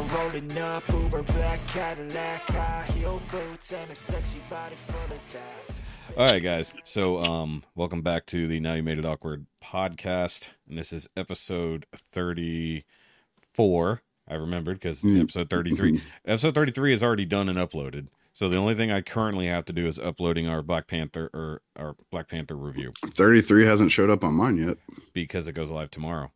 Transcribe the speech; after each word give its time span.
window 0.00 0.16
rolling 0.18 0.58
up, 0.58 0.82
Uber 0.92 1.22
black 1.22 1.64
Cadillac, 1.68 2.42
high 2.48 2.84
heel 2.94 3.20
boots, 3.30 3.72
and 3.72 3.90
a 3.90 3.94
sexy 3.94 4.40
body 4.48 4.76
full 4.76 5.16
of 5.16 5.32
tats. 5.32 5.80
All 6.16 6.24
right, 6.26 6.42
guys. 6.42 6.74
So, 6.84 7.20
um, 7.22 7.62
welcome 7.74 8.02
back 8.02 8.26
to 8.26 8.46
the 8.46 8.60
Now 8.60 8.74
You 8.74 8.82
Made 8.82 8.98
It 8.98 9.04
Awkward 9.04 9.46
podcast, 9.62 10.50
and 10.68 10.76
this 10.78 10.92
is 10.92 11.08
episode 11.16 11.86
thirty-four. 12.12 14.02
I 14.28 14.34
remembered 14.34 14.76
because 14.78 15.02
Mm. 15.02 15.22
episode 15.22 15.50
thirty-three, 15.50 16.00
episode 16.24 16.54
thirty-three 16.54 16.92
is 16.92 17.02
already 17.02 17.24
done 17.24 17.48
and 17.48 17.58
uploaded. 17.58 18.06
So 18.32 18.48
the 18.48 18.56
only 18.56 18.74
thing 18.74 18.92
I 18.92 19.00
currently 19.00 19.46
have 19.48 19.64
to 19.66 19.72
do 19.72 19.86
is 19.86 19.98
uploading 19.98 20.46
our 20.46 20.62
Black 20.62 20.86
Panther 20.86 21.30
or 21.34 21.62
our 21.76 21.96
Black 22.12 22.28
Panther 22.28 22.54
review 22.54 22.92
33 23.06 23.66
hasn't 23.66 23.90
showed 23.90 24.08
up 24.08 24.22
on 24.22 24.34
mine 24.34 24.56
yet. 24.56 24.76
because 25.12 25.48
it 25.48 25.52
goes 25.54 25.68
live 25.72 25.90
tomorrow, 25.90 26.30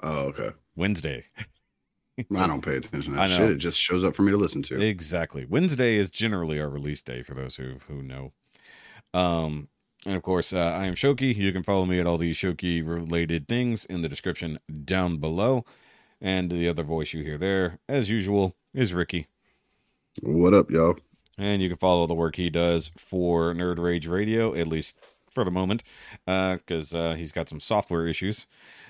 Oh, 0.00 0.26
okay. 0.30 0.50
Wednesday. 0.74 1.22
I 2.36 2.46
don't 2.46 2.64
pay 2.64 2.76
attention 2.76 3.12
to 3.12 3.18
that 3.18 3.30
shit. 3.30 3.50
It 3.50 3.56
just 3.56 3.78
shows 3.78 4.04
up 4.04 4.14
for 4.14 4.22
me 4.22 4.32
to 4.32 4.36
listen 4.36 4.62
to. 4.64 4.80
Exactly. 4.80 5.46
Wednesday 5.46 5.96
is 5.96 6.10
generally 6.10 6.60
our 6.60 6.68
release 6.68 7.02
day 7.02 7.22
for 7.22 7.34
those 7.34 7.56
who 7.56 7.76
who 7.88 8.02
know. 8.02 8.32
Um, 9.14 9.68
and 10.04 10.16
of 10.16 10.22
course, 10.22 10.52
uh, 10.52 10.58
I 10.58 10.86
am 10.86 10.94
Shoky. 10.94 11.34
You 11.34 11.52
can 11.52 11.62
follow 11.62 11.84
me 11.84 12.00
at 12.00 12.06
all 12.06 12.18
these 12.18 12.36
Shoky 12.36 12.86
related 12.86 13.48
things 13.48 13.84
in 13.84 14.02
the 14.02 14.08
description 14.08 14.58
down 14.84 15.18
below. 15.18 15.64
And 16.20 16.50
the 16.50 16.68
other 16.68 16.82
voice 16.82 17.12
you 17.12 17.24
hear 17.24 17.38
there, 17.38 17.78
as 17.88 18.10
usual, 18.10 18.54
is 18.72 18.94
Rikki. 18.94 19.26
What 20.22 20.54
up, 20.54 20.70
y'all? 20.70 20.96
And 21.38 21.62
you 21.62 21.68
can 21.68 21.78
follow 21.78 22.06
the 22.06 22.14
work 22.14 22.36
he 22.36 22.50
does 22.50 22.92
for 22.96 23.54
Nerd 23.54 23.78
Rage 23.78 24.06
Radio, 24.06 24.54
at 24.54 24.68
least 24.68 24.96
for 25.32 25.44
the 25.44 25.50
moment, 25.50 25.82
because 26.26 26.94
uh, 26.94 27.14
he's 27.14 27.32
got 27.32 27.48
some 27.48 27.58
software 27.58 28.06
issues. 28.06 28.46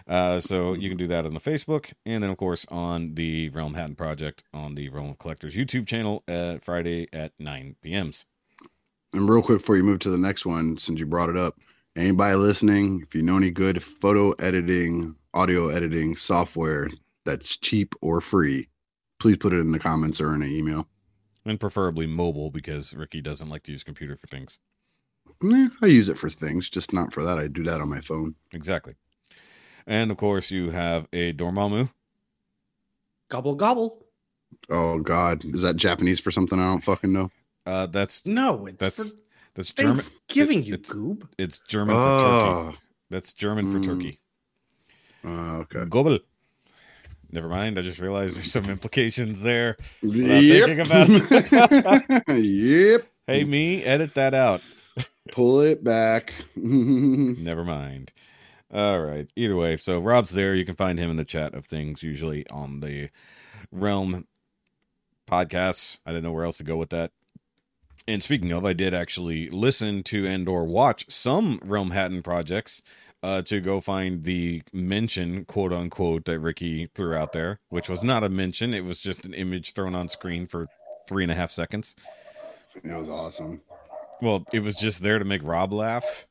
Uh, 0.07 0.41
so 0.41 0.75
you 0.75 0.89
can 0.89 0.99
do 0.99 1.07
that 1.07 1.25
on 1.27 1.35
the 1.35 1.41
Facebook, 1.41 1.93
and 2.05 2.23
then 2.23 2.31
of 2.31 2.37
course 2.37 2.67
on 2.71 3.15
the 3.15 3.49
Realm 3.51 3.75
Hatton 3.75 3.95
Project 3.97 4.43
on 4.53 4.75
the 4.75 4.89
Realm 4.89 5.11
of 5.11 5.19
Collectors 5.19 5.55
YouTube 5.55 5.87
channel 5.87 6.23
at 6.27 6.63
Friday 6.63 7.09
at 7.13 7.33
9 7.39 7.77
p.m.s. 7.83 8.25
And 9.13 9.29
real 9.29 9.43
quick 9.43 9.59
before 9.59 9.77
you 9.77 9.83
move 9.83 9.99
to 10.01 10.11
the 10.11 10.19
next 10.19 10.47
one, 10.47 10.79
since 10.79 10.99
you 10.99 11.07
brought 11.07 11.29
it 11.29 11.37
up, 11.37 11.59
anybody 11.97 12.35
listening, 12.35 13.03
if 13.03 13.15
you 13.15 13.23
know 13.23 13.37
any 13.37 13.51
good 13.51 13.83
photo 13.83 14.33
editing, 14.33 15.17
audio 15.35 15.69
editing 15.69 16.17
software 16.17 16.89
that's 17.25 17.57
cheap 17.57 17.95
or 18.01 18.21
free, 18.21 18.69
please 19.21 19.37
put 19.37 19.53
it 19.53 19.61
in 19.61 19.71
the 19.73 19.79
comments 19.79 20.21
or 20.21 20.35
in 20.35 20.43
an 20.43 20.51
email. 20.51 20.89
and 21.45 21.61
preferably 21.61 22.07
mobile 22.07 22.51
because 22.51 22.95
Rikki 22.95 23.21
doesn't 23.21 23.49
like 23.49 23.63
to 23.65 23.73
use 23.73 23.83
computer 23.83 24.17
for 24.17 24.27
things. 24.29 24.59
I 25.83 25.87
use 25.87 26.09
it 26.09 26.19
for 26.19 26.29
things, 26.29 26.69
just 26.69 26.93
not 26.93 27.13
for 27.13 27.23
that. 27.23 27.39
I 27.39 27.49
do 27.49 27.63
that 27.65 27.81
on 27.81 27.89
my 27.89 28.01
phone. 28.01 28.35
Exactly. 28.53 28.95
And 29.87 30.11
of 30.11 30.17
course, 30.17 30.51
you 30.51 30.71
have 30.71 31.07
a 31.13 31.33
Dormammu. 31.33 31.91
Gobble 33.29 33.55
gobble. 33.55 34.05
Oh 34.71 34.99
God, 34.99 35.45
is 35.45 35.63
that 35.63 35.77
Japanese 35.77 36.21
for 36.21 36.31
something 36.31 36.59
I 36.59 36.69
don't 36.69 36.83
fucking 36.83 37.13
know? 37.13 37.31
Uh, 37.67 37.87
that's 37.87 38.25
No, 38.27 38.67
it's 38.67 38.79
that's 38.79 38.97
for 39.13 39.19
that's 39.55 39.73
German. 39.73 39.97
Thanksgiving, 39.97 40.59
it- 40.61 40.67
you 40.67 40.75
it's- 40.75 40.93
goob. 40.93 41.29
It's 41.39 41.59
German 41.67 41.95
for 41.97 42.19
turkey. 42.21 42.75
Oh, 42.75 42.75
That's 43.11 43.33
German 43.35 43.71
for 43.73 43.79
Mm. 43.79 43.85
turkey. 43.85 44.21
uh, 45.25 45.59
okay. 45.61 45.85
Gobble. 45.89 46.19
Never 47.31 47.49
mind. 47.49 47.79
I 47.79 47.83
just 47.83 47.99
realized 48.01 48.37
there's 48.37 48.51
some 48.53 48.69
implications 48.69 49.41
there. 49.43 49.77
thinking 50.03 50.81
about 50.81 51.09
Yep. 51.09 52.25
yep. 52.29 53.09
Hey, 53.27 53.45
me, 53.45 53.83
edit 53.85 54.15
that 54.15 54.35
out. 54.35 54.61
Pull 55.31 55.61
it 55.63 55.83
back. 55.83 56.35
Never 56.57 57.65
mind. 57.65 58.13
All 58.73 59.01
right. 59.01 59.29
Either 59.37 59.57
way, 59.57 59.77
so 59.77 59.99
Rob's 59.99 60.31
there. 60.31 60.55
You 60.55 60.65
can 60.65 60.75
find 60.75 60.99
him 60.99 61.11
in 61.11 61.17
the 61.17 61.25
chat 61.25 61.55
of 61.55 61.67
things, 61.67 62.03
usually 62.03 62.49
on 62.49 62.81
the 62.81 63.11
Realm 63.71 64.27
podcasts. 65.27 65.99
I 66.07 66.11
didn't 66.11 66.25
know 66.25 66.33
where 66.33 66.45
else 66.45 66.57
to 66.59 66.65
go 66.65 66.77
with 66.77 66.91
that. 66.91 67.13
And 68.09 68.23
speaking 68.23 68.51
of, 68.51 68.65
I 68.65 68.73
did 68.73 68.95
actually 68.95 69.49
listen 69.49 70.03
to 70.05 70.27
and 70.27 70.49
or 70.49 70.65
watch 70.65 71.07
some 71.09 71.61
Realm 71.65 71.91
Hatton 71.91 72.23
projects 72.23 72.83
uh, 73.23 73.43
to 73.43 73.61
go 73.61 73.81
find 73.81 74.25
the 74.25 74.63
mention, 74.73 75.45
quote 75.45 75.73
unquote, 75.73 76.25
that 76.25 76.41
Rikki 76.41 76.87
threw 76.87 77.15
out 77.15 77.33
there, 77.33 77.61
which 77.69 77.89
was 77.89 78.03
not 78.03 78.25
a 78.25 78.29
mention. 78.29 78.75
It 78.75 78.85
was 78.85 78.99
just 78.99 79.25
an 79.25 79.35
image 79.35 79.75
thrown 79.75 79.95
on 79.95 80.09
screen 80.09 80.47
for 80.47 80.67
three 81.09 81.23
and 81.23 81.31
a 81.31 81.37
half 81.37 81.51
seconds. 81.51 81.95
it 82.83 82.93
was 82.93 83.09
awesome. 83.09 83.61
Well, 84.21 84.45
it 84.53 84.61
was 84.61 84.77
just 84.77 85.03
there 85.03 85.19
to 85.19 85.25
make 85.25 85.47
Rob 85.47 85.73
laugh. 85.73 86.27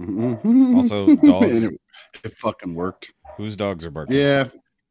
Also, 0.00 0.40
Also, 0.76 1.16
dogs. 1.16 1.62
it, 1.62 1.74
it 2.24 2.32
fucking 2.38 2.74
worked. 2.74 3.12
Whose 3.36 3.56
dogs 3.56 3.84
are 3.84 3.90
barking? 3.90 4.16
Yeah. 4.16 4.48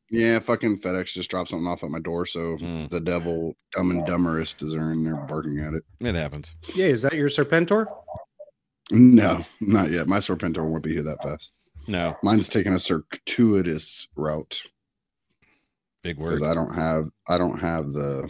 Yeah, 0.09 0.37
fucking 0.39 0.79
FedEx 0.81 1.07
just 1.13 1.29
dropped 1.31 1.49
something 1.49 1.65
off 1.67 1.83
at 1.83 1.89
my 1.89 1.99
door, 1.99 2.25
so 2.27 2.55
Mm, 2.57 2.89
the 2.89 2.99
devil, 2.99 3.55
dumb 3.75 3.89
and 3.89 4.05
dumberest, 4.05 4.61
is 4.61 4.73
in 4.73 4.79
there, 4.79 4.91
and 4.91 5.05
they're 5.05 5.15
barking 5.15 5.59
at 5.59 5.73
it. 5.73 5.83
it 6.01 6.13
happens. 6.15 6.55
Yeah, 6.75 6.85
is 6.87 7.01
that 7.01 7.13
your 7.13 7.29
Serpentor? 7.29 7.87
No, 8.91 9.43
not 9.59 9.89
yet. 9.89 10.07
My 10.07 10.17
Serpentor 10.19 10.65
won't 10.69 10.83
be 10.83 10.93
here 10.93 11.03
that 11.03 11.23
fast. 11.23 11.51
No, 11.87 12.15
Mine's 12.21 12.47
taking 12.47 12.73
a 12.73 12.79
circuitous 12.79 14.07
route 14.15 14.61
big 16.03 16.17
word. 16.17 16.31
because 16.35 16.47
I 16.47 16.53
don't 16.53 16.75
have 16.75 17.05
I 17.27 17.37
don't 17.37 17.59
have 17.59 17.91
the 17.93 18.29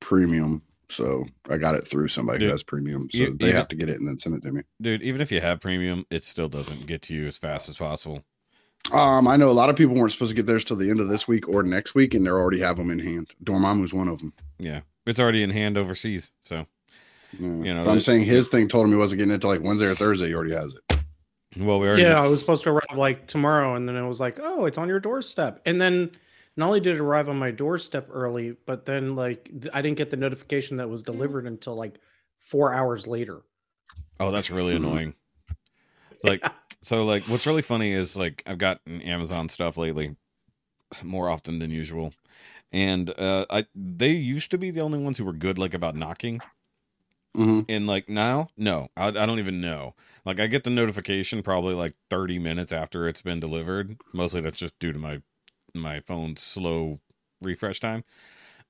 premium, 0.00 0.62
so 0.92 1.24
I 1.50 1.56
got 1.56 1.74
it 1.74 1.86
through 1.86 2.08
somebody 2.08 2.38
Dude, 2.40 2.46
who 2.48 2.52
has 2.52 2.62
premium, 2.62 3.08
so 3.10 3.18
you- 3.18 3.36
they 3.36 3.48
you- 3.48 3.52
have 3.54 3.68
to 3.68 3.76
get 3.76 3.88
it 3.88 3.98
and 3.98 4.06
then 4.08 4.18
send 4.18 4.34
it 4.36 4.42
to 4.42 4.52
me. 4.52 4.62
Dude, 4.80 5.02
even 5.02 5.20
if 5.20 5.32
you 5.32 5.40
have 5.40 5.60
premium, 5.60 6.04
it 6.10 6.24
still 6.24 6.48
doesn't 6.48 6.86
get 6.86 7.02
to 7.02 7.14
you 7.14 7.26
as 7.26 7.38
fast 7.38 7.68
as 7.68 7.76
possible. 7.76 8.24
Um, 8.92 9.28
I 9.28 9.36
know 9.36 9.50
a 9.50 9.52
lot 9.52 9.70
of 9.70 9.76
people 9.76 9.94
weren't 9.94 10.12
supposed 10.12 10.30
to 10.30 10.34
get 10.36 10.46
theirs 10.46 10.64
till 10.64 10.76
the 10.76 10.90
end 10.90 10.98
of 11.00 11.08
this 11.08 11.26
week 11.28 11.48
or 11.48 11.62
next 11.62 11.94
week, 11.94 12.14
and 12.14 12.26
they 12.26 12.30
already 12.30 12.58
have 12.60 12.76
them 12.76 12.90
in 12.90 12.98
hand. 12.98 13.30
Dormammu's 13.42 13.94
one 13.94 14.08
of 14.08 14.18
them. 14.18 14.32
Yeah. 14.58 14.80
It's 15.06 15.20
already 15.20 15.42
in 15.42 15.50
hand 15.50 15.78
overseas. 15.78 16.32
So, 16.44 16.66
Yeah. 17.38 17.48
You 17.48 17.74
know, 17.74 17.84
But 17.84 17.92
I'm 17.92 18.00
saying 18.00 18.24
his 18.24 18.48
thing 18.48 18.68
told 18.68 18.86
him 18.86 18.92
he 18.92 18.98
wasn't 18.98 19.18
getting 19.20 19.32
it 19.34 19.40
till 19.40 19.50
like 19.50 19.62
Wednesday 19.62 19.86
or 19.86 19.94
Thursday. 19.94 20.28
He 20.28 20.34
already 20.34 20.52
has 20.54 20.74
it. 20.90 20.98
well, 21.58 21.80
we 21.80 21.86
already. 21.88 22.02
Yeah, 22.02 22.20
I 22.20 22.26
was 22.26 22.40
supposed 22.40 22.62
to 22.64 22.70
arrive 22.70 22.96
like 22.96 23.26
tomorrow, 23.26 23.74
and 23.74 23.88
then 23.88 23.96
it 23.96 24.06
was 24.06 24.20
like, 24.20 24.38
oh, 24.42 24.66
it's 24.66 24.76
on 24.78 24.88
your 24.88 25.00
doorstep. 25.00 25.60
And 25.64 25.80
then 25.80 26.10
not 26.56 26.66
only 26.68 26.80
did 26.80 26.96
it 26.96 27.00
arrive 27.00 27.28
on 27.28 27.38
my 27.38 27.50
doorstep 27.50 28.08
early, 28.10 28.52
but 28.66 28.86
then 28.86 29.16
like 29.16 29.44
th- 29.46 29.74
I 29.74 29.82
didn't 29.82 29.98
get 29.98 30.10
the 30.10 30.16
notification 30.16 30.76
that 30.78 30.84
it 30.84 30.90
was 30.90 31.02
delivered 31.02 31.46
until 31.46 31.74
like 31.74 31.98
four 32.38 32.72
hours 32.72 33.06
later. 33.06 33.42
Oh, 34.18 34.30
that's 34.30 34.50
really 34.50 34.74
annoying. 34.74 35.14
Like, 36.22 36.44
so, 36.82 37.04
like, 37.04 37.28
what's 37.28 37.46
really 37.46 37.62
funny 37.62 37.92
is, 37.92 38.16
like, 38.16 38.42
I've 38.46 38.58
gotten 38.58 39.00
Amazon 39.02 39.48
stuff 39.48 39.76
lately 39.76 40.16
more 41.02 41.28
often 41.28 41.58
than 41.60 41.70
usual. 41.70 42.14
And 42.72 43.10
uh, 43.18 43.46
I 43.50 43.66
they 43.74 44.10
used 44.12 44.50
to 44.52 44.58
be 44.58 44.70
the 44.70 44.80
only 44.82 44.98
ones 45.00 45.18
who 45.18 45.24
were 45.26 45.32
good, 45.34 45.58
like, 45.58 45.74
about 45.74 45.96
knocking. 45.96 46.42
hmm 47.34 47.62
And, 47.68 47.86
like, 47.86 48.08
now, 48.08 48.48
no, 48.56 48.88
I, 48.96 49.08
I 49.08 49.10
don't 49.26 49.38
even 49.38 49.60
know. 49.60 49.94
Like, 50.24 50.40
I 50.40 50.46
get 50.48 50.64
the 50.64 50.70
notification 50.70 51.42
probably 51.42 51.74
like 51.74 51.94
30 52.10 52.38
minutes 52.38 52.72
after 52.72 53.06
it's 53.08 53.22
been 53.22 53.40
delivered. 53.40 53.98
Mostly 54.12 54.40
that's 54.40 54.58
just 54.58 54.78
due 54.78 54.92
to 54.92 54.98
my 54.98 55.22
my 55.74 56.00
phone's 56.00 56.42
slow 56.42 57.00
refresh 57.40 57.80
time. 57.80 58.04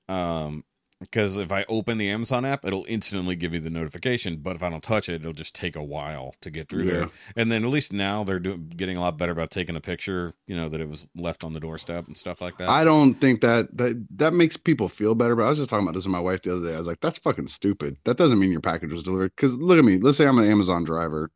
Um, 0.09 0.63
because 0.99 1.37
if 1.37 1.51
I 1.51 1.65
open 1.67 1.97
the 1.97 2.09
Amazon 2.09 2.45
app, 2.45 2.63
it'll 2.63 2.85
instantly 2.87 3.35
give 3.35 3.53
you 3.53 3.59
the 3.59 3.69
notification. 3.69 4.37
But 4.37 4.55
if 4.55 4.63
I 4.63 4.69
don't 4.69 4.81
touch 4.83 5.09
it, 5.09 5.15
it'll 5.15 5.33
just 5.33 5.53
take 5.53 5.75
a 5.75 5.83
while 5.83 6.33
to 6.39 6.49
get 6.49 6.69
through 6.69 6.83
Yeah. 6.83 6.93
there. 6.93 7.09
And 7.35 7.51
then 7.51 7.65
at 7.65 7.69
least 7.69 7.91
now 7.91 8.23
they're 8.23 8.39
doing 8.39 8.71
getting 8.73 8.95
a 8.95 9.01
lot 9.01 9.17
better 9.17 9.33
about 9.33 9.51
taking 9.51 9.75
a 9.75 9.81
picture, 9.81 10.31
you 10.47 10.55
know, 10.55 10.69
that 10.69 10.79
it 10.79 10.87
was 10.87 11.07
left 11.13 11.43
on 11.43 11.51
the 11.51 11.59
doorstep 11.59 12.07
and 12.07 12.17
stuff 12.17 12.39
like 12.39 12.57
that. 12.57 12.69
I 12.69 12.85
don't 12.85 13.15
think 13.15 13.41
that 13.41 13.75
that 13.77 14.05
that 14.17 14.33
makes 14.33 14.55
people 14.55 14.87
feel 14.87 15.13
better. 15.13 15.35
But 15.35 15.43
I 15.45 15.49
was 15.49 15.57
just 15.57 15.69
talking 15.69 15.85
about 15.85 15.95
this 15.95 16.05
with 16.05 16.13
my 16.13 16.21
wife 16.21 16.41
the 16.43 16.55
other 16.55 16.65
day. 16.65 16.73
I 16.75 16.77
was 16.77 16.87
like, 16.87 17.01
"That's 17.01 17.19
fucking 17.19 17.47
stupid. 17.49 17.97
That 18.05 18.15
doesn't 18.15 18.39
mean 18.39 18.51
your 18.53 18.61
package 18.61 18.93
was 18.93 19.03
delivered." 19.03 19.33
Because 19.35 19.55
look 19.57 19.77
at 19.79 19.83
me. 19.83 19.97
Let's 19.97 20.15
say 20.15 20.25
I'm 20.25 20.39
an 20.39 20.49
Amazon 20.49 20.85
driver, 20.85 21.31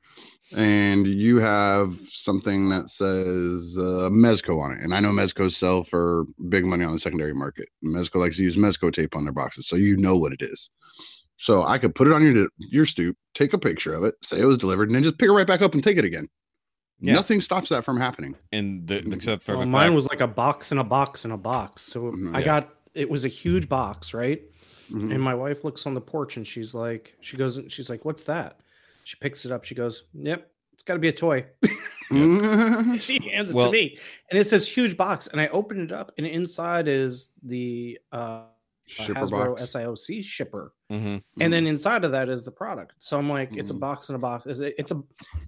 and 0.55 1.05
you 1.07 1.37
have 1.39 1.97
something 2.09 2.69
that 2.69 2.89
says 2.89 3.77
uh, 3.79 4.09
Mezco 4.09 4.59
on 4.61 4.71
it, 4.71 4.81
and 4.81 4.93
I 4.93 4.99
know 4.99 5.11
Mezco 5.11 5.51
sell 5.51 5.83
for 5.83 6.25
big 6.49 6.65
money 6.65 6.85
on 6.85 6.93
the 6.93 6.99
secondary 6.99 7.33
market. 7.33 7.69
Mezco 7.83 8.15
likes 8.19 8.37
to 8.37 8.43
use 8.43 8.55
Mezco 8.57 8.91
tape 8.93 9.15
on 9.15 9.23
their 9.25 9.33
boxes, 9.33 9.67
so 9.67 9.75
you 9.75 9.97
know 9.97 10.15
what 10.17 10.31
it 10.33 10.41
is. 10.41 10.69
So 11.39 11.63
I 11.63 11.77
could 11.77 11.93
put 11.95 12.07
it 12.07 12.13
on 12.13 12.23
your 12.23 12.47
your 12.57 12.85
stoop, 12.85 13.15
take 13.35 13.53
a 13.53 13.57
picture 13.59 13.93
of 13.93 14.03
it, 14.03 14.15
say 14.23 14.39
it 14.39 14.45
was 14.45 14.57
delivered, 14.57 14.89
and 14.89 14.95
then 14.95 15.03
just 15.03 15.17
pick 15.19 15.29
it 15.29 15.33
right 15.33 15.45
back 15.47 15.61
up 15.61 15.73
and 15.73 15.83
take 15.83 15.97
it 15.97 16.05
again. 16.05 16.27
Yeah. 16.99 17.13
Nothing 17.13 17.41
stops 17.41 17.69
that 17.69 17.85
from 17.85 17.97
happening. 17.99 18.35
and 18.51 18.87
the, 18.87 18.97
except 19.13 19.43
for 19.43 19.51
Well, 19.51 19.59
the 19.59 19.65
mine 19.67 19.83
fact, 19.89 19.93
was 19.95 20.07
like 20.07 20.21
a 20.21 20.27
box 20.27 20.71
in 20.71 20.79
a 20.79 20.83
box 20.83 21.25
in 21.25 21.31
a 21.31 21.37
box. 21.37 21.83
So 21.83 22.11
Mhm, 22.11 22.35
I 22.35 22.39
yeah. 22.39 22.45
got 22.45 22.73
it 22.95 23.07
was 23.07 23.23
a 23.23 23.27
huge 23.27 23.69
box, 23.69 24.15
right? 24.15 24.41
Mhm. 24.89 25.13
And 25.13 25.21
my 25.21 25.35
wife 25.35 25.63
looks 25.63 25.85
on 25.85 25.93
the 25.93 26.01
porch 26.01 26.37
and 26.37 26.47
she's 26.47 26.73
like, 26.73 27.15
she 27.21 27.37
goes, 27.37 27.59
she's 27.67 27.87
like, 27.91 28.03
what's 28.03 28.23
that? 28.23 28.61
She 29.07 29.15
picks 29.15 29.45
it 29.45 29.53
up. 29.53 29.63
She 29.63 29.73
goes, 29.73 30.03
yep, 30.13 30.51
it's 30.73 30.83
got 30.83 30.95
to 30.95 30.99
be 30.99 31.07
a 31.07 31.13
toy. 31.13 31.45
she 32.11 33.19
hands 33.31 33.49
it 33.49 33.53
Well- 33.55 33.67
to 33.67 33.71
me, 33.71 33.97
and 34.29 34.37
it's 34.37 34.49
this 34.49 34.67
huge 34.67 34.97
box. 34.97 35.27
And 35.27 35.39
I 35.39 35.47
open 35.47 35.79
it 35.81 35.93
up, 35.93 36.11
and 36.17 36.27
inside 36.27 36.89
is 36.89 37.31
the 37.41 37.97
uh, 38.11 38.41
Shipper 38.85 39.21
Hasbro 39.21 39.55
box. 39.55 39.61
SIOC 39.63 40.23
shipper, 40.25 40.73
Mhm. 40.91 41.21
and 41.39 41.53
then 41.53 41.67
inside 41.67 42.03
of 42.03 42.11
that 42.11 42.27
is 42.27 42.43
the 42.43 42.51
product. 42.51 42.93
So 42.99 43.17
I'm 43.17 43.29
like, 43.29 43.55
it's 43.55 43.71
a 43.71 43.73
Mhm. 43.73 43.79
box 43.79 44.09
in 44.09 44.15
a 44.15 44.19
box. 44.19 44.45
It's 44.45 44.59
a, 44.59 44.77
it's 44.79 44.91
a 44.91 45.01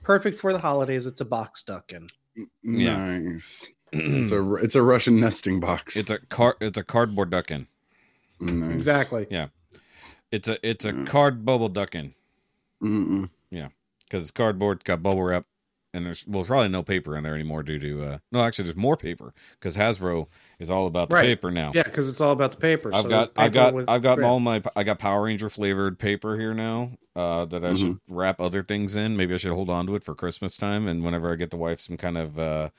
perfect 0.03 0.37
for 0.37 0.53
the 0.53 0.59
holidays. 0.59 1.05
It's 1.05 1.19
a 1.21 1.25
box 1.25 1.59
stuck 1.61 1.91
in. 1.91 2.07
Yeah. 2.63 3.19
Nice. 3.19 3.67
It's 3.91 4.31
a 4.31 4.53
it's 4.55 4.75
a 4.75 4.81
Russian 4.83 5.19
nesting 5.19 5.59
box. 5.59 5.97
it's 5.97 6.11
a 6.11 6.19
car. 6.19 6.55
It's 6.61 6.77
a 6.77 6.83
cardboard 6.83 7.31
ducking. 7.31 7.67
Nice. 8.39 8.75
Exactly. 8.75 9.27
Yeah. 9.29 9.47
It's 10.31 10.47
a 10.47 10.57
it's 10.65 10.85
a 10.85 10.93
Mm. 10.93 11.07
card 11.07 11.43
bubble 11.43 11.69
ducking 11.69 12.13
Mm-mm. 12.83 13.29
Because 13.51 14.23
it's 14.23 14.31
cardboard, 14.31 14.83
got 14.83 15.03
bubble 15.03 15.23
wrap, 15.23 15.45
and 15.93 16.05
there's 16.05 16.25
well 16.27 16.41
there's 16.41 16.47
probably 16.47 16.69
no 16.69 16.83
paper 16.83 17.15
in 17.15 17.23
there 17.23 17.33
anymore 17.35 17.63
due 17.63 17.79
to 17.79 18.03
uh 18.03 18.17
no 18.31 18.43
actually 18.43 18.65
there's 18.65 18.75
more 18.77 18.95
paper 18.97 19.33
because 19.53 19.75
Hasbro 19.75 20.27
is 20.59 20.69
all 20.69 20.85
about 20.87 21.09
the 21.09 21.15
Right. 21.15 21.25
paper 21.25 21.49
now. 21.51 21.71
Yeah, 21.73 21.83
because 21.83 22.07
it's 22.07 22.21
all 22.21 22.31
about 22.31 22.51
the 22.51 22.57
paper. 22.57 22.93
I've 22.93 23.03
So 23.03 23.09
got 23.09 23.33
there's 23.35 23.47
I've 23.47 23.53
got 23.53 23.73
with 23.73 23.87
I've 23.87 24.03
got 24.03 24.17
grid. 24.17 24.27
all 24.27 24.39
my 24.39 24.61
I 24.75 24.83
got 24.83 24.99
Power 24.99 25.23
Ranger 25.23 25.49
flavored 25.49 25.97
paper 25.99 26.37
here 26.37 26.53
now 26.53 26.91
uh, 27.15 27.45
that 27.45 27.63
I 27.63 27.73
should 27.75 27.99
wrap 28.07 28.39
other 28.39 28.61
things 28.63 28.95
in. 28.95 29.17
Maybe 29.17 29.33
I 29.33 29.37
should 29.37 29.53
hold 29.53 29.69
on 29.69 29.87
to 29.87 29.95
it 29.95 30.03
for 30.03 30.15
Christmas 30.15 30.57
time, 30.57 30.87
and 30.87 31.03
whenever 31.03 31.31
I 31.31 31.35
get 31.35 31.49
the 31.49 31.57
wife 31.57 31.79
some 31.79 31.97
kind 31.97 32.17
of 32.17 32.37
uh, 32.37 32.69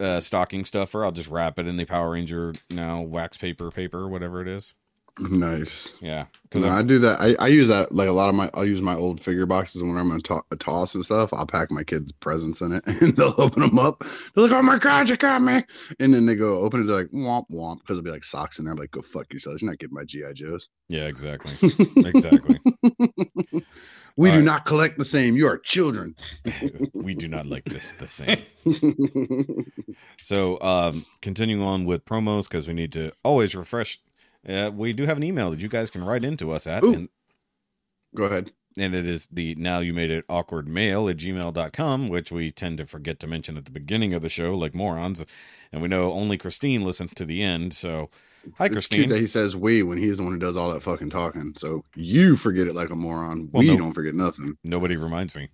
uh, 0.00 0.20
stocking 0.20 0.64
stuffer, 0.64 1.04
I'll 1.04 1.12
just 1.12 1.30
wrap 1.30 1.58
it 1.58 1.66
in 1.66 1.76
the 1.76 1.84
Power 1.84 2.10
Ranger 2.10 2.52
now 2.70 3.00
wax 3.00 3.36
paper 3.36 3.70
paper 3.70 4.06
whatever 4.08 4.40
it 4.42 4.48
is. 4.48 4.74
Nice. 5.20 5.94
Yeah, 6.00 6.26
because 6.42 6.62
No, 6.62 6.68
I 6.70 6.82
do 6.82 6.98
that. 7.00 7.20
I, 7.20 7.34
I 7.38 7.48
use 7.48 7.68
that 7.68 7.92
like 7.94 8.08
a 8.08 8.12
lot 8.12 8.28
of 8.28 8.34
my. 8.34 8.50
I'll 8.54 8.64
use 8.66 8.80
my 8.82 8.94
old 8.94 9.22
figure 9.22 9.46
boxes 9.46 9.82
when 9.82 9.96
I'm 9.96 10.08
gonna 10.08 10.20
to- 10.22 10.56
toss 10.58 10.94
and 10.94 11.04
stuff. 11.04 11.32
I'll 11.32 11.46
pack 11.46 11.70
my 11.70 11.82
kids' 11.82 12.12
presents 12.12 12.60
in 12.60 12.72
it, 12.72 12.86
and 13.02 13.16
they'll 13.16 13.34
open 13.38 13.62
them 13.62 13.78
up. 13.78 14.04
They're 14.34 14.44
like, 14.44 14.52
"Oh 14.52 14.62
my 14.62 14.78
god, 14.78 15.08
you 15.08 15.16
got 15.16 15.42
me!" 15.42 15.64
And 15.98 16.14
then 16.14 16.26
they 16.26 16.34
go 16.36 16.58
open 16.60 16.82
it. 16.82 16.84
They're 16.86 16.96
like, 16.96 17.10
"Womp 17.10 17.46
womp," 17.50 17.78
because 17.80 17.96
there'll 17.96 18.02
be 18.04 18.10
like 18.10 18.24
socks 18.24 18.58
in 18.58 18.64
there. 18.64 18.72
I'm 18.72 18.78
like, 18.78 18.90
"Go 18.92 19.02
fuck 19.02 19.26
yourselves! 19.32 19.60
You're 19.62 19.70
not 19.70 19.78
getting 19.78 19.94
my 19.94 20.04
GI 20.04 20.34
Joes." 20.34 20.68
yeah, 20.88 21.06
exactly, 21.06 21.52
exactly. 21.96 22.58
we 24.16 24.28
All 24.30 24.34
do 24.34 24.38
right. 24.40 24.44
not 24.44 24.64
collect 24.64 24.98
the 24.98 25.04
same. 25.04 25.36
You 25.36 25.46
are 25.48 25.58
children. 25.58 26.14
we 26.94 27.14
do 27.14 27.28
not 27.28 27.46
like 27.46 27.64
this 27.64 27.92
the 27.92 28.08
same. 28.08 28.40
So, 30.20 30.60
um, 30.60 31.06
continuing 31.22 31.62
on 31.62 31.84
with 31.84 32.04
promos 32.04 32.44
because 32.44 32.68
we 32.68 32.74
need 32.74 32.92
to 32.92 33.12
always 33.24 33.54
refresh. 33.54 33.98
Uh, 34.48 34.70
we 34.74 34.92
do 34.92 35.04
have 35.06 35.16
an 35.18 35.22
email 35.22 35.50
that 35.50 35.60
you 35.60 35.68
guys 35.68 35.90
can 35.90 36.02
write 36.02 36.24
into 36.24 36.50
us 36.50 36.66
at, 36.66 36.82
Ooh. 36.82 36.94
and, 36.94 37.08
go 38.14 38.24
ahead. 38.24 38.50
and 38.78 38.94
it 38.94 39.06
is 39.06 39.28
the 39.30 39.54
now 39.56 39.80
you 39.80 39.92
made 39.92 40.10
it 40.10 40.24
awkward 40.28 40.66
mail 40.66 41.08
at 41.08 41.18
gmail.com, 41.18 42.08
which 42.08 42.32
we 42.32 42.50
tend 42.50 42.78
to 42.78 42.86
forget 42.86 43.20
to 43.20 43.26
mention 43.26 43.58
at 43.58 43.66
the 43.66 43.70
beginning 43.70 44.14
of 44.14 44.22
the 44.22 44.28
show 44.30 44.54
like 44.56 44.74
morons. 44.74 45.22
And 45.70 45.82
we 45.82 45.88
know 45.88 46.12
only 46.12 46.38
Christine 46.38 46.80
listens 46.80 47.12
to 47.14 47.26
the 47.26 47.42
end. 47.42 47.74
So, 47.74 48.08
hi, 48.56 48.64
It's 48.66 48.72
cute 48.72 48.72
Christine. 48.72 49.08
that 49.10 49.20
he 49.20 49.26
says 49.26 49.54
"we" 49.54 49.82
when 49.82 49.98
he's 49.98 50.16
the 50.16 50.22
one 50.22 50.32
who 50.32 50.38
does 50.38 50.56
all 50.56 50.72
that 50.72 50.82
fucking 50.82 51.10
talking. 51.10 51.52
So 51.58 51.84
you 51.94 52.34
forget 52.36 52.66
it 52.68 52.74
like 52.74 52.88
a 52.90 52.96
moron. 52.96 53.50
Well, 53.52 53.60
we 53.60 53.68
no- 53.68 53.76
don't 53.76 53.92
forget 53.92 54.14
nothing. 54.14 54.56
Nobody 54.64 54.96
reminds 54.96 55.34
me. 55.34 55.50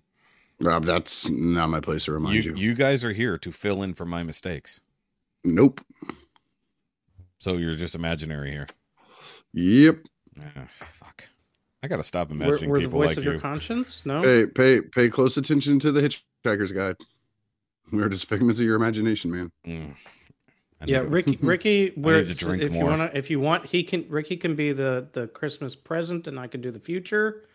Rob, 0.61 0.85
that's 0.85 1.27
not 1.27 1.67
my 1.69 1.81
place 1.81 2.05
to 2.05 2.13
remind 2.13 2.35
You, 2.45 2.53
you. 2.53 2.55
you 2.55 2.73
guys 2.75 3.03
are 3.03 3.11
here 3.11 3.37
to 3.39 3.51
fill 3.51 3.83
in 3.83 3.93
for 3.93 4.05
my 4.05 4.23
mistakes. 4.23 4.79
Nope. 5.43 5.81
So, 7.39 7.57
you're 7.57 7.75
just 7.75 7.93
imaginary 7.93 8.51
here. 8.51 8.67
Yep. 9.55 9.97
Ah, 10.39 10.67
fuck. 10.69 11.27
I 11.81 11.87
got 11.87 11.97
to 11.97 12.03
stop 12.03 12.29
We're, 12.29 12.35
imagining 12.35 12.69
we're 12.69 12.75
the 12.77 12.81
people 12.81 12.99
voice 12.99 13.07
like 13.09 13.17
of 13.17 13.23
you. 13.25 13.31
your 13.31 13.39
conscience. 13.39 14.05
No. 14.05 14.21
Hey, 14.21 14.45
pay 14.45 14.81
pay 14.81 15.09
close 15.09 15.37
attention 15.37 15.79
to 15.79 15.91
the 15.91 16.01
Hitchhiker's 16.01 16.71
Guide. 16.71 16.95
We're 17.91 18.09
just 18.09 18.27
figments 18.27 18.59
of 18.59 18.65
your 18.65 18.75
imagination, 18.75 19.31
man. 19.31 19.51
Mm. 19.65 19.95
Yeah, 20.85 20.99
need 20.99 21.03
to- 21.05 21.09
Rikki. 21.09 21.37
Rikki, 21.41 21.91
where 21.95 22.23
to 22.23 22.33
drink 22.35 22.61
if 22.63 22.71
more. 22.73 22.83
you 22.83 22.89
want 22.89 23.11
to, 23.11 23.17
if 23.17 23.29
you 23.29 23.39
want, 23.39 23.65
he 23.67 23.83
can. 23.83 24.05
Rikki 24.09 24.35
can 24.37 24.55
be 24.55 24.73
the 24.73 25.07
the 25.13 25.27
Christmas 25.27 25.75
present, 25.75 26.27
and 26.27 26.39
I 26.39 26.47
can 26.47 26.61
do 26.61 26.71
the 26.71 26.79
future. 26.79 27.45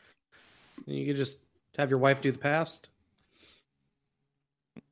And 0.86 0.96
you 0.96 1.06
can 1.06 1.16
just 1.16 1.36
have 1.76 1.90
your 1.90 1.98
wife 1.98 2.20
do 2.22 2.32
the 2.32 2.38
past. 2.38 2.88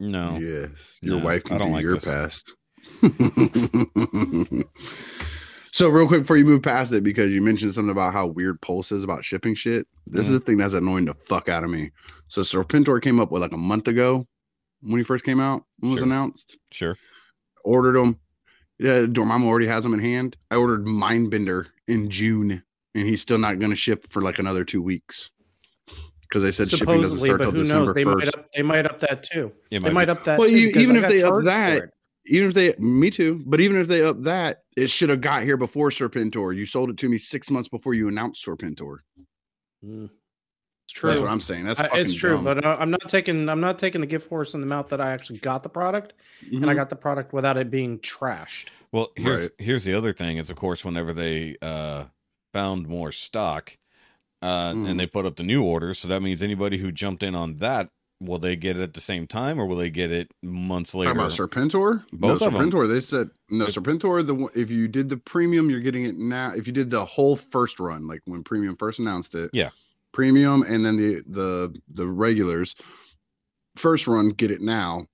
No. 0.01 0.37
Yes, 0.41 0.99
your 1.01 1.19
No, 1.19 1.25
wife 1.25 1.43
I 1.47 1.49
can 1.49 1.59
don't 1.59 1.69
do 1.69 1.75
like 1.75 1.83
your 1.85 1.95
this. 1.95 2.05
past. 2.05 2.55
so, 5.79 5.89
real 5.89 6.09
quick 6.09 6.23
before 6.23 6.37
you 6.37 6.45
move 6.45 6.63
past 6.63 6.93
it, 6.93 7.03
because 7.05 7.31
you 7.31 7.41
mentioned 7.41 7.73
something 7.75 7.91
about 7.93 8.13
how 8.13 8.27
weird 8.27 8.61
Pulse 8.61 8.91
is 8.93 9.05
about 9.05 9.25
shipping 9.25 9.55
shit. 9.55 9.87
This 10.07 10.27
Mm-hmm. 10.27 10.35
is 10.35 10.41
the 10.41 10.45
thing 10.45 10.57
that's 10.59 10.75
annoying 10.75 11.05
the 11.05 11.15
fuck 11.15 11.49
out 11.49 11.63
of 11.65 11.71
me. 11.71 11.91
So, 12.29 12.43
Serpentor 12.43 13.01
came 13.01 13.21
up 13.21 13.31
with 13.31 13.43
like 13.43 13.53
a 13.53 13.57
month 13.59 13.87
ago 13.89 14.27
when 14.83 14.99
he 14.99 15.05
first 15.05 15.25
came 15.25 15.41
out, 15.41 15.63
when 15.79 15.93
it 15.93 15.95
was 15.95 16.03
announced. 16.03 16.57
Sure. 16.73 16.97
ordered 17.65 17.93
them. 17.93 18.19
Yeah, 18.81 19.01
Dormammu 19.07 19.45
already 19.47 19.67
has 19.67 19.83
them 19.85 19.95
in 19.95 20.01
hand. 20.01 20.37
I 20.51 20.57
ordered 20.57 20.85
Mindbender 20.85 21.67
in 21.89 22.11
June, 22.11 22.63
and 22.95 23.07
he's 23.07 23.21
still 23.21 23.39
not 23.39 23.59
going 23.59 23.71
to 23.71 23.77
ship 23.77 24.05
for 24.09 24.23
like 24.23 24.39
another 24.39 24.65
two 24.65 24.83
weeks 24.83 25.31
because 26.23 26.43
they 26.43 26.51
said 26.53 26.69
shipping 26.69 27.01
doesn't 27.03 27.21
start 27.21 27.39
but 27.39 27.45
till 27.47 27.53
December 27.53 27.87
knows? 27.87 27.95
They 27.95 28.05
might 28.05 28.25
first. 28.25 28.37
up. 28.37 28.47
They 28.55 28.63
might 28.63 28.87
up 28.87 29.01
that 29.01 29.23
too. 29.25 29.51
Yeah, 29.71 29.79
They 29.81 29.91
might 29.91 30.09
up 30.09 30.23
that. 30.25 30.39
Well, 30.39 30.49
too, 30.49 30.55
even 30.57 30.97
if 30.97 31.09
they 31.09 31.23
up 31.23 31.43
that. 31.45 31.91
Even 32.31 32.49
if 32.49 32.55
they, 32.55 32.75
me 32.79 33.11
too, 33.11 33.43
but 33.47 33.59
even 33.61 33.79
if 33.79 33.89
they 33.89 34.03
up 34.03 34.23
that, 34.25 34.63
it 34.83 34.91
should 34.91 35.11
have 35.11 35.21
got 35.21 35.43
here 35.43 35.57
before 35.57 35.91
Serpentor. 35.91 36.55
You 36.57 36.65
sold 36.67 36.91
it 36.91 36.97
to 36.99 37.09
me 37.09 37.19
six 37.19 37.51
months 37.51 37.69
before 37.69 37.95
you 37.95 38.09
announced 38.09 38.45
Serpentor. 38.45 38.99
Mm. 39.85 40.11
it's 40.85 40.93
true. 40.93 41.11
That's 41.11 41.23
what 41.23 41.31
I'm 41.31 41.41
saying. 41.41 41.65
That's 41.67 41.81
I- 41.81 41.89
fucking 41.89 42.01
it's 42.05 42.15
true, 42.15 42.37
dumb. 42.37 42.45
but 42.45 42.65
uh, 42.65 42.77
I'm 42.81 42.91
not 42.91 43.09
taking. 43.09 43.49
I'm 43.49 43.61
not 43.61 43.79
taking 43.79 44.01
the 44.01 44.07
gift 44.07 44.29
horse 44.29 44.55
in 44.55 44.61
the 44.61 44.67
mouth 44.67 44.89
that 44.89 45.01
I 45.01 45.13
actually 45.13 45.39
got 45.39 45.63
the 45.63 45.69
product, 45.69 46.15
and 46.53 46.65
I 46.69 46.73
Mhm. 46.73 46.77
got 46.77 46.89
the 46.89 46.97
product 46.97 47.33
without 47.33 47.57
it 47.57 47.71
being 47.71 47.99
trashed. 47.99 48.69
Well, 48.93 49.11
here's 49.17 49.43
Right. 49.43 49.51
here's 49.59 49.85
the 49.85 49.95
other 49.95 50.13
thing. 50.13 50.39
Is 50.39 50.51
of 50.51 50.57
course 50.57 50.85
whenever 50.85 51.13
they 51.13 51.57
uh, 51.63 52.07
found 52.53 52.89
more 52.89 53.13
stock, 53.13 53.77
uh, 54.43 54.73
Mm. 54.73 54.89
and 54.91 55.01
they 55.01 55.07
put 55.07 55.27
up 55.27 55.37
the 55.37 55.43
new 55.43 55.63
orders, 55.63 55.99
so 55.99 56.09
that 56.09 56.23
means 56.23 56.43
anybody 56.43 56.79
who 56.79 56.91
jumped 56.91 57.23
in 57.23 57.35
on 57.35 57.57
that, 57.59 57.91
will 58.21 58.39
they 58.39 58.57
get 58.57 58.77
it 58.77 58.83
at 58.83 58.95
the 58.95 59.01
same 59.01 59.27
time, 59.27 59.61
or 59.61 59.67
will 59.67 59.77
they 59.77 59.91
get 59.91 60.11
it 60.11 60.31
months 60.43 60.95
later? 60.95 61.15
Talking 61.15 61.21
about 61.21 61.51
Serpentor? 61.51 62.05
Both 62.13 62.41
no, 62.41 62.47
of. 62.49 62.53
Serpentor. 62.53 62.89
They 62.89 63.01
said 63.01 63.31
no. 63.51 63.67
It- 63.67 63.75
Serpentor. 63.75 64.27
The 64.27 64.35
one- 64.35 64.53
if 64.55 64.71
you 64.71 64.89
did 64.89 65.09
the 65.09 65.17
premium, 65.17 65.71
you're 65.71 65.81
getting 65.81 66.05
it 66.05 66.17
now. 66.17 66.53
If 66.55 66.67
you 66.67 66.73
did 66.73 66.91
the 66.91 67.05
whole 67.05 67.37
first 67.37 67.79
run, 67.81 68.07
like 68.07 68.23
when 68.25 68.43
premium 68.43 68.77
first 68.77 68.99
announced 68.99 69.35
it, 69.35 69.51
Yeah. 69.53 69.71
premium, 70.13 70.63
and 70.63 70.85
then 70.85 70.97
the 70.97 71.23
the 71.27 71.81
the 71.93 72.09
regulars 72.09 72.75
first 73.77 74.07
run, 74.07 74.31
get 74.31 74.51
it 74.51 74.61
now. 74.61 75.07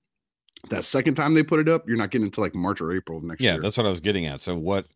That 0.69 0.83
second 0.83 1.13
time 1.13 1.35
they 1.35 1.43
put 1.43 1.59
it 1.59 1.69
up, 1.69 1.87
you're 1.87 1.97
not 1.97 2.09
getting 2.09 2.25
until 2.25 2.43
like 2.43 2.55
March 2.55 2.81
or 2.81 2.91
April 2.91 3.19
of 3.19 3.23
next 3.23 3.39
yeah, 3.39 3.51
year. 3.51 3.55
Yeah, 3.55 3.61
that's 3.61 3.77
what 3.77 3.85
I 3.85 3.91
was 3.91 3.99
getting 3.99 4.25
at. 4.25 4.41
So 4.41 4.55
what? 4.55 4.87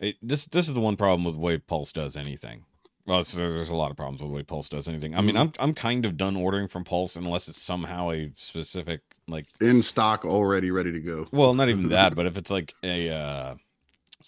It, 0.00 0.16
this 0.22 0.46
this 0.46 0.68
is 0.68 0.74
the 0.74 0.80
one 0.80 0.96
problem 0.96 1.24
with 1.24 1.34
the 1.34 1.40
way 1.40 1.58
Pulse 1.58 1.92
does 1.92 2.16
anything. 2.16 2.64
Well, 3.06 3.18
it's, 3.20 3.32
there's 3.32 3.70
a 3.70 3.74
lot 3.74 3.90
of 3.90 3.96
problems 3.96 4.22
with 4.22 4.30
the 4.30 4.36
way 4.36 4.42
Pulse 4.44 4.68
does 4.68 4.86
anything. 4.86 5.14
I 5.16 5.20
mean, 5.22 5.34
Mhm. 5.34 5.40
I'm 5.40 5.52
I'm 5.58 5.74
kind 5.74 6.04
of 6.06 6.16
done 6.16 6.36
ordering 6.36 6.68
from 6.68 6.84
Pulse 6.84 7.16
unless 7.16 7.48
it's 7.48 7.60
somehow 7.60 8.10
a 8.10 8.30
specific 8.34 9.00
like 9.26 9.46
in 9.60 9.82
stock 9.82 10.24
already, 10.24 10.70
ready 10.70 10.92
to 10.92 11.00
go. 11.00 11.26
Well, 11.32 11.52
not 11.54 11.68
even 11.68 11.88
that, 11.88 12.14
but 12.16 12.26
if 12.26 12.36
it's 12.36 12.50
like 12.50 12.74
a 12.84 13.10
uh 13.10 13.54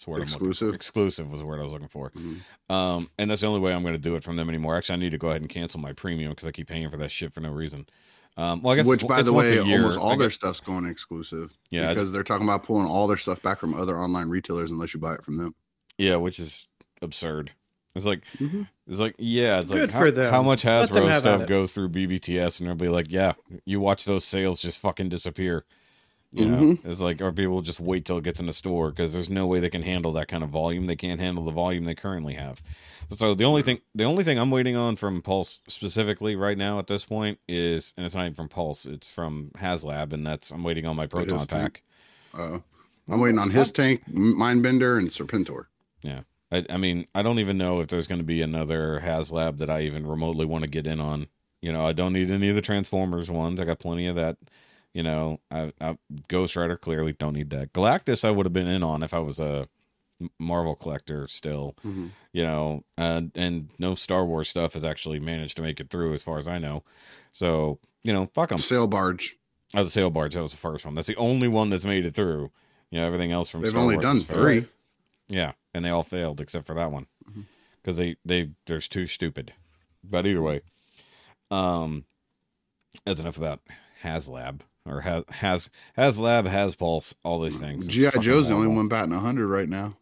word 0.07 0.19
looking- 0.19 0.23
Exclusive? 0.23 0.75
exclusive 0.75 1.31
was 1.31 1.39
the 1.39 1.45
word 1.47 1.59
I 1.61 1.63
was 1.63 1.71
looking 1.71 1.87
for. 1.87 2.11
Mhm. 2.11 2.39
Um, 2.69 3.09
and 3.17 3.31
that's 3.31 3.39
the 3.41 3.47
only 3.47 3.61
way 3.61 3.71
I'm 3.73 3.81
going 3.81 3.93
to 3.93 3.97
do 3.99 4.15
it 4.15 4.23
from 4.25 4.35
them 4.35 4.49
anymore. 4.49 4.75
Actually, 4.75 4.95
I 4.95 4.99
need 4.99 5.11
to 5.11 5.17
go 5.17 5.29
ahead 5.29 5.39
and 5.41 5.49
cancel 5.49 5.79
my 5.79 5.93
premium 5.93 6.31
because 6.31 6.45
I 6.47 6.51
keep 6.51 6.67
paying 6.67 6.89
for 6.89 6.97
that 6.97 7.11
shit 7.11 7.31
for 7.31 7.39
no 7.39 7.51
reason. 7.51 7.85
Um, 8.35 8.61
well, 8.61 8.73
I 8.73 8.75
guess 8.75 8.85
Which, 8.87 9.07
by 9.07 9.21
the 9.21 9.31
way, 9.31 9.53
year. 9.53 9.77
almost 9.77 9.97
all 9.97 10.17
their 10.17 10.29
stuff's 10.29 10.59
going 10.59 10.85
exclusive. 10.85 11.57
Yeah, 11.69 11.93
because 11.93 12.11
they're 12.11 12.23
talking 12.23 12.45
about 12.45 12.63
pulling 12.63 12.85
all 12.87 13.07
their 13.07 13.15
stuff 13.15 13.41
back 13.41 13.57
from 13.59 13.73
other 13.73 13.97
online 13.97 14.27
retailers 14.29 14.71
unless 14.71 14.93
you 14.93 14.99
buy 14.99 15.13
it 15.13 15.23
from 15.23 15.37
them. 15.37 15.55
yeah, 15.97 16.17
which 16.17 16.39
is 16.39 16.67
absurd. 17.01 17.53
It's 17.95 18.05
like 18.05 18.23
Mhm. 18.39 18.67
it's 18.87 18.99
like 18.99 19.15
yeah, 19.17 19.59
it's 19.61 19.71
like 19.71 19.79
Good 19.81 19.91
how, 19.91 20.11
them. 20.11 20.31
how 20.31 20.43
much 20.43 20.65
Let 20.65 20.89
them 20.89 21.03
Hasbro 21.05 21.17
stuff 21.17 21.47
goes 21.47 21.71
through 21.71 21.89
BBTS, 21.89 22.59
and 22.59 22.67
they'll 22.67 22.75
be 22.75 22.89
like, 22.89 23.07
yeah, 23.09 23.33
you 23.65 23.79
watch 23.79 24.05
those 24.05 24.25
sales 24.25 24.61
just 24.61 24.81
fucking 24.81 25.09
disappear. 25.09 25.63
You 26.33 26.49
know, 26.49 26.57
Mhm. 26.57 26.79
it's 26.85 26.99
like, 26.99 27.21
or 27.21 27.31
people 27.31 27.61
just 27.61 27.79
wait 27.79 28.03
till 28.03 28.17
it 28.17 28.25
gets 28.25 28.41
in 28.41 28.45
the 28.47 28.51
store 28.51 28.89
because 28.89 29.13
there's 29.13 29.29
no 29.29 29.47
way 29.47 29.61
they 29.61 29.69
can 29.69 29.83
handle 29.83 30.11
that 30.13 30.27
kind 30.27 30.43
of 30.43 30.49
volume. 30.49 30.85
They 30.87 30.97
can't 30.97 31.21
handle 31.21 31.45
the 31.45 31.51
volume 31.51 31.85
they 31.85 31.95
currently 31.95 32.33
have. 32.33 32.61
So 33.11 33.33
the 33.35 33.45
only 33.45 33.61
thing, 33.61 33.79
the 33.93 34.03
only 34.03 34.25
thing 34.25 34.37
I'm 34.37 34.51
waiting 34.51 34.75
on 34.75 34.97
from 34.97 35.21
Pulse 35.21 35.61
specifically 35.69 36.35
right 36.35 36.57
now 36.57 36.77
at 36.77 36.87
this 36.87 37.05
point 37.05 37.39
is, 37.47 37.93
and 37.95 38.05
it's 38.05 38.15
not 38.15 38.23
even 38.23 38.33
from 38.33 38.49
Pulse, 38.49 38.85
it's 38.85 39.09
from 39.09 39.51
HasLab, 39.57 40.11
and 40.11 40.27
that's 40.27 40.51
I'm 40.51 40.63
waiting 40.63 40.85
on 40.85 40.97
my 40.97 41.07
Proton 41.07 41.45
pack. 41.45 41.83
Uh, 42.33 42.59
I'm 43.07 43.21
waiting 43.21 43.39
on 43.39 43.51
his 43.51 43.71
tank, 43.71 44.03
Mindbender, 44.11 44.97
and 44.97 45.07
Serpentor. 45.09 45.67
I, 46.51 46.65
I 46.69 46.77
mean, 46.77 47.07
I 47.15 47.21
don't 47.23 47.39
even 47.39 47.57
know 47.57 47.79
if 47.81 47.87
there's 47.87 48.07
going 48.07 48.19
to 48.19 48.25
be 48.25 48.41
another 48.41 49.01
HasLab 49.03 49.57
that 49.57 49.69
I 49.69 49.81
even 49.81 50.05
remotely 50.05 50.45
want 50.45 50.63
to 50.63 50.69
get 50.69 50.87
in 50.87 50.99
on. 50.99 51.27
You 51.61 51.71
know, 51.71 51.85
I 51.85 51.93
don't 51.93 52.13
need 52.13 52.29
any 52.29 52.49
of 52.49 52.55
the 52.55 52.61
Transformers 52.61 53.29
ones. 53.31 53.59
I 53.59 53.65
got 53.65 53.79
plenty 53.79 54.07
of 54.07 54.15
that. 54.15 54.37
You 54.93 55.03
know, 55.03 55.39
I, 55.51 55.73
I 55.81 55.97
Ghost 56.27 56.55
Rider 56.55 56.77
clearly 56.77 57.13
don't 57.13 57.33
need 57.33 57.49
that. 57.49 57.73
Galactus 57.73 58.23
I 58.23 58.31
would 58.31 58.45
have 58.45 58.53
been 58.53 58.67
in 58.67 58.83
on 58.83 59.03
if 59.03 59.13
I 59.13 59.19
was 59.19 59.39
a 59.39 59.67
Marvel 60.39 60.75
collector 60.75 61.27
still. 61.27 61.75
Mhm. 61.85 62.11
You 62.31 62.43
know, 62.43 62.83
and 62.97 63.31
and 63.35 63.69
no 63.79 63.95
Star 63.95 64.23
Wars 64.25 64.47
stuff 64.47 64.73
has 64.73 64.85
actually 64.85 65.19
managed 65.19 65.57
to 65.57 65.63
make 65.63 65.79
it 65.79 65.89
through 65.89 66.13
as 66.13 66.23
far 66.23 66.37
as 66.37 66.47
I 66.47 66.59
know. 66.59 66.83
So 67.31 67.79
you 68.03 68.13
know, 68.13 68.29
fuck 68.33 68.49
them. 68.49 68.59
Sail 68.59 68.87
barge. 68.87 69.35
Oh, 69.75 69.83
the 69.83 69.89
sail 69.89 70.09
barge 70.09 70.35
that 70.35 70.41
was 70.41 70.51
the 70.51 70.57
first 70.57 70.85
one. 70.85 70.95
That's 70.95 71.07
the 71.07 71.15
only 71.17 71.47
one 71.49 71.69
that's 71.69 71.83
made 71.83 72.05
it 72.05 72.13
through. 72.15 72.51
You 72.91 72.99
know, 72.99 73.07
everything 73.07 73.31
else 73.33 73.49
from 73.49 73.61
They've 73.61 73.71
Star 73.71 73.81
only 73.81 73.95
Wars 73.95 74.05
done 74.05 74.19
three. 74.19 74.67
Yeah, 75.27 75.53
and 75.75 75.85
they 75.85 75.89
all 75.89 76.01
failed 76.03 76.39
except 76.41 76.65
for 76.65 76.73
that 76.73 76.91
one 76.91 77.05
because 77.83 77.97
they 77.97 78.15
they 78.25 78.49
they're 78.65 78.79
too 78.79 79.05
stupid. 79.05 79.53
But 80.03 80.25
either 80.25 80.41
way, 80.41 80.61
um, 81.51 82.05
that's 83.05 83.19
enough 83.19 83.37
about 83.37 83.61
HasLab. 84.03 84.61
or 84.85 85.01
has 85.01 85.23
has 85.29 85.69
has 85.95 86.19
lab 86.19 86.45
has 86.47 86.75
pulse 86.75 87.15
all 87.23 87.39
these 87.41 87.59
things. 87.59 87.87
GI 87.87 88.05
fucking 88.05 88.21
Joe's 88.21 88.47
the 88.47 88.53
only 88.53 88.73
one 88.73 88.87
batting 88.87 89.11
hundred 89.13 89.47
right 89.47 89.69
now. 89.69 89.97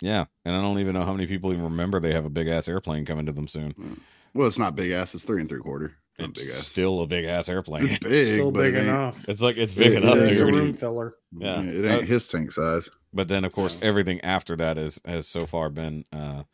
Yeah, 0.00 0.26
and 0.44 0.54
I 0.54 0.60
don't 0.62 0.78
even 0.78 0.94
know 0.94 1.02
how 1.04 1.12
many 1.12 1.26
people 1.26 1.50
even 1.52 1.64
remember 1.64 1.98
they 1.98 2.12
have 2.14 2.24
a 2.24 2.30
big 2.30 2.46
ass 2.46 2.68
airplane 2.68 3.04
coming 3.04 3.26
to 3.26 3.32
them 3.32 3.48
soon. 3.48 4.00
Well, 4.32 4.46
it's 4.46 4.58
not 4.58 4.76
big 4.76 4.92
ass. 4.92 5.14
It's 5.14 5.24
three 5.24 5.40
and 5.40 5.48
three 5.48 5.58
quarter. 5.60 5.94
Not 6.20 6.30
It's 6.30 6.40
big 6.40 6.48
ass. 6.50 6.54
still 6.58 7.00
a 7.00 7.06
big 7.06 7.24
ass 7.24 7.48
airplane. 7.48 7.88
It's 7.88 7.98
big, 7.98 8.26
Still 8.34 8.50
but 8.52 8.60
big 8.62 8.74
it 8.74 8.80
enough. 8.86 9.28
It's 9.28 9.40
like 9.42 9.56
it's 9.56 9.72
big 9.72 9.92
Yeah, 9.92 9.98
enough, 9.98 10.16
yeah, 10.18 10.22
It's 10.24 10.40
a 10.40 10.44
dude. 10.44 10.54
room 10.54 10.74
filler. 10.74 11.14
Yeah. 11.36 11.62
it 11.62 11.84
ain't 11.84 12.02
Uh, 12.02 12.06
his 12.06 12.28
tank 12.28 12.52
size. 12.52 12.88
But 13.18 13.26
then, 13.26 13.44
of 13.44 13.52
course, 13.52 13.80
everything 13.82 14.20
after 14.20 14.54
that 14.54 14.78
is 14.78 15.00
has 15.04 15.26
so 15.26 15.44
far 15.44 15.70
been 15.70 16.04
uh, 16.12 16.44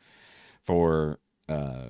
for 0.63 1.19
uh, 1.47 1.89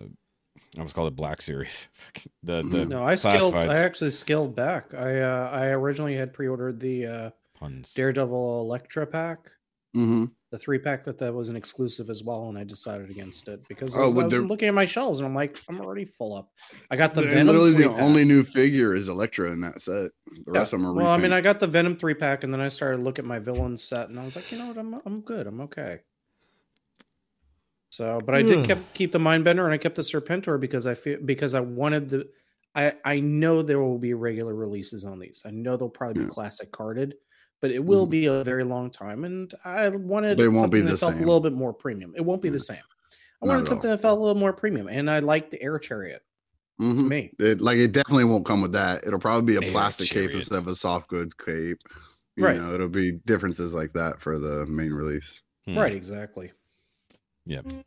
I 0.76 0.82
was 0.82 0.92
called 0.92 1.12
it 1.12 1.14
Black 1.14 1.42
Series. 1.42 1.86
the 2.42 2.64
the 2.64 2.84
No, 2.84 3.04
I 3.04 3.14
scaled. 3.14 3.54
I 3.54 3.78
actually 3.78 4.10
scaled 4.10 4.56
back. 4.56 4.92
I 4.92 5.20
uh, 5.20 5.50
I 5.52 5.66
originally 5.66 6.16
had 6.16 6.32
pre-ordered 6.32 6.80
the 6.80 7.06
uh, 7.06 7.30
puns. 7.56 7.94
Daredevil 7.94 8.62
Elektra 8.62 9.06
pack, 9.06 9.52
Mm-hmm. 9.94 10.24
The 10.54 10.58
three 10.58 10.78
pack 10.78 11.02
that 11.02 11.18
that 11.18 11.34
was 11.34 11.48
an 11.48 11.56
exclusive 11.56 12.10
as 12.10 12.22
well, 12.22 12.48
and 12.48 12.56
I 12.56 12.62
decided 12.62 13.10
against 13.10 13.48
it 13.48 13.66
because 13.66 13.96
I 13.96 13.98
Oh, 13.98 14.04
was, 14.04 14.14
but 14.14 14.20
I 14.20 14.24
was 14.26 14.30
they're- 14.30 14.42
looking 14.42 14.68
at 14.68 14.74
my 14.74 14.84
shelves 14.84 15.18
and 15.18 15.26
I'm 15.26 15.34
like, 15.34 15.58
I'm 15.68 15.80
already 15.80 16.04
full 16.04 16.32
up. 16.36 16.48
I 16.92 16.96
got 16.96 17.12
the 17.12 17.22
Venom. 17.22 17.48
literally, 17.48 17.72
the 17.72 17.78
three-pack. 17.78 18.00
only 18.00 18.24
new 18.24 18.44
figure 18.44 18.94
is 18.94 19.08
Elektra 19.08 19.50
in 19.50 19.62
that 19.62 19.82
set. 19.82 20.12
The 20.26 20.52
Yeah. 20.52 20.58
rest 20.60 20.72
of 20.72 20.78
them 20.78 20.90
are. 20.90 20.94
Well, 20.94 21.08
I 21.08 21.16
mean, 21.16 21.32
I 21.32 21.40
got 21.40 21.58
the 21.58 21.66
Venom 21.66 21.96
three 21.96 22.14
pack, 22.14 22.44
and 22.44 22.54
then 22.54 22.60
I 22.60 22.68
started 22.68 23.02
looking 23.02 23.24
at 23.24 23.28
my 23.28 23.40
villain 23.40 23.76
set, 23.76 24.10
and 24.10 24.20
I 24.20 24.24
was 24.24 24.36
like, 24.36 24.52
you 24.52 24.58
know 24.58 24.68
what, 24.68 24.78
I'm 24.78 24.94
I'm 25.04 25.22
good, 25.22 25.48
I'm 25.48 25.60
okay. 25.62 25.98
So, 27.90 28.20
but 28.24 28.36
I 28.36 28.42
did 28.42 28.54
hmm. 28.54 28.60
Ugh. 28.60 28.78
keep 28.78 28.94
keep 28.94 29.12
the 29.12 29.18
Mindbender, 29.18 29.64
and 29.64 29.72
I 29.74 29.78
kept 29.78 29.96
the 29.96 30.02
Serpentor 30.02 30.60
because 30.60 30.86
I 30.86 30.94
feel 30.94 31.18
because 31.24 31.54
I 31.54 31.60
wanted 31.60 32.10
the. 32.10 32.28
I 32.76 32.92
I 33.04 33.18
know 33.18 33.62
there 33.62 33.80
will 33.80 33.98
be 33.98 34.14
regular 34.14 34.54
releases 34.54 35.04
on 35.04 35.18
these. 35.18 35.42
I 35.44 35.50
know 35.50 35.76
they'll 35.76 35.88
probably 35.88 36.20
be 36.22 36.26
Yeah. 36.26 36.30
classic 36.30 36.70
carded, 36.70 37.16
but 37.64 37.70
it 37.70 37.82
will 37.82 38.06
Mhm. 38.06 38.10
be 38.10 38.26
a 38.26 38.44
very 38.44 38.62
long 38.62 38.90
time, 38.90 39.24
and 39.24 39.54
I 39.64 39.88
wanted 39.88 40.36
They 40.36 40.48
won't 40.48 40.70
be 40.70 40.80
something 40.80 40.84
the 40.84 40.90
that 40.90 40.98
felt 40.98 41.12
same. 41.12 41.22
a 41.22 41.24
little 41.26 41.40
bit 41.40 41.54
more 41.54 41.72
premium. 41.72 42.12
It 42.14 42.20
won't 42.20 42.42
be 42.42 42.48
Yeah. 42.48 42.52
the 42.52 42.60
same. 42.60 42.82
I 43.40 43.46
Not 43.46 43.52
wanted 43.54 43.68
something 43.68 43.88
all. 43.90 43.96
that 43.96 44.02
felt 44.02 44.18
a 44.18 44.20
little 44.20 44.38
more 44.38 44.52
premium, 44.52 44.86
and 44.86 45.10
I 45.10 45.20
like 45.20 45.50
the 45.50 45.62
Air 45.62 45.78
Chariot. 45.78 46.22
It's 46.78 47.00
Mhm. 47.00 47.08
me. 47.08 47.32
It, 47.38 47.62
like 47.62 47.78
it 47.78 47.92
definitely 47.92 48.24
won't 48.26 48.44
come 48.44 48.60
with 48.60 48.72
that. 48.72 49.02
It'll 49.06 49.18
probably 49.18 49.46
be 49.54 49.56
a 49.56 49.66
Air 49.66 49.72
plastic 49.72 50.10
cape 50.10 50.32
instead 50.32 50.58
of 50.58 50.68
a 50.68 50.74
soft 50.74 51.08
good 51.08 51.38
cape. 51.38 51.78
You 52.36 52.44
Right. 52.44 52.58
know, 52.58 52.74
it'll 52.74 52.90
be 52.90 53.12
differences 53.12 53.72
like 53.72 53.94
that 53.94 54.20
for 54.20 54.38
the 54.38 54.66
main 54.66 54.92
release. 54.92 55.40
Hmm. 55.64 55.78
Right, 55.78 55.94
exactly. 55.94 56.52
Yeah. 57.46 57.62
All 57.66 57.82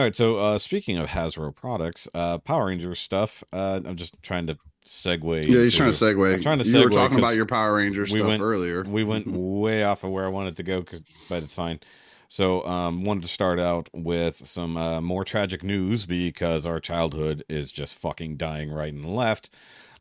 right. 0.00 0.14
So 0.14 0.38
uh, 0.38 0.58
speaking 0.58 0.96
of 0.96 1.08
Hasbro 1.08 1.56
products, 1.56 2.06
uh, 2.14 2.38
Power 2.38 2.66
Rangers 2.66 3.00
stuff. 3.00 3.42
Uh, 3.52 3.80
I'm 3.84 3.96
just 3.96 4.22
trying 4.22 4.46
to 4.46 4.56
segue. 4.84 5.42
Yeah, 5.48 5.62
he's 5.62 5.74
trying 5.76 5.92
to 5.92 5.96
segue. 5.96 6.34
I'm 6.34 6.42
trying 6.42 6.58
to 6.58 6.64
you 6.64 6.78
were 6.80 6.88
segue 6.88 6.92
talking 6.94 7.18
about 7.18 7.34
your 7.36 7.46
Power 7.46 7.74
Ranger 7.76 8.02
we 8.02 8.06
stuff 8.08 8.26
went- 8.26 8.42
earlier. 8.42 8.82
we 8.84 9.04
went 9.04 9.26
way 9.26 9.84
off 9.84 10.04
of 10.04 10.10
where 10.10 10.24
I 10.24 10.28
wanted 10.28 10.56
to 10.56 10.62
go, 10.62 10.84
but 11.28 11.42
it's 11.42 11.54
fine. 11.54 11.80
So, 12.28 12.64
um, 12.64 13.02
wanted 13.04 13.24
to 13.24 13.28
start 13.28 13.58
out 13.58 13.88
with 13.92 14.36
some 14.46 14.76
uh, 14.76 15.00
more 15.00 15.24
tragic 15.24 15.64
news 15.64 16.06
because 16.06 16.64
our 16.64 16.78
childhood 16.78 17.42
is 17.48 17.72
just 17.72 17.96
fucking 17.96 18.36
dying 18.36 18.70
right 18.70 18.92
and 18.92 19.04
left. 19.16 19.50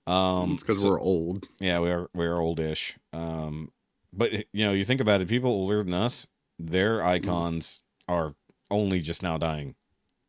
Um, 0.05 0.55
because 0.57 0.83
so- 0.83 0.89
we're 0.91 0.99
old. 1.01 1.47
yeah, 1.59 1.79
we 1.79 1.89
are 1.89 2.09
we 2.13 2.25
are 2.25 2.39
oldish. 2.39 2.97
Um, 3.13 3.71
but 4.13 4.31
you 4.53 4.65
know, 4.65 4.73
you 4.73 4.85
think 4.85 5.01
about 5.01 5.21
it, 5.21 5.27
people 5.27 5.49
older 5.51 5.83
than 5.83 5.93
us, 5.93 6.27
their 6.57 7.03
icons 7.03 7.81
are 8.07 8.35
only 8.71 8.99
just 9.01 9.23
now 9.23 9.37
dying. 9.37 9.75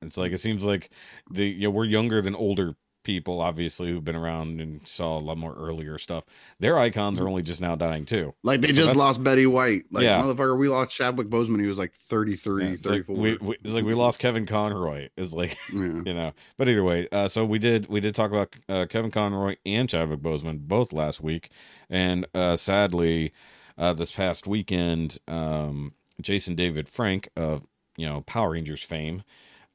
It's 0.02 0.16
like 0.16 0.32
it 0.32 0.38
seems 0.38 0.64
like 0.64 0.90
the 1.30 1.46
you 1.46 1.64
know, 1.64 1.70
we're 1.70 1.84
younger 1.84 2.22
than 2.22 2.34
older 2.34 2.76
people, 3.10 3.40
obviously, 3.40 3.90
who've 3.90 4.04
been 4.04 4.14
around 4.14 4.60
and 4.60 4.86
saw 4.86 5.18
a 5.18 5.20
lot 5.20 5.36
more 5.36 5.52
earlier 5.54 5.98
stuff. 5.98 6.22
Their 6.60 6.78
icons 6.78 7.18
are 7.18 7.26
only 7.28 7.42
just 7.42 7.60
now 7.60 7.74
dying 7.74 8.04
too. 8.04 8.34
Like 8.44 8.60
they 8.60 8.68
So 8.72 8.82
just 8.82 8.94
lost 8.94 9.24
Betty 9.24 9.46
White. 9.46 9.82
Like 9.90 10.04
Yeah. 10.04 10.20
motherfucker, 10.20 10.56
we 10.56 10.68
lost 10.68 10.96
Chadwick 10.96 11.28
Boseman. 11.28 11.60
He 11.60 11.66
was 11.66 11.76
like 11.78 11.92
33, 11.92 12.64
Yeah, 12.64 12.70
it's 12.70 12.84
like 12.84 13.04
34. 13.06 13.16
we, 13.16 13.36
we, 13.38 13.54
it's 13.64 13.72
like 13.72 13.84
we 13.84 13.94
lost 13.94 14.20
Kevin 14.20 14.46
Conroy. 14.46 15.08
Is 15.16 15.34
like 15.34 15.56
yeah. 15.74 16.02
you 16.06 16.14
know 16.14 16.32
but 16.56 16.68
either 16.68 16.84
way 16.84 17.08
uh 17.10 17.26
so 17.26 17.44
we 17.44 17.58
did 17.58 17.88
we 17.88 18.00
did 18.00 18.14
talk 18.14 18.30
about 18.30 18.54
uh, 18.68 18.86
kevin 18.88 19.10
conroy 19.10 19.56
and 19.66 19.88
chadwick 19.88 20.20
boseman 20.20 20.60
both 20.60 20.92
last 20.92 21.20
week 21.20 21.50
and 21.88 22.26
uh 22.34 22.54
sadly 22.56 23.32
uh 23.78 23.92
this 23.92 24.10
past 24.12 24.46
weekend 24.46 25.18
um 25.28 25.92
jason 26.20 26.54
david 26.54 26.88
frank 26.88 27.28
of 27.36 27.66
you 27.96 28.06
know 28.06 28.20
power 28.22 28.50
rangers 28.50 28.82
fame 28.82 29.22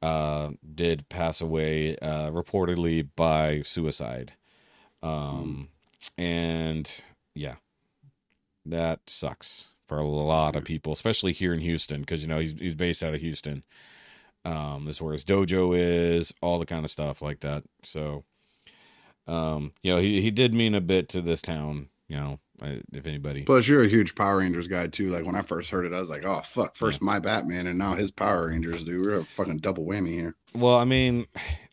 uh 0.06 0.52
did 0.76 1.10
pass 1.10 1.42
away 1.42 1.98
uh 1.98 2.30
reportedly 2.30 3.08
by 3.16 3.62
suicide. 3.64 4.34
Um 5.02 5.70
and 6.18 7.04
yeah 7.34 7.56
that 8.66 9.00
sucks 9.08 9.70
for 9.88 9.98
a 9.98 10.06
lot 10.06 10.56
of 10.56 10.64
people 10.64 10.92
especially 10.94 11.32
here 11.34 11.54
in 11.54 11.60
houston 11.60 12.02
because 12.02 12.22
you 12.22 12.28
know 12.28 12.40
he's, 12.40 12.54
he's 12.54 12.76
based 12.76 13.02
out 13.04 13.16
of 13.16 13.22
houston. 13.22 13.64
Um 14.44 14.86
this 14.86 14.98
is 14.98 15.02
where 15.02 15.14
his 15.14 15.26
dojo 15.26 15.76
is 15.76 16.34
all 16.42 16.60
the 16.60 16.66
kind 16.68 16.86
of 16.86 16.92
stuff 16.92 17.22
like 17.22 17.40
that. 17.40 17.64
So 17.84 18.24
um 19.28 19.74
you 19.82 19.92
know 19.92 20.00
he, 20.00 20.22
he 20.22 20.30
did 20.30 20.54
mean 20.54 20.76
a 20.76 20.82
bit 20.82 21.10
to 21.10 21.22
this 21.22 21.42
town 21.42 21.90
you 22.08 22.18
know 22.18 22.40
I- 22.62 22.82
if 22.94 23.06
anybody 23.06 23.44
Plus, 23.44 23.68
you're 23.68 23.84
a 23.84 23.88
huge 23.88 24.16
Power 24.16 24.38
Rangers 24.38 24.68
guy 24.68 24.88
too. 24.88 25.12
Like 25.12 25.26
when 25.26 25.36
I 25.36 25.42
first 25.42 25.70
heard 25.70 25.86
it, 25.86 25.94
I 25.94 26.00
was 26.00 26.10
like, 26.10 26.26
"Oh 26.26 26.42
fuck!" 26.42 26.76
First 26.76 27.02
my 27.02 27.20
Batman, 27.20 27.68
and 27.68 27.78
now 27.78 27.94
his 27.96 28.12
Power 28.12 28.48
Rangers, 28.48 28.84
dude. 28.84 29.02
We're 29.06 29.20
a 29.20 29.24
fucking 29.26 29.58
double 29.58 29.86
whammy 29.86 30.10
here. 30.12 30.36
well 30.54 30.76
i 30.76 30.86
mean 30.86 31.26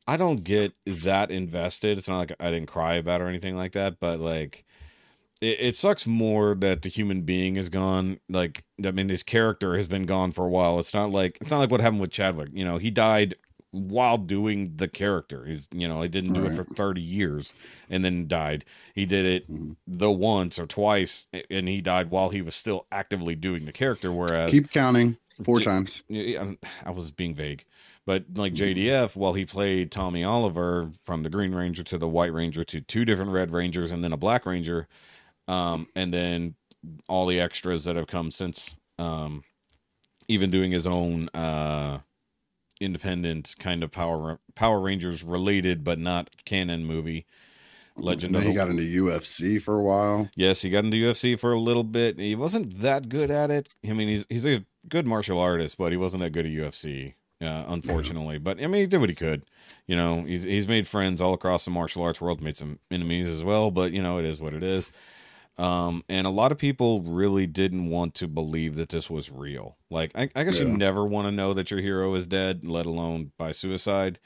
i 0.08 0.16
don't 0.16 0.42
get 0.42 0.72
that 0.84 1.30
invested 1.30 1.96
it's 1.96 2.08
not 2.08 2.18
like 2.18 2.32
i 2.40 2.50
didn't 2.50 2.66
cry 2.66 2.94
about 2.94 3.20
it 3.20 3.24
or 3.24 3.28
anything 3.28 3.56
like 3.56 3.72
that 3.72 4.00
but 4.00 4.18
like 4.18 4.64
it, 5.40 5.56
it 5.60 5.76
sucks 5.76 6.04
more 6.08 6.56
that 6.56 6.82
the 6.82 6.88
human 6.88 7.22
being 7.22 7.54
is 7.56 7.68
gone 7.68 8.18
like 8.28 8.64
i 8.84 8.90
mean 8.90 9.08
his 9.08 9.22
character 9.22 9.76
has 9.76 9.86
been 9.86 10.04
gone 10.04 10.32
for 10.32 10.44
a 10.44 10.48
while 10.48 10.80
it's 10.80 10.92
not 10.92 11.12
like 11.12 11.38
it's 11.40 11.52
not 11.52 11.58
like 11.60 11.70
what 11.70 11.80
happened 11.80 12.00
with 12.00 12.10
chadwick 12.10 12.48
you 12.52 12.64
know 12.64 12.78
he 12.78 12.90
died 12.90 13.36
while 13.72 14.18
doing 14.18 14.74
the 14.76 14.86
character 14.86 15.44
he's 15.46 15.66
you 15.72 15.88
know 15.88 16.02
he 16.02 16.08
didn't 16.08 16.34
do 16.34 16.44
it 16.44 16.54
for 16.54 16.62
30 16.62 17.00
years 17.00 17.54
and 17.90 18.04
then 18.04 18.28
died 18.28 18.64
he 18.94 19.04
did 19.06 19.24
it 19.24 19.50
Mhm. 19.50 19.76
the 19.86 20.10
once 20.10 20.58
or 20.58 20.66
twice 20.66 21.26
and 21.50 21.66
he 21.68 21.80
died 21.80 22.10
while 22.10 22.28
he 22.28 22.42
was 22.42 22.54
still 22.54 22.86
actively 22.92 23.34
doing 23.34 23.64
the 23.64 23.72
character 23.72 24.12
whereas 24.12 24.50
Keep 24.50 24.70
counting 24.70 25.16
four 25.42 25.58
J- 25.58 25.64
times. 25.64 26.02
I'm- 26.10 26.58
was 26.94 27.10
being 27.12 27.34
vague, 27.34 27.64
but 28.04 28.26
like 28.34 28.52
Mhm. 28.52 28.56
JDF, 28.56 29.16
while 29.16 29.32
he 29.32 29.46
played 29.46 29.90
Tommy 29.90 30.22
Oliver 30.22 30.92
from 31.02 31.22
the 31.22 31.30
Green 31.30 31.54
Ranger 31.54 31.82
to 31.84 31.96
the 31.96 32.06
White 32.08 32.32
Ranger 32.34 32.62
to 32.64 32.80
two 32.82 33.06
different 33.06 33.30
Red 33.32 33.50
Rangers 33.50 33.90
and 33.90 34.04
then 34.04 34.12
a 34.12 34.18
Black 34.18 34.44
Ranger, 34.44 34.86
um, 35.48 35.88
and 35.96 36.12
then 36.12 36.54
all 37.08 37.26
the 37.26 37.40
extras 37.40 37.84
that 37.84 37.96
have 37.96 38.06
come 38.08 38.30
since, 38.30 38.76
um, 38.98 39.42
even 40.28 40.50
doing 40.50 40.70
his 40.70 40.86
own 40.86 41.30
uh, 41.30 42.00
independent 42.82 43.54
kind 43.58 43.82
of 43.82 43.90
Power 43.90 44.38
Power 44.54 44.80
Rangers 44.80 45.22
related 45.22 45.84
but 45.84 45.98
not 45.98 46.30
canon 46.44 46.84
movie. 46.84 47.26
Legend 47.96 48.34
of 48.34 48.40
then 48.40 48.50
he 48.50 48.54
the 48.54 48.58
got 48.58 48.70
into 48.70 48.82
UFC 48.82 49.60
for 49.60 49.78
a 49.78 49.82
while. 49.82 50.30
Yes, 50.34 50.62
he 50.62 50.70
got 50.70 50.84
into 50.84 50.96
UFC 50.96 51.38
for 51.38 51.52
a 51.52 51.58
little 51.58 51.84
bit. 51.84 52.18
He 52.18 52.34
wasn't 52.34 52.80
that 52.80 53.08
good 53.08 53.30
at 53.30 53.50
it. 53.50 53.68
I 53.86 53.92
mean, 53.92 54.08
he's 54.08 54.26
he's 54.28 54.46
a 54.46 54.64
good 54.88 55.06
martial 55.06 55.38
artist, 55.38 55.76
but 55.76 55.92
he 55.92 55.98
wasn't 55.98 56.22
that 56.22 56.30
good 56.30 56.46
at 56.46 56.52
UFC, 56.52 57.14
uh, 57.42 57.64
unfortunately. 57.68 58.38
But 58.38 58.62
I 58.62 58.66
mean, 58.66 58.80
he 58.80 58.86
did 58.86 58.98
what 58.98 59.10
he 59.10 59.14
could. 59.14 59.44
You 59.86 59.96
know, 59.96 60.22
he's 60.22 60.44
he's 60.44 60.66
made 60.66 60.86
friends 60.86 61.20
all 61.20 61.34
across 61.34 61.64
the 61.64 61.70
martial 61.70 62.02
arts 62.02 62.20
world, 62.20 62.40
made 62.40 62.56
some 62.56 62.78
enemies 62.90 63.28
as 63.28 63.44
well. 63.44 63.70
But 63.70 63.92
you 63.92 64.02
know, 64.02 64.18
it 64.18 64.24
is 64.24 64.40
what 64.40 64.54
it 64.54 64.62
is. 64.62 64.88
Um, 65.62 66.02
and 66.08 66.26
a 66.26 66.30
lot 66.30 66.50
of 66.50 66.58
people 66.58 67.02
really 67.02 67.46
didn't 67.46 67.88
want 67.88 68.14
to 68.16 68.26
believe 68.26 68.74
that 68.76 68.88
this 68.88 69.08
was 69.08 69.30
real. 69.30 69.76
Like, 69.90 70.10
I, 70.16 70.28
I 70.34 70.42
guess 70.42 70.58
you 70.58 70.66
never 70.68 71.04
want 71.04 71.26
to 71.28 71.32
know 71.32 71.54
that 71.54 71.70
your 71.70 71.80
hero 71.80 72.14
is 72.14 72.26
dead, 72.26 72.66
let 72.66 72.84
alone 72.84 73.30
by 73.38 73.52
suicide. 73.52 74.18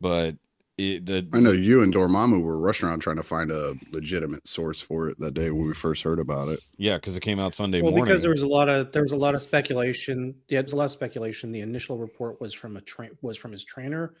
But 0.00 0.36
it, 0.78 1.06
the 1.06 1.28
I 1.32 1.38
know 1.40 1.52
you 1.52 1.82
and 1.82 1.94
Dormammu 1.94 2.42
were 2.42 2.58
rushing 2.58 2.88
around 2.88 3.00
trying 3.00 3.16
to 3.18 3.22
find 3.22 3.52
a 3.52 3.74
legitimate 3.92 4.48
source 4.48 4.80
for 4.80 5.08
it 5.10 5.18
that 5.20 5.34
day 5.34 5.50
when 5.50 5.68
we 5.68 5.74
first 5.74 6.02
heard 6.02 6.18
about 6.18 6.48
it. 6.48 6.60
yeah, 6.76 6.96
because 6.96 7.16
it 7.16 7.20
came 7.20 7.38
out 7.38 7.54
Sunday 7.54 7.82
well, 7.82 7.92
morning. 7.92 8.06
because 8.06 8.22
there 8.22 8.30
was 8.32 8.42
a 8.42 8.48
lot 8.48 8.68
of 8.68 8.90
there 8.90 9.02
was 9.02 9.12
a 9.12 9.16
lot 9.16 9.34
of 9.34 9.42
speculation. 9.42 10.34
Yeah, 10.48 10.60
there's 10.62 10.72
a 10.72 10.76
lot 10.76 10.86
of 10.86 10.90
speculation. 10.90 11.52
The 11.52 11.60
initial 11.60 11.98
report 11.98 12.40
was 12.40 12.52
from 12.54 12.76
a 12.76 12.80
train 12.80 13.10
was 13.22 13.36
from 13.36 13.52
his 13.52 13.62
trainer, 13.62 14.14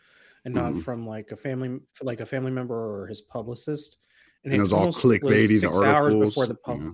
and 0.44 0.54
not 0.54 0.72
Mhm. 0.72 0.82
from 0.84 1.06
like 1.06 1.32
a 1.32 1.36
family 1.36 1.80
like 2.02 2.20
a 2.20 2.26
family 2.26 2.50
member 2.52 2.76
or 2.76 3.06
his 3.08 3.22
publicist. 3.22 3.96
And 4.44 4.54
it 4.54 4.60
was 4.60 4.72
all 4.72 4.80
almost 4.80 5.04
was 5.04 5.18
clickbaity, 5.18 5.48
the 5.48 5.58
six 5.58 5.76
hours 5.76 6.14
articles. 6.14 6.28
before 6.30 6.46
the 6.46 6.54
pub- 6.54 6.78
yeah. 6.80 6.90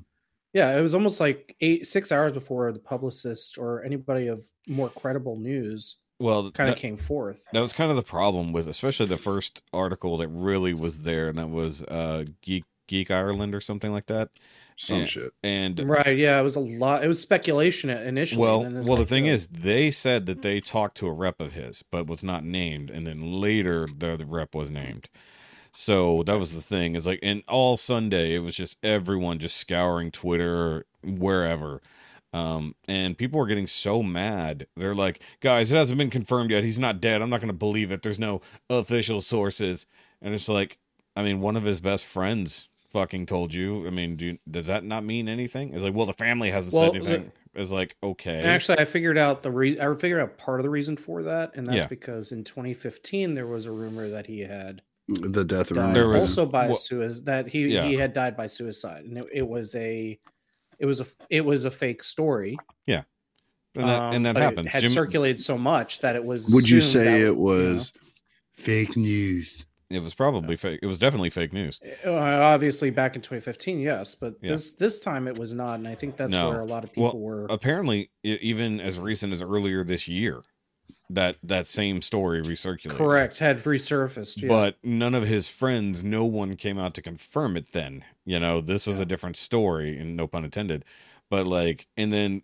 Yeah, 0.53 0.79
it 0.79 0.81
was 0.81 0.95
almost 0.95 1.21
like 1.21 1.55
eight 1.61 1.87
six 1.87 2.11
hours 2.11 2.33
before 2.33 2.73
the 2.73 2.79
publicist 2.79 3.59
or 3.59 3.85
anybody 3.85 4.29
of 4.29 4.43
more 4.67 4.89
credible 4.89 5.37
news 5.37 5.99
well, 6.19 6.51
kind 6.51 6.71
of 6.71 6.77
came 6.77 6.97
forth. 6.97 7.45
That 7.53 7.61
was 7.61 7.75
kind 7.75 7.91
of 7.91 7.97
the 7.97 8.03
problem 8.03 8.53
with, 8.53 8.69
especially 8.69 9.07
the 9.07 9.19
first 9.19 9.63
article 9.73 10.17
that 10.17 10.29
really 10.29 10.73
was 10.73 11.03
there, 11.03 11.29
and 11.29 11.39
that 11.39 11.51
was 11.51 11.83
uh, 11.85 12.25
Geek 12.41 12.65
Geek 12.89 13.11
Ireland 13.11 13.55
or 13.55 13.61
something 13.61 13.93
like 13.93 14.07
that. 14.07 14.31
Some 14.77 15.01
Yeah. 15.01 15.07
shit. 15.07 15.33
And 15.43 15.79
Right? 15.89 16.17
Yeah, 16.17 16.39
it 16.39 16.43
was 16.43 16.57
a 16.57 16.61
lot. 16.61 17.05
It 17.05 17.09
was 17.09 17.21
speculation 17.21 17.91
initially. 17.91 18.41
well, 18.41 18.63
and 18.63 18.75
then 18.75 18.81
it's 18.81 18.89
well, 18.89 18.99
the 18.99 19.05
thing 19.05 19.29
uh, 19.29 19.33
is, 19.33 19.49
they 19.49 19.91
said 19.91 20.27
that 20.27 20.43
they 20.43 20.61
talked 20.61 20.97
to 20.99 21.07
a 21.07 21.13
rep 21.13 21.41
of 21.41 21.53
his, 21.53 21.83
but 21.91 22.07
was 22.07 22.23
not 22.23 22.45
named, 22.45 22.91
and 22.91 23.07
then 23.07 23.41
later 23.41 23.87
the, 23.87 24.17
the 24.17 24.27
rep 24.27 24.55
was 24.55 24.71
named. 24.71 25.09
So 25.79 26.23
that 26.23 26.39
was 26.39 26.55
the 26.55 26.63
thing. 26.63 26.97
Is 26.97 27.07
like, 27.07 27.21
and 27.23 27.43
all 27.49 27.77
Sunday 27.77 28.35
it 28.35 28.39
was 28.39 28.57
just 28.57 28.79
everyone 28.83 29.39
just 29.39 29.59
scouring 29.59 30.11
Twitter, 30.11 30.87
wherever. 31.05 31.83
Um, 32.33 32.75
and 32.89 33.17
people 33.17 33.39
were 33.39 33.47
getting 33.47 33.67
so 33.67 34.03
mad. 34.03 34.67
They're 34.75 34.95
like, 34.95 35.21
guys, 35.41 35.71
it 35.71 35.77
hasn't 35.77 35.99
been 35.99 36.09
confirmed 36.11 36.51
yet. 36.51 36.65
He's 36.65 36.79
not 36.79 37.01
dead. 37.01 37.21
I'm 37.21 37.29
not 37.31 37.41
going 37.41 37.49
to 37.53 37.55
believe 37.55 37.91
it. 37.93 38.03
There's 38.03 38.19
no 38.19 38.41
official 38.71 39.21
sources. 39.21 39.85
And 40.23 40.33
it's 40.35 40.49
like, 40.49 40.79
I 41.15 41.23
mean, 41.23 41.41
one 41.41 41.57
of 41.57 41.65
his 41.65 41.81
best 41.81 42.07
friends 42.07 42.69
fucking 42.91 43.27
told 43.27 43.53
you. 43.53 43.87
I 43.87 43.91
mean, 43.91 44.17
do 44.17 44.39
does 44.51 44.67
that 44.69 44.83
not 44.83 45.05
mean 45.05 45.29
anything? 45.29 45.75
It's 45.75 45.85
like, 45.85 45.95
well, 45.95 46.07
the 46.07 46.15
family 46.15 46.51
hasn't 46.51 46.75
Well, 46.75 46.93
said 46.93 47.03
anything. 47.03 47.33
It's 47.55 47.71
like, 47.73 47.97
okay. 48.03 48.43
Actually, 48.45 48.79
I 48.79 48.87
figured 48.87 49.19
out 49.19 49.43
the 49.43 49.51
re- 49.51 49.79
I 49.81 49.95
figured 49.95 50.21
out 50.21 50.39
part 50.39 50.59
of 50.61 50.65
the 50.65 50.71
reason 50.71 50.97
for 50.97 51.23
that, 51.23 51.55
and 51.55 51.67
that's 51.67 51.77
Yeah. 51.77 51.87
because 51.87 52.33
in 52.33 52.45
2015 52.45 53.35
there 53.35 53.47
was 53.47 53.67
a 53.67 53.73
rumor 53.73 54.09
that 54.09 54.27
he 54.27 54.41
had 54.41 54.81
The 55.09 55.45
death 55.45 55.71
of 55.71 55.77
There 55.95 56.09
was- 56.09 56.23
also 56.23 56.47
by 56.47 56.67
well- 56.67 56.75
suicide. 56.77 57.25
That 57.27 57.49
he 57.49 57.67
Yeah. 57.69 57.87
he 57.87 57.95
had 57.95 58.13
died 58.13 58.37
by 58.37 58.47
suicide, 58.49 59.05
and 59.05 59.19
it, 59.19 59.27
it 59.33 59.49
was 59.49 59.75
a 59.75 60.19
it 60.79 60.87
was 60.87 61.01
a 61.01 61.07
it 61.31 61.45
was 61.45 61.65
a 61.65 61.71
fake 61.71 62.03
story. 62.03 62.57
and 63.79 63.87
that, 63.89 64.01
um, 64.03 64.15
and 64.15 64.25
that 64.27 64.33
but 64.33 64.41
it 64.41 64.45
happened. 64.45 64.69
had 64.71 64.81
Jim- 64.83 64.91
circulated 64.91 65.39
so 65.43 65.59
much 65.59 66.01
that 66.01 66.17
it 66.17 66.25
was. 66.25 66.49
Would 66.53 66.67
you 66.69 66.81
say 66.81 67.05
that, 67.05 67.21
it 67.21 67.25
you 67.27 67.35
was 67.35 67.93
fake 68.53 68.97
news? 68.97 69.67
it 69.91 70.01
was 70.01 70.15
probably 70.15 70.57
fake. 70.57 70.81
It 70.83 70.87
was 70.87 70.99
definitely 70.99 71.29
fake 71.31 71.53
news. 71.53 71.79
uh, 72.05 72.11
obviously 72.11 72.91
back 72.91 73.15
in 73.17 73.23
2015, 73.23 73.79
yes, 73.79 74.15
but 74.15 74.35
Yeah. 74.43 74.53
this 74.53 74.73
this 74.73 74.99
time 74.99 75.29
it 75.29 75.37
was 75.39 75.53
not, 75.53 75.75
and 75.75 75.87
I 75.87 75.95
think 75.95 76.17
that's 76.17 76.33
No. 76.33 76.49
where 76.49 76.61
a 76.61 76.65
lot 76.65 76.85
of 76.85 76.91
Well, 76.97 77.11
people 77.11 77.21
were. 77.21 77.45
Apparently, 77.51 78.11
even 78.25 78.81
as 78.81 78.99
recent 78.99 79.33
as 79.35 79.43
earlier 79.43 79.85
this 79.85 80.09
year, 80.09 80.43
that 81.11 81.37
that 81.43 81.67
same 81.67 82.03
story 82.03 82.43
recirculated. 82.43 82.97
Correct, 82.97 83.39
had 83.39 83.63
resurfaced. 83.63 84.43
Yeah. 84.43 84.49
But 84.49 84.77
none 84.83 85.15
of 85.15 85.27
his 85.27 85.49
friends, 85.49 86.03
no 86.03 86.25
one 86.25 86.57
came 86.57 86.79
out 86.79 86.95
to 86.95 87.03
confirm 87.03 87.57
it 87.57 87.73
then. 87.73 88.05
You 88.25 88.41
know, 88.41 88.61
this 88.61 88.87
was 88.87 89.01
a 89.01 89.07
different 89.07 89.37
story, 89.37 89.99
and 89.99 90.17
no 90.17 90.27
pun 90.27 90.45
intended. 90.45 90.85
But 91.31 91.47
like, 91.47 91.87
and 91.97 92.13
then 92.13 92.43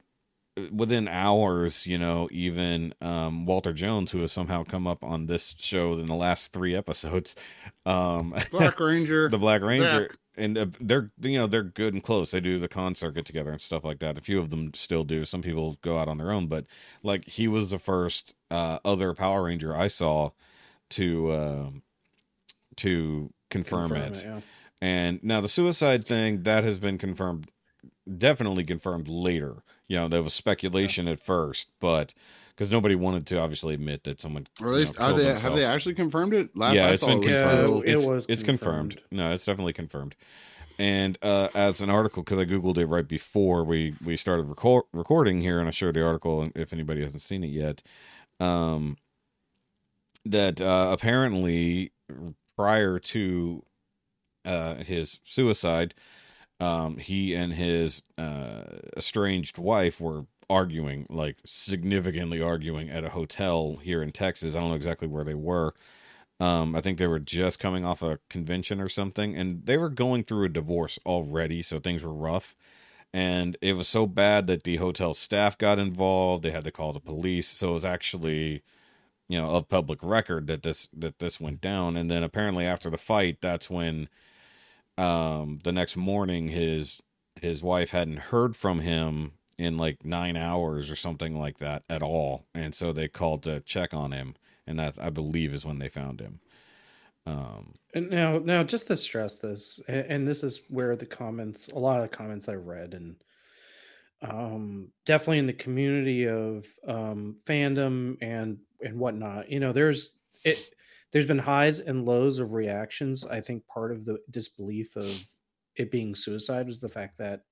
uh, 0.56 0.62
within 0.72 1.08
hours, 1.08 1.86
you 1.86 1.98
know, 1.98 2.28
even 2.30 2.94
um, 3.00 3.46
Walter 3.46 3.72
Jones, 3.72 4.10
who 4.10 4.20
has 4.20 4.32
somehow 4.32 4.64
come 4.64 4.86
up 4.86 5.02
on 5.02 5.26
this 5.26 5.54
show 5.58 5.94
in 5.94 6.06
the 6.06 6.14
last 6.14 6.52
three 6.52 6.74
episodes, 6.74 7.34
um, 7.84 8.32
Black 8.50 8.78
Ranger. 8.78 9.28
the 9.30 9.38
Black 9.38 9.62
Ranger, 9.62 10.08
Zach. 10.08 10.16
And 10.36 10.56
uh, 10.56 10.66
they're 10.80 11.10
you 11.20 11.38
know 11.38 11.46
they're 11.46 11.62
good 11.62 11.94
and 11.94 12.02
close. 12.02 12.30
They 12.30 12.40
do 12.40 12.58
the 12.58 12.68
con 12.68 12.94
circuit 12.94 13.26
together 13.26 13.50
and 13.50 13.60
stuff 13.60 13.84
like 13.84 13.98
that. 14.00 14.18
A 14.18 14.22
few 14.22 14.38
of 14.38 14.50
them 14.50 14.72
still 14.74 15.04
do. 15.04 15.24
Some 15.24 15.42
people 15.42 15.76
go 15.82 15.98
out 15.98 16.08
on 16.08 16.18
their 16.18 16.32
own, 16.32 16.46
but 16.46 16.66
like 17.02 17.28
he 17.28 17.48
was 17.48 17.70
the 17.70 17.78
first 17.78 18.34
uh, 18.50 18.78
other 18.84 19.14
Power 19.14 19.44
Ranger 19.44 19.76
I 19.76 19.88
saw 19.88 20.30
to 20.90 21.32
um 21.32 21.82
to 22.76 23.32
confirm, 23.50 23.90
confirm 23.90 24.12
it. 24.12 24.24
yeah. 24.24 24.40
And 24.80 25.22
now 25.22 25.40
the 25.40 25.48
suicide 25.48 26.04
thing 26.04 26.42
that 26.42 26.64
has 26.64 26.78
been 26.78 26.98
confirmed, 26.98 27.50
definitely 28.18 28.64
confirmed 28.64 29.06
later. 29.06 29.62
You 29.86 29.96
know, 29.96 30.08
there 30.08 30.22
was 30.22 30.34
speculation 30.34 31.06
at 31.06 31.20
first, 31.20 31.70
but 31.78 32.14
because 32.54 32.70
nobody 32.70 32.94
wanted 32.94 33.26
to 33.28 33.40
obviously 33.40 33.74
admit 33.74 34.04
that 34.04 34.20
someone 34.20 34.46
Are 34.60 34.70
they? 34.72 34.80
you 34.80 34.84
know, 34.86 34.90
are 34.98 35.08
killed 35.08 35.18
they? 35.20 35.40
Have 35.40 35.54
they 35.54 35.64
actually 35.64 35.94
confirmed 35.94 36.34
it? 36.34 36.56
Last 36.56 36.74
yeah, 36.74 36.86
I 36.86 36.90
it's 36.90 37.00
saw 37.00 37.08
been 37.08 37.18
it 37.18 37.24
was 37.26 37.32
Yeah, 37.34 37.42
confirmed. 37.42 37.66
filled. 37.68 37.84
it 37.84 37.90
it's, 37.90 38.06
was 38.06 38.26
it's 38.28 38.42
confirmed. 38.42 38.90
confirmed. 38.92 39.12
No, 39.12 39.32
it's 39.32 39.44
definitely 39.44 39.72
confirmed. 39.72 40.16
And 40.78 41.18
uh, 41.22 41.48
as 41.54 41.80
an 41.80 41.90
article, 41.90 42.22
because 42.22 42.38
I 42.38 42.44
googled 42.44 42.78
it 42.78 42.86
right 42.86 43.06
before 43.06 43.62
we 43.64 43.94
we 44.04 44.16
started 44.16 44.48
record, 44.48 44.84
recording 44.92 45.40
here, 45.40 45.58
and 45.60 45.68
I 45.68 45.70
shared 45.70 45.94
the 45.94 46.04
article 46.04 46.50
if 46.54 46.72
anybody 46.72 47.02
hasn't 47.02 47.22
seen 47.22 47.44
it 47.44 47.48
yet. 47.48 47.82
Um, 48.40 48.96
that 50.24 50.60
uh, 50.60 50.88
apparently 50.92 51.92
prior 52.56 52.98
to 52.98 53.64
uh, 54.44 54.76
his 54.76 55.20
suicide, 55.24 55.94
um, 56.60 56.96
he 56.98 57.34
and 57.34 57.52
his 57.52 58.02
uh, 58.16 58.62
estranged 58.96 59.58
wife 59.58 60.00
were 60.00 60.26
arguing, 60.52 61.06
like 61.08 61.38
significantly 61.44 62.40
arguing 62.42 62.90
at 62.90 63.04
a 63.04 63.10
hotel 63.10 63.76
here 63.82 64.02
in 64.02 64.12
Texas. 64.12 64.54
I 64.54 64.60
don't 64.60 64.70
know 64.70 64.76
exactly 64.76 65.08
where 65.08 65.24
they 65.24 65.34
were. 65.34 65.74
Um, 66.40 66.74
I 66.74 66.80
think 66.80 66.98
they 66.98 67.06
were 67.06 67.20
just 67.20 67.58
coming 67.60 67.84
off 67.84 68.02
a 68.02 68.18
convention 68.28 68.80
or 68.80 68.88
something, 68.88 69.36
and 69.36 69.64
they 69.64 69.76
were 69.76 69.88
going 69.88 70.24
through 70.24 70.46
a 70.46 70.48
divorce 70.48 70.98
already, 71.06 71.62
so 71.62 71.78
things 71.78 72.02
were 72.04 72.12
rough. 72.12 72.56
And 73.14 73.56
it 73.60 73.74
was 73.74 73.88
so 73.88 74.06
bad 74.06 74.46
that 74.48 74.64
the 74.64 74.76
hotel 74.76 75.14
staff 75.14 75.58
got 75.58 75.78
involved. 75.78 76.42
They 76.42 76.50
had 76.50 76.64
to 76.64 76.72
call 76.72 76.92
the 76.92 77.00
police, 77.00 77.48
so 77.48 77.70
it 77.70 77.74
was 77.74 77.84
actually, 77.84 78.62
you 79.28 79.38
know, 79.38 79.50
of 79.50 79.68
public 79.68 80.00
record 80.02 80.46
that 80.48 80.62
this 80.62 80.88
that 80.96 81.18
this 81.18 81.40
went 81.40 81.60
down. 81.60 81.96
And 81.96 82.10
then 82.10 82.22
apparently 82.22 82.66
after 82.66 82.90
the 82.90 82.98
fight, 82.98 83.38
that's 83.40 83.70
when, 83.70 84.08
um, 84.98 85.60
the 85.64 85.72
next 85.72 85.96
morning 85.96 86.48
his 86.48 87.02
his 87.40 87.62
wife 87.62 87.90
hadn't 87.90 88.30
heard 88.30 88.56
from 88.56 88.80
him 88.80 89.32
in 89.58 89.76
like 89.76 90.04
nine 90.04 90.36
hours 90.36 90.90
or 90.90 90.96
something 90.96 91.38
like 91.38 91.58
that 91.58 91.84
at 91.88 92.02
all, 92.02 92.46
and 92.54 92.74
so 92.74 92.92
they 92.92 93.08
called 93.08 93.42
to 93.44 93.60
check 93.60 93.94
on 93.94 94.12
him 94.12 94.34
and 94.66 94.78
that 94.78 94.98
I 95.00 95.10
believe 95.10 95.52
is 95.52 95.66
when 95.66 95.78
they 95.78 95.88
found 95.88 96.20
him. 96.20 96.40
Um, 97.26 97.74
And 97.94 98.10
now, 98.10 98.38
now, 98.38 98.64
just 98.64 98.88
to 98.88 98.96
stress 98.96 99.38
this, 99.38 99.80
a- 99.88 100.10
and 100.10 100.26
this 100.26 100.42
is 100.42 100.62
where 100.68 100.96
the 100.96 101.06
comments, 101.06 101.68
a 101.68 101.78
lot 101.78 102.00
of 102.02 102.10
the 102.10 102.16
comments 102.16 102.48
I 102.48 102.54
read, 102.54 102.94
and 102.94 103.16
um, 104.20 104.88
definitely 105.04 105.38
in 105.38 105.46
the 105.46 105.52
community 105.52 106.28
of 106.28 106.66
um, 106.86 107.36
fandom 107.44 108.18
and 108.20 108.58
and 108.84 108.98
whatnot, 108.98 109.50
you 109.50 109.60
know, 109.60 109.72
there's 109.72 110.16
it. 110.44 110.74
There's 111.12 111.26
been 111.26 111.38
highs 111.38 111.80
and 111.80 112.06
lows 112.06 112.38
of 112.38 112.52
reactions. 112.52 113.26
I 113.26 113.42
think 113.42 113.66
part 113.66 113.92
of 113.92 114.06
the 114.06 114.18
disbelief 114.30 114.96
of 114.96 115.26
it 115.76 115.90
being 115.90 116.14
suicide 116.14 116.66
was 116.66 116.80
the 116.80 116.88
fact 116.88 117.18
that 117.18 117.42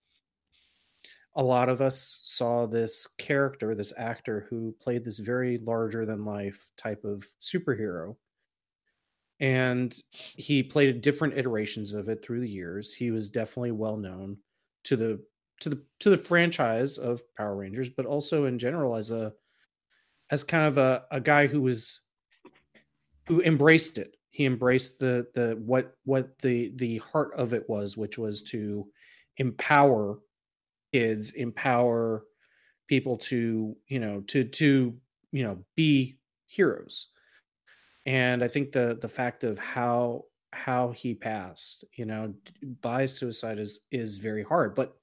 a 1.36 1.42
lot 1.42 1.68
of 1.68 1.80
us 1.80 2.20
saw 2.22 2.66
this 2.66 3.06
character, 3.18 3.74
this 3.74 3.92
actor 3.96 4.46
who 4.50 4.74
played 4.80 5.04
this 5.04 5.18
very 5.18 5.58
larger 5.58 6.04
than 6.04 6.24
life 6.24 6.70
type 6.76 7.04
of 7.04 7.26
superhero 7.42 8.16
and 9.40 10.02
he 10.12 10.62
played 10.62 11.00
different 11.00 11.36
iterations 11.36 11.94
of 11.94 12.08
it 12.08 12.22
through 12.22 12.40
the 12.40 12.48
years. 12.48 12.92
He 12.92 13.10
was 13.10 13.30
definitely 13.30 13.72
well 13.72 13.96
known 13.96 14.36
to 14.84 14.96
the 14.96 15.24
to 15.60 15.70
the 15.70 15.82
to 16.00 16.10
the 16.10 16.16
franchise 16.16 16.98
of 16.98 17.22
Power 17.36 17.56
Rangers, 17.56 17.88
but 17.88 18.06
also 18.06 18.44
in 18.44 18.58
general 18.58 18.94
as 18.96 19.10
a 19.10 19.32
as 20.30 20.44
kind 20.44 20.66
of 20.66 20.78
a, 20.78 21.04
a 21.10 21.20
guy 21.20 21.46
who 21.46 21.62
was 21.62 22.00
who 23.26 23.40
embraced 23.40 23.96
it. 23.98 24.16
He 24.30 24.44
embraced 24.44 24.98
the 24.98 25.26
the 25.34 25.58
what 25.64 25.94
what 26.04 26.38
the 26.40 26.72
the 26.76 26.98
heart 26.98 27.32
of 27.34 27.54
it 27.54 27.68
was, 27.68 27.96
which 27.96 28.18
was 28.18 28.42
to 28.44 28.86
empower 29.38 30.18
kids, 30.92 31.30
empower 31.32 32.24
people 32.88 33.16
to 33.16 33.76
you 33.86 34.00
know 34.00 34.20
to 34.22 34.44
to 34.44 34.96
you 35.32 35.42
know 35.42 35.58
be 35.76 36.18
heroes. 36.46 37.08
And 38.06 38.42
i 38.42 38.48
think 38.48 38.72
the 38.72 38.98
the 39.00 39.08
fact 39.08 39.44
of 39.44 39.58
how 39.58 40.24
how 40.52 40.90
he 40.90 41.14
passed 41.14 41.84
you 41.96 42.04
know 42.04 42.34
by 42.80 43.06
suicide 43.06 43.58
is 43.58 43.80
is 43.90 44.18
very 44.18 44.42
hard. 44.42 44.74
But 44.74 44.96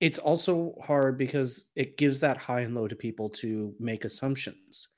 it's 0.00 0.18
also 0.18 0.74
hard 0.84 1.16
because 1.16 1.70
it 1.76 1.96
gives 1.96 2.20
that 2.20 2.36
high 2.36 2.60
and 2.60 2.74
low 2.74 2.88
to 2.88 2.96
people 2.96 3.30
to 3.30 3.74
make 3.78 4.04
assumptions. 4.04 4.88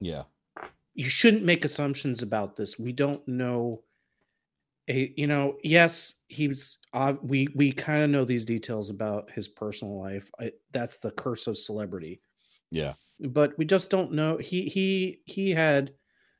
Yeah, 0.00 0.24
you 0.94 1.08
shouldn't 1.08 1.44
make 1.44 1.64
assumptions 1.64 2.22
about 2.22 2.56
this. 2.56 2.78
We 2.78 2.92
don't 2.92 3.26
know 3.28 3.84
a, 4.88 5.12
you 5.16 5.26
know 5.26 5.56
yes 5.62 6.14
he's 6.28 6.78
uh, 6.94 7.14
we 7.22 7.48
we 7.54 7.72
kind 7.72 8.02
of 8.02 8.10
know 8.10 8.24
these 8.24 8.44
details 8.44 8.90
about 8.90 9.30
his 9.30 9.46
personal 9.48 9.98
life 10.00 10.30
I, 10.40 10.52
that's 10.72 10.98
the 10.98 11.10
curse 11.10 11.46
of 11.46 11.56
celebrity 11.58 12.20
yeah, 12.70 12.94
but 13.20 13.56
we 13.58 13.64
just 13.64 13.88
don't 13.90 14.12
know 14.12 14.36
he 14.38 14.62
he 14.68 15.20
he 15.24 15.50
had 15.52 15.92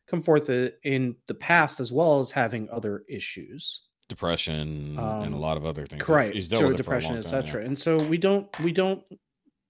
come 0.08 0.22
forth 0.22 0.48
in 0.50 1.16
the 1.26 1.34
past 1.34 1.80
as 1.80 1.90
well 1.92 2.18
as 2.18 2.30
having 2.32 2.68
other 2.70 3.04
issues 3.08 3.84
depression 4.08 4.98
and 4.98 4.98
a 4.98 5.02
Um, 5.02 5.32
lot 5.40 5.56
of 5.58 5.66
other 5.66 5.82
things. 5.87 6.00
He's- 6.00 6.06
correct 6.06 6.34
He's 6.34 6.48
dealt 6.48 6.64
with 6.66 6.76
depression 6.78 7.11
time, 7.11 7.22
yeah. 7.22 7.38
etc 7.38 7.64
and 7.64 7.78
so 7.78 7.96
we 7.96 8.16
don't 8.18 8.46
we 8.61 8.72
don't 8.72 9.02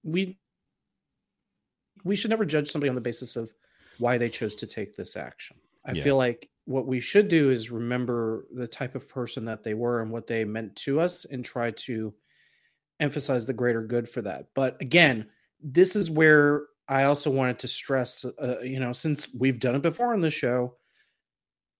we 0.05 0.39
we 2.05 2.17
should 2.17 2.31
never 2.31 2.45
judge 2.45 2.71
somebody 2.71 2.89
on 2.89 2.95
the 2.95 3.01
basis 3.01 3.37
of 3.37 3.51
why 3.99 4.19
they 4.19 4.29
chose 4.29 4.55
to 4.57 4.67
take 4.67 4.95
this 4.95 5.17
action 5.17 5.57
i 5.85 5.93
Yeah. 5.93 6.03
feel 6.05 6.17
like 6.17 6.49
what 6.69 6.87
we 6.87 7.01
should 7.01 7.29
do 7.29 7.51
is 7.51 7.71
remember 7.71 8.47
the 8.53 8.67
type 8.69 8.95
of 8.95 9.09
person 9.09 9.47
that 9.47 9.63
they 9.63 9.75
were 9.75 10.03
and 10.03 10.11
what 10.11 10.27
they 10.27 10.45
meant 10.45 10.77
to 10.77 11.01
us 11.01 11.25
and 11.25 11.45
try 11.45 11.71
to 11.71 12.13
emphasize 13.01 13.47
the 13.47 13.53
greater 13.53 13.83
good 13.83 14.09
for 14.09 14.23
that. 14.23 14.47
But 14.55 14.81
again 14.81 15.27
this 15.63 15.97
is 15.97 16.11
where 16.11 16.63
i 16.89 17.05
also 17.05 17.31
wanted 17.31 17.59
to 17.59 17.69
stress 17.69 18.25
uh, 18.25 18.61
you 18.61 18.81
know 18.81 18.93
since 18.93 19.29
we've 19.35 19.61
done 19.61 19.75
it 19.75 19.83
before 19.83 20.13
on 20.13 20.21
the 20.21 20.31
show 20.31 20.75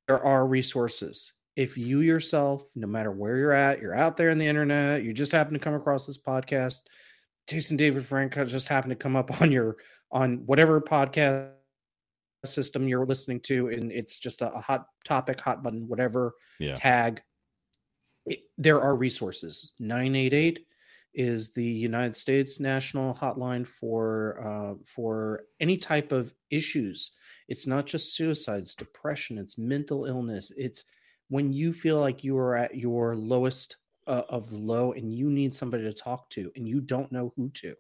there 0.07 0.25
are 0.25 0.47
resources. 0.47 1.35
If 1.55 1.77
you 1.77 2.01
yourself 2.01 2.65
no 2.77 2.87
matter 2.87 3.11
where 3.11 3.37
you're 3.37 3.53
at 3.53 3.81
you're 3.81 3.95
out 3.95 4.17
there 4.17 4.31
in 4.31 4.39
the 4.39 4.47
internet 4.47 5.03
you 5.03 5.13
just 5.13 5.33
happen 5.33 5.55
to 5.55 5.59
come 5.59 5.75
across 5.75 6.07
this 6.07 6.23
podcast 6.23 6.83
jason 7.49 7.77
david 7.77 8.05
frank 8.05 8.35
just 8.47 8.69
happened 8.69 8.93
to 8.93 8.97
come 8.97 9.17
up 9.17 9.41
on 9.41 9.51
your 9.51 9.77
on 10.13 10.47
whatever 10.47 10.81
podcast 10.81 11.51
system 12.47 12.87
you're 12.89 13.07
listening 13.07 13.41
to 13.41 13.69
and 13.69 13.91
it's 13.91 14.19
just 14.19 14.43
a, 14.43 14.53
a 14.53 14.61
hot 14.61 14.87
topic, 15.05 15.41
hot 15.41 15.63
button, 15.63 15.89
whatever 15.89 16.35
Yeah. 16.59 16.75
tag, 16.75 17.23
it, 18.27 18.41
there 18.57 18.81
are 18.81 18.95
resources. 18.97 19.73
988 19.79 20.67
is 21.15 21.53
the 21.53 21.65
United 21.65 22.15
States 22.15 22.61
national 22.61 23.15
hotline 23.15 23.67
for 23.67 24.41
uh, 24.47 24.75
for 24.85 25.45
any 25.59 25.77
type 25.79 26.13
of 26.13 26.33
issues. 26.51 27.13
It's 27.49 27.67
not 27.67 27.87
just 27.87 28.15
suicides, 28.15 28.75
depression, 28.75 29.39
it's 29.39 29.59
mental 29.59 30.05
illness. 30.05 30.53
It's 30.57 30.85
when 31.29 31.53
you 31.53 31.73
feel 31.73 31.99
like 31.99 32.23
you 32.23 32.37
are 32.39 32.57
at 32.57 32.77
your 32.77 33.17
lowest 33.17 33.79
uh, 34.07 34.23
of 34.29 34.49
the 34.51 34.57
low 34.57 34.93
and 34.93 35.13
you 35.13 35.29
need 35.31 35.53
somebody 35.53 35.83
to 35.85 35.93
talk 35.93 36.31
to 36.31 36.53
and 36.57 36.69
you 36.69 36.81
don't 36.81 37.11
know 37.13 37.33
who 37.37 37.51
to 37.51 37.75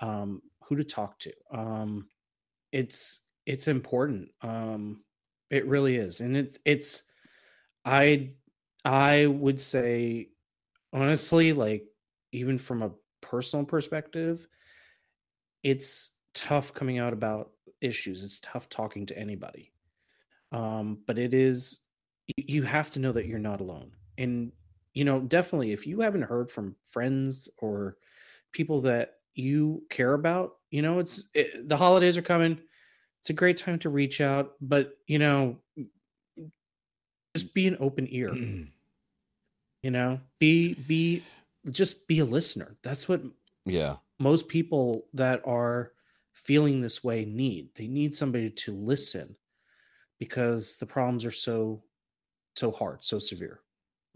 um 0.00 0.42
who 0.64 0.74
to 0.74 0.82
talk 0.82 1.18
to 1.20 1.32
um 1.52 2.08
it's 2.72 3.20
it's 3.46 3.68
important 3.68 4.28
um 4.42 5.02
it 5.50 5.66
really 5.66 5.96
is 5.96 6.20
and 6.20 6.36
it's 6.36 6.58
it's 6.64 7.02
i 7.84 8.30
i 8.84 9.26
would 9.26 9.60
say 9.60 10.28
honestly 10.92 11.52
like 11.52 11.84
even 12.32 12.58
from 12.58 12.82
a 12.82 12.90
personal 13.20 13.64
perspective 13.64 14.46
it's 15.62 16.12
tough 16.34 16.74
coming 16.74 16.98
out 16.98 17.12
about 17.12 17.50
issues 17.80 18.22
it's 18.22 18.40
tough 18.40 18.68
talking 18.68 19.06
to 19.06 19.18
anybody 19.18 19.72
um 20.52 20.98
but 21.06 21.18
it 21.18 21.34
is 21.34 21.80
you 22.36 22.62
have 22.62 22.90
to 22.90 22.98
know 22.98 23.12
that 23.12 23.26
you're 23.26 23.38
not 23.38 23.60
alone 23.60 23.90
and 24.18 24.52
you 24.94 25.04
know 25.04 25.20
definitely 25.20 25.72
if 25.72 25.86
you 25.86 26.00
haven't 26.00 26.22
heard 26.22 26.50
from 26.50 26.76
friends 26.88 27.48
or 27.58 27.96
people 28.52 28.80
that 28.80 29.14
you 29.34 29.82
care 29.90 30.14
about 30.14 30.52
you 30.70 30.80
know 30.80 30.98
it's 30.98 31.28
it, 31.34 31.68
the 31.68 31.76
holidays 31.76 32.16
are 32.16 32.22
coming 32.22 32.58
it's 33.24 33.30
a 33.30 33.32
great 33.32 33.56
time 33.56 33.78
to 33.78 33.88
reach 33.88 34.20
out 34.20 34.52
but 34.60 34.98
you 35.06 35.18
know 35.18 35.56
just 37.34 37.52
be 37.52 37.66
an 37.66 37.76
open 37.80 38.06
ear. 38.10 38.30
Mm. 38.30 38.68
You 39.82 39.90
know 39.90 40.20
be 40.38 40.74
be 40.74 41.22
just 41.70 42.06
be 42.08 42.20
a 42.20 42.24
listener. 42.24 42.76
That's 42.82 43.08
what 43.08 43.22
yeah. 43.66 43.96
most 44.18 44.48
people 44.48 45.06
that 45.12 45.42
are 45.44 45.92
feeling 46.32 46.80
this 46.80 47.02
way 47.02 47.24
need. 47.24 47.70
They 47.74 47.86
need 47.86 48.14
somebody 48.14 48.50
to 48.50 48.72
listen 48.72 49.36
because 50.18 50.76
the 50.76 50.86
problems 50.86 51.24
are 51.24 51.30
so 51.30 51.82
so 52.54 52.70
hard 52.70 53.04
so 53.04 53.18
severe. 53.18 53.60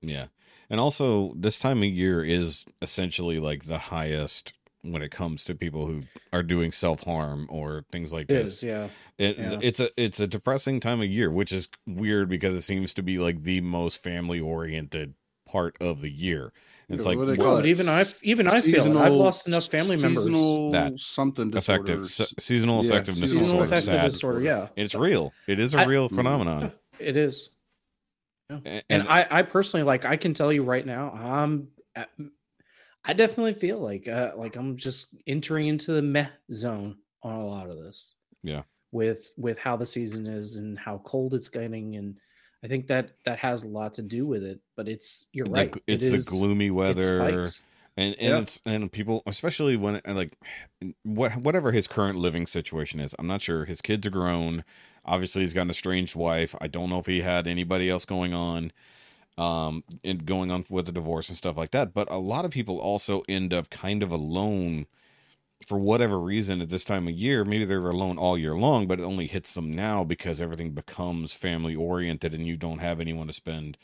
Yeah. 0.00 0.26
And 0.70 0.78
also, 0.78 1.32
this 1.34 1.58
time 1.58 1.82
of 1.82 1.88
year 1.88 2.22
is 2.22 2.66
essentially 2.82 3.38
like 3.38 3.64
the 3.64 3.78
highest 3.78 4.52
when 4.82 5.02
it 5.02 5.10
comes 5.10 5.44
to 5.44 5.54
people 5.54 5.86
who 5.86 6.02
are 6.32 6.42
doing 6.42 6.70
self 6.72 7.02
harm 7.04 7.46
or 7.50 7.84
things 7.90 8.12
like 8.12 8.26
it 8.30 8.34
this. 8.34 8.56
is 8.58 8.62
yeah 8.62 8.88
It, 9.18 9.36
Yeah. 9.38 9.58
It's 9.60 9.80
a 9.80 9.90
it's 9.96 10.20
a 10.20 10.26
depressing 10.26 10.80
time 10.80 11.00
of 11.00 11.08
year, 11.08 11.30
which 11.30 11.52
is 11.52 11.68
weird 11.86 12.28
because 12.28 12.54
it 12.54 12.62
seems 12.62 12.94
to 12.94 13.02
be 13.02 13.18
like 13.18 13.42
the 13.42 13.60
most 13.60 14.02
family 14.02 14.40
oriented 14.40 15.14
part 15.46 15.76
of 15.80 16.00
the 16.00 16.10
year. 16.10 16.52
It's 16.90 17.04
Yeah, 17.04 17.08
like 17.10 17.18
what 17.18 17.24
do 17.26 17.30
they 17.32 17.36
well, 17.38 17.48
call 17.48 17.58
it? 17.58 17.66
even 17.66 17.88
I 17.88 18.04
even 18.22 18.46
I 18.48 18.60
feel 18.60 18.84
it. 18.86 18.96
I've 19.00 19.12
lost 19.12 19.46
enough 19.46 19.66
family 19.66 19.96
members. 19.96 20.24
That 20.72 20.94
something 20.98 21.54
effective 21.56 22.06
se- 22.06 22.26
seasonal 22.38 22.84
Yeah, 22.84 22.90
effectiveness 22.92 23.30
seasonal 23.30 23.42
seasonal 23.44 23.60
disorder. 23.62 23.64
affective 23.74 24.00
Sad. 24.00 24.10
disorder. 24.10 24.40
Yeah, 24.42 24.68
It's 24.76 24.94
real. 24.94 25.32
It 25.46 25.58
is 25.60 25.74
a 25.74 25.80
I- 25.80 25.84
real 25.84 26.08
Mm. 26.08 26.14
phenomenon. 26.16 26.72
it 26.98 27.16
is. 27.16 27.50
A- 28.50 28.54
And, 28.64 28.82
And, 28.88 29.02
I, 29.08 29.26
I 29.30 29.42
personally 29.42 29.84
like. 29.84 30.04
I 30.06 30.16
can 30.16 30.32
tell 30.32 30.50
you 30.52 30.62
right 30.62 30.86
now, 30.86 31.10
I'm. 31.12 31.68
At, 31.94 32.08
I 33.04 33.12
definitely 33.12 33.54
feel 33.54 33.78
like 33.78 34.08
uh, 34.08 34.32
like 34.36 34.56
I'm 34.56 34.76
just 34.76 35.14
entering 35.26 35.68
into 35.68 35.92
the 35.92 36.02
meh 36.02 36.28
zone 36.52 36.96
on 37.22 37.34
a 37.34 37.46
lot 37.46 37.70
of 37.70 37.76
this. 37.78 38.14
Yeah. 38.42 38.62
With 38.92 39.32
with 39.36 39.58
how 39.58 39.76
the 39.76 39.86
season 39.86 40.26
is 40.26 40.56
and 40.56 40.78
how 40.78 40.98
cold 41.04 41.34
it's 41.34 41.48
getting, 41.48 41.96
and 41.96 42.18
I 42.64 42.68
think 42.68 42.86
that 42.88 43.10
that 43.24 43.38
has 43.38 43.62
a 43.62 43.68
lot 43.68 43.94
to 43.94 44.02
do 44.02 44.26
with 44.26 44.42
it. 44.44 44.60
But 44.76 44.88
it's 44.88 45.26
you're 45.32 45.46
the, 45.46 45.52
right. 45.52 45.76
it 45.76 45.82
it's 45.86 46.04
is- 46.04 46.24
the 46.26 46.30
gloomy 46.30 46.70
weather. 46.70 47.20
and 47.96 48.14
and 48.14 48.16
Yeah. 48.20 48.38
it's 48.40 48.62
and 48.64 48.90
people 48.92 49.22
especially 49.26 49.76
when 49.76 50.00
like 50.06 50.36
what 51.02 51.36
whatever 51.36 51.72
his 51.72 51.86
current 51.88 52.16
living 52.16 52.46
situation 52.46 53.00
is 53.00 53.12
i'm 53.18 53.26
not 53.26 53.42
sure 53.42 53.64
his 53.64 53.80
kids 53.80 54.06
are 54.06 54.10
grown 54.10 54.64
obviously 55.04 55.42
he's 55.42 55.52
got 55.52 55.62
an 55.62 55.70
estranged 55.70 56.14
wife 56.14 56.54
i 56.60 56.68
don't 56.68 56.90
know 56.90 57.00
if 57.00 57.06
he 57.06 57.22
had 57.22 57.48
anybody 57.48 57.90
else 57.90 58.04
going 58.04 58.32
on 58.32 58.70
um 59.38 59.84
and 60.04 60.26
going 60.26 60.50
on 60.50 60.64
with 60.70 60.86
the 60.86 60.92
divorce 60.92 61.28
and 61.30 61.38
stuff 61.38 61.56
like 61.58 61.72
that. 61.72 61.94
But 61.94 62.10
a 62.10 62.18
lot 62.18 62.44
of 62.46 62.52
people 62.52 62.78
also 62.80 63.22
end 63.28 63.54
up 63.54 63.70
kind 63.70 64.02
of 64.02 64.12
alone 64.12 64.86
for 65.66 65.78
whatever 65.78 66.20
reason 66.20 66.60
at 66.60 66.68
this 66.70 66.84
time 66.84 67.08
of 67.08 67.14
year. 67.14 67.44
Maybe 67.44 67.64
they're 67.64 67.88
alone 67.88 68.18
all 68.18 68.38
year 68.38 68.54
long 68.56 68.86
but 68.86 69.00
it 69.00 69.04
only 69.04 69.26
hits 69.26 69.54
them 69.54 69.72
now 69.72 70.04
because 70.04 70.40
everything 70.42 70.72
becomes 70.72 71.34
family 71.34 71.74
oriented 71.76 72.34
and 72.34 72.46
you 72.46 72.56
don't 72.56 72.78
have 72.78 73.00
anyone 73.00 73.26
to 73.28 73.32
spend 73.32 73.76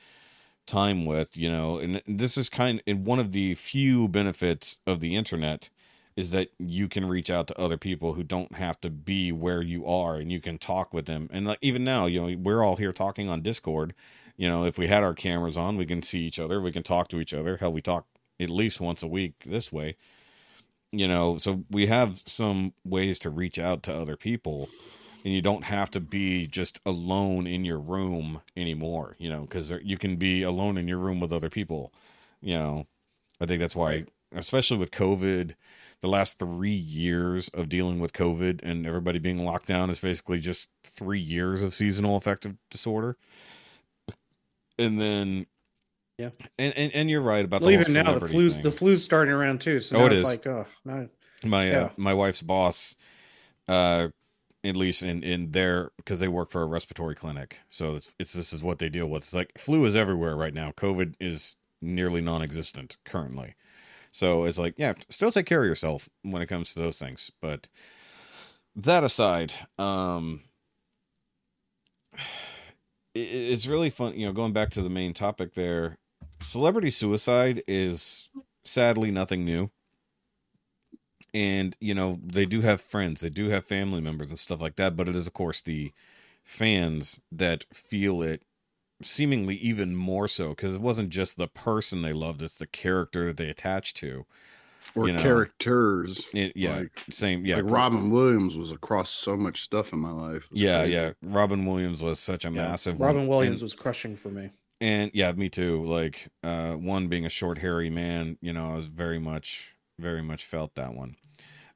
time 0.67 1.05
with 1.07 1.37
you 1.37 1.51
know? 1.51 1.79
And 1.79 2.03
this 2.07 2.37
is 2.39 2.49
kind 2.49 2.83
and 2.87 3.07
one 3.07 3.19
of 3.19 3.33
the 3.33 3.55
few 3.55 4.09
benefits 4.09 4.79
of 4.87 5.01
the 5.01 5.17
internet 5.17 5.71
is 6.17 6.31
that 6.31 6.51
you 6.59 6.89
can 6.89 7.07
reach 7.09 7.31
out 7.31 7.49
to 7.49 7.59
other 7.61 7.77
people 7.77 8.15
who 8.15 8.23
don't 8.23 8.55
have 8.57 8.81
to 8.83 8.91
be 8.91 9.33
where 9.33 9.63
you 9.63 9.87
are 9.87 10.17
and 10.17 10.31
you 10.33 10.41
can 10.41 10.59
talk 10.59 10.95
with 10.95 11.07
them. 11.07 11.29
And 11.33 11.47
like 11.47 11.59
even 11.63 11.85
now 11.85 12.07
you 12.07 12.21
know 12.23 12.39
we're 12.43 12.63
all 12.63 12.77
here 12.77 12.93
talking 12.93 13.29
on 13.29 13.43
discord 13.43 13.95
you 14.37 14.49
know 14.49 14.65
if 14.65 14.79
we 14.79 14.87
had 14.87 15.03
our 15.03 15.15
cameras 15.15 15.57
on 15.57 15.77
we 15.77 15.87
can 15.87 16.03
see 16.03 16.21
each 16.21 16.39
other 16.39 16.61
we 16.61 16.73
can 16.73 16.83
talk 16.83 17.09
to 17.09 17.21
each 17.21 17.35
other. 17.35 17.57
Hell 17.59 17.73
we 17.73 17.83
talk 17.83 18.07
at 18.41 18.51
least 18.51 18.81
once 18.81 19.03
a 19.03 19.09
week 19.09 19.35
this 19.47 19.73
way. 19.73 19.97
You 20.93 21.09
know 21.09 21.39
so 21.39 21.65
we 21.71 21.87
have 21.87 22.23
some 22.27 22.73
ways 22.85 23.19
to 23.21 23.31
reach 23.31 23.59
out 23.59 23.83
to 23.85 23.97
other 23.97 24.17
people 24.17 24.69
and 25.25 25.33
you 25.33 25.43
don't 25.43 25.65
have 25.65 25.91
to 25.93 26.01
be 26.01 26.47
just 26.47 26.81
alone 26.85 27.47
in 27.47 27.65
your 27.65 27.79
room 27.79 28.43
anymore 28.57 29.17
you 29.19 29.29
know 29.29 29.43
because 29.43 29.73
you 29.83 29.99
can 29.99 30.17
be 30.17 30.43
alone 30.43 30.77
in 30.79 30.87
your 30.87 30.99
room 30.99 31.21
with 31.21 31.33
other 31.33 31.51
people 31.51 31.93
you 32.41 32.55
know. 32.55 32.87
I 33.41 33.47
think 33.47 33.61
that's 33.61 33.77
why 33.77 34.05
especially 34.35 34.79
with 34.79 34.91
covid 34.91 35.55
the 36.01 36.09
last 36.09 36.39
three 36.39 36.71
years 36.71 37.49
of 37.51 37.69
dealing 37.69 37.99
with 37.99 38.13
covid 38.13 38.61
and 38.63 38.87
everybody 38.87 39.19
being 39.19 39.45
locked 39.45 39.67
down 39.67 39.91
is 39.91 40.01
basically 40.01 40.39
just 40.39 40.69
three 40.83 41.21
years 41.21 41.63
of 41.63 41.75
seasonal 41.75 42.17
affective 42.17 42.57
disorder 42.71 43.17
and 44.79 45.01
then 45.01 45.47
Yeah. 46.19 46.31
and 46.59 46.73
and, 46.77 46.93
and 46.95 47.11
you're 47.11 47.21
right 47.21 47.45
about 47.45 47.63
Well, 47.63 47.71
the 47.71 47.81
even 47.81 47.93
now 47.93 48.19
the 48.19 48.29
flu's 48.29 48.55
thing. 48.55 48.63
the 48.63 48.71
flu's 48.71 49.05
starting 49.05 49.33
around 49.35 49.61
too. 49.61 49.79
So 49.81 49.97
Oh, 49.99 50.07
it 50.07 50.13
it's 50.13 50.17
is. 50.17 50.25
like, 50.25 50.47
oh, 50.47 50.67
no. 50.85 51.09
my 51.45 51.71
uh, 51.73 51.89
my 51.97 52.15
wife's 52.15 52.43
boss 52.43 52.97
uh 53.69 54.09
at 54.63 54.77
least 54.77 55.03
in 55.03 55.23
in 55.23 55.51
their 55.51 55.91
because 55.97 56.21
they 56.21 56.29
work 56.29 56.51
for 56.51 56.63
a 56.63 56.67
respiratory 56.67 57.15
clinic 57.15 57.61
so 57.69 57.95
it's, 57.97 58.15
it's 58.19 58.33
this 58.33 58.53
is 58.53 58.63
what 58.63 58.79
they 58.79 58.89
deal 58.89 59.07
with 59.07 59.23
it's 59.23 59.35
like 59.35 59.53
flu 59.59 59.85
is 59.85 59.97
everywhere 59.97 60.37
right 60.37 60.55
now 60.55 60.71
covid 60.73 61.15
is 61.21 61.57
nearly 61.83 62.21
non-existent 62.21 62.97
currently 63.05 63.55
so 64.11 64.45
it's 64.45 64.59
like 64.59 64.75
yeah 64.79 64.95
still 65.11 65.31
take 65.31 65.47
care 65.47 65.63
of 65.63 65.69
yourself 65.69 66.09
when 66.23 66.41
it 66.43 66.47
comes 66.47 66.73
to 66.73 66.81
those 66.81 66.99
things 66.99 67.31
but 67.43 67.69
that 68.77 69.05
aside 69.05 69.53
um 69.79 70.41
it's 73.15 73.67
really 73.67 73.91
fun 73.91 74.19
you 74.19 74.27
know 74.27 74.33
going 74.33 74.53
back 74.53 74.71
to 74.71 74.83
the 74.83 74.91
main 74.91 75.15
topic 75.15 75.55
there 75.55 75.99
celebrity 76.41 76.91
suicide 76.91 77.63
is 77.67 78.29
sadly 78.65 79.11
nothing 79.11 79.45
new. 79.45 79.71
And 81.33 81.77
you 81.81 81.95
know 81.95 82.21
they 82.25 82.47
do 82.47 82.61
have 82.61 82.81
friends 82.81 83.21
they 83.21 83.29
do 83.29 83.49
have 83.49 83.65
family 83.65 84.01
members 84.01 84.31
and 84.31 84.39
stuff 84.39 84.61
like 84.61 84.77
that 84.77 84.95
but 84.95 85.09
it 85.09 85.17
is 85.17 85.27
of 85.27 85.33
course 85.33 85.61
the 85.63 85.93
fans 86.45 87.21
that 87.33 87.65
feel 87.73 88.23
it 88.23 88.45
seemingly 89.03 89.57
even 89.57 89.97
more 89.97 90.29
so 90.29 90.51
because 90.51 90.77
it 90.77 90.81
wasn't 90.81 91.09
just 91.09 91.37
the 91.37 91.49
person 91.49 92.03
they 92.03 92.13
loved 92.13 92.41
it's 92.41 92.59
the 92.59 92.69
character 92.69 93.27
that 93.27 93.37
they 93.37 93.49
attached 93.49 93.97
to 93.97 94.27
or 94.97 95.07
you 95.09 95.15
know, 95.15 95.23
characters. 95.23 96.21
It- 96.33 96.53
yeah 96.57 96.77
Like- 96.79 97.05
same 97.11 97.45
yeah 97.47 97.57
like 97.57 97.71
Robin 97.71 98.11
Williams 98.11 98.57
was 98.57 98.71
across 98.73 99.11
so 99.11 99.37
much 99.37 99.63
stuff 99.63 99.93
in 99.93 99.99
my 99.99 100.11
life. 100.13 100.47
Yeah 100.53 100.81
crazy. 100.81 100.93
yeah 100.95 101.13
robin 101.23 101.65
williams 101.67 102.03
was 102.03 102.19
such 102.21 102.45
a 102.45 102.49
Yeah. 102.49 102.69
massive 102.69 103.01
Robin 103.01 103.23
one. 103.23 103.29
Williams 103.29 103.61
and, 103.61 103.63
was 103.63 103.75
crushing 103.75 104.17
for 104.17 104.29
me. 104.31 104.51
and 104.81 105.11
yeah 105.15 105.33
me 105.33 105.49
too 105.49 105.85
like 105.85 106.29
uh 106.43 106.73
one 106.75 107.09
being 107.09 107.25
a 107.27 107.29
short 107.31 107.59
hairy 107.59 107.91
man 107.91 108.39
you 108.41 108.53
know 108.53 108.73
i 108.73 108.77
was 108.77 108.87
very 108.87 109.19
much 109.19 109.75
very 109.99 110.23
much 110.23 110.45
felt 110.45 110.75
that 110.75 110.95
one 110.95 111.17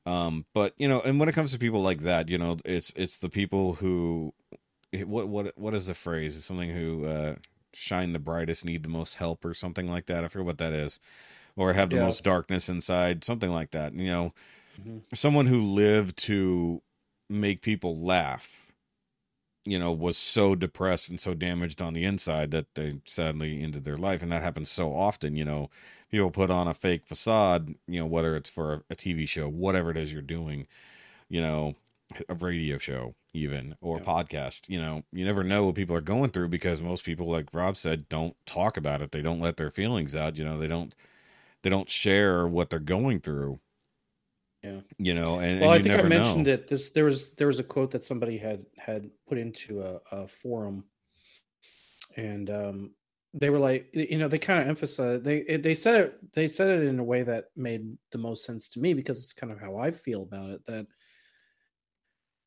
um 0.07 0.45
but 0.55 0.75
you 0.79 0.89
know 0.89 1.01
and 1.03 1.19
when 1.21 1.29
it 1.29 1.35
comes 1.35 1.53
to 1.53 1.59
people 1.59 1.81
like 1.81 2.01
that 2.03 2.29
you 2.29 2.39
know 2.39 2.57
it's 2.65 2.93
it's 2.97 3.19
the 3.19 3.29
people 3.29 3.75
who 3.75 4.33
what 5.05 5.29
what 5.29 5.53
what 5.59 5.75
is 5.75 5.87
the 5.87 5.95
phrase 5.95 6.37
it's 6.37 6.45
something 6.47 6.71
who 6.71 7.05
uh 7.07 7.35
shine 7.75 8.13
the 8.13 8.19
brightest 8.19 8.65
need 8.65 8.83
the 8.83 8.89
most 8.89 9.15
help 9.17 9.45
or 9.45 9.53
something 9.55 9.89
like 9.91 10.07
that 10.07 10.25
i 10.25 10.29
forget 10.29 10.47
what 10.47 10.59
that 10.59 10.73
is 10.73 10.99
or 11.59 11.73
have 11.75 11.91
the 11.91 11.97
Yeah. 11.97 12.05
most 12.05 12.25
darkness 12.25 12.69
inside 12.69 13.25
something 13.25 13.51
like 13.51 13.73
that 13.73 13.93
you 13.95 14.07
know 14.07 14.33
Mhm. 14.81 15.03
someone 15.13 15.47
who 15.47 15.61
lived 15.63 16.17
to 16.17 16.83
make 17.29 17.61
people 17.61 17.99
laugh 17.99 18.73
you 19.65 19.79
know 19.79 19.93
was 19.93 20.17
so 20.17 20.55
depressed 20.55 21.11
and 21.11 21.21
so 21.21 21.35
damaged 21.35 21.83
on 21.83 21.93
the 21.93 22.05
inside 22.05 22.51
that 22.53 22.75
they 22.75 23.01
sadly 23.05 23.63
ended 23.63 23.85
their 23.85 23.97
life 23.97 24.23
and 24.23 24.33
that 24.33 24.43
happens 24.43 24.71
so 24.71 24.95
often 24.95 25.37
you 25.37 25.45
know 25.45 25.69
people 26.11 26.31
put 26.31 26.51
on 26.51 26.69
a 26.69 26.73
fake 26.75 27.05
facade 27.07 27.75
you 27.87 28.01
know 28.01 28.07
whether 28.07 28.35
it's 28.37 28.49
for 28.49 28.73
a, 28.75 28.83
a 28.91 28.97
tv 28.97 29.29
show 29.29 29.49
whatever 29.49 29.91
it 29.91 29.97
is 29.97 30.13
you're 30.13 30.23
doing 30.23 30.67
you 31.29 31.41
know 31.41 31.75
a 32.31 32.35
radio 32.37 32.79
show 32.79 33.15
even 33.35 33.77
or 33.83 33.99
Yeah. 33.99 34.05
podcast 34.05 34.63
you 34.69 34.81
know 34.81 35.03
you 35.13 35.25
never 35.25 35.45
know 35.45 35.67
what 35.67 35.75
people 35.75 35.95
are 35.95 36.01
going 36.01 36.31
through 36.31 36.49
because 36.49 36.81
most 36.81 37.05
people 37.05 37.27
like 37.29 37.53
rob 37.53 37.77
said 37.77 38.09
don't 38.09 38.35
talk 38.47 38.79
about 38.79 39.03
it 39.03 39.13
they 39.13 39.21
don't 39.21 39.41
let 39.41 39.59
their 39.59 39.71
feelings 39.71 40.17
out 40.17 40.39
you 40.39 40.45
know 40.45 40.57
they 40.59 40.67
don't 40.69 40.95
they 41.69 41.77
don't 41.77 41.91
share 41.91 42.49
what 42.49 42.71
they're 42.71 42.79
going 42.81 43.21
through 43.21 43.61
Yeah. 44.63 44.81
you 44.97 45.13
know 45.13 45.41
and, 45.41 45.61
well, 45.61 45.73
and 45.73 45.81
I 45.81 45.83
think 45.83 46.03
I 46.03 46.09
mentioned 46.09 46.47
know. 46.47 46.55
it. 46.55 46.67
This 46.67 46.93
there 46.93 47.05
was 47.05 47.35
there 47.35 47.47
was 47.47 47.59
a 47.61 47.63
quote 47.65 47.91
that 47.91 48.05
somebody 48.05 48.39
had 48.39 48.65
had 48.79 49.11
put 49.29 49.37
into 49.37 49.83
a, 49.83 50.01
a 50.11 50.27
forum, 50.27 50.85
and 52.17 52.49
um, 52.49 52.95
they 53.35 53.51
were 53.51 53.59
like, 53.59 53.91
you 53.93 54.17
know, 54.17 54.29
they 54.29 54.39
kind 54.39 54.63
of 54.63 54.67
emphasized 54.67 55.25
they 55.25 55.39
it- 55.41 55.63
they 55.63 55.75
said 55.75 56.01
it 56.01 56.33
they 56.33 56.49
said 56.49 56.71
it 56.71 56.87
in 56.89 56.99
a 56.99 57.05
way 57.05 57.23
that 57.23 57.51
made 57.55 57.99
the 58.13 58.19
most 58.19 58.45
sense 58.47 58.69
to 58.71 58.81
me 58.81 58.95
because 58.95 59.23
it's 59.23 59.35
kind 59.35 59.53
of 59.53 59.61
how 59.61 59.77
I 59.77 59.91
feel 59.91 60.23
about 60.23 60.49
it. 60.51 60.65
That 60.67 60.87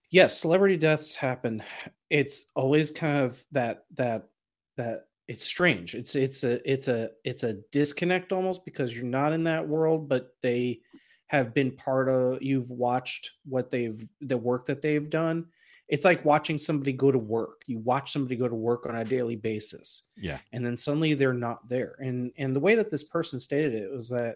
yes, 0.09 0.39
celebrity 0.39 0.77
deaths 0.77 1.15
happen. 1.15 1.61
It's 2.09 2.47
always 2.55 2.89
kind 2.89 3.19
of 3.25 3.45
that 3.51 3.85
that 3.97 4.29
that 4.77 5.05
it's 5.31 5.45
strange. 5.45 5.95
It's 5.95 6.13
it's 6.13 6.43
a 6.43 6.59
it's 6.69 6.89
a 6.89 7.11
it's 7.23 7.43
a 7.43 7.53
disconnect 7.71 8.33
almost 8.33 8.65
because 8.65 8.93
you're 8.93 9.05
not 9.05 9.31
in 9.31 9.45
that 9.45 9.65
world, 9.65 10.09
but 10.09 10.35
they 10.41 10.81
have 11.27 11.53
been 11.53 11.71
part 11.71 12.09
of 12.09 12.43
you've 12.43 12.69
watched 12.69 13.31
what 13.45 13.69
they've 13.69 14.05
the 14.19 14.35
work 14.35 14.65
that 14.65 14.81
they've 14.81 15.09
done. 15.09 15.45
It's 15.87 16.03
like 16.03 16.25
watching 16.25 16.57
somebody 16.57 16.91
go 16.91 17.13
to 17.13 17.17
work. 17.17 17.61
You 17.65 17.79
watch 17.79 18.11
somebody 18.11 18.35
go 18.35 18.49
to 18.49 18.55
work 18.55 18.85
on 18.85 18.97
a 18.97 19.05
daily 19.05 19.37
basis 19.37 20.03
yeah. 20.17 20.39
and 20.51 20.65
then 20.65 20.75
suddenly 20.75 21.13
they're 21.13 21.33
not 21.33 21.65
there. 21.69 21.95
And 21.99 22.33
and 22.37 22.53
the 22.53 22.59
way 22.59 22.75
that 22.75 22.89
this 22.89 23.05
person 23.05 23.39
stated 23.39 23.73
it 23.73 23.89
was 23.89 24.09
that 24.09 24.35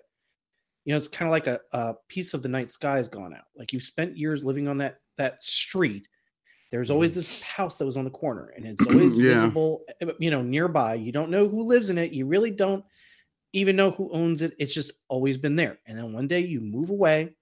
you 0.86 0.94
know 0.94 0.98
it's 0.98 1.10
kind 1.10 1.28
of 1.28 1.34
like 1.34 1.48
a, 1.48 1.60
a 1.74 1.96
piece 2.08 2.34
of 2.34 2.42
the 2.42 2.48
night 2.48 2.72
sky 2.72 2.96
has 2.96 3.10
gone 3.10 3.34
out. 3.34 3.48
Like 3.58 3.74
you've 3.74 3.84
spent 3.84 4.18
years 4.18 4.46
living 4.46 4.70
on 4.70 4.78
that 4.78 5.00
that 5.18 5.44
street 5.44 6.08
there's 6.76 6.92
always 6.92 7.16
this 7.16 7.42
house 7.42 7.78
that 7.78 7.86
was 7.86 7.96
on 7.96 8.04
the 8.04 8.10
corner 8.10 8.48
and 8.58 8.66
it's 8.66 8.86
always 8.92 9.16
Yeah. 9.18 9.36
visible 9.36 9.86
eh, 10.02 10.12
you 10.20 10.30
know 10.30 10.42
nearby. 10.42 10.96
You 10.96 11.14
don't 11.14 11.30
know 11.30 11.48
who 11.48 11.64
lives 11.64 11.90
in 11.90 11.98
it. 11.98 12.12
You 12.12 12.26
really 12.26 12.52
don't 12.52 12.84
even 13.54 13.78
know 13.78 13.92
who 13.92 14.12
owns 14.12 14.42
it. 14.42 14.54
It's 14.60 14.74
just 14.74 14.92
always 15.08 15.38
been 15.38 15.56
there. 15.56 15.80
And 15.88 15.98
then 15.98 16.12
one 16.12 16.28
day 16.28 16.42
you 16.42 16.60
move 16.60 16.90
away 16.90 17.34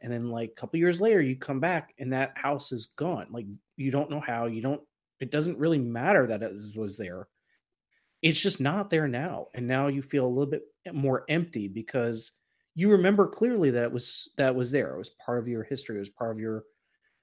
and 0.00 0.10
then 0.10 0.30
like 0.30 0.52
a 0.52 0.54
couple 0.58 0.78
years 0.78 1.02
later 1.02 1.20
you 1.20 1.36
come 1.36 1.60
back 1.60 1.92
and 1.98 2.14
that 2.14 2.32
house 2.34 2.72
is 2.72 2.86
gone. 2.96 3.26
Like 3.30 3.44
you 3.76 3.90
don't 3.90 4.10
know 4.10 4.20
how. 4.20 4.46
You 4.46 4.62
don't 4.62 4.80
it 5.20 5.30
doesn't 5.30 5.58
really 5.58 5.78
matter 5.78 6.26
that 6.26 6.42
it 6.42 6.52
was 6.74 6.96
there. 6.96 7.28
It's 8.22 8.40
just 8.40 8.58
not 8.58 8.88
there 8.88 9.06
now. 9.06 9.48
And 9.54 9.66
now 9.66 9.88
you 9.88 10.00
feel 10.00 10.24
a 10.24 10.34
little 10.34 10.50
bit 10.50 10.62
more 10.94 11.24
empty 11.28 11.68
because 11.68 12.32
you 12.74 12.90
remember 12.92 13.26
clearly 13.28 13.70
that 13.72 13.82
it 13.84 13.92
was 13.92 14.32
that 14.38 14.54
was 14.54 14.70
there. 14.70 14.94
It 14.94 14.98
was 14.98 15.10
part 15.10 15.38
of 15.40 15.46
your 15.48 15.64
history. 15.64 15.96
It 15.96 16.00
was 16.00 16.08
part 16.08 16.30
of 16.30 16.40
your 16.40 16.64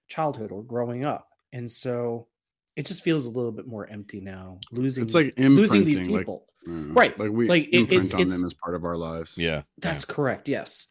childhood 0.07 0.51
or 0.51 0.63
growing 0.63 1.03
up 1.05 1.27
and 1.55 1.71
so 1.71 2.27
it 2.75 2.85
just 2.85 3.01
feels 3.03 3.25
a 3.25 3.29
little 3.29 3.51
bit 3.59 3.65
more 3.67 3.87
empty 3.89 4.19
now 4.19 4.59
losing 4.71 5.05
It's 5.05 5.15
like 5.15 5.33
losing 5.39 5.85
these 5.85 5.99
imprinting, 5.99 6.09
like- 6.15 6.21
people 6.25 6.45
Yeah. 6.67 6.83
Right. 7.01 7.13
Like 7.19 7.31
we 7.31 7.47
Like, 7.47 7.65
it- 7.69 7.73
it- 7.73 7.79
imprint 7.93 8.13
on 8.15 8.21
it's- 8.21 8.33
them 8.35 8.45
as 8.45 8.53
part 8.53 8.75
of 8.75 8.83
our 8.83 8.97
lives. 8.97 9.37
yeah 9.37 9.61
that's 9.77 10.03
correct. 10.05 10.47
Yes. 10.49 10.87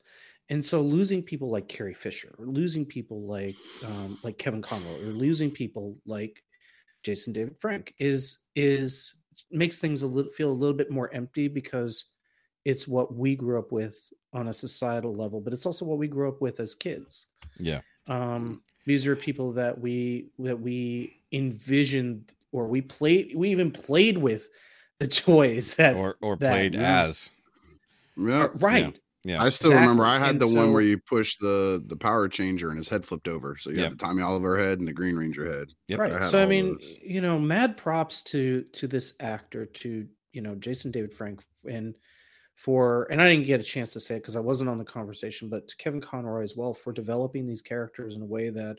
And 0.51 0.63
so 0.65 0.83
losing 0.83 1.23
people 1.23 1.49
like 1.51 1.69
Carrie 1.69 1.95
Fisher, 2.05 2.35
or 2.39 2.47
losing 2.47 2.85
people 2.87 3.19
like 3.37 3.57
um, 3.83 4.19
like 4.23 4.37
Kevin 4.39 4.63
Conroy, 4.63 5.01
or 5.07 5.13
losing 5.27 5.51
people 5.51 5.97
like 6.07 6.43
Jason 7.03 7.33
David 7.33 7.57
Frank 7.61 7.95
is 7.99 8.45
is 8.55 9.15
makes 9.51 9.79
things 9.79 10.03
a 10.03 10.07
little 10.07 10.31
feel 10.31 10.51
a 10.51 10.61
little 10.63 10.77
bit 10.77 10.91
more 10.91 11.13
empty 11.15 11.49
because 11.49 11.93
it's 12.65 12.87
what 12.87 13.15
we 13.15 13.37
grew 13.37 13.59
up 13.59 13.73
with 13.73 13.97
on 14.33 14.49
a 14.49 14.53
societal 14.53 15.15
level, 15.17 15.41
but 15.41 15.53
it's 15.55 15.67
also 15.67 15.85
what 15.85 15.99
we 15.99 16.09
grew 16.09 16.29
up 16.29 16.41
with 16.41 16.61
as 16.61 16.75
kids. 16.75 17.27
yeah 17.59 17.81
Um, 18.07 18.63
these 18.87 19.07
are 19.07 19.17
people 19.17 19.53
that 19.53 19.81
we 19.81 20.27
that 20.39 20.61
we 20.61 21.17
envisioned 21.33 22.33
or 22.53 22.67
we 22.67 22.81
played 22.81 23.33
we 23.35 23.51
even 23.51 23.71
played 23.71 24.19
with 24.19 24.49
the 25.01 25.09
toys 25.27 25.75
that 25.77 25.97
or 25.97 26.17
or 26.23 26.37
that- 26.37 26.51
played 26.51 26.75
yeah. 26.75 27.05
as 27.05 27.31
Yeah. 28.17 28.49
right. 28.55 28.99
yeah 29.25 29.43
I 29.43 29.49
still 29.49 29.73
remember 29.73 30.05
I 30.05 30.19
had 30.19 30.31
And 30.33 30.41
the 30.41 30.55
one 30.55 30.73
where 30.73 30.83
you 30.83 30.99
push 30.99 31.37
the 31.41 31.83
the 31.87 31.97
power 31.97 32.29
changer 32.29 32.69
and 32.69 32.79
his 32.79 32.89
head 32.89 33.05
flipped 33.05 33.27
over. 33.29 33.57
So 33.57 33.71
you 33.71 33.77
Yep. 33.77 33.85
had 33.85 33.93
the 33.99 34.05
Tommy 34.05 34.23
Oliver 34.23 34.57
head 34.59 34.79
and 34.79 34.87
the 34.87 34.93
Green 34.93 35.17
Ranger 35.17 35.51
head. 35.51 35.69
Yep. 35.89 35.99
right 35.99 36.13
I 36.13 36.27
so 36.31 36.41
i 36.43 36.47
mean 36.47 36.75
those. 36.79 36.97
you 37.03 37.21
know 37.21 37.39
mad 37.39 37.77
props 37.77 38.21
to 38.33 38.63
to 38.73 38.87
this 38.87 39.15
actor 39.21 39.67
to 39.67 40.07
you 40.33 40.43
know 40.43 40.55
jason 40.57 40.91
david 40.91 41.13
frank 41.15 41.43
and 41.69 41.97
for 42.55 43.09
and 43.11 43.21
i 43.21 43.29
didn't 43.29 43.47
get 43.47 43.59
a 43.61 43.65
chance 43.65 43.93
to 43.93 44.01
say 44.01 44.15
it 44.17 44.21
because 44.21 44.37
i 44.37 44.41
wasn't 44.41 44.69
on 44.71 44.79
the 44.79 44.85
conversation 44.85 45.49
but 45.49 45.67
to 45.67 45.77
kevin 45.77 46.01
conroy 46.01 46.43
as 46.43 46.55
well 46.57 46.73
for 46.73 46.93
developing 46.93 47.47
these 47.47 47.63
characters 47.63 48.15
in 48.15 48.23
a 48.23 48.27
way 48.27 48.49
that 48.49 48.77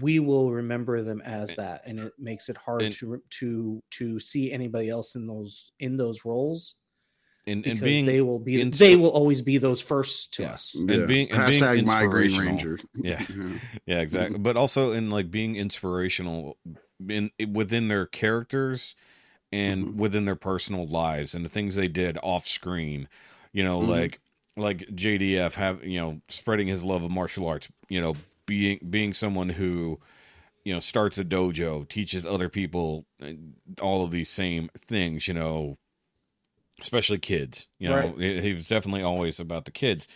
we 0.00 0.18
will 0.20 0.50
remember 0.50 1.02
them 1.02 1.20
as 1.20 1.50
And- 1.50 1.58
that 1.58 1.82
and 1.86 1.98
it 2.00 2.12
makes 2.18 2.48
it 2.48 2.56
hard 2.56 2.82
and- 2.82 2.94
to 2.94 3.22
to 3.40 3.82
to 3.90 4.18
see 4.18 4.50
anybody 4.50 4.88
else 4.88 5.14
in 5.16 5.26
those 5.26 5.72
in 5.80 5.96
those 5.98 6.24
roles 6.24 6.76
and 7.46 7.62
because 7.62 7.78
and 7.78 7.84
being 7.84 8.06
they 8.06 8.20
will 8.22 8.38
be 8.38 8.54
insp- 8.64 8.78
they 8.78 8.96
will 8.96 9.10
always 9.10 9.42
be 9.42 9.58
those 9.58 9.80
first 9.82 10.32
to 10.34 10.42
Yeah. 10.44 10.52
us 10.52 10.74
And 10.76 10.86
being- 10.86 11.30
and 11.30 11.50
being 11.50 11.60
my 11.84 12.06
Green 12.06 12.24
inspirational. 12.30 12.46
Ranger. 12.46 12.78
Yeah. 12.94 13.26
Yeah, 13.84 14.00
exactly. 14.00 14.38
But 14.38 14.56
also 14.56 14.92
in 14.92 15.10
like 15.10 15.30
being 15.30 15.56
inspirational 15.56 16.56
in 17.06 17.32
within 17.52 17.88
their 17.88 18.06
characters 18.06 18.94
and 19.52 19.84
Mhm. 19.86 19.94
within 19.96 20.24
their 20.24 20.36
personal 20.36 20.86
lives 20.86 21.34
and 21.34 21.44
the 21.44 21.48
things 21.48 21.74
they 21.74 21.88
did 21.88 22.18
off 22.22 22.46
screen. 22.46 23.08
You 23.52 23.64
know, 23.64 23.80
Mhm. 23.80 23.88
like 23.88 24.20
like 24.56 24.80
JDF 24.94 25.54
have 25.54 25.84
you 25.84 26.00
know 26.00 26.20
spreading 26.28 26.68
his 26.68 26.84
love 26.84 27.02
of 27.02 27.10
martial 27.10 27.46
arts. 27.46 27.68
You 27.88 28.00
know, 28.00 28.14
being 28.46 28.78
being 28.88 29.12
someone 29.12 29.50
who 29.50 30.00
you 30.64 30.72
know 30.72 30.78
starts 30.78 31.18
a 31.18 31.24
dojo, 31.24 31.88
teaches 31.88 32.24
other 32.24 32.48
people 32.48 33.06
uh, 33.22 33.32
all 33.80 34.04
of 34.04 34.10
these 34.10 34.30
same 34.30 34.70
things. 34.76 35.28
You 35.28 35.34
know, 35.34 35.78
especially 36.80 37.18
kids. 37.18 37.68
You 37.78 37.88
know, 37.88 38.14
Right. 38.16 38.42
he 38.42 38.52
was 38.52 38.68
definitely 38.68 39.02
always 39.02 39.38
about 39.38 39.64
the 39.64 39.70
kids 39.70 40.08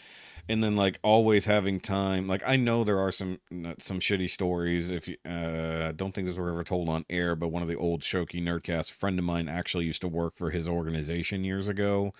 and 0.49 0.63
then 0.63 0.77
like 0.77 0.99
always 1.03 1.47
having 1.47 1.81
time 1.81 2.27
like 2.29 2.43
i 2.47 2.57
know 2.57 2.85
there 2.85 2.99
are 2.99 3.13
some 3.13 3.39
some 3.79 3.99
shitty 4.01 4.29
stories 4.29 4.91
if 4.91 5.09
you 5.09 5.17
uh 5.27 5.89
I 5.89 5.93
don't 5.93 6.13
think 6.15 6.27
these 6.27 6.39
were 6.39 6.51
ever 6.51 6.65
told 6.65 6.89
on 6.89 7.05
air 7.11 7.37
but 7.37 7.49
one 7.49 7.63
of 7.63 7.69
the 7.69 7.77
old 7.77 8.03
shoky 8.03 8.41
nerdcast 8.43 8.93
friend 8.93 9.19
of 9.19 9.25
mine 9.25 9.49
actually 9.49 9.85
used 9.85 10.03
to 10.03 10.09
work 10.09 10.37
for 10.37 10.51
his 10.51 10.69
organization 10.69 11.45
years 11.45 11.69
ago 11.69 12.13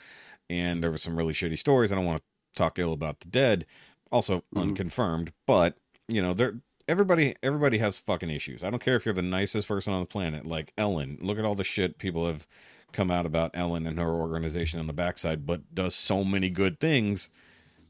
and 0.49 0.83
there 0.83 0.91
were 0.91 0.99
some 0.99 1.17
really 1.17 1.33
shitty 1.33 1.59
stories. 1.59 1.91
I 1.93 1.97
don't 1.97 2.05
want 2.05 2.23
to 2.23 2.25
talk 2.59 2.79
ill 2.79 2.93
about 2.93 3.21
the 3.21 3.29
dead 3.29 3.67
also 4.13 4.45
Mhm. 4.55 4.63
unconfirmed 4.63 5.33
but 5.47 5.77
you 6.09 6.23
know 6.23 6.33
there 6.35 6.61
everybody 6.89 7.35
everybody 7.43 7.79
has 7.79 7.99
fucking 7.99 8.31
issues. 8.31 8.63
I 8.63 8.71
don't 8.71 8.83
care 8.83 8.97
if 8.97 9.05
you're 9.05 9.15
the 9.15 9.23
nicest 9.23 9.67
person 9.67 9.93
on 9.93 10.01
the 10.01 10.07
planet 10.07 10.47
like 10.47 10.73
ellen. 10.79 11.19
Look 11.21 11.39
at 11.39 11.45
all 11.45 11.57
the 11.57 11.65
shit 11.65 11.99
people 11.99 12.27
have 12.27 12.47
come 12.93 13.11
out 13.11 13.27
about 13.27 13.51
ellen 13.55 13.87
and 13.87 13.99
her 13.99 14.11
organization 14.15 14.79
on 14.79 14.87
the 14.87 14.93
backside 14.93 15.45
but 15.45 15.75
does 15.75 15.95
so 15.95 16.23
many 16.25 16.49
good 16.51 16.79
things 16.81 17.29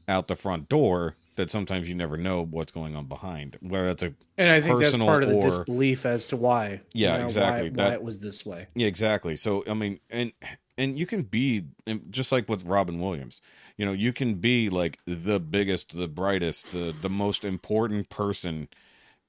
out 0.07 0.27
the 0.27 0.35
front 0.35 0.69
door 0.69 1.15
that 1.35 1.51
sometimes 1.51 1.87
you 1.87 1.93
never 1.93 2.17
know 2.17 2.43
what's 2.43 2.71
going 2.71 2.95
on 2.95 3.05
behind. 3.05 3.57
Whether 3.61 3.85
that's 3.87 4.03
a 4.03 4.13
and 4.39 4.49
i 4.49 4.59
think 4.59 4.79
that's 4.79 4.97
part 4.97 5.21
of 5.23 5.29
the 5.29 5.35
or- 5.35 5.41
disbelief 5.43 6.05
as 6.05 6.25
to 6.27 6.37
why 6.37 6.81
Yeah, 6.93 7.13
you 7.13 7.17
know, 7.19 7.23
exactly. 7.25 7.69
why, 7.69 7.75
That- 7.75 7.89
why 7.89 7.93
it 7.95 8.03
was 8.03 8.19
this 8.19 8.45
way 8.45 8.67
yeah, 8.75 8.87
exactly. 8.87 9.35
So 9.35 9.63
I 9.67 9.73
mean, 9.73 9.99
and 10.09 10.31
and 10.79 10.97
you 10.97 11.05
can 11.05 11.23
be 11.23 11.65
just 12.09 12.31
like 12.31 12.47
with 12.49 12.63
Robin 12.65 12.99
Williams, 12.99 13.41
you 13.77 13.85
know, 13.85 13.93
you 13.93 14.13
can 14.13 14.35
be 14.35 14.69
like 14.69 14.99
the 15.05 15.39
biggest, 15.39 15.95
the 15.97 16.07
brightest, 16.07 16.71
the 16.71 16.93
the 16.99 17.09
most 17.09 17.43
important 17.45 18.09
person, 18.09 18.67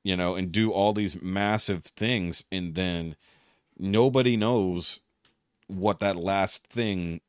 you 0.02 0.16
know, 0.16 0.34
and 0.34 0.50
do 0.52 0.70
all 0.72 0.92
these 0.94 1.20
massive 1.20 1.84
things, 1.84 2.44
and 2.52 2.74
then 2.74 3.16
nobody 3.78 4.36
knows 4.36 5.00
what 5.66 6.00
that 6.00 6.16
last 6.16 6.66
thing, 6.68 7.20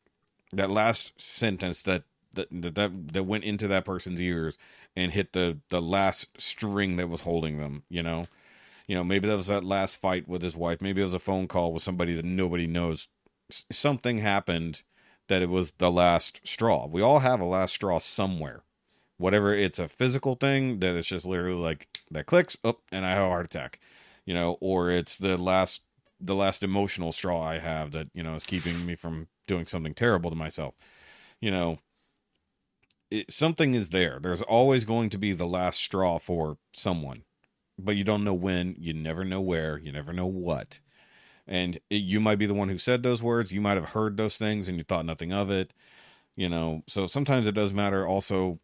that 0.53 0.69
last 0.69 1.19
sentence 1.19 1.83
that 1.83 2.03
that 2.33 2.47
that 2.51 3.13
that, 3.13 3.23
went 3.23 3.43
into 3.43 3.67
that 3.67 3.85
person's 3.85 4.21
ears 4.21 4.57
and 4.95 5.11
hit 5.11 5.33
the 5.33 5.59
the 5.69 5.81
last 5.81 6.39
string 6.39 6.97
that 6.97 7.09
was 7.09 7.21
holding 7.21 7.59
them, 7.59 7.83
you 7.89 8.03
know? 8.03 8.25
You 8.87 8.95
know 8.95 9.03
maybe 9.03 9.27
that 9.27 9.35
was 9.35 9.47
that 9.47 9.63
last 9.63 9.97
fight 9.97 10.27
with 10.27 10.41
his 10.41 10.55
wife. 10.57 10.81
Maybe 10.81 11.01
it 11.01 11.05
was 11.05 11.13
a 11.13 11.19
phone 11.19 11.47
call 11.47 11.73
with 11.73 11.83
somebody 11.83 12.13
that 12.15 12.25
nobody 12.25 12.67
knows. 12.67 13.07
S- 13.51 13.65
something 13.71 14.19
happened 14.19 14.83
that 15.27 15.41
it 15.41 15.49
was 15.49 15.71
the 15.77 15.91
last 15.91 16.45
straw. 16.47 16.87
We 16.87 17.01
all 17.01 17.19
have 17.19 17.39
a 17.39 17.45
last 17.45 17.75
straw 17.75 17.99
somewhere. 17.99 18.63
Whatever 19.17 19.53
it's 19.53 19.79
a 19.79 19.87
physical 19.87 20.35
thing 20.35 20.79
that 20.79 20.95
it's 20.95 21.07
just 21.07 21.25
literally 21.25 21.55
like 21.61 21.99
that 22.11 22.25
clicks 22.25 22.57
up 22.63 22.81
and 22.91 23.05
i 23.05 23.09
have 23.11 23.25
a 23.25 23.29
heart 23.29 23.45
attack 23.45 23.79
you 24.25 24.35
know? 24.35 24.57
Or 24.61 24.91
it's 24.91 25.17
the 25.17 25.37
last 25.37 25.81
the 26.21 26.35
last 26.35 26.63
emotional 26.63 27.11
straw 27.11 27.41
i 27.41 27.59
have 27.59 27.91
that 27.91 28.09
you 28.13 28.21
know 28.21 28.35
is 28.35 28.43
keeping 28.43 28.85
me 28.85 28.93
from 28.95 29.27
doing 29.47 29.65
something 29.65 29.93
terrible 29.93 30.29
to 30.29 30.35
myself 30.35 30.75
you 31.39 31.49
know 31.49 31.79
it, 33.11 33.31
something 33.31 33.73
is 33.73 33.89
there 33.89 34.19
there's 34.21 34.41
always 34.41 34.85
going 34.85 35.09
to 35.09 35.17
be 35.17 35.33
the 35.33 35.47
last 35.47 35.79
straw 35.79 36.17
for 36.17 36.57
someone 36.73 37.23
but 37.83 37.95
you 37.95 38.03
don't 38.03 38.23
know 38.23 38.33
when, 38.33 38.75
you 38.77 38.93
never 38.93 39.23
know 39.23 39.41
where, 39.41 39.77
you 39.77 39.91
never 39.91 40.13
know 40.13 40.27
what. 40.27 40.79
And 41.47 41.79
it, 41.89 41.95
you 41.95 42.19
might 42.19 42.37
be 42.37 42.45
the 42.45 42.53
one 42.53 42.69
who 42.69 42.77
said 42.77 43.01
those 43.01 43.23
words, 43.23 43.51
you 43.51 43.61
might 43.61 43.77
have 43.77 43.89
heard 43.89 44.17
those 44.17 44.37
things 44.37 44.67
and 44.67 44.77
you 44.77 44.83
thought 44.83 45.05
nothing 45.05 45.33
of 45.33 45.49
it. 45.49 45.73
You 46.35 46.49
know, 46.49 46.83
so 46.87 47.07
sometimes 47.07 47.47
it 47.47 47.55
does 47.55 47.73
matter 47.73 48.07
also, 48.07 48.59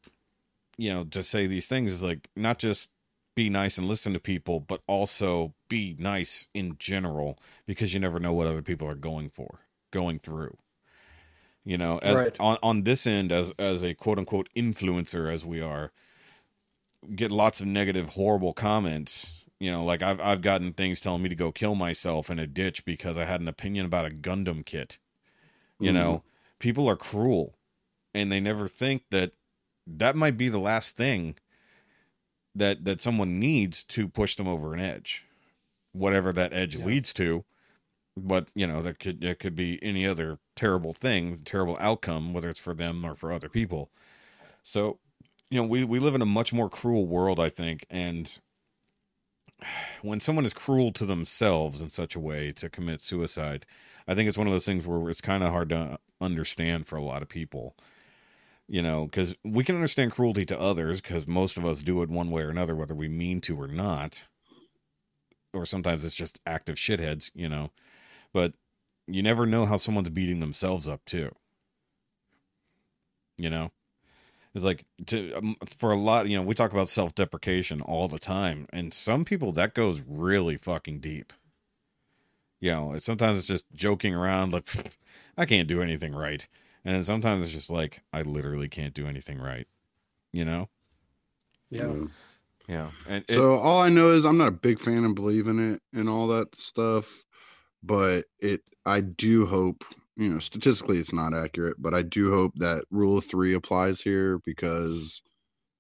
you 0.78 0.94
know, 0.94 1.04
to 1.06 1.24
say 1.24 1.48
these 1.48 1.68
things 1.68 1.92
is 1.92 2.04
like 2.04 2.30
not 2.36 2.60
just 2.60 2.90
be 3.36 3.50
nice 3.50 3.78
and 3.78 3.88
listen 3.88 4.14
to 4.14 4.20
people, 4.20 4.60
but 4.60 4.82
also 4.88 5.54
be 5.68 5.96
nice 6.00 6.48
in 6.54 6.78
general 6.78 7.38
because 7.66 7.94
you 7.94 8.00
never 8.00 8.20
know 8.20 8.34
what 8.34 8.48
other 8.48 8.62
people 8.62 8.88
are 8.88 8.96
going 8.96 9.30
for, 9.30 9.60
going 9.92 10.20
through. 10.20 10.58
You 11.66 11.78
know, 11.80 11.98
as 11.98 12.16
Right. 12.16 12.36
on 12.40 12.58
on 12.62 12.84
this 12.84 13.08
end, 13.08 13.32
as 13.32 13.52
as 13.58 13.84
a 13.84 13.96
quote 13.96 14.20
unquote 14.20 14.50
influencer 14.56 15.32
as 15.34 15.44
we 15.44 15.62
are, 15.62 15.92
get 17.16 17.32
lots 17.32 17.60
of 17.60 17.68
negative, 17.68 18.10
horrible 18.10 18.54
comments. 18.54 19.44
You 19.60 19.72
know, 19.72 19.84
like 19.84 20.04
I've 20.04 20.22
I've 20.22 20.42
gotten 20.42 20.74
things 20.74 21.02
telling 21.02 21.24
me 21.24 21.30
to 21.30 21.36
go 21.36 21.52
kill 21.52 21.74
myself 21.74 22.30
in 22.30 22.38
a 22.38 22.46
ditch 22.46 22.86
because 22.86 23.18
I 23.18 23.26
had 23.26 23.42
an 23.42 23.48
opinion 23.48 23.86
about 23.86 24.06
a 24.06 24.10
Gundam 24.10 24.64
kit. 24.64 25.00
You 25.80 25.88
mm-hmm. 25.88 25.96
know, 25.96 26.24
people 26.60 26.88
are 26.88 26.96
cruel, 26.96 27.58
and 28.14 28.32
they 28.32 28.40
never 28.40 28.68
think 28.68 29.04
that 29.10 29.32
that 29.88 30.16
might 30.16 30.38
be 30.38 30.50
the 30.50 30.60
last 30.60 30.96
thing 30.96 31.36
that 32.54 32.86
that 32.86 33.02
someone 33.02 33.40
needs 33.40 33.84
to 33.84 34.08
push 34.08 34.36
them 34.36 34.48
over 34.48 34.74
an 34.76 34.80
edge, 34.80 35.26
whatever 35.94 36.32
that 36.32 36.54
edge 36.54 36.76
Yeah. 36.76 36.86
leads 36.86 37.14
to. 37.16 37.44
But 38.18 38.50
you 38.56 38.66
know, 38.66 38.82
that 38.82 39.00
could 39.00 39.22
that 39.22 39.40
could 39.40 39.56
be 39.56 39.80
any 39.84 40.06
other 40.08 40.40
terrible 40.56 40.94
thing, 40.94 41.42
terrible 41.44 41.78
outcome, 41.80 42.34
whether 42.34 42.50
it's 42.50 42.60
for 42.60 42.74
them 42.74 43.06
or 43.06 43.14
for 43.14 43.32
other 43.32 43.50
people. 43.50 43.92
So, 44.64 45.00
you 45.50 45.62
know, 45.62 45.68
we 45.68 45.84
we 45.84 46.00
live 46.00 46.16
in 46.16 46.22
a 46.22 46.26
much 46.26 46.54
more 46.54 46.70
cruel 46.70 47.08
world, 47.08 47.40
I 47.40 47.50
think, 47.50 47.86
and 47.90 48.40
when 50.02 50.20
someone 50.20 50.46
is 50.46 50.54
cruel 50.54 50.92
to 50.94 51.06
themselves 51.06 51.82
in 51.82 51.90
such 51.90 52.16
a 52.16 52.20
way 52.20 52.52
to 52.54 52.70
commit 52.70 53.02
suicide, 53.02 53.66
I 54.08 54.16
think 54.16 54.28
it's 54.28 54.38
one 54.38 54.48
of 54.48 54.54
those 54.54 54.66
things 54.66 54.88
where 54.88 55.10
it's 55.10 55.22
kind 55.22 55.44
of 55.44 55.52
hard 55.52 55.70
to 55.70 56.00
understand 56.22 56.88
for 56.88 56.96
a 56.98 57.04
lot 57.04 57.22
of 57.22 57.30
people. 57.30 57.76
You 58.68 58.82
know, 58.82 59.06
because 59.06 59.36
we 59.44 59.64
can 59.64 59.76
understand 59.76 60.12
cruelty 60.12 60.44
to 60.46 60.60
others 60.60 61.00
because 61.00 61.28
most 61.28 61.56
of 61.56 61.66
us 61.68 61.84
do 61.84 62.02
it 62.02 62.10
one 62.10 62.32
way 62.32 62.42
or 62.42 62.50
another, 62.50 62.76
whether 62.76 62.96
we 62.96 63.08
mean 63.08 63.40
to 63.42 63.62
or 63.62 63.68
not. 63.68 64.26
Or 65.54 65.68
sometimes 65.68 66.04
it's 66.04 66.16
just 66.16 66.42
active 66.48 66.76
shitheads, 66.76 67.30
you 67.36 67.48
know. 67.48 67.70
But 68.36 68.54
you 69.08 69.24
never 69.24 69.46
know 69.46 69.66
how 69.66 69.78
someone's 69.78 70.10
beating 70.10 70.42
themselves 70.42 70.90
up, 70.90 71.06
too. 71.06 71.34
You 73.38 73.50
know? 73.50 73.72
It's 74.54 74.66
like 74.66 74.86
to 75.08 75.34
um, 75.36 75.56
for 75.78 75.92
a 75.92 75.96
lot, 75.98 76.28
you 76.28 76.36
know, 76.38 76.44
we 76.44 76.54
talk 76.54 76.74
about 76.74 76.90
self-deprecation 76.90 77.80
all 77.82 78.10
the 78.10 78.20
time, 78.20 78.68
and 78.74 78.94
some 78.94 79.24
people 79.24 79.54
that 79.54 79.74
goes 79.74 80.02
really 80.06 80.58
fucking 80.58 81.00
deep. 81.00 81.32
You 82.60 82.72
know, 82.72 82.88
it's- 82.90 83.06
sometimes 83.06 83.40
it's 83.40 83.48
just 83.48 83.66
joking 83.74 84.14
around, 84.14 84.52
like 84.54 84.68
I 85.38 85.46
can't 85.46 85.68
do 85.68 85.82
anything 85.82 86.14
right, 86.14 86.46
and 86.84 86.96
then 86.96 87.04
sometimes 87.04 87.44
it's 87.44 87.54
just 87.54 87.70
like 87.70 88.02
I 88.14 88.22
literally 88.22 88.68
can't 88.70 88.94
do 88.94 89.08
anything 89.08 89.40
right. 89.40 89.68
You 90.34 90.44
know? 90.44 90.70
Yeah. 91.70 92.06
Yeah. 92.68 92.92
And 93.08 93.24
it, 93.30 93.34
So 93.34 93.56
all 93.60 93.82
I 93.82 93.90
know 93.90 94.12
is 94.12 94.26
I'm 94.26 94.38
not 94.38 94.50
a 94.50 94.54
big 94.54 94.80
fan 94.80 95.06
of 95.06 95.16
believing 95.16 95.60
it 95.74 95.82
and 95.94 96.10
all 96.10 96.28
that 96.28 96.56
stuff, 96.56 97.26
but 97.86 98.26
it 98.40 98.62
I 98.86 99.02
do 99.02 99.46
hope 99.46 99.84
you 100.16 100.30
know 100.30 100.40
statistically 100.40 101.00
it's 101.00 101.14
not 101.14 101.34
accurate, 101.34 101.78
but 101.80 101.94
I 101.94 102.02
do 102.02 102.32
hope 102.32 102.54
that 102.58 102.86
rule 102.90 103.18
of 103.18 103.26
three 103.26 103.54
applies 103.54 104.02
here 104.02 104.40
because 104.40 105.22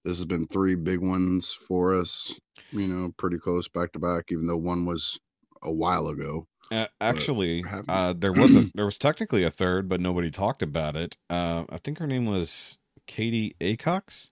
this 0.03 0.17
has 0.17 0.25
been 0.25 0.47
three 0.47 0.75
big 0.75 0.99
ones 0.99 1.51
for 1.51 1.93
us. 1.93 2.33
You 2.71 2.87
know, 2.87 3.11
pretty 3.17 3.37
close 3.37 3.67
back 3.67 3.91
to 3.93 3.99
back, 3.99 4.25
even 4.29 4.47
though 4.47 4.57
one 4.57 4.85
was 4.85 5.19
a 5.63 5.71
while 5.71 6.07
ago. 6.07 6.47
Uh, 6.71 6.87
actually, 6.99 7.63
uh, 7.87 8.13
there 8.17 8.33
was 8.33 8.55
a 8.55 8.69
there 8.75 8.85
was 8.85 8.97
technically 8.97 9.43
a 9.43 9.49
third, 9.49 9.87
but 9.87 10.01
nobody 10.01 10.31
talked 10.31 10.61
about 10.61 10.95
it. 10.95 11.17
Uh, 11.29 11.65
I 11.69 11.77
think 11.77 11.99
her 11.99 12.07
name 12.07 12.25
was 12.25 12.77
Katie 13.07 13.55
Aycox, 13.59 14.29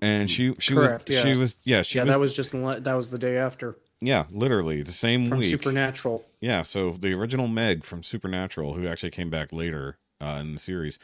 and 0.00 0.28
she 0.30 0.54
she 0.58 0.74
Correct, 0.74 1.08
was 1.08 1.16
yeah. 1.16 1.22
she 1.22 1.38
was 1.38 1.56
yeah 1.64 1.82
she 1.82 1.98
yeah, 1.98 2.04
was, 2.04 2.12
that 2.12 2.20
was 2.20 2.34
just 2.34 2.52
that 2.52 2.94
was 2.94 3.10
the 3.10 3.18
day 3.18 3.38
after 3.38 3.78
yeah 4.00 4.26
literally 4.30 4.82
the 4.82 4.92
same 4.92 5.28
from 5.28 5.38
week. 5.38 5.50
Supernatural. 5.50 6.24
Yeah, 6.40 6.62
so 6.62 6.92
the 6.92 7.12
original 7.14 7.48
Meg 7.48 7.84
from 7.84 8.02
Supernatural, 8.04 8.74
who 8.74 8.86
actually 8.86 9.10
came 9.10 9.28
back 9.30 9.52
later 9.52 9.98
uh, 10.20 10.38
in 10.40 10.52
the 10.52 10.58
series, 10.60 10.98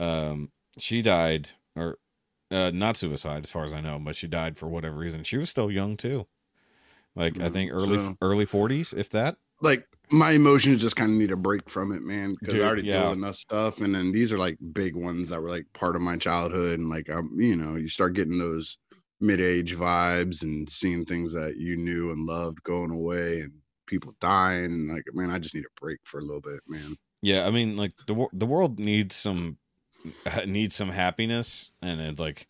um, 0.00 0.50
she 0.78 1.02
died 1.02 1.50
or 1.76 1.98
uh, 2.50 2.70
not 2.74 2.96
suicide 2.96 3.44
as 3.44 3.50
far 3.50 3.64
as 3.64 3.72
I 3.72 3.80
know, 3.80 3.98
but 4.00 4.16
she 4.16 4.28
died 4.28 4.58
for 4.58 4.68
whatever 4.68 4.96
reason. 4.96 5.24
She 5.24 5.38
was 5.38 5.50
still 5.50 5.70
young 5.70 5.96
too, 5.96 6.26
like 7.16 7.40
I 7.40 7.48
Mm, 7.48 7.52
think 7.52 7.72
early 7.72 7.98
so- 7.98 8.16
early 8.22 8.46
forties, 8.46 8.92
if 8.92 9.10
that. 9.10 9.36
Like 9.60 9.86
my 10.10 10.32
emotions 10.32 10.82
just 10.82 10.96
kind 10.96 11.10
of 11.12 11.16
need 11.16 11.30
a 11.30 11.36
break 11.36 11.70
from 11.70 11.92
it, 11.92 12.02
man, 12.02 12.34
because 12.34 12.54
I 12.54 12.58
Dude, 12.58 12.66
already 12.66 12.82
deal 12.82 12.90
yeah. 12.90 13.08
with 13.10 13.18
enough 13.18 13.36
stuff, 13.36 13.80
and 13.80 13.94
then 13.94 14.12
these 14.12 14.32
are 14.32 14.38
like 14.38 14.58
big 14.72 14.94
ones 14.96 15.30
that 15.30 15.40
were 15.40 15.48
like 15.48 15.66
part 15.72 15.96
of 15.96 16.02
my 16.02 16.16
childhood, 16.18 16.78
and 16.78 16.88
like 16.88 17.08
I'm, 17.08 17.30
you 17.40 17.56
know, 17.56 17.76
you 17.76 17.88
start 17.88 18.14
getting 18.14 18.38
those 18.38 18.78
mid-age 19.24 19.76
vibes 19.76 20.42
and 20.42 20.68
seeing 20.68 21.04
things 21.04 21.32
that 21.32 21.56
you 21.56 21.76
knew 21.76 22.10
and 22.10 22.26
loved 22.26 22.62
going 22.62 22.90
away, 22.90 23.40
and 23.40 23.52
people 23.86 24.14
dying, 24.20 24.66
and 24.66 24.88
like, 24.88 25.04
man, 25.12 25.30
I 25.30 25.38
just 25.38 25.54
need 25.54 25.64
a 25.64 25.80
break 25.80 25.98
for 26.04 26.18
a 26.18 26.22
little 26.22 26.40
bit, 26.40 26.60
man. 26.68 26.96
Yeah, 27.22 27.46
I 27.46 27.50
mean, 27.50 27.76
like 27.76 27.92
the 28.06 28.26
the 28.32 28.46
world 28.46 28.78
needs 28.78 29.14
some 29.14 29.58
needs 30.46 30.74
some 30.74 30.90
happiness, 30.90 31.70
and 31.80 32.00
it's 32.00 32.20
like, 32.20 32.46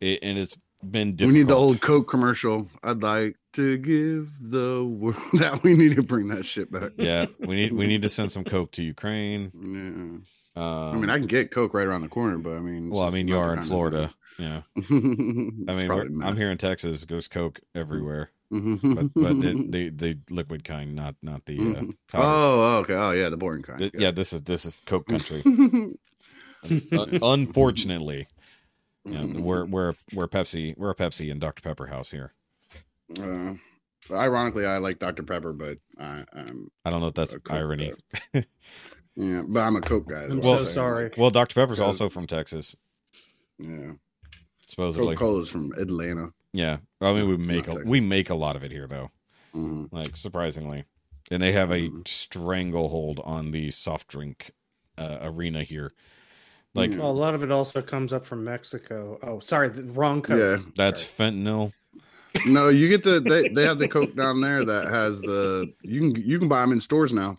it, 0.00 0.20
and 0.22 0.38
it's 0.38 0.56
been 0.82 1.16
difficult. 1.16 1.34
We 1.34 1.38
need 1.40 1.48
the 1.48 1.56
old 1.56 1.80
Coke 1.80 2.08
commercial. 2.08 2.68
I'd 2.82 3.02
like 3.02 3.36
to 3.54 3.76
give 3.78 4.32
the 4.40 4.84
world 4.84 5.16
that 5.34 5.62
we 5.62 5.74
need 5.74 5.96
to 5.96 6.02
bring 6.02 6.28
that 6.28 6.46
shit 6.46 6.70
back. 6.70 6.92
Yeah, 6.96 7.26
we 7.40 7.56
need 7.56 7.72
we 7.72 7.86
need 7.86 8.02
to 8.02 8.08
send 8.08 8.32
some 8.32 8.44
coke 8.44 8.72
to 8.72 8.82
Ukraine. 8.94 9.52
Yeah. 9.54 10.62
Um, 10.62 10.94
I 10.94 10.94
mean, 10.94 11.10
I 11.10 11.18
can 11.18 11.26
get 11.26 11.50
Coke 11.50 11.74
right 11.74 11.86
around 11.86 12.00
the 12.00 12.08
corner, 12.08 12.38
but 12.38 12.54
I 12.54 12.60
mean, 12.60 12.88
well, 12.88 13.02
I 13.02 13.10
mean, 13.10 13.28
you 13.28 13.38
are 13.38 13.52
in 13.52 13.60
Florida. 13.60 14.14
Yeah. 14.38 14.62
I 14.76 14.80
mean, 14.90 15.64
probably 15.66 15.88
we're- 15.88 16.08
meth. 16.10 16.28
I'm 16.28 16.36
here 16.36 16.50
in 16.50 16.58
Texas. 16.58 17.04
Goes 17.04 17.26
coke 17.28 17.60
everywhere, 17.74 18.30
but 18.50 18.58
Mhm. 18.60 19.10
but 19.14 19.36
it, 19.44 19.70
the 19.72 19.88
the 19.90 20.18
liquid 20.34 20.62
kind, 20.64 20.94
not 20.94 21.14
not 21.22 21.46
the 21.46 21.58
uh, 21.58 21.62
Mhm. 21.62 21.96
powder. 22.12 22.24
oh, 22.24 22.76
okay. 22.78 22.94
Oh, 22.94 23.10
yeah, 23.12 23.28
the 23.28 23.36
boring 23.36 23.62
kind. 23.62 23.78
Th- 23.78 23.92
yeah, 23.96 24.10
this 24.10 24.32
is 24.32 24.42
this 24.42 24.64
is 24.66 24.82
coke 24.86 25.06
country. 25.08 25.42
Un- 26.64 27.18
unfortunately, 27.22 28.26
you 29.04 29.12
know, 29.18 29.40
we're 29.40 29.64
we're 29.64 29.94
we're 30.12 30.26
Pepsi. 30.28 30.76
We're 30.76 30.90
a 30.90 30.94
Pepsi 30.94 31.30
and 31.30 31.40
Dr 31.40 31.62
Pepper 31.62 31.86
house 31.86 32.10
here. 32.10 32.32
Uh, 33.20 33.54
ironically, 34.10 34.66
I 34.66 34.78
like 34.78 34.98
Dr 34.98 35.22
Pepper, 35.22 35.52
but 35.52 35.78
I, 35.98 36.24
I'm 36.32 36.70
I 36.84 36.90
don't 36.90 37.00
know 37.00 37.06
if 37.06 37.14
that's 37.14 37.34
a 37.34 37.40
Coke 37.40 37.56
irony. 37.56 37.92
yeah, 39.14 39.42
but 39.48 39.60
I'm 39.60 39.76
a 39.76 39.80
Coke 39.80 40.08
guy. 40.08 40.24
I'm 40.28 40.40
what 40.40 40.60
so 40.60 40.66
sorry. 40.66 41.10
Well, 41.16 41.30
Dr 41.30 41.54
Pepper's 41.54 41.80
also 41.80 42.08
from 42.08 42.26
Texas, 42.26 42.74
yeah, 43.58 43.92
supposedly. 44.66 45.14
Coca 45.16 45.18
Cola's 45.18 45.48
from 45.50 45.72
Atlanta. 45.78 46.32
Yeah, 46.52 46.78
I 47.00 47.12
mean 47.14 47.28
we 47.28 47.36
Not 47.36 47.46
make 47.46 47.68
a, 47.68 47.72
Texas. 47.72 47.88
we 47.88 48.00
make 48.00 48.30
a 48.30 48.34
lot 48.34 48.56
of 48.56 48.64
it 48.64 48.72
here 48.72 48.86
though, 48.86 49.10
Mhm. 49.54 49.88
like 49.92 50.16
surprisingly, 50.16 50.84
and 51.30 51.42
they 51.42 51.52
have 51.52 51.70
a 51.70 51.88
Mhm. 51.90 52.06
stranglehold 52.08 53.20
on 53.24 53.50
the 53.50 53.70
soft 53.70 54.08
drink 54.08 54.52
uh, 54.98 55.18
arena 55.20 55.62
here. 55.62 55.92
Like 56.74 56.90
Yeah. 56.90 56.98
Well, 57.00 57.10
a 57.10 57.12
lot 57.12 57.34
of 57.34 57.42
it 57.42 57.50
also 57.50 57.82
comes 57.82 58.12
up 58.12 58.24
from 58.24 58.44
Mexico. 58.44 59.18
Oh, 59.22 59.40
sorry, 59.40 59.68
the 59.68 59.82
wrong 59.84 60.22
Coke. 60.22 60.38
Yeah. 60.38 60.56
that's 60.74 61.02
Sorry. 61.06 61.30
fentanyl. 61.32 61.72
No, 62.46 62.68
you 62.68 62.88
get 62.88 63.02
the 63.02 63.20
they, 63.20 63.48
they 63.48 63.64
have 63.64 63.78
the 63.78 63.88
Coke 63.88 64.14
down 64.14 64.40
there 64.40 64.64
that 64.64 64.88
has 64.88 65.20
the 65.20 65.72
you 65.82 66.00
can 66.12 66.22
you 66.22 66.38
can 66.38 66.48
buy 66.48 66.60
them 66.62 66.72
in 66.72 66.80
stores 66.80 67.12
now. 67.12 67.38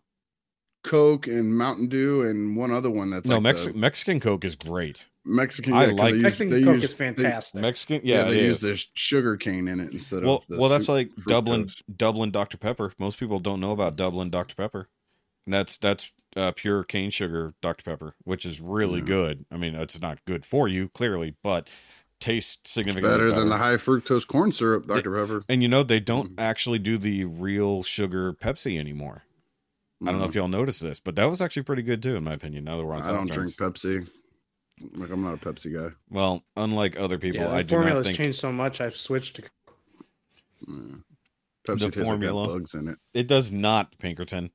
Coke 0.84 1.28
and 1.28 1.58
Mountain 1.58 1.88
Dew 1.90 2.22
and 2.24 2.56
one 2.56 2.72
other 2.72 2.90
one 2.90 3.10
that's 3.10 3.28
no, 3.30 3.36
like 3.36 3.44
Mex- 3.44 3.66
the 3.68 3.74
Mexican 3.74 4.20
Coke 4.20 4.46
is 4.46 4.56
great. 4.56 5.08
Mexican. 5.28 5.74
I 5.74 5.82
yeah, 5.86 5.90
'cause 5.90 6.00
like- 6.00 6.10
they 6.12 6.16
use- 6.16 6.24
Mexican 6.24 6.50
they 6.52 6.64
Coke 6.64 6.74
use- 6.76 6.84
is 6.86 6.92
they- 6.92 6.98
fantastic. 6.98 7.62
Mexican, 7.62 8.02
yeah, 8.04 8.16
yeah, 8.24 8.30
they 8.30 8.46
use 8.46 8.64
is. 8.64 8.86
the 8.86 8.86
sugar 8.94 9.38
cane 9.38 9.68
in 9.68 9.80
it 9.80 9.92
instead 9.92 10.24
Well, 10.24 10.38
of 10.38 10.48
the 10.48 10.58
well, 10.58 10.70
that's 10.70 10.86
su- 10.88 10.92
like 10.94 11.12
Dublin, 11.28 11.66
fructose. 11.66 11.82
Dublin 11.96 12.32
Dr 12.32 12.58
Pepper. 12.58 12.94
Most 12.98 13.20
people 13.20 13.40
don't 13.40 13.60
know 13.60 13.72
about 13.72 13.96
Dublin 13.96 14.30
Dr 14.30 14.56
Pepper. 14.56 14.88
And 15.46 15.54
that's 15.54 15.78
that's 15.78 16.12
uh, 16.36 16.52
pure 16.52 16.84
cane 16.84 17.10
sugar 17.10 17.54
Dr 17.62 17.84
Pepper, 17.84 18.14
which 18.24 18.46
is 18.46 18.60
really 18.62 19.00
Yeah. 19.00 19.06
good. 19.06 19.46
I 19.52 19.58
mean, 19.58 19.74
it's 19.76 20.00
not 20.02 20.24
good 20.26 20.46
for 20.46 20.68
you 20.68 20.88
clearly, 20.90 21.36
but 21.42 21.68
tastes 22.20 22.72
significantly 22.72 23.10
better 23.10 23.30
better, 23.30 23.40
than 23.40 23.50
the 23.50 23.58
high 23.58 23.76
fructose 23.76 24.26
corn 24.28 24.52
syrup, 24.52 24.88
Dr 24.88 25.12
Pepper. 25.16 25.44
And 25.50 25.62
you 25.64 25.68
know 25.70 25.84
they 25.84 26.00
don't 26.00 26.36
Mhm. 26.36 26.40
actually 26.42 26.80
do 26.80 26.98
the 26.98 27.26
real 27.26 27.82
sugar 27.84 28.34
Pepsi 28.34 28.78
anymore. 28.80 29.24
I 30.06 30.12
don't 30.12 30.20
know 30.20 30.26
if 30.26 30.36
y'all 30.36 30.48
noticed 30.48 30.82
this, 30.84 31.00
but 31.00 31.16
that 31.16 31.26
was 31.26 31.42
actually 31.42 31.64
pretty 31.64 31.82
good 31.82 32.04
too, 32.04 32.16
in 32.16 32.24
my 32.24 32.34
opinion. 32.34 32.66
Now 32.66 32.78
that 32.78 32.86
we're 32.86 32.94
on, 32.94 33.02
Mm-hmm. 33.02 33.10
I 33.10 33.14
don't 33.14 33.28
soft 33.30 33.82
drink. 33.82 34.06
Pepsi. 34.06 34.08
Like 34.96 35.10
I'm 35.10 35.24
not 35.24 35.34
a 35.34 35.38
Pepsi 35.38 35.74
guy. 35.76 35.96
Well, 36.10 36.44
unlike 36.56 37.00
other 37.00 37.18
people, 37.18 37.42
yeah, 37.42 37.52
I 37.52 37.64
the 37.64 37.70
do 37.70 37.76
not 37.76 37.82
formula's 37.84 38.06
think 38.08 38.18
changed 38.18 38.40
so 38.40 38.52
much. 38.52 38.80
I've 38.80 38.96
switched 38.96 39.38
to. 39.38 39.44
Yeah. 40.68 40.74
Pepsi 41.68 41.80
tastes 41.80 42.02
formula. 42.02 42.42
like 42.42 42.50
bugs 42.52 42.74
in 42.76 42.88
it 42.90 42.98
It 43.14 43.28
does 43.28 43.52
not. 43.52 43.98
Pinkerton. 44.00 44.52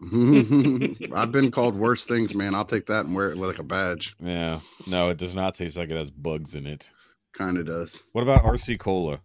I've 0.02 1.32
been 1.32 1.50
called 1.50 1.74
worse 1.74 2.04
things, 2.06 2.34
man. 2.34 2.54
I'll 2.54 2.64
take 2.64 2.86
that 2.86 3.04
and 3.06 3.14
wear 3.16 3.30
it 3.32 3.36
like 3.36 3.58
a 3.58 3.64
badge. 3.64 4.14
Yeah, 4.20 4.60
no, 4.86 5.08
it 5.08 5.18
does 5.18 5.34
not 5.34 5.54
taste 5.56 5.76
like 5.76 5.90
it 5.90 5.96
has 5.96 6.10
bugs 6.10 6.54
in 6.54 6.66
it. 6.66 6.90
Kind 7.32 7.58
of 7.58 7.66
does. 7.66 8.02
What 8.12 8.22
about 8.22 8.44
RC 8.44 8.78
Cola? 8.78 9.20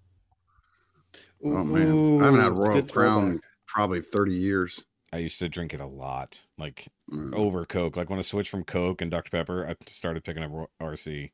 Oh 1.45 1.63
man, 1.63 2.21
I 2.21 2.25
haven't 2.25 2.41
had 2.41 2.53
Royal 2.53 2.81
Crown 2.83 3.23
in 3.23 3.29
throwback. 3.31 3.41
probably 3.67 4.01
30 4.01 4.33
years. 4.35 4.83
I 5.13 5.17
used 5.17 5.37
to 5.39 5.47
drink 5.49 5.73
it 5.73 5.79
a 5.79 5.85
lot, 5.85 6.41
like 6.57 6.87
Mm. 7.11 7.35
over 7.35 7.65
Coke. 7.65 7.95
Like 7.95 8.09
when 8.09 8.17
I 8.19 8.23
switched 8.23 8.49
from 8.49 8.63
Coke 8.63 9.01
and 9.01 9.11
Dr 9.11 9.29
Pepper, 9.29 9.67
I 9.67 9.75
started 9.85 10.23
picking 10.23 10.41
up 10.43 10.51
RC. 10.81 11.31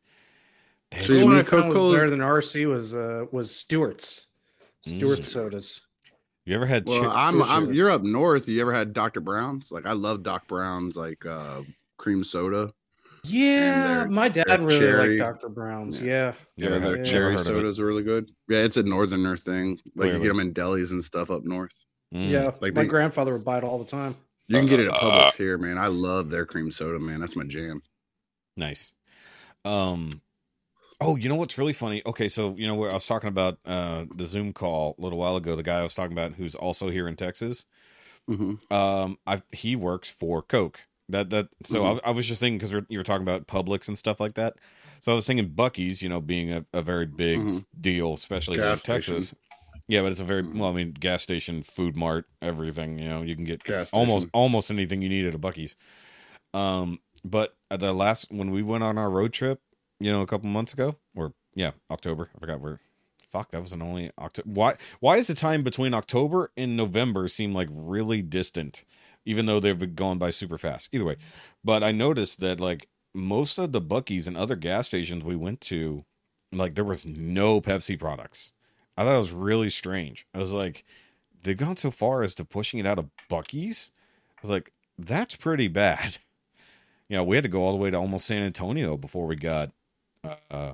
They 0.91 0.97
So 0.97 1.01
had- 1.01 1.09
you 1.09 1.19
The 1.19 1.25
one 1.25 1.35
I 1.35 1.43
found 1.43 1.51
was 1.69 1.73
Coca-Cola's- 1.75 1.95
better 1.99 2.09
than 2.09 2.19
RC 2.21 2.65
was 2.65 2.93
uh 2.93 3.25
was 3.31 3.55
Stewart's. 3.55 4.25
Stewart 4.81 5.19
Mm. 5.19 5.25
sodas. 5.25 5.81
You 6.45 6.55
ever 6.55 6.65
had? 6.65 6.87
Well, 6.87 7.03
chi- 7.03 7.27
I'm, 7.27 7.41
I'm 7.43 7.73
you're 7.73 7.89
up 7.91 8.01
north. 8.03 8.47
You 8.49 8.59
ever 8.61 8.73
had 8.73 8.93
Dr. 8.93 9.19
Brown's? 9.21 9.71
Like 9.71 9.85
I 9.85 9.91
love 9.93 10.23
Doc 10.23 10.47
Brown's 10.47 10.95
like 10.97 11.25
uh 11.25 11.61
cream 11.97 12.23
soda. 12.23 12.73
Yeah, 13.25 14.05
my 14.09 14.29
dad 14.29 14.61
really 14.61 14.79
cherry- 14.79 15.19
liked 15.19 15.41
Dr. 15.41 15.49
Brown's. 15.49 16.01
Yeah. 16.01 16.33
Yeah. 16.55 16.67
You 16.69 16.73
yeah, 16.73 16.79
their 16.79 16.91
never 16.91 17.03
cherry 17.03 17.23
heard 17.33 17.41
of 17.41 17.41
it. 17.41 17.43
sodas 17.49 17.79
are 17.79 17.85
really 17.85 18.03
good. 18.03 18.31
Yeah, 18.47 18.59
it's 18.59 18.77
a 18.77 18.83
northerner 18.83 19.37
thing. 19.37 19.79
Like 19.95 20.11
you 20.13 20.19
get 20.19 20.29
them 20.29 20.39
in 20.39 20.53
delis 20.53 20.91
and 20.91 21.03
stuff 21.03 21.29
up 21.29 21.43
north. 21.43 21.73
Mm. 22.13 22.29
Yeah. 22.29 22.51
Like 22.59 22.73
my 22.73 22.81
they- 22.83 22.87
grandfather 22.87 23.33
would 23.33 23.45
buy 23.45 23.57
it 23.59 23.63
all 23.63 23.77
the 23.79 23.85
time. 23.89 24.15
You 24.47 24.55
can 24.57 24.65
get 24.65 24.79
it 24.79 24.87
at 24.87 24.93
Uh, 24.95 24.99
Publix 25.29 25.37
here, 25.37 25.59
man. 25.59 25.77
I 25.77 25.87
love 25.87 26.31
their 26.31 26.43
cream 26.45 26.71
soda, 26.71 26.97
man. 26.97 27.19
That's 27.19 27.35
my 27.35 27.43
jam. 27.43 27.83
Nice. 28.57 28.93
Um. 29.63 30.21
Oh, 31.01 31.15
you 31.15 31.29
know 31.29 31.35
what's 31.35 31.57
really 31.57 31.71
funny? 31.73 32.01
Okay, 32.05 32.27
so 32.27 32.55
you 32.57 32.67
know 32.67 32.75
where 32.75 32.89
I 32.91 32.93
was 32.95 33.05
talking 33.05 33.29
about 33.29 33.57
uh 33.65 34.05
the 34.13 34.25
Zoom 34.25 34.51
call 34.53 34.95
a 34.97 35.01
little 35.01 35.17
while 35.19 35.35
ago. 35.35 35.55
The 35.55 35.63
guy 35.63 35.79
I 35.79 35.83
was 35.83 35.93
talking 35.93 36.11
about, 36.13 36.33
who's 36.33 36.55
also 36.55 36.89
here 36.89 37.07
in 37.07 37.15
Texas. 37.15 37.65
hmm 38.27 38.55
Um, 38.71 39.17
I 39.27 39.41
he 39.51 39.75
works 39.75 40.09
for 40.09 40.41
Coke. 40.41 40.79
That 41.09 41.29
that. 41.29 41.49
So 41.63 41.83
Mhm. 41.83 42.01
I, 42.03 42.09
I 42.09 42.11
was 42.11 42.27
just 42.27 42.39
thinking 42.41 42.57
because 42.57 42.73
you 42.89 42.97
were 42.97 43.03
talking 43.03 43.23
about 43.27 43.47
Publix 43.47 43.87
and 43.87 43.97
stuff 43.97 44.19
like 44.19 44.33
that. 44.33 44.55
So 44.99 45.11
I 45.11 45.15
was 45.15 45.25
thinking 45.25 45.49
Buc-ee's, 45.51 46.01
you 46.01 46.09
know, 46.09 46.19
being 46.21 46.51
a, 46.51 46.65
a 46.73 46.81
very 46.81 47.05
big 47.05 47.39
Mhm. 47.39 47.65
deal, 47.79 48.13
especially 48.15 48.57
here 48.57 48.65
in 48.65 48.77
Texas. 48.77 49.27
station. 49.29 49.37
Yeah, 49.89 50.03
but 50.03 50.11
it's 50.11 50.19
a 50.19 50.23
very 50.23 50.43
well. 50.43 50.69
I 50.69 50.73
mean, 50.73 50.91
gas 50.91 51.23
station, 51.23 51.63
food 51.63 51.97
mart, 51.97 52.25
everything. 52.43 52.99
You 52.99 53.09
know, 53.09 53.21
you 53.23 53.35
can 53.35 53.43
get 53.43 53.63
Gas 53.63 53.89
almost 53.91 54.27
station. 54.27 54.31
almost 54.33 54.69
anything 54.69 55.01
you 55.01 55.09
need 55.09 55.25
at 55.25 55.33
a 55.33 55.39
Buc-ee's. 55.39 55.75
Um, 56.53 56.99
but 57.25 57.57
at 57.71 57.79
the 57.79 57.91
last 57.91 58.31
when 58.31 58.51
we 58.51 58.61
went 58.61 58.83
on 58.83 58.99
our 58.99 59.09
road 59.09 59.33
trip, 59.33 59.61
you 59.99 60.11
know, 60.11 60.21
a 60.21 60.27
couple 60.27 60.47
months 60.47 60.73
ago, 60.73 60.95
or 61.15 61.33
yeah, 61.55 61.71
October. 61.89 62.29
I 62.35 62.39
forgot 62.39 62.61
where. 62.61 62.79
Fuck, 63.31 63.49
that 63.51 63.61
was 63.61 63.73
an 63.73 63.81
only 63.81 64.11
October. 64.19 64.49
Why? 64.51 64.75
Why 64.99 65.17
is 65.17 65.25
the 65.25 65.33
time 65.33 65.63
between 65.63 65.95
October 65.95 66.51
and 66.55 66.77
November 66.77 67.27
seem 67.27 67.51
like 67.51 67.67
really 67.71 68.21
distant, 68.21 68.85
even 69.25 69.47
though 69.47 69.59
they've 69.59 69.77
been 69.77 69.95
going 69.95 70.19
by 70.19 70.29
super 70.29 70.59
fast? 70.59 70.89
Either 70.91 71.05
way, 71.05 71.17
but 71.63 71.83
I 71.83 71.91
noticed 71.91 72.39
that 72.41 72.59
like 72.59 72.89
most 73.15 73.57
of 73.57 73.71
the 73.71 73.81
Buc-ee's 73.81 74.27
and 74.27 74.37
other 74.37 74.55
gas 74.55 74.85
stations 74.85 75.25
we 75.25 75.35
went 75.35 75.61
to, 75.61 76.05
like 76.51 76.75
there 76.75 76.85
was 76.85 77.07
no 77.07 77.59
Pepsi 77.59 77.99
products. 77.99 78.51
I 78.99 79.05
thought 79.05 79.15
it 79.15 79.19
was 79.19 79.31
really 79.31 79.69
strange. 79.69 80.27
I 80.33 80.39
was 80.39 80.51
like, 80.51 80.83
they've 81.41 81.55
gone 81.55 81.77
so 81.77 81.89
far 81.89 82.21
as 82.21 82.35
to 82.35 82.43
pushing 82.43 82.79
it 82.81 82.85
out 82.85 82.99
of 82.99 83.09
Buc-ee's. 83.31 83.91
I 84.37 84.39
was 84.41 84.51
like, 84.51 84.73
that's 84.97 85.35
pretty 85.35 85.69
bad. 85.69 86.17
You 87.07 87.17
know, 87.17 87.23
we 87.23 87.37
had 87.37 87.41
to 87.43 87.49
go 87.49 87.63
all 87.63 87.71
the 87.71 87.77
way 87.79 87.89
to 87.89 87.97
almost 87.97 88.27
San 88.27 88.43
Antonio 88.43 88.95
before 88.95 89.25
we 89.25 89.35
got 89.35 89.71
uh, 90.51 90.73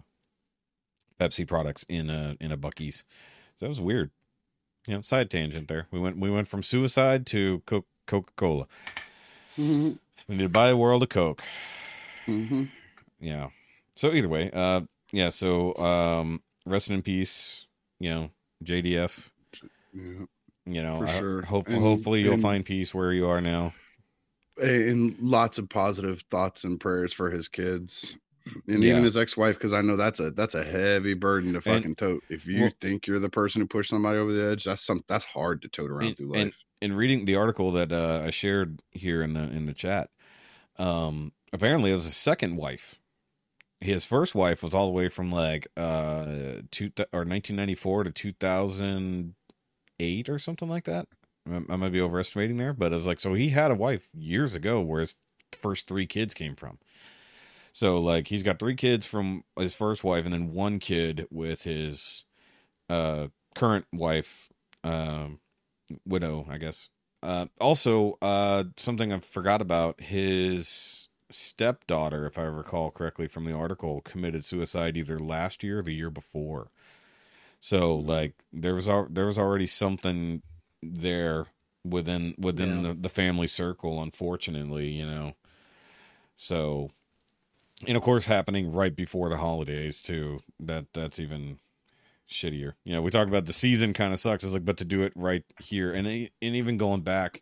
Pepsi 1.17 1.47
products 1.47 1.85
in 1.87 2.09
a 2.09 2.35
in 2.41 2.51
a 2.51 2.57
Buc-ee's. 2.57 3.05
So 3.55 3.65
that 3.65 3.69
was 3.69 3.79
weird. 3.79 4.11
You 4.85 4.95
know, 4.95 5.01
side 5.01 5.29
tangent 5.29 5.69
there. 5.69 5.87
We 5.91 5.99
went 6.01 6.17
we 6.17 6.29
went 6.29 6.49
from 6.49 6.61
suicide 6.61 7.25
to 7.27 7.61
Co- 7.65 7.85
Coca 8.05 8.33
Cola. 8.35 8.67
hmm 9.55 9.93
We 10.27 10.35
need 10.35 10.43
to 10.43 10.49
buy 10.49 10.67
a 10.67 10.75
world 10.75 11.03
of 11.03 11.09
Coke. 11.09 11.41
hmm 12.25 12.65
Yeah. 13.21 13.51
So 13.95 14.11
either 14.11 14.27
way, 14.27 14.51
uh, 14.51 14.81
yeah. 15.13 15.29
So 15.29 15.73
um, 15.77 16.43
rest 16.65 16.89
in 16.89 17.01
peace. 17.01 17.64
You 17.99 18.09
know, 18.09 18.31
JDF. 18.63 19.29
Yeah. 19.93 20.25
You 20.67 20.81
know, 20.83 21.03
I- 21.03 21.19
sure. 21.19 21.41
hope- 21.43 21.67
And- 21.69 21.77
hopefully 21.77 22.21
you'll 22.21 22.33
and- 22.33 22.41
find 22.41 22.65
peace 22.65 22.93
where 22.93 23.13
you 23.13 23.27
are 23.27 23.41
now. 23.41 23.73
And 24.61 25.17
lots 25.19 25.57
of 25.57 25.67
positive 25.69 26.21
thoughts 26.21 26.63
and 26.63 26.79
prayers 26.79 27.13
for 27.13 27.29
his 27.29 27.47
kids. 27.47 28.15
And 28.67 28.83
Yeah. 28.83 28.91
even 28.91 29.03
his 29.03 29.17
ex-wife, 29.17 29.55
because 29.57 29.73
I 29.73 29.81
know 29.81 29.95
that's 29.95 30.19
a 30.19 30.29
that's 30.31 30.53
a 30.55 30.63
heavy 30.63 31.13
burden 31.15 31.53
to 31.53 31.61
fucking 31.61 31.95
tote. 31.95 32.23
If 32.29 32.47
you 32.47 32.61
well- 32.61 32.71
think 32.79 33.07
you're 33.07 33.19
the 33.19 33.29
person 33.29 33.61
who 33.61 33.67
pushed 33.67 33.89
somebody 33.89 34.19
over 34.19 34.31
the 34.33 34.45
edge, 34.45 34.63
that's 34.65 34.83
some 34.83 35.03
that's 35.07 35.25
hard 35.25 35.61
to 35.63 35.67
tote 35.67 35.89
around 35.91 36.07
And- 36.09 36.17
through 36.17 36.33
and- 36.35 36.45
life. 36.45 36.63
in 36.81 36.93
reading 36.93 37.25
the 37.25 37.35
article 37.35 37.71
that 37.71 37.91
uh, 37.91 38.21
I 38.25 38.29
shared 38.29 38.81
here 38.91 39.21
in 39.23 39.33
the 39.33 39.41
in 39.49 39.65
the 39.65 39.73
chat, 39.73 40.11
um, 40.77 41.33
apparently 41.53 41.89
it 41.91 41.95
was 41.95 42.03
his 42.05 42.15
second 42.17 42.55
wife. 42.55 43.01
His 43.85 44.05
first 44.05 44.35
wife 44.35 44.63
was 44.63 44.73
all 44.73 44.87
the 44.87 44.91
way 44.91 45.09
from 45.09 45.31
like 45.31 45.67
uh 45.77 46.25
two 46.71 46.91
or 47.13 47.23
1994 47.23 48.05
to 48.05 48.11
2008 48.11 50.29
or 50.29 50.39
something 50.39 50.69
like 50.69 50.85
that. 50.85 51.07
I 51.49 51.61
I 51.69 51.75
might 51.75 51.91
be 51.91 52.01
overestimating 52.01 52.57
there, 52.57 52.73
but 52.73 52.91
it 52.91 52.95
was 52.95 53.07
like 53.07 53.19
so 53.19 53.33
he 53.33 53.49
had 53.49 53.71
a 53.71 53.75
wife 53.75 54.09
years 54.13 54.55
ago 54.55 54.81
where 54.81 55.01
his 55.01 55.15
first 55.53 55.87
three 55.87 56.07
kids 56.07 56.33
came 56.33 56.55
from. 56.55 56.79
So 57.71 57.99
like 57.99 58.27
he's 58.27 58.43
got 58.43 58.59
three 58.59 58.75
kids 58.75 59.05
from 59.05 59.43
his 59.57 59.75
first 59.75 60.03
wife 60.03 60.25
and 60.25 60.33
then 60.33 60.51
one 60.51 60.79
kid 60.79 61.27
with 61.29 61.63
his 61.63 62.23
uh 62.89 63.27
current 63.55 63.85
wife 63.93 64.49
um 64.83 65.39
widow, 66.05 66.45
I 66.49 66.57
guess. 66.57 66.89
Uh, 67.23 67.47
also, 67.59 68.17
uh, 68.21 68.65
something 68.77 69.11
I 69.11 69.19
forgot 69.19 69.61
about 69.61 69.99
his 69.99 71.09
stepdaughter, 71.29 72.25
if 72.25 72.37
I 72.37 72.43
recall 72.43 72.91
correctly 72.91 73.27
from 73.27 73.45
the 73.45 73.53
article, 73.53 74.01
committed 74.01 74.43
suicide 74.45 74.97
either 74.97 75.19
last 75.19 75.63
year 75.63 75.79
or 75.79 75.83
the 75.83 75.93
year 75.93 76.09
before. 76.09 76.69
So, 77.59 77.95
like, 77.95 78.33
there 78.53 78.75
was 78.75 78.87
al- 78.87 79.07
there 79.09 79.25
was 79.25 79.39
already 79.39 79.67
something 79.67 80.41
there 80.83 81.47
within 81.83 82.35
within 82.37 82.83
Yeah. 82.83 82.89
the, 82.89 82.93
the 83.01 83.09
family 83.09 83.47
circle, 83.47 84.01
unfortunately, 84.01 84.89
you 84.89 85.05
know. 85.05 85.33
So, 86.37 86.91
and 87.87 87.97
of 87.97 88.03
course, 88.03 88.25
happening 88.25 88.71
right 88.71 88.95
before 88.95 89.29
the 89.29 89.37
holidays 89.37 90.01
too. 90.01 90.39
That 90.59 90.93
that's 90.93 91.19
even 91.19 91.59
shittier. 92.29 92.73
You 92.83 92.93
know, 92.93 93.01
we 93.01 93.11
talk 93.11 93.27
about 93.27 93.45
the 93.45 93.53
season 93.53 93.93
kind 93.93 94.13
of 94.13 94.19
sucks. 94.19 94.43
It's 94.43 94.53
like, 94.53 94.65
but 94.65 94.77
to 94.77 94.85
do 94.85 95.03
it 95.03 95.13
right 95.15 95.43
here, 95.61 95.91
and 95.91 96.07
and 96.07 96.29
even 96.41 96.77
going 96.77 97.01
back, 97.01 97.41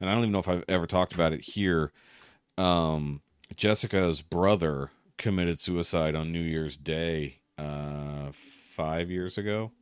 and 0.00 0.08
I 0.08 0.14
don't 0.14 0.22
even 0.22 0.32
know 0.32 0.38
if 0.38 0.48
I've 0.48 0.64
ever 0.68 0.86
talked 0.86 1.14
about 1.14 1.32
it 1.32 1.42
here. 1.42 1.92
Um, 2.60 3.22
Jessica's 3.56 4.22
brother 4.22 4.90
committed 5.16 5.58
suicide 5.58 6.14
on 6.14 6.32
New 6.32 6.40
Year's 6.40 6.76
Day, 6.76 7.40
uh, 7.58 8.30
five 8.32 9.10
years 9.10 9.38
ago, 9.38 9.72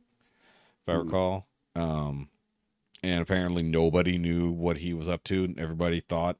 if 0.81 0.89
I 0.89 0.93
Hmm. 0.93 0.99
recall. 0.99 1.47
Um, 1.75 2.29
and 3.03 3.21
apparently 3.21 3.63
nobody 3.63 4.17
knew 4.17 4.51
what 4.51 4.77
he 4.77 4.93
was 4.93 5.07
up 5.09 5.23
to. 5.25 5.53
Everybody 5.57 5.99
thought, 5.99 6.37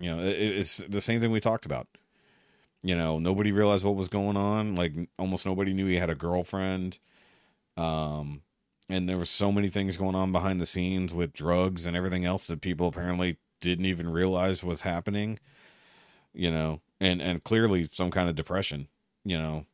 you 0.00 0.14
know, 0.14 0.22
it, 0.22 0.36
it's 0.36 0.78
the 0.78 1.00
same 1.00 1.20
thing 1.20 1.30
we 1.30 1.40
talked 1.40 1.66
about. 1.66 1.88
You 2.82 2.96
know, 2.96 3.18
nobody 3.18 3.52
realized 3.52 3.84
what 3.84 3.94
was 3.94 4.08
going 4.08 4.36
on. 4.36 4.74
Like 4.74 4.92
almost 5.18 5.46
nobody 5.46 5.72
knew 5.72 5.86
he 5.86 5.96
had 5.96 6.10
a 6.10 6.14
girlfriend 6.14 6.98
um 7.76 8.42
and 8.88 9.08
there 9.08 9.16
were 9.16 9.24
so 9.24 9.50
many 9.50 9.68
things 9.68 9.96
going 9.96 10.14
on 10.14 10.32
behind 10.32 10.60
the 10.60 10.66
scenes 10.66 11.14
with 11.14 11.32
drugs 11.32 11.86
and 11.86 11.96
everything 11.96 12.24
else 12.24 12.46
that 12.46 12.60
people 12.60 12.88
apparently 12.88 13.38
didn't 13.60 13.86
even 13.86 14.08
realize 14.10 14.62
was 14.62 14.82
happening 14.82 15.38
you 16.34 16.50
know 16.50 16.80
and 17.00 17.20
and 17.20 17.44
clearly 17.44 17.84
some 17.84 18.10
kind 18.10 18.28
of 18.28 18.34
depression 18.34 18.88
you 19.24 19.38
know 19.38 19.66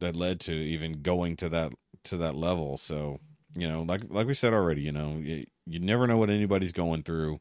that 0.00 0.16
led 0.16 0.40
to 0.40 0.52
even 0.52 1.02
going 1.02 1.36
to 1.36 1.48
that 1.48 1.72
to 2.04 2.16
that 2.18 2.34
level. 2.34 2.76
So 2.76 3.18
you 3.54 3.68
know 3.68 3.82
like 3.82 4.02
like 4.08 4.26
we 4.26 4.34
said 4.34 4.52
already 4.52 4.82
you 4.82 4.92
know 4.92 5.16
you, 5.18 5.46
you 5.66 5.80
never 5.80 6.06
know 6.06 6.18
what 6.18 6.30
anybody's 6.30 6.72
going 6.72 7.02
through. 7.02 7.40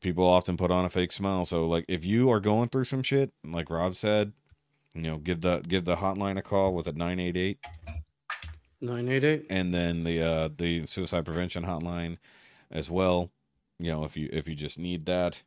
People 0.00 0.24
often 0.26 0.56
put 0.56 0.70
on 0.70 0.84
a 0.84 0.90
fake 0.90 1.10
smile. 1.10 1.44
So 1.44 1.66
like 1.66 1.84
if 1.88 2.04
you 2.04 2.30
are 2.30 2.40
going 2.40 2.68
through 2.68 2.84
some 2.84 3.02
shit 3.02 3.32
like 3.44 3.70
rob 3.70 3.96
said 3.96 4.32
you 4.94 5.02
know 5.02 5.18
give 5.18 5.40
the 5.40 5.60
give 5.66 5.84
the 5.84 5.96
hotline 5.96 6.38
a 6.38 6.42
call 6.42 6.74
with 6.74 6.86
a 6.86 6.92
988 6.92 7.58
Nine 8.80 9.08
eight 9.08 9.24
eight. 9.24 9.46
and 9.50 9.74
then 9.74 10.04
the 10.04 10.22
uh 10.22 10.48
the 10.56 10.86
suicide 10.86 11.24
prevention 11.24 11.64
hotline 11.64 12.18
as 12.70 12.90
well. 12.90 13.30
You 13.78 13.92
know 13.92 14.04
if 14.04 14.16
you 14.16 14.28
if 14.32 14.46
you 14.46 14.54
just 14.54 14.78
need 14.78 15.06
that 15.06 15.42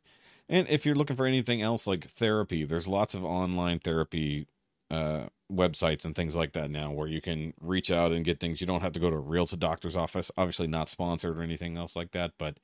and 0.48 0.68
if 0.68 0.84
you're 0.84 0.94
looking 0.94 1.16
for 1.16 1.26
anything 1.26 1.62
else 1.62 1.86
like 1.86 2.04
therapy 2.04 2.64
there's 2.64 2.88
lots 2.88 3.14
of 3.14 3.24
online 3.24 3.78
therapy 3.78 4.46
uh 4.90 5.26
websites 5.52 6.04
and 6.04 6.14
things 6.14 6.34
like 6.34 6.52
that 6.52 6.70
now 6.70 6.90
where 6.90 7.08
you 7.08 7.20
can 7.20 7.52
reach 7.60 7.90
out 7.90 8.12
and 8.12 8.24
get 8.24 8.40
things. 8.40 8.60
You 8.60 8.66
don't 8.66 8.80
have 8.80 8.92
to 8.92 9.00
go 9.00 9.10
to 9.10 9.16
a 9.16 9.20
real 9.20 9.46
to 9.46 9.56
doctor's 9.56 9.96
office 9.96 10.30
obviously 10.36 10.66
not 10.66 10.88
sponsored 10.88 11.36
or 11.38 11.42
anything 11.42 11.76
else 11.76 11.94
like 11.96 12.12
that 12.12 12.32
but 12.38 12.58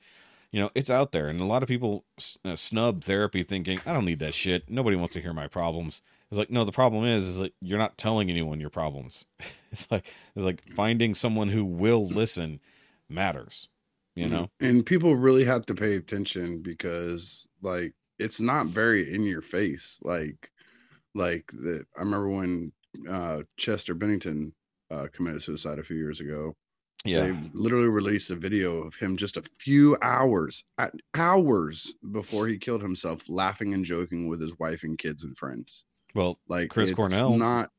you 0.51 0.61
know 0.61 0.71
it's 0.75 0.91
out 0.91 1.13
there. 1.13 1.29
And 1.29 1.41
a 1.41 1.45
lot 1.45 1.63
of 1.63 1.69
people 1.69 2.05
s- 2.19 2.39
uh, 2.45 2.57
snub 2.57 3.05
therapy 3.05 3.43
thinking 3.43 3.81
i 3.87 3.93
don't 3.93 4.05
need 4.05 4.21
that 4.21 4.35
shit. 4.35 4.69
Nobody 4.71 4.97
wants 4.97 5.15
to 5.15 5.21
hear 5.21 5.33
my 5.33 5.49
problems. 5.49 6.03
It's 6.31 6.39
like 6.39 6.51
no 6.51 6.65
the 6.65 6.73
problem 6.73 7.05
is 7.05 7.29
is 7.29 7.41
like 7.41 7.55
you're 7.61 7.79
not 7.79 7.99
telling 7.99 8.31
anyone 8.31 8.61
your 8.61 8.71
problems. 8.71 9.27
It's 9.71 9.91
like 9.91 10.07
it's 10.35 10.47
like 10.47 10.63
finding 10.75 11.15
someone 11.15 11.51
who 11.51 11.63
will 11.63 12.07
listen 12.07 12.61
matters 13.07 13.69
you 14.15 14.29
know? 14.29 14.51
And 14.61 14.85
people 14.85 15.15
really 15.15 15.45
have 15.45 15.67
to 15.67 15.75
pay 15.75 15.95
attention 15.95 16.61
because 16.63 17.48
like 17.63 17.93
it's 18.19 18.41
not 18.41 18.67
very 18.67 19.13
in 19.13 19.23
your 19.23 19.43
face 19.43 20.01
like 20.03 20.51
like 21.15 21.47
that 21.53 21.85
i 21.97 22.01
remember 22.01 22.29
when 22.29 22.73
uh 23.09 23.43
chester 23.57 23.95
bennington 23.95 24.53
uh 24.91 25.07
committed 25.13 25.43
suicide 25.43 25.79
a 25.79 25.85
few 25.85 25.97
years 25.97 26.21
ago 26.21 26.55
yeah 27.05 27.27
they 27.27 27.51
literally 27.53 27.89
released 27.89 28.31
a 28.31 28.37
video 28.37 28.79
of 28.83 28.95
him 28.97 29.17
just 29.17 29.37
a 29.37 29.43
few 29.43 29.97
hours 30.03 30.65
at 30.79 30.93
hours 31.15 31.95
before 32.13 32.47
he 32.47 32.59
killed 32.59 32.83
himself 32.83 33.29
laughing 33.29 33.75
and 33.75 33.85
joking 33.85 34.29
with 34.29 34.41
his 34.41 34.59
wife 34.59 34.83
and 34.83 34.99
kids 34.99 35.25
and 35.25 35.37
friends 35.37 35.85
well 36.15 36.39
like 36.49 36.71
Chris 36.71 36.93
Cornell. 36.93 37.37
not 37.37 37.71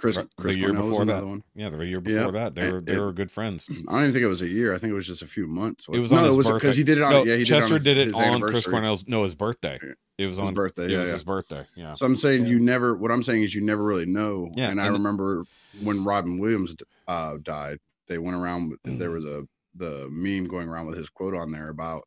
Chris, 0.00 0.16
The 0.16 0.58
year 0.58 0.68
Cornell 0.68 0.82
was 0.84 0.90
before 0.92 1.02
another 1.02 1.20
that. 1.20 1.26
one. 1.26 1.44
Yeah, 1.54 1.68
the 1.68 1.84
year 1.84 2.00
before 2.00 2.24
Yeah. 2.26 2.30
that, 2.30 2.54
they 2.54 2.62
And- 2.62 2.72
were 2.72 2.80
they 2.80 2.92
and- 2.94 3.02
were 3.02 3.12
good 3.12 3.30
friends. 3.30 3.68
I 3.70 3.74
don't 3.74 4.00
even 4.00 4.12
think 4.12 4.24
it 4.24 4.28
was 4.28 4.40
a 4.40 4.48
year. 4.48 4.72
I 4.72 4.78
think 4.78 4.92
it 4.92 4.94
was 4.94 5.06
just 5.06 5.20
a 5.20 5.26
few 5.26 5.46
months. 5.46 5.84
It 5.92 5.98
was 5.98 6.10
no, 6.10 6.18
on 6.18 6.24
his 6.24 6.34
it 6.34 6.36
was 6.38 6.46
birthday. 6.46 6.58
because 6.66 6.76
he 6.78 6.84
did 6.84 6.98
it 6.98 7.02
on. 7.02 7.10
no, 7.12 7.24
yeah, 7.24 7.36
he 7.36 7.44
Chester 7.44 7.78
did 7.78 7.86
it 7.86 7.94
did 7.94 7.98
it 7.98 8.06
his 8.06 8.14
on 8.14 8.40
Chris. 8.40 8.66
Cornell's. 8.66 9.06
No, 9.06 9.24
his 9.24 9.34
birthday. 9.34 9.78
It 10.16 10.26
was 10.26 10.38
His 10.38 10.48
on 10.48 10.54
birthday, 10.54 10.84
It 10.86 10.90
yeah, 10.92 10.98
was 11.00 11.08
yeah. 11.08 11.14
his 11.14 11.24
birthday. 11.24 11.64
Yeah. 11.76 11.94
So 11.94 12.06
I'm 12.06 12.16
saying 12.16 12.42
Yeah. 12.44 12.48
you 12.50 12.60
never. 12.60 12.94
What 12.96 13.10
I'm 13.10 13.22
saying 13.22 13.42
is 13.42 13.54
you 13.54 13.60
never 13.60 13.82
really 13.84 14.06
know. 14.06 14.50
Yeah, 14.56 14.70
and 14.70 14.80
I 14.80 14.86
and- 14.86 14.94
remember 14.96 15.44
when 15.82 16.02
Robin 16.04 16.38
Williams 16.38 16.74
uh, 17.06 17.36
died, 17.42 17.78
they 18.08 18.18
went 18.18 18.36
around. 18.36 18.70
with 18.70 18.98
There 18.98 19.10
was 19.10 19.24
a 19.26 19.44
the 19.74 20.08
meme 20.10 20.46
going 20.46 20.68
around 20.68 20.86
with 20.86 20.96
his 20.98 21.08
quote 21.10 21.34
on 21.34 21.52
there 21.52 21.68
about 21.68 22.02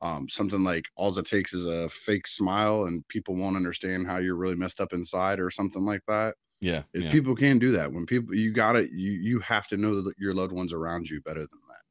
um, 0.00 0.28
something 0.28 0.62
like 0.62 0.84
"All 0.96 1.16
it 1.18 1.26
takes 1.26 1.52
is 1.52 1.66
a 1.66 1.88
fake 1.88 2.26
smile, 2.28 2.84
and 2.84 3.06
people 3.08 3.34
won't 3.34 3.56
understand 3.56 4.06
how 4.06 4.18
you're 4.18 4.36
really 4.36 4.54
messed 4.56 4.80
up 4.80 4.92
inside," 4.92 5.40
or 5.40 5.50
something 5.50 5.82
like 5.84 6.02
that. 6.06 6.34
Yeah. 6.60 6.82
If 6.92 7.04
yeah. 7.04 7.12
People 7.12 7.36
can't 7.36 7.60
do 7.60 7.72
that 7.72 7.92
when 7.92 8.06
people 8.06 8.34
you 8.34 8.52
got 8.52 8.76
it. 8.76 8.90
You 8.90 9.12
you 9.12 9.38
have 9.40 9.68
to 9.68 9.76
know 9.76 10.00
that 10.02 10.18
your 10.18 10.34
loved 10.34 10.52
ones 10.52 10.72
around 10.72 11.08
you 11.08 11.20
better 11.20 11.40
than 11.40 11.60
that. 11.68 11.82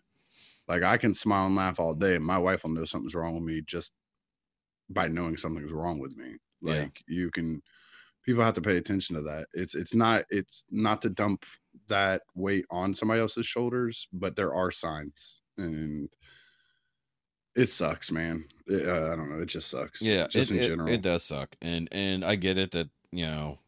Like 0.67 0.83
I 0.83 0.97
can 0.97 1.13
smile 1.13 1.45
and 1.45 1.55
laugh 1.55 1.79
all 1.79 1.93
day, 1.93 2.15
and 2.15 2.25
my 2.25 2.37
wife 2.37 2.63
will 2.63 2.71
know 2.71 2.85
something's 2.85 3.15
wrong 3.15 3.35
with 3.35 3.43
me 3.43 3.61
just 3.65 3.91
by 4.89 5.07
knowing 5.07 5.37
something's 5.37 5.71
wrong 5.71 5.99
with 5.99 6.15
me. 6.17 6.35
Yeah. 6.61 6.81
Like 6.81 7.03
you 7.07 7.31
can, 7.31 7.61
people 8.23 8.43
have 8.43 8.55
to 8.55 8.61
pay 8.61 8.77
attention 8.77 9.15
to 9.15 9.21
that. 9.21 9.45
It's 9.53 9.75
it's 9.75 9.95
not 9.95 10.23
it's 10.29 10.65
not 10.69 11.01
to 11.03 11.09
dump 11.09 11.45
that 11.87 12.23
weight 12.35 12.65
on 12.69 12.93
somebody 12.93 13.21
else's 13.21 13.45
shoulders, 13.45 14.09
but 14.11 14.35
there 14.35 14.53
are 14.53 14.71
signs, 14.71 15.41
and 15.57 16.09
it 17.55 17.69
sucks, 17.69 18.11
man. 18.11 18.45
It, 18.67 18.85
uh, 18.87 19.13
I 19.13 19.15
don't 19.15 19.29
know. 19.29 19.41
It 19.41 19.47
just 19.47 19.69
sucks. 19.69 20.01
yeah 20.01 20.27
just 20.27 20.51
it, 20.51 20.57
in 20.57 20.63
it- 20.63 20.67
general. 20.67 20.89
it 20.89 21.01
does 21.01 21.23
suck 21.23 21.55
and 21.61 21.87
and 21.93 22.25
i 22.25 22.35
get 22.35 22.57
it 22.57 22.71
that 22.71 22.89
you 23.11 23.25
know 23.25 23.59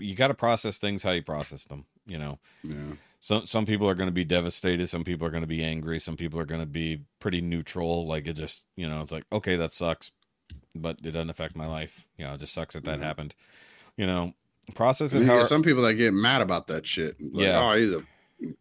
you 0.00 0.14
got 0.14 0.28
to 0.28 0.34
process 0.34 0.78
things 0.78 1.02
how 1.02 1.10
you 1.12 1.22
process 1.22 1.64
them 1.64 1.84
you 2.06 2.18
know 2.18 2.38
yeah. 2.62 2.94
some 3.20 3.46
some 3.46 3.64
people 3.66 3.88
are 3.88 3.94
going 3.94 4.08
to 4.08 4.12
be 4.12 4.24
devastated 4.24 4.88
some 4.88 5.04
people 5.04 5.26
are 5.26 5.30
going 5.30 5.42
to 5.42 5.46
be 5.46 5.62
angry 5.64 5.98
some 6.00 6.16
people 6.16 6.38
are 6.38 6.44
going 6.46 6.60
to 6.60 6.66
be 6.66 7.02
pretty 7.20 7.40
neutral 7.40 8.06
like 8.06 8.26
it 8.26 8.34
just 8.34 8.64
you 8.76 8.88
know 8.88 9.00
it's 9.00 9.12
like 9.12 9.24
okay 9.32 9.56
that 9.56 9.72
sucks 9.72 10.10
but 10.74 10.98
it 11.04 11.10
doesn't 11.12 11.30
affect 11.30 11.54
my 11.56 11.66
life 11.66 12.08
you 12.16 12.24
know 12.24 12.34
it 12.34 12.40
just 12.40 12.54
sucks 12.54 12.74
that 12.74 12.84
that 12.84 12.98
Mhm. 12.98 13.02
happened 13.02 13.34
you 13.96 14.06
know 14.06 14.34
process 14.74 15.12
it 15.14 15.24
how 15.24 15.42
some 15.44 15.62
people 15.62 15.82
that 15.82 15.94
get 15.94 16.14
mad 16.14 16.40
about 16.40 16.68
that 16.68 16.86
shit. 16.86 17.16
Like, 17.20 17.46
Yeah. 17.46 17.68
oh, 17.72 17.76
he's 17.76 17.90
a 17.90 18.02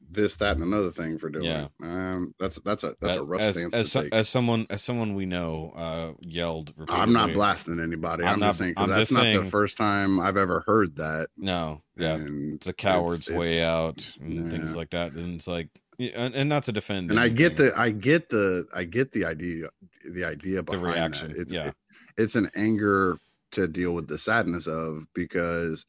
this, 0.09 0.36
that, 0.38 0.55
and 0.57 0.63
another 0.63 0.91
thing 0.91 1.17
for 1.17 1.29
doing 1.29 1.45
Yeah. 1.45 1.65
it. 1.65 1.71
Um, 1.84 2.34
that's 2.39 2.59
that's 2.59 2.84
a 2.84 2.93
that's 3.01 3.15
a 3.17 3.23
rough 3.23 3.41
as, 3.41 3.55
stance 3.57 3.73
as, 3.73 3.91
to 3.91 4.01
take. 4.03 4.13
as 4.13 4.29
someone 4.29 4.67
as 4.69 4.82
someone 4.82 5.15
we 5.15 5.25
know 5.25 5.71
uh 5.75 6.13
yelled 6.21 6.73
I'm 6.89 7.13
not 7.13 7.34
blasting 7.34 7.79
anybody. 7.79 8.23
I'm 8.23 8.34
I'm, 8.34 8.39
not- 8.39 8.47
just 8.49 8.59
saying 8.59 8.73
because 8.73 8.88
that's 8.89 8.99
just 9.09 9.13
not 9.13 9.21
saying- 9.21 9.43
the 9.43 9.49
first 9.49 9.77
time 9.77 10.19
I've 10.19 10.38
ever 10.38 10.63
heard 10.67 10.95
that. 10.97 11.27
no 11.38 11.82
yeah 11.97 12.15
and 12.15 12.55
it's 12.55 12.67
a 12.67 12.73
coward's 12.73 13.27
it's- 13.27 13.39
way 13.39 13.57
it's- 13.57 13.67
out 13.67 14.11
and 14.21 14.51
things 14.51 14.75
like 14.75 14.89
that 14.91 15.13
and 15.13 15.36
it's 15.36 15.47
like 15.47 15.69
and, 15.99 16.34
and 16.34 16.49
not 16.49 16.63
to 16.63 16.71
defend 16.71 17.11
And 17.11 17.19
I 17.19 17.29
get 17.29 17.57
the 17.57 17.71
I 17.77 17.91
get 17.91 18.29
the 18.29 18.65
I 18.73 18.84
get 18.86 19.11
the 19.11 19.25
idea 19.25 19.67
the 20.11 20.25
idea 20.25 20.63
behind 20.63 20.84
reaction, 20.86 21.32
that. 21.32 21.38
It's 21.41 21.53
yeah. 21.53 21.67
it- 21.67 21.75
it's 22.17 22.36
an 22.36 22.49
anger 22.55 23.17
to 23.51 23.67
deal 23.67 23.93
with 23.93 24.07
the 24.07 24.17
sadness 24.17 24.65
of 24.67 25.05
because 25.13 25.86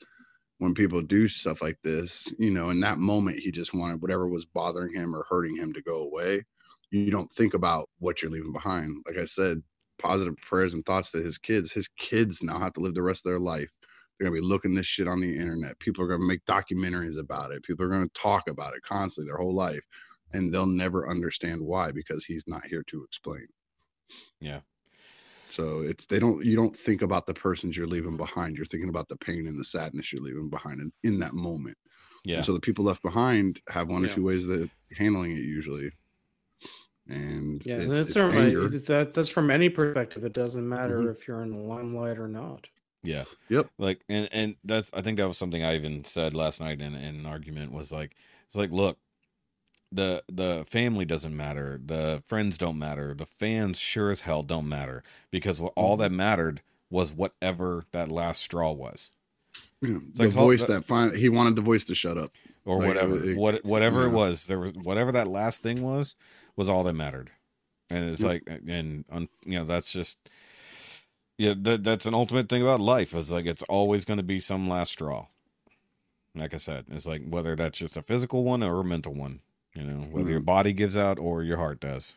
when 0.63 0.75
people 0.75 1.03
do 1.03 1.27
stuff 1.27 1.61
like 1.61 1.77
this, 1.83 2.33
you 2.39 2.49
know, 2.53 2.71
in 2.71 2.79
that 2.79 2.99
moment 2.99 3.41
he 3.41 3.51
just 3.51 3.75
wanted 3.75 4.01
whatever 4.01 4.29
was 4.29 4.47
bothering 4.47 4.95
him 4.95 5.13
or 5.13 5.27
hurting 5.29 5.57
him 5.57 5.73
to 5.73 5.83
go 5.83 6.05
away. 6.05 6.45
You 6.93 7.11
don't 7.11 7.33
think 7.33 7.53
about 7.53 7.89
what 7.99 8.23
you're 8.23 8.31
leaving 8.31 8.53
behind. 8.53 8.95
Like 9.05 9.19
I 9.19 9.25
said, 9.25 9.65
positive 9.99 10.37
prayers 10.37 10.73
and 10.73 10.87
thoughts 10.87 11.11
to 11.11 11.19
his 11.19 11.37
kids. 11.37 11.73
His 11.73 11.89
kids 11.99 12.45
now 12.45 12.61
have 12.61 12.75
to 12.75 12.81
live 12.81 12.95
the 12.95 13.03
rest 13.03 13.27
of 13.27 13.31
their 13.31 13.41
life. 13.41 13.77
They're 14.19 14.29
gonna 14.29 14.41
be 14.41 14.47
looking 14.47 14.77
this 14.77 14.87
shit 14.87 15.09
on 15.09 15.21
the 15.21 15.37
internet. 15.37 15.81
People 15.81 16.05
are 16.05 16.09
gonna 16.09 16.29
make 16.29 16.45
documentaries 16.45 17.19
about 17.19 17.51
it. 17.51 17.65
People 17.65 17.85
are 17.85 17.91
gonna 17.91 18.07
talk 18.15 18.49
about 18.49 18.77
it 18.77 18.83
constantly 18.83 19.29
their 19.29 19.39
whole 19.39 19.57
life, 19.57 19.85
and 20.33 20.55
they'll 20.55 20.65
never 20.67 21.09
understand 21.11 21.61
why 21.61 21.91
because 21.91 22.25
he's 22.25 22.45
not 22.47 22.65
here 22.67 22.85
to 22.87 23.03
explain. 23.03 23.49
Yeah. 24.41 24.61
So 25.53 25.81
it's 25.81 26.07
they 26.07 26.19
don't 26.19 26.45
you 26.45 26.57
don't 26.57 26.75
think 26.75 27.03
about 27.03 27.27
the 27.27 27.35
persons 27.35 27.77
you're 27.77 27.87
leaving 27.87 28.17
behind. 28.17 28.57
You're 28.57 28.65
thinking 28.67 28.89
about 28.89 29.09
the 29.09 29.17
pain 29.19 29.47
and 29.47 29.61
the 29.61 29.65
sadness 29.65 30.11
you're 30.13 30.23
leaving 30.23 30.49
behind 30.49 30.81
in, 30.81 30.93
in 31.05 31.19
that 31.21 31.35
moment. 31.35 31.77
yeah 32.25 32.37
And 32.37 32.45
so 32.47 32.55
the 32.55 32.61
people 32.61 32.85
left 32.85 33.03
behind 33.03 33.61
have 33.69 33.89
one 33.91 34.03
or 34.03 34.07
Yeah. 34.07 34.15
two 34.15 34.25
ways 34.25 34.47
that 34.47 34.71
handling 34.99 35.33
it 35.33 35.45
usually. 35.45 35.91
And 37.09 37.61
Yeah, 37.67 37.79
it's, 37.81 37.89
that's 37.89 38.09
it's 38.11 38.19
from 38.19 38.33
anger. 38.33 38.69
that, 38.69 39.13
that's 39.13 39.29
from 39.29 39.51
any 39.51 39.69
perspective. 39.69 40.25
It 40.25 40.33
doesn't 40.33 40.67
matter 40.69 40.99
Mhm. 40.99 41.11
if 41.11 41.27
you're 41.27 41.43
in 41.43 41.51
the 41.51 41.59
limelight 41.59 42.19
or 42.19 42.29
not. 42.29 42.69
Yeah. 43.03 43.25
Yep. 43.49 43.71
Like 43.79 44.05
and 44.09 44.29
and 44.33 44.57
that's 44.65 44.93
I 44.95 45.03
think 45.03 45.19
that 45.19 45.27
was 45.29 45.37
something 45.37 45.63
I 45.63 45.75
even 45.75 46.05
said 46.05 46.35
last 46.35 46.61
night 46.61 46.81
in, 46.81 46.95
in 46.95 47.17
an 47.17 47.27
argument 47.27 47.73
was 47.73 47.91
like 47.93 48.15
it's 48.47 48.55
like 48.57 48.71
look 48.71 48.99
the 49.93 50.25
the 50.31 50.65
family 50.69 51.05
doesn't 51.05 51.37
matter 51.37 51.81
the 51.85 52.23
friends 52.27 52.59
don't 52.59 52.79
matter 52.79 53.15
the 53.15 53.27
fans 53.27 53.79
sure 53.79 54.11
as 54.11 54.23
hell 54.23 54.43
don't 54.43 54.69
matter 54.69 55.03
because 55.31 55.61
what 55.61 55.73
all 55.77 55.97
Mm-hmm. 55.97 56.03
that 56.03 56.13
mattered 56.13 56.63
was 56.91 57.13
whatever 57.13 57.85
that 57.93 58.09
last 58.09 58.43
straw 58.43 58.73
was 58.73 59.11
Yeah, 59.83 59.99
the 60.15 60.25
like, 60.25 60.31
voice 60.31 60.65
that 60.67 60.85
finally 60.85 61.19
he 61.21 61.29
wanted 61.29 61.57
the 61.57 61.63
voice 61.63 61.85
to 61.87 61.95
shut 61.95 62.17
up. 62.19 62.33
or 62.65 62.79
Like, 62.79 62.89
whatever 62.89 63.17
it- 63.23 63.37
what 63.37 63.65
whatever 63.65 64.05
it 64.05 64.11
was 64.11 64.47
there 64.47 64.59
was 64.59 64.73
whatever 64.73 65.13
that 65.13 65.29
last 65.29 65.63
thing 65.63 65.83
was 65.83 66.15
was 66.57 66.69
all 66.69 66.83
that 66.85 66.93
mattered 66.95 67.31
and 67.91 68.11
it's 68.11 68.23
Yep. 68.23 68.29
like 68.29 68.43
and 68.69 69.05
you 69.45 69.59
know 69.59 69.65
that's 69.65 69.93
just 69.93 70.19
yeah 71.39 71.55
that, 71.59 71.83
that's 71.85 72.07
an 72.07 72.15
ultimate 72.15 72.49
thing 72.49 72.63
about 72.63 72.81
life 72.81 73.15
is 73.15 73.33
like 73.33 73.47
it's 73.47 73.63
always 73.65 74.05
going 74.05 74.19
to 74.19 74.23
be 74.23 74.41
some 74.41 74.69
last 74.69 74.93
straw 74.93 75.27
like 76.35 76.55
i 76.55 76.59
said 76.59 76.85
it's 76.91 77.07
like 77.07 77.23
whether 77.29 77.57
that's 77.57 77.79
just 77.79 77.97
a 77.97 78.03
physical 78.03 78.45
one 78.45 78.63
or 78.63 78.81
a 78.81 78.85
mental 78.85 79.15
one 79.15 79.41
you 79.75 79.83
know 79.83 80.01
whether 80.11 80.31
your 80.31 80.41
Mhm. 80.41 80.45
body 80.45 80.73
gives 80.73 80.97
out 80.97 81.19
or 81.19 81.43
your 81.43 81.57
heart 81.57 81.81
does 81.81 82.17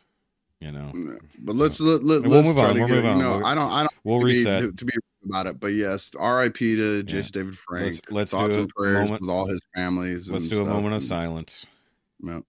you 0.60 0.72
know 0.72 0.92
But 1.38 1.56
let's 1.56 1.80
let, 1.80 2.02
let, 2.04 2.22
We'll 2.22 2.30
let's 2.32 2.46
move 2.48 2.58
on, 2.58 2.74
to 2.74 2.80
we'll 2.80 2.88
move 2.88 3.04
on. 3.04 3.18
know, 3.18 3.36
We'll- 3.38 3.46
I 3.46 3.54
don't 3.54 3.70
I 3.72 3.80
don't 3.80 3.94
we'll 4.04 4.20
to 4.20 4.24
be, 4.26 4.32
reset 4.32 4.62
to, 4.62 4.72
to 4.72 4.84
be 4.84 4.92
about 5.24 5.46
it, 5.48 5.58
but 5.58 5.68
yes, 5.68 6.12
R.I.P. 6.16 6.76
to 6.76 7.02
Jason 7.02 7.32
David 7.32 7.58
Frank. 7.58 7.84
Let's- 7.84 8.10
let's 8.10 8.30
thoughts 8.30 8.54
do 8.54 8.60
and 8.62 8.70
a 8.70 8.74
prayers 8.74 9.04
moment- 9.04 9.20
with 9.22 9.30
all 9.30 9.46
his 9.48 9.60
families. 9.74 10.30
let's 10.30 10.46
do 10.48 10.62
a 10.62 10.64
moment 10.66 10.86
of 10.94 11.00
and- 11.00 11.02
silence 11.02 11.66
Yep. 12.20 12.44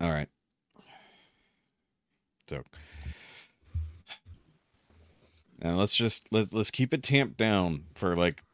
all 0.00 0.10
right 0.12 0.28
so 2.48 2.62
and 5.64 5.76
let's 5.78 5.96
just 5.96 6.28
let's 6.32 6.52
let's 6.52 6.70
keep 6.70 6.94
it 6.94 7.02
tamped 7.02 7.36
down 7.36 7.84
for 7.96 8.14
like 8.14 8.44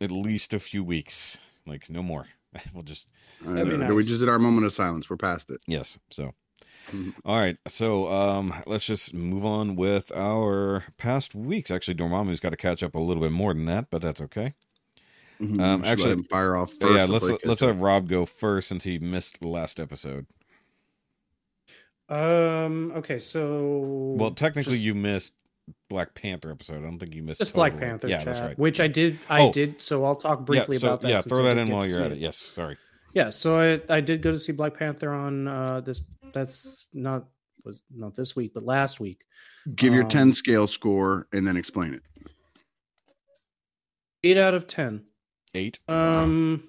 at 0.00 0.12
least 0.12 0.54
a 0.54 0.60
few 0.60 0.84
weeks 0.84 1.38
like 1.66 1.90
no 1.90 2.02
more 2.02 2.28
we'll 2.72 2.84
just 2.84 3.08
Uh, 3.44 3.54
That'd 3.54 3.90
We 3.92 4.04
just 4.04 4.20
did 4.20 4.28
our 4.28 4.38
moment 4.38 4.66
of 4.66 4.72
silence. 4.72 5.10
We're 5.10 5.16
past 5.16 5.50
it. 5.50 5.60
yes 5.66 5.98
so 6.10 6.34
Mhm. 6.92 7.14
all 7.24 7.36
right 7.36 7.56
so 7.66 8.08
um 8.08 8.54
let's 8.66 8.86
just 8.86 9.12
move 9.12 9.44
on 9.44 9.76
with 9.76 10.10
our 10.14 10.84
past 10.96 11.34
weeks 11.34 11.70
actually 11.70 11.94
dormammu's 11.96 12.40
got 12.40 12.50
to 12.50 12.56
catch 12.56 12.82
up 12.82 12.94
a 12.94 12.98
little 12.98 13.22
bit 13.22 13.32
more 13.32 13.52
than 13.52 13.66
that 13.66 13.90
but 13.90 14.00
that's 14.00 14.20
okay 14.22 14.54
Mhm. 15.40 15.60
Um, 15.60 15.84
actually- 15.84 16.08
let 16.10 16.18
him 16.18 16.24
fire 16.24 16.56
off 16.56 16.72
first. 16.72 16.82
yeah 16.94 17.04
let's 17.04 17.24
before 17.24 17.38
let's 17.44 17.60
catches 17.60 17.74
have 17.74 17.80
rob 17.80 18.08
go 18.08 18.24
first 18.24 18.68
since 18.68 18.84
he 18.84 18.98
missed 18.98 19.40
the 19.40 19.48
last 19.48 19.78
episode 19.80 20.26
Um. 22.08 22.92
Okay. 22.96 23.18
So 23.18 24.14
well 24.18 24.30
technically 24.30 24.74
just- 24.74 24.84
you 24.84 24.94
missed 24.94 25.34
black 25.88 26.14
panther 26.14 26.50
episode 26.50 26.78
i 26.78 26.80
don't 26.82 26.98
think 26.98 27.14
you 27.14 27.22
missed 27.22 27.38
just 27.40 27.54
Black 27.54 27.76
Panther. 27.78 28.08
yeah 28.08 28.22
that's 28.22 28.40
right 28.40 28.58
Which 28.58 28.78
I 28.80 28.88
did. 28.88 29.18
I 29.28 29.40
Oh. 29.42 29.52
did. 29.52 29.80
So 29.80 30.04
I'll 30.04 30.16
talk 30.16 30.44
briefly 30.44 30.76
yeah, 30.76 30.80
so, 30.80 30.88
about 30.88 31.00
that. 31.02 31.08
yeah 31.08 31.20
throw 31.22 31.42
that 31.44 31.56
in 31.56 31.68
while 31.70 31.86
you're 31.86 32.02
at 32.02 32.12
it 32.12 32.18
yes 32.18 32.36
sorry 32.36 32.76
Yeah, 33.14 33.30
so 33.30 33.58
I, 33.58 33.80
I 33.96 34.00
did 34.02 34.20
go 34.20 34.30
to 34.32 34.38
see 34.38 34.52
Black 34.52 34.74
Panther 34.78 35.12
on 35.12 35.48
uh 35.48 35.80
this 35.80 36.02
that's 36.34 36.86
not 36.92 37.24
was 37.64 37.82
not 37.94 38.14
this 38.14 38.36
week, 38.36 38.52
but 38.54 38.62
last 38.62 39.00
week. 39.00 39.24
Give 39.74 39.92
your 39.94 40.04
um, 40.04 40.08
10 40.08 40.32
scale 40.34 40.66
score 40.66 41.26
and 41.32 41.46
then 41.46 41.56
explain 41.56 41.92
it. 41.94 42.02
Eight 44.24 44.36
out 44.36 44.54
of 44.54 44.66
ten. 44.66 45.04
eight 45.54 45.80
Um 45.88 46.64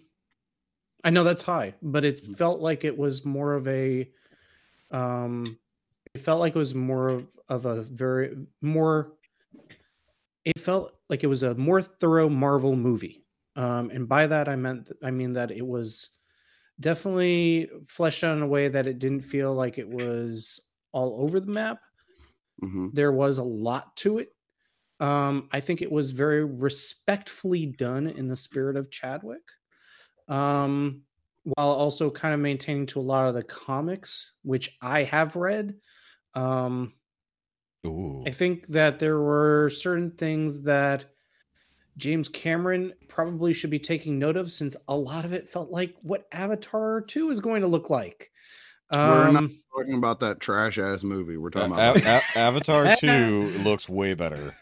I 1.04 1.10
know 1.10 1.24
that's 1.24 1.44
high, 1.44 1.76
but 1.82 2.04
it 2.06 2.20
felt 2.38 2.60
like 2.62 2.84
it 2.84 2.98
was 2.98 3.26
more 3.26 3.54
of 3.54 3.68
a 3.68 4.10
um 4.92 5.46
it 6.20 6.26
felt 6.26 6.40
like 6.40 6.56
it 6.56 6.60
was 6.60 6.76
more 6.76 7.08
of, 7.10 7.28
of 7.50 7.66
a 7.66 7.82
very 7.84 8.36
more 8.62 9.18
it 10.46 10.60
felt 10.60 10.94
like 11.10 11.24
it 11.24 11.28
was 11.28 11.44
a 11.44 11.56
more 11.56 11.82
thorough 11.82 12.30
Marvel 12.30 12.76
movie. 12.76 13.26
Um 13.56 13.90
and 13.90 14.08
by 14.08 14.28
that 14.28 14.48
I 14.48 14.56
meant 14.56 14.92
I 15.04 15.12
mean 15.12 15.34
that 15.34 15.52
it 15.52 15.66
was 15.66 16.12
definitely 16.80 17.70
fleshed 17.88 18.24
out 18.24 18.38
in 18.38 18.44
a 18.44 18.48
way 18.48 18.70
that 18.70 18.88
it 18.88 19.00
didn't 19.00 19.22
feel 19.22 19.54
like 19.54 19.78
it 19.78 19.90
was 19.90 20.72
all 20.94 21.22
over 21.22 21.40
the 21.40 21.52
map 21.52 21.82
hmm 22.62 22.90
there 22.92 23.12
was 23.12 23.38
a 23.38 23.44
lot 23.44 23.96
to 23.98 24.18
it. 24.20 24.36
Um, 25.00 25.50
I 25.52 25.60
think 25.60 25.82
it 25.82 25.92
was 25.92 26.12
very 26.12 26.46
respectfully 26.46 27.68
done 27.68 28.08
in 28.08 28.28
the 28.28 28.36
spirit 28.36 28.78
of 28.78 28.92
Chadwick, 28.92 29.44
um, 30.28 31.04
while 31.44 31.70
also 31.70 32.12
kind 32.12 32.34
of 32.34 32.40
maintaining 32.42 32.88
to 32.88 33.00
a 33.00 33.02
lot 33.02 33.28
of 33.30 33.36
the 33.36 33.44
comics, 33.44 34.36
which 34.44 34.78
I 34.82 35.04
have 35.04 35.36
read. 35.36 35.76
Um, 36.36 36.94
Ooh. 37.86 38.24
I 38.28 38.32
think 38.32 38.68
that 38.68 39.00
there 39.00 39.20
were 39.20 39.70
certain 39.70 40.12
things 40.12 40.64
that 40.64 41.06
James 41.98 42.30
Cameron 42.30 42.94
probably 43.08 43.54
should 43.54 43.70
be 43.70 43.80
taking 43.80 44.20
note 44.20 44.38
of 44.38 44.52
since 44.52 44.76
a 44.88 44.96
lot 44.96 45.26
of 45.26 45.34
it 45.34 45.48
felt 45.48 45.70
like 45.72 45.96
what 46.02 46.28
Avatar 46.32 47.02
2 47.02 47.30
is 47.30 47.40
going 47.40 47.62
to 47.62 47.68
look 47.68 47.90
like. 47.90 48.32
We're 48.92 49.32
not 49.32 49.36
Um, 49.44 49.56
talking 49.78 49.98
about 49.98 50.20
that 50.22 50.40
trash 50.40 50.78
ass 50.80 51.04
movie. 51.04 51.38
We're 51.38 51.52
talking 51.52 51.74
about 51.74 51.98
A- 52.02 52.22
A- 52.36 52.38
Avatar 52.40 52.96
2 52.96 53.08
looks 53.64 53.88
way 53.88 54.14
better. 54.14 54.56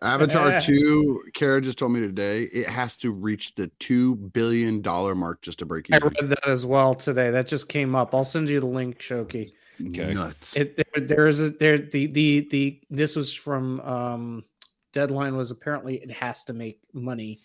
Avatar 0.00 0.58
2. 0.58 1.24
Kara 1.34 1.60
just 1.60 1.78
told 1.78 1.92
me 1.92 2.00
today 2.00 2.44
it 2.44 2.66
has 2.66 2.96
to 2.98 3.10
reach 3.10 3.54
the 3.56 3.68
$2 3.80 4.32
billion 4.32 4.80
mark 4.82 5.42
just 5.42 5.58
to 5.58 5.66
break 5.66 5.90
even. 5.90 6.02
I 6.02 6.06
read 6.06 6.30
that 6.30 6.48
as 6.48 6.64
well 6.64 6.94
today. 6.94 7.30
That 7.30 7.46
just 7.46 7.68
came 7.68 7.94
up. 7.94 8.14
I'll 8.14 8.24
send 8.24 8.48
you 8.48 8.58
the 8.60 8.66
link, 8.66 9.00
Shoky. 9.00 9.52
Okay. 9.88 10.14
Nuts. 10.14 10.56
It 10.56 10.76
there, 10.76 11.06
there 11.06 11.26
is 11.26 11.40
a 11.40 11.50
there 11.50 11.78
the 11.78 12.06
the 12.06 12.48
the 12.50 12.80
this 12.90 13.16
was 13.16 13.32
from 13.32 13.80
um 13.80 14.44
deadline 14.92 15.36
was 15.36 15.50
apparently 15.50 15.96
it 15.96 16.10
has 16.10 16.44
to 16.44 16.52
make 16.52 16.80
money 16.92 17.40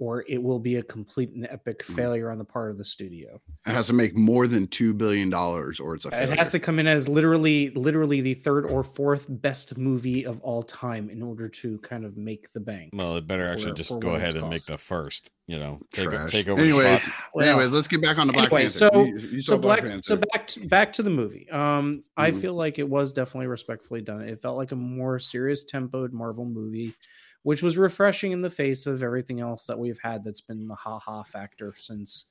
or 0.00 0.24
it 0.26 0.42
will 0.42 0.58
be 0.58 0.76
a 0.76 0.82
complete 0.82 1.30
and 1.34 1.46
epic 1.50 1.84
Mm. 1.84 1.94
failure 1.94 2.30
on 2.30 2.38
the 2.38 2.44
part 2.44 2.70
of 2.70 2.78
the 2.78 2.84
studio. 2.84 3.40
It 3.66 3.70
has 3.70 3.86
to 3.88 3.92
make 3.92 4.16
more 4.16 4.46
than 4.46 4.66
$2 4.66 4.96
billion 4.96 5.32
or 5.32 5.70
it's 5.70 6.06
a 6.06 6.10
failure. 6.10 6.32
It 6.32 6.38
has 6.38 6.50
to 6.52 6.58
come 6.58 6.78
in 6.78 6.86
as 6.86 7.06
literally 7.08 7.70
literally 7.70 8.22
the 8.22 8.32
third 8.34 8.64
or 8.64 8.82
fourth 8.82 9.26
best 9.28 9.76
movie 9.76 10.24
of 10.24 10.40
all 10.40 10.62
time 10.62 11.10
in 11.10 11.22
order 11.22 11.48
to 11.48 11.78
kind 11.78 12.04
of 12.06 12.16
make 12.16 12.50
the 12.52 12.60
bank. 12.60 12.90
Well, 12.94 13.16
it 13.18 13.26
better 13.26 13.46
For- 13.46 13.52
actually 13.52 13.72
just 13.74 13.90
for 13.90 13.98
go 14.00 14.14
ahead 14.14 14.30
it's 14.30 14.38
and 14.38 14.48
make 14.48 14.64
the 14.64 14.78
first, 14.78 15.30
you 15.46 15.58
know, 15.58 15.78
take, 15.92 16.08
a, 16.08 16.26
take 16.28 16.48
over 16.48 16.60
Anyways, 16.62 17.02
spot. 17.02 17.14
Well, 17.34 17.48
Anyways, 17.48 17.72
let's 17.72 17.86
get 17.88 18.00
back 18.02 18.18
on 18.18 18.26
the 18.26 18.32
Black 18.32 18.46
anyway, 18.46 18.62
Panther. 18.62 18.78
so 18.78 19.04
You- 19.04 19.16
you 19.18 19.42
so 19.42 19.52
saw 19.54 19.58
black 19.58 19.82
Panther. 19.82 20.02
so 20.02 20.16
back 20.16 20.46
to, 20.48 20.66
back 20.66 20.92
to 20.94 21.02
the 21.02 21.10
movie. 21.10 21.46
Um, 21.50 22.04
I 22.16 22.30
Mhm. 22.30 22.40
feel 22.40 22.54
like 22.54 22.78
it 22.78 22.88
was 22.88 23.12
definitely 23.12 23.48
respectfully 23.48 24.00
done. 24.00 24.22
It 24.22 24.40
felt 24.40 24.56
like 24.56 24.72
a 24.72 24.76
more 24.76 25.18
serious 25.18 25.64
tempoed 25.64 26.12
Marvel 26.12 26.46
movie, 26.46 26.94
which 27.42 27.62
was 27.62 27.78
refreshing 27.78 28.32
in 28.32 28.42
the 28.42 28.50
face 28.50 28.86
of 28.86 29.02
everything 29.02 29.40
else 29.40 29.66
that 29.66 29.78
we've 29.78 29.98
had 30.02 30.24
that's 30.24 30.40
been 30.40 30.68
the 30.68 30.74
ha 30.74 30.98
ha 30.98 31.22
factor 31.22 31.74
since 31.78 32.26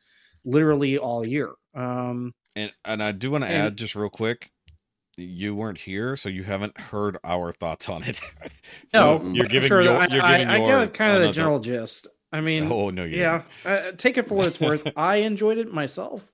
literally 0.45 0.97
all 0.97 1.28
year. 1.28 1.51
Um, 1.76 2.34
And 2.55 2.72
and 2.86 3.03
I 3.03 3.12
do 3.12 3.32
want 3.32 3.43
to 3.43 3.51
add 3.51 3.78
just 3.78 3.95
real 3.95 4.10
quick, 4.10 4.51
you 5.18 5.55
weren't 5.55 5.80
here, 5.80 6.16
so 6.16 6.30
you 6.30 6.43
haven't 6.43 6.78
heard 6.80 7.18
our 7.24 7.51
thoughts 7.51 7.89
on 7.89 8.03
it. 8.03 8.22
no, 8.93 9.22
you're 9.34 9.45
giving 9.45 9.68
sure 9.68 9.82
your, 9.82 9.93
you're 10.10 10.24
I, 10.24 10.38
giving 10.38 10.49
I, 10.49 10.68
your 10.68 10.80
I 10.80 10.88
kind 10.88 11.16
of 11.18 11.22
the 11.22 11.32
general 11.32 11.60
gist. 11.60 12.07
I 12.32 12.41
mean, 12.41 12.72
Oh 12.72 12.89
no, 12.89 13.03
you 13.03 13.18
yeah, 13.18 13.43
uh, 13.66 13.91
take 13.97 14.18
it 14.18 14.28
for 14.28 14.36
what 14.36 14.47
it's 14.47 14.60
worth. 14.60 14.88
I 14.95 15.18
enjoyed 15.18 15.57
it 15.57 15.74
myself. 15.74 16.32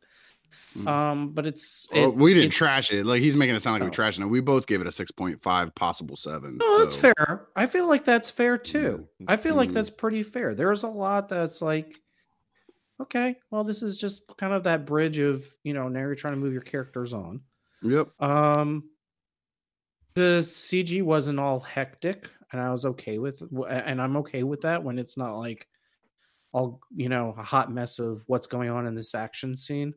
Mm. 0.75 0.87
Um, 0.87 1.29
but 1.31 1.45
it's 1.45 1.87
Well, 1.93 2.11
we 2.11 2.33
didn't 2.33 2.47
it's- 2.49 2.57
trash 2.57 2.91
it. 2.91 3.05
Like 3.05 3.21
he's 3.21 3.37
making 3.37 3.55
it 3.55 3.61
sound 3.63 3.75
like 3.75 3.81
No. 3.81 3.85
we 3.85 3.91
trashed 3.91 4.19
it. 4.19 4.25
We 4.27 4.41
both 4.41 4.67
gave 4.67 4.81
it 4.81 4.87
a 4.87 4.91
6.5, 4.91 5.73
possible 5.75 6.15
seven. 6.15 6.57
No, 6.57 6.79
that's 6.79 6.95
fair. 6.95 7.47
I 7.55 7.65
feel 7.65 7.87
like 7.87 8.03
that's 8.05 8.29
fair 8.29 8.57
too. 8.57 9.07
I 9.27 9.37
feel 9.37 9.55
like 9.55 9.71
that's 9.71 9.89
pretty 9.89 10.23
fair. 10.23 10.53
There's 10.53 10.83
a 10.83 10.87
lot 10.89 11.29
that's 11.29 11.61
like, 11.61 11.95
okay, 13.01 13.35
well, 13.51 13.63
this 13.63 13.81
is 13.83 13.97
just 13.97 14.23
kind 14.37 14.53
of 14.53 14.63
that 14.63 14.85
bridge 14.85 15.17
of 15.17 15.45
you 15.63 15.73
know 15.73 15.87
now 15.87 15.99
you're 16.01 16.15
trying 16.15 16.33
to 16.33 16.39
move 16.39 16.53
your 16.53 16.61
characters 16.61 17.13
on. 17.13 17.41
Yep. 17.81 18.09
Um, 18.21 18.89
the 20.15 20.39
CG 20.41 21.01
wasn't 21.03 21.39
all 21.39 21.59
hectic, 21.59 22.29
and 22.51 22.61
I 22.61 22.71
was 22.71 22.85
okay 22.85 23.17
with, 23.17 23.41
and 23.69 24.01
I'm 24.01 24.17
okay 24.17 24.43
with 24.43 24.61
that 24.61 24.83
when 24.83 24.97
it's 24.97 25.17
not 25.17 25.37
like 25.37 25.67
all 26.53 26.79
you 26.95 27.09
know 27.09 27.35
a 27.37 27.43
hot 27.43 27.71
mess 27.71 27.99
of 27.99 28.23
what's 28.27 28.47
going 28.47 28.69
on 28.69 28.87
in 28.87 28.95
this 28.95 29.13
action 29.13 29.55
scene. 29.57 29.93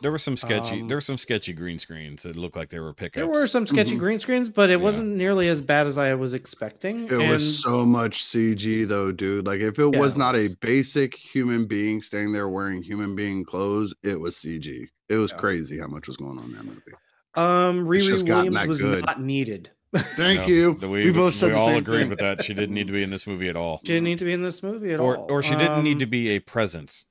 There 0.00 0.10
were 0.12 0.18
some 0.18 0.36
sketchy. 0.36 0.80
Um, 0.82 0.88
there 0.88 0.96
were 0.96 1.00
some 1.02 1.16
sketchy 1.18 1.52
green 1.52 1.78
screens 1.78 2.22
that 2.22 2.36
looked 2.36 2.56
like 2.56 2.68
they 2.68 2.78
were 2.78 2.94
pickups. 2.94 3.16
There 3.16 3.26
were 3.26 3.46
some 3.48 3.66
sketchy 3.66 3.96
Mhm. 3.96 3.98
green 3.98 4.18
screens, 4.18 4.48
but 4.48 4.70
it 4.70 4.74
Yeah. 4.78 4.84
wasn't 4.84 5.16
nearly 5.16 5.48
as 5.48 5.60
bad 5.60 5.86
as 5.86 5.98
I 5.98 6.14
was 6.14 6.34
expecting. 6.34 7.04
It 7.06 7.12
and- 7.12 7.28
was 7.28 7.60
so 7.62 7.84
much 7.84 8.22
CG 8.24 8.84
though, 8.84 9.10
dude. 9.12 9.46
Like 9.46 9.60
if 9.60 9.78
it 9.78 9.92
Yeah, 9.94 9.98
was 10.00 10.16
not 10.16 10.36
a 10.36 10.48
basic 10.60 11.14
human 11.16 11.64
being 11.66 12.02
standing 12.02 12.32
there 12.32 12.48
wearing 12.48 12.82
human 12.82 13.16
being 13.16 13.44
clothes, 13.44 13.94
it 14.02 14.20
was 14.20 14.36
CG. 14.36 14.88
It 15.08 15.16
was 15.16 15.32
Yeah. 15.32 15.38
crazy 15.38 15.78
how 15.78 15.88
much 15.88 16.06
was 16.06 16.16
going 16.16 16.38
on 16.38 16.44
in 16.44 16.52
that 16.52 16.64
movie. 16.64 16.80
Um, 17.34 17.80
It's 17.80 17.88
Riri 18.08 18.28
Williams 18.28 18.56
that 18.56 18.68
was 18.68 18.80
good. 18.82 19.04
not 19.04 19.20
needed. 19.22 19.70
Thank 20.16 20.40
No, 20.42 20.46
you. 20.46 20.74
that 20.80 20.88
We, 20.88 21.10
both 21.10 21.34
said 21.34 21.46
we 21.46 21.52
the 21.52 21.58
all 21.58 21.66
same 21.68 21.76
agreed 21.78 22.08
with 22.10 22.18
that. 22.18 22.44
She 22.44 22.52
didn't 22.52 22.74
need 22.74 22.88
to 22.88 22.92
be 22.92 23.02
in 23.02 23.10
this 23.10 23.26
movie 23.26 23.48
at 23.48 23.56
all, 23.56 23.80
She 23.84 23.92
didn't 23.94 24.04
need 24.04 24.18
to 24.18 24.24
be 24.26 24.32
in 24.32 24.42
this 24.42 24.62
movie 24.62 24.92
at 24.92 25.00
or 25.00 25.16
all. 25.16 25.26
or 25.30 25.42
she 25.42 25.56
didn't 25.56 25.82
need 25.82 25.98
to 26.00 26.04
Um, 26.04 26.10
be 26.10 26.30
a 26.30 26.40
presence. 26.40 27.06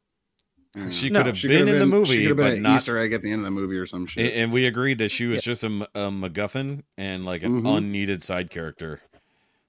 Mm. 0.77 0.91
She 0.91 1.09
No, 1.09 1.19
could 1.19 1.25
have 1.27 1.37
She 1.37 1.47
been 1.47 1.65
could've 1.65 1.81
in 1.81 1.89
the 1.89 1.95
been- 1.97 2.05
she 2.05 2.11
movie, 2.11 2.21
could 2.21 2.27
have 2.27 2.37
been 2.37 2.45
but 2.45 2.53
an 2.57 2.61
not. 2.63 2.75
Easter 2.77 2.97
egg 2.97 3.13
at 3.13 3.21
the 3.21 3.31
end 3.31 3.39
of 3.41 3.45
the 3.45 3.51
movie 3.51 3.77
or 3.77 3.85
some 3.85 4.05
shit. 4.05 4.33
And 4.33 4.51
we 4.51 4.65
agreed 4.65 4.97
that 4.99 5.09
she 5.09 5.25
was 5.25 5.37
Yeah. 5.37 5.51
just 5.53 5.63
a 5.63 5.69
MacGuffin 5.69 6.83
and 6.97 7.25
like 7.25 7.43
an 7.43 7.61
Mhm. 7.61 7.77
unneeded 7.77 8.23
side 8.23 8.49
character. 8.49 9.01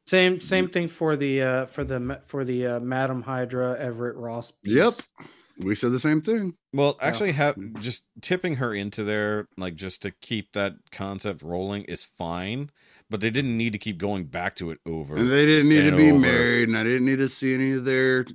Same 0.07 0.41
same 0.41 0.69
thing 0.71 0.89
for 0.89 1.17
the 1.17 1.43
uh 1.43 1.67
for 1.67 1.85
the 1.85 2.21
for 2.25 2.45
the 2.45 2.67
uh, 2.67 2.81
Madam 2.81 3.23
Hydra 3.23 3.77
Everett 3.79 4.17
Ross. 4.17 4.53
Yep. 4.63 4.95
we 5.61 5.75
said 5.75 5.91
the 5.93 5.99
same 5.99 6.21
thing. 6.23 6.55
Well, 6.73 6.97
Yeah. 7.01 7.07
actually, 7.09 7.33
have 7.33 7.57
just 7.81 8.05
tipping 8.23 8.57
her 8.57 8.73
into 8.73 9.03
there, 9.03 9.49
like 9.57 9.75
just 9.75 10.03
to 10.03 10.13
keep 10.13 10.53
that 10.53 10.75
concept 10.93 11.43
rolling, 11.43 11.83
is 11.85 12.05
fine. 12.05 12.71
But 13.11 13.21
they 13.23 13.31
didn't 13.31 13.57
need 13.57 13.73
to 13.73 13.79
keep 13.79 13.97
going 13.97 14.25
back 14.25 14.55
to 14.57 14.71
it 14.71 14.81
over. 14.85 15.17
And 15.17 15.31
they 15.31 15.47
didn't 15.47 15.71
need 15.71 15.89
to 15.89 15.97
be 15.97 16.11
over. 16.11 16.19
married, 16.21 16.69
and 16.69 16.77
I 16.77 16.83
didn't 16.83 17.07
need 17.07 17.17
to 17.21 17.29
see 17.31 17.55
any 17.55 17.73
of 17.73 17.87
their. 17.87 18.27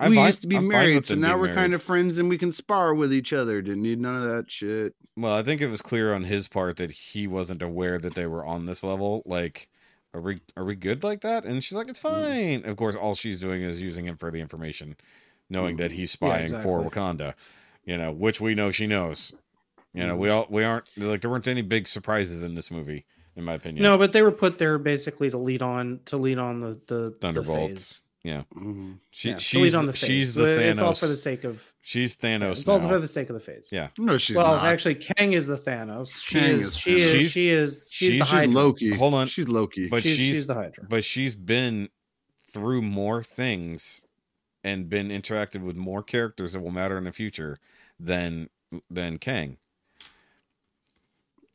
I'm 0.00 0.10
we 0.12 0.16
fine- 0.16 0.26
used 0.26 0.40
to 0.40 0.46
be 0.46 0.56
I'm 0.56 0.68
married, 0.68 1.04
so 1.04 1.14
now 1.16 1.38
we're 1.38 1.52
kind 1.52 1.74
of 1.74 1.82
friends 1.82 2.16
and 2.16 2.28
we 2.30 2.38
can 2.38 2.50
spar 2.50 2.94
with 2.94 3.12
each 3.12 3.34
other. 3.34 3.60
Didn't 3.60 3.82
need 3.82 4.00
none 4.00 4.16
of 4.16 4.22
that 4.22 4.50
shit. 4.50 4.94
Well, 5.18 5.34
I 5.34 5.42
think 5.42 5.60
it 5.60 5.66
was 5.68 5.82
clear 5.82 6.14
on 6.14 6.24
his 6.24 6.48
part 6.48 6.76
that 6.78 6.90
he 6.92 7.26
wasn't 7.26 7.62
aware 7.62 7.98
that 7.98 8.14
they 8.14 8.26
were 8.26 8.44
on 8.44 8.64
this 8.64 8.82
level. 8.82 9.22
Like, 9.26 9.68
are 10.14 10.20
we 10.22 10.40
are 10.56 10.64
we 10.64 10.76
good 10.76 11.04
like 11.04 11.20
that? 11.20 11.44
And 11.44 11.62
she's 11.62 11.76
like, 11.76 11.88
it's 11.90 12.00
Mm. 12.00 12.62
fine. 12.62 12.70
Of 12.70 12.76
course, 12.78 12.96
all 12.96 13.14
she's 13.14 13.40
doing 13.40 13.60
is 13.62 13.82
using 13.82 14.06
him 14.06 14.16
for 14.16 14.30
the 14.30 14.40
information, 14.40 14.96
knowing 15.50 15.76
that 15.76 15.92
he's 15.92 16.10
spying 16.10 16.48
for 16.62 16.80
exactly. 16.80 16.90
Wakanda. 17.02 17.34
You 17.84 17.98
know, 17.98 18.12
which 18.12 18.40
we 18.40 18.54
know 18.54 18.70
she 18.70 18.86
knows. 18.86 19.32
You 19.92 20.04
Mm. 20.04 20.06
know, 20.06 20.16
we 20.16 20.30
all 20.30 20.46
we 20.48 20.64
aren't 20.64 20.86
like 20.96 21.20
there 21.20 21.30
weren't 21.30 21.46
any 21.48 21.60
big 21.62 21.86
surprises 21.86 22.42
in 22.42 22.54
this 22.54 22.70
movie, 22.70 23.04
in 23.36 23.44
my 23.44 23.54
opinion. 23.54 23.82
No, 23.82 23.96
but 23.98 24.12
they 24.12 24.22
were 24.22 24.32
put 24.32 24.58
there 24.58 24.78
basically 24.78 25.30
to 25.30 25.38
lead 25.38 25.62
on 25.62 26.00
to 26.06 26.16
lead 26.16 26.38
on 26.38 26.60
the 26.60 26.80
the 26.86 27.10
the 27.10 27.16
Thunderbolts. 27.20 27.96
phase. 27.96 28.00
Mhm. 28.56 28.98
She 29.12 29.28
Yeah, 29.30 29.36
she's 29.36 29.74
on 29.76 29.86
the 29.86 29.92
the, 29.92 29.98
phase. 29.98 30.06
she's 30.08 30.34
So 30.34 30.40
the 30.44 30.70
It's 30.70 30.82
all 30.82 30.94
for 30.94 31.06
the 31.06 31.16
sake 31.16 31.44
of. 31.44 31.72
she's 31.80 32.16
Thanos 32.16 32.58
It's 32.58 32.66
all 32.68 32.80
for 32.80 32.98
the 32.98 33.06
sake 33.06 33.30
of 33.30 33.34
the 33.34 33.40
phase. 33.40 33.68
Yeah. 33.70 33.90
No, 33.98 34.18
she's 34.18 34.34
well, 34.34 34.56
not. 34.56 34.66
actually, 34.66 34.96
Kang 34.96 35.32
is 35.32 35.46
the 35.46 35.56
Thanos. 35.56 36.20
She 36.24 36.40
Kang 36.40 36.50
is. 36.58 36.66
is 36.66 36.76
She 36.76 36.94
is. 36.96 37.10
She's- 37.12 37.30
she 37.30 37.48
is. 37.50 37.86
She's, 37.88 38.08
the 38.08 38.18
she's 38.18 38.28
Hydra. 38.28 38.52
Loki. 38.52 38.94
Hold 38.96 39.14
on. 39.14 39.28
she's 39.28 39.48
Loki. 39.48 39.88
But 39.88 40.02
she's, 40.02 40.16
she's 40.16 40.26
she's 40.34 40.46
the 40.48 40.54
Hydra. 40.54 40.86
but 40.88 41.04
she's 41.04 41.36
been 41.36 41.88
through 42.50 42.82
more 42.82 43.22
things 43.22 44.04
and 44.64 44.88
been 44.88 45.08
interacted 45.10 45.60
with 45.62 45.76
more 45.76 46.02
characters 46.02 46.54
that 46.54 46.60
will 46.62 46.72
matter 46.72 46.98
in 46.98 47.04
the 47.04 47.12
future 47.12 47.60
than 48.00 48.48
than 48.90 49.18
Kang. 49.18 49.58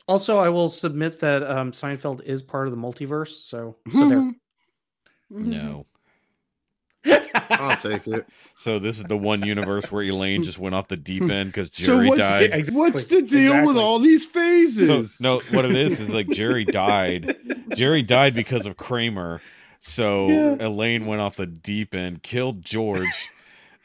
Also, 0.08 0.38
I 0.38 0.50
will 0.50 0.70
submit 0.70 1.20
that 1.20 1.44
um, 1.44 1.72
Seinfeld 1.72 2.24
is 2.24 2.42
part 2.42 2.68
of 2.68 2.72
the 2.72 2.78
multiverse. 2.78 3.30
So, 3.30 3.76
so 3.94 4.10
there. 4.10 4.18
Mm-hmm. 4.20 5.50
No. 5.50 5.86
I'll 7.52 7.78
take 7.78 8.08
it. 8.08 8.28
So 8.56 8.78
this 8.80 8.98
is 9.00 9.06
the 9.06 9.18
one 9.18 9.44
universe 9.44 9.92
where 9.92 10.04
Elaine 10.04 10.44
just 10.44 10.60
went 10.60 10.76
off 10.76 10.88
the 10.88 10.98
deep 10.98 11.24
end 11.30 11.50
because 11.50 11.70
So 11.74 11.86
Jerry 11.96 12.10
what's 12.10 12.22
died. 12.22 12.52
the, 12.52 12.58
Exactly. 12.58 12.80
what's 12.80 13.04
the 13.06 13.22
deal 13.22 13.66
with 13.66 13.78
all 13.78 14.00
these 14.00 14.26
phases? 14.26 14.88
So 15.16 15.24
no, 15.24 15.42
what 15.52 15.66
it 15.66 15.76
is 15.76 16.00
is 16.00 16.14
like 16.14 16.28
Jerry 16.30 16.66
died. 16.66 17.36
Jerry 17.76 18.02
died 18.04 18.34
because 18.36 18.66
of 18.66 18.78
Kramer. 18.78 19.42
So 19.80 20.28
Yeah. 20.28 20.68
Elaine 20.68 21.06
went 21.06 21.22
off 21.22 21.36
the 21.38 21.48
deep 21.48 21.96
end, 21.96 22.22
killed 22.24 22.64
George, 22.64 23.30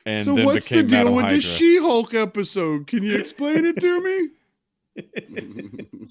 and 0.05 0.25
So 0.25 0.35
then 0.35 0.45
what's 0.45 0.69
the 0.69 0.83
deal 0.83 0.99
Madam 0.99 1.15
with 1.15 1.25
Hydra. 1.25 1.37
the 1.39 1.43
She-Hulk 1.43 2.15
episode? 2.15 2.87
Can 2.87 3.03
you 3.03 3.17
explain 3.19 3.65
it 3.65 3.79
to 3.81 4.01
me? 4.03 4.29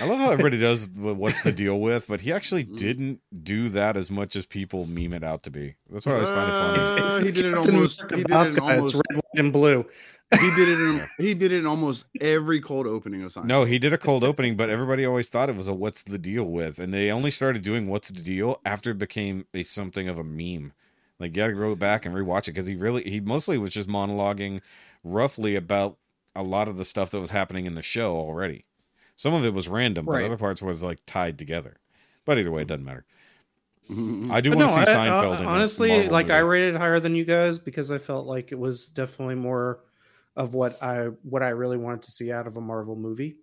I 0.00 0.06
love 0.06 0.18
how 0.18 0.30
everybody 0.32 0.58
does 0.58 0.88
what's 0.98 1.42
the 1.42 1.52
deal 1.52 1.78
with, 1.78 2.08
but 2.08 2.22
he 2.22 2.32
actually 2.32 2.64
Mm. 2.64 2.76
didn't 2.76 3.20
do 3.42 3.68
that 3.68 3.96
as 3.96 4.10
much 4.10 4.34
as 4.34 4.46
people 4.46 4.86
meme 4.86 5.12
it 5.12 5.22
out 5.22 5.42
to 5.44 5.50
be. 5.50 5.74
That's 5.90 6.06
what 6.06 6.16
I 6.16 6.20
was 6.20 6.30
finding 6.30 6.54
it 6.54 6.58
funny. 6.58 6.80
Uh, 6.80 7.06
It's- 7.18 7.22
he 7.24 7.30
did 7.32 7.44
it 7.44 7.54
almost. 7.54 8.00
He 8.00 8.06
did 8.08 8.18
it 8.18 8.24
in 8.24 8.28
vodka. 8.30 8.50
It's 8.52 8.60
almost. 8.60 8.94
red, 8.94 9.16
white, 9.16 9.24
and 9.38 9.52
blue. 9.52 9.84
He 10.40 10.50
did 10.56 10.68
it. 10.68 10.80
In, 10.80 11.08
he 11.18 11.34
did 11.34 11.52
it 11.52 11.58
in 11.58 11.66
almost 11.66 12.06
every 12.20 12.60
cold 12.60 12.86
opening 12.86 13.22
of 13.22 13.32
Seinfeld. 13.32 13.44
No, 13.44 13.64
he 13.66 13.78
did 13.78 13.92
a 13.92 13.98
cold 13.98 14.24
opening, 14.24 14.56
but 14.56 14.68
everybody 14.70 15.04
always 15.04 15.28
thought 15.28 15.48
it 15.50 15.54
was 15.54 15.68
a 15.68 15.74
what's 15.74 16.02
the 16.02 16.18
deal 16.18 16.44
with, 16.44 16.78
and 16.80 16.92
they 16.92 17.10
only 17.10 17.30
started 17.30 17.62
doing 17.62 17.88
what's 17.88 18.08
the 18.10 18.20
deal 18.22 18.60
after 18.64 18.90
it 18.92 18.98
became 18.98 19.44
a 19.54 19.62
something 19.62 20.08
of 20.08 20.18
a 20.18 20.24
meme. 20.24 20.72
Like 21.20 21.30
you 21.36 21.42
got 21.42 21.48
to 21.48 21.52
go 21.52 21.74
back 21.76 22.04
and 22.06 22.14
rewatch 22.14 22.44
it 22.48 22.52
because 22.52 22.66
he 22.66 22.74
really 22.74 23.04
he 23.08 23.20
mostly 23.20 23.58
was 23.58 23.72
just 23.74 23.88
monologuing 23.88 24.60
roughly 25.04 25.54
about 25.54 25.98
a 26.36 26.42
lot 26.42 26.68
of 26.68 26.76
the 26.76 26.84
stuff 26.84 27.10
that 27.10 27.20
was 27.20 27.30
happening 27.30 27.66
in 27.66 27.74
the 27.74 27.82
show 27.82 28.16
already. 28.16 28.64
Some 29.16 29.34
of 29.34 29.44
it 29.44 29.54
was 29.54 29.68
random, 29.68 30.06
but 30.06 30.22
other 30.24 30.36
parts 30.36 30.60
was 30.60 30.82
like 30.82 30.98
tied 31.06 31.38
together. 31.38 31.76
But 32.24 32.38
either 32.38 32.50
way, 32.50 32.62
it 32.62 32.68
doesn't 32.68 32.84
matter. 32.84 33.04
I 34.30 34.40
do 34.40 34.50
But 34.50 34.58
want 34.58 34.70
to 34.70 34.86
see 34.86 34.92
I- 34.92 35.06
I- 35.18 35.22
Seinfeld. 35.22 35.40
in 35.40 35.46
honestly, 35.46 35.88
Marvel 35.90 36.10
like 36.12 36.30
I 36.30 36.40
movie. 36.40 36.48
rated 36.48 36.76
higher 36.76 37.00
than 37.00 37.14
you 37.14 37.24
guys 37.24 37.58
because 37.58 37.90
I 37.90 37.98
felt 37.98 38.26
like 38.26 38.50
it 38.50 38.58
was 38.58 38.88
definitely 38.88 39.34
more 39.34 39.80
of 40.36 40.54
what 40.54 40.82
I 40.82 41.08
what 41.22 41.42
I 41.42 41.50
really 41.50 41.76
wanted 41.76 42.02
to 42.02 42.10
see 42.10 42.32
out 42.32 42.46
of 42.46 42.56
a 42.56 42.60
Marvel 42.60 42.96
movie. 42.96 43.36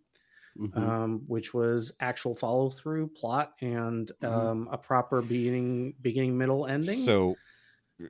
Mhm. 0.59 0.77
um, 0.77 1.21
which 1.27 1.53
was 1.53 1.93
actual 2.01 2.35
follow 2.35 2.69
through 2.69 3.07
plot 3.07 3.53
and 3.61 4.11
Mhm. 4.21 4.27
um, 4.29 4.67
a 4.69 4.77
proper 4.77 5.21
beginning, 5.21 5.93
beginning, 6.01 6.37
middle, 6.37 6.65
ending. 6.67 6.97
So, 6.97 7.37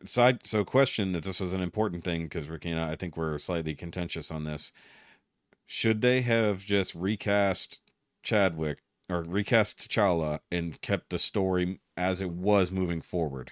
side 0.03 0.45
so 0.45 0.63
question 0.65 1.11
that 1.13 1.23
this 1.23 1.39
was 1.39 1.53
an 1.53 1.61
important 1.61 2.03
thing 2.03 2.23
because 2.23 2.49
Rikki 2.49 2.69
and 2.71 2.79
I, 2.79 2.91
I 2.91 2.95
think 2.95 3.15
we're 3.17 3.37
slightly 3.37 3.75
contentious 3.75 4.31
on 4.31 4.43
this. 4.43 4.71
Should 5.65 6.01
they 6.01 6.21
have 6.21 6.65
just 6.65 6.93
recast 6.95 7.79
Chadwick 8.23 8.79
or 9.09 9.21
recast 9.23 9.77
T'Challa 9.79 10.39
and 10.51 10.79
kept 10.81 11.09
the 11.09 11.19
story 11.19 11.79
as 11.95 12.21
it 12.21 12.29
was 12.31 12.71
moving 12.71 13.01
forward? 13.01 13.51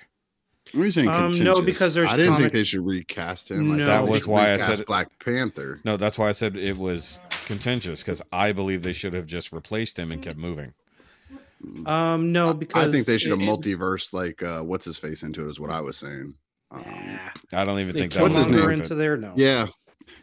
What 0.74 0.82
are 0.82 0.86
you 0.86 0.92
saying? 0.92 1.10
Um, 1.10 1.32
no, 1.32 1.62
because 1.62 1.96
there's 1.96 2.10
I 2.10 2.16
didn't 2.16 2.34
comic- 2.34 2.44
think 2.44 2.54
they 2.54 2.64
should 2.64 2.86
recast 2.86 3.50
him. 3.50 3.78
No. 3.78 3.86
That 3.86 4.08
was 4.08 4.28
why 4.28 4.54
I 4.54 4.58
said- 4.58 4.86
Black 4.86 5.08
Panther. 5.24 5.80
No, 5.84 5.98
that's 5.98 6.20
why 6.20 6.30
I 6.30 6.32
said 6.32 6.56
it 6.56 6.78
was 6.78 7.20
contentious 7.46 8.02
because 8.04 8.22
I 8.32 8.52
believe 8.52 8.84
they 8.84 8.94
should 8.94 9.14
have 9.14 9.26
just 9.26 9.52
replaced 9.52 9.98
him 9.98 10.12
and 10.12 10.22
kept 10.22 10.38
moving. 10.38 10.74
Um, 11.86 12.32
no, 12.32 12.54
because 12.54 12.88
I 12.88 12.92
think 12.92 13.06
they 13.06 13.18
should 13.18 13.32
have 13.32 13.40
it- 13.40 13.44
it- 13.44 13.48
multiverse 13.50 14.14
like 14.14 14.42
uh, 14.44 14.62
what's 14.62 14.86
his 14.86 14.98
face 14.98 15.24
into 15.24 15.46
it 15.46 15.50
is 15.50 15.60
what 15.60 15.72
I 15.72 15.82
was 15.82 15.98
saying. 15.98 16.34
Um, 16.72 16.84
Nah, 16.86 17.62
I 17.62 17.64
don't 17.66 17.80
even 17.80 17.94
think 17.94 18.14
that 18.14 18.22
What's 18.22 18.38
his 18.38 18.48
name? 18.48 18.70
Into 18.70 18.94
there. 18.96 19.18
No, 19.18 19.34
yeah, 19.36 19.68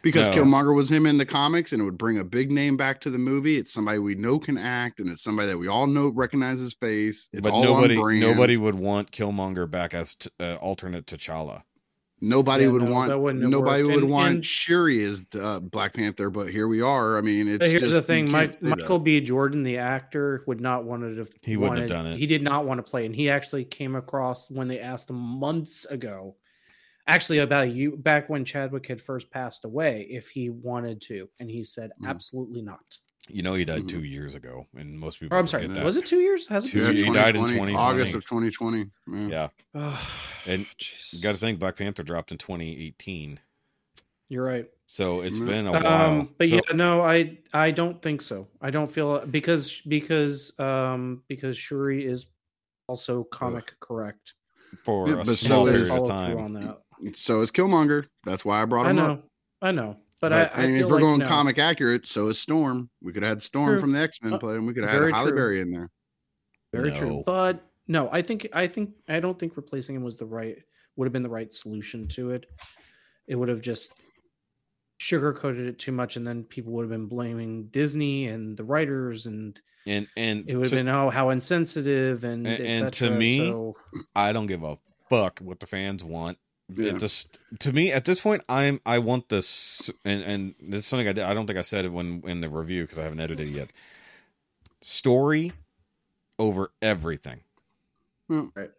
because 0.01 0.27
No. 0.27 0.43
Killmonger 0.43 0.73
was 0.73 0.89
him 0.89 1.05
in 1.05 1.17
the 1.17 1.25
comics, 1.25 1.73
and 1.73 1.81
it 1.81 1.85
would 1.85 1.97
bring 1.97 2.19
a 2.19 2.23
big 2.23 2.51
name 2.51 2.77
back 2.77 3.01
to 3.01 3.09
the 3.09 3.17
movie. 3.19 3.57
It's 3.57 3.73
somebody 3.73 3.99
we 3.99 4.15
know 4.15 4.39
can 4.39 4.57
act, 4.57 4.99
and 4.99 5.09
it's 5.09 5.23
somebody 5.23 5.49
that 5.49 5.57
we 5.57 5.67
all 5.67 5.87
know 5.87 6.07
recognize 6.09 6.59
his 6.59 6.73
face. 6.75 7.27
It's 7.33 7.41
But 7.41 7.51
all 7.51 7.63
nobody, 7.63 7.95
on 7.97 8.01
brand. 8.01 8.21
nobody 8.21 8.55
would 8.57 8.75
want 8.75 9.11
Killmonger 9.11 9.69
back 9.69 9.93
as 9.93 10.15
t- 10.15 10.29
uh, 10.39 10.55
alternate 10.55 11.05
T'Challa. 11.05 11.63
Nobody 12.19 12.63
Yeah, 12.63 12.71
would 12.71 12.81
no, 12.83 12.91
want 12.91 13.09
that 13.09 13.19
wouldn't 13.19 13.47
nobody 13.47 13.83
worked. 13.83 13.93
would 13.95 14.03
And- 14.05 14.11
want 14.11 14.35
and- 14.35 14.45
Shuri 14.45 15.03
as 15.03 15.23
uh, 15.39 15.59
Black 15.59 15.93
Panther, 15.93 16.31
but 16.31 16.49
here 16.49 16.67
we 16.67 16.81
are. 16.81 17.17
I 17.17 17.21
mean, 17.21 17.47
it's 17.47 17.59
But 17.59 17.67
here's 17.69 17.81
just, 17.81 17.93
the 17.93 18.01
thing: 18.01 18.25
can't 18.25 18.31
Mike, 18.31 18.53
say 18.53 18.59
that. 18.63 18.77
Michael 18.79 18.97
B. 18.99 19.21
Jordan, 19.21 19.61
the 19.61 19.77
actor, 19.77 20.43
would 20.47 20.59
not 20.59 20.83
wanted 20.83 21.15
to. 21.23 21.31
He 21.43 21.57
wouldn't 21.57 21.79
have 21.81 21.89
done 21.89 22.07
it. 22.07 22.17
He 22.17 22.25
did 22.25 22.41
not 22.41 22.65
want 22.65 22.79
to 22.79 22.89
play, 22.89 23.05
and 23.05 23.15
he 23.15 23.29
actually 23.29 23.65
came 23.65 23.95
across 23.95 24.49
when 24.49 24.67
they 24.67 24.79
asked 24.79 25.11
him 25.11 25.17
months 25.17 25.85
ago, 25.85 26.35
actually 27.05 27.37
about 27.37 27.65
a 27.65 27.67
year 27.67 27.91
back 27.95 28.29
when 28.29 28.43
Chadwick 28.43 28.87
had 28.87 28.99
first 28.99 29.29
passed 29.29 29.63
away, 29.63 30.07
if 30.09 30.27
he 30.29 30.49
wanted 30.49 30.99
to, 31.01 31.29
and 31.39 31.51
he 31.51 31.61
said 31.61 31.91
Mm. 32.01 32.07
absolutely 32.09 32.63
not. 32.63 32.97
You 33.29 33.43
know, 33.43 33.53
he 33.55 33.65
died 33.65 33.83
Mhm. 33.83 33.89
two 33.89 34.03
years 34.03 34.35
ago, 34.35 34.65
and 34.75 34.99
most 34.99 35.19
people. 35.19 35.35
Or 35.35 35.39
I'm 35.39 35.47
sorry, 35.47 35.67
that. 35.67 35.83
was 35.85 35.97
it 35.97 36.05
two 36.05 36.19
years? 36.19 36.47
Has 36.47 36.65
it? 36.65 36.71
Two- 36.71 36.79
Yeah, 36.79 36.91
he 36.91 37.03
died 37.13 37.35
in 37.35 37.41
2020, 37.43 37.73
2020. 37.73 37.75
August 37.75 38.13
of 38.15 38.25
2020. 38.25 38.89
Yeah. 39.07 39.27
Yeah, 39.27 39.47
Oh, 39.75 40.09
And 40.45 40.65
jeez. 40.79 41.13
you 41.13 41.21
got 41.21 41.33
to 41.33 41.37
think 41.37 41.59
Black 41.59 41.75
Panther 41.75 42.03
dropped 42.03 42.31
in 42.31 42.37
2018, 42.37 43.39
You're 44.29 44.43
right. 44.45 44.69
so 44.85 45.21
it's 45.21 45.39
Mhm. 45.39 45.45
been 45.45 45.67
a 45.67 45.71
while. 45.71 45.87
Um, 45.87 46.35
but 46.37 46.47
So- 46.47 46.55
yeah, 46.55 46.73
no, 46.75 47.01
I 47.01 47.37
I 47.53 47.71
don't 47.71 48.01
think 48.01 48.21
so. 48.21 48.47
I 48.61 48.69
don't 48.71 48.91
feel 48.91 49.25
because 49.25 49.81
because 49.81 50.57
um 50.59 51.23
because 51.27 51.57
Shuri 51.57 52.05
is 52.05 52.25
also 52.87 53.23
comic 53.25 53.73
correct. 53.79 54.33
for 54.83 55.07
Yeah, 55.07 55.13
a 55.15 55.17
but 55.25 55.27
so 55.37 55.65
period 55.65 55.89
of 55.91 56.07
time. 56.07 56.37
on 56.39 56.53
that. 56.53 56.81
So 57.15 57.41
is 57.41 57.51
Killmonger. 57.51 58.07
That's 58.25 58.43
why 58.43 58.61
I 58.61 58.65
brought 58.65 58.85
him 58.87 58.97
I 58.97 59.01
him 59.01 59.07
know, 59.07 59.13
up. 59.13 59.27
I 59.61 59.71
know, 59.71 59.97
but, 60.21 60.29
But, 60.29 60.33
I, 60.33 60.61
I 60.61 60.63
and 60.65 60.75
feel 60.75 60.85
if 60.85 60.91
we're 60.91 60.95
like 60.97 61.01
going 61.03 61.19
no. 61.19 61.27
comic 61.27 61.59
accurate, 61.59 62.07
so 62.07 62.27
is 62.29 62.39
Storm. 62.39 62.89
We 63.01 63.13
could 63.13 63.23
have 63.23 63.29
had 63.29 63.41
Storm 63.43 63.73
True. 63.73 63.79
from 63.81 63.91
the 63.91 63.99
X 63.99 64.21
Men 64.23 64.33
Uh, 64.33 64.37
play, 64.39 64.55
and 64.55 64.65
we 64.67 64.73
could 64.73 64.83
have 64.83 64.91
had 64.93 64.99
very 64.99 65.11
Halle. 65.13 65.31
Berry 65.31 65.61
in 65.61 65.71
there. 65.71 65.89
Very 66.73 66.91
No. 66.91 66.97
true. 66.97 67.23
But 67.25 67.63
no, 67.87 68.09
I 68.11 68.21
think 68.21 68.47
I 68.53 68.67
think 68.67 68.91
I 69.07 69.19
don't 69.19 69.37
think 69.39 69.55
replacing 69.57 69.95
him 69.95 70.03
was 70.03 70.17
the 70.17 70.25
right 70.25 70.57
would 70.95 71.05
have 71.05 71.13
been 71.13 71.23
the 71.23 71.29
right 71.29 71.53
solution 71.53 72.07
to 72.09 72.31
it. 72.31 72.45
It 73.27 73.35
would 73.35 73.49
have 73.49 73.61
just 73.61 73.91
sugarcoated 74.99 75.67
it 75.67 75.79
too 75.79 75.91
much, 75.91 76.15
and 76.17 76.25
then 76.25 76.43
people 76.43 76.73
would 76.73 76.83
have 76.83 76.89
been 76.89 77.05
blaming 77.07 77.67
Disney 77.67 78.27
and 78.27 78.57
the 78.57 78.63
writers, 78.63 79.25
and 79.27 79.59
And 79.85 80.07
and 80.17 80.43
it 80.49 80.55
would 80.55 80.67
have 80.67 80.71
been 80.71 80.89
oh 80.89 81.09
how 81.09 81.29
insensitive 81.29 82.23
and 82.23 82.45
And- 82.47 82.65
and 82.65 82.93
to 82.93 83.11
me, 83.11 83.37
so, 83.37 83.75
I 84.15 84.31
don't 84.31 84.47
give 84.47 84.63
a 84.63 84.77
fuck 85.09 85.39
what 85.39 85.59
the 85.59 85.67
fans 85.67 86.03
want. 86.03 86.37
Yeah. 86.75 86.93
It 86.95 86.99
just 86.99 87.39
to 87.59 87.71
me 87.71 87.91
at 87.93 88.03
this 88.05 88.19
point, 88.19 88.43
I'm 88.49 88.81
I 88.85 88.99
want 88.99 89.29
this, 89.29 89.89
and 90.03 90.21
and 90.21 90.55
this 90.59 90.79
is 90.79 90.85
something 90.85 91.07
I 91.07 91.13
did. 91.13 91.23
I 91.23 91.33
don't 91.33 91.47
think 91.47 91.57
I 91.57 91.61
said 91.61 91.85
it 91.85 91.93
when 91.93 92.21
in 92.25 92.41
the 92.41 92.49
review 92.49 92.83
because 92.83 92.97
I 92.97 93.03
haven't 93.03 93.21
edited 93.21 93.47
it 93.47 93.51
yet. 93.51 93.69
Story 94.81 95.53
over 96.39 96.71
everything. 96.81 97.41
Well, 98.29 98.51
Right. 98.55 98.71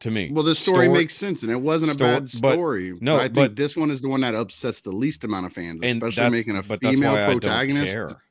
To 0.00 0.12
me, 0.12 0.30
Well, 0.32 0.44
the 0.44 0.54
story, 0.54 0.86
Story- 0.86 0.98
makes 0.98 1.14
sense, 1.16 1.42
and 1.42 1.50
it 1.50 1.60
wasn't 1.60 1.90
a 1.90 1.94
Sto- 1.94 2.04
bad 2.04 2.22
but- 2.40 2.52
story. 2.54 2.92
no, 3.00 3.16
but 3.16 3.20
I 3.20 3.24
think 3.24 3.34
but- 3.34 3.56
this 3.56 3.76
one 3.76 3.90
is 3.90 4.00
the 4.00 4.08
one 4.08 4.20
that 4.20 4.32
upsets 4.34 4.80
the 4.80 4.92
least 4.92 5.24
amount 5.24 5.46
of 5.46 5.52
fans, 5.52 5.82
and 5.82 6.00
especially 6.02 6.30
making 6.36 6.56
a 6.56 6.62
but 6.62 6.80
that's 6.80 6.94
female 6.96 7.14
why 7.14 7.24
I 7.24 7.26
don't 7.30 7.40
protagonist. 7.40 7.92
care. 7.92 8.22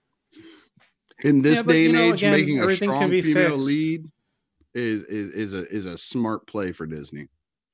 In 1.23 1.41
this 1.41 1.57
Yeah, 1.57 1.63
but, 1.63 1.71
day 1.73 1.85
and 1.85 1.93
know, 1.95 2.01
age, 2.13 2.19
again, 2.23 2.31
making 2.31 2.61
a 2.61 2.73
strong 2.75 3.09
female 3.09 3.49
fixed. 3.55 3.67
lead 3.67 4.11
is 4.73 5.03
is 5.03 5.29
is 5.29 5.53
a 5.53 5.67
is 5.69 5.85
a 5.85 5.97
smart 5.97 6.47
play 6.47 6.71
for 6.71 6.85
Disney. 6.85 7.27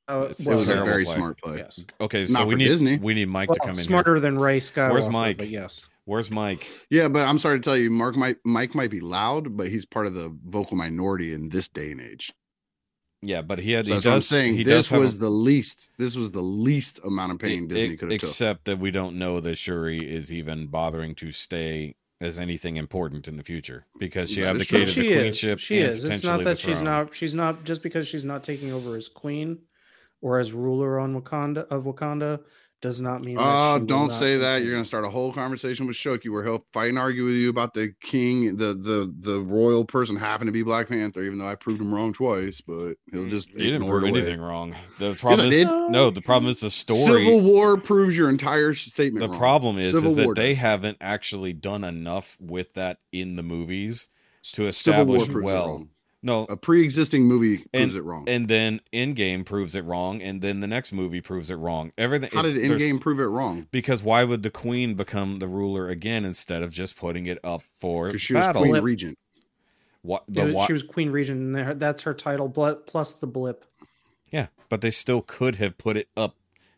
Oh, 0.08 0.24
It's 0.24 0.46
It 0.46 0.50
was 0.50 0.62
a 0.62 0.66
very 0.66 1.06
play. 1.06 1.14
smart 1.16 1.38
play. 1.42 1.58
yes. 1.58 1.84
Okay, 2.02 2.26
so 2.26 2.34
Not 2.34 2.48
we 2.48 2.56
need 2.56 2.66
Disney. 2.68 2.98
we 2.98 3.14
need 3.14 3.30
Mike 3.30 3.50
Well, 3.50 3.56
to 3.56 3.60
come 3.62 3.70
in. 3.72 3.76
Here. 3.76 3.84
smarter 3.84 4.20
than 4.20 4.38
Rey 4.38 4.60
Skywalker. 4.60 4.92
Where's 4.92 5.08
Mike? 5.08 5.38
But 5.38 5.50
yes. 5.50 5.88
Where's 6.06 6.30
Mike? 6.30 6.68
Yeah, 6.90 7.08
but 7.08 7.22
I'm 7.26 7.40
sorry 7.40 7.60
to 7.60 7.64
tell 7.64 7.78
you, 7.78 7.90
Mark 7.90 8.18
might 8.18 8.36
Mike 8.44 8.76
might 8.76 8.92
be 8.92 9.00
loud, 9.00 9.56
but 9.56 9.70
he's 9.70 9.86
part 9.86 10.06
of 10.06 10.14
the 10.14 10.36
vocal 10.46 10.76
minority 10.76 11.32
in 11.34 11.48
this 11.50 11.70
day 11.70 11.92
and 11.92 12.02
age. 12.02 12.34
Yeah, 13.22 13.42
but 13.42 13.60
he 13.60 13.72
had. 13.72 13.86
So 13.86 13.92
he 13.92 13.94
that's 13.96 14.04
does, 14.04 14.10
what 14.12 14.16
I'm 14.16 14.22
saying. 14.22 14.56
He 14.58 14.64
This 14.64 14.90
have 14.90 15.00
was 15.00 15.16
a- 15.16 15.20
the 15.20 15.30
least. 15.30 15.92
This 15.98 16.18
was 16.18 16.32
the 16.32 16.42
least 16.42 17.00
amount 17.06 17.32
of 17.32 17.40
pain 17.40 17.64
e- 17.64 17.68
Disney 17.68 17.96
could 17.96 18.12
have 18.12 18.20
took. 18.20 18.30
except 18.30 18.66
that 18.66 18.80
we 18.80 18.92
don't 18.92 19.18
know 19.18 19.40
that 19.40 19.56
Shuri 19.58 20.00
is 20.00 20.34
even 20.34 20.68
bothering 20.68 21.16
to 21.16 21.32
stay 21.32 21.96
as 22.20 22.38
anything 22.38 22.76
important 22.76 23.30
in 23.30 23.38
the 23.38 23.44
future 23.44 23.86
because 23.98 24.30
she 24.32 24.42
That 24.42 24.58
is 24.58 24.68
true. 24.68 24.80
abdicated 24.82 24.94
she 24.94 25.14
the 25.14 25.52
is. 25.54 25.62
She 25.62 25.78
is. 25.80 26.04
It's 26.04 26.24
not 26.26 26.44
that 26.44 26.60
she's 26.60 26.76
throne. 26.80 26.84
not. 26.86 27.16
She's 27.16 27.34
not 27.34 27.64
just 27.64 27.82
because 27.82 28.06
she's 28.10 28.26
not 28.26 28.44
taking 28.44 28.74
over 28.74 28.98
as 28.98 29.08
queen 29.08 29.60
or 30.24 30.40
as 30.40 30.54
ruler 30.54 31.00
on 31.00 31.22
Wakanda 31.22 31.68
of 31.68 31.84
Wakanda 31.84 32.40
does 32.82 33.00
not 33.00 33.22
mean. 33.22 33.38
Oh, 33.40 33.80
she 33.80 33.86
don't 33.86 34.08
not 34.08 34.14
say 34.14 34.38
that. 34.38 34.46
continue. 34.46 34.66
You're 34.68 34.76
gonna 34.76 34.86
start 34.86 35.06
a 35.06 35.10
whole 35.10 35.32
conversation 35.34 35.86
with 35.86 35.96
Shoky 35.96 36.30
where 36.30 36.44
he'll 36.44 36.66
fight 36.74 36.90
and 36.90 36.98
argue 36.98 37.26
with 37.26 37.36
you 37.36 37.50
about 37.50 37.74
the 37.74 37.94
king, 38.02 38.56
the 38.56 38.74
the 38.74 39.14
the 39.20 39.40
royal 39.40 39.86
person 39.86 40.16
having 40.16 40.46
to 40.48 40.52
be 40.52 40.64
Black 40.64 40.88
Panther, 40.88 41.22
even 41.22 41.38
though 41.38 41.48
I 41.48 41.56
proved 41.56 41.82
him 41.82 41.94
wrong 41.94 42.14
twice, 42.14 42.62
but 42.62 42.96
he'll 43.12 43.26
mm, 43.26 43.30
just 43.30 43.50
You 43.52 43.72
didn't 43.72 43.88
prove 43.88 44.06
anything 44.06 44.40
wrong. 44.40 44.76
The 44.98 45.14
problem 45.16 45.50
I 45.50 45.54
is 45.54 45.66
no. 45.66 46.10
The 46.10 46.22
problem 46.22 46.50
is 46.50 46.62
the 46.62 46.72
story. 46.72 47.26
Civil 47.26 47.42
War 47.42 47.78
proves 47.78 48.18
your 48.18 48.30
entire 48.30 48.74
statement. 48.74 49.22
the 49.22 49.30
wrong. 49.30 49.38
problem 49.38 49.78
is, 49.78 49.94
Civil 49.94 50.12
is 50.12 50.16
that 50.18 50.26
War 50.26 50.36
they 50.36 50.54
haven't 50.54 50.98
actually 51.02 51.54
done 51.54 51.84
enough 51.84 52.38
with 52.40 52.74
that 52.76 53.00
in 53.12 53.36
the 53.36 53.44
movies 53.44 54.08
to 54.54 54.72
Civil 54.72 55.06
War 55.06 55.18
establish 55.18 55.30
proves 55.30 55.30
it 55.30 55.44
well. 55.44 55.88
Wrong. 56.24 56.48
No, 56.48 56.54
A 56.54 56.58
pre-existing 56.58 57.24
movie 57.26 57.58
proves 57.58 57.70
And- 57.74 57.92
it 57.96 58.02
wrong. 58.04 58.26
and 58.28 58.48
then 58.48 58.82
Endgame 58.92 59.46
proves 59.46 59.76
it 59.76 59.84
wrong, 59.84 60.22
and 60.22 60.42
then 60.42 60.60
the 60.60 60.68
next 60.68 60.92
movie 60.92 61.22
proves 61.22 61.50
it 61.52 61.56
wrong. 61.56 61.92
Everything. 61.98 62.30
How 62.34 62.42
it- 62.46 62.52
did 62.52 62.70
there's- 62.70 62.82
Endgame 62.82 63.02
prove 63.02 63.20
it 63.20 63.24
wrong? 63.26 63.68
Because 63.72 64.04
why 64.04 64.24
would 64.24 64.44
the 64.44 64.50
queen 64.50 64.96
become 64.96 65.40
the 65.40 65.48
ruler 65.48 65.88
again 65.90 66.26
instead 66.26 66.62
of 66.64 66.72
just 66.72 66.96
putting 66.96 67.26
it 67.26 67.40
up 67.44 67.64
for 67.80 68.08
Because 68.08 68.22
she 68.22 68.34
was 68.34 68.42
battle? 68.44 68.62
Queen 68.62 68.72
Blip. 68.74 68.84
Regent. 68.84 69.18
What? 70.02 70.24
It 70.28 70.34
But 70.34 70.46
was- 70.48 70.54
why, 70.56 70.68
she 70.68 70.74
was 70.74 70.84
Queen 70.84 71.10
Regent, 71.12 71.40
and 71.40 71.56
there- 71.56 71.74
that's 71.74 72.04
her 72.04 72.14
title. 72.14 72.48
bl- 72.50 72.72
Plus 72.86 73.14
the 73.14 73.28
blip. 73.28 73.66
yeah, 74.32 74.48
but 74.70 74.82
they 74.82 74.92
still 74.92 75.22
could 75.22 75.56
have 75.58 75.78
put 75.78 75.96
it 75.98 76.10
up 76.18 76.36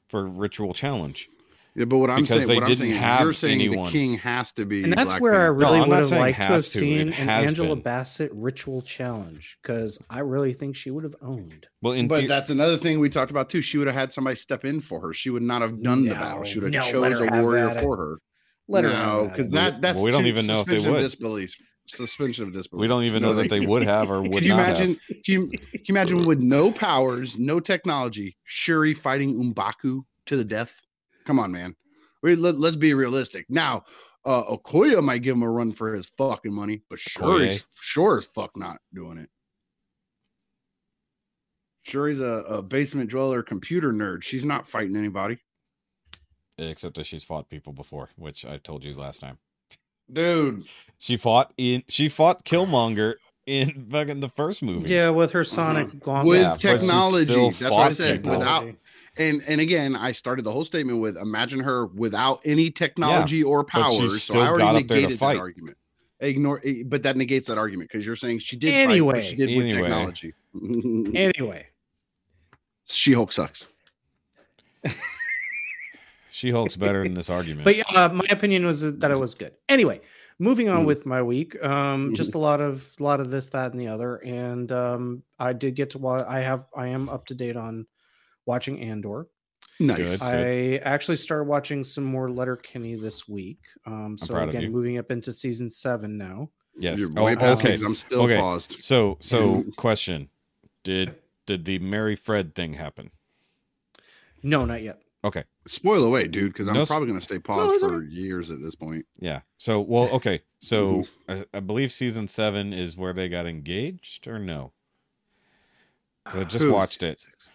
for 0.08 0.26
ritual 0.28 0.74
challenge. 0.74 1.30
Yeah, 1.78 1.84
but 1.86 1.98
what 1.98 2.10
I'm 2.10 2.22
Because 2.22 2.46
saying, 2.46 2.48
they 2.48 2.56
what 2.56 2.64
I'm 2.72 2.76
saying, 2.78 2.92
have 2.92 3.22
you're 3.22 3.34
saying 3.34 3.60
anyone. 3.62 3.88
the 3.88 3.92
king 3.92 4.18
has 4.20 4.54
to 4.54 4.66
be. 4.66 4.84
And 4.86 4.94
that's 4.94 5.04
Black 5.06 5.22
where 5.22 5.42
I 5.42 5.46
really 5.48 5.82
No, 5.82 5.88
would 5.88 5.98
have 6.00 6.12
liked 6.12 6.38
to 6.38 6.44
have 6.44 6.62
to, 6.62 6.64
seen 6.64 7.10
an 7.12 7.30
Angela 7.30 7.76
been. 7.76 7.84
Bassett 7.84 8.32
ritual 8.34 8.82
challenge 8.82 9.58
because 9.62 10.02
I 10.10 10.20
really 10.20 10.54
think 10.54 10.78
she 10.78 10.90
would 10.90 11.04
have 11.04 11.16
owned. 11.22 11.68
Well, 11.82 11.92
in 11.92 12.08
But 12.08 12.22
the- 12.22 12.28
that's 12.28 12.50
another 12.50 12.78
thing 12.78 13.00
we 13.02 13.10
talked 13.10 13.30
about 13.30 13.50
too. 13.50 13.62
She 13.62 13.78
would 13.78 13.88
have 13.88 13.96
had 13.96 14.14
somebody 14.14 14.38
step 14.38 14.64
in 14.64 14.80
for 14.80 15.02
her. 15.02 15.12
She 15.14 15.30
would 15.30 15.44
not 15.44 15.62
have 15.62 15.84
done 15.84 16.06
the 16.06 16.16
battle. 16.16 16.46
She 16.46 16.60
would 16.60 16.74
have 16.74 16.84
let 16.86 16.92
chose 16.94 17.20
a 17.20 17.42
warrior 17.42 17.68
that. 17.74 17.80
for 17.82 17.98
her. 17.98 18.20
Let 18.70 18.86
her 18.86 18.90
no, 18.92 18.96
have 19.24 19.32
because 19.32 19.50
that. 19.50 19.74
that 19.74 19.82
that's 19.82 20.02
we 20.02 20.12
don't 20.12 20.28
even 20.28 20.48
know 20.48 20.62
if 20.62 20.66
they 20.68 20.76
suspension 20.80 20.90
of 20.90 20.96
would. 20.96 21.02
disbelief. 21.02 21.56
Suspension 21.88 22.44
of 22.46 22.54
disbelief. 22.54 22.82
we 22.82 22.88
don't 22.88 23.04
even 23.04 23.22
No, 23.22 23.30
know 23.30 23.36
that 23.36 23.50
they 23.50 23.60
would 23.60 23.84
have 23.84 24.10
or 24.10 24.22
would 24.24 24.32
Could 24.32 24.46
you 24.46 24.56
not 24.56 24.70
imagine? 24.70 24.88
have. 24.92 24.98
Can 25.26 25.34
you, 25.34 25.48
can 25.50 25.60
you 25.74 25.84
imagine 25.90 26.26
with 26.26 26.40
no 26.40 26.72
powers, 26.72 27.38
no 27.38 27.60
technology, 27.60 28.38
Shuri 28.46 28.94
fighting 28.94 29.36
M'Baku 29.54 30.04
to 30.28 30.38
the 30.38 30.46
death? 30.46 30.82
Come 31.26 31.40
on, 31.40 31.52
man. 31.52 31.76
We, 32.22 32.36
let, 32.36 32.56
us 32.56 32.76
be 32.76 32.94
realistic. 32.94 33.46
Now, 33.50 33.84
uh, 34.26 34.44
Okoye 34.46 35.04
might 35.04 35.22
give 35.22 35.36
him 35.36 35.44
a 35.44 35.50
run 35.50 35.74
for 35.74 35.94
his 35.94 36.08
fucking 36.18 36.54
money, 36.54 36.82
but 36.90 37.00
sure, 37.00 37.40
Okoye? 37.40 37.64
sure 37.80 38.18
as 38.20 38.26
fuck 38.26 38.58
not 38.58 38.80
doing 38.94 39.18
it. 39.18 39.30
Shuri's 41.84 42.20
a, 42.20 42.26
a 42.26 42.62
basement 42.64 43.12
dweller 43.12 43.44
computer 43.44 43.92
nerd. 43.92 44.24
She's 44.24 44.44
not 44.46 44.68
fighting 44.68 44.96
anybody. 44.96 45.38
Except 46.58 46.96
that 46.96 47.06
she's 47.06 47.24
fought 47.24 47.50
people 47.50 47.74
before, 47.74 48.10
which 48.16 48.46
I 48.46 48.58
told 48.58 48.84
you 48.84 48.94
last 48.96 49.22
time. 49.22 49.38
Dude, 50.12 50.64
She 50.98 51.18
fought 51.18 51.54
in. 51.58 51.84
She 51.88 52.10
fought 52.10 52.46
Killmonger 52.46 53.16
in 53.46 53.88
fucking 53.92 54.20
the 54.20 54.30
first 54.30 54.64
movie. 54.64 54.90
Yeah, 54.90 55.10
with 55.10 55.32
her 55.32 55.44
Sonic 55.44 56.00
gauntlet. 56.00 56.28
with 56.28 56.42
Yeah, 56.42 56.56
technology. 56.56 57.50
That's 57.50 57.62
what 57.62 57.74
I 57.74 57.90
said. 57.90 58.24
people. 58.24 58.38
Without 58.40 58.68
and 59.18 59.42
and 59.48 59.62
again, 59.62 59.96
I 59.96 60.12
started 60.12 60.44
the 60.46 60.52
whole 60.52 60.66
statement 60.66 61.00
with 61.02 61.18
imagine 61.18 61.60
her 61.62 61.86
without 61.88 62.40
any 62.46 62.70
technology 62.72 63.44
or 63.44 63.64
but 63.64 63.72
powers. 63.72 64.24
So 64.24 64.40
I 64.40 64.48
already 64.48 64.60
got 64.64 64.76
up 64.76 64.88
there 64.88 64.98
to 64.98 65.02
negated 65.04 65.20
fight. 65.20 65.34
that 65.36 65.40
argument. 65.40 65.78
Ignore, 66.22 66.62
eh, 66.64 66.84
but 66.86 67.04
that 67.04 67.18
negates 67.18 67.48
that 67.50 67.58
argument 67.58 67.90
because 67.92 68.06
you're 68.06 68.16
saying 68.16 68.40
she 68.40 68.56
did. 68.56 68.74
Anyway. 68.74 69.16
but 69.16 69.24
she 69.24 69.36
did 69.36 69.56
with 69.56 69.76
technology. 69.76 70.34
Anyway, 71.14 71.68
she 72.86 73.14
Hulk 73.14 73.32
sucks. 73.32 73.68
She 76.30 76.52
Hulk's 76.52 76.76
better 76.76 77.04
in 77.06 77.14
this 77.14 77.30
argument. 77.30 77.64
but 77.64 77.96
uh, 77.96 78.10
my 78.14 78.26
opinion 78.30 78.66
was 78.66 78.82
that 78.82 79.10
it 79.10 79.16
was 79.18 79.36
good. 79.36 79.54
Anyway, 79.70 80.02
moving 80.38 80.68
on 80.68 80.84
Mhm. 80.84 80.88
with 80.88 81.06
my 81.06 81.22
week. 81.22 81.62
Um, 81.64 82.14
just 82.14 82.36
a 82.36 82.38
lot 82.38 82.60
of 82.60 82.90
a 83.00 83.04
lot 83.04 83.22
of 83.22 83.32
this, 83.32 83.48
that, 83.48 83.72
and 83.72 83.80
the 83.80 83.88
other, 83.88 84.18
and 84.18 84.70
um, 84.72 85.24
I 85.40 85.54
did 85.54 85.76
get 85.76 85.92
to 85.92 85.98
watch. 85.98 86.26
I 86.28 86.40
have 86.42 86.66
I 86.76 86.88
am 86.88 87.08
up 87.08 87.26
to 87.28 87.36
date 87.36 87.56
on 87.56 87.88
watching 88.46 88.80
Andor. 88.82 89.28
Nice. 89.80 90.20
Good. 90.20 90.22
I 90.22 90.78
actually 90.78 91.18
started 91.18 91.46
watching 91.46 91.84
some 91.84 92.04
more 92.06 92.30
Letterkenny 92.32 92.96
this 92.96 93.28
week. 93.28 93.60
Um, 93.86 94.18
so 94.18 94.34
proud 94.34 94.44
of 94.44 94.50
again, 94.50 94.64
you. 94.64 94.70
moving 94.70 94.98
up 94.98 95.12
into 95.12 95.34
season 95.34 95.70
seven 95.70 96.18
now. 96.18 96.50
yes. 96.78 96.98
You're 97.00 97.10
Oh, 97.18 97.26
way 97.26 97.36
past 97.36 97.64
me 97.64 97.74
I'm 97.74 97.96
still 97.96 98.22
Okay. 98.24 98.38
paused. 98.38 98.78
So, 98.80 99.18
so 99.20 99.64
question: 99.76 100.30
Did 100.84 101.16
did 101.46 101.66
the 101.66 101.80
Mary 101.80 102.16
Fred 102.16 102.56
thing 102.56 102.74
happen? 102.74 103.12
No, 104.44 104.64
not 104.66 104.82
yet. 104.82 105.02
Okay. 105.24 105.44
Spoil 105.68 106.04
away, 106.04 106.28
dude, 106.28 106.54
because 106.54 106.68
I'm 106.68 106.76
No, 106.76 106.86
probably 106.86 107.08
going 107.08 107.20
to 107.20 107.24
stay 107.24 107.40
paused 107.40 107.74
it's 107.76 107.84
for 107.84 108.04
years 108.04 108.52
at 108.52 108.62
this 108.62 108.76
point. 108.76 109.06
Yeah. 109.20 109.42
So, 109.58 109.82
well, 109.82 110.10
okay. 110.12 110.44
So, 110.62 111.04
Mm-hmm. 111.28 111.44
I, 111.54 111.58
I 111.58 111.60
believe 111.62 111.92
season 111.92 112.28
seven 112.28 112.72
is 112.72 112.96
where 112.96 113.12
they 113.12 113.28
got 113.28 113.48
engaged, 113.48 114.28
or 114.28 114.38
no? 114.40 114.72
'Cause 116.26 116.40
I 116.42 116.44
just 116.44 116.64
Who? 116.66 116.72
watched 116.74 117.02
it. 117.04 117.18
Six. 117.20 117.52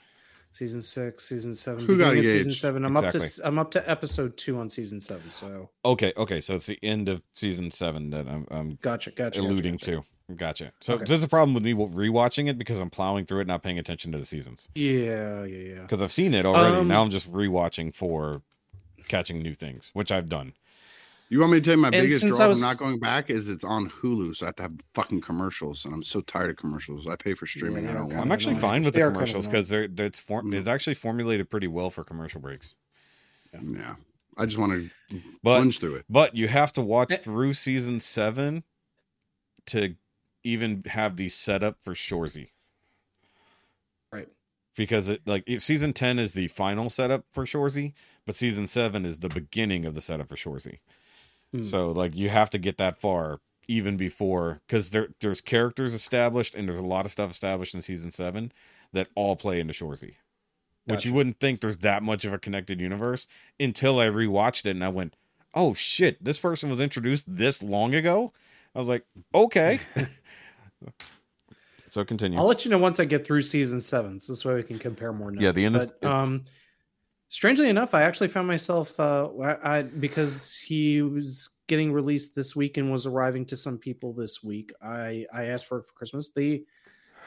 Season 0.61 0.83
six, 0.83 1.27
season 1.27 1.55
seven. 1.55 1.87
Who 1.87 1.97
got 1.97 2.15
of 2.15 2.23
Season 2.23 2.53
seven. 2.53 2.85
I'm 2.85 2.95
up 2.95 3.11
to 3.13 3.41
I'm 3.43 3.59
up 3.59 3.71
to 3.71 3.91
episode 3.91 4.37
two 4.37 4.59
on 4.59 4.69
season 4.69 5.01
seven. 5.01 5.33
So 5.33 5.71
Okay. 5.87 6.13
Okay. 6.19 6.43
So 6.43 6.55
it's 6.55 6.67
the 6.67 6.79
end 6.83 7.09
of 7.09 7.25
season 7.33 7.71
seven 7.71 8.11
that 8.11 8.29
I'm, 8.29 8.47
I'm 8.51 8.79
gotcha, 8.83 9.11
gotcha. 9.11 9.41
alluding 9.41 9.77
gotcha, 9.77 9.93
gotcha. 9.93 10.07
to. 10.29 10.35
Gotcha. 10.35 10.73
So 10.81 10.95
Okay. 10.97 11.05
there's 11.07 11.23
a 11.23 11.29
problem 11.29 11.55
with 11.55 11.63
me 11.63 11.73
rewatching 11.73 12.51
it 12.51 12.59
because 12.59 12.79
I'm 12.79 12.91
plowing 12.91 13.25
through 13.25 13.41
it, 13.41 13.47
not 13.47 13.63
paying 13.63 13.79
attention 13.79 14.13
to 14.13 14.19
the 14.19 14.27
seasons. 14.27 14.69
Yeah, 14.75 15.45
yeah, 15.45 15.47
yeah. 15.47 15.81
Because 15.81 16.03
I've 16.03 16.13
seen 16.13 16.35
it 16.35 16.45
already. 16.45 16.77
Um, 16.77 16.89
now 16.89 17.01
I'm 17.01 17.09
just 17.09 17.33
rewatching 17.33 17.95
for 17.95 18.43
catching 19.09 19.41
new 19.41 19.55
things, 19.55 19.89
which 19.95 20.13
I've 20.13 20.29
done. 20.29 20.53
You 21.33 21.39
want 21.39 21.53
me 21.53 21.61
to 21.61 21.65
tell 21.65 21.77
you 21.77 21.81
my 21.81 21.89
And 21.89 21.93
biggest 22.03 22.21
since 22.23 22.37
draw 22.37 22.41
I 22.41 22.45
of 22.47 22.51
was- 22.51 22.61
not 22.61 22.77
going 22.77 22.99
back 22.99 23.31
is 23.31 23.49
it's 23.49 23.63
on 23.65 23.89
Hulu, 23.89 24.35
so 24.35 24.47
I 24.47 24.49
have 24.49 24.57
to 24.57 24.63
have 24.63 24.75
fucking 24.95 25.21
commercials, 25.21 25.85
and 25.85 25.95
I'm 25.95 26.03
so 26.03 26.21
tired 26.23 26.51
of 26.51 26.57
commercials. 26.57 27.07
I 27.07 27.15
pay 27.15 27.35
for 27.35 27.47
streaming. 27.47 27.85
Yeah, 27.85 27.91
I 27.91 27.95
don't 27.95 28.03
okay. 28.07 28.15
want. 28.17 28.27
I'm 28.27 28.33
actually 28.33 28.57
fine 28.57 28.83
with 28.83 28.95
They 28.95 29.01
the 29.01 29.07
are 29.07 29.11
kind 29.13 29.17
of 29.23 29.29
commercials 29.29 29.47
because 29.47 29.69
they're, 29.69 29.87
they're 29.87 30.07
it's 30.07 30.19
form, 30.19 30.51
Mhm. 30.51 30.55
it's 30.57 30.67
actually 30.67 30.95
formulated 30.95 31.49
pretty 31.49 31.69
well 31.69 31.89
for 31.89 32.03
commercial 32.03 32.41
breaks. 32.41 32.75
Yeah, 33.53 33.95
I 34.37 34.45
just 34.47 34.59
want 34.59 34.73
to 34.73 34.91
But 35.43 35.59
plunge 35.59 35.79
through 35.79 35.97
it. 35.97 36.05
But 36.11 36.35
you 36.37 36.49
have 36.49 36.73
to 36.73 36.83
watch 36.83 37.13
Eh. 37.13 37.17
through 37.19 37.55
season 37.55 38.01
seven 38.01 38.65
to 39.67 39.95
even 40.43 40.83
have 40.87 41.17
the 41.17 41.29
setup 41.29 41.79
for 41.85 41.95
Shorzy. 41.95 42.51
Right. 44.13 44.29
Because 44.77 45.09
it 45.09 45.21
like 45.27 45.45
it, 45.47 45.63
season 45.63 45.93
ten 45.93 46.19
is 46.19 46.35
the 46.35 46.49
final 46.49 46.89
setup 46.91 47.25
for 47.33 47.45
Shorzy, 47.45 47.93
but 48.27 48.35
season 48.35 48.67
seven 48.67 49.05
is 49.05 49.21
the 49.21 49.29
beginning 49.29 49.85
of 49.85 49.95
the 49.95 50.01
setup 50.01 50.29
for 50.29 50.35
Shorzy. 50.37 50.79
Hmm. 51.53 51.63
So 51.63 51.89
like 51.89 52.15
you 52.17 52.29
have 52.29 52.51
to 52.51 52.59
get 52.59 52.77
that 52.79 52.97
far 53.01 53.41
even 53.69 53.97
before 53.97 54.61
because 54.67 54.91
there 54.91 55.09
there's 55.21 55.41
characters 55.41 55.95
established 55.95 56.55
and 56.55 56.69
there's 56.69 56.79
a 56.81 56.85
lot 56.85 57.05
of 57.05 57.11
stuff 57.13 57.31
established 57.31 57.75
in 57.75 57.83
season 57.83 58.11
seven 58.11 58.53
that 58.93 59.09
all 59.15 59.37
play 59.37 59.61
into 59.61 59.73
Shorzy. 59.73 60.15
Which 60.87 61.05
you 61.05 61.13
wouldn't 61.13 61.39
think 61.39 61.61
there's 61.61 61.77
that 61.79 62.03
much 62.03 62.25
of 62.25 62.33
a 62.33 62.39
connected 62.39 62.81
universe 62.81 63.29
until 63.61 64.01
I 64.01 64.07
rewatched 64.09 64.67
it 64.67 64.71
and 64.71 64.83
I 64.85 64.89
went, 64.89 65.15
oh 65.55 65.73
shit, 65.75 66.23
this 66.25 66.41
person 66.41 66.69
was 66.69 66.81
introduced 66.81 67.27
this 67.29 67.63
long 67.63 67.95
ago. 67.95 68.33
I 68.75 68.79
was 68.81 68.89
like, 68.89 69.05
okay. 69.33 69.79
so 71.89 72.05
continue. 72.05 72.39
I'll 72.39 72.47
let 72.47 72.65
you 72.65 72.71
know 72.71 72.79
once 72.79 72.99
I 73.01 73.05
get 73.05 73.25
through 73.25 73.43
season 73.43 73.81
seven. 73.81 74.21
So 74.21 74.33
this 74.33 74.45
way 74.45 74.55
we 74.55 74.63
can 74.63 74.79
compare 74.79 75.13
more 75.13 75.31
notes. 75.31 75.43
Yeah, 75.45 75.53
the 75.53 75.65
end 75.65 75.77
is- 75.77 75.87
But, 76.01 76.05
um, 76.11 76.43
strangely 77.31 77.69
enough, 77.71 77.95
I 77.95 78.03
actually 78.03 78.29
found 78.29 78.47
myself 78.47 79.01
uh, 79.01 79.29
I, 79.41 79.79
I 79.79 79.83
because 79.83 80.57
he 80.59 81.01
was 81.01 81.57
getting 81.69 81.93
released 81.93 82.35
this 82.35 82.55
week 82.55 82.77
and 82.77 82.93
was 82.93 83.07
arriving 83.07 83.47
to 83.47 83.57
some 83.57 83.79
people 83.79 84.13
this 84.13 84.43
week. 84.43 84.73
I 84.83 85.25
I 85.33 85.47
asked 85.47 85.67
for 85.67 85.79
it 85.79 85.87
for 85.87 85.95
Christmas. 85.95 86.33
The 86.35 86.67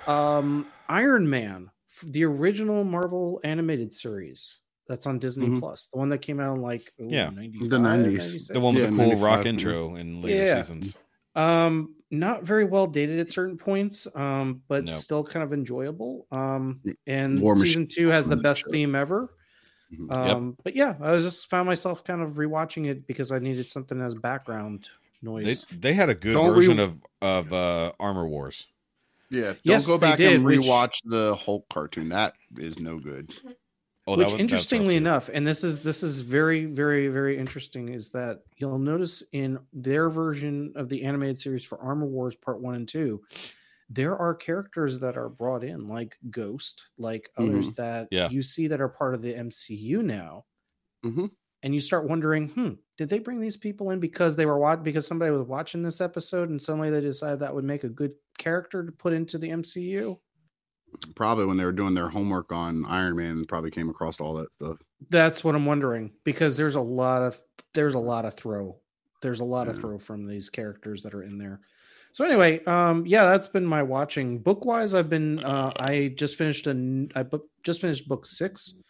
um, 0.08 0.74
Iron 0.90 1.30
Man, 1.30 1.72
the 2.04 2.26
original 2.26 2.84
Marvel 2.84 3.40
animated 3.44 3.94
series 3.94 4.60
that's 4.88 5.08
on 5.08 5.18
Disney 5.18 5.48
Mhm. 5.48 5.60
Plus, 5.60 5.88
the 5.88 5.98
one 5.98 6.10
that 6.10 6.22
came 6.22 6.40
out 6.42 6.56
in 6.56 6.62
like 6.62 6.92
ooh, 7.02 7.08
Yeah. 7.10 7.30
The 7.30 7.36
90s. 7.36 7.70
96? 7.70 8.48
the 8.50 8.60
one 8.60 8.76
with 8.76 8.84
Yeah, 8.84 8.90
the 8.92 8.96
cool 8.98 9.06
95, 9.16 9.24
rock 9.24 9.46
intro 9.46 9.96
in 9.96 10.22
later 10.22 10.44
Yeah. 10.44 10.62
seasons. 10.62 10.98
Um, 11.36 11.96
not 12.12 12.44
very 12.44 12.66
well 12.66 12.86
dated 12.86 13.20
at 13.20 13.32
certain 13.32 13.58
points, 13.58 14.14
um, 14.16 14.62
but 14.68 14.84
No. 14.84 14.94
still 14.94 15.24
kind 15.24 15.44
of 15.44 15.54
enjoyable. 15.54 16.28
Um, 16.32 16.82
and 17.08 17.42
War 17.42 17.56
season 17.56 17.88
two 17.88 18.10
has 18.10 18.28
the 18.28 18.36
best 18.36 18.62
show. 18.62 18.72
theme 18.72 18.94
ever. 18.94 19.34
Mhm. 20.00 20.10
Yep. 20.10 20.36
Um, 20.36 20.58
but 20.64 20.76
yeah, 20.76 20.96
I 21.02 21.12
was 21.12 21.24
just 21.24 21.50
found 21.50 21.68
myself 21.68 22.04
kind 22.04 22.22
of 22.22 22.32
rewatching 22.34 22.88
it 22.88 23.06
because 23.08 23.32
I 23.32 23.40
needed 23.40 23.70
something 23.70 24.02
as 24.02 24.16
background 24.16 24.90
noise. 25.22 25.66
they 25.72 25.94
had 25.94 26.10
a 26.10 26.16
good 26.16 26.34
Don't 26.34 26.50
re- 26.50 26.56
version 26.56 26.80
of 26.80 26.98
of 27.22 27.54
uh, 27.54 27.92
Armor 28.00 28.28
Wars. 28.28 28.68
Yeah, 29.30 29.46
don't 29.48 29.60
Yes, 29.64 29.88
go 29.88 29.98
back 29.98 30.18
did, 30.18 30.34
and 30.34 30.44
which- 30.46 30.60
rewatch 30.62 30.96
the 31.06 31.36
Hulk 31.36 31.66
cartoon. 31.70 32.10
That 32.10 32.34
is 32.58 32.78
no 32.80 33.00
good. 33.00 33.34
Oh, 34.06 34.18
Which, 34.18 34.34
was- 34.34 34.40
interestingly 34.42 34.98
enough, 34.98 35.30
and 35.34 35.48
this 35.48 35.64
is 35.64 35.82
this 35.82 36.04
is 36.04 36.20
very 36.20 36.66
very 36.66 37.08
very 37.08 37.38
interesting, 37.38 37.88
is 37.90 38.10
that 38.10 38.42
you'll 38.58 38.78
notice 38.78 39.24
in 39.32 39.60
their 39.72 40.10
version 40.10 40.74
of 40.76 40.90
the 40.90 41.04
animated 41.04 41.40
series 41.40 41.64
for 41.64 41.80
Armor 41.80 42.06
Wars 42.06 42.36
Part 42.36 42.60
One 42.60 42.76
and 42.76 42.88
Two, 42.88 43.22
there 43.90 44.18
are 44.18 44.34
characters 44.36 45.00
that 45.00 45.18
are 45.18 45.30
brought 45.30 45.64
in, 45.64 45.88
like 45.88 46.18
Ghost, 46.30 46.90
like 46.98 47.30
others 47.38 47.72
that 47.74 48.08
Yeah. 48.12 48.30
you 48.30 48.42
see 48.44 48.68
that 48.68 48.82
are 48.82 48.90
part 48.90 49.16
of 49.16 49.22
the 49.22 49.36
MCU 49.36 50.02
now, 50.04 50.46
Mhm. 51.06 51.32
and 51.64 51.74
you 51.74 51.80
start 51.80 52.08
wondering, 52.08 52.50
hmm, 52.50 52.72
did 52.98 53.10
they 53.10 53.20
bring 53.20 53.40
these 53.40 53.58
people 53.58 53.90
in 53.92 54.00
because 54.00 54.36
they 54.36 54.46
were 54.46 54.58
watch 54.60 54.84
because 54.84 55.08
somebody 55.08 55.32
was 55.32 55.48
watching 55.48 55.84
this 55.84 56.02
episode 56.02 56.50
and 56.50 56.62
suddenly 56.62 56.90
they 56.90 57.02
decided 57.02 57.40
that 57.40 57.56
would 57.56 57.66
make 57.66 57.84
a 57.84 57.90
good 57.90 58.16
character 58.38 58.86
to 58.86 58.92
put 58.92 59.14
into 59.14 59.38
the 59.38 59.50
MCU? 59.52 60.20
Probably 61.16 61.46
when 61.46 61.58
they 61.58 61.66
were 61.66 61.72
doing 61.72 61.96
their 61.96 62.10
homework 62.10 62.52
on 62.52 62.86
Iron 62.86 63.16
Man, 63.16 63.46
probably 63.46 63.72
came 63.72 63.90
across 63.90 64.20
all 64.22 64.36
that 64.36 64.54
stuff. 64.54 64.78
That's 65.10 65.44
what 65.44 65.56
I'm 65.56 65.66
wondering 65.66 66.14
because 66.24 66.56
there's 66.58 66.76
a 66.76 66.82
lot 66.82 67.22
of 67.24 67.42
there's 67.74 67.96
a 67.96 68.00
lot 68.00 68.26
of 68.26 68.36
throw. 68.36 68.80
There's 69.22 69.40
a 69.40 69.46
lot 69.46 69.68
of 69.68 69.78
throw 69.78 69.98
from 69.98 70.28
these 70.28 70.50
characters 70.50 71.02
that 71.04 71.14
are 71.14 71.24
in 71.24 71.38
there. 71.38 71.62
So 72.14 72.24
anyway, 72.24 72.64
um 72.66 73.06
yeah, 73.08 73.26
that's 73.26 73.48
been 73.48 73.66
my 73.66 73.82
watching. 73.84 74.38
Book 74.40 74.66
wise, 74.66 74.94
I've 74.94 75.10
been 75.10 75.44
uh 75.44 75.72
I 75.80 76.14
just 76.16 76.36
finished 76.36 76.68
an 76.68 77.12
I 77.16 77.24
book 77.24 77.48
just 77.64 77.82
finished 77.82 78.08
book 78.08 78.26
6 78.26 78.82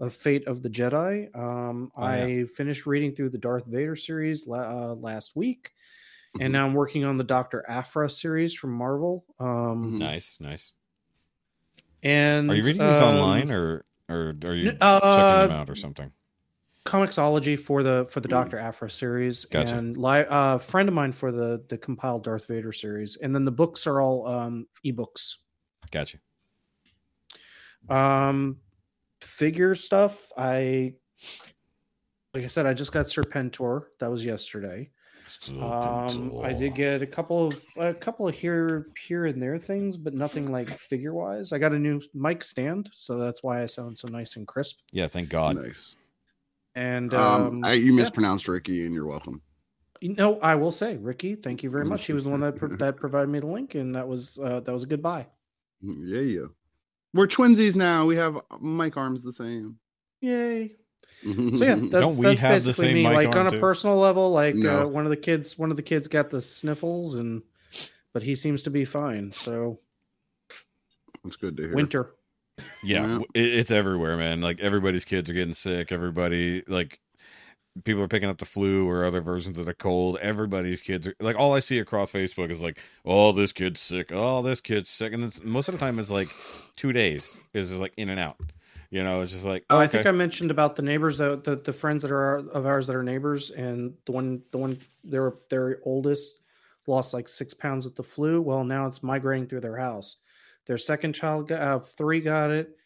of 0.00 0.12
Fate 0.12 0.46
of 0.48 0.62
the 0.62 0.68
Jedi. 0.68 1.34
Um 1.34 1.92
Oh, 1.96 2.02
yeah. 2.02 2.24
I 2.24 2.44
finished 2.56 2.84
reading 2.86 3.14
through 3.14 3.30
the 3.30 3.38
Darth 3.38 3.66
Vader 3.66 3.94
series 3.96 4.46
la- 4.48 4.90
uh, 4.90 4.94
last 4.96 5.36
week. 5.36 5.70
And 6.40 6.52
now 6.52 6.66
I'm 6.66 6.74
working 6.74 7.04
on 7.04 7.18
the 7.18 7.24
Dr. 7.24 7.64
Aphra 7.68 8.10
series 8.10 8.52
from 8.52 8.72
Marvel. 8.72 9.24
Um 9.38 9.94
Mhm. 9.94 9.98
Nice, 10.00 10.38
nice. 10.40 10.72
and 12.02 12.50
Are 12.50 12.54
you 12.56 12.64
reading 12.64 12.82
these 12.84 13.00
um, 13.00 13.14
online 13.14 13.50
or 13.52 13.84
or 14.08 14.34
are 14.44 14.54
you 14.56 14.72
uh, 14.80 15.00
checking 15.00 15.48
them 15.48 15.50
out 15.60 15.70
or 15.70 15.76
something? 15.76 16.10
Comixology 16.84 17.58
for 17.58 17.82
the 17.82 18.06
for 18.10 18.20
the 18.20 18.26
Mm. 18.28 18.32
Doctor 18.32 18.58
Aphra 18.58 18.90
series, 18.90 19.44
Gotcha. 19.44 19.78
and 19.78 19.96
li- 19.96 20.26
uh, 20.28 20.58
friend 20.58 20.88
of 20.88 20.94
mine 20.94 21.12
for 21.12 21.30
the 21.30 21.62
the 21.68 21.78
compiled 21.78 22.24
Darth 22.24 22.46
Vader 22.46 22.72
series, 22.72 23.16
and 23.16 23.34
then 23.34 23.44
the 23.44 23.52
books 23.52 23.86
are 23.86 24.00
all 24.00 24.26
um, 24.26 24.66
ebooks. 24.84 25.36
Gotcha. 25.92 26.18
Um, 27.88 28.58
figure 29.20 29.74
stuff. 29.74 30.30
I 30.36 30.94
like 32.34 32.44
I 32.44 32.48
said, 32.48 32.66
I 32.66 32.74
just 32.74 32.92
got 32.92 33.06
Serpentor. 33.06 33.84
That 34.00 34.10
was 34.10 34.24
yesterday. 34.24 34.90
Um, 35.60 36.40
I 36.42 36.52
did 36.52 36.74
get 36.74 37.00
a 37.00 37.06
couple 37.06 37.46
of 37.46 37.64
a 37.76 37.94
couple 37.94 38.26
of 38.28 38.34
here 38.34 38.88
here 39.00 39.26
and 39.26 39.40
there 39.40 39.58
things, 39.58 39.96
but 39.96 40.14
nothing 40.14 40.50
like 40.50 40.76
figure 40.78 41.14
wise. 41.14 41.52
I 41.52 41.58
got 41.58 41.72
a 41.72 41.78
new 41.78 42.00
mic 42.12 42.42
stand, 42.42 42.90
so 42.92 43.16
that's 43.18 43.42
why 43.42 43.62
I 43.62 43.66
sound 43.66 43.98
so 43.98 44.08
nice 44.08 44.36
and 44.36 44.46
crisp. 44.48 44.80
Yeah, 44.92 45.06
thank 45.06 45.28
God. 45.28 45.56
nice. 45.56 45.96
And 46.74 47.12
Um, 47.14 47.42
um, 47.42 47.64
I, 47.64 47.74
you 47.74 47.92
yeah. 47.92 48.00
mispronounced 48.02 48.48
Rikki, 48.48 48.84
and 48.86 48.94
you're 48.94 49.06
welcome. 49.06 49.42
You 50.00 50.14
know, 50.14 50.40
I 50.40 50.54
will 50.56 50.72
say, 50.72 50.96
Rikki, 50.96 51.34
thank 51.36 51.62
you 51.62 51.70
very 51.70 51.84
much. 51.84 52.06
He 52.06 52.12
was 52.12 52.24
the 52.24 52.30
one 52.30 52.40
that 52.40 52.56
pro- 52.56 52.68
that 52.76 52.96
provided 52.96 53.28
me 53.28 53.38
the 53.40 53.46
link, 53.46 53.74
and 53.74 53.94
that 53.94 54.08
was 54.08 54.38
uh, 54.42 54.60
that 54.60 54.72
was 54.72 54.82
a 54.82 54.86
good 54.86 55.02
buy. 55.02 55.26
Yeah, 55.80 56.20
yeah. 56.20 56.46
We're 57.14 57.26
twinsies 57.26 57.76
now. 57.76 58.06
We 58.06 58.16
have 58.16 58.36
mic 58.60 58.96
arms 58.96 59.22
the 59.22 59.32
same. 59.32 59.78
Yay! 60.20 60.76
So 61.24 61.30
yeah, 61.64 61.76
that's, 61.76 61.90
Don't 61.90 62.16
we 62.16 62.26
that's 62.26 62.40
have 62.40 62.64
the 62.64 62.72
same 62.72 62.94
me. 62.94 63.02
mic 63.04 63.14
Like 63.14 63.28
arm, 63.28 63.38
on 63.38 63.46
a 63.46 63.50
too? 63.52 63.60
personal 63.60 63.96
level, 63.96 64.32
like 64.32 64.56
No. 64.56 64.80
uh, 64.82 64.86
one 64.86 65.04
of 65.06 65.10
the 65.10 65.16
kids, 65.16 65.56
one 65.56 65.70
of 65.70 65.76
the 65.76 65.82
kids 65.82 66.08
got 66.08 66.30
the 66.30 66.40
sniffles, 66.40 67.14
and 67.14 67.42
but 68.12 68.24
he 68.24 68.34
seems 68.34 68.62
to 68.62 68.70
be 68.70 68.84
fine. 68.84 69.30
So 69.30 69.78
That's 71.22 71.36
good 71.36 71.56
to 71.58 71.62
hear. 71.62 71.74
winter, 71.76 72.14
Yeah, 72.82 73.06
Yeah. 73.06 73.18
it, 73.34 73.54
it's 73.54 73.70
everywhere, 73.70 74.16
man. 74.16 74.40
Like 74.40 74.60
everybody's 74.60 75.04
kids 75.04 75.30
are 75.30 75.34
getting 75.34 75.54
sick. 75.54 75.90
Everybody 75.92 76.62
like 76.66 77.00
people 77.84 78.02
are 78.02 78.08
picking 78.08 78.28
up 78.28 78.36
the 78.38 78.44
flu 78.44 78.86
or 78.88 79.04
other 79.04 79.20
versions 79.22 79.58
of 79.58 79.66
the 79.66 79.74
cold. 79.74 80.18
Everybody's 80.20 80.82
kids 80.82 81.08
are 81.08 81.14
like 81.20 81.36
all 81.36 81.54
I 81.54 81.60
see 81.60 81.78
across 81.78 82.12
Facebook 82.12 82.50
is 82.50 82.62
like, 82.62 82.80
oh, 83.04 83.32
this 83.32 83.52
kid's 83.52 83.80
sick. 83.80 84.10
Oh, 84.12 84.42
this 84.42 84.60
kid's 84.60 84.90
sick, 84.90 85.12
and 85.12 85.24
it's, 85.24 85.42
most 85.42 85.68
of 85.68 85.74
the 85.74 85.78
time 85.78 85.98
it's 85.98 86.10
like 86.10 86.28
two 86.76 86.92
days. 86.92 87.36
It's 87.54 87.70
just 87.70 87.80
like 87.80 87.94
in 87.96 88.10
and 88.10 88.20
out. 88.20 88.38
You 88.90 89.02
know, 89.02 89.22
it's 89.22 89.32
just 89.32 89.46
like 89.46 89.64
Oh, 89.70 89.76
okay. 89.76 89.84
I 89.84 89.86
think 89.86 90.06
I 90.06 90.10
mentioned 90.10 90.50
about 90.50 90.76
the 90.76 90.82
neighbors 90.82 91.16
that 91.16 91.44
the, 91.44 91.56
the 91.56 91.72
friends 91.72 92.02
that 92.02 92.10
are 92.10 92.36
of 92.50 92.66
ours 92.66 92.86
that 92.88 92.96
are 92.96 93.02
neighbors, 93.02 93.48
and 93.50 93.94
the 94.04 94.12
one 94.12 94.42
the 94.50 94.58
one 94.58 94.78
their 95.02 95.32
their 95.48 95.78
oldest 95.84 96.34
lost 96.86 97.14
like 97.14 97.26
six 97.28 97.54
pounds 97.54 97.86
with 97.86 97.94
the 97.94 98.02
flu. 98.02 98.42
Well, 98.42 98.64
now 98.64 98.86
it's 98.86 99.02
migrating 99.02 99.46
through 99.46 99.60
their 99.60 99.78
house. 99.78 100.16
Their 100.66 100.78
second 100.78 101.14
child 101.14 101.48
got 101.48 101.60
out 101.60 101.82
of 101.82 101.88
three 101.90 102.20
got 102.20 102.50
it, 102.50 102.76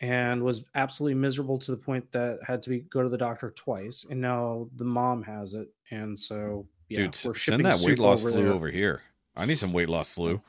and 0.00 0.42
was 0.42 0.62
absolutely 0.74 1.14
miserable 1.14 1.58
to 1.58 1.70
the 1.70 1.76
point 1.76 2.10
that 2.12 2.38
had 2.46 2.62
to 2.62 2.70
be 2.70 2.80
go 2.80 3.02
to 3.02 3.08
the 3.08 3.18
doctor 3.18 3.50
twice. 3.50 4.04
And 4.08 4.20
now 4.20 4.68
the 4.76 4.84
mom 4.84 5.22
has 5.24 5.54
it, 5.54 5.68
and 5.90 6.18
so 6.18 6.66
yeah, 6.88 6.98
dude, 7.00 7.14
s- 7.14 7.26
we're 7.26 7.34
send 7.34 7.64
that 7.64 7.76
weight 7.76 7.96
soup 7.96 7.98
loss 7.98 8.20
over 8.22 8.30
flu 8.32 8.44
there. 8.44 8.52
over 8.52 8.68
here. 8.70 9.02
I 9.36 9.46
need 9.46 9.58
some 9.58 9.72
weight 9.72 9.88
loss 9.88 10.12
flu. 10.14 10.40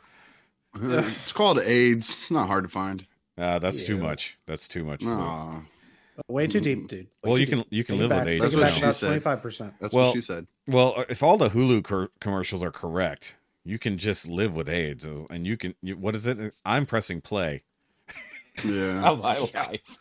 it's 0.75 1.31
called 1.31 1.59
AIDS. 1.59 2.17
It's 2.21 2.31
not 2.31 2.47
hard 2.47 2.63
to 2.65 2.69
find. 2.69 3.05
Uh, 3.37 3.57
that's 3.59 3.83
too 3.83 3.97
much. 3.97 4.37
That's 4.45 4.67
too 4.67 4.83
much. 4.83 5.01
flu. 5.01 5.15
Nah, 5.15 5.61
Way 6.27 6.47
too 6.47 6.59
deep, 6.59 6.87
dude. 6.89 7.05
Way 7.23 7.29
Well, 7.29 7.37
you 7.37 7.47
can 7.47 7.59
deep. 7.59 7.67
you 7.69 7.83
can 7.85 7.95
Take 7.97 8.05
it 8.05 8.09
live 8.09 8.19
with. 8.19 8.27
AIDS. 8.27 8.41
That's 8.43 8.55
what 8.55 8.73
she 8.73 8.79
about 8.81 8.95
said. 8.95 9.05
twenty 9.07 9.21
five 9.21 9.41
percent. 9.41 9.73
that's 9.79 9.93
Well- 9.93 10.07
what 10.07 10.15
she 10.15 10.21
said. 10.21 10.47
Well, 10.67 11.05
if 11.09 11.23
all 11.23 11.37
the 11.37 11.49
Hulu 11.49 11.83
cor- 11.83 12.09
commercials 12.19 12.61
are 12.61 12.71
correct, 12.71 13.37
you 13.63 13.79
can 13.79 13.97
just 13.97 14.27
live 14.27 14.55
with 14.55 14.69
AIDS, 14.69 15.05
and 15.05 15.45
you 15.45 15.57
can. 15.57 15.75
You, 15.81 15.97
what 15.97 16.15
is 16.15 16.27
it? 16.27 16.53
I'm 16.65 16.85
pressing 16.85 17.21
play. 17.21 17.63
Yeah, 18.63 19.03
oh 19.09 19.15
my 19.17 19.37
life. 19.37 19.98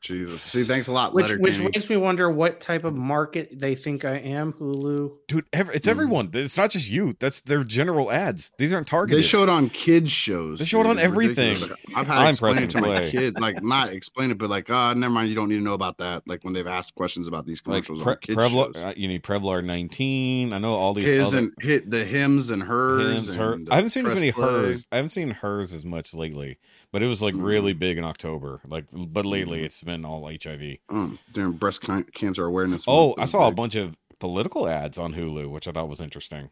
Jesus. 0.00 0.42
See, 0.42 0.62
thanks 0.64 0.86
a 0.86 0.92
lot, 0.92 1.12
Which 1.12 1.24
Letter 1.24 1.38
which 1.40 1.54
Kenny. 1.56 1.70
makes 1.74 1.90
me 1.90 1.96
wonder 1.96 2.30
what 2.30 2.60
type 2.60 2.84
of 2.84 2.94
market 2.94 3.58
they 3.58 3.74
think 3.74 4.04
I 4.04 4.18
am. 4.18 4.52
Hulu. 4.52 5.10
Dude, 5.26 5.46
ev- 5.52 5.70
it's 5.74 5.86
Mm. 5.88 5.90
everyone. 5.90 6.30
It's 6.34 6.56
not 6.56 6.70
just 6.70 6.88
you. 6.88 7.16
That's 7.18 7.40
their 7.40 7.64
general 7.64 8.12
ads. 8.12 8.52
These 8.58 8.72
aren't 8.72 8.86
targeted. 8.86 9.18
They 9.22 9.26
show 9.26 9.42
it 9.42 9.48
on 9.48 9.68
kids 9.70 10.10
shows. 10.12 10.60
They 10.60 10.64
show 10.66 10.80
it 10.80 10.86
on 10.86 10.96
dude. 10.98 11.10
Ridiculous. 11.16 11.62
everything. 11.62 11.76
I've 11.96 12.06
had 12.06 12.22
to 12.24 12.30
explain 12.30 12.52
it 12.52 12.54
pressing 12.56 12.68
to 12.70 12.80
my 12.80 12.86
play. 13.00 13.10
kid, 13.10 13.40
like 13.40 13.62
not 13.64 13.92
explain 13.92 14.30
it, 14.30 14.38
but 14.38 14.48
like, 14.50 14.70
uh, 14.70 14.94
never 14.94 15.12
mind. 15.12 15.30
You 15.30 15.34
don't 15.34 15.48
need 15.48 15.56
to 15.56 15.62
know 15.62 15.74
about 15.74 15.98
that. 15.98 16.22
Like 16.28 16.44
when 16.44 16.52
they've 16.54 16.66
asked 16.66 16.94
questions 16.94 17.26
about 17.26 17.44
these 17.46 17.60
like 17.66 17.84
commercials 17.84 18.02
Pre- 18.04 18.12
on 18.12 18.18
kids 18.18 18.36
Prevnar, 18.38 18.74
shows. 18.76 18.84
uh, 18.84 18.94
you 18.96 19.08
need 19.08 19.24
Prevnar 19.24 19.64
19. 19.64 20.52
I 20.52 20.58
know 20.58 20.74
all 20.74 20.94
these 20.94 21.08
His 21.08 21.26
other 21.28 21.38
and 21.38 21.54
hit 21.60 21.90
the 21.90 22.04
Hims 22.04 22.50
and 22.50 22.62
hers. 22.62 23.24
Hims, 23.26 23.34
her- 23.36 23.56
I 23.70 23.74
haven't 23.76 23.90
seen 23.90 24.06
as 24.06 24.14
many 24.14 24.30
play. 24.30 24.44
hers. 24.48 24.86
I 24.92 24.96
haven't 24.96 25.08
seen 25.10 25.30
hers 25.30 25.72
as 25.72 25.84
much 25.84 26.14
lately, 26.14 26.58
but 26.92 27.02
it 27.02 27.06
was 27.06 27.20
like 27.22 27.34
really 27.36 27.74
Mm. 27.74 27.78
big 27.78 27.98
in 27.98 28.04
October. 28.04 28.60
Like, 28.66 28.86
but 28.92 29.26
lately 29.26 29.60
Mhm. 29.60 29.64
it's 29.64 29.82
been 29.82 30.04
all 30.04 30.26
HIV. 30.28 30.78
Um, 30.88 31.18
during 31.32 31.52
breast 31.52 31.80
can- 31.82 32.04
cancer 32.14 32.44
awareness. 32.46 32.84
Oh, 32.86 33.08
month, 33.08 33.18
I 33.18 33.22
was 33.22 33.30
saw 33.30 33.48
a 33.48 33.52
bunch 33.52 33.74
of 33.76 33.96
political 34.18 34.68
ads 34.68 34.98
on 34.98 35.14
Hulu, 35.14 35.48
which 35.50 35.68
I 35.68 35.72
thought 35.72 35.88
was 35.88 36.00
interesting. 36.00 36.50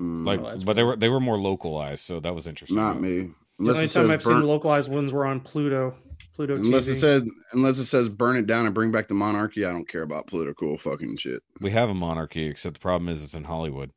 Mm, 0.00 0.26
Like, 0.26 0.40
Oh, 0.40 0.58
but 0.64 0.76
they 0.76 0.82
were 0.82 0.96
they 0.96 1.08
were 1.08 1.20
more 1.20 1.38
localized, 1.38 2.02
so 2.04 2.20
that 2.20 2.34
was 2.34 2.46
interesting. 2.46 2.76
not 2.76 3.00
me. 3.00 3.30
The 3.58 3.70
only 3.72 3.88
time 3.88 4.10
I've 4.10 4.22
seen 4.22 4.40
localized 4.42 4.90
ones 4.90 5.12
were 5.12 5.26
on 5.26 5.40
Pluto. 5.40 5.94
Pluto 6.34 6.54
unless 6.56 6.86
TV. 6.86 6.92
it 6.92 6.96
says 7.00 7.30
unless 7.52 7.78
it 7.78 7.84
says 7.84 8.08
burn 8.08 8.36
it 8.36 8.46
down 8.46 8.64
and 8.64 8.74
bring 8.74 8.90
back 8.92 9.08
the 9.08 9.14
monarchy. 9.14 9.64
I 9.66 9.72
don't 9.72 9.86
care 9.88 10.02
about 10.02 10.26
political 10.26 10.76
fucking 10.78 11.16
shit. 11.18 11.42
We 11.60 11.70
have 11.70 11.90
a 11.90 11.94
monarchy, 11.94 12.46
except 12.46 12.74
the 12.74 12.80
problem 12.80 13.08
is 13.10 13.22
it's 13.22 13.34
in 13.34 13.44
Hollywood. 13.44 13.90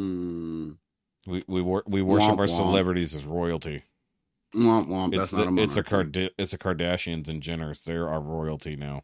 Mm, 0.00 0.76
We 1.26 1.42
we 1.46 1.62
wor- 1.62 1.84
we 1.86 2.02
worship 2.02 2.30
Womp 2.30 2.38
our 2.38 2.46
womp. 2.46 2.56
celebrities 2.56 3.14
as 3.14 3.24
royalty. 3.24 3.84
Womp 4.54 4.88
womp. 4.88 5.08
It's 5.14 5.30
That's 5.30 5.32
not 5.32 5.48
a 5.48 5.50
the, 5.54 5.62
it's 5.62 5.74
the 5.74 5.80
monarchy. 5.90 6.12
Card 6.22 6.32
it's 6.38 6.50
the 6.52 6.58
Kardashians 6.58 7.28
and 7.28 7.42
Jenners. 7.42 7.84
They're 7.84 8.08
our 8.08 8.20
royalty 8.20 8.76
now. 8.76 9.02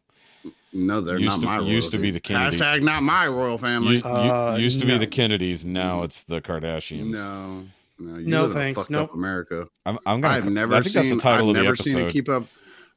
No, 0.71 1.01
they're 1.01 1.17
Used 1.17 1.41
not 1.41 1.57
to- 1.57 1.63
my 1.63 1.67
used 1.67 1.91
to 1.91 1.97
be 1.97 2.11
the 2.11 2.19
Kennedy- 2.19 2.57
Hashtag 2.57 2.83
not 2.83 3.01
my 3.03 3.25
royal 3.27 3.57
family. 3.57 3.93
Used, 3.93 4.05
Uh, 4.05 4.55
used 4.59 4.79
to 4.79 4.85
be 4.85 4.97
the 4.97 5.07
Kennedys. 5.07 5.65
Now 5.65 6.03
it's 6.03 6.23
the 6.23 6.41
Kardashians. 6.41 7.13
no, 7.13 7.65
no, 7.97 8.17
you 8.19 8.27
No, 8.27 8.41
live 8.43 8.51
in 8.51 8.57
a 8.57 8.59
thanks, 8.59 8.77
fucked 8.79 8.91
nope. 8.91 9.11
America. 9.15 9.67
I'm, 9.85 9.97
I'm 10.05 10.21
gonna. 10.21 10.35
I've 10.35 10.45
never 10.51 10.75
I 10.75 10.81
think 10.81 10.93
seen. 10.93 11.01
that's 11.03 11.15
the 11.15 11.21
title 11.21 11.47
I've 11.49 11.55
of 11.55 11.55
the 11.57 11.63
never 11.63 11.75
seen 11.75 11.97
a 12.07 12.11
keep 12.11 12.29
up. 12.29 12.45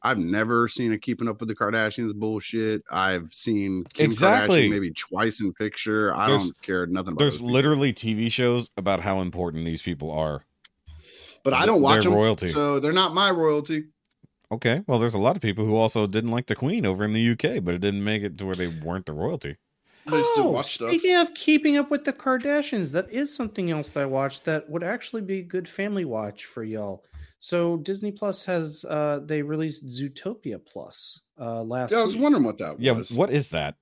I've 0.05 0.19
never 0.19 0.67
seen 0.69 0.93
a 0.93 0.99
keeping 0.99 1.29
up 1.29 1.39
with 1.41 1.49
the 1.49 1.55
Kardashians 1.55 2.13
bullshit. 2.15 2.83
I've 2.91 3.33
seen 3.33 3.85
Kim 3.95 4.05
Exactly. 4.07 4.67
Kardashian 4.67 4.71
maybe 4.71 4.91
twice 4.91 5.41
in 5.41 5.53
picture. 5.55 6.15
I 6.15 6.27
There's- 6.27 6.43
don't 6.45 6.61
care 6.63 6.87
nothing 6.87 7.13
about. 7.13 7.21
There's 7.21 7.41
those 7.41 7.51
literally 7.51 7.93
TV 7.95 8.31
shows 8.31 8.69
about 8.77 9.01
how 9.01 9.21
important 9.23 9.65
these 9.65 9.81
people 9.81 10.11
are. 10.11 10.45
But 11.45 11.55
I 11.55 11.67
don't 11.67 11.83
watch 11.83 12.03
they're 12.03 12.11
them, 12.11 12.15
royalty. 12.15 12.49
so 12.49 12.81
they're 12.81 12.93
not 12.93 13.15
my 13.15 13.31
royalty. 13.31 13.85
Okay, 14.51 14.83
well, 14.87 14.99
there's 14.99 15.15
a 15.15 15.19
lot 15.19 15.35
of 15.37 15.43
people 15.43 15.65
who 15.65 15.77
also 15.77 16.07
didn't 16.07 16.31
like 16.31 16.47
the 16.47 16.55
Queen 16.55 16.85
over 16.85 17.05
in 17.05 17.13
the 17.15 17.31
UK, 17.31 17.65
but 17.65 17.75
it 17.75 17.81
didn't 17.81 18.05
make 18.05 18.23
it 18.23 18.37
to 18.39 18.45
where 18.47 18.55
they 18.55 18.69
weren't 18.69 19.07
the 19.07 19.15
royalty. 19.15 19.57
They 20.05 20.23
still 20.25 20.49
Oh, 20.49 20.51
watch 20.51 20.75
stuff. 20.75 20.89
speaking 20.89 21.15
of 21.15 21.33
keeping 21.33 21.77
up 21.77 21.91
with 21.91 22.05
the 22.05 22.13
Kardashians, 22.13 22.91
that 22.93 23.11
is 23.11 23.35
something 23.35 23.71
else 23.71 23.93
that 23.95 24.03
I 24.03 24.07
watched 24.07 24.45
that 24.45 24.69
would 24.69 24.83
actually 24.83 25.23
be 25.23 25.39
a 25.39 25.43
good 25.45 25.69
family 25.69 26.05
watch 26.05 26.45
for 26.45 26.65
y'all. 26.65 27.05
So 27.39 27.77
Disney 27.79 28.11
Plus 28.13 28.45
has 28.45 28.85
uh 28.85 29.21
they 29.25 29.43
released 29.43 29.87
Zootopia 29.87 30.59
Plus 30.65 31.21
uh 31.41 31.63
last 31.63 31.93
Yeah, 31.93 31.99
I 31.99 32.05
was 32.05 32.15
week. 32.15 32.23
wondering 32.25 32.45
what 32.45 32.59
that 32.59 32.79
was. 32.79 33.11
Yeah, 33.11 33.17
what 33.17 33.31
is 33.31 33.51
that? 33.51 33.77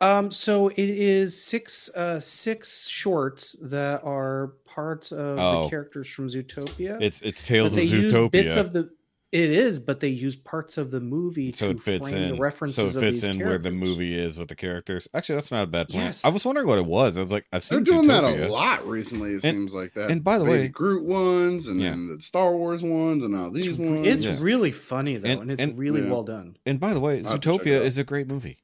Um, 0.00 0.30
so 0.30 0.68
it 0.68 0.78
is 0.78 1.42
six 1.42 1.88
uh 1.94 2.20
six 2.20 2.88
shorts 2.88 3.56
that 3.62 4.02
are 4.04 4.52
parts 4.66 5.12
of 5.12 5.38
Oh. 5.38 5.64
the 5.64 5.70
characters 5.70 6.08
from 6.08 6.28
Zootopia. 6.28 7.00
It's 7.00 7.20
it's 7.22 7.40
But 7.42 7.46
Tales 7.46 7.70
of 7.76 7.76
they 7.76 7.96
use 7.96 8.28
bits 8.30 8.56
of 8.56 8.72
the 8.72 8.90
it 9.32 9.50
is, 9.50 9.80
but 9.80 9.98
they 9.98 10.08
use 10.08 10.36
parts 10.36 10.78
of 10.78 10.92
the 10.92 11.00
movie 11.00 11.50
so 11.52 11.66
to 11.72 11.76
it 11.76 11.80
fits 11.80 12.10
frame 12.10 12.22
in. 12.22 12.34
the 12.36 12.40
references 12.40 12.76
So 12.76 12.84
it 12.84 12.94
of 12.94 13.02
fits 13.02 13.22
these 13.22 13.30
in 13.30 13.38
where 13.40 13.58
the 13.58 13.72
movie 13.72 14.16
is 14.16 14.38
with 14.38 14.46
the 14.46 14.54
characters. 14.54 15.08
Actually, 15.12 15.36
that's 15.36 15.50
not 15.50 15.64
a 15.64 15.66
bad 15.66 15.88
plan. 15.88 16.04
Yes. 16.04 16.24
I 16.24 16.28
was 16.28 16.44
wondering 16.44 16.68
what 16.68 16.78
it 16.78 16.86
was. 16.86 17.18
I 17.18 17.22
was 17.22 17.32
like, 17.32 17.44
I've 17.52 17.66
They're 17.68 17.78
seen 17.84 17.94
doing 17.96 18.06
that 18.08 18.22
Zootopia. 18.22 18.46
a 18.48 18.52
lot 18.52 18.86
recently. 18.86 19.30
It 19.30 19.44
And- 19.44 19.56
seems 19.56 19.74
like 19.74 19.92
that. 19.94 20.08
and 20.12 20.22
by 20.22 20.38
the 20.38 20.44
Baby 20.44 20.58
way- 20.60 20.68
Groot 20.68 21.02
ones, 21.04 21.66
and 21.66 21.80
Yeah. 21.80 21.90
then 21.90 22.06
the 22.16 22.20
Star 22.22 22.54
Wars 22.56 22.84
ones, 22.84 23.24
and 23.24 23.32
now 23.34 23.50
these 23.50 23.66
It's, 23.66 23.78
ones. 23.78 24.06
it's 24.06 24.24
Yeah. 24.24 24.36
really 24.40 24.70
funny 24.70 25.16
though, 25.16 25.28
And- 25.28 25.40
and, 25.42 25.50
it's 25.50 25.60
and- 25.62 25.76
really 25.78 26.02
Yeah. 26.02 26.10
well 26.12 26.22
done. 26.22 26.56
And 26.64 26.78
by 26.78 26.94
the 26.94 27.00
way, 27.00 27.18
I'll 27.24 27.30
have 27.32 27.40
to 27.40 27.52
check 27.58 27.60
it 27.62 27.64
Zootopia 27.64 27.80
is 27.84 27.98
a 27.98 28.04
great 28.04 28.28
movie. 28.28 28.58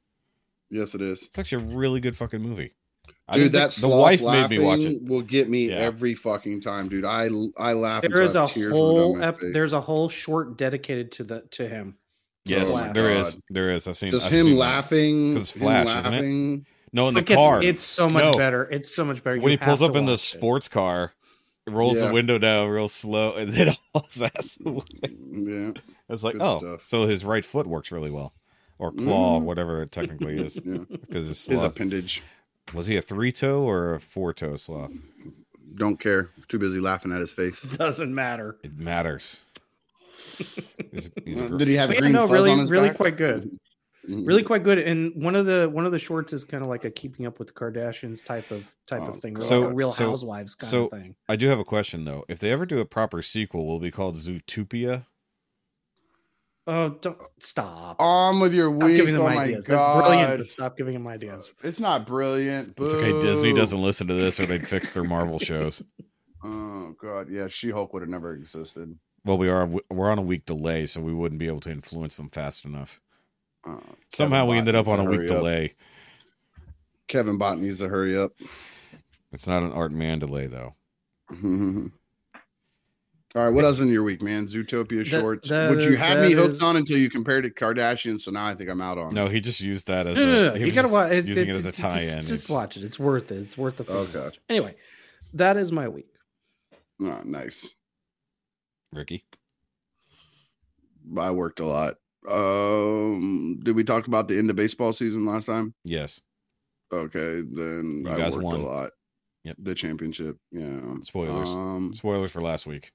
Yes, 0.71 0.95
it 0.95 1.03
is. 1.03 1.23
It's 1.23 1.39
actually 1.39 1.65
a 1.65 1.77
really 1.77 2.01
good 2.01 2.17
fucking 2.17 2.41
movie. 2.41 2.73
Dude, 3.33 3.53
didn't 3.53 3.53
that 3.53 3.73
think- 3.73 3.83
the 3.83 3.97
wife 3.97 4.23
laughing 4.23 4.59
made 4.59 4.59
me 4.61 4.65
watch 4.67 4.81
it. 4.81 5.03
will 5.05 5.23
get 5.23 5.49
me 5.49 5.69
Yeah. 5.69 5.77
every 5.77 6.15
fucking 6.15 6.61
time, 6.63 6.89
dude. 6.89 7.05
I 7.05 7.29
I 7.57 7.75
laugh. 7.75 8.03
There 8.03 8.11
until 8.11 8.25
is 8.25 8.35
I 8.37 8.41
a 8.41 8.47
have 8.47 8.55
tears 8.55 8.73
whole 8.73 9.23
ep- 9.23 9.39
there's 9.53 9.73
a 9.73 9.81
whole 9.81 10.09
short 10.09 10.57
dedicated 10.59 11.13
to 11.13 11.23
the 11.25 11.41
to 11.53 11.69
him. 11.69 11.95
Oh 11.99 12.03
yes, 12.47 12.71
Oh 12.73 12.79
my 12.81 12.93
there 12.93 13.11
is. 13.11 13.35
God. 13.35 13.43
There 13.51 13.71
is. 13.71 13.87
I've 13.87 13.97
seen. 13.97 14.11
just 14.11 14.27
I've 14.27 14.33
him 14.33 14.47
seen 14.47 14.55
that. 14.55 14.59
laughing. 14.61 15.35
'Cause 15.35 15.43
it's 15.43 15.55
him 15.57 15.61
Flash, 15.61 15.89
isn't 15.89 15.99
it? 16.13 16.17
laughing. 16.17 16.67
No, 16.93 17.07
in 17.09 17.15
the 17.15 17.21
It 17.21 17.27
gets- 17.27 17.37
car. 17.39 17.63
it's 17.63 17.83
so 17.85 18.09
much 18.11 18.25
No. 18.25 18.33
better. 18.33 18.65
It's 18.69 18.93
so 18.93 19.05
much 19.05 19.23
better. 19.23 19.37
when 19.37 19.45
You 19.45 19.51
he 19.51 19.57
pulls 19.59 19.81
up 19.83 19.95
in 19.95 20.07
the 20.07 20.15
it. 20.15 20.19
sports 20.19 20.67
car, 20.69 21.13
rolls 21.69 22.01
Yeah. 22.01 22.09
the 22.09 22.13
window 22.15 22.37
down 22.39 22.69
real 22.69 22.89
slow, 22.89 23.35
and 23.37 23.53
then 23.53 23.69
hauls 23.95 24.21
ass 24.23 24.59
away. 24.67 24.83
Yeah, 25.05 25.71
It's 26.09 26.25
like, 26.25 26.33
Good 26.33 26.43
oh, 26.43 26.59
stuff. 26.59 26.83
so 26.85 27.07
his 27.07 27.25
right 27.25 27.45
foot 27.45 27.69
works 27.69 27.93
really 27.93 28.11
well, 28.11 28.33
or 28.81 28.91
claw, 28.93 29.39
Mhm. 29.39 29.45
whatever 29.45 29.83
it 29.83 29.91
technically 29.93 30.39
is, 30.41 30.61
yeah. 30.65 30.79
because 30.89 31.27
his 31.29 31.47
His 31.47 31.63
appendage. 31.63 32.23
Was 32.75 32.87
he 32.87 32.97
a 32.97 33.03
three 33.03 33.31
toe 33.33 33.63
or 33.63 33.95
a 33.95 34.01
four 34.01 34.33
toe 34.33 34.57
sloth? 34.57 34.93
Don't 35.77 36.01
care. 36.01 36.31
Too 36.49 36.59
busy 36.59 36.81
laughing 36.81 37.13
at 37.13 37.21
his 37.21 37.31
face. 37.33 37.63
doesn't 37.77 38.13
matter. 38.13 38.57
It 38.65 38.77
matters. 38.79 39.45
He's, 40.93 41.11
he's 41.25 41.41
a 41.41 41.49
gr- 41.49 41.59
Did 41.59 41.69
he 41.69 41.75
have 41.75 41.89
But 41.89 41.95
yeah, 41.95 42.01
green 42.01 42.13
no, 42.13 42.23
fuzz 42.23 42.31
really, 42.33 42.51
on 42.53 42.59
his 42.59 42.71
really 42.71 42.89
back? 42.89 42.97
quite 42.97 43.17
good. 43.17 43.51
Mhm. 44.09 44.27
Really 44.27 44.43
quite 44.43 44.63
good. 44.65 44.79
And 44.79 45.15
one 45.15 45.37
of 45.37 45.45
the 45.47 45.69
one 45.71 45.85
of 45.87 45.93
the 45.93 45.99
shorts 45.99 46.33
is 46.33 46.43
kind 46.45 46.63
of 46.63 46.69
like 46.71 46.85
a 46.85 46.91
keeping 46.91 47.27
up 47.27 47.39
with 47.39 47.49
the 47.49 47.55
Kardashians 47.55 48.25
type 48.25 48.51
of 48.51 48.75
type 48.89 49.03
Oh, 49.03 49.09
of 49.11 49.21
thing, 49.21 49.39
So- 49.41 49.61
like 49.61 49.71
a 49.71 49.75
Real 49.75 49.93
so- 49.93 50.09
Housewives 50.11 50.55
kind 50.55 50.71
so- 50.71 50.85
of 50.87 50.91
thing. 50.91 51.17
I 51.29 51.37
do 51.37 51.49
have 51.49 51.59
a 51.59 51.65
question 51.65 52.05
though. 52.05 52.25
If 52.29 52.39
they 52.39 52.51
ever 52.51 52.65
do 52.67 52.81
a 52.81 52.87
proper 52.87 53.21
sequel, 53.23 53.67
will 53.67 53.77
it 53.77 53.83
be 53.83 53.91
called 53.91 54.17
Zootopia? 54.17 55.07
Oh, 56.73 56.91
don't 57.01 57.21
stop! 57.41 57.97
On 57.99 58.39
with 58.39 58.55
your 58.55 58.71
Stop 58.71 58.83
week. 58.87 58.97
giving 58.97 59.15
them 59.15 59.23
Oh 59.25 59.29
my 59.29 59.43
ideas. 59.45 59.65
That's 59.65 60.07
brilliant. 60.07 60.39
But 60.39 60.49
stop 60.51 60.77
giving 60.77 60.95
them 60.95 61.07
ideas. 61.09 61.53
It's 61.65 61.81
not 61.81 62.07
brilliant. 62.07 62.75
It's 62.79 62.95
okay. 62.95 63.21
Disney 63.21 63.53
doesn't 63.53 63.83
listen 63.83 64.07
to 64.07 64.15
this, 64.15 64.39
or 64.39 64.47
they'd 64.47 64.65
fix 64.67 64.93
their 64.95 65.03
Marvel 65.03 65.39
shows. 65.41 65.83
Oh 66.45 66.95
god, 67.03 67.29
yeah. 67.29 67.49
She 67.49 67.71
Hulk 67.71 67.93
would 67.93 68.03
have 68.03 68.09
never 68.09 68.35
existed. 68.35 68.97
Well, 69.25 69.37
we 69.37 69.49
are 69.49 69.69
we're 69.91 70.11
on 70.13 70.19
a 70.19 70.23
week 70.23 70.45
delay, 70.47 70.87
so 70.87 71.01
we 71.01 71.13
wouldn't 71.13 71.41
be 71.41 71.49
able 71.49 71.61
to 71.61 71.71
influence 71.73 72.17
them 72.17 72.31
fast 72.31 72.65
enough. 72.65 73.01
Uh, 73.67 73.81
Somehow 74.15 74.43
Kevin 74.43 74.49
we 74.51 74.57
ended 74.59 74.75
up 74.77 74.87
on 74.87 75.01
a 75.01 75.05
week 75.05 75.23
up. 75.23 75.27
delay. 75.27 75.75
Kevin 77.09 77.37
Bott 77.37 77.59
needs 77.59 77.81
to 77.81 77.89
hurry 77.89 78.17
up. 78.17 78.31
It's 79.33 79.49
not 79.49 79.65
an 79.65 79.73
art 79.73 79.91
man 79.91 80.21
delay 80.21 80.47
though. 80.47 80.75
All 83.37 83.45
right, 83.45 83.51
what 83.55 83.65
else 83.65 83.79
in 83.79 83.89
your 83.89 84.03
week, 84.03 84.23
man? 84.23 84.47
Zootopia 84.47 85.07
shorts, 85.07 85.51
that 85.51 85.71
which 85.71 85.85
you 85.85 85.93
is- 85.93 85.99
had 86.01 86.21
me 86.21 86.33
hooked 86.33 86.55
is- 86.55 86.63
on 86.63 86.77
until 86.77 86.99
you 86.99 87.09
compared 87.09 87.47
it 87.47 87.55
to 87.57 87.65
Kardashian. 87.65 88.21
So 88.21 88.33
now 88.33 88.45
I 88.47 88.55
think 88.57 88.69
I'm 88.69 88.81
out 88.81 88.99
on. 88.99 89.15
No, 89.15 89.29
he 89.29 89.41
just 89.41 89.61
used 89.61 89.87
that 89.87 90.09
as 90.09 90.17
No, 90.17 90.25
no, 90.25 90.31
a, 90.31 90.43
no, 90.49 90.55
he 90.55 90.61
You 90.61 90.67
was 90.67 90.75
gotta 90.75 90.93
watch 90.93 91.13
it. 91.13 91.27
using 91.27 91.49
it 91.49 91.53
it- 91.53 91.57
as 91.59 91.67
a 91.67 91.69
it- 91.69 91.75
tie-in. 91.77 92.01
Just, 92.01 92.13
It's- 92.13 92.29
just 92.29 92.51
watch 92.51 92.77
it. 92.77 92.83
It's 92.83 92.99
worth 92.99 93.31
it. 93.31 93.37
It's 93.39 93.57
worth 93.57 93.77
the. 93.77 93.85
fucking 93.85 94.01
Okay. 94.17 94.19
watch. 94.21 94.41
Anyway, 94.49 94.75
that 95.35 95.57
is 95.57 95.71
my 95.71 95.89
week. 95.89 96.09
Oh, 97.01 97.23
nice. 97.25 97.69
Ricky. 98.93 99.25
I 101.17 101.31
worked 101.31 101.61
a 101.61 101.67
lot. 101.67 101.95
Um, 102.29 103.61
did 103.63 103.77
we 103.77 103.85
talk 103.85 104.09
about 104.09 104.27
the 104.27 104.37
end 104.39 104.51
of 104.51 104.57
baseball 104.57 104.93
season 104.93 105.25
last 105.25 105.45
time? 105.47 105.73
Yes. 105.85 106.21
Okay, 106.93 107.43
then 107.43 108.03
You 108.05 108.11
I 108.13 108.19
guys 108.19 108.35
worked 108.35 108.45
won. 108.45 108.61
a 108.61 108.65
lot. 108.65 108.91
Yep. 109.45 109.57
The 109.61 109.75
championship. 109.77 110.37
Yeah. 110.51 110.97
Spoilers. 111.03 111.49
Um, 111.51 111.93
Spoilers 111.95 112.33
for 112.33 112.43
last 112.43 112.67
week. 112.67 112.91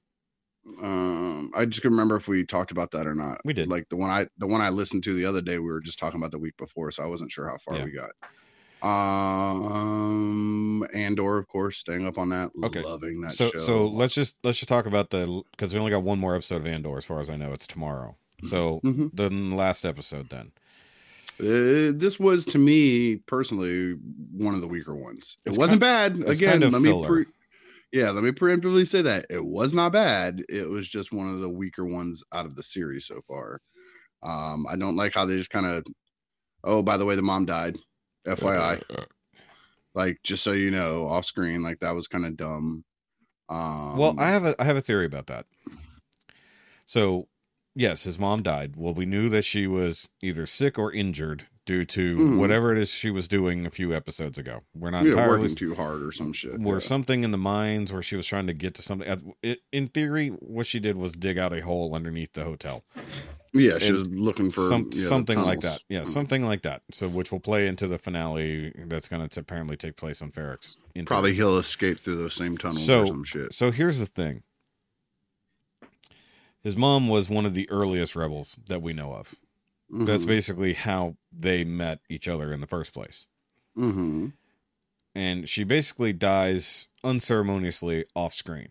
Um, 0.82 1.50
I 1.56 1.64
just 1.64 1.82
can 1.82 1.90
remember 1.92 2.16
if 2.16 2.28
we 2.28 2.44
talked 2.44 2.70
about 2.72 2.90
that 2.92 3.06
or 3.06 3.14
not. 3.14 3.40
We 3.44 3.52
did. 3.52 3.68
Like 3.68 3.88
the 3.88 3.96
one 3.96 4.10
I 4.10 4.26
the 4.38 4.46
one 4.46 4.60
I 4.60 4.70
listened 4.70 5.04
to 5.04 5.14
the 5.14 5.24
other 5.24 5.40
day, 5.40 5.58
we 5.58 5.66
were 5.66 5.80
just 5.80 5.98
talking 5.98 6.20
about 6.20 6.32
the 6.32 6.38
week 6.38 6.56
before, 6.56 6.90
so 6.90 7.02
I 7.02 7.06
wasn't 7.06 7.30
sure 7.32 7.48
how 7.48 7.56
far 7.58 7.78
Yeah. 7.78 7.84
we 7.84 7.90
got. 7.92 8.10
Um, 9.56 10.86
Andor, 10.92 11.38
of 11.38 11.48
course, 11.48 11.78
staying 11.78 12.06
up 12.06 12.18
on 12.18 12.28
that. 12.30 12.50
Okay. 12.64 12.82
Loving 12.82 13.20
that 13.22 13.32
so 13.34 13.50
show. 13.50 13.58
so 13.58 13.86
let's 13.88 14.14
just 14.14 14.36
let's 14.44 14.58
just 14.58 14.68
talk 14.68 14.86
about 14.86 15.10
the 15.10 15.42
because 15.52 15.72
we 15.72 15.78
only 15.80 15.90
got 15.90 16.02
one 16.02 16.18
more 16.18 16.34
episode 16.34 16.56
of 16.56 16.66
Andor 16.66 16.96
as 16.96 17.04
far 17.04 17.20
as 17.20 17.30
I 17.30 17.36
know. 17.36 17.52
It's 17.52 17.66
tomorrow. 17.66 18.16
So 18.44 18.80
Mhm. 18.84 19.10
the 19.14 19.30
last 19.30 19.84
episode 19.86 20.28
then. 20.28 20.52
Uh, 21.38 21.92
this 21.94 22.18
was 22.20 22.44
to 22.46 22.58
me 22.58 23.16
personally 23.16 23.92
one 24.32 24.54
of 24.54 24.60
the 24.60 24.68
weaker 24.68 24.94
ones. 24.94 25.36
It 25.44 25.50
It's 25.50 25.58
wasn't 25.58 25.80
kind- 25.82 26.20
bad. 26.20 26.28
Again, 26.30 26.50
kind 26.52 26.64
of 26.64 26.72
let 26.72 26.82
me 26.82 27.06
pre- 27.06 27.26
yeah, 27.96 28.10
let 28.10 28.22
me 28.22 28.30
preemptively 28.30 28.86
say 28.86 29.00
that 29.00 29.24
it 29.30 29.42
was 29.42 29.72
not 29.72 29.92
bad. 29.92 30.42
It 30.50 30.68
was 30.68 30.86
just 30.86 31.12
one 31.12 31.30
of 31.30 31.40
the 31.40 31.48
weaker 31.48 31.82
ones 31.82 32.22
out 32.30 32.44
of 32.44 32.54
the 32.54 32.62
series 32.62 33.06
so 33.06 33.22
far. 33.26 33.58
Um, 34.22 34.66
I 34.68 34.76
don't 34.76 34.96
like 34.96 35.14
how 35.14 35.24
they 35.24 35.38
just 35.38 35.48
kind 35.48 35.64
of, 35.64 35.82
oh, 36.62 36.82
by 36.82 36.98
the 36.98 37.06
way, 37.06 37.16
the 37.16 37.22
mom 37.22 37.46
died. 37.46 37.78
FYI, 38.26 38.82
like 39.94 40.18
just 40.24 40.44
so 40.44 40.52
you 40.52 40.70
know, 40.70 41.08
off 41.08 41.24
screen, 41.24 41.62
like 41.62 41.78
that 41.78 41.94
was 41.94 42.06
kind 42.06 42.26
of 42.26 42.36
dumb. 42.36 42.84
Um, 43.48 43.96
well, 43.96 44.14
I 44.18 44.28
have 44.28 44.44
a 44.44 44.54
I 44.60 44.64
have 44.64 44.76
a 44.76 44.82
theory 44.82 45.06
about 45.06 45.28
that. 45.28 45.46
So, 46.84 47.28
yes, 47.74 48.04
his 48.04 48.18
mom 48.18 48.42
died. 48.42 48.74
Well, 48.76 48.92
we 48.92 49.06
knew 49.06 49.30
that 49.30 49.46
she 49.46 49.66
was 49.66 50.10
either 50.22 50.44
sick 50.44 50.78
or 50.78 50.92
injured 50.92 51.46
due 51.66 51.84
to 51.84 52.16
Mhm. 52.16 52.38
whatever 52.38 52.72
it 52.72 52.78
is 52.78 52.90
she 52.90 53.10
was 53.10 53.26
doing 53.28 53.66
a 53.66 53.70
few 53.70 53.92
episodes 53.94 54.38
ago. 54.38 54.62
We're 54.74 54.90
not 54.90 55.04
yeah, 55.04 55.10
entirely 55.10 55.40
working 55.40 55.56
too 55.56 55.74
hard 55.74 56.00
or 56.02 56.12
some 56.12 56.32
shit. 56.32 56.58
were 56.60 56.74
yeah. 56.74 56.78
something 56.80 57.24
in 57.24 57.32
the 57.32 57.38
mines 57.38 57.92
where 57.92 58.02
she 58.02 58.14
was 58.16 58.26
trying 58.26 58.46
to 58.46 58.52
get 58.54 58.74
to 58.76 58.82
something. 58.82 59.34
In 59.72 59.88
theory, 59.88 60.28
what 60.28 60.66
she 60.66 60.78
did 60.80 60.96
was 60.96 61.12
dig 61.14 61.36
out 61.36 61.52
a 61.52 61.60
hole 61.60 61.94
underneath 61.94 62.32
the 62.32 62.44
hotel. 62.44 62.84
yeah, 63.52 63.78
she 63.78 63.86
and 63.88 63.96
was 63.96 64.06
looking 64.06 64.50
for 64.50 64.68
Some, 64.68 64.90
yeah, 64.92 65.08
something 65.08 65.40
like 65.40 65.60
that. 65.60 65.82
Yeah, 65.88 66.02
Mm. 66.02 66.06
something 66.06 66.44
like 66.46 66.62
that. 66.62 66.82
So, 66.92 67.08
which 67.08 67.32
will 67.32 67.40
play 67.40 67.66
into 67.66 67.86
the 67.88 67.98
finale 67.98 68.72
that's 68.86 69.08
going 69.08 69.28
to 69.28 69.40
apparently 69.40 69.76
take 69.76 69.96
place 69.96 70.22
on 70.22 70.30
Ferrex. 70.30 70.76
Probably 71.04 71.30
theory. 71.32 71.36
he'll 71.36 71.58
escape 71.58 71.98
through 71.98 72.16
those 72.16 72.34
same 72.34 72.56
tunnels 72.56 72.86
So- 72.86 73.02
or 73.02 73.06
some 73.08 73.24
shit. 73.24 73.52
So 73.52 73.70
here's 73.72 73.98
the 73.98 74.06
thing. 74.06 74.42
His 76.62 76.76
mom 76.76 77.06
was 77.08 77.28
one 77.28 77.44
of 77.46 77.54
the 77.54 77.68
earliest 77.70 78.14
rebels 78.16 78.58
that 78.68 78.82
we 78.82 78.92
know 78.92 79.12
of. 79.14 79.34
That's 79.90 80.24
Mhm. 80.24 80.28
basically 80.28 80.72
how 80.74 81.16
they 81.32 81.64
met 81.64 82.00
each 82.08 82.28
other 82.28 82.52
in 82.52 82.60
the 82.60 82.66
first 82.66 82.92
place. 82.92 83.26
Mhm. 83.76 84.32
And 85.14 85.48
she 85.48 85.64
basically 85.64 86.12
dies 86.12 86.88
unceremoniously 87.02 88.04
off 88.14 88.34
screen, 88.34 88.68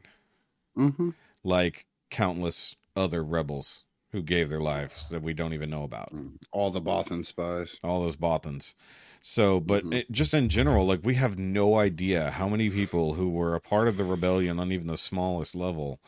Mhm. 0.78 1.13
like 1.43 1.88
countless 2.11 2.76
other 2.95 3.24
rebels 3.24 3.84
who 4.11 4.22
gave 4.22 4.49
their 4.49 4.61
lives 4.61 5.09
that 5.09 5.22
we 5.22 5.34
don't 5.34 5.53
even 5.53 5.70
know 5.70 5.84
about. 5.84 6.13
All 6.51 6.72
the 6.72 6.82
Bothan 6.82 7.26
spies. 7.26 7.78
All 7.84 8.01
those 8.03 8.16
Bothans. 8.16 8.76
So, 9.22 9.59
but 9.59 9.84
Mhm. 9.84 9.93
it, 9.93 10.11
just 10.11 10.34
in 10.34 10.47
general, 10.49 10.86
like 10.86 11.01
we 11.03 11.16
have 11.16 11.38
no 11.38 11.78
idea 11.80 12.32
how 12.32 12.47
many 12.47 12.70
people 12.70 13.16
who 13.16 13.30
were 13.30 13.55
a 13.55 13.59
part 13.61 13.88
of 13.88 13.97
the 13.97 14.03
rebellion 14.05 14.59
on 14.59 14.72
even 14.72 14.88
the 14.88 14.97
smallest 14.97 15.55
level 15.55 15.99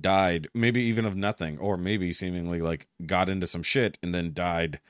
died, 0.00 0.48
maybe 0.54 0.82
even 0.82 1.04
of 1.04 1.16
nothing, 1.16 1.58
or 1.58 1.76
maybe 1.76 2.12
seemingly 2.12 2.60
like 2.60 2.88
got 3.06 3.28
into 3.28 3.46
some 3.46 3.62
shit 3.62 3.98
and 4.02 4.14
then 4.14 4.32
died 4.32 4.80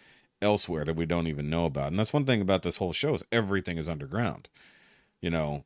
elsewhere 0.40 0.84
that 0.84 0.96
we 0.96 1.06
don't 1.06 1.26
even 1.26 1.50
know 1.50 1.66
about. 1.66 1.88
And 1.88 1.98
that's 1.98 2.12
one 2.12 2.24
thing 2.24 2.40
about 2.40 2.62
this 2.62 2.76
whole 2.76 2.92
show 2.92 3.14
is 3.14 3.24
everything 3.32 3.78
is 3.78 3.88
underground. 3.88 4.48
You 5.20 5.30
know, 5.30 5.64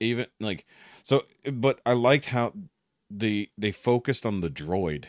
even 0.00 0.26
like 0.40 0.66
so. 1.02 1.22
But 1.52 1.80
I 1.84 1.92
liked 1.92 2.26
how 2.26 2.54
the 3.10 3.50
they 3.58 3.72
focused 3.72 4.24
on 4.24 4.40
the 4.40 4.50
droid 4.50 5.06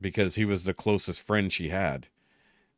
because 0.00 0.34
he 0.34 0.44
was 0.44 0.64
the 0.64 0.74
closest 0.74 1.22
friend 1.22 1.52
she 1.52 1.70
had, 1.70 2.08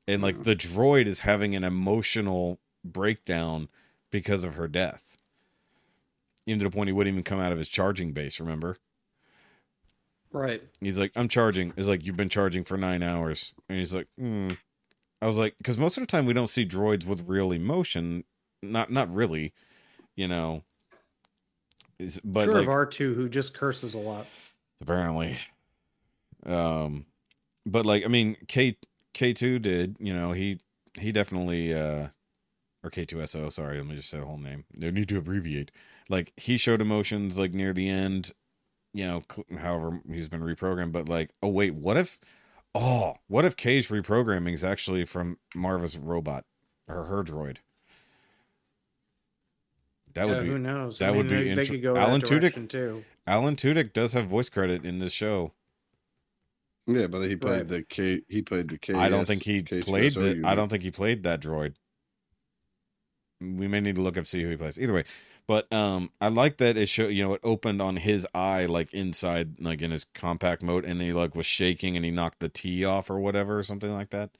and 0.07 0.23
like 0.23 0.37
Mhm. 0.37 0.45
the 0.45 0.57
droid 0.57 1.07
is 1.07 1.21
having 1.21 1.55
an 1.55 1.65
emotional 1.65 2.61
breakdown 2.85 3.69
because 4.11 4.45
of 4.45 4.55
her 4.55 4.69
death. 4.69 5.17
Even 6.47 6.61
to 6.61 6.65
the 6.67 6.71
point 6.71 6.89
he 6.89 6.93
wouldn't 6.93 7.13
even 7.13 7.25
come 7.25 7.41
out 7.41 7.53
of 7.53 7.59
his 7.59 7.69
charging 7.69 8.13
base. 8.13 8.39
Remember? 8.41 8.79
Right. 10.37 10.63
He's 10.83 10.99
like, 10.99 11.13
I'm 11.17 11.29
charging. 11.29 11.73
It's 11.79 11.89
like 11.89 12.05
you've 12.05 12.17
been 12.17 12.29
charging 12.29 12.63
for 12.63 12.77
nine 12.77 13.03
hours, 13.03 13.55
and 13.71 13.79
he's 13.79 13.95
like, 13.95 14.07
hmm. 14.19 14.51
I 15.23 15.27
was 15.27 15.39
like, 15.39 15.55
because 15.57 15.79
most 15.79 15.97
of 15.97 16.03
the 16.03 16.07
time 16.07 16.27
we 16.27 16.35
don't 16.35 16.47
see 16.49 16.67
droids 16.67 17.07
with 17.07 17.27
real 17.27 17.53
emotion. 17.53 18.25
Not, 18.63 18.91
not 18.91 19.13
really, 19.13 19.55
you 20.15 20.29
know. 20.29 20.63
Is 21.99 22.21
but 22.23 22.45
sure 22.45 22.55
like 22.55 22.65
of 22.65 22.69
R 22.69 22.85
two 22.85 23.15
who 23.15 23.31
just 23.31 23.55
curses 23.55 23.95
a 23.95 23.99
lot. 23.99 24.27
apparently, 24.83 25.39
um, 26.45 27.07
but 27.65 27.87
like 27.87 28.05
I 28.05 28.09
mean, 28.09 28.37
K 28.47 28.77
K 29.15 29.33
two 29.33 29.59
did, 29.59 29.97
you 29.99 30.13
know, 30.13 30.33
he 30.33 30.61
he 31.01 31.13
definitely 31.13 31.73
uh, 31.73 32.09
or 32.85 32.91
K 32.91 33.07
two 33.07 33.25
SO. 33.27 33.49
Sorry, 33.49 33.79
let 33.79 33.87
me 33.87 33.97
just 33.97 34.11
say 34.11 34.19
the 34.19 34.27
whole 34.27 34.37
name. 34.37 34.65
No 34.77 34.91
need 34.91 35.09
to 35.09 35.17
abbreviate. 35.17 35.71
Like 36.11 36.35
he 36.37 36.59
showed 36.59 36.83
emotions 36.83 37.39
like 37.39 37.55
near 37.55 37.73
the 37.73 37.89
end 37.89 38.33
you 38.97 39.07
know, 39.07 39.23
cl- 39.31 39.47
however 39.61 40.01
he's 40.11 40.29
been 40.29 40.41
reprogrammed, 40.41 40.93
but 40.93 41.07
like, 41.09 41.31
oh 41.43 41.49
wait, 41.49 41.75
what 41.75 41.99
if, 41.99 42.19
oh, 42.75 43.17
what 43.29 43.45
if 43.45 43.55
K's 43.55 43.89
reprogramming 43.89 44.55
is 44.55 44.65
actually 44.65 45.05
from 45.05 45.39
Maarva's 45.55 45.99
robot 45.99 46.45
or 46.89 47.05
her 47.05 47.23
droid? 47.23 47.59
That 50.15 50.29
would 50.29 50.45
be 50.45 50.49
who 50.49 50.59
knows? 50.59 50.99
that 50.99 51.15
would 51.15 51.29
be 51.29 51.35
they, 51.35 51.45
they 51.45 51.51
inter- 51.51 51.65
could 51.65 51.83
go 51.83 51.91
Alan 51.95 52.09
Alan 52.09 52.21
Tudyk- 52.23 52.69
too. 52.71 53.05
Alan 53.27 53.55
Tudyk 53.55 53.93
does 53.93 54.15
have 54.15 54.27
voice 54.29 54.49
credit 54.49 54.85
in 54.87 54.99
this 54.99 55.13
show. 55.13 55.53
Yeah, 56.87 57.07
but 57.09 57.21
he 57.23 57.37
played 57.37 57.51
Right. 57.59 57.69
the 57.69 57.83
K. 57.83 58.23
He 58.29 58.41
played 58.41 58.71
the 58.71 58.79
K. 58.79 58.95
I 58.95 59.11
don't 59.11 59.27
think 59.27 59.43
he 59.43 59.63
K2SO 59.63 59.85
played 59.85 60.15
the. 60.15 60.43
I 60.47 60.55
don't 60.55 60.71
think 60.71 60.85
he 60.85 60.91
played 60.91 61.25
that 61.25 61.41
droid. 61.43 61.75
We 63.43 63.69
may 63.69 63.81
need 63.81 63.97
to 63.97 64.01
look 64.01 64.17
up 64.17 64.27
see 64.27 64.43
who 64.43 64.49
he 64.49 64.57
plays. 64.57 64.81
Either 64.81 64.95
way, 64.95 65.05
but 65.47 65.73
um, 65.73 66.11
I 66.21 66.29
like 66.29 66.57
that 66.59 66.77
it 66.77 66.89
showed. 66.89 67.09
You 67.09 67.25
know, 67.25 67.35
it 67.35 67.41
opened 67.45 67.81
on 67.81 67.97
his 67.97 68.27
eye, 68.35 68.67
like 68.67 68.93
inside, 68.93 69.61
like 69.61 69.83
in 69.83 69.91
his 69.91 70.05
compact 70.05 70.63
mode, 70.63 70.85
and 70.85 71.01
he 71.01 71.13
like 71.13 71.35
was 71.35 71.47
shaking, 71.47 71.97
and 71.97 72.05
he 72.05 72.11
knocked 72.11 72.41
the 72.41 72.49
T 72.49 72.85
off 72.85 73.11
or 73.11 73.19
whatever, 73.21 73.59
or 73.59 73.63
something 73.63 73.93
like 73.93 74.11
that. 74.11 74.31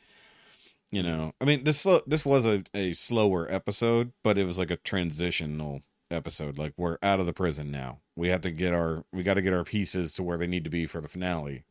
You 0.93 1.03
know, 1.03 1.33
I 1.41 1.45
mean, 1.45 1.65
this 1.65 1.87
this 2.07 2.25
was 2.25 2.47
a 2.47 2.65
a 2.75 2.93
slower 2.93 3.51
episode, 3.51 4.13
but 4.23 4.39
it 4.39 4.45
was 4.45 4.59
like 4.59 4.71
a 4.71 4.77
transitional 4.77 5.83
episode. 6.11 6.59
Like 6.59 6.73
we're 6.77 6.99
out 7.03 7.21
of 7.21 7.27
the 7.27 7.33
prison 7.33 7.71
now. 7.71 8.01
We 8.17 8.29
have 8.29 8.41
to 8.43 8.51
get 8.51 8.73
our 8.73 9.05
we 9.13 9.23
got 9.23 9.35
to 9.35 9.43
get 9.43 9.53
our 9.53 9.65
pieces 9.65 10.13
to 10.15 10.23
where 10.23 10.39
they 10.39 10.47
need 10.47 10.65
to 10.65 10.71
be 10.71 10.87
for 10.87 11.01
the 11.01 11.09
finale. 11.09 11.65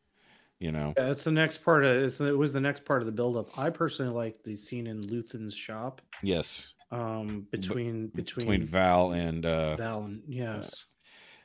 You 0.58 0.72
know. 0.72 0.94
Yeah, 0.96 1.10
it's 1.10 1.24
the 1.24 1.30
next 1.30 1.58
part 1.58 1.84
of 1.84 1.94
it's, 1.96 2.20
it 2.20 2.36
was 2.36 2.52
the 2.52 2.60
next 2.60 2.86
part 2.86 3.02
of 3.02 3.06
the 3.06 3.12
buildup. 3.12 3.58
I 3.58 3.68
personally 3.68 4.14
like 4.14 4.42
the 4.42 4.56
scene 4.56 4.86
in 4.86 5.02
Luthen's 5.02 5.54
shop 5.54 6.00
Yes. 6.22 6.74
Um 6.90 7.46
between 7.50 8.08
between, 8.08 8.46
between 8.46 8.62
Val 8.64 9.12
and 9.12 9.44
uh 9.44 9.76
Val 9.76 10.04
and 10.04 10.22
yes. 10.28 10.86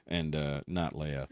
and 0.08 0.36
uh 0.36 0.62
not 0.68 0.94
Leia. 0.94 1.28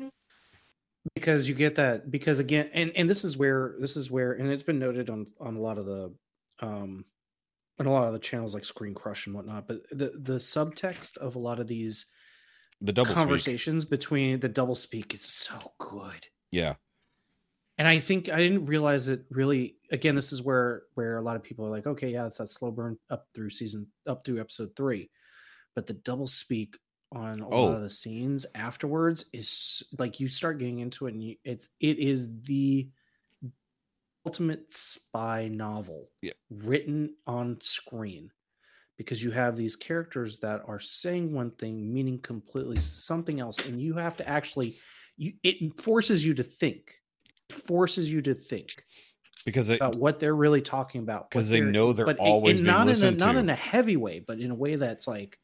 because 1.16 1.48
you 1.48 1.54
get 1.56 1.76
that 1.76 2.10
because 2.10 2.40
again 2.40 2.70
and 2.74 2.92
and 2.96 3.10
this 3.10 3.24
is 3.24 3.38
where 3.38 3.76
this 3.80 3.96
is 3.96 4.10
where 4.10 4.34
and 4.34 4.50
it's 4.52 4.64
been 4.64 4.80
noted 4.80 5.10
on 5.10 5.26
on 5.40 5.56
a 5.56 5.62
lot 5.62 5.78
of 5.78 5.86
the 5.86 6.14
um 6.62 7.06
on 7.80 7.86
a 7.86 7.92
lot 7.92 8.08
of 8.08 8.14
the 8.14 8.20
channels 8.20 8.54
like 8.54 8.66
screen 8.66 8.94
crush 8.94 9.28
and 9.28 9.36
whatnot 9.36 9.68
but 9.68 9.78
the 9.92 10.12
the 10.20 10.38
subtext 10.38 11.18
of 11.18 11.36
a 11.36 11.40
lot 11.40 11.60
of 11.60 11.68
these 11.68 12.08
The 12.82 12.92
double 12.94 13.12
speak. 13.12 13.16
conversations 13.18 13.86
between 13.86 14.40
the 14.40 14.50
double 14.50 14.76
speak 14.76 15.14
is 15.14 15.22
so 15.22 15.74
good 15.78 16.28
Yeah. 16.52 16.76
And 17.80 17.88
i 17.88 17.98
think 17.98 18.30
i 18.30 18.38
didn't 18.38 18.66
realize 18.66 19.08
it 19.08 19.24
really 19.32 19.76
again 19.92 20.14
this 20.14 20.32
is 20.32 20.44
where 20.44 20.84
where 20.94 21.18
a 21.18 21.22
lot 21.22 21.36
of 21.36 21.42
people 21.44 21.66
are 21.66 21.72
like 21.72 21.88
okay 21.88 22.10
yeah 22.10 22.28
it's 22.28 22.38
that 22.38 22.50
slow 22.50 22.70
burn 22.72 22.98
up 23.10 23.26
through 23.34 23.50
season 23.50 23.88
up 24.06 24.24
through 24.24 24.40
episode 24.40 24.70
three 24.76 25.10
but 25.76 25.88
the 25.88 25.94
double 25.94 26.28
speak 26.28 26.78
on 27.12 27.40
a 27.40 27.48
lot 27.48 27.54
Oh. 27.54 27.74
of 27.74 27.82
the 27.82 27.90
scenes 27.90 28.46
afterwards 28.54 29.26
is 29.34 29.82
like 29.98 30.20
you 30.20 30.28
start 30.28 30.60
getting 30.60 30.78
into 30.80 31.08
it 31.08 31.14
and 31.16 31.24
you, 31.24 31.36
it's 31.44 31.70
it 31.80 31.98
is 31.98 32.30
the 32.44 32.88
ultimate 34.26 34.72
spy 34.74 35.48
novel 35.48 36.10
Yeah. 36.22 36.34
written 36.52 37.16
on 37.26 37.58
screen 37.62 38.30
because 38.98 39.24
you 39.24 39.32
have 39.32 39.56
these 39.56 39.76
characters 39.78 40.40
that 40.40 40.62
are 40.68 40.80
saying 40.80 41.34
one 41.34 41.52
thing 41.52 41.92
meaning 41.94 42.20
completely 42.20 42.78
something 42.78 43.40
else 43.40 43.66
and 43.66 43.82
you 43.82 43.94
have 43.96 44.18
to 44.18 44.28
actually 44.28 44.78
you 45.18 45.34
it 45.44 45.82
forces 45.82 46.24
you 46.26 46.34
to 46.36 46.44
think 46.44 46.94
forces 47.50 48.12
you 48.12 48.22
to 48.22 48.34
think 48.34 48.84
Because 49.46 49.70
it, 49.70 49.78
about 49.78 49.96
what 49.96 50.20
they're 50.20 50.36
really 50.36 50.62
talking 50.62 51.02
about 51.02 51.22
what 51.24 51.32
'Cause 51.32 51.50
they 51.50 51.62
know 51.62 51.94
they're 51.94 52.06
but 52.06 52.18
always 52.18 52.60
it- 52.60 52.64
being 52.64 52.74
not 52.74 52.82
in 52.82 52.88
a, 52.88 52.92
listened 52.92 53.20
not 53.20 53.36
in 53.36 53.50
a 53.50 53.56
heavy 53.56 53.98
way 53.98 54.20
but 54.20 54.40
in 54.40 54.52
a 54.52 54.56
way 54.56 54.76
that's 54.76 55.08
like 55.08 55.40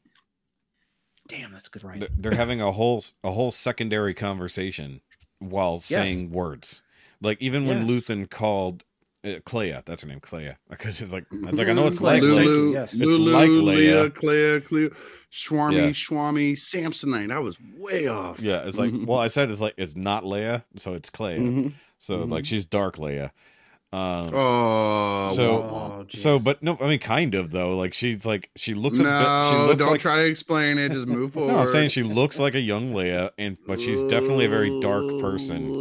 damn 1.28 1.52
that's 1.52 1.68
good 1.68 1.82
writing 1.84 2.00
they're- 2.00 2.10
they're 2.18 2.34
having 2.38 2.60
a 2.60 2.70
whole 2.72 3.02
a 3.24 3.30
whole 3.32 3.50
secondary 3.50 4.14
conversation 4.14 5.00
while 5.38 5.78
saying 5.78 6.30
words. 6.30 6.82
Like 7.20 7.40
even 7.42 7.66
when 7.66 7.86
Yes. 7.86 7.90
Luthen 8.08 8.28
called 8.30 8.84
uh, 9.24 9.40
Kleya. 9.40 9.84
That's 9.84 10.02
her 10.02 10.08
name, 10.08 10.20
Kleya. 10.20 10.56
Because 10.70 11.00
it's 11.02 11.12
like 11.12 11.24
it's 11.32 11.58
like 11.58 11.66
I 11.68 11.72
know 11.72 11.86
it's 11.88 12.00
like 12.00 12.22
Lulu. 12.22 12.36
Leia. 12.36 12.44
Lulu, 12.44 12.72
yes. 12.74 12.92
It's 12.94 13.02
Lulu, 13.02 13.32
like 13.32 13.48
Leia. 13.50 14.10
Leia, 14.10 14.10
Kleya, 14.10 14.60
Kleya, 14.62 14.96
Schwarmy, 15.32 15.74
Yeah. 15.74 15.88
Schwami, 15.90 16.52
Samsonite. 16.52 17.32
I 17.32 17.38
was 17.40 17.58
way 17.76 18.06
off. 18.06 18.38
Yeah, 18.40 18.66
it's 18.66 18.78
like 18.78 18.92
well, 19.06 19.18
I 19.18 19.26
said 19.26 19.50
it's 19.50 19.60
like 19.60 19.74
it's 19.76 19.96
not 19.96 20.22
Leia, 20.24 20.62
so 20.76 20.94
it's 20.94 21.10
Kleya. 21.10 21.38
Mhm. 21.40 21.72
So 21.98 22.18
Mhm. 22.18 22.30
like 22.30 22.44
she's 22.46 22.64
dark 22.64 22.96
Leia. 22.96 23.30
Um, 23.92 24.34
Oh, 24.34 25.32
So- 25.34 25.60
wah, 25.60 25.72
wah. 25.72 25.96
Oh, 26.00 26.06
so, 26.10 26.38
but 26.38 26.62
no, 26.62 26.76
I 26.80 26.88
mean, 26.88 26.98
kind 26.98 27.34
of 27.34 27.50
though. 27.52 27.76
Like 27.76 27.94
she's 27.94 28.26
like 28.26 28.50
she 28.56 28.74
looks 28.74 28.98
a 28.98 29.04
no, 29.04 29.08
bit. 29.08 29.50
She 29.50 29.66
looks 29.66 29.82
don't 29.82 29.92
like 29.92 30.00
try 30.00 30.16
to 30.16 30.26
explain 30.26 30.76
it. 30.78 30.92
Just 30.92 31.06
move 31.06 31.32
forward. 31.32 31.52
no. 31.52 31.58
I'm 31.60 31.68
saying 31.68 31.90
she 31.90 32.02
looks 32.02 32.38
like 32.38 32.54
a 32.54 32.60
young 32.60 32.92
Leia, 32.92 33.30
and 33.38 33.56
but 33.66 33.80
she's 33.80 34.02
definitely 34.04 34.44
a 34.44 34.48
very 34.48 34.80
dark 34.80 35.18
person. 35.20 35.72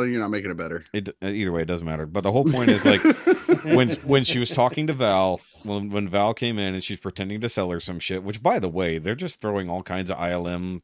You're 0.00 0.18
not 0.20 0.30
making 0.30 0.50
it 0.50 0.56
better. 0.56 0.84
It 0.94 1.10
either 1.22 1.52
way, 1.52 1.62
it 1.62 1.66
doesn't 1.66 1.84
matter. 1.86 2.06
But 2.06 2.22
the 2.22 2.32
whole 2.32 2.44
point 2.44 2.70
is 2.70 2.84
like 2.86 3.02
when 3.64 3.90
when 4.04 4.24
she 4.24 4.38
was 4.38 4.48
talking 4.50 4.86
to 4.86 4.92
Val, 4.94 5.40
when 5.62 5.90
when 5.90 6.08
Val 6.08 6.32
came 6.34 6.58
in 6.58 6.72
and 6.74 6.82
she's 6.82 6.98
pretending 6.98 7.40
to 7.42 7.48
sell 7.48 7.70
her 7.70 7.80
some 7.80 7.98
shit. 7.98 8.22
Which, 8.24 8.42
by 8.42 8.58
the 8.58 8.68
way, 8.68 8.96
they're 8.98 9.14
just 9.14 9.40
throwing 9.42 9.68
all 9.68 9.82
kinds 9.82 10.10
of 10.10 10.16
ILM 10.16 10.80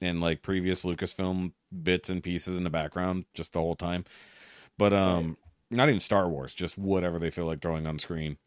and 0.00 0.20
like 0.20 0.42
previous 0.42 0.84
Lucasfilm 0.84 1.52
bits 1.82 2.08
and 2.08 2.22
pieces 2.22 2.56
in 2.56 2.64
the 2.64 2.70
background 2.70 3.24
just 3.34 3.52
the 3.52 3.60
whole 3.60 3.76
time. 3.76 4.04
But 4.78 4.92
um, 4.92 5.36
not 5.70 5.88
even 5.88 6.00
Star 6.00 6.28
Wars, 6.28 6.54
just 6.54 6.78
whatever 6.78 7.18
they 7.18 7.30
feel 7.30 7.46
like 7.46 7.60
throwing 7.60 7.86
on 7.86 7.98
screen. 7.98 8.38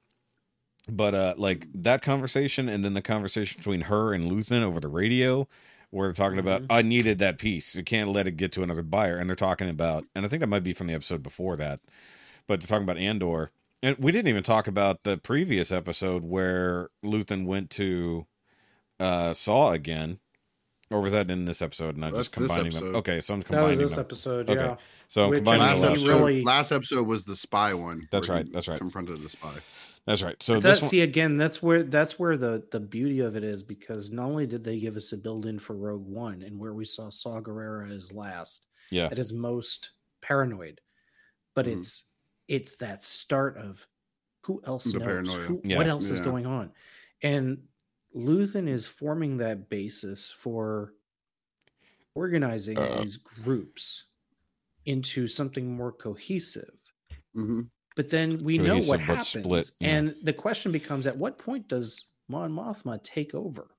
But 0.89 1.15
uh, 1.15 1.35
like 1.38 1.67
that 1.73 2.01
conversation, 2.01 2.67
and 2.67 2.84
then 2.84 2.93
the 2.93 3.01
conversation 3.01 3.57
between 3.59 3.81
her 3.81 4.13
and 4.13 4.25
Luthen 4.25 4.63
over 4.63 4.80
the 4.80 4.89
radio, 4.89 5.47
where 5.91 6.07
they're 6.07 6.13
talking 6.13 6.39
about, 6.39 6.63
Mhm. 6.63 6.67
I 6.69 6.81
needed 6.81 7.19
that 7.19 7.38
piece. 7.38 7.75
You 7.75 7.84
can't 7.84 8.09
let 8.09 8.27
it 8.27 8.35
get 8.35 8.51
to 8.53 8.63
another 8.63 8.81
buyer. 8.84 9.17
And 9.17 9.30
they're 9.30 9.35
talking 9.35 9.69
about, 9.69 10.05
and 10.15 10.25
I 10.25 10.27
think 10.27 10.41
that 10.41 10.47
might 10.47 10.63
be 10.63 10.73
from 10.73 10.88
the 10.88 10.93
episode 10.93 11.23
before 11.23 11.55
that, 11.57 11.80
but 12.47 12.59
they're 12.59 12.67
talking 12.67 12.84
about 12.84 12.97
Andor. 12.97 13.51
And 13.81 13.97
we 13.97 14.11
didn't 14.11 14.27
even 14.30 14.43
talk 14.43 14.67
about 14.67 15.03
the 15.03 15.17
previous 15.17 15.71
episode 15.71 16.25
where 16.25 16.89
Luthen 17.03 17.45
went 17.45 17.69
to 17.71 18.25
uh 18.99 19.34
Saw 19.34 19.71
again. 19.71 20.19
Or 20.91 21.01
was 21.01 21.14
that 21.14 21.31
in 21.31 21.45
this 21.45 21.61
episode? 21.61 21.95
And 21.95 22.05
I'm 22.05 22.14
just 22.14 22.35
this 22.35 22.47
combining 22.47 22.73
them. 22.73 22.95
Okay, 22.97 23.19
so 23.19 23.34
I'm 23.34 23.41
combining 23.41 23.69
that 23.69 23.73
combining 23.76 23.81
was 23.81 23.89
this 23.89 23.95
them. 23.95 24.05
episode. 24.05 24.49
Okay. 24.49 24.64
Yeah. 24.65 24.76
So 25.07 25.23
I'm 25.23 25.30
Which 25.31 25.38
combining 25.39 25.61
Last 25.61 25.81
the 25.81 25.88
last 25.88 25.99
episode, 26.01 26.19
really- 26.19 26.43
last 26.43 26.72
episode 26.72 27.07
was 27.07 27.23
the 27.23 27.35
spy 27.35 27.73
one. 27.73 28.07
That's 28.11 28.30
right, 28.30 28.51
that's 28.51 28.68
right. 28.68 28.77
Confronted 28.77 29.22
the 29.23 29.30
spy. 29.30 29.53
That's 30.05 30.22
right. 30.22 30.41
So 30.43 30.55
But 30.55 30.64
this 30.64 30.69
that's 30.72 30.81
one, 30.84 30.89
see 30.91 31.01
again. 31.01 31.38
That's 31.38 31.64
where 31.64 31.81
that's 31.84 32.19
where 32.19 32.35
the 32.38 32.64
the 32.72 32.80
beauty 32.81 33.22
of 33.22 33.35
it 33.38 33.43
is 33.43 33.64
because 33.64 34.11
not 34.11 34.26
only 34.26 34.45
did 34.45 34.64
they 34.64 34.77
give 34.77 34.97
us 34.97 35.14
a 35.14 35.18
build 35.18 35.45
in 35.45 35.57
for 35.57 35.76
Rogue 35.76 36.05
One 36.05 36.41
and 36.41 36.60
where 36.60 36.73
we 36.73 36.84
saw 36.85 37.10
Saw 37.10 37.39
Gerrera 37.39 37.89
as 37.95 38.11
last 38.11 38.65
yeah, 38.91 39.05
at 39.05 39.18
his 39.18 39.31
most 39.31 39.91
paranoid, 40.22 40.81
but 41.55 41.65
Mhm. 41.65 41.77
it's 41.80 42.03
it's 42.49 42.76
that 42.76 43.03
start 43.03 43.55
of 43.57 43.88
who 44.45 44.61
else 44.68 44.91
The 44.91 44.99
knows 44.99 45.07
paranoia. 45.07 45.39
Who, 45.45 45.61
Yeah. 45.64 45.77
what 45.77 45.88
else 45.88 46.10
is 46.10 46.19
going 46.19 46.45
on, 46.45 46.72
and 47.22 47.64
Luthen 48.15 48.68
is 48.68 48.85
forming 48.85 49.38
that 49.38 49.69
basis 49.69 50.31
for 50.31 50.94
organizing 52.15 52.77
Uh. 52.77 53.02
these 53.02 53.18
groups 53.18 54.11
into 54.85 55.27
something 55.27 55.76
more 55.76 55.91
cohesive. 55.91 56.94
hmm 57.34 57.61
But 57.95 58.10
then 58.10 58.38
we 58.40 58.57
know 58.57 58.80
what 58.80 58.99
happens. 58.99 59.27
split, 59.27 59.72
yeah. 59.80 59.90
And 59.90 60.15
the 60.23 60.34
question 60.34 60.72
becomes 60.72 61.07
at 61.07 61.18
what 61.18 61.38
point 61.38 61.68
does 61.68 62.07
Mon 62.27 62.52
Mothma 62.52 63.02
take 63.03 63.34
over? 63.34 63.69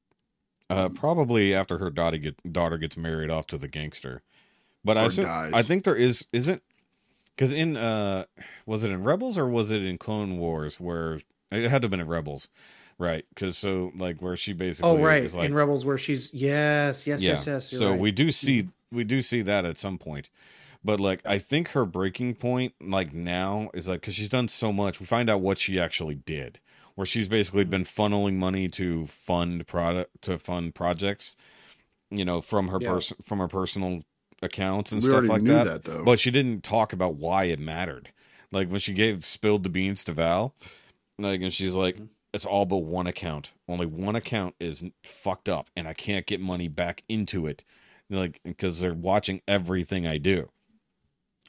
uh, 0.70 0.89
probably 0.89 1.55
after 1.55 1.78
her 1.78 1.90
daughter 1.90 2.19
get 2.19 2.52
daughter 2.52 2.78
gets 2.78 2.97
married 2.97 3.31
off 3.31 3.47
to 3.48 3.59
the 3.59 3.69
gangster. 3.69 4.23
But 4.85 4.98
I 4.98 5.05
assume, 5.06 5.27
dies. 5.27 5.52
I 5.55 5.62
think 5.62 5.85
there 5.85 5.97
is 5.97 6.27
isn't 6.32 6.62
because 7.36 7.52
in 7.52 7.77
uh 7.77 8.27
was 8.66 8.85
it 8.85 8.90
in 8.93 9.05
Rebels 9.05 9.39
or 9.39 9.48
was 9.48 9.70
it 9.70 9.82
in 9.85 9.98
Clone 9.98 10.39
Wars 10.39 10.81
where 10.81 11.15
it 11.52 11.70
had 11.70 11.82
to 11.82 11.86
have 11.86 11.90
been 11.90 12.01
in 12.01 12.09
Rebels, 12.09 12.48
right? 12.99 13.25
Because 13.35 13.57
so 13.59 13.93
like 13.97 14.21
where 14.23 14.37
she 14.37 14.53
basically 14.53 14.91
Oh, 14.91 14.99
right. 14.99 15.23
is 15.25 15.35
like 15.35 15.47
In 15.47 15.55
Rebels, 15.55 15.85
where 15.85 15.99
she's 15.99 16.33
yes, 16.35 17.07
yes, 17.07 17.23
yes, 17.23 17.47
yes. 17.47 17.71
so 17.71 17.91
right. 17.91 17.99
we 18.01 18.11
do 18.12 18.31
see 18.33 18.69
we 18.93 19.05
do 19.05 19.23
see 19.23 19.43
that 19.43 19.65
at 19.65 19.79
some 19.79 19.99
point. 19.99 20.31
But 20.85 21.01
like 21.01 21.21
I 21.25 21.39
think 21.39 21.69
her 21.71 21.85
breaking 21.85 22.35
point 22.35 22.75
like 22.81 23.12
now 23.12 23.71
is 23.75 23.89
like 23.89 24.03
cuz 24.03 24.15
she's 24.15 24.29
done 24.29 24.49
so 24.49 24.73
much. 24.73 25.01
We 25.01 25.07
find 25.07 25.31
out 25.31 25.41
what 25.41 25.59
she 25.59 25.79
actually 25.81 26.15
did. 26.16 26.61
Where 26.95 27.07
she's 27.07 27.27
basically 27.27 27.65
been 27.65 27.83
funneling 27.85 28.35
money 28.35 28.69
to 28.69 29.05
fund 29.07 29.66
product 29.66 30.23
to 30.23 30.39
fund 30.39 30.75
projects, 30.77 31.35
you 32.11 32.25
know, 32.25 32.41
from 32.41 32.69
her 32.69 32.79
Yeah. 32.81 32.91
person 32.93 33.16
from 33.23 33.39
her 33.41 33.49
personal 33.49 34.03
accounts 34.43 34.93
and 34.93 35.03
We 35.03 35.09
stuff 35.09 35.25
like 35.25 35.43
knew 35.43 35.55
that. 35.55 35.65
that, 35.65 35.85
though. 35.85 36.05
But 36.05 36.21
she 36.21 36.31
didn't 36.31 36.62
talk 36.62 36.93
about 36.93 37.15
why 37.15 37.45
it 37.45 37.59
mattered. 37.59 38.11
Like 38.53 38.69
when 38.69 38.79
she 38.79 38.93
gave 38.93 39.25
spilled 39.25 39.62
the 39.65 39.69
beans 39.71 40.05
to 40.05 40.12
Val, 40.12 40.55
like 41.19 41.41
and 41.41 41.53
she's 41.53 41.75
like, 41.75 41.97
Mhm. 41.97 42.09
It's 42.35 42.44
all 42.44 42.66
but 42.66 42.78
one 42.78 43.06
account. 43.06 43.52
Only 43.69 43.86
one 43.86 44.16
account 44.16 44.55
is 44.61 44.85
fucked 45.05 45.48
up, 45.48 45.70
and 45.77 45.89
I 45.89 45.94
can't 45.94 46.27
get 46.27 46.40
money 46.40 46.69
back 46.69 47.02
into 47.09 47.47
it, 47.47 47.65
like 48.11 48.40
because 48.44 48.81
they're 48.81 48.93
watching 48.93 49.40
everything 49.48 50.06
I 50.06 50.19
do, 50.19 50.51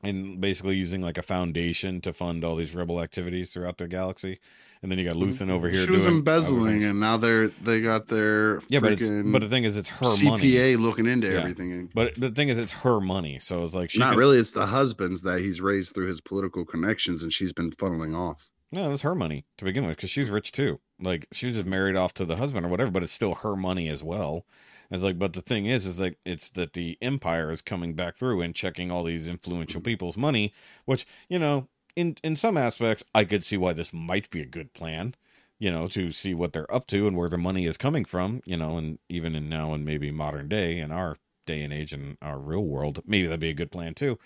and 0.03 0.39
basically 0.39 0.75
using 0.75 1.01
like 1.01 1.17
a 1.17 1.21
foundation 1.23 1.99
to 2.01 2.13
fund 2.13 2.43
all 2.43 2.55
these 2.55 2.75
rebel 2.75 3.01
activities 3.01 3.51
throughout 3.53 3.77
the 3.77 3.87
galaxy. 3.87 4.39
And 4.81 4.91
then 4.91 4.99
you 4.99 5.05
got 5.05 5.15
Luthen 5.15 5.49
over 5.49 5.67
here 5.67 5.85
she 5.85 5.89
was 5.91 6.03
doing 6.03 6.17
embezzling, 6.17 6.83
and 6.83 6.99
now 6.99 7.17
they're 7.17 7.47
they 7.47 7.81
got 7.81 8.07
their 8.07 8.61
yeah, 8.69 8.79
but 8.79 8.93
it's 8.93 9.09
but 9.09 9.39
the 9.41 9.47
thing 9.49 9.63
is, 9.63 9.75
it's 9.77 9.87
her 9.89 10.05
CPA 10.05 10.27
money. 10.29 10.75
looking 10.75 11.07
into 11.07 11.27
Yeah. 11.31 11.39
everything. 11.39 11.89
But 11.95 12.13
the 12.15 12.29
thing 12.29 12.49
is, 12.49 12.59
it's 12.59 12.81
her 12.83 12.99
money, 13.01 13.39
so 13.39 13.63
it's 13.63 13.73
like 13.73 13.89
she 13.89 13.97
Not 13.97 14.09
can- 14.11 14.19
really. 14.19 14.37
It's 14.37 14.51
the 14.51 14.67
husband's 14.67 15.21
that 15.21 15.39
he's 15.39 15.59
raised 15.59 15.95
through 15.95 16.07
his 16.07 16.21
political 16.21 16.65
connections, 16.65 17.23
and 17.23 17.33
she's 17.33 17.51
been 17.51 17.71
funneling 17.71 18.15
off. 18.15 18.51
No, 18.75 18.87
it 18.87 18.89
was 18.89 19.03
her 19.03 19.15
money 19.15 19.45
to 19.57 19.63
begin 19.63 19.85
with 19.85 19.95
because 19.95 20.09
she's 20.09 20.29
rich 20.29 20.51
too. 20.51 20.81
Like 20.99 21.27
she 21.31 21.45
was 21.45 21.55
just 21.55 21.65
married 21.65 21.95
off 21.95 22.13
to 22.15 22.25
the 22.25 22.35
husband 22.35 22.65
or 22.65 22.69
whatever, 22.69 22.91
but 22.91 23.03
it's 23.03 23.11
still 23.13 23.35
her 23.35 23.55
money 23.55 23.87
as 23.87 24.03
well. 24.03 24.45
It's 24.91 25.01
like, 25.03 25.17
but 25.17 25.31
the 25.31 25.41
thing 25.41 25.65
is, 25.65 25.85
is 25.87 25.99
like 25.99 26.17
it's 26.25 26.49
that 26.51 26.73
the 26.73 26.97
empire 27.01 27.49
is 27.49 27.61
coming 27.61 27.93
back 27.93 28.17
through 28.17 28.41
and 28.41 28.53
checking 28.53 28.91
all 28.91 29.05
these 29.05 29.29
influential 29.29 29.79
people's 29.81 30.17
money, 30.17 30.53
which 30.83 31.07
you 31.29 31.39
know, 31.39 31.69
in 31.95 32.17
in 32.21 32.35
some 32.35 32.57
aspects, 32.57 33.03
I 33.15 33.23
could 33.23 33.45
see 33.45 33.55
why 33.57 33.71
this 33.71 33.93
might 33.93 34.29
be 34.29 34.41
a 34.41 34.45
good 34.45 34.73
plan. 34.73 35.15
You 35.57 35.71
know, 35.71 35.87
to 35.87 36.11
see 36.11 36.33
what 36.33 36.51
they're 36.51 36.71
up 36.73 36.85
to 36.87 37.07
and 37.07 37.15
where 37.15 37.29
their 37.29 37.39
money 37.39 37.65
is 37.65 37.77
coming 37.77 38.03
from. 38.03 38.41
You 38.45 38.57
know, 38.57 38.77
and 38.77 38.99
even 39.07 39.35
in 39.35 39.47
now 39.47 39.73
and 39.73 39.85
maybe 39.85 40.11
modern 40.11 40.49
day 40.49 40.79
in 40.79 40.91
our 40.91 41.15
day 41.47 41.61
and 41.63 41.71
age 41.73 41.93
in 41.93 42.17
our 42.21 42.37
real 42.39 42.65
world, 42.65 43.01
maybe 43.05 43.27
that'd 43.27 43.39
be 43.39 43.49
a 43.49 43.53
good 43.53 43.71
plan 43.71 43.93
too. 43.93 44.19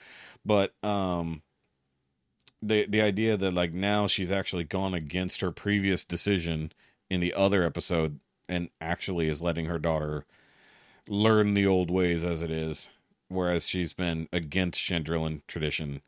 But 0.43 0.73
um 0.84 1.43
the 2.61 2.86
the 2.88 3.02
idea 3.02 3.38
that 3.38 3.53
like 3.53 3.73
now 3.73 4.07
she's 4.07 4.31
actually 4.31 4.64
gone 4.64 4.94
against 4.94 5.41
her 5.41 5.52
previous 5.52 6.03
decision 6.03 6.72
in 7.10 7.19
the 7.19 7.34
other 7.34 7.64
episode 7.64 8.19
and 8.48 8.69
actually 8.81 9.27
is 9.27 9.41
letting 9.41 9.65
her 9.65 9.80
daughter 9.80 10.26
learn 11.07 11.53
the 11.53 11.65
old 11.65 11.90
ways 11.90 12.23
as 12.23 12.44
it 12.44 12.52
is 12.52 12.90
whereas 13.30 13.68
she's 13.68 13.94
been 13.94 14.27
against 14.34 14.80
Chandrilan 14.81 15.41
tradition 15.48 16.02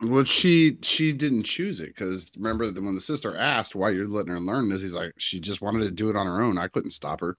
Well, 0.00 0.24
she 0.24 0.78
she 0.82 1.12
didn't 1.12 1.44
choose 1.44 1.80
it 1.80 1.94
because 1.94 2.30
remember 2.36 2.70
that 2.70 2.82
when 2.82 2.94
the 2.94 3.00
sister 3.00 3.36
asked 3.36 3.74
why 3.74 3.90
you're 3.90 4.06
letting 4.08 4.32
her 4.32 4.40
learn 4.40 4.68
this, 4.68 4.82
he's 4.82 4.94
like 4.94 5.12
she 5.16 5.40
just 5.40 5.62
wanted 5.62 5.80
to 5.84 5.90
do 5.90 6.10
it 6.10 6.16
on 6.16 6.26
her 6.26 6.40
own. 6.42 6.58
I 6.58 6.68
couldn't 6.68 6.90
stop 6.90 7.20
her, 7.20 7.36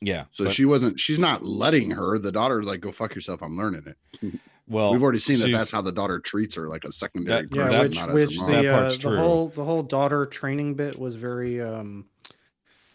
yeah 0.00 0.24
so 0.32 0.44
but- 0.44 0.52
she 0.54 0.64
wasn't. 0.64 0.98
She's 0.98 1.18
not 1.18 1.44
letting 1.44 1.90
her. 1.92 2.18
The 2.18 2.32
daughter's 2.32 2.64
like, 2.64 2.80
"Go 2.80 2.92
fuck 2.92 3.14
yourself. 3.14 3.42
I'm 3.42 3.56
learning 3.56 3.94
it." 4.22 4.40
well 4.68 4.92
We've 4.92 5.02
already 5.02 5.18
seen 5.18 5.38
that. 5.40 5.50
That's 5.50 5.72
how 5.72 5.82
the 5.82 5.92
daughter 5.92 6.18
treats 6.20 6.54
her, 6.56 6.68
like 6.68 6.84
a 6.84 6.92
secondary 6.92 7.46
That- 7.46 7.54
yeah, 7.56 7.66
person, 7.86 8.06
that- 8.06 8.14
which 8.14 8.38
not 8.38 8.50
as 8.50 8.52
her 8.52 8.52
mom. 8.52 8.62
The 8.62 8.68
uh, 8.68 8.78
part's 8.80 8.98
the 8.98 9.16
whole 9.16 9.48
the 9.48 9.64
whole 9.64 9.82
daughter 9.82 10.26
training 10.26 10.74
bit 10.74 10.98
was 10.98 11.16
very 11.16 11.60
um 11.60 12.06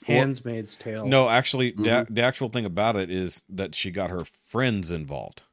handsmaid's 0.05 0.75
tale. 0.75 1.05
no 1.05 1.29
actually 1.29 1.71
the, 1.71 1.83
Mhm. 1.83 2.13
the 2.15 2.21
actual 2.21 2.49
thing 2.49 2.65
about 2.65 2.95
it 2.97 3.09
is 3.09 3.43
that 3.49 3.73
she 3.73 3.89
got 3.89 4.09
her 4.09 4.25
friends 4.25 4.91
involved 4.91 5.43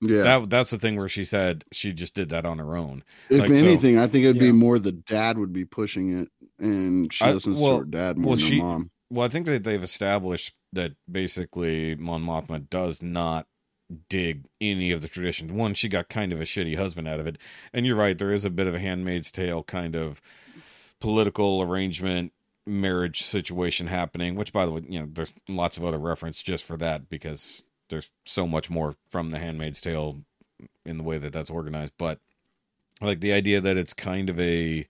yeah. 0.00 0.22
that 0.22 0.50
that's 0.50 0.70
the 0.70 0.78
thing 0.78 0.96
where 0.96 1.08
she 1.08 1.24
said 1.24 1.64
she 1.72 1.92
just 1.92 2.14
did 2.14 2.28
that 2.28 2.46
on 2.46 2.58
her 2.58 2.76
own 2.76 3.02
if 3.30 3.40
like, 3.40 3.48
so- 3.52 3.66
anything, 3.66 3.98
I 3.98 4.06
think 4.06 4.24
it'd 4.24 4.36
Yeah. 4.36 4.42
be 4.42 4.52
more 4.52 4.78
the 4.78 4.92
dad 4.92 5.38
would 5.38 5.52
be 5.52 5.64
pushing 5.64 6.20
it, 6.20 6.28
and 6.60 7.12
she 7.12 7.24
I- 7.24 7.32
listens 7.32 7.60
well- 7.60 7.72
to 7.72 7.78
her 7.80 7.84
dad 7.84 8.16
more 8.16 8.28
well, 8.28 8.36
than 8.36 8.44
she- 8.46 8.58
her 8.58 8.64
mom. 8.64 8.90
Well, 9.10 9.24
I 9.24 9.28
think 9.28 9.46
that 9.46 9.62
they've 9.64 9.82
established 9.82 10.54
that 10.72 10.92
basically 11.10 11.94
Mon 11.94 12.22
Mothma 12.24 12.68
does 12.68 13.02
not 13.02 13.46
dig 14.08 14.44
any 14.60 14.90
of 14.90 15.02
the 15.02 15.08
traditions. 15.08 15.52
One, 15.52 15.74
she 15.74 15.88
got 15.88 16.08
kind 16.08 16.32
of 16.32 16.40
a 16.40 16.44
shitty 16.44 16.76
husband 16.76 17.08
out 17.08 17.20
of 17.20 17.26
it, 17.26 17.38
and 17.72 17.86
you're 17.86 17.96
right. 17.96 18.18
There 18.18 18.32
is 18.32 18.44
a 18.44 18.50
bit 18.50 18.66
of 18.66 18.74
a 18.74 18.80
Handmaid's 18.80 19.30
Tale 19.30 19.62
kind 19.62 19.94
of 19.94 20.20
political 21.00 21.62
arrangement 21.62 22.32
marriage 22.66 23.22
situation 23.22 23.86
happening. 23.86 24.34
Which, 24.34 24.52
by 24.52 24.66
the 24.66 24.72
way, 24.72 24.82
you 24.88 25.00
know, 25.00 25.08
there's 25.12 25.32
lots 25.48 25.76
of 25.76 25.84
other 25.84 25.98
reference 25.98 26.42
just 26.42 26.64
for 26.64 26.76
that 26.78 27.08
because 27.08 27.62
there's 27.88 28.10
so 28.24 28.46
much 28.46 28.68
more 28.70 28.96
from 29.08 29.30
the 29.30 29.38
Handmaid's 29.38 29.80
Tale 29.80 30.22
in 30.84 30.98
the 30.98 31.04
way 31.04 31.18
that 31.18 31.32
that's 31.32 31.50
organized. 31.50 31.92
But 31.98 32.18
like 33.00 33.20
the 33.20 33.32
idea 33.32 33.60
that 33.60 33.76
it's 33.76 33.92
kind 33.92 34.30
of 34.30 34.40
a 34.40 34.86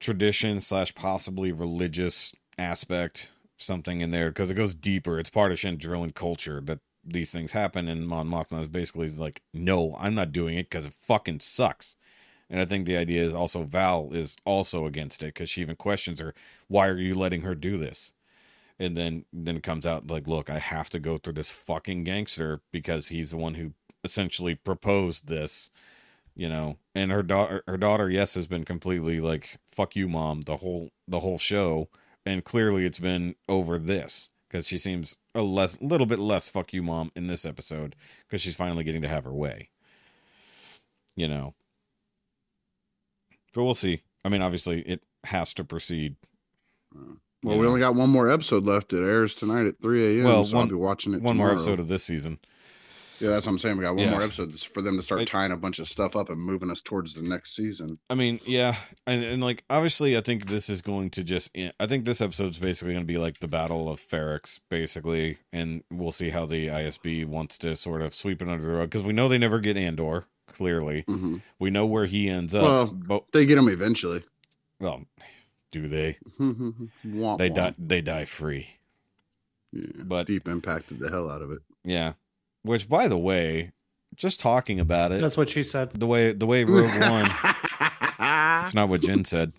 tradition 0.00 0.60
slash 0.60 0.94
possibly 0.94 1.52
religious 1.52 2.32
aspect 2.58 3.32
something 3.56 4.00
in 4.00 4.10
there 4.10 4.30
because 4.30 4.50
it 4.50 4.54
goes 4.54 4.74
deeper 4.74 5.20
it's 5.20 5.30
part 5.30 5.52
of 5.52 5.58
Chandrilan 5.58 6.12
culture 6.14 6.60
that 6.64 6.80
these 7.04 7.32
things 7.32 7.52
happen 7.52 7.88
and 7.88 8.06
Mon 8.06 8.28
Mothma 8.28 8.60
is 8.60 8.68
basically 8.68 9.08
like 9.10 9.42
no 9.52 9.96
I'm 9.98 10.14
not 10.14 10.32
doing 10.32 10.56
it 10.58 10.70
because 10.70 10.86
it 10.86 10.92
fucking 10.92 11.40
sucks 11.40 11.96
And 12.50 12.60
I 12.60 12.66
think 12.66 12.86
the 12.86 12.96
idea 12.98 13.24
is 13.24 13.34
also 13.34 13.64
Val 13.64 14.12
is 14.12 14.36
also 14.46 14.86
against 14.86 15.22
it 15.22 15.28
because 15.34 15.50
she 15.50 15.62
even 15.62 15.76
questions 15.76 16.20
her, 16.20 16.34
"Why 16.68 16.88
are 16.88 16.98
you 16.98 17.14
letting 17.14 17.42
her 17.42 17.54
do 17.56 17.76
this?" 17.78 18.12
And 18.78 18.96
then 18.96 19.24
then 19.32 19.56
it 19.56 19.62
comes 19.62 19.86
out 19.86 20.10
like, 20.10 20.28
"Look, 20.28 20.50
I 20.50 20.58
have 20.58 20.90
to 20.90 21.00
go 21.00 21.18
through 21.18 21.34
this 21.34 21.50
fucking 21.50 22.04
gangster 22.04 22.62
because 22.72 23.08
he's 23.08 23.30
the 23.32 23.36
one 23.38 23.54
who 23.54 23.74
essentially 24.04 24.54
proposed 24.56 25.28
this." 25.28 25.70
You 26.34 26.48
know, 26.50 26.78
and 26.94 27.10
her 27.12 27.22
daughter, 27.22 27.64
her 27.68 27.78
daughter, 27.78 28.10
yes, 28.10 28.34
has 28.34 28.46
been 28.46 28.64
completely 28.64 29.20
like 29.20 29.58
"fuck 29.66 29.96
you, 29.96 30.08
mom" 30.08 30.42
the 30.42 30.58
whole 30.58 30.90
the 31.08 31.20
whole 31.20 31.38
show, 31.38 31.90
and 32.26 32.44
clearly 32.44 32.86
it's 32.86 33.00
been 33.00 33.36
over 33.48 33.78
this 33.78 34.30
because 34.52 34.68
she 34.68 34.76
seems 34.76 35.16
a 35.34 35.40
less, 35.40 35.80
little 35.80 36.06
bit 36.06 36.18
less 36.18 36.46
"fuck 36.48 36.74
you, 36.74 36.82
mom" 36.82 37.10
in 37.16 37.26
this 37.26 37.46
episode 37.46 37.96
because 38.28 38.42
she's 38.42 38.54
finally 38.54 38.84
getting 38.84 39.00
to 39.02 39.08
have 39.08 39.24
her 39.24 39.32
way. 39.32 39.70
You 41.16 41.26
know, 41.26 41.54
but 43.54 43.64
we'll 43.64 43.74
see. 43.74 44.02
I 44.24 44.28
mean, 44.28 44.42
obviously, 44.42 44.82
it 44.82 45.02
has 45.24 45.52
to 45.54 45.64
proceed. 45.64 46.16
Mm. 46.96 47.18
Well, 47.44 47.54
You 47.56 47.60
we 47.60 47.64
know. 47.66 47.68
only 47.70 47.80
got 47.80 47.96
one 47.96 48.08
more 48.10 48.30
episode 48.30 48.64
left. 48.64 48.92
It 48.92 49.02
airs 49.02 49.34
tonight 49.34 49.66
at 49.66 49.80
3 49.82 50.18
a.m. 50.20 50.24
Well, 50.24 50.44
so 50.44 50.56
one- 50.56 50.66
I'll 50.66 50.68
be 50.70 50.76
watching 50.76 51.12
it 51.14 51.22
One 51.22 51.36
more 51.36 51.50
episode 51.50 51.80
of 51.80 51.88
this 51.88 52.04
season. 52.04 52.38
Yeah, 53.22 53.30
that's 53.30 53.46
what 53.46 53.52
I'm 53.52 53.58
saying. 53.60 53.76
We 53.76 53.84
got 53.84 53.94
one 53.94 54.04
Yeah. 54.04 54.10
more 54.10 54.22
episode 54.22 54.58
for 54.60 54.82
them 54.82 54.96
to 54.96 55.02
start 55.02 55.26
tying 55.28 55.52
a 55.52 55.56
bunch 55.56 55.78
of 55.78 55.86
stuff 55.88 56.16
up 56.16 56.28
and 56.28 56.40
moving 56.40 56.70
us 56.70 56.82
towards 56.82 57.14
the 57.14 57.22
next 57.22 57.54
season. 57.54 58.00
I 58.10 58.14
mean, 58.16 58.40
yeah, 58.44 58.76
and, 59.06 59.22
and 59.22 59.42
like 59.42 59.64
obviously, 59.70 60.16
I 60.16 60.20
think 60.22 60.46
this 60.46 60.68
is 60.68 60.82
going 60.82 61.10
to 61.10 61.22
just. 61.22 61.56
I 61.78 61.86
think 61.86 62.04
this 62.04 62.20
episode's 62.20 62.58
basically 62.58 62.94
going 62.94 63.04
to 63.06 63.12
be 63.12 63.18
like 63.18 63.38
the 63.38 63.46
Battle 63.48 63.88
of 63.88 64.00
Ferrex, 64.00 64.58
basically, 64.68 65.38
and 65.52 65.84
we'll 65.90 66.10
see 66.10 66.30
how 66.30 66.46
the 66.46 66.66
ISB 66.66 67.24
wants 67.24 67.56
to 67.58 67.76
sort 67.76 68.02
of 68.02 68.12
sweep 68.12 68.42
it 68.42 68.48
under 68.48 68.66
the 68.66 68.72
rug 68.72 68.90
because 68.90 69.04
we 69.04 69.12
know 69.12 69.28
they 69.28 69.38
never 69.38 69.60
get 69.60 69.76
Andor. 69.76 70.24
Clearly, 70.48 71.04
hmm 71.06 71.36
we 71.60 71.70
know 71.70 71.86
where 71.86 72.06
he 72.06 72.28
ends 72.28 72.54
up. 72.54 72.62
Well, 72.64 72.86
but 72.86 73.24
They 73.32 73.46
get 73.46 73.56
him 73.56 73.68
eventually. 73.68 74.22
well, 74.80 75.04
do 75.70 75.86
they? 75.86 76.18
They 77.38 77.48
die. 77.48 77.72
They 77.78 78.00
die 78.02 78.24
free. 78.24 78.66
Yeah, 79.72 79.86
But 80.04 80.26
deep 80.26 80.48
impacted 80.48 80.98
the 80.98 81.08
hell 81.10 81.30
out 81.30 81.40
of 81.40 81.52
it. 81.52 81.60
yeah, 81.84 82.14
which 82.62 82.88
by 82.88 83.08
the 83.08 83.18
way, 83.18 83.72
just 84.14 84.40
talking 84.40 84.78
about 84.80 85.12
it, 85.12 85.20
That's 85.20 85.36
what 85.36 85.48
she 85.50 85.62
said. 85.62 85.92
the 85.92 86.06
way 86.06 86.32
the 86.32 86.46
way 86.46 86.64
Rogue 86.64 86.90
One. 87.00 87.28
It's 88.62 88.74
not 88.74 88.88
what 88.88 89.00
Jen 89.02 89.24
said. 89.24 89.52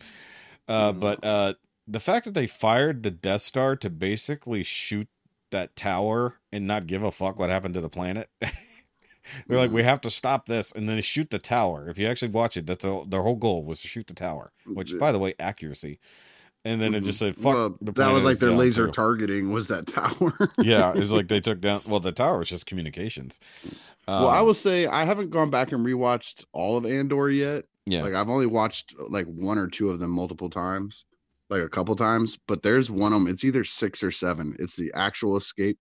Uh, 0.68 0.92
but 0.94 1.24
uh, 1.26 1.54
the 1.88 2.00
fact 2.00 2.26
that 2.26 2.34
they 2.34 2.48
fired 2.48 3.04
the 3.04 3.12
Death 3.12 3.42
Star 3.42 3.76
to 3.78 3.90
basically 3.90 4.64
shoot 4.64 5.08
that 5.52 5.76
tower 5.76 6.40
and 6.52 6.66
not 6.66 6.88
give 6.88 7.04
a 7.04 7.12
fuck 7.12 7.38
what 7.40 7.50
happened 7.50 7.74
to 7.74 7.82
the 7.82 7.90
planet. 7.90 8.30
They're 9.48 9.58
like, 9.58 9.72
we 9.72 9.84
have 9.84 10.02
to 10.02 10.10
stop 10.10 10.48
this, 10.48 10.72
and 10.74 10.88
then 10.90 11.02
shoot 11.02 11.30
the 11.30 11.40
tower. 11.40 11.88
If 11.90 11.98
you 11.98 12.08
actually 12.08 12.32
watch 12.32 12.58
it, 12.58 12.66
that's 12.66 12.84
a, 12.84 13.04
their 13.08 13.22
whole 13.22 13.38
goal 13.38 13.64
was 13.64 13.82
to 13.82 13.88
shoot 13.88 14.08
the 14.08 14.14
tower. 14.14 14.52
Which, 14.66 14.98
by 15.00 15.12
the 15.14 15.20
way, 15.20 15.34
accuracy. 15.40 16.00
And 16.66 16.82
then 16.82 16.96
it 16.96 17.04
just 17.04 17.20
said, 17.20 17.36
"Fuck." 17.36 17.54
Well, 17.54 17.78
the 17.82 17.92
that 17.92 18.12
was 18.14 18.24
like 18.24 18.38
their 18.38 18.52
laser 18.54 18.86
too. 18.86 18.92
targeting 18.94 19.52
was 19.52 19.68
that 19.68 19.86
tower. 19.86 20.32
yeah, 20.62 20.94
it's 20.96 21.12
like 21.12 21.28
they 21.28 21.42
took 21.42 21.60
down. 21.60 21.82
Well, 21.86 22.00
the 22.00 22.14
tower 22.14 22.38
was 22.40 22.48
just 22.48 22.66
communications. 22.66 23.40
well, 24.08 24.30
I 24.30 24.40
Um, 24.40 24.46
will 24.46 24.54
say 24.54 24.88
I 24.88 25.04
haven't 25.04 25.30
gone 25.30 25.50
back 25.50 25.74
and 25.74 25.86
rewatched 25.86 26.46
all 26.54 26.78
of 26.78 26.86
Andor 26.86 27.30
yet. 27.30 27.66
yeah. 27.86 28.02
Like 28.04 28.14
I've 28.14 28.30
only 28.30 28.46
watched 28.46 28.96
like 29.10 29.26
one 29.26 29.58
or 29.58 29.68
two 29.68 29.90
of 29.90 30.00
them 30.00 30.12
multiple 30.12 30.50
times, 30.50 31.04
like 31.50 31.62
a 31.62 31.68
couple 31.68 31.98
times. 31.98 32.38
But 32.48 32.64
there's 32.64 32.90
one 32.90 33.12
of 33.12 33.20
them. 33.20 33.28
It's 33.28 33.44
either 33.44 33.66
six 33.66 34.02
or 34.02 34.12
seven. 34.12 34.56
It's 34.58 34.78
the 34.78 34.90
actual 34.96 35.36
escape 35.36 35.80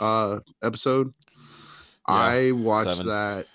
uh 0.00 0.40
episode. 0.62 1.12
I 2.06 2.52
watched 2.52 2.88
seven. 2.88 3.06
that. 3.08 3.46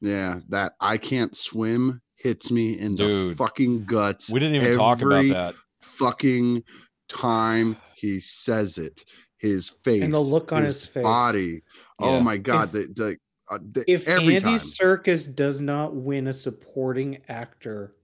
Yeah, 0.00 0.40
that 0.48 0.74
I 0.80 0.96
can't 0.96 1.36
swim 1.36 2.00
hits 2.16 2.50
me 2.50 2.72
in 2.78 2.96
the 2.96 3.34
fucking 3.36 3.84
guts. 3.84 4.30
we 4.30 4.40
didn't 4.40 4.56
even 4.56 4.74
talk 4.74 5.02
about 5.02 5.28
that. 5.28 5.54
Fucking 5.98 6.62
time 7.08 7.76
he 7.94 8.20
says 8.20 8.78
it, 8.78 9.04
his 9.38 9.70
face 9.70 10.02
And 10.02 10.12
the 10.12 10.20
look 10.20 10.52
on 10.52 10.62
his 10.64 10.84
face. 10.86 11.02
body. 11.02 11.62
Oh 11.98 12.20
my 12.20 12.36
god! 12.36 12.64
If- 12.66 12.72
the, 12.72 12.92
the, 12.94 13.16
uh, 13.54 13.58
the, 13.72 13.84
If 13.90 14.08
every 14.08 14.34
Andy 14.36 14.40
time. 14.40 14.58
Circus 14.58 15.26
does 15.26 15.60
not 15.60 15.94
win 15.94 16.26
a 16.28 16.32
supporting 16.32 17.18
actor 17.28 17.94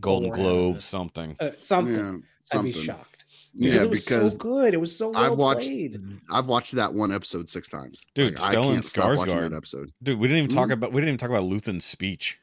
Golden 0.00 0.30
award 0.30 0.40
out 0.40 0.42
of 0.42 0.46
Globe, 0.46 0.74
this, 0.76 0.84
something. 0.84 1.36
uh, 1.38 1.50
something, 1.60 1.94
yeah, 1.94 2.58
I'd 2.58 2.64
be 2.64 2.72
something. 2.72 2.82
shocked. 2.82 3.06
Yeah, 3.54 3.70
Because 3.70 3.82
it 3.82 3.90
was 3.90 4.04
because 4.04 4.32
so 4.32 4.38
good. 4.38 4.74
It 4.74 4.80
was 4.80 4.96
so 4.96 5.10
well 5.10 5.32
I've 5.32 5.38
watched- 5.38 5.68
played. 5.68 6.00
I've 6.32 6.46
watched 6.46 6.72
that 6.72 6.92
one 6.92 7.12
episode 7.12 7.48
six 7.48 7.68
times. 7.68 8.06
Dude, 8.14 8.38
I 8.40 8.52
Stellan 8.52 8.72
can't 8.74 8.84
stop 8.84 9.16
watching 9.16 9.32
Skarsgård. 9.34 9.40
that 9.50 9.56
episode. 9.56 9.92
Dude, 10.02 10.18
we 10.18 10.26
didn't 10.28 10.44
even 10.44 10.56
talk 10.56 10.68
Mhm. 10.68 10.72
about 10.72 10.92
we 10.92 11.00
didn't 11.00 11.08
even 11.14 11.18
talk 11.18 11.30
about 11.30 11.44
Luthen's 11.44 11.84
speech. 11.84 12.38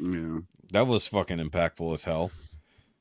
Yeah, 0.00 0.38
That 0.72 0.86
was 0.86 1.06
fucking 1.06 1.38
impactful 1.38 1.94
as 1.94 2.04
hell. 2.04 2.30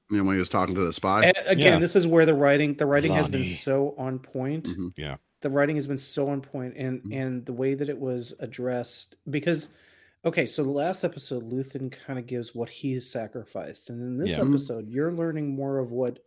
You 0.09 0.17
know, 0.17 0.23
when 0.25 0.35
he 0.35 0.39
was 0.39 0.49
talking 0.49 0.75
to 0.75 0.81
the 0.81 0.93
spy. 0.93 1.25
A- 1.25 1.49
Again, 1.51 1.73
Yeah. 1.73 1.79
this 1.79 1.95
is 1.95 2.07
where 2.07 2.25
the 2.25 2.33
writing 2.33 2.75
the 2.75 2.85
writing 2.85 3.11
has 3.13 3.27
been 3.27 3.45
so 3.47 3.93
on 3.97 4.19
point. 4.19 4.65
Mhm. 4.65 4.91
Yeah. 4.97 5.17
The 5.41 5.49
writing 5.49 5.75
has 5.75 5.87
been 5.87 5.97
so 5.99 6.29
on 6.29 6.41
point 6.41 6.73
and 6.77 7.01
Mhm. 7.03 7.13
and 7.15 7.45
the 7.45 7.53
way 7.53 7.73
that 7.75 7.89
it 7.89 7.99
was 7.99 8.33
addressed 8.39 9.15
because 9.29 9.69
okay, 10.25 10.45
so 10.45 10.63
the 10.63 10.69
last 10.71 11.03
episode 11.05 11.43
Luthen 11.49 11.89
kind 11.91 12.19
of 12.19 12.25
gives 12.27 12.53
what 12.55 12.69
he's 12.69 13.07
sacrificed. 13.07 13.89
And 13.89 14.01
in 14.01 14.17
this 14.17 14.31
Yeah. 14.37 14.43
Mhm. 14.43 14.49
episode, 14.51 14.89
you're 14.89 15.11
learning 15.13 15.49
more 15.55 15.77
of 15.77 15.91
what 15.91 16.19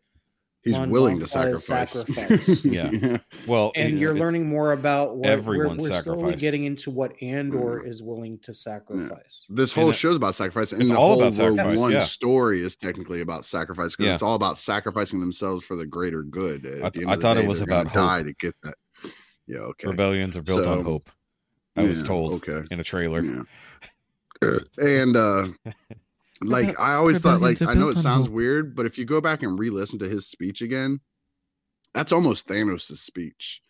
He's 0.62 0.74
Mon 0.74 0.90
willing 0.90 1.18
to 1.20 1.26
sacrifice. 1.26 1.92
sacrifice. 1.92 2.64
Yeah. 2.64 3.16
Well, 3.46 3.72
and 3.74 3.92
you 3.92 3.98
you're 3.98 4.12
know, 4.14 4.20
learning 4.20 4.46
more 4.48 4.72
about 4.72 5.16
what 5.16 5.26
everyone's 5.26 5.88
we're, 5.88 5.96
we're 5.96 6.02
slowly 6.02 6.36
getting 6.36 6.64
into 6.64 6.90
what 6.90 7.14
Andor 7.22 7.86
is 7.86 8.02
willing 8.02 8.38
to 8.40 8.52
sacrifice. 8.52 9.46
this 9.48 9.72
whole 9.72 9.84
And 9.86 9.94
it- 9.94 9.96
show's 9.96 10.16
about 10.16 10.34
sacrifice, 10.34 10.72
and 10.72 10.82
it's 10.82 10.90
the 10.90 10.98
all 10.98 11.12
whole 11.14 11.22
about 11.22 11.24
Rogue 11.38 11.56
sacrifice, 11.56 11.78
One 11.78 11.92
yeah. 11.92 12.00
story 12.00 12.60
is 12.62 12.76
technically 12.76 13.22
about 13.22 13.46
sacrifice 13.46 13.96
because 13.96 14.06
Yeah. 14.08 14.14
it's 14.14 14.22
all 14.22 14.34
about 14.34 14.58
sacrificing 14.58 15.20
themselves 15.20 15.64
for 15.64 15.76
the 15.76 15.86
greater 15.86 16.22
good. 16.22 16.66
At 16.66 16.84
I- 16.84 16.90
the 16.90 17.00
end 17.00 17.10
I 17.10 17.14
of 17.14 17.18
the 17.20 17.22
thought 17.22 17.36
it 17.38 17.48
was 17.48 17.62
about 17.62 17.86
hope. 17.86 17.94
die 17.94 18.22
to 18.24 18.34
get 18.34 18.54
that. 18.62 18.74
Yeah. 19.46 19.58
Okay. 19.60 19.88
rebellions 19.88 20.36
are 20.36 20.42
built 20.42 20.66
on 20.66 20.84
hope. 20.84 21.10
I 21.76 21.84
was 21.84 22.02
told 22.02 22.34
Okay. 22.46 22.66
in 22.70 22.78
a 22.80 22.82
trailer. 22.84 23.22
Yeah. 23.22 24.58
and 24.78 25.16
uh 25.16 25.48
like 26.42 26.78
I 26.80 26.94
always 26.94 27.20
thought 27.20 27.40
like 27.40 27.60
I 27.62 27.74
know 27.74 27.88
it 27.88 27.96
sounds 27.98 28.26
hope. 28.26 28.34
weird, 28.34 28.74
but 28.76 28.86
if 28.86 28.98
you 28.98 29.04
go 29.04 29.20
back 29.20 29.42
and 29.42 29.58
re-listen 29.58 29.98
to 30.00 30.08
his 30.08 30.26
speech 30.26 30.62
again, 30.62 31.00
that's 31.94 32.12
almost 32.12 32.46
Thanos' 32.48 32.96
speech. 32.96 33.60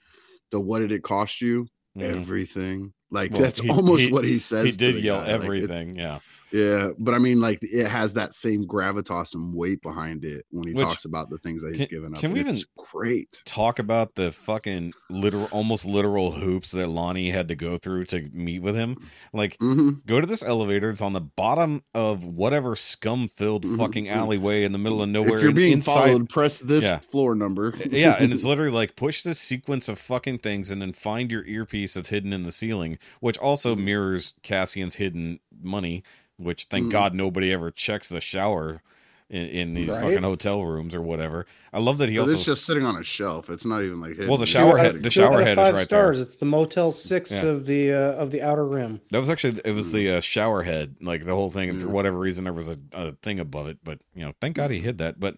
The 0.52 0.60
what 0.60 0.80
did 0.80 0.92
it 0.92 1.02
cost 1.02 1.40
you? 1.40 1.68
Mhm. 1.98 2.02
Everything. 2.16 2.92
Like 3.10 3.32
Well, 3.32 3.42
that's 3.42 3.60
he- 3.60 3.70
almost 3.70 4.02
he- 4.02 4.12
what 4.12 4.24
he 4.24 4.38
says. 4.38 4.66
He 4.66 4.72
did 4.72 5.02
yell 5.02 5.16
guy. 5.16 5.22
Like, 5.22 5.28
it- 5.40 5.44
everything. 5.44 5.96
yeah. 5.96 6.18
Yeah, 6.52 6.90
but 6.98 7.14
I 7.14 7.18
mean, 7.18 7.40
like 7.40 7.58
it 7.62 7.86
has 7.86 8.14
that 8.14 8.34
same 8.34 8.66
gravitas 8.66 9.34
and 9.34 9.54
weight 9.54 9.80
behind 9.82 10.24
it 10.24 10.44
when 10.50 10.68
he 10.68 10.74
Which- 10.74 10.84
talks 10.86 11.04
about 11.04 11.30
the 11.30 11.38
things 11.38 11.62
that 11.62 11.76
he's 11.76 11.86
can- 11.88 11.96
given 11.96 12.14
up. 12.14 12.20
can 12.20 12.32
we 12.32 12.40
it's 12.40 12.48
even- 12.48 12.62
great? 12.92 13.42
Talk 13.44 13.78
about 13.78 14.14
the 14.14 14.32
fucking 14.32 14.92
literal, 15.08 15.48
almost 15.52 15.84
literal 15.86 16.32
hoops 16.32 16.72
that 16.72 16.88
Lonnie 16.88 17.30
had 17.30 17.48
to 17.48 17.54
go 17.54 17.76
through 17.76 18.04
to 18.06 18.28
meet 18.32 18.60
with 18.62 18.74
him. 18.74 18.96
Like, 19.32 19.56
hmm 19.60 19.90
go 20.06 20.20
to 20.20 20.26
this 20.26 20.42
elevator. 20.42 20.90
It's 20.90 21.00
on 21.02 21.12
the 21.12 21.20
bottom 21.20 21.82
of 21.94 22.24
whatever 22.24 22.74
scum-filled 22.76 23.64
Mhm. 23.64 23.76
fucking 23.76 24.08
alleyway 24.08 24.64
in 24.64 24.72
the 24.72 24.78
middle 24.78 25.02
of 25.02 25.08
nowhere. 25.08 25.36
If 25.36 25.42
you're 25.42 25.52
being 25.52 25.72
inside, 25.72 25.92
followed, 26.10 26.28
press 26.28 26.58
this 26.60 26.84
Yeah. 26.84 26.98
floor 26.98 27.34
number. 27.34 27.74
yeah, 27.90 28.16
and 28.18 28.32
it's 28.32 28.44
literally 28.44 28.70
like 28.72 28.96
push 28.96 29.22
this 29.22 29.38
sequence 29.38 29.88
of 29.88 29.98
fucking 29.98 30.38
things 30.38 30.70
and 30.70 30.80
then 30.82 30.92
find 30.92 31.30
your 31.30 31.44
earpiece 31.44 31.94
that's 31.94 32.08
hidden 32.08 32.32
in 32.32 32.42
the 32.42 32.52
ceiling, 32.52 32.98
which 33.20 33.38
also 33.38 33.74
Mhm. 33.74 33.84
mirrors 33.84 34.34
Cassian's 34.42 34.96
hidden 34.96 35.40
money. 35.62 36.02
Which 36.40 36.64
thank 36.64 36.86
Mhm. 36.86 36.90
God 36.90 37.14
nobody 37.14 37.52
ever 37.52 37.70
checks 37.70 38.08
the 38.08 38.20
shower 38.20 38.82
in, 39.28 39.46
in 39.46 39.74
these 39.74 39.90
Right. 39.90 40.00
fucking 40.02 40.22
hotel 40.22 40.64
rooms 40.64 40.92
or 40.94 41.02
whatever. 41.02 41.46
I 41.72 41.78
love 41.78 41.98
that 41.98 42.08
he 42.08 42.16
But 42.16 42.22
also 42.22 42.34
it's 42.34 42.44
just 42.44 42.64
sitting 42.66 42.84
on 42.84 42.96
a 42.96 43.04
shelf. 43.04 43.48
It's 43.48 43.64
not 43.64 43.82
even 43.84 44.00
like 44.00 44.16
Well, 44.26 44.38
the 44.38 44.46
shower 44.46 44.76
head- 44.76 45.02
the 45.02 45.10
shower 45.10 45.40
of 45.40 45.46
head 45.46 45.58
is 45.58 45.64
five 45.64 45.74
right 45.74 45.84
stars. 45.86 46.16
there. 46.16 46.26
It's 46.26 46.36
the 46.36 46.46
Motel 46.46 46.90
Six 46.90 47.30
Yeah. 47.30 47.42
of 47.44 47.66
the 47.66 47.92
uh, 47.92 48.12
of 48.14 48.30
the 48.32 48.42
Outer 48.42 48.66
Rim. 48.66 49.00
that 49.10 49.20
was 49.20 49.28
actually 49.30 49.60
it 49.64 49.72
was 49.72 49.92
the 49.92 50.10
uh, 50.16 50.20
shower 50.20 50.62
head, 50.64 50.96
like 51.00 51.24
the 51.26 51.34
whole 51.34 51.50
thing. 51.50 51.68
And 51.70 51.80
for 51.80 51.88
whatever 51.88 52.18
reason, 52.18 52.42
there 52.44 52.52
was 52.52 52.66
a, 52.68 52.78
a 52.92 53.12
thing 53.22 53.38
above 53.38 53.68
it, 53.68 53.78
but 53.84 54.00
you 54.14 54.22
know, 54.24 54.32
thank 54.40 54.56
God 54.56 54.70
he 54.72 54.80
hid 54.80 54.98
that. 54.98 55.20
But 55.20 55.36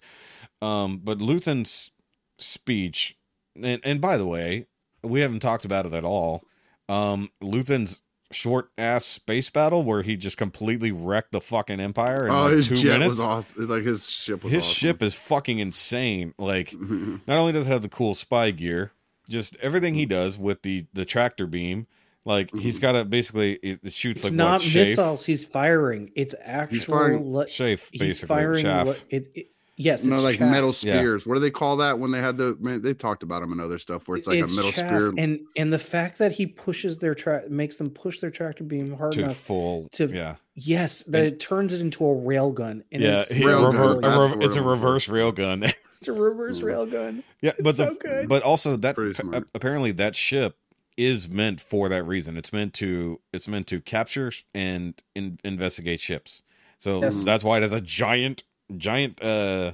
um, 0.63 1.01
but 1.05 1.19
Luthen's 1.21 1.91
speech, 2.39 3.17
and 3.61 3.81
and 3.85 4.01
by 4.01 4.17
the 4.17 4.27
way, 4.27 4.67
we 5.03 5.21
haven't 5.21 5.41
talked 5.41 5.65
about 5.65 5.85
it 5.85 5.93
at 5.93 6.05
all. 6.05 6.45
Um, 6.89 7.31
Luthen's 7.43 8.03
short 8.35 8.71
ass 8.79 9.05
space 9.05 9.51
battle 9.51 9.83
where 9.85 10.03
he 10.03 10.17
just 10.17 10.37
completely 10.37 10.91
wrecked 10.93 11.33
the 11.33 11.41
fucking 11.41 11.81
empire 11.81 12.27
in 12.27 12.33
Oh, 12.33 12.45
like 12.45 12.53
his 12.55 12.69
two 12.69 12.77
jet 12.77 12.93
minutes. 12.99 13.09
was 13.11 13.21
awesome. 13.21 13.69
Like 13.69 13.85
his 13.85 14.09
ship 14.09 14.43
was 14.45 14.53
His 14.53 14.65
awesome. 14.65 14.75
ship 14.75 15.03
is 15.03 15.15
fucking 15.15 15.59
insane. 15.59 16.35
Like 16.39 16.75
not 16.81 17.39
only 17.39 17.53
does 17.53 17.67
it 17.67 17.71
have 17.71 17.83
the 17.83 17.89
cool 17.89 18.15
spy 18.15 18.51
gear, 18.51 18.93
just 19.29 19.57
everything 19.61 19.95
he 19.95 20.03
mm-hmm. 20.03 20.11
does 20.11 20.39
with 20.39 20.63
the 20.63 20.87
the 20.93 21.05
tractor 21.05 21.47
beam. 21.47 21.87
Like 22.25 22.49
mm-hmm. 22.49 22.59
he's 22.59 22.79
got 22.79 22.93
to 22.93 23.05
basically 23.05 23.55
it, 23.55 23.81
it 23.83 23.93
shoots 23.93 24.21
It's 24.21 24.25
like 24.27 24.35
not 24.35 24.53
what 24.53 24.63
shafe, 24.63 24.89
missiles 24.89 25.27
he's 25.27 25.45
firing. 25.45 26.11
It's 26.15 26.35
actual. 26.43 26.95
firing- 26.97 27.33
le- 27.33 27.49
shafe 27.49 27.91
he's 27.93 28.25
firing. 28.25 28.63
shaft. 28.65 28.87
le- 28.89 28.97
it, 29.17 29.31
it- 29.35 29.49
yes, 29.83 30.05
no, 30.05 30.15
it's 30.15 30.25
like 30.25 30.39
chaff. 30.39 30.51
metal 30.51 30.69
Yeah. 30.71 30.97
spears. 30.99 31.27
What 31.27 31.35
do 31.35 31.41
they 31.41 31.51
call 31.51 31.77
that 31.79 31.99
when 31.99 32.11
they 32.11 32.21
had 32.21 32.37
the? 32.37 32.57
Man, 32.61 32.83
they 32.83 32.95
talked 32.95 33.23
about 33.23 33.41
them 33.43 33.53
and 33.53 33.61
other 33.61 33.79
stuff 33.79 34.07
where 34.09 34.19
it's 34.19 34.27
like 34.27 34.39
a 34.39 34.47
metal 34.47 34.71
chaff, 34.73 34.87
spear. 34.89 35.13
and 35.19 35.41
and 35.57 35.73
the 35.73 35.79
fact 35.79 36.19
that 36.19 36.33
he 36.33 36.47
pushes 36.47 36.99
their 36.99 37.15
track 37.15 37.51
makes 37.51 37.77
them 37.77 37.91
push 37.91 38.21
their 38.21 38.31
tractor 38.31 38.65
beam 38.65 38.93
hard 38.97 39.13
to 39.13 39.21
enough 39.25 39.37
full 39.37 39.89
to- 39.93 40.09
yeah 40.09 40.37
Yes, 40.55 41.03
that 41.05 41.25
it 41.25 41.41
turns 41.41 41.73
it 41.73 41.81
into 41.81 42.05
a 42.05 42.15
railgun. 42.15 42.83
And 42.93 43.03
yeah, 43.03 43.21
it's, 43.23 43.31
he- 43.35 43.45
Railgun, 43.45 43.75
a 43.75 43.79
rever- 43.79 43.99
a 43.99 44.01
that's 44.01 44.17
rev- 44.19 44.39
the 44.41 44.45
it's 44.47 44.57
a 44.57 44.63
word 44.63 44.73
I'm 44.73 44.81
looking 44.81 44.85
reverse 44.85 45.05
for. 45.07 45.13
railgun. 45.15 45.75
it's 45.99 46.09
a 46.09 46.13
reverse 46.13 46.61
Mm. 46.61 46.65
railgun. 46.65 47.23
yeah, 47.41 47.53
but 47.63 47.77
the 47.77 47.87
so 47.89 47.95
good. 47.95 48.29
but 48.29 48.43
also 48.43 48.77
that 48.77 48.95
Pretty 48.95 49.19
apparently 49.55 49.93
that 49.93 50.15
ship 50.17 50.57
is 50.99 51.29
meant 51.31 51.59
for 51.59 51.89
that 51.89 52.05
reason. 52.07 52.37
It's 52.37 52.53
meant 52.53 52.75
to 52.75 53.19
it's 53.33 53.49
meant 53.49 53.67
to 53.69 53.81
capture 53.81 54.31
and 54.55 55.01
in, 55.15 55.39
investigate 55.43 56.01
ships. 56.01 56.43
So 56.77 57.01
Yes. 57.01 57.23
that's 57.23 57.45
why 57.45 57.57
it 57.59 57.63
has 57.63 57.73
a 57.73 57.81
giant 57.81 58.43
giant 58.79 59.23
uh 59.23 59.73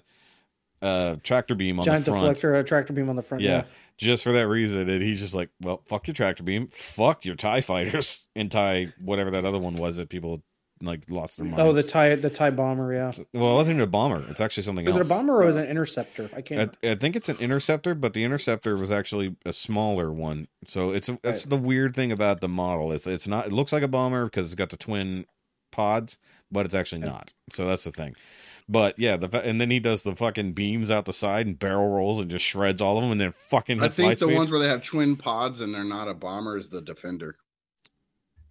uh 0.80 1.16
tractor 1.22 1.54
beam 1.54 1.78
on 1.80 1.84
Giant 1.86 2.04
the 2.04 2.12
front. 2.12 2.24
Giant 2.24 2.38
deflector, 2.38 2.60
a 2.60 2.64
tractor 2.64 2.92
beam 2.92 3.08
on 3.08 3.16
the 3.16 3.22
front. 3.22 3.42
Yeah. 3.42 3.50
Yeah. 3.50 3.64
Just 3.96 4.22
for 4.22 4.30
that 4.32 4.46
reason, 4.46 4.88
and 4.88 5.02
he's 5.02 5.18
just 5.18 5.34
like, 5.34 5.50
"Well, 5.60 5.82
fuck 5.86 6.06
your 6.06 6.14
tractor 6.14 6.44
beam, 6.44 6.68
fuck 6.68 7.24
your 7.24 7.34
Tie 7.34 7.62
fighters, 7.62 8.28
and 8.36 8.50
Tie 8.50 8.92
whatever 9.00 9.32
that 9.32 9.44
other 9.44 9.58
one 9.58 9.74
was 9.74 9.96
that 9.96 10.08
people 10.08 10.40
like 10.80 11.02
lost 11.10 11.38
their 11.38 11.46
minds." 11.46 11.58
Oh, 11.58 11.72
the 11.72 11.82
tie, 11.82 12.14
the 12.14 12.30
tie 12.30 12.50
bomber. 12.50 12.92
Yeah. 12.92 13.10
well, 13.34 13.50
it 13.50 13.54
wasn't 13.54 13.74
even 13.78 13.88
a 13.88 13.90
bomber. 13.90 14.24
It's 14.30 14.40
actually 14.40 14.62
something 14.62 14.86
Was 14.86 14.96
else. 14.96 15.08
it 15.10 15.12
a 15.12 15.16
bomber 15.16 15.42
or 15.42 15.46
was 15.46 15.56
it 15.56 15.64
an 15.64 15.70
interceptor? 15.70 16.30
I 16.32 16.42
can't. 16.42 16.76
I, 16.84 16.90
I 16.90 16.94
think 16.94 17.16
it's 17.16 17.28
an 17.28 17.38
interceptor, 17.38 17.96
but 17.96 18.14
the 18.14 18.22
interceptor 18.22 18.76
was 18.76 18.92
actually 18.92 19.34
a 19.44 19.52
smaller 19.52 20.12
one. 20.12 20.46
So 20.68 20.90
it's 20.92 21.10
that's 21.22 21.42
the 21.44 21.56
weird 21.56 21.96
thing 21.96 22.12
about 22.12 22.40
the 22.40 22.48
model 22.48 22.92
is 22.92 23.04
it's 23.08 23.26
not. 23.26 23.46
It 23.46 23.52
looks 23.52 23.72
like 23.72 23.82
a 23.82 23.88
bomber 23.88 24.26
because 24.26 24.46
it's 24.46 24.54
got 24.54 24.70
the 24.70 24.76
twin 24.76 25.24
pods, 25.72 26.18
but 26.52 26.66
it's 26.66 26.74
actually 26.76 27.00
not. 27.00 27.32
So 27.50 27.66
that's 27.66 27.82
the 27.82 27.90
thing. 27.90 28.14
But 28.68 28.98
yeah, 28.98 29.16
the 29.16 29.42
and 29.44 29.60
then 29.60 29.70
he 29.70 29.80
does 29.80 30.02
the 30.02 30.14
fucking 30.14 30.52
beams 30.52 30.90
out 30.90 31.06
the 31.06 31.12
side 31.12 31.46
and 31.46 31.58
barrel 31.58 31.88
rolls 31.88 32.20
and 32.20 32.30
just 32.30 32.44
shreds 32.44 32.82
all 32.82 32.98
of 32.98 33.02
them, 33.02 33.12
and 33.12 33.20
then 33.20 33.32
fucking 33.32 33.80
hits. 33.80 33.98
I 33.98 34.02
think 34.02 34.18
the 34.18 34.26
speed. 34.26 34.36
ones 34.36 34.50
where 34.50 34.60
they 34.60 34.68
have 34.68 34.82
twin 34.82 35.16
pods 35.16 35.60
and 35.60 35.74
they're 35.74 35.84
not 35.84 36.08
a 36.08 36.14
bomber 36.14 36.56
is 36.56 36.68
the 36.68 36.82
Defender. 36.82 37.36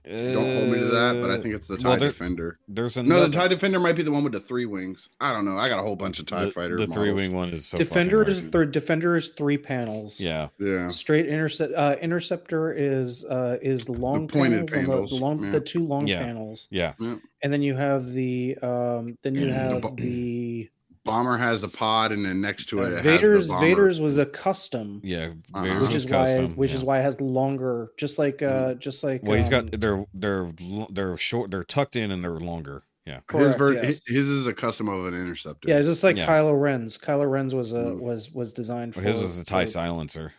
Don't 0.07 0.55
hold 0.55 0.69
me 0.69 0.79
to 0.79 0.85
that, 0.85 1.19
but 1.21 1.29
I 1.29 1.37
think 1.39 1.55
it's 1.55 1.67
the 1.67 1.77
TIE 1.77 1.89
well, 1.89 1.97
there- 1.97 2.09
Defender. 2.09 2.59
there's 2.67 2.95
No, 2.97 3.03
another, 3.03 3.27
the 3.27 3.33
TIE 3.33 3.47
Defender 3.49 3.79
might 3.79 3.95
be 3.95 4.03
the 4.03 4.11
one 4.11 4.23
with 4.23 4.33
the 4.33 4.39
three 4.39 4.65
wings. 4.65 5.09
I 5.19 5.33
don't 5.33 5.45
know. 5.45 5.57
I 5.57 5.67
got 5.69 5.79
a 5.79 5.81
whole 5.83 5.95
bunch 5.95 6.19
of 6.19 6.25
TIE 6.25 6.45
the, 6.45 6.51
fighter. 6.51 6.77
The 6.77 6.87
three 6.87 7.11
wing 7.11 7.33
one 7.33 7.49
is 7.49 7.65
so 7.67 7.77
Defender 7.77 8.19
fucking 8.19 8.33
is 8.35 8.41
hard. 8.43 8.51
th- 8.53 8.71
Defender 8.71 9.15
is 9.15 9.29
three 9.29 9.57
panels. 9.57 10.19
yeah. 10.19 10.47
Yeah. 10.59 10.89
Straight 10.89 11.27
intercept. 11.27 11.73
Uh, 11.73 11.95
interceptor 12.01 12.71
is 12.73 13.23
uh 13.25 13.57
is 13.61 13.85
the 13.85 13.91
long 13.93 14.27
pointed 14.27 14.67
panels, 14.67 14.71
on 14.71 14.81
the, 14.83 14.87
panels, 14.87 15.09
the 15.11 15.15
long 15.17 15.43
yeah. 15.43 15.51
the 15.51 15.59
two 15.61 15.85
long 15.85 16.07
Yeah. 16.07 16.19
panels, 16.23 16.67
Yeah, 16.71 16.93
and 16.99 17.53
then 17.53 17.61
you 17.61 17.75
have 17.75 18.11
the 18.13 18.57
um 18.61 19.17
then 19.23 19.35
you 19.35 19.47
The 19.47 19.53
have 19.53 19.81
bo- 19.81 19.95
the 19.95 20.69
Bomber 21.07 21.37
has 21.37 21.63
a 21.63 21.67
pod, 21.67 22.11
and 22.11 22.23
then 22.25 22.39
next 22.41 22.65
to 22.69 22.83
it, 22.83 22.93
uh, 22.93 22.95
it 22.97 23.03
Vader's 23.03 23.37
has 23.37 23.47
the. 23.47 23.57
Vader's 23.57 23.99
was 23.99 24.17
a 24.17 24.25
custom, 24.25 25.01
yeah. 25.03 25.31
Uh-huh. 25.53 25.63
Vader's 25.63 25.87
which 25.87 25.95
is 25.95 26.05
custom, 26.05 26.49
why 26.49 26.53
which 26.53 26.71
yeah. 26.71 26.77
is 26.77 26.83
why 26.83 26.99
it 26.99 27.03
has 27.03 27.19
longer, 27.21 27.91
just 27.97 28.19
like 28.19 28.41
uh 28.41 28.75
just 28.75 29.03
like 29.03 29.23
Well, 29.23 29.37
he's 29.37 29.49
got 29.49 29.71
they're 29.71 30.05
they're 30.13 30.51
they're 30.89 31.17
short, 31.17 31.49
they're 31.51 31.63
tucked 31.63 31.95
in, 31.95 32.11
and 32.11 32.23
they're 32.23 32.31
longer. 32.39 32.83
Yeah, 33.05 33.15
his, 33.15 33.23
correct, 33.27 33.57
ver- 33.57 33.73
yes. 33.73 34.01
his 34.05 34.27
is 34.27 34.47
a 34.47 34.53
custom 34.53 34.89
of 34.89 35.05
an 35.05 35.13
interceptor. 35.13 35.69
yeah, 35.69 35.81
just 35.81 36.03
like 36.03 36.17
Yeah. 36.17 36.27
Kylo 36.27 36.59
Ren's. 36.59 36.97
Kylo 36.97 37.29
Ren's 37.31 37.55
was 37.55 37.71
a 37.71 37.77
Mm. 37.85 38.01
was 38.01 38.31
was 38.31 38.51
designed 38.51 38.93
for 38.95 39.01
Well, 39.01 39.13
his 39.13 39.21
is 39.23 39.39
a 39.39 39.45
tie 39.45 39.63
for- 39.63 39.71
silencer, 39.71 40.33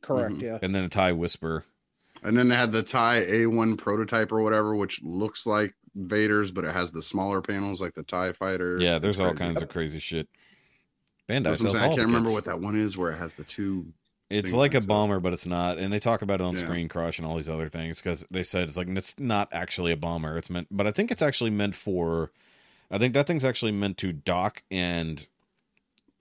Correct, 0.00 0.34
Mhm. 0.36 0.42
yeah. 0.42 0.58
and 0.62 0.74
then 0.74 0.84
a 0.84 0.88
tie 0.88 1.12
whisper. 1.12 1.64
And 2.22 2.38
then 2.38 2.48
they 2.48 2.56
had 2.56 2.72
the 2.72 2.82
TIE 2.82 3.20
A1 3.28 3.76
prototype 3.76 4.32
or 4.32 4.40
whatever, 4.42 4.74
which 4.74 5.02
looks 5.02 5.44
like 5.44 5.74
Vader's, 5.94 6.50
but 6.50 6.64
it 6.64 6.72
has 6.74 6.92
the 6.92 7.02
smaller 7.02 7.40
panels 7.40 7.80
like 7.80 7.94
the 7.94 8.02
TIE 8.02 8.32
fighter. 8.32 8.76
Yeah, 8.80 8.98
there's 8.98 9.20
all 9.20 9.34
kinds 9.34 9.62
of 9.62 9.68
crazy 9.68 10.00
shit. 10.00 10.28
Bandai 11.28 11.56
sells 11.56 11.78
saying. 11.78 11.92
I 11.92 11.94
can't 11.94 12.06
remember 12.06 12.32
what 12.32 12.44
that 12.46 12.60
one 12.60 12.78
is 12.78 12.96
where 12.96 13.12
it 13.12 13.18
has 13.18 13.34
the 13.34 13.44
two. 13.44 13.86
It's 14.30 14.52
like 14.52 14.74
a 14.74 14.80
bomber, 14.80 15.20
but 15.20 15.32
it's 15.32 15.46
not. 15.46 15.78
And 15.78 15.92
they 15.92 16.00
talk 16.00 16.22
about 16.22 16.40
it 16.40 16.44
on 16.44 16.54
Yeah. 16.54 16.60
Screen 16.60 16.88
Crush 16.88 17.18
and 17.18 17.26
all 17.26 17.36
these 17.36 17.48
other 17.48 17.68
things 17.68 18.00
because 18.00 18.26
they 18.30 18.42
said 18.42 18.68
it's 18.68 18.76
like 18.76 18.88
it's 18.88 19.14
not 19.18 19.48
actually 19.52 19.92
a 19.92 19.96
bomber. 19.96 20.36
It's 20.36 20.50
meant, 20.50 20.68
but 20.70 20.86
I 20.86 20.90
think 20.90 21.10
it's 21.10 21.22
actually 21.22 21.50
meant 21.50 21.74
for. 21.74 22.32
I 22.90 22.98
think 22.98 23.14
that 23.14 23.26
thing's 23.26 23.44
actually 23.44 23.72
meant 23.72 23.96
to 23.98 24.12
dock 24.12 24.62
and 24.70 25.26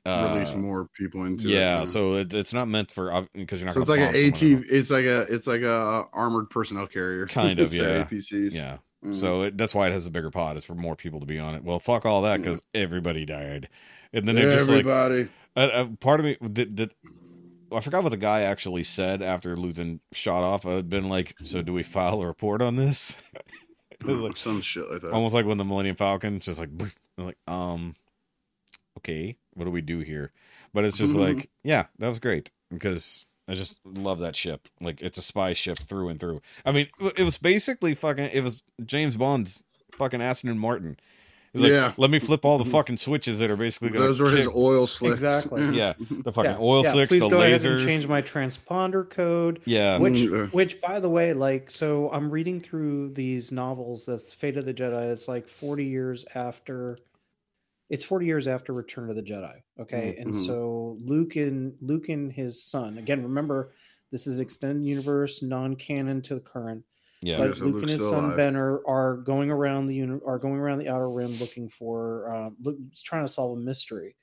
uh, 0.05 0.31
release 0.33 0.53
more 0.53 0.87
people 0.97 1.25
into 1.25 1.47
it. 1.47 1.51
Yeah, 1.53 1.83
so 1.85 2.15
it, 2.15 2.33
it's 2.33 2.53
not 2.53 2.67
meant 2.67 2.91
for 2.91 3.27
because 3.33 3.61
you're 3.61 3.67
not. 3.67 3.73
so 3.73 3.81
it's 3.81 3.89
like 3.89 3.99
an 3.99 4.13
bomb 4.13 4.35
someone 4.35 4.63
AT. 4.63 4.71
It's 4.71 4.91
like 4.91 5.05
a 5.05 5.21
it's 5.33 5.47
like 5.47 5.61
a 5.61 6.05
armored 6.13 6.49
personnel 6.49 6.87
carrier. 6.87 7.25
Kind 7.27 7.59
of, 7.59 7.73
yeah. 7.73 8.03
APCs. 8.03 8.53
Yeah. 8.53 8.77
Mhm. 9.03 9.15
So 9.15 9.41
it, 9.43 9.57
that's 9.57 9.75
why 9.75 9.87
it 9.87 9.91
has 9.91 10.07
a 10.07 10.11
bigger 10.11 10.31
pod. 10.31 10.55
Is 10.57 10.65
for 10.65 10.75
more 10.75 10.95
people 10.95 11.19
to 11.19 11.25
be 11.25 11.39
on 11.39 11.55
it. 11.55 11.63
Well, 11.63 11.79
fuck 11.79 12.05
all 12.05 12.21
that 12.23 12.37
because 12.37 12.61
everybody 12.73 13.25
died, 13.25 13.69
and 14.13 14.27
then 14.27 14.37
it 14.37 14.43
just 14.43 14.69
like 14.69 14.79
everybody. 14.79 15.27
uh, 15.55 15.59
uh, 15.59 15.85
part 15.99 16.19
of 16.19 16.25
me 16.25 16.37
did, 16.51 16.75
did 16.75 16.93
I 17.71 17.79
forgot 17.81 18.03
what 18.03 18.09
the 18.09 18.17
guy 18.17 18.41
actually 18.41 18.83
said 18.83 19.21
after 19.21 19.55
Luthen 19.57 19.99
shot 20.11 20.43
off. 20.43 20.65
I'd 20.65 20.89
been 20.89 21.09
like, 21.09 21.35
so 21.41 21.61
do 21.61 21.73
we 21.73 21.83
file 21.83 22.21
a 22.21 22.27
report 22.27 22.61
on 22.61 22.75
this? 22.75 23.17
Like, 24.05 24.35
some 24.35 24.59
shit 24.59 24.91
like 24.91 24.99
that. 24.99 25.11
almost 25.13 25.33
like 25.33 25.45
when 25.45 25.57
the 25.57 25.63
Millennium 25.63 25.95
Falcon 25.95 26.41
just 26.41 26.59
like, 26.59 26.69
boof, 26.69 26.99
like, 27.17 27.37
um, 27.47 27.95
okay, 28.97 29.37
what 29.53 29.63
do 29.63 29.71
we 29.71 29.79
do 29.79 29.99
here? 29.99 30.33
But 30.73 30.83
it's 30.83 30.97
just 30.97 31.15
like, 31.15 31.49
yeah, 31.63 31.85
that 31.99 32.09
was 32.09 32.19
great 32.19 32.51
because 32.69 33.25
I 33.47 33.55
just 33.55 33.79
love 33.85 34.19
that 34.19 34.35
ship. 34.35 34.67
Like 34.79 35.01
it's 35.01 35.17
a 35.17 35.21
spy 35.21 35.53
ship 35.53 35.77
through 35.77 36.09
and 36.09 36.19
through. 36.19 36.41
I 36.65 36.71
mean, 36.71 36.87
it 37.17 37.23
was 37.23 37.37
basically 37.37 37.93
fucking. 37.93 38.29
It 38.33 38.41
was 38.43 38.63
James 38.85 39.15
Bond's 39.15 39.61
fucking 39.97 40.21
Aston 40.21 40.57
Martin. 40.57 40.97
Like, 41.55 41.69
Yeah. 41.69 41.93
let 41.97 42.09
me 42.09 42.17
flip 42.17 42.45
all 42.45 42.57
the 42.57 42.65
fucking 42.65 42.97
switches 42.97 43.37
that 43.37 43.51
are 43.51 43.55
basically 43.55 43.89
going 43.89 44.03
Those 44.07 44.19
were 44.19 44.29
his 44.31 44.47
oil 44.47 44.87
slicks. 44.87 45.21
Exactly. 45.21 45.63
yeah, 45.77 45.93
the 46.09 46.31
fucking 46.33 46.49
Yeah, 46.51 46.57
oil 46.59 46.83
yeah, 46.83 46.91
slicks, 46.91 47.09
Please 47.09 47.19
the 47.21 47.29
go 47.29 47.41
ahead 47.43 47.61
lasers. 47.61 47.79
and 47.81 47.87
change 47.87 48.07
my 48.07 48.23
transponder 48.23 49.07
code. 49.07 49.61
yeah, 49.65 49.99
Which, 49.99 50.13
Mm, 50.13 50.51
which, 50.51 50.81
by 50.81 50.99
the 50.99 51.09
way, 51.09 51.33
like, 51.33 51.69
so 51.69 52.09
I'm 52.11 52.31
reading 52.31 52.59
through 52.59 53.13
these 53.13 53.51
novels. 53.51 54.07
That's 54.07 54.33
Fate 54.33 54.57
of 54.57 54.65
the 54.65 54.73
Jedi. 54.73 55.11
It's 55.11 55.27
like 55.27 55.47
40 55.47 55.85
years 55.85 56.25
after. 56.33 56.97
It's 57.93 58.03
40 58.03 58.25
years 58.25 58.47
after 58.47 58.73
Return 58.73 59.11
of 59.11 59.15
the 59.15 59.21
Jedi. 59.21 59.53
Okay, 59.79 60.15
and 60.17 60.31
Mhm. 60.31 60.45
so 60.47 60.97
Luke 60.99 61.35
and 61.35 61.75
Luke 61.79 62.09
and 62.09 62.31
his 62.33 62.63
son. 62.63 62.97
Again, 62.97 63.21
remember, 63.21 63.71
this 64.09 64.25
is 64.25 64.39
extended 64.39 64.83
universe, 64.83 65.43
non-canon 65.43 66.23
to 66.23 66.33
the 66.33 66.39
current. 66.39 66.83
yeah, 67.21 67.37
But 67.37 67.55
so 67.57 67.65
Luke 67.65 67.75
Luke's 67.75 67.91
and 67.91 67.99
his 68.01 68.09
son 68.09 68.23
alive. 68.25 68.37
Ben 68.37 68.55
are, 68.55 68.81
are 68.87 69.17
going 69.17 69.51
around 69.51 69.85
the 69.87 69.93
uni- 69.95 70.19
are 70.25 70.39
going 70.39 70.55
around 70.55 70.79
the 70.79 70.89
outer 70.89 71.07
rim 71.07 71.33
looking 71.37 71.69
for 71.69 72.33
uh, 72.33 72.49
look, 72.63 72.77
trying 73.03 73.25
to 73.27 73.31
solve 73.31 73.59
a 73.59 73.61
mystery. 73.61 74.15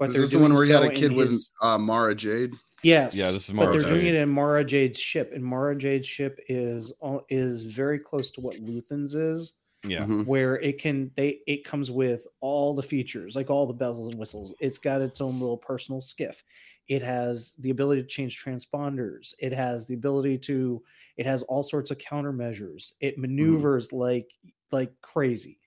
But 0.00 0.08
Is 0.08 0.14
they're 0.14 0.22
this 0.22 0.30
the 0.30 0.38
one 0.38 0.50
doing 0.50 0.56
where 0.56 0.66
he 0.66 0.72
had 0.72 0.82
a 0.82 0.90
kid 0.90 1.12
with 1.12 1.30
his- 1.30 1.52
uh, 1.62 1.78
Mara 1.78 2.16
Jade? 2.16 2.54
Yes. 2.82 3.16
Yeah, 3.16 3.30
this 3.30 3.44
is 3.48 3.54
Mara. 3.54 3.72
But 3.72 3.80
they're 3.82 3.94
doing 3.94 4.06
it 4.06 4.16
in 4.16 4.28
Mara 4.28 4.64
Jade's 4.64 4.98
ship, 4.98 5.30
and 5.32 5.44
Mara 5.44 5.76
Jade's 5.76 6.08
ship 6.08 6.40
is 6.48 6.92
al- 7.00 7.24
is 7.28 7.62
very 7.62 8.00
close 8.00 8.30
to 8.30 8.40
what 8.40 8.58
Luthen's 8.58 9.14
is, 9.14 9.52
yeah, 9.84 10.06
Mhm. 10.06 10.24
where 10.24 10.56
it 10.60 10.78
can 10.78 11.10
they 11.16 11.40
it 11.46 11.64
comes 11.64 11.90
with 11.90 12.26
all 12.40 12.74
the 12.74 12.82
features, 12.82 13.34
like 13.36 13.50
all 13.50 13.66
the 13.66 13.72
bells 13.74 14.10
and 14.12 14.18
whistles. 14.18 14.54
It's 14.60 14.78
got 14.78 15.02
its 15.02 15.20
own 15.20 15.40
little 15.40 15.58
personal 15.58 16.00
skiff. 16.00 16.44
It 16.88 17.02
has 17.02 17.52
the 17.58 17.70
ability 17.70 18.02
to 18.02 18.08
change 18.08 18.42
transponders. 18.42 19.34
It 19.40 19.52
has 19.52 19.86
the 19.86 19.94
ability 19.94 20.38
to. 20.40 20.82
It 21.16 21.26
has 21.26 21.42
all 21.44 21.62
sorts 21.62 21.90
of 21.90 21.98
countermeasures. 21.98 22.92
It 23.00 23.18
maneuvers 23.18 23.92
like 23.92 24.32
like 24.70 25.00
crazy. 25.00 25.60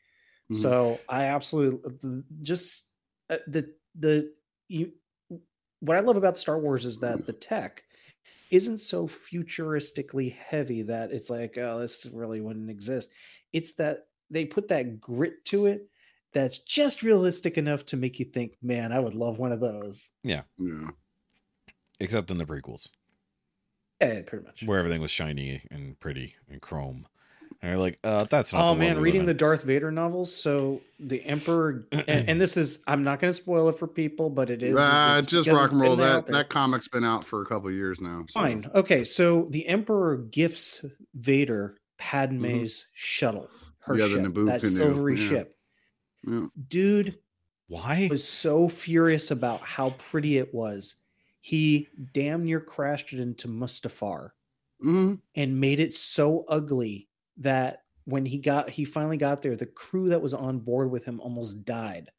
Mhm. 0.52 0.56
So 0.62 1.00
I 1.10 1.26
absolutely 1.26 1.92
the- 2.02 2.26
just 2.42 2.92
uh, 3.30 3.40
the 3.48 3.76
the 3.96 4.34
you 4.70 4.94
what 5.80 5.98
I 5.98 6.02
love 6.02 6.18
about 6.18 6.38
Star 6.40 6.60
Wars 6.60 6.86
is 6.86 7.00
that 7.00 7.26
the 7.26 7.34
tech 7.34 7.84
isn't 8.52 8.80
so 8.80 9.08
futuristically 9.08 10.34
heavy 10.34 10.84
that 10.84 11.12
it's 11.12 11.30
like 11.30 11.58
oh 11.58 11.80
this 11.80 12.06
really 12.08 12.42
wouldn't 12.42 12.70
exist. 12.70 13.12
It's 13.56 13.74
that 13.76 14.08
they 14.30 14.44
put 14.44 14.68
that 14.68 15.00
grit 15.00 15.46
to 15.46 15.66
it 15.68 15.88
that's 16.34 16.58
just 16.60 17.02
realistic 17.04 17.58
enough 17.58 17.86
to 17.86 17.96
make 17.96 18.20
you 18.20 18.26
think, 18.26 18.58
man, 18.62 18.92
I 18.92 19.00
would 19.00 19.14
love 19.16 19.38
one 19.40 19.54
of 19.54 19.62
those. 19.62 20.10
Yeah. 20.24 20.42
Yeah. 20.58 20.90
Except 22.02 22.30
in 22.32 22.38
the 22.38 22.46
prequels 22.46 22.90
Yeah, 24.02 24.22
pretty 24.28 24.46
much. 24.46 24.64
where 24.66 24.80
everything 24.80 25.00
was 25.02 25.12
shiny 25.12 25.62
and 25.72 25.98
pretty 26.00 26.36
and 26.50 26.62
chrome. 26.62 27.08
And 27.62 27.72
you're 27.72 27.80
like, 27.80 28.00
uh, 28.04 28.26
that's 28.26 28.52
not. 28.52 28.66
Oh 28.70 28.74
the 28.74 28.80
man, 28.80 29.00
reading 29.00 29.26
the. 29.26 29.34
Darth 29.34 29.64
Vader 29.64 29.90
novels. 29.92 30.36
So 30.36 30.82
the 31.00 31.24
Emperor, 31.24 31.86
and, 31.94 32.30
and 32.30 32.42
this 32.42 32.58
is 32.58 32.80
I'm 32.86 33.04
not 33.06 33.22
going 33.22 33.32
to 33.32 33.38
spoil 33.38 33.70
it 33.70 33.80
for 33.80 33.88
people, 33.88 34.30
but 34.30 34.50
it 34.50 34.62
is 34.62 34.76
Uh, 34.76 35.16
it's 35.20 35.30
just 35.30 35.48
rock 35.48 35.72
and 35.72 35.80
roll. 35.80 35.96
That 35.96 36.26
that 36.26 36.50
comic's 36.50 36.90
been 36.90 37.06
out 37.06 37.24
for 37.24 37.42
a 37.42 37.46
couple 37.46 37.72
years 37.72 38.02
now. 38.02 38.26
so- 38.28 38.42
Fine. 38.42 38.70
Okay, 38.76 39.06
so 39.06 39.48
the 39.52 39.66
Emperor 39.68 40.18
gifts 40.18 40.84
Vader 41.14 41.78
Padme's 41.98 42.86
shuttle, 42.94 43.50
her 43.80 43.96
Mm-hmm. 43.96 44.00
Yeah, 44.02 44.08
the 44.08 44.24
ship, 44.24 44.34
Naboo 44.34 44.46
that 44.48 44.60
canoe, 44.62 44.74
silvery 44.74 45.16
yeah. 45.20 45.30
ship. 45.30 45.58
Yeah. 46.28 46.46
Dude 46.68 47.20
Why? 47.68 48.08
was 48.10 48.28
so 48.28 48.68
furious 48.68 49.32
about 49.32 49.62
how 49.62 49.92
pretty 49.92 50.38
it 50.38 50.54
was. 50.54 50.96
He 51.42 51.88
damn 52.14 52.44
near 52.46 52.60
crashed 52.60 53.14
it 53.14 53.20
into 53.20 53.48
Mustafar 53.48 54.32
Mhm. 54.84 55.22
and 55.36 55.60
made 55.62 55.80
it 55.80 55.94
so 55.94 56.44
ugly 56.48 57.08
that 57.38 57.84
when 58.06 58.26
he 58.26 58.38
got 58.40 58.70
he 58.72 58.86
finally 58.86 59.18
got 59.18 59.42
there, 59.42 59.56
the 59.56 59.66
crew 59.68 60.10
that 60.10 60.22
was 60.22 60.34
on 60.34 60.60
board 60.60 60.90
with 60.92 61.06
him 61.06 61.20
almost 61.20 61.64
died 61.66 62.12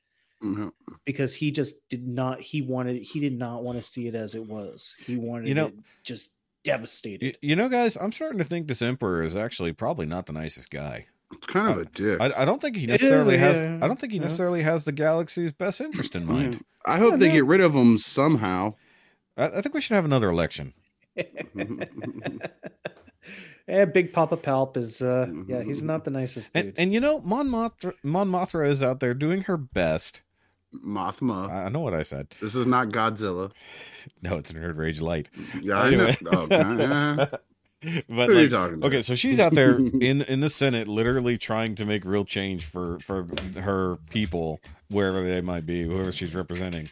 Mhm. 0.42 0.72
because 1.04 1.34
he 1.34 1.50
just 1.50 1.88
did 1.88 2.06
not 2.06 2.40
he 2.40 2.62
wanted 2.62 3.02
he 3.02 3.18
did 3.20 3.36
not 3.36 3.64
want 3.64 3.78
to 3.78 3.84
see 3.84 4.06
it 4.06 4.14
as 4.14 4.34
it 4.36 4.46
was. 4.46 4.94
He 5.04 5.16
wanted 5.16 5.48
You 5.48 5.54
know- 5.54 5.66
it 5.68 5.74
just 6.04 6.30
devastated. 6.66 7.24
Y- 7.24 7.34
You 7.48 7.56
know, 7.56 7.68
guys, 7.68 7.96
I'm 7.96 8.12
starting 8.12 8.38
to 8.38 8.44
think 8.44 8.68
this 8.68 8.82
emperor 8.82 9.22
is 9.22 9.34
actually 9.36 9.72
probably 9.72 10.06
not 10.06 10.26
the 10.26 10.32
nicest 10.32 10.70
guy. 10.70 11.06
It's 11.32 11.46
kind 11.46 11.70
of 11.72 11.78
a 11.78 11.84
dick. 11.86 12.20
I, 12.20 12.42
I 12.42 12.44
don't 12.44 12.60
think 12.60 12.76
he 12.76 12.86
necessarily 12.86 13.34
is, 13.34 13.40
has. 13.40 13.58
yeah, 13.58 13.78
I 13.82 13.88
don't 13.88 13.98
think 13.98 14.12
he 14.12 14.18
necessarily 14.20 14.62
has 14.62 14.84
the 14.84 14.92
galaxy's 14.92 15.52
best 15.52 15.80
interest 15.80 16.14
in 16.14 16.26
mind. 16.26 16.62
I 16.86 16.98
hope 16.98 17.12
Yeah, 17.12 17.16
they 17.16 17.28
no. 17.28 17.34
get 17.34 17.46
rid 17.46 17.60
of 17.60 17.74
him 17.74 17.98
somehow. 17.98 18.74
I, 19.36 19.46
I 19.46 19.60
think 19.60 19.74
we 19.74 19.80
should 19.80 19.94
have 19.94 20.04
another 20.04 20.28
election. 20.28 20.72
yeah, 23.68 23.84
Big 23.86 24.12
Papa 24.12 24.36
Palp 24.36 24.76
is 24.76 25.02
uh 25.02 25.26
yeah, 25.48 25.62
he's 25.62 25.82
not 25.82 26.04
the 26.04 26.10
nicest 26.10 26.52
dude. 26.52 26.64
And 26.66 26.74
and 26.78 26.92
you 26.94 27.00
know, 27.00 27.20
Mon 27.20 27.48
Mothra, 27.48 27.92
Mon 28.02 28.28
Mothra 28.30 28.68
is 28.68 28.82
out 28.82 29.00
there 29.00 29.14
doing 29.14 29.42
her 29.42 29.56
best. 29.56 30.22
Mothma. 30.84 31.50
I 31.50 31.64
I 31.64 31.68
know 31.68 31.80
what 31.80 31.94
I 31.94 32.02
said. 32.02 32.28
This 32.40 32.54
is 32.54 32.66
not 32.66 32.88
Godzilla. 32.88 33.52
No, 34.22 34.36
it's 34.36 34.52
Nerd 34.52 34.76
Rage 34.78 35.00
Light. 35.00 35.30
Yeah, 35.60 35.80
I 35.80 35.86
Anyway. 35.88 36.14
know. 36.22 36.30
Oh, 36.32 36.38
okay. 36.42 37.16
but 37.28 37.42
What 38.06 38.30
are 38.30 38.32
you 38.34 38.40
like, 38.42 38.50
talking 38.50 38.74
about? 38.76 38.86
okay, 38.86 39.02
so 39.02 39.14
she's 39.16 39.40
out 39.40 39.52
there 39.54 39.78
in 40.00 40.22
in 40.22 40.40
the 40.40 40.48
Senate, 40.50 40.86
literally 40.86 41.36
trying 41.36 41.74
to 41.74 41.84
make 41.84 42.04
real 42.04 42.24
change 42.24 42.64
for 42.64 42.98
for 43.00 43.26
her 43.60 43.96
people, 44.10 44.60
wherever 44.88 45.22
they 45.22 45.40
might 45.40 45.66
be, 45.66 45.82
whoever 45.82 46.12
she's 46.12 46.36
representing, 46.36 46.88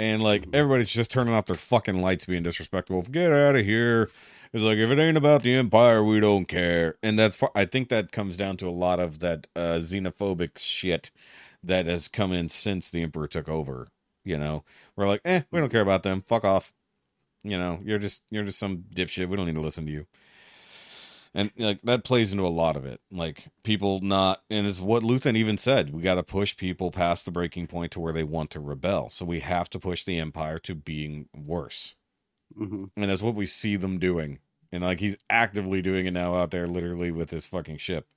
and 0.00 0.22
like 0.24 0.44
everybody's 0.52 0.90
just 0.90 1.10
turning 1.12 1.32
off 1.34 1.46
their 1.46 1.56
fucking 1.56 2.00
lights, 2.02 2.26
being 2.26 2.42
disrespectful. 2.42 3.00
Get 3.02 3.32
out 3.32 3.54
of 3.54 3.64
here! 3.64 4.10
It's 4.52 4.64
like 4.64 4.78
if 4.78 4.90
it 4.90 4.98
ain't 4.98 5.16
about 5.16 5.44
the 5.44 5.54
empire, 5.54 6.02
we 6.02 6.18
don't 6.18 6.46
care. 6.46 6.96
And 7.02 7.16
that's 7.16 7.36
part- 7.36 7.52
I 7.54 7.64
think 7.64 7.88
that 7.90 8.10
comes 8.10 8.36
down 8.36 8.56
to 8.58 8.68
a 8.68 8.70
lot 8.70 8.98
of 8.98 9.20
that 9.20 9.46
uh, 9.54 9.76
xenophobic 9.78 10.58
shit 10.58 11.10
that 11.66 11.86
has 11.86 12.08
come 12.08 12.32
in 12.32 12.48
since 12.48 12.90
the 12.90 13.02
emperor 13.02 13.28
took 13.28 13.48
over. 13.48 13.88
You 14.24 14.38
know, 14.38 14.64
we're 14.96 15.08
like, 15.08 15.20
eh, 15.24 15.42
we 15.52 15.60
don't 15.60 15.70
care 15.70 15.82
about 15.82 16.02
them. 16.02 16.22
Fuck 16.22 16.44
off. 16.44 16.72
You 17.44 17.58
know, 17.58 17.80
you're 17.84 17.98
just 17.98 18.22
you're 18.30 18.44
just 18.44 18.58
some 18.58 18.78
dipshit. 18.94 19.28
We 19.28 19.36
don't 19.36 19.46
need 19.46 19.54
to 19.56 19.60
listen 19.60 19.86
to 19.86 19.92
you. 19.92 20.06
And 21.34 21.50
like 21.58 21.82
that 21.82 22.04
plays 22.04 22.32
into 22.32 22.46
a 22.46 22.48
lot 22.48 22.76
of 22.76 22.86
it. 22.86 23.00
Like 23.10 23.44
people 23.62 24.00
not 24.00 24.42
and 24.48 24.66
it's 24.66 24.80
what 24.80 25.02
Luthen 25.02 25.36
even 25.36 25.58
said. 25.58 25.90
We 25.90 26.02
gotta 26.02 26.22
push 26.22 26.56
people 26.56 26.90
past 26.90 27.24
the 27.24 27.30
breaking 27.30 27.66
point 27.66 27.92
to 27.92 28.00
where 28.00 28.12
they 28.12 28.24
want 28.24 28.50
to 28.52 28.60
rebel. 28.60 29.10
So 29.10 29.24
we 29.26 29.40
have 29.40 29.68
to 29.70 29.78
push 29.78 30.04
the 30.04 30.18
Empire 30.18 30.58
to 30.60 30.74
being 30.74 31.28
worse. 31.36 31.94
Mhm. 32.58 32.90
And 32.96 33.10
that's 33.10 33.22
what 33.22 33.34
we 33.34 33.46
see 33.46 33.76
them 33.76 33.98
doing. 33.98 34.40
And 34.72 34.82
like 34.82 35.00
he's 35.00 35.16
actively 35.30 35.82
doing 35.82 36.06
it 36.06 36.12
now 36.12 36.34
out 36.36 36.50
there 36.50 36.66
literally 36.66 37.10
with 37.10 37.30
his 37.30 37.46
fucking 37.46 37.78
ship. 37.78 38.08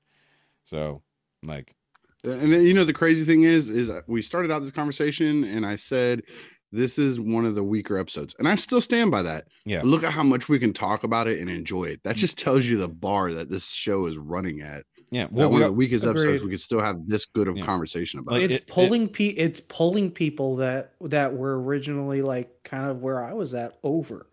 So 0.66 1.04
like 1.44 1.76
Uh, 2.26 2.32
and 2.32 2.52
then, 2.54 2.64
you 2.64 2.74
know 2.74 2.84
the 2.84 2.94
crazy 2.94 3.24
thing 3.26 3.44
is, 3.44 3.70
is 3.70 3.90
we 4.08 4.22
started 4.22 4.52
out 4.52 4.60
this 4.62 4.72
conversation, 4.72 5.44
and 5.46 5.66
I 5.66 5.76
said 5.76 6.24
this 6.72 7.00
is 7.00 7.20
one 7.20 7.46
of 7.46 7.56
the 7.56 7.64
weaker 7.64 7.98
episodes, 7.98 8.36
and 8.40 8.48
I 8.48 8.56
still 8.56 8.82
stand 8.82 9.10
by 9.10 9.22
that. 9.24 9.46
Yeah. 9.66 9.82
Look 9.84 10.04
at 10.04 10.12
how 10.14 10.24
much 10.24 10.50
we 10.50 10.60
can 10.60 10.74
talk 10.74 11.04
about 11.04 11.28
it 11.28 11.40
and 11.40 11.50
enjoy 11.50 11.86
it. 11.86 12.02
That 12.04 12.16
just 12.16 12.38
tells 12.38 12.66
you 12.66 12.78
the 12.78 12.88
bar 12.90 13.32
that 13.34 13.50
this 13.50 13.70
show 13.70 14.06
is 14.06 14.18
running 14.18 14.62
at. 14.62 14.84
yeah, 15.12 15.24
That 15.24 15.32
well, 15.32 15.50
one 15.50 15.60
we, 15.60 15.64
of 15.64 15.70
the 15.72 15.74
weakest 15.78 16.06
episodes, 16.06 16.44
we 16.44 16.50
could 16.50 16.60
still 16.60 16.82
have 16.82 17.08
this 17.08 17.26
good 17.26 17.48
of 17.48 17.58
Yeah. 17.58 17.66
conversation 17.66 18.20
about. 18.20 18.34
Like, 18.34 18.44
it. 18.44 18.52
it's 18.52 18.56
it- 18.64 18.68
pulling 18.68 19.08
pe 19.08 19.28
it's 19.30 19.62
pulling 19.62 20.12
people 20.12 20.58
that 20.58 20.94
that 21.02 21.36
were 21.36 21.60
originally 21.64 22.22
like 22.22 22.64
kind 22.64 22.86
of 22.86 23.02
where 23.02 23.24
I 23.24 23.34
was 23.34 23.54
at 23.56 23.80
over 23.82 24.28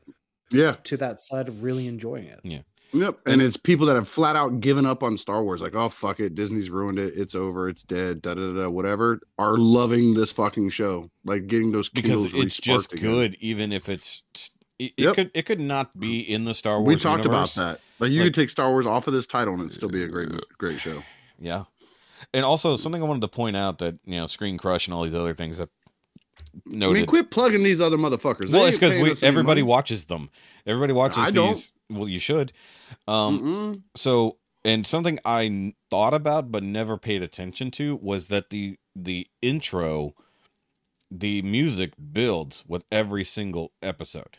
Yeah, 0.51 0.77
to 0.85 0.97
that 0.99 1.21
side 1.21 1.49
of 1.49 1.63
really 1.63 1.87
enjoying 1.87 2.27
it. 2.27 2.41
Yep. 2.93 3.19
And 3.27 3.43
it's 3.43 3.57
people 3.57 3.87
that 3.87 3.97
have 3.97 4.09
flat 4.09 4.37
out 4.37 4.61
given 4.61 4.87
up 4.87 5.03
on 5.03 5.17
Star 5.17 5.43
Wars, 5.43 5.61
like, 5.61 5.75
oh 5.75 5.89
fuck 5.89 6.21
it, 6.21 6.35
Disney's 6.35 6.71
ruined 6.71 6.99
it, 6.99 7.15
it's 7.17 7.35
over, 7.35 7.69
it's 7.69 7.83
dead, 7.83 8.23
da 8.23 8.35
da 8.35 8.53
da, 8.53 8.71
whatever, 8.71 9.21
are 9.39 9.57
loving 9.57 10.15
this 10.15 10.33
fucking 10.33 10.71
show. 10.71 11.11
Like 11.25 11.47
getting 11.47 11.73
those 11.73 11.89
because 11.89 12.33
it's 12.35 12.57
just 12.59 12.93
again. 12.93 13.05
good 13.05 13.37
even 13.41 13.73
if 13.73 13.89
it's 13.89 14.23
it, 14.79 14.93
it 14.97 15.03
Yep. 15.05 15.15
could 15.15 15.31
it 15.35 15.43
could 15.47 15.61
not 15.61 15.99
be 15.99 16.23
mm. 16.23 16.29
in 16.29 16.45
the 16.45 16.55
Star 16.55 16.81
Wars 16.81 16.87
We 16.87 16.97
talked 16.97 17.25
universe. 17.25 17.57
about 17.57 17.73
that. 17.73 17.81
Like 17.99 18.13
you 18.13 18.21
Like- 18.21 18.29
could 18.29 18.35
take 18.41 18.51
Star 18.51 18.71
Wars 18.71 18.87
off 18.87 19.07
of 19.07 19.13
this 19.15 19.27
title 19.27 19.55
and 19.55 19.63
it'd 19.63 19.75
still 19.75 19.89
be 19.89 20.03
a 20.03 20.09
great 20.09 20.31
uh, 20.33 20.39
great 20.59 20.81
show. 20.81 21.03
Yeah. 21.39 21.65
And 22.33 22.45
also 22.45 22.77
something 22.77 23.03
I 23.03 23.05
wanted 23.07 23.21
to 23.21 23.29
point 23.29 23.57
out 23.57 23.79
that, 23.79 23.99
you 24.07 24.17
know, 24.17 24.27
Screen 24.27 24.57
Crush 24.57 24.87
and 24.87 24.95
all 24.95 25.03
these 25.05 25.15
other 25.15 25.35
things 25.35 25.59
that 25.59 25.69
I 26.73 26.93
mean, 26.93 27.07
quit 27.07 27.31
plugging 27.31 27.63
these 27.63 27.81
other 27.81 27.97
motherfuckers. 27.97 28.51
They 28.51 28.59
well, 28.59 28.67
it's 28.67 28.77
because 28.77 28.93
paying 28.93 29.05
we 29.05 29.11
us 29.13 29.23
any 29.23 29.29
everybody 29.29 29.63
watches 29.63 30.07
them. 30.07 30.31
Everybody 30.67 30.93
watches 30.93 31.19
I 31.27 31.31
don't. 31.31 31.49
these. 31.49 31.75
Well, 31.91 32.09
you 32.09 32.19
should. 32.19 32.53
Um 33.09 33.85
so 33.95 34.39
and 34.65 34.87
something 34.87 35.19
I 35.25 35.75
thought 35.91 36.15
about 36.15 36.51
but 36.51 36.63
never 36.63 36.97
paid 36.99 37.23
attention 37.23 37.71
to 37.73 37.97
was 37.97 38.29
that 38.29 38.51
the 38.51 38.79
the 38.95 39.27
intro 39.43 40.15
the 41.11 41.43
music 41.43 41.93
builds 42.13 42.65
with 42.67 42.85
every 42.91 43.25
single 43.25 43.73
episode. 43.83 44.39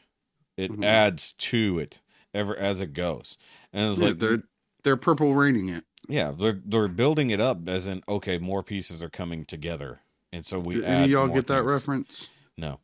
It 0.57 0.71
Mhm. 0.71 0.83
adds 0.83 1.31
to 1.33 1.79
it 1.79 2.01
ever 2.33 2.55
as 2.57 2.81
it 2.81 2.93
goes. 2.93 3.37
And 3.71 3.91
it's 3.91 4.01
Yeah, 4.01 4.07
like 4.09 4.19
they're 4.19 4.43
they're 4.83 4.97
purple 4.97 5.33
raining 5.33 5.69
it. 5.69 5.85
Yeah, 6.09 6.31
they're 6.31 6.61
they're 6.65 6.87
building 6.87 7.29
it 7.29 7.39
up 7.39 7.67
as 7.69 7.87
in 7.87 8.01
okay, 8.09 8.37
more 8.37 8.63
pieces 8.63 9.01
are 9.03 9.09
coming 9.09 9.45
together, 9.45 10.01
and 10.33 10.45
so 10.45 10.59
we 10.59 10.75
Did 10.75 10.85
any 10.85 11.03
of 11.05 11.09
y'all 11.09 11.27
get 11.27 11.47
that 11.47 11.59
things. 11.61 11.71
reference? 11.73 12.29
No, 12.57 12.79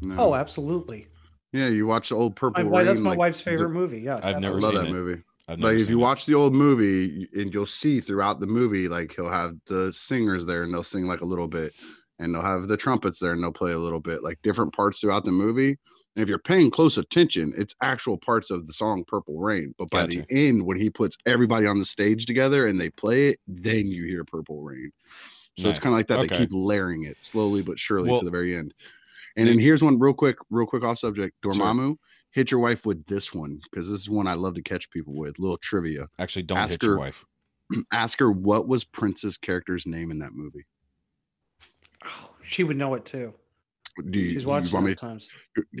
No. 0.00 0.16
Oh, 0.18 0.34
absolutely. 0.34 1.06
yeah, 1.52 1.68
you 1.68 1.86
watch 1.86 2.10
the 2.10 2.14
old 2.16 2.36
Purple 2.36 2.64
My, 2.64 2.78
Rain. 2.78 2.86
that's 2.86 3.00
my 3.00 3.10
like, 3.10 3.18
wife's 3.18 3.38
the- 3.38 3.44
favorite 3.50 3.70
movie. 3.70 4.00
Yes, 4.00 4.20
I've 4.22 4.36
I 4.36 4.38
never 4.40 4.60
love 4.60 4.72
seen 4.72 4.82
that 4.82 4.88
it. 4.88 4.92
movie. 4.92 5.22
I've 5.48 5.58
never 5.58 5.72
Like 5.72 5.80
if 5.82 5.88
you 5.88 5.98
it. 5.98 6.02
watch 6.02 6.26
the 6.26 6.34
old 6.34 6.54
movie 6.54 7.26
and 7.34 7.52
you'll 7.52 7.64
see 7.66 8.00
throughout 8.00 8.38
the 8.40 8.46
movie, 8.46 8.86
like 8.88 9.14
he'll 9.14 9.30
have 9.30 9.54
the 9.66 9.92
singers 9.92 10.44
there 10.46 10.62
and 10.62 10.72
they'll 10.72 10.82
sing 10.82 11.06
like 11.06 11.22
a 11.22 11.24
little 11.26 11.48
bit, 11.48 11.72
and 12.18 12.34
they'll 12.34 12.42
have 12.42 12.68
the 12.68 12.76
trumpets 12.76 13.18
there 13.18 13.32
and 13.32 13.42
they'll 13.42 13.52
play 13.52 13.72
a 13.72 13.78
little 13.78 14.00
bit, 14.00 14.22
like 14.22 14.38
different 14.42 14.74
parts 14.74 15.00
throughout 15.00 15.24
the 15.24 15.30
movie. 15.32 15.78
And 16.16 16.22
if 16.22 16.28
you're 16.28 16.38
paying 16.38 16.70
close 16.70 16.98
attention, 16.98 17.54
it's 17.56 17.74
actual 17.82 18.18
parts 18.18 18.50
of 18.50 18.66
the 18.66 18.72
song 18.72 19.04
Purple 19.06 19.38
Rain. 19.38 19.72
But 19.78 19.88
by 19.90 20.02
Gotcha. 20.02 20.24
the 20.28 20.48
end, 20.48 20.66
when 20.66 20.76
he 20.76 20.90
puts 20.90 21.16
everybody 21.26 21.66
on 21.66 21.78
the 21.78 21.84
stage 21.84 22.26
together 22.26 22.66
and 22.66 22.78
they 22.78 22.90
play 22.90 23.28
it, 23.28 23.38
then 23.46 23.86
you 23.86 24.04
hear 24.04 24.24
Purple 24.24 24.60
Rain. 24.62 24.90
So 25.58 25.68
it's 25.68 25.80
kind 25.80 25.92
of 25.92 25.98
like 25.98 26.06
that. 26.08 26.18
Okay. 26.20 26.28
They 26.28 26.36
keep 26.38 26.50
layering 26.52 27.04
it 27.04 27.16
slowly 27.20 27.62
but 27.62 27.78
surely 27.78 28.10
Well- 28.10 28.20
to 28.20 28.24
the 28.24 28.30
very 28.30 28.54
end. 28.56 28.74
And 29.36 29.46
then 29.46 29.58
here's 29.58 29.82
one 29.82 29.98
real 30.00 30.14
quick, 30.14 30.36
real 30.50 30.66
quick 30.66 30.82
off 30.82 30.98
subject. 30.98 31.36
Sure. 31.44 31.52
Dormammu, 31.52 31.96
hit 32.32 32.50
your 32.50 32.58
wife 32.60 32.84
with 32.84 33.04
this 33.06 33.32
one 33.32 33.60
because 33.70 33.88
this 33.88 34.00
is 34.00 34.10
one 34.10 34.26
I 34.26 34.34
love 34.34 34.54
to 34.54 34.62
catch 34.62 34.90
people 34.90 35.14
with. 35.14 35.38
Little 35.38 35.58
trivia 35.58 36.06
Actually, 36.18 36.42
don't 36.42 36.58
Ask 36.58 36.70
hit 36.72 36.82
your 36.82 36.92
her- 36.94 36.98
wife. 36.98 37.24
ask 37.92 38.18
her 38.18 38.30
what 38.32 38.66
was 38.66 38.84
Prince's 38.84 39.36
character's 39.36 39.86
name 39.86 40.10
in 40.10 40.18
that 40.20 40.32
movie. 40.32 40.66
Oh, 42.04 42.30
she 42.44 42.64
would 42.64 42.76
know 42.76 42.94
it 42.94 43.04
too. 43.04 43.34
Do 44.10 44.18
you, 44.20 44.32
She's 44.34 44.42
you 44.42 44.48
watched 44.48 44.68
it 44.68 44.72
want 44.74 44.86
me? 44.86 44.94
times. 44.94 45.28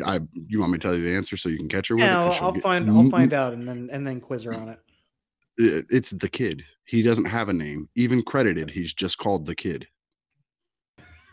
I 0.04 0.20
you 0.48 0.58
want 0.60 0.72
me 0.72 0.78
to 0.78 0.82
tell 0.82 0.94
you 0.96 1.02
the 1.04 1.14
answer 1.14 1.36
so 1.36 1.48
you 1.48 1.56
can 1.56 1.68
catch 1.68 1.88
her 1.88 1.94
with 1.94 2.02
Yeah, 2.04 2.12
it? 2.12 2.14
'Cause 2.14 2.26
I'll, 2.26 2.32
she'll 2.34 2.44
I'll 2.46 2.52
get- 2.52 2.62
find. 2.62 2.90
I'll 2.90 3.10
find 3.10 3.32
out 3.32 3.52
and 3.54 3.66
then 3.68 3.88
and 3.92 4.04
then 4.06 4.20
quiz 4.20 4.42
her 4.44 4.54
on 4.54 4.68
it. 4.70 4.80
It- 5.58 5.86
It's 5.90 6.10
the 6.10 6.28
kid. 6.28 6.64
He 6.84 7.02
doesn't 7.02 7.26
have 7.26 7.48
a 7.48 7.52
name, 7.52 7.88
even 7.94 8.22
credited. 8.22 8.70
He's 8.70 8.94
just 8.94 9.18
called 9.18 9.46
the 9.46 9.54
kid. 9.54 9.86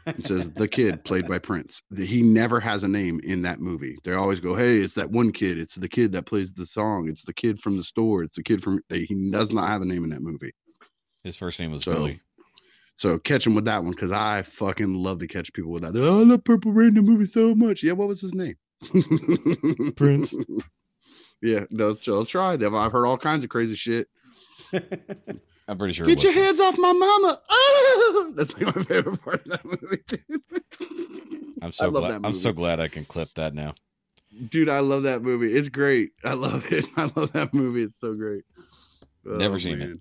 It 0.07 0.25
says 0.25 0.49
the 0.51 0.67
kid 0.67 1.03
played 1.03 1.27
by 1.27 1.39
Prince. 1.39 1.81
He 1.95 2.21
never 2.21 2.59
has 2.59 2.83
a 2.83 2.87
name 2.87 3.19
in 3.23 3.41
that 3.43 3.59
movie. 3.59 3.97
They 4.03 4.13
always 4.13 4.39
go, 4.39 4.53
"Hey, 4.55 4.77
it's 4.77 4.93
that 4.95 5.09
one 5.09 5.31
kid. 5.31 5.57
It's 5.57 5.75
the 5.75 5.89
kid 5.89 6.11
that 6.11 6.25
plays 6.27 6.53
the 6.53 6.65
song. 6.65 7.07
It's 7.09 7.23
the 7.23 7.33
kid 7.33 7.59
from 7.59 7.77
the 7.77 7.83
store. 7.83 8.23
It's 8.23 8.35
the 8.35 8.43
kid 8.43 8.61
from." 8.61 8.81
He 8.89 9.29
does 9.31 9.51
not 9.51 9.67
have 9.69 9.81
a 9.81 9.85
name 9.85 10.03
in 10.03 10.09
that 10.11 10.21
movie. 10.21 10.53
His 11.23 11.37
first 11.37 11.59
name 11.59 11.71
was 11.71 11.81
So, 11.83 11.93
Billy. 11.93 12.19
So 12.97 13.17
catch 13.17 13.47
him 13.47 13.55
with 13.55 13.65
that 13.65 13.83
one 13.83 13.91
because 13.91 14.11
I 14.11 14.43
fucking 14.43 14.93
love 14.93 15.19
to 15.19 15.27
catch 15.27 15.51
people 15.53 15.71
with 15.71 15.81
that. 15.83 15.95
Oh, 15.95 16.19
I 16.19 16.23
love 16.23 16.43
Purple 16.43 16.71
Rain 16.71 16.93
the 16.93 17.01
movie 17.01 17.25
so 17.25 17.55
much. 17.55 17.81
Yeah, 17.81 17.93
what 17.93 18.07
was 18.07 18.21
his 18.21 18.33
name? 18.35 18.55
Prince. 19.95 20.35
Yeah, 21.41 21.65
they'll, 21.69 21.95
they'll 22.03 22.25
try. 22.25 22.53
I've 22.53 22.91
heard 22.91 23.05
all 23.05 23.17
kinds 23.17 23.43
of 23.43 23.51
crazy 23.51 23.75
shit. 23.75 24.07
I'm 25.67 25.77
pretty 25.77 25.93
sure. 25.93 26.05
Get 26.07 26.23
your 26.23 26.33
hands 26.33 26.59
off 26.59 26.77
my 26.77 26.93
mama! 26.93 27.39
Ah! 27.49 28.31
That's 28.35 28.53
like 28.57 28.75
my 28.75 28.83
favorite 28.83 29.21
part 29.21 29.45
of 29.45 29.51
that 29.51 29.65
movie, 29.65 30.03
dude. 30.07 30.41
I'm 31.61 31.67
I 31.67 31.69
so 31.71 31.91
glad. 31.91 32.21
I'm 32.23 32.33
so 32.33 32.53
glad 32.53 32.79
I 32.79 32.87
can 32.87 33.05
clip 33.05 33.29
that 33.35 33.53
now. 33.53 33.73
Dude, 34.49 34.69
I 34.69 34.79
love 34.79 35.03
that 35.03 35.21
movie. 35.21 35.53
It's 35.53 35.69
great. 35.69 36.11
I 36.23 36.33
love 36.33 36.65
it. 36.71 36.85
I 36.97 37.09
love 37.15 37.31
that 37.33 37.53
movie. 37.53 37.83
It's 37.83 37.99
so 37.99 38.13
great. 38.13 38.43
Never 39.23 39.59
seen 39.59 39.81
it. 39.81 39.89
it. 39.91 39.99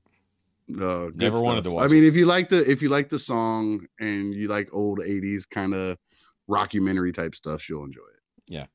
No, 0.67 1.11
Never 1.15 1.41
wanted 1.41 1.59
stuff. 1.59 1.65
to 1.65 1.79
I 1.79 1.83
watch 1.83 1.91
mean, 1.91 2.05
if 2.05 2.17
you 2.17 2.27
like 2.27 2.49
the 2.49 2.69
if 2.71 2.83
you 2.83 2.89
like 2.89 3.09
the 3.11 3.19
song 3.19 3.87
and 4.01 4.35
you 4.35 4.49
like 4.49 4.69
old 4.73 4.99
'80s 4.99 5.49
kind 5.49 5.75
of 5.75 5.99
rockumentary 6.49 7.15
type 7.15 7.35
stuff, 7.35 7.69
you'll 7.69 7.85
enjoy 7.85 8.01
it. 8.01 8.21
Yeah. 8.49 8.67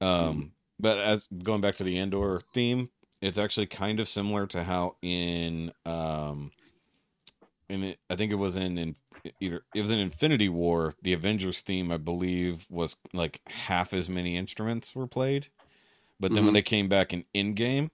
Um, 0.00 0.52
but 0.80 0.98
as 0.98 1.26
going 1.42 1.60
back 1.60 1.76
to 1.76 1.84
the 1.84 1.98
Andor 1.98 2.40
theme, 2.54 2.88
it's 3.20 3.38
actually 3.38 3.66
kind 3.66 4.00
of 4.00 4.08
similar 4.08 4.46
to 4.48 4.64
how 4.64 4.96
in 5.02 5.72
um, 5.84 6.52
in 7.68 7.82
it, 7.84 7.98
I 8.08 8.16
think 8.16 8.32
it 8.32 8.36
was 8.36 8.56
in, 8.56 8.78
in 8.78 8.96
either 9.40 9.62
it 9.74 9.80
was 9.80 9.90
in 9.90 9.98
Infinity 9.98 10.48
War, 10.48 10.94
the 11.02 11.12
Avengers 11.12 11.60
theme, 11.60 11.90
I 11.92 11.96
believe, 11.98 12.66
was 12.70 12.96
like 13.12 13.40
half 13.48 13.92
as 13.92 14.08
many 14.08 14.36
instruments 14.36 14.94
were 14.94 15.06
played, 15.06 15.48
but 16.18 16.32
then 16.32 16.44
when 16.44 16.52
Mhm. 16.52 16.56
they 16.56 16.62
came 16.62 16.88
back 16.88 17.12
in 17.12 17.24
Endgame, 17.34 17.90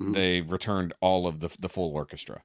Mhm. 0.00 0.14
they 0.14 0.40
returned 0.40 0.92
all 1.00 1.26
of 1.26 1.40
the 1.40 1.54
the 1.58 1.68
full 1.68 1.92
orchestra. 1.94 2.42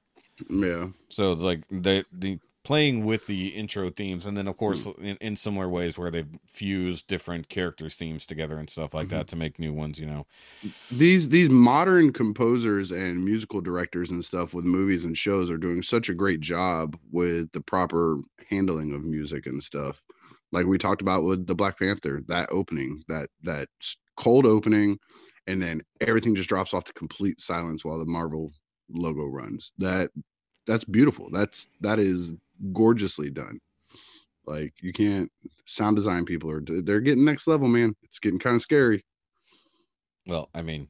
Yeah. 0.50 0.88
So 1.08 1.32
like 1.32 1.62
the 1.70 2.04
the 2.12 2.38
playing 2.66 3.04
with 3.04 3.26
the 3.26 3.48
intro 3.50 3.90
themes, 3.90 4.26
and 4.26 4.36
then 4.36 4.48
of 4.48 4.56
course 4.58 4.84
Hmm. 4.84 4.92
in, 4.98 5.16
in 5.20 5.36
similar 5.36 5.68
ways 5.68 5.96
where 5.98 6.10
they've 6.10 6.28
fused 6.48 7.06
different 7.06 7.48
characters' 7.48 7.96
themes 7.96 8.26
together 8.26 8.58
and 8.58 8.68
stuff 8.68 8.92
like 8.94 9.08
Mm-hmm. 9.08 9.10
that 9.10 9.28
to 9.28 9.36
make 9.36 9.58
new 9.60 9.72
ones. 9.72 10.00
You 10.00 10.06
know, 10.06 10.26
these 10.90 11.28
these 11.28 11.50
modern 11.50 12.12
composers 12.12 12.90
and 12.90 13.24
musical 13.24 13.60
directors 13.60 14.10
and 14.10 14.24
stuff 14.24 14.54
with 14.54 14.64
movies 14.64 15.04
and 15.04 15.16
shows 15.16 15.50
are 15.50 15.58
doing 15.58 15.82
such 15.82 16.08
a 16.08 16.14
great 16.14 16.40
job 16.40 16.98
with 17.10 17.50
the 17.52 17.60
proper 17.60 18.18
handling 18.48 18.94
of 18.94 19.04
music 19.04 19.46
and 19.46 19.62
stuff 19.62 20.04
like 20.52 20.66
we 20.66 20.78
talked 20.78 21.02
about 21.02 21.24
with 21.24 21.46
the 21.46 21.54
black 21.54 21.78
panther 21.78 22.20
that 22.28 22.48
opening 22.50 23.02
that 23.08 23.28
that 23.42 23.68
cold 24.16 24.46
opening 24.46 24.98
and 25.46 25.60
then 25.62 25.80
everything 26.00 26.34
just 26.34 26.48
drops 26.48 26.72
off 26.74 26.84
to 26.84 26.92
complete 26.94 27.40
silence 27.40 27.84
while 27.84 27.98
the 27.98 28.06
marvel 28.06 28.50
logo 28.88 29.24
runs 29.24 29.72
that 29.78 30.10
that's 30.66 30.84
beautiful 30.84 31.28
that's 31.30 31.68
that 31.80 31.98
is 31.98 32.34
gorgeously 32.72 33.30
done 33.30 33.58
like 34.46 34.72
you 34.80 34.92
can't 34.92 35.30
sound 35.64 35.96
design 35.96 36.24
people 36.24 36.50
are 36.50 36.60
they're 36.60 37.00
getting 37.00 37.24
next 37.24 37.46
level 37.48 37.68
man 37.68 37.94
it's 38.02 38.18
getting 38.18 38.38
kind 38.38 38.56
of 38.56 38.62
scary 38.62 39.04
well, 40.28 40.48
I 40.52 40.62
mean, 40.62 40.88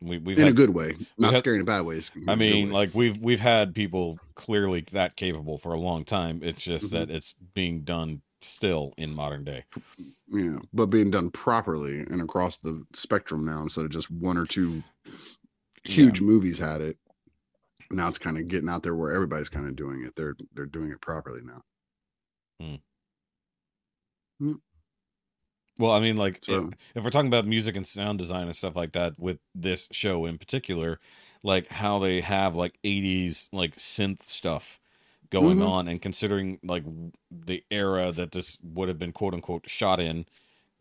we 0.00 0.18
we've 0.18 0.38
in 0.40 0.48
a 0.48 0.52
good 0.52 0.70
way, 0.70 0.96
not 1.18 1.32
had- 1.34 1.38
scary 1.38 1.54
in 1.56 1.62
a 1.62 1.64
bad 1.64 1.82
ways. 1.82 2.10
it's 2.12 2.16
in 2.16 2.28
a 2.28 2.32
I 2.32 2.34
mean, 2.34 2.70
like 2.72 2.90
we've 2.94 3.16
we've 3.18 3.38
had 3.40 3.76
people 3.76 4.18
clearly 4.34 4.80
that 4.90 5.14
capable 5.14 5.56
for 5.56 5.72
a 5.72 5.78
long 5.78 6.04
time. 6.04 6.40
It's 6.42 6.64
just 6.64 6.86
Mm-hmm. 6.86 6.96
that 6.96 7.10
it's 7.10 7.34
being 7.54 7.82
done 7.82 8.22
still 8.42 8.92
in 8.98 9.14
modern 9.14 9.44
day. 9.44 9.64
yeah, 10.28 10.58
but 10.72 10.86
being 10.86 11.12
done 11.12 11.30
properly 11.30 12.00
and 12.00 12.20
across 12.20 12.56
the 12.56 12.82
spectrum 12.92 13.44
now 13.46 13.62
instead 13.62 13.84
of 13.84 13.92
just 13.92 14.10
one 14.10 14.36
or 14.36 14.46
two 14.46 14.82
huge 15.84 16.20
movies 16.20 16.58
had 16.58 16.80
it. 16.80 16.96
Now 17.90 18.08
it's 18.08 18.18
kind 18.18 18.38
of 18.38 18.48
getting 18.48 18.68
out 18.68 18.82
there 18.82 18.94
where 18.96 19.12
everybody's 19.14 19.48
kind 19.48 19.66
of 19.66 19.76
doing 19.76 20.02
it. 20.04 20.14
They're 20.16 20.36
they're 20.54 20.66
doing 20.66 20.90
it 20.90 21.00
properly 21.00 21.40
now. 21.42 21.62
Well, 25.78 25.90
I 25.90 26.00
mean, 26.00 26.16
like 26.16 26.40
So- 26.44 26.68
if, 26.68 26.74
if 26.94 27.04
we're 27.04 27.10
talking 27.10 27.28
about 27.28 27.46
music 27.46 27.76
and 27.76 27.86
sound 27.86 28.18
design 28.18 28.46
and 28.46 28.56
stuff 28.56 28.76
like 28.76 28.92
that 28.92 29.18
with 29.18 29.38
this 29.54 29.88
show 29.92 30.24
in 30.24 30.38
particular, 30.38 30.98
like 31.42 31.68
how 31.68 31.98
they 31.98 32.22
have 32.22 32.56
like 32.56 32.78
80s 32.82 33.48
like 33.52 33.76
synth 33.76 34.22
stuff 34.22 34.80
going 35.28 35.58
Mhm. 35.58 35.68
on 35.68 35.88
and 35.88 36.00
considering 36.00 36.58
like 36.62 36.84
the 37.30 37.62
era 37.70 38.10
that 38.12 38.32
this 38.32 38.58
would 38.62 38.88
have 38.88 38.98
been 38.98 39.12
quote 39.12 39.34
unquote 39.34 39.68
shot 39.68 40.00
in 40.00 40.24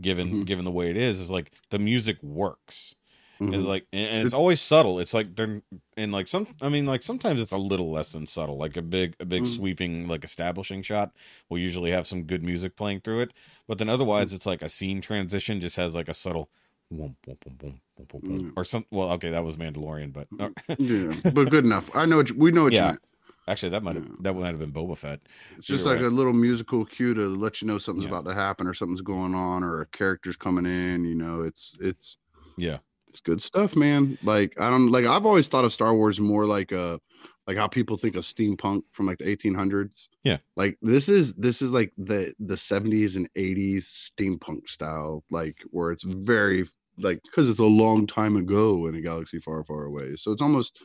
given 0.02 0.44
Mhm. 0.44 0.46
given 0.46 0.66
the 0.66 0.72
way 0.72 0.90
it 0.90 0.98
is 0.98 1.20
is 1.20 1.32
like 1.32 1.52
the 1.72 1.80
music 1.80 2.22
works 2.24 2.96
Mhm. 3.40 3.54
is 3.54 3.68
like 3.68 3.86
and, 3.92 4.24
it's 4.26 4.34
always 4.34 4.62
subtle 4.62 5.00
it's 5.00 5.14
like 5.14 5.36
they're 5.36 5.62
and 5.98 6.12
like 6.14 6.26
some 6.28 6.48
i 6.62 6.70
mean 6.70 6.86
like 6.86 7.04
sometimes 7.04 7.42
it's 7.42 7.52
a 7.52 7.58
little 7.58 7.92
less 7.92 8.14
than 8.14 8.26
subtle 8.26 8.58
like 8.58 8.78
a 8.78 8.82
big 8.82 9.16
a 9.20 9.26
big 9.26 9.44
Mhm. 9.44 9.56
sweeping 9.56 10.08
like 10.08 10.24
establishing 10.24 10.82
shot 10.82 11.12
will 11.50 11.58
usually 11.58 11.92
have 11.92 12.08
some 12.08 12.24
good 12.24 12.44
music 12.44 12.76
playing 12.78 13.02
through 13.02 13.22
it 13.22 13.34
but 13.68 13.78
then 13.78 13.90
otherwise 13.90 14.32
Mm. 14.32 14.36
it's 14.36 14.46
like 14.46 14.62
a 14.62 14.70
scene 14.70 15.02
transition 15.02 15.60
just 15.60 15.76
has 15.76 15.96
like 15.96 16.08
a 16.08 16.14
subtle 16.14 16.50
Mm. 16.94 18.54
or 18.56 18.64
some 18.64 18.86
well 18.92 19.10
okay 19.14 19.30
that 19.32 19.44
was 19.44 19.58
mandalorian 19.58 20.14
but 20.14 20.28
uh, 20.40 20.50
yeah, 20.78 21.12
but 21.34 21.50
good 21.50 21.66
enough. 21.66 21.90
I 21.96 22.06
know 22.06 22.18
what 22.18 22.30
you, 22.30 22.36
we 22.38 22.52
know 22.52 22.64
what 22.66 22.74
Yeah. 22.74 22.82
you 22.84 22.88
meant. 22.92 23.00
actually 23.48 23.70
that 23.70 23.84
might 23.84 23.96
have 23.96 24.06
Yeah. 24.06 24.16
that 24.22 24.34
might 24.34 24.48
have 24.48 24.60
been 24.60 24.72
boba 24.72 24.98
fett 24.98 25.20
It's 25.58 25.68
just 25.68 25.86
like 25.86 26.00
way. 26.00 26.06
a 26.06 26.10
little 26.10 26.34
musical 26.34 26.86
cue 26.86 27.14
to 27.16 27.28
let 27.28 27.62
you 27.62 27.68
know 27.68 27.78
something's 27.80 28.06
Yeah. 28.06 28.12
about 28.18 28.30
to 28.30 28.36
happen 28.36 28.68
or 28.68 28.74
something's 28.74 29.02
going 29.02 29.34
on 29.36 29.64
or 29.64 29.82
a 29.82 29.86
character's 29.88 30.38
coming 30.38 30.66
in. 30.66 31.06
You 31.06 31.16
know, 31.16 31.42
it's 31.42 31.78
it's 31.82 32.18
yeah 32.58 32.78
it's 33.16 33.22
good 33.22 33.42
stuff, 33.42 33.78
man. 33.78 34.18
Like 34.24 34.60
I 34.60 34.70
don't 34.70 34.92
like 34.92 35.06
I've 35.06 35.26
always 35.26 35.48
thought 35.48 35.64
of 35.64 35.72
Star 35.72 35.96
Wars 35.96 36.20
more 36.20 36.46
like 36.46 36.74
a 36.74 37.00
like 37.48 37.56
how 37.56 37.68
people 37.68 37.96
think 37.96 38.18
of 38.18 38.26
steampunk 38.26 38.82
from 38.92 39.06
like 39.06 39.20
the 39.20 39.38
1800s. 39.38 40.10
Yeah. 40.26 40.40
Like 40.58 40.78
this 40.82 41.08
is 41.08 41.34
this 41.36 41.62
is 41.62 41.72
like 41.72 41.94
the 41.98 42.34
the 42.40 42.56
70s 42.56 43.16
and 43.16 43.30
80s 43.34 44.12
steampunk 44.12 44.68
style 44.68 45.24
like 45.32 45.64
where 45.72 45.92
it's 45.92 46.04
very 46.04 46.68
like 46.98 47.22
cuz 47.34 47.50
it's 47.50 47.60
a 47.60 47.64
long 47.64 48.06
time 48.06 48.36
ago 48.36 48.86
in 48.88 48.96
a 48.96 49.02
galaxy 49.02 49.40
far 49.40 49.64
far 49.64 49.86
away. 49.86 50.18
So 50.18 50.34
it's 50.34 50.42
almost 50.42 50.84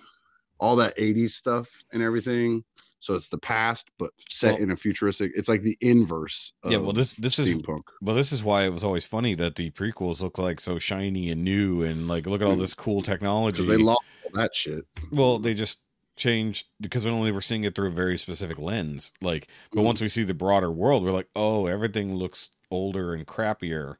all 0.60 0.76
that 0.76 0.96
80s 0.96 1.30
stuff 1.30 1.82
and 1.92 2.00
everything. 2.00 2.62
So 3.00 3.14
it's 3.14 3.28
the 3.28 3.38
past 3.38 3.90
but 3.98 4.10
set 4.28 4.54
Well- 4.54 4.62
in 4.62 4.70
a 4.70 4.76
futuristic. 4.76 5.32
It's 5.34 5.48
like 5.48 5.62
the 5.62 5.76
inverse 5.80 6.52
Yeah, 6.68 6.78
well, 6.78 6.92
this- 6.92 7.14
this 7.14 7.38
is- 7.38 7.56
well 8.02 8.14
this 8.14 8.30
is 8.30 8.42
why 8.44 8.64
it 8.64 8.70
was 8.70 8.84
always 8.84 9.04
funny 9.06 9.34
that 9.34 9.56
the 9.56 9.70
prequels 9.70 10.22
look 10.22 10.38
like 10.38 10.60
so 10.60 10.78
shiny 10.78 11.30
and 11.30 11.42
new 11.42 11.82
and 11.82 12.06
like 12.08 12.26
look 12.26 12.40
at 12.42 12.46
all 12.46 12.56
Mm. 12.56 12.60
this 12.60 12.74
cool 12.74 13.02
technology 13.02 13.64
they 13.64 13.76
lost 13.76 14.04
all 14.24 14.30
that 14.34 14.54
shit. 14.54 14.84
Well, 15.10 15.38
they 15.38 15.54
just 15.54 15.80
changed 16.16 16.66
because 16.80 17.04
we 17.06 17.10
only 17.10 17.32
were 17.32 17.40
seeing 17.40 17.64
it 17.64 17.74
through 17.74 17.88
a 17.88 17.92
very 17.92 18.18
specific 18.18 18.58
lens. 18.58 19.12
Like, 19.22 19.48
but 19.72 19.80
Mhm. 19.80 19.84
once 19.84 20.00
we 20.02 20.08
see 20.10 20.22
the 20.22 20.34
broader 20.34 20.70
world, 20.70 21.02
we're 21.02 21.12
like, 21.12 21.28
oh, 21.34 21.64
everything 21.66 22.14
looks 22.14 22.50
older 22.70 23.14
and 23.14 23.26
crappier. 23.26 23.96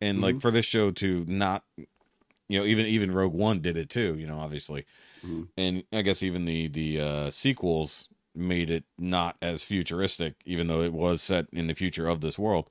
And 0.00 0.20
like 0.20 0.36
Mhm. 0.36 0.40
for 0.42 0.50
this 0.52 0.64
show 0.66 0.92
to 0.92 1.24
not, 1.26 1.64
you 1.76 2.58
know, 2.60 2.64
even 2.64 2.86
even 2.86 3.10
Rogue 3.10 3.32
One 3.32 3.60
did 3.60 3.76
it 3.76 3.90
too. 3.90 4.16
You 4.16 4.26
know, 4.28 4.38
obviously, 4.38 4.86
Mhm. 5.26 5.48
and 5.56 5.82
I 5.92 6.02
guess 6.02 6.22
even 6.22 6.44
the 6.44 6.68
the 6.68 7.00
uh, 7.00 7.30
sequels 7.30 8.08
made 8.34 8.70
it 8.70 8.84
not 8.98 9.36
as 9.42 9.64
futuristic, 9.64 10.36
even 10.44 10.66
though 10.66 10.82
it 10.82 10.92
was 10.92 11.22
set 11.22 11.46
in 11.52 11.66
the 11.68 11.74
future 11.74 12.08
of 12.08 12.20
this 12.20 12.38
world. 12.38 12.70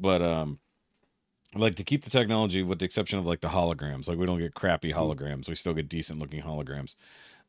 But 0.00 0.22
um, 0.22 0.60
like 1.54 1.76
to 1.76 1.84
keep 1.84 2.02
the 2.04 2.10
technology, 2.10 2.62
with 2.62 2.78
the 2.80 2.84
exception 2.84 3.18
of 3.18 3.26
like 3.26 3.40
the 3.40 3.48
holograms, 3.48 4.08
like 4.08 4.18
we 4.18 4.26
don't 4.26 4.38
get 4.40 4.54
crappy 4.54 4.92
Mm-hmm. 4.94 5.12
holograms. 5.12 5.48
We 5.48 5.54
still 5.54 5.74
get 5.74 5.88
decent 5.88 6.18
looking 6.18 6.42
holograms 6.42 6.94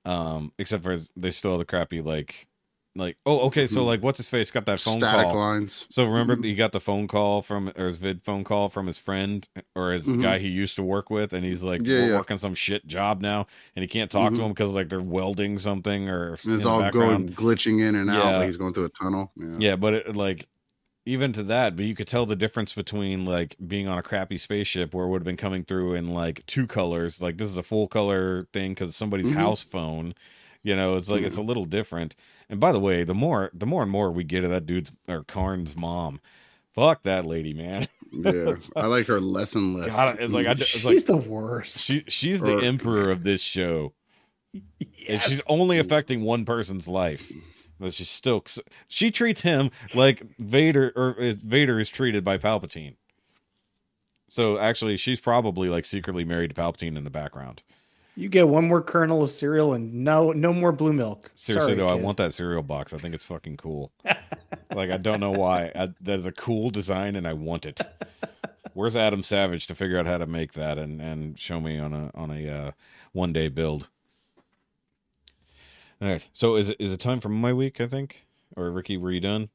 um 0.06 0.54
except 0.60 0.84
for 0.84 0.98
they 1.18 1.32
still 1.32 1.52
have 1.52 1.60
the 1.60 1.66
crappy 1.66 2.02
like 2.02 2.48
like 2.98 3.18
oh 3.26 3.40
okay 3.48 3.68
so 3.68 3.82
Mhm. 3.82 3.86
like 3.88 4.04
what's 4.04 4.18
his 4.18 4.30
face 4.30 4.52
got 4.52 4.66
that 4.68 4.80
phone 4.80 5.00
Static 5.00 5.26
call 5.26 5.36
lines. 5.36 5.86
so 5.90 6.06
remember 6.06 6.38
Mhm. 6.38 6.46
he 6.46 6.56
got 6.56 6.72
the 6.72 6.80
phone 6.80 7.08
call 7.08 7.42
from 7.42 7.72
or 7.78 7.88
his 7.88 7.98
vid 7.98 8.24
phone 8.24 8.44
call 8.46 8.70
from 8.70 8.88
his 8.88 8.98
friend 8.98 9.48
or 9.76 9.92
his 9.92 10.08
Mhm. 10.08 10.22
guy 10.22 10.40
he 10.40 10.48
used 10.48 10.76
to 10.78 10.84
work 10.84 11.10
with 11.10 11.34
and 11.34 11.44
he's 11.46 11.62
like 11.62 11.82
Yeah, 11.84 12.00
we're 12.00 12.10
yeah. 12.12 12.18
working 12.18 12.38
some 12.38 12.54
shit 12.54 12.88
job 12.88 13.22
now 13.22 13.48
and 13.76 13.84
he 13.84 13.88
can't 13.88 14.10
talk 14.10 14.34
to 14.34 14.40
Mhm. 14.40 14.46
him 14.46 14.50
because 14.54 14.74
like 14.74 14.88
they're 14.90 15.02
welding 15.02 15.60
something 15.60 16.08
or 16.10 16.34
it's 16.34 16.66
all 16.66 16.90
going 16.92 17.30
glitching 17.34 17.82
in 17.86 17.96
and 17.96 18.10
out 18.10 18.38
like 18.40 18.48
he's 18.48 18.58
going 18.58 18.74
through 18.74 18.86
a 18.86 18.90
tunnel. 18.90 19.32
Yeah. 19.36 19.56
Yeah, 19.60 19.76
but 19.76 19.94
it, 19.94 20.16
like 20.16 20.48
even 21.06 21.32
to 21.34 21.44
that, 21.44 21.76
but 21.76 21.86
you 21.86 21.94
could 21.96 22.08
tell 22.08 22.26
the 22.26 22.36
difference 22.36 22.74
between 22.74 23.26
like 23.26 23.56
being 23.68 23.88
on 23.88 23.98
a 23.98 24.02
crappy 24.04 24.38
spaceship 24.38 24.94
where 24.94 25.06
it 25.06 25.10
would 25.10 25.20
have 25.22 25.26
been 25.26 25.38
coming 25.38 25.64
through 25.64 25.94
in 25.96 26.08
like 26.08 26.44
two 26.48 26.66
colors. 26.66 27.22
Like 27.22 27.38
this 27.38 27.50
is 27.50 27.58
a 27.58 27.64
full 27.64 27.88
color 27.88 28.48
thing 28.54 28.72
because 28.72 28.96
somebody's 28.96 29.32
Mhm. 29.32 29.36
house 29.36 29.64
phone. 29.64 30.16
You 30.64 30.76
know, 30.76 30.96
it's 30.96 31.10
like 31.10 31.22
it's 31.24 31.38
a 31.38 31.44
little 31.44 31.66
different. 31.66 32.16
And 32.50 32.60
by 32.60 32.72
the 32.72 32.80
way, 32.80 33.04
the 33.04 33.14
more 33.16 33.50
the 33.54 33.66
more 33.66 33.82
and 33.84 33.92
more 33.92 34.12
we 34.12 34.24
get 34.24 34.44
of 34.44 34.50
that 34.52 34.66
dude's 34.66 34.92
or 35.08 35.24
Karn's 35.24 35.76
mom, 35.76 36.20
fuck 36.74 37.04
that 37.04 37.26
lady, 37.26 37.54
man. 37.54 37.88
Yeah. 38.12 38.56
I 38.76 38.86
like 38.88 39.08
her 39.08 39.20
less 39.20 39.56
and 39.56 39.76
less. 39.76 39.90
God, 39.96 40.18
it's 40.20 40.34
like 40.34 40.48
I, 40.48 40.52
it's 40.52 40.66
She's 40.66 40.86
like 40.86 41.04
the 41.06 41.18
worst. 41.18 41.80
she 41.84 42.04
she's 42.08 42.42
the 42.42 42.58
Or- 42.58 42.62
emperor 42.62 43.10
of 43.10 43.24
this 43.24 43.42
show, 43.42 43.94
and 45.10 45.22
she's 45.22 45.42
only 45.48 45.80
affecting 45.80 46.22
one 46.22 46.46
person's 46.46 46.88
life. 46.88 47.32
But 47.80 47.94
she's 47.94 48.10
still 48.10 48.44
she 48.88 49.12
treats 49.12 49.42
him 49.42 49.70
like 49.94 50.24
Vader 50.40 50.94
or 50.96 51.16
uh, 51.20 51.34
Vader 51.38 51.80
is 51.80 51.90
treated 51.90 52.24
by 52.24 52.38
Palpatine. 52.38 52.96
So 54.30 54.58
actually, 54.58 54.98
she's 54.98 55.20
probably 55.20 55.68
like 55.70 55.84
secretly 55.86 56.24
married 56.24 56.54
to 56.56 56.62
Palpatine 56.62 56.96
in 56.98 57.04
the 57.04 57.10
background. 57.10 57.64
You 58.16 58.30
get 58.30 58.48
one 58.48 58.68
more 58.68 58.82
kernel 58.82 59.24
of 59.24 59.32
cereal 59.32 59.74
and 59.74 59.94
no 59.94 60.32
no 60.32 60.54
more 60.54 60.72
blue 60.72 60.94
milk. 60.94 61.32
Seriously 61.36 61.76
Sorry, 61.76 61.78
though, 61.78 61.90
I 61.90 61.96
want 61.96 62.18
that 62.18 62.34
cereal 62.34 62.64
box. 62.64 62.94
I 62.94 62.98
think 62.98 63.14
it's 63.14 63.26
fucking 63.26 63.58
cool. 63.58 63.92
like 64.74 64.90
I 64.90 64.98
don't 64.98 65.20
know 65.20 65.32
why. 65.32 65.72
I, 65.76 65.90
that 66.02 66.20
is 66.20 66.26
a 66.26 66.32
cool 66.32 66.70
design, 66.70 67.16
and 67.16 67.28
I 67.28 67.34
want 67.34 67.66
it. 67.66 67.82
Where's 68.74 68.96
Adam 68.96 69.24
Savage 69.24 69.68
to 69.68 69.76
figure 69.76 69.98
out 70.00 70.06
how 70.06 70.18
to 70.18 70.26
make 70.28 70.54
that 70.54 70.78
and 70.78 71.02
and 71.02 71.38
show 71.38 71.60
me 71.60 71.78
on 71.78 71.94
a 71.94 72.12
on 72.16 72.32
a 72.32 72.48
uh, 72.50 72.72
one 73.12 73.34
day 73.34 73.50
build? 73.50 73.90
All 76.02 76.10
right. 76.10 76.26
So 76.34 76.56
is 76.56 76.70
it 76.70 76.78
is 76.80 76.94
it 76.94 77.00
time 77.00 77.20
for 77.20 77.30
my 77.30 77.52
week? 77.54 77.82
I 77.82 77.88
think. 77.88 78.26
Or 78.56 78.72
Rikki, 78.72 78.96
were 78.96 79.12
you 79.12 79.20
done? 79.20 79.50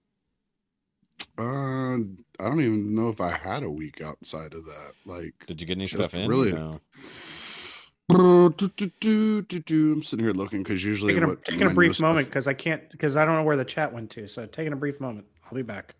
Uh, 1.39 1.95
I 2.39 2.45
don't 2.45 2.61
even 2.61 2.95
know 2.95 3.09
if 3.09 3.21
I 3.21 3.31
had 3.31 3.63
a 3.63 3.71
week 3.71 4.03
outside 4.03 4.53
of 4.53 4.67
that. 4.67 4.93
Like, 5.07 5.47
Did 5.47 5.61
you 5.61 5.67
get 5.67 5.79
any 5.79 5.87
stuff 5.87 6.13
in? 6.13 6.29
really- 6.29 6.53
No. 6.53 6.63
do, 6.69 6.69
do, 6.69 6.79
do, 6.79 6.79
do, 6.79 6.79
do. 6.79 8.00
I'm 8.11 10.03
sitting 10.03 10.25
here 10.25 10.33
looking 10.33 10.63
because 10.63 10.85
usually 10.85 11.13
taking 11.15 11.25
a, 11.25 11.29
what 11.29 11.45
taking 11.45 11.67
a 11.67 11.71
brief 11.71 12.01
moment 12.01 12.27
because 12.27 12.47
I 12.47 12.55
can't 12.55 12.91
because 12.91 13.17
I 13.17 13.25
don't 13.25 13.37
know 13.37 13.43
where 13.43 13.57
the 13.57 13.65
chat 13.65 13.93
went 13.93 14.11
to. 14.13 14.29
So 14.29 14.47
taking 14.47 14.73
a 14.73 14.77
brief 14.77 15.01
moment. 15.01 15.27
I'll 15.45 15.55
be 15.55 15.63
back. 15.63 15.95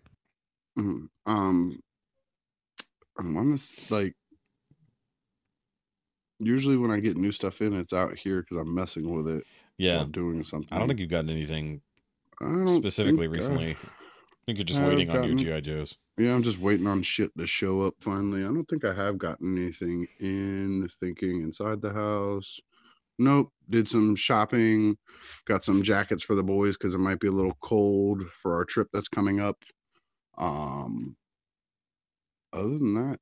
Mhm. 0.77 1.07
Um, 1.25 1.79
I'm 3.19 3.37
on 3.37 3.51
this 3.51 3.89
like. 3.91 4.13
Usually 6.39 6.75
when 6.75 6.89
I 6.89 6.99
get 6.99 7.17
new 7.17 7.31
stuff 7.31 7.61
in, 7.61 7.73
it's 7.75 7.93
out 7.93 8.17
here 8.17 8.41
because 8.41 8.57
I'm 8.57 8.73
messing 8.73 9.13
with 9.15 9.27
it 9.27 9.43
Yeah. 9.77 9.97
while 9.97 10.05
doing 10.07 10.43
something. 10.43 10.69
I 10.71 10.79
don't 10.79 10.87
think 10.87 10.99
you've 10.99 11.09
gotten 11.09 11.29
anything 11.29 11.81
specifically 12.65 13.27
recently. 13.27 13.75
I 13.75 14.00
think 14.45 14.57
you're 14.57 14.65
just 14.65 14.81
I've 14.81 14.87
waiting 14.87 15.09
on 15.09 15.23
your 15.23 15.37
GI 15.37 15.61
Joes. 15.61 15.95
Yeah, 16.17 16.33
I'm 16.33 16.43
just 16.43 16.59
waiting 16.59 16.87
on 16.87 17.03
shit 17.03 17.31
to 17.37 17.45
show 17.47 17.81
up 17.81 17.95
finally. 17.99 18.41
I 18.43 18.47
don't 18.47 18.65
think 18.65 18.83
I 18.85 18.93
have 18.93 19.17
gotten 19.17 19.57
anything 19.57 20.07
in 20.19 20.89
thinking 20.99 21.41
inside 21.41 21.81
the 21.81 21.93
house. 21.93 22.59
Nope. 23.19 23.51
Did 23.69 23.87
some 23.87 24.15
shopping. 24.15 24.97
Got 25.45 25.63
some 25.63 25.83
jackets 25.83 26.23
for 26.23 26.35
the 26.35 26.43
boys 26.43 26.77
because 26.77 26.95
it 26.95 26.99
might 26.99 27.19
be 27.19 27.27
a 27.27 27.31
little 27.31 27.55
cold 27.61 28.23
for 28.41 28.55
our 28.55 28.65
trip 28.65 28.87
that's 28.91 29.07
coming 29.07 29.39
up. 29.39 29.63
Um. 30.37 31.15
Other 32.53 32.77
than 32.77 32.93
that, 32.95 33.19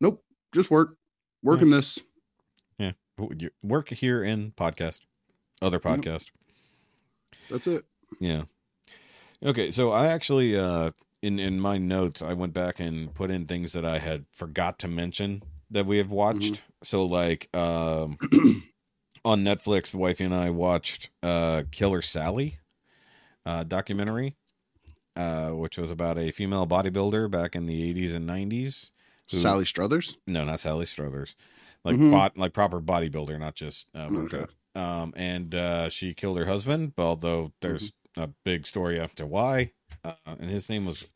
nope. 0.00 0.24
Just 0.54 0.70
work. 0.70 0.96
Working 1.42 1.68
this. 1.68 1.98
Yeah, 2.78 2.92
Work 3.62 3.90
here 3.90 4.24
in 4.24 4.52
podcast, 4.52 5.00
other 5.60 5.76
Yep. 5.76 5.82
podcast. 5.82 6.26
That's 7.50 7.66
it. 7.66 7.84
Yeah. 8.18 8.44
Okay, 9.44 9.70
so 9.70 9.92
I 9.92 10.06
actually 10.06 10.56
uh 10.56 10.92
in 11.22 11.38
in 11.38 11.60
my 11.60 11.76
notes 11.78 12.22
I 12.22 12.32
went 12.32 12.52
back 12.52 12.80
and 12.80 13.12
put 13.14 13.30
in 13.30 13.46
things 13.46 13.72
that 13.72 13.84
I 13.84 13.98
had 13.98 14.24
forgot 14.32 14.78
to 14.80 14.88
mention 14.88 15.42
that 15.70 15.86
we 15.86 15.98
have 15.98 16.10
watched. 16.10 16.62
So 16.82 17.04
like 17.04 17.54
um 17.54 18.16
on 19.24 19.44
Netflix, 19.44 19.90
the 19.90 19.98
wifey 19.98 20.24
and 20.24 20.34
I 20.34 20.50
watched 20.50 21.10
uh 21.22 21.64
Killer 21.70 22.02
Sally 22.02 22.58
uh 23.46 23.64
documentary 23.64 24.36
uh 25.16 25.50
which 25.50 25.76
was 25.76 25.90
about 25.90 26.18
a 26.18 26.30
female 26.30 26.66
bodybuilder 26.66 27.30
back 27.30 27.54
in 27.54 27.66
the 27.66 27.82
80s 27.92 28.14
and 28.14 28.26
90s. 28.26 28.90
Sally 29.26 29.64
Struthers. 29.64 30.16
No, 30.26 30.44
not 30.44 30.60
Sally 30.60 30.86
Struthers. 30.86 31.34
Like 31.84 31.96
Mhm. 31.96 32.10
bot 32.10 32.38
like 32.38 32.52
proper 32.54 32.80
bodybuilder, 32.80 33.38
not 33.38 33.54
just 33.54 33.88
uh, 33.94 34.08
Okay. 34.10 34.46
Um, 34.74 35.12
and 35.16 35.54
uh, 35.54 35.88
she 35.88 36.14
killed 36.14 36.36
her 36.38 36.46
husband, 36.46 36.94
but 36.96 37.04
although 37.04 37.52
there's 37.60 37.92
a 38.16 38.28
big 38.44 38.66
story 38.66 39.00
after 39.00 39.26
why. 39.26 39.72
Uh, 40.04 40.12
and 40.26 40.50
his 40.50 40.68
name 40.68 40.84
was 40.84 41.06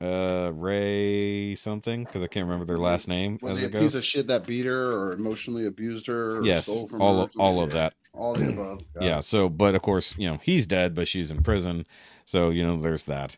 uh 0.00 0.50
Ray 0.54 1.54
something 1.54 2.04
because 2.04 2.22
I 2.22 2.26
can't 2.26 2.46
remember 2.46 2.64
their 2.64 2.78
last 2.78 3.06
name 3.06 3.38
Was 3.42 3.56
as 3.56 3.58
he 3.58 3.64
a 3.66 3.68
piece 3.68 3.94
of 3.94 4.04
shit 4.04 4.28
that 4.28 4.46
beat 4.46 4.64
her 4.64 4.92
or 4.92 5.12
emotionally 5.12 5.66
abused 5.66 6.06
her? 6.06 6.38
Or 6.38 6.44
yes, 6.44 6.64
stole 6.64 6.88
from 6.88 7.02
all 7.02 7.18
her 7.18 7.22
of, 7.24 7.32
all 7.38 7.60
of 7.62 7.72
that. 7.72 7.92
All 8.14 8.34
the 8.34 8.48
above. 8.48 8.80
Got 8.94 9.02
yeah 9.04 9.18
it. 9.18 9.24
so 9.24 9.48
but 9.48 9.74
of 9.74 9.82
course 9.82 10.14
you 10.16 10.28
know 10.30 10.38
he's 10.42 10.66
dead 10.66 10.94
but 10.94 11.06
she's 11.06 11.30
in 11.30 11.42
prison 11.42 11.86
so 12.24 12.48
you 12.48 12.64
know 12.64 12.78
there's 12.78 13.04
that 13.04 13.36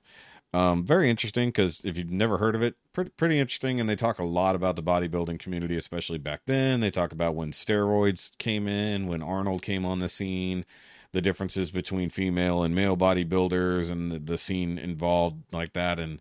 um 0.54 0.86
very 0.86 1.10
interesting 1.10 1.48
because 1.48 1.80
if 1.84 1.98
you've 1.98 2.10
never 2.10 2.38
heard 2.38 2.54
of 2.54 2.62
it 2.62 2.76
pretty, 2.92 3.10
pretty 3.10 3.38
interesting 3.40 3.80
and 3.80 3.88
they 3.88 3.96
talk 3.96 4.18
a 4.18 4.24
lot 4.24 4.54
about 4.54 4.76
the 4.76 4.82
bodybuilding 4.82 5.38
community 5.40 5.76
especially 5.76 6.18
back 6.18 6.42
then 6.46 6.80
they 6.80 6.90
talk 6.90 7.10
about 7.12 7.34
when 7.34 7.50
steroids 7.50 8.36
came 8.38 8.68
in 8.68 9.06
when 9.09 9.20
arnold 9.22 9.62
came 9.62 9.84
on 9.84 9.98
the 9.98 10.09
scene 10.09 10.64
the 11.12 11.20
differences 11.20 11.70
between 11.70 12.09
female 12.10 12.62
and 12.62 12.74
male 12.74 12.97
bodybuilders 12.97 13.90
and 13.90 14.10
the, 14.12 14.18
the 14.18 14.39
scene 14.39 14.78
involved 14.78 15.36
like 15.52 15.72
that 15.74 16.01
and 16.01 16.20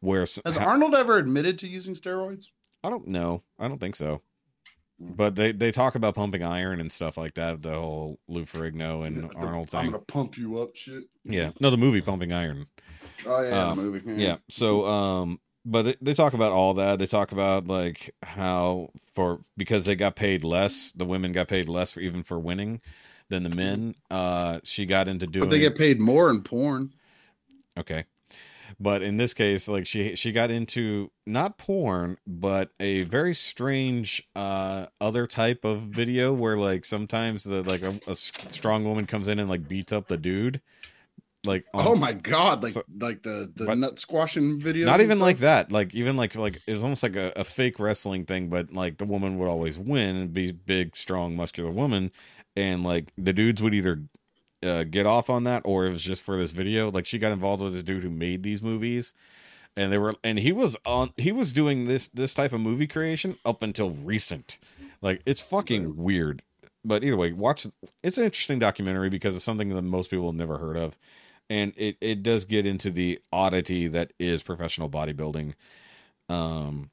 where 0.00 0.20
Has 0.20 0.38
ha- 0.44 0.64
Arnold 0.64 0.94
ever 0.94 1.18
admitted 1.18 1.58
to 1.60 1.68
using 1.68 1.94
steroids? 1.94 2.46
i 2.82 2.90
don't 2.90 3.06
know. 3.08 3.42
I 3.58 3.68
don't 3.68 3.80
think 3.80 3.96
so. 3.96 4.20
Hmm. 5.00 5.12
but 5.16 5.34
they 5.34 5.50
they 5.52 5.72
talk 5.72 5.94
about 5.96 6.14
pumping 6.14 6.42
iron 6.44 6.80
and 6.80 6.92
stuff 6.92 7.16
like 7.16 7.34
that 7.34 7.62
the 7.62 7.72
whole 7.74 8.18
lou 8.28 8.42
ferrigno 8.42 9.04
and 9.06 9.16
Yeah, 9.16 9.28
the- 9.28 9.34
arnold 9.36 9.74
I'm 9.74 9.86
gonna 9.86 9.98
pump 9.98 10.36
you 10.38 10.58
up, 10.60 10.76
shit. 10.76 11.04
yeah. 11.24 11.50
No 11.60 11.70
the 11.70 11.76
movie 11.76 12.00
pumping 12.00 12.32
iron. 12.32 12.66
Oh 13.26 13.42
yeah, 13.42 13.68
Um, 13.68 13.76
the 13.78 13.82
movie. 13.82 14.22
yeah. 14.22 14.36
So 14.48 14.84
um 14.86 15.40
but 15.66 15.82
they, 15.84 15.96
they 16.02 16.12
talk 16.12 16.34
about 16.34 16.52
all 16.52 16.74
that. 16.74 16.98
They 16.98 17.06
talk 17.06 17.32
about 17.32 17.66
like 17.66 18.14
how 18.22 18.90
for 19.14 19.40
because 19.56 19.86
they 19.86 19.96
got 19.96 20.14
paid 20.14 20.44
less 20.44 20.92
the 20.92 21.06
women 21.06 21.32
got 21.32 21.48
paid 21.48 21.68
less 21.70 21.90
for 21.92 22.00
even 22.00 22.22
for 22.22 22.38
winning 22.38 22.80
than 23.34 23.42
the 23.42 23.50
men 23.54 23.94
uh 24.10 24.60
she 24.64 24.86
got 24.86 25.08
into 25.08 25.26
doing 25.26 25.46
but 25.46 25.50
they 25.50 25.58
get 25.58 25.76
paid 25.76 26.00
more 26.00 26.30
in 26.30 26.42
porn. 26.42 26.92
okay. 27.78 28.04
But 28.80 29.02
in 29.02 29.18
this 29.18 29.34
case 29.34 29.68
like 29.68 29.86
she 29.86 30.16
she 30.16 30.32
got 30.32 30.50
into 30.50 31.10
not 31.26 31.58
porn 31.58 32.16
but 32.26 32.70
a 32.80 33.02
very 33.02 33.34
strange 33.34 34.26
uh 34.34 34.86
other 35.00 35.26
type 35.26 35.64
of 35.64 35.82
video 35.82 36.32
where 36.32 36.56
like 36.56 36.84
sometimes 36.84 37.44
the 37.44 37.62
like 37.62 37.82
a 37.82 38.16
strong 38.16 38.84
woman 38.84 39.06
comes 39.06 39.28
in 39.28 39.38
and 39.38 39.48
like 39.48 39.68
beats 39.68 39.92
up 39.92 40.08
the 40.08 40.16
dude. 40.16 40.60
Like 41.46 41.66
on- 41.74 41.86
oh 41.86 41.94
my 41.94 42.14
god, 42.14 42.62
like 42.62 42.72
so- 42.72 42.82
like 42.98 43.22
the 43.22 43.52
the 43.54 43.76
nut 43.76 44.00
squashing 44.00 44.58
video 44.58 44.86
not 44.86 45.00
even 45.02 45.20
like 45.20 45.38
that. 45.38 45.70
Like 45.70 45.94
even 45.94 46.16
like 46.16 46.34
like 46.34 46.60
it 46.66 46.72
was 46.72 46.82
almost 46.82 47.02
like 47.02 47.16
a, 47.16 47.32
a 47.36 47.44
fake 47.44 47.78
wrestling 47.78 48.24
thing 48.24 48.48
but 48.48 48.72
like 48.72 48.96
the 48.98 49.04
woman 49.04 49.38
would 49.38 49.48
always 49.48 49.78
win 49.78 50.16
and 50.16 50.32
be 50.32 50.50
big 50.52 50.96
strong 50.96 51.36
muscular 51.36 51.70
woman 51.70 52.10
and 52.56 52.84
like 52.84 53.12
the 53.16 53.32
dudes 53.32 53.62
would 53.62 53.74
either 53.74 54.02
uh, 54.62 54.84
get 54.84 55.06
off 55.06 55.28
on 55.30 55.44
that 55.44 55.62
or 55.64 55.86
it 55.86 55.90
was 55.90 56.02
just 56.02 56.22
for 56.22 56.36
this 56.36 56.52
video. 56.52 56.90
Like 56.90 57.06
she 57.06 57.18
got 57.18 57.32
involved 57.32 57.62
with 57.62 57.72
this 57.72 57.82
dude 57.82 58.02
who 58.02 58.10
made 58.10 58.42
these 58.42 58.62
movies 58.62 59.14
and 59.76 59.92
they 59.92 59.98
were 59.98 60.14
and 60.22 60.38
he 60.38 60.52
was 60.52 60.76
on 60.84 61.12
he 61.16 61.32
was 61.32 61.52
doing 61.52 61.84
this 61.84 62.08
this 62.08 62.34
type 62.34 62.52
of 62.52 62.60
movie 62.60 62.86
creation 62.86 63.36
up 63.44 63.62
until 63.62 63.90
recent. 63.90 64.58
Like 65.02 65.22
it's 65.26 65.40
fucking 65.40 65.96
weird. 65.96 66.42
But 66.84 67.02
either 67.02 67.16
way 67.16 67.32
watch 67.32 67.66
it's 68.02 68.18
an 68.18 68.24
interesting 68.24 68.58
documentary 68.58 69.08
because 69.08 69.34
it's 69.34 69.44
something 69.44 69.70
that 69.70 69.82
most 69.82 70.10
people 70.10 70.26
have 70.26 70.34
never 70.34 70.58
heard 70.58 70.76
of 70.76 70.96
and 71.50 71.72
it 71.76 71.96
it 72.00 72.22
does 72.22 72.44
get 72.44 72.66
into 72.66 72.90
the 72.90 73.20
oddity 73.32 73.86
that 73.88 74.12
is 74.18 74.42
professional 74.42 74.88
bodybuilding. 74.88 75.54
Um 76.28 76.90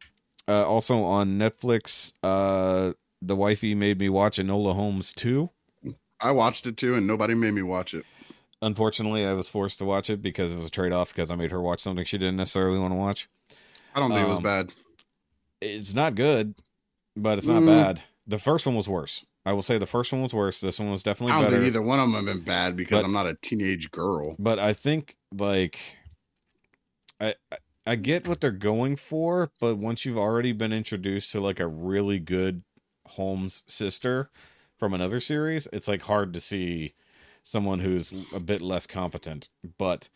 uh, 0.47 0.65
also 0.65 1.03
on 1.03 1.37
netflix 1.37 2.13
uh 2.23 2.93
the 3.21 3.35
wifey 3.35 3.75
made 3.75 3.99
me 3.99 4.09
watch 4.09 4.37
enola 4.37 4.73
holmes 4.75 5.13
2 5.13 5.49
I 6.23 6.29
watched 6.31 6.67
it 6.67 6.77
too, 6.77 6.93
and 6.93 7.07
nobody 7.07 7.33
made 7.33 7.53
me 7.55 7.63
watch 7.63 7.93
it. 7.93 8.05
unfortunately 8.61 9.25
i 9.25 9.33
was 9.33 9.49
forced 9.49 9.79
to 9.79 9.85
watch 9.85 10.09
it 10.09 10.21
because 10.21 10.51
it 10.51 10.55
was 10.55 10.65
a 10.65 10.69
trade-off 10.69 11.13
because 11.13 11.31
i 11.31 11.35
made 11.35 11.51
her 11.51 11.61
watch 11.61 11.81
something 11.81 12.05
she 12.05 12.17
didn't 12.17 12.37
necessarily 12.37 12.77
want 12.79 12.91
to 12.91 12.97
watch 12.97 13.29
I 13.93 13.99
don't 13.99 14.09
think 14.11 14.21
it 14.25 14.29
was 14.29 14.37
Um, 14.37 14.43
bad. 14.43 14.69
it's 15.61 15.93
not 15.93 16.15
good 16.15 16.55
but 17.15 17.37
it's 17.37 17.47
not 17.47 17.61
Mm. 17.63 17.67
bad 17.67 18.03
the 18.25 18.37
first 18.37 18.65
one 18.65 18.75
was 18.75 18.87
worse 18.87 19.25
i 19.45 19.51
will 19.53 19.61
say 19.63 19.77
the 19.77 19.85
first 19.87 20.13
one 20.13 20.21
was 20.21 20.33
worse 20.33 20.61
this 20.61 20.79
one 20.79 20.89
was 20.91 21.03
definitely. 21.03 21.33
I 21.33 21.41
don't 21.41 21.45
better 21.45 21.57
think 21.57 21.67
either 21.67 21.81
one 21.81 21.99
of 21.99 22.05
them 22.11 22.13
have 22.15 22.25
been 22.35 22.43
bad 22.43 22.75
because 22.77 22.99
But- 23.01 23.05
I'm 23.05 23.13
not 23.13 23.25
a 23.27 23.35
teenage 23.41 23.89
girl. 23.91 24.35
but 24.39 24.59
I 24.59 24.73
think 24.73 25.17
like 25.35 25.79
I- 27.19 27.35
I 27.85 27.95
get 27.95 28.27
what 28.27 28.41
they're 28.41 28.51
going 28.51 28.95
for, 28.95 29.51
but 29.59 29.75
once 29.77 30.05
you've 30.05 30.17
already 30.17 30.51
been 30.51 30.71
introduced 30.71 31.31
to 31.31 31.41
like 31.41 31.59
a 31.59 31.65
really 31.67 32.19
good 32.19 32.61
Holmes 33.05 33.63
sister 33.67 34.29
from 34.77 34.93
another 34.93 35.19
series, 35.19 35.67
it's 35.73 35.87
like 35.87 36.03
hard 36.03 36.33
to 36.33 36.39
see 36.39 36.93
someone 37.43 37.79
who's 37.79 38.15
a 38.33 38.39
bit 38.39 38.61
less 38.61 38.87
competent. 38.87 39.49
But 39.77 40.09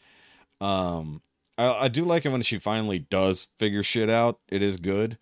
um 0.62 1.22
I, 1.58 1.86
I 1.86 1.88
do 1.88 2.04
like 2.04 2.26
it 2.26 2.30
when 2.30 2.42
she 2.42 2.60
finally 2.60 3.00
does 3.00 3.50
figure 3.58 3.84
shit 3.84 4.10
out. 4.10 4.40
It 4.50 4.62
is 4.62 4.78
good. 4.78 5.18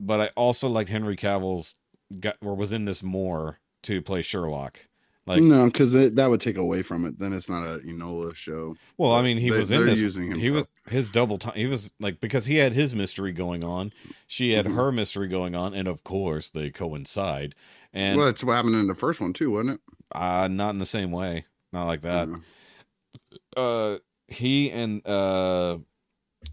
But 0.00 0.20
I 0.20 0.26
also 0.36 0.68
liked 0.68 0.90
Henry 0.90 1.16
Cavill's 1.16 1.74
got 2.18 2.36
or 2.42 2.54
was 2.54 2.72
in 2.72 2.84
this 2.84 3.02
more 3.02 3.60
to 3.84 4.02
play 4.02 4.22
Sherlock. 4.22 4.86
Like 5.24 5.40
no, 5.40 5.66
because 5.66 5.92
that 5.92 6.26
would 6.30 6.40
take 6.40 6.56
away 6.56 6.82
from 6.82 7.04
it. 7.04 7.16
Then 7.18 7.32
it's 7.32 7.48
not 7.48 7.64
a 7.64 7.78
Enola 7.80 8.34
show. 8.34 8.74
Well, 8.98 9.12
I 9.12 9.22
mean, 9.22 9.38
he 9.38 9.50
They- 9.50 9.56
was 9.58 9.70
in 9.70 9.86
this. 9.86 10.00
using 10.00 10.32
him 10.32 10.38
he 10.40 10.50
was 10.50 10.66
his 10.90 11.08
double 11.08 11.38
time. 11.38 11.54
He 11.54 11.66
was 11.66 11.92
like 12.00 12.18
because 12.20 12.46
he 12.46 12.56
had 12.56 12.74
his 12.74 12.92
mystery 12.94 13.30
going 13.32 13.62
on, 13.62 13.92
she 14.26 14.52
had 14.52 14.66
Mhm. 14.66 14.74
her 14.74 14.90
mystery 14.90 15.28
going 15.28 15.54
on, 15.54 15.74
and 15.74 15.86
of 15.86 16.02
course 16.02 16.50
they 16.50 16.70
coincide. 16.70 17.54
And 17.92 18.16
well, 18.16 18.26
that's 18.26 18.42
what 18.42 18.54
happened 18.56 18.74
in 18.74 18.88
the 18.88 18.94
first 18.96 19.20
one 19.20 19.32
too, 19.32 19.50
wasn't 19.52 19.74
it? 19.74 19.80
uh, 20.14 20.48
not 20.48 20.70
in 20.70 20.78
the 20.78 20.86
same 20.86 21.12
way, 21.12 21.44
not 21.72 21.84
like 21.86 22.00
that. 22.02 22.28
Uh, 22.28 23.60
Uh, 23.60 23.98
he 24.28 24.70
and 24.70 25.06
uh, 25.06 25.78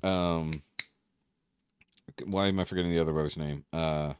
um, 0.04 0.52
why 2.26 2.48
am 2.48 2.60
I 2.60 2.66
forgetting 2.66 2.91
the 2.91 3.00
other 3.00 3.14
brother's 3.14 3.38
name? 3.38 3.66
Uh, 3.74 4.14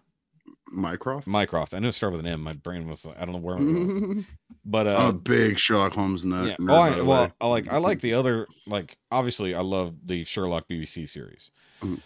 Mycroft. 0.72 1.26
Mycroft. 1.28 1.74
I 1.74 1.80
know 1.80 1.88
it 1.90 1.94
started 1.94 2.18
with 2.18 2.26
an 2.26 2.32
M. 2.32 2.42
My 2.42 2.54
brain 2.54 2.88
was 2.88 3.06
I 3.06 3.26
don't 3.26 3.34
know 3.34 3.40
where. 3.40 3.58
it 4.66 4.70
was. 4.70 4.86
I'm 4.86 4.86
But 4.86 4.88
uh, 4.88 5.10
a 5.10 5.14
big 5.14 5.58
Sherlock 5.60 5.94
Holmes 5.94 6.24
nut. 6.24 6.48
yeah. 6.48 6.56
nerd, 6.60 6.72
Oh, 6.72 6.76
I, 6.76 7.02
well. 7.02 7.32
I 7.42 7.48
like 7.48 7.68
I 7.72 7.78
like 7.78 8.00
the 8.02 8.14
other 8.14 8.48
like 8.68 8.98
obviously 9.12 9.54
I 9.56 9.62
love 9.62 9.96
the 10.06 10.24
Sherlock 10.24 10.68
BBC 10.70 11.08
series. 11.10 11.52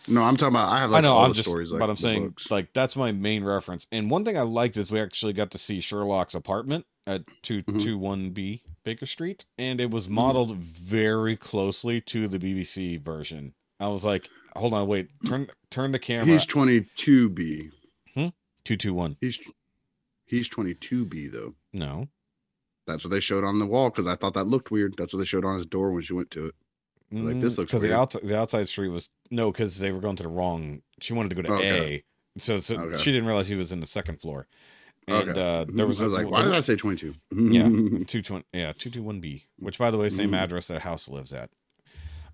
No, 0.08 0.22
I'm 0.24 0.38
talking 0.38 0.54
about. 0.56 0.72
I 0.72 0.80
have 0.80 0.92
like 0.92 1.00
I 1.00 1.02
know. 1.02 1.18
I'm 1.18 1.30
the 1.30 1.36
just, 1.36 1.50
stories, 1.50 1.72
like 1.72 1.80
but 1.80 1.90
I'm 1.90 1.98
saying 1.98 2.28
books. 2.30 2.52
like 2.52 2.74
that's 2.74 2.96
my 2.96 3.12
main 3.12 3.44
reference. 3.44 3.88
And 3.92 4.10
one 4.12 4.24
thing 4.24 4.38
I 4.38 4.44
liked 4.44 4.78
is 4.78 4.92
we 4.92 5.00
actually 5.02 5.34
got 5.34 5.50
to 5.52 5.58
see 5.58 5.82
Sherlock's 5.82 6.36
apartment 6.36 6.86
at 7.08 7.24
two 7.42 7.64
Mhm. 7.64 7.82
two 7.84 7.98
one 7.98 8.30
B 8.30 8.62
Baker 8.86 9.06
Street, 9.08 9.46
and 9.58 9.80
it 9.82 9.86
Mm-hmm. 9.86 9.94
was 9.96 10.08
modeled 10.08 10.56
very 10.58 11.36
closely 11.36 12.02
to 12.02 12.28
the 12.28 12.38
BBC 12.38 12.98
version. 13.02 13.56
I 13.80 13.88
was 13.88 14.06
like, 14.06 14.30
hold 14.56 14.74
on, 14.74 14.88
wait, 14.88 15.08
turn 15.26 15.48
turn 15.72 15.92
the 15.92 15.98
camera. 16.00 16.26
he's 16.28 16.46
22B. 16.46 17.72
two 18.64 18.78
two 18.78 18.94
one. 18.94 19.18
He's 19.22 19.40
he's 20.26 20.48
22B 20.50 21.32
though. 21.32 21.56
No, 21.74 22.08
That's 22.88 23.04
what 23.04 23.12
they 23.12 23.20
showed 23.20 23.44
on 23.44 23.60
the 23.60 23.66
wall 23.66 23.90
because 23.90 24.08
I 24.08 24.16
thought 24.16 24.34
that 24.34 24.44
looked 24.46 24.72
weird. 24.72 24.96
That's 24.98 25.14
what 25.14 25.20
they 25.20 25.26
showed 25.26 25.46
on 25.46 25.56
his 25.58 25.66
door 25.66 25.92
when 25.92 26.02
she 26.04 26.14
went 26.14 26.32
to 26.32 26.48
it. 26.48 26.56
Like, 27.12 27.40
this 27.40 27.58
looks 27.58 27.72
because 27.72 27.84
Mm, 27.84 27.90
the 27.90 27.96
outside 27.98 28.22
the 28.24 28.38
outside 28.40 28.68
street 28.68 28.90
was 28.90 29.08
no 29.30 29.52
because 29.52 29.78
they 29.80 29.92
were 29.92 30.00
going 30.00 30.16
to 30.16 30.24
the 30.24 30.30
wrong. 30.30 30.82
She 31.00 31.14
wanted 31.14 31.30
to 31.30 31.36
go 31.36 31.42
to 31.44 31.54
Okay. 31.54 32.04
A, 32.36 32.40
so, 32.40 32.60
so 32.60 32.76
Okay. 32.76 33.00
she 33.00 33.12
didn't 33.12 33.28
realize 33.28 33.48
he 33.48 33.56
was 33.56 33.72
in 33.72 33.80
the 33.80 33.86
second 33.86 34.20
floor. 34.20 34.48
And 35.08 35.30
Okay. 35.30 35.40
uh, 35.40 35.66
there 35.68 35.86
was, 35.86 36.02
I 36.02 36.06
was 36.06 36.14
a- 36.14 36.16
like, 36.18 36.32
why 36.32 36.42
did 36.44 36.54
I 36.54 36.60
say 36.62 36.76
22? 36.76 37.14
Yeah, 37.32 37.70
two 38.08 38.22
twenty. 38.22 38.46
Yeah, 38.54 38.74
two 38.74 38.90
two 38.90 39.04
one 39.04 39.20
B. 39.22 39.46
Which, 39.60 39.78
by 39.78 39.92
the 39.92 39.98
way, 39.98 40.10
same 40.10 40.32
Mhm. 40.32 40.38
address 40.38 40.68
that 40.70 40.82
house 40.82 41.08
lives 41.08 41.34
at. 41.34 41.50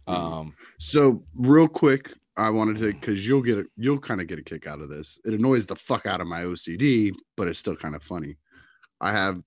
Mhm. 0.08 0.14
Um, 0.14 0.54
So 0.80 1.24
real 1.36 1.68
quick, 1.68 2.14
I 2.38 2.50
wanted 2.50 2.78
to 2.78 2.94
because 2.94 3.28
you'll 3.28 3.42
get 3.42 3.58
a 3.58 3.66
you'll 3.76 4.00
kind 4.00 4.22
of 4.22 4.28
get 4.28 4.40
a 4.40 4.44
kick 4.44 4.66
out 4.66 4.80
of 4.82 4.90
this. 4.90 5.20
It 5.26 5.34
annoys 5.34 5.66
the 5.66 5.76
fuck 5.76 6.06
out 6.06 6.22
of 6.22 6.28
my 6.28 6.44
OCD, 6.46 7.12
but 7.36 7.48
it's 7.50 7.60
still 7.60 7.76
kind 7.76 7.96
of 7.96 8.02
funny. 8.04 8.38
I 9.02 9.12
have. 9.12 9.42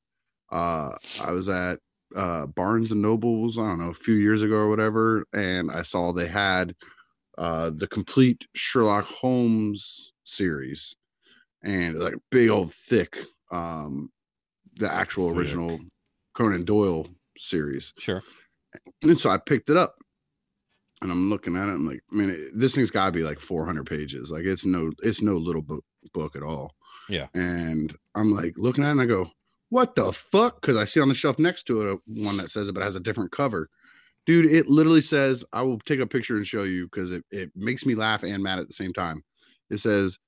Uh, 0.52 0.96
I 1.24 1.32
was 1.32 1.48
at 1.48 1.78
uh 2.14 2.46
Barnes 2.46 2.92
and 2.92 3.02
Nobles. 3.02 3.58
I 3.58 3.62
don't 3.62 3.78
know 3.78 3.90
a 3.90 3.94
few 3.94 4.14
years 4.14 4.42
ago 4.42 4.54
or 4.56 4.68
whatever, 4.68 5.24
and 5.32 5.70
I 5.70 5.82
saw 5.82 6.12
they 6.12 6.28
had 6.28 6.74
uh 7.38 7.70
the 7.74 7.86
complete 7.88 8.46
Sherlock 8.54 9.06
Holmes 9.06 10.12
series, 10.24 10.94
and 11.64 11.98
like 11.98 12.14
big 12.30 12.50
old 12.50 12.72
thick 12.72 13.18
um 13.50 14.10
the 14.76 14.92
actual 14.92 15.30
Thick. 15.30 15.38
original 15.38 15.80
Conan 16.34 16.64
Doyle 16.64 17.06
series. 17.36 17.92
Sure. 17.98 18.22
And 19.02 19.20
so 19.20 19.30
I 19.30 19.38
picked 19.38 19.70
it 19.70 19.76
up 19.76 19.96
and 21.02 21.10
I'm 21.10 21.28
looking 21.28 21.56
at 21.56 21.68
it. 21.68 21.72
I'm 21.72 21.86
like, 21.86 22.02
man, 22.10 22.30
it, 22.30 22.52
this 22.54 22.74
thing's 22.74 22.90
got 22.90 23.06
to 23.06 23.12
be 23.12 23.22
like 23.22 23.38
400 23.38 23.84
pages. 23.84 24.30
Like 24.30 24.44
it's 24.44 24.64
no, 24.64 24.90
it's 25.02 25.20
no 25.20 25.36
little 25.36 25.62
book 25.62 25.84
book 26.14 26.36
at 26.36 26.42
all. 26.42 26.74
Yeah. 27.08 27.26
And 27.34 27.94
I'm 28.14 28.30
like 28.30 28.54
looking 28.56 28.84
at 28.84 28.88
it 28.88 28.92
and 28.92 29.00
I 29.00 29.06
go, 29.06 29.28
what 29.72 29.94
the 29.94 30.12
fuck? 30.12 30.60
Because 30.60 30.76
I 30.76 30.84
see 30.84 31.00
on 31.00 31.08
the 31.08 31.14
shelf 31.14 31.38
next 31.38 31.62
to 31.64 31.80
it 31.80 31.94
a, 31.94 31.98
one 32.22 32.36
that 32.36 32.50
says 32.50 32.68
it, 32.68 32.74
but 32.74 32.82
has 32.82 32.94
a 32.94 33.00
different 33.00 33.32
cover. 33.32 33.70
Dude, 34.26 34.44
it 34.44 34.68
literally 34.68 35.00
says, 35.00 35.46
I 35.50 35.62
will 35.62 35.78
take 35.78 35.98
a 35.98 36.06
picture 36.06 36.36
and 36.36 36.46
show 36.46 36.64
you 36.64 36.84
because 36.84 37.10
it, 37.10 37.24
it 37.30 37.50
makes 37.56 37.86
me 37.86 37.94
laugh 37.94 38.22
and 38.22 38.42
mad 38.42 38.58
at 38.58 38.68
the 38.68 38.74
same 38.74 38.92
time. 38.92 39.22
It 39.70 39.78
says, 39.78 40.18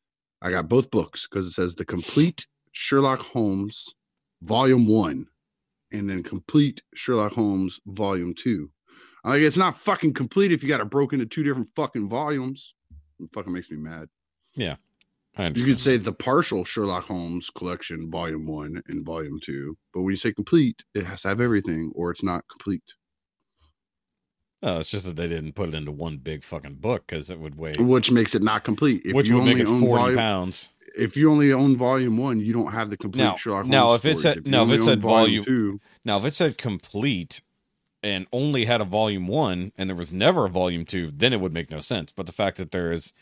I 0.40 0.50
got 0.50 0.70
both 0.70 0.90
books 0.90 1.28
because 1.28 1.46
it 1.46 1.50
says 1.50 1.74
the 1.74 1.84
complete 1.84 2.46
Sherlock 2.72 3.20
Holmes 3.20 3.86
volume 4.40 4.88
one 4.88 5.26
and 5.92 6.08
then 6.08 6.22
complete 6.22 6.80
Sherlock 6.94 7.34
Holmes 7.34 7.78
volume 7.86 8.32
two. 8.32 8.70
I'm 9.24 9.32
like, 9.32 9.42
it's 9.42 9.58
not 9.58 9.76
fucking 9.76 10.14
complete 10.14 10.52
if 10.52 10.62
you 10.62 10.70
got 10.70 10.80
it 10.80 10.88
broken 10.88 11.20
into 11.20 11.28
two 11.28 11.42
different 11.42 11.68
fucking 11.76 12.08
volumes. 12.08 12.74
It 13.20 13.28
fucking 13.34 13.52
makes 13.52 13.70
me 13.70 13.76
mad. 13.76 14.08
I 14.72 14.76
You 15.38 15.64
could 15.64 15.80
say 15.80 15.96
the 15.96 16.12
partial 16.12 16.64
Sherlock 16.64 17.06
Holmes 17.06 17.50
collection, 17.50 18.10
volume 18.10 18.46
one 18.46 18.80
and 18.86 19.04
volume 19.04 19.40
two. 19.42 19.76
But 19.92 20.02
when 20.02 20.12
you 20.12 20.16
say 20.16 20.32
complete, 20.32 20.84
it 20.94 21.04
has 21.04 21.22
to 21.22 21.28
have 21.28 21.40
everything 21.40 21.90
or 21.96 22.10
it's 22.12 22.22
not 22.22 22.44
complete. 22.48 22.82
No, 24.62 24.78
it's 24.78 24.90
just 24.90 25.04
that 25.04 25.16
they 25.16 25.28
didn't 25.28 25.52
put 25.54 25.68
it 25.70 25.74
into 25.74 25.92
one 25.92 26.16
big 26.18 26.42
fucking 26.42 26.76
book 26.76 27.04
because 27.06 27.30
it 27.30 27.38
would 27.38 27.56
weigh, 27.56 27.74
Which 27.78 28.10
makes 28.10 28.34
it 28.34 28.42
not 28.42 28.64
complete. 28.64 29.02
If 29.04 29.14
which 29.14 29.28
you 29.28 29.34
would 29.34 29.44
make 29.44 29.52
only 29.54 29.62
it 29.62 29.68
own 29.68 29.80
forty 29.80 30.00
volume, 30.02 30.18
pounds. 30.18 30.70
if 30.96 31.16
you 31.16 31.30
only 31.30 31.52
own 31.52 31.76
volume 31.76 32.16
one, 32.16 32.38
you 32.40 32.52
don't 32.54 32.72
have 32.72 32.88
the 32.88 32.96
complete 32.96 33.24
Now- 33.24 33.36
Sherlock 33.36 33.62
Holmes. 33.62 33.72
now, 33.72 33.94
if 33.94 34.04
it 34.06 34.18
said- 34.18 34.46
now, 34.46 34.58
if 34.62 34.68
only 34.68 34.76
it 34.76 34.80
said 34.82 35.02
volume- 35.02 35.44
two, 35.44 35.80
Now, 36.04 36.16
if 36.18 36.24
it 36.24 36.32
said 36.32 36.56
complete 36.56 37.42
and 38.02 38.26
only 38.32 38.64
had 38.66 38.80
a 38.80 38.84
volume 38.84 39.26
one 39.26 39.72
and 39.76 39.90
there 39.90 39.96
was 39.96 40.12
never 40.12 40.46
a 40.46 40.50
volume 40.50 40.84
two, 40.86 41.10
then 41.14 41.32
it 41.34 41.40
would 41.40 41.52
make 41.52 41.70
no 41.70 41.80
sense. 41.80 42.12
But 42.12 42.24
the 42.26 42.32
fact 42.32 42.56
that 42.56 42.70
there 42.70 42.90
is 42.92 43.12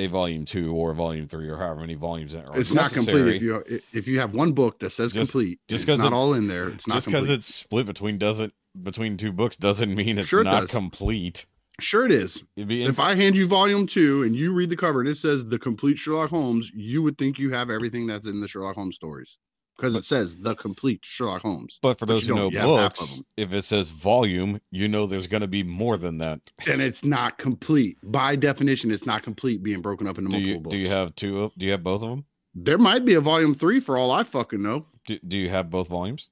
a 0.00 0.06
volume 0.08 0.44
two 0.44 0.74
or 0.74 0.90
a 0.90 0.94
volume 0.94 1.26
three 1.28 1.48
or 1.48 1.56
however 1.56 1.80
many 1.80 1.94
volumes 1.94 2.34
are 2.34 2.58
it's 2.58 2.72
not 2.72 2.92
complete. 2.92 3.36
If 3.36 3.42
you 3.42 3.62
if 3.92 4.08
you 4.08 4.18
have 4.20 4.34
one 4.34 4.52
book 4.52 4.78
that 4.80 4.90
says 4.90 5.12
Just- 5.12 5.32
complete, 5.32 5.58
just 5.68 5.86
just 5.86 5.86
'cause 5.86 5.96
because 5.98 6.10
not 6.10 6.16
it- 6.16 6.18
all 6.18 6.34
in 6.34 6.48
there, 6.48 6.68
it's 6.70 6.86
not 6.86 6.94
just 6.94 7.06
because 7.06 7.30
it's 7.30 7.46
split 7.46 7.86
between 7.86 8.18
doesn't 8.18 8.52
between 8.82 9.16
two 9.16 9.32
books 9.32 9.56
doesn't 9.56 9.94
mean 9.94 10.18
it's 10.18 10.28
Sure 10.28 10.40
it 10.40 10.44
not 10.44 10.62
does. 10.62 10.70
complete. 10.70 11.46
Sure, 11.80 12.04
it 12.04 12.12
is. 12.12 12.42
If 12.56 13.00
I 13.00 13.14
hand 13.14 13.36
you 13.38 13.46
volume 13.46 13.86
two 13.86 14.22
and 14.22 14.36
you 14.36 14.52
read 14.52 14.68
the 14.70 14.76
cover 14.76 15.00
and 15.00 15.08
it 15.08 15.16
says 15.16 15.46
the 15.46 15.58
complete 15.58 15.96
Sherlock 15.98 16.28
Holmes, 16.28 16.70
you 16.74 17.00
would 17.02 17.16
think 17.16 17.38
you 17.38 17.50
have 17.54 17.70
everything 17.70 18.06
that's 18.06 18.26
in 18.26 18.40
the 18.40 18.48
Sherlock 18.48 18.74
Holmes 18.76 18.96
stories 18.96 19.38
because 19.80 19.94
it 19.94 20.04
says 20.04 20.36
the 20.36 20.54
complete 20.54 21.00
Sherlock 21.02 21.40
Holmes. 21.42 21.78
but 21.80 21.98
for 21.98 22.04
those 22.06 22.26
you 22.28 22.34
who 22.34 22.40
know 22.40 22.50
don't. 22.50 22.52
You 22.52 22.58
have 22.74 22.80
half 22.80 22.92
of 22.92 22.98
books, 22.98 23.22
if 23.36 23.52
it 23.54 23.64
says 23.64 23.90
volume, 23.90 24.60
you 24.70 24.88
know 24.88 25.06
there's 25.06 25.26
going 25.26 25.40
to 25.40 25.48
be 25.48 25.62
more 25.62 25.96
than 25.96 26.18
that. 26.18 26.40
And 26.68 26.82
it's 26.82 27.04
not 27.04 27.38
complete 27.38 27.96
by 28.02 28.36
definition. 28.36 28.90
It's 28.90 29.06
not 29.06 29.22
complete 29.22 29.62
being 29.62 29.80
broken 29.80 30.06
up 30.06 30.18
into 30.18 30.30
Do 30.30 30.36
multiple 30.36 30.52
you 30.52 30.60
books. 30.60 30.72
do 30.72 30.78
you 30.78 30.88
have 30.90 31.14
two? 31.14 31.40
of- 31.44 31.52
Do 31.56 31.64
you 31.66 31.72
have 31.72 31.82
both 31.82 32.02
of 32.02 32.10
them? 32.10 32.24
there 32.54 32.78
might 32.78 33.04
be 33.04 33.14
a 33.14 33.20
volume 33.20 33.54
three 33.54 33.78
for 33.80 33.96
all 33.96 34.10
I 34.10 34.22
fucking 34.24 34.60
know. 34.60 34.84
Do, 35.06 35.18
do 35.26 35.38
you 35.38 35.48
have 35.50 35.70
both 35.70 35.88
volumes? 35.88 36.28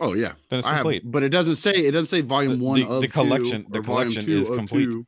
Oh 0.00 0.14
yeah, 0.14 0.32
Then 0.48 0.58
it's 0.60 0.66
I 0.68 0.72
have, 0.72 0.80
complete. 0.80 1.02
but 1.04 1.22
it 1.22 1.28
doesn't 1.28 1.56
say 1.56 1.72
it 1.72 1.90
doesn't 1.92 2.06
say 2.08 2.22
volume 2.22 2.58
The- 2.58 2.64
one 2.64 2.80
the- 2.80 2.88
of 2.88 3.02
the 3.02 3.08
collection- 3.08 3.66
the 3.70 3.82
collection 3.82 4.28
is 4.28 4.48
complete. 4.50 4.86
two. 4.86 5.06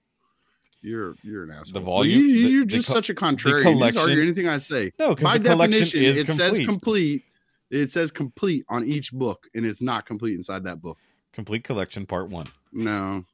You're 0.83 1.15
you're 1.23 1.45
an 1.45 1.51
asshole. 1.53 1.73
The 1.75 1.81
volume- 1.81 2.21
you, 2.21 2.27
you're 2.27 2.65
the 2.65 2.77
just 2.77 2.89
co- 2.89 2.95
such 2.95 3.09
a 3.09 3.15
contrarian. 3.15 3.47
You 3.47 3.63
just 3.63 3.73
collection- 3.75 4.03
argue 4.03 4.23
anything 4.23 4.49
I 4.49 4.59
say. 4.59 4.93
No, 4.99 5.15
because 5.15 5.33
the 5.35 5.49
collection 5.49 5.81
definition, 5.85 6.03
is 6.03 6.21
it 6.21 6.27
complete. 6.27 6.57
says 6.57 6.67
complete. 6.67 7.25
It 7.73 7.91
says 7.91 8.11
complete 8.11 8.65
on 8.69 8.85
each 8.87 9.13
book, 9.13 9.49
and 9.55 9.65
it's 9.67 9.81
not 9.83 10.07
complete 10.07 10.35
inside 10.37 10.63
that 10.65 10.81
book. 10.83 10.99
complete 11.33 11.65
collection, 11.65 12.05
part 12.07 12.29
one. 12.29 12.47
No, 12.73 13.25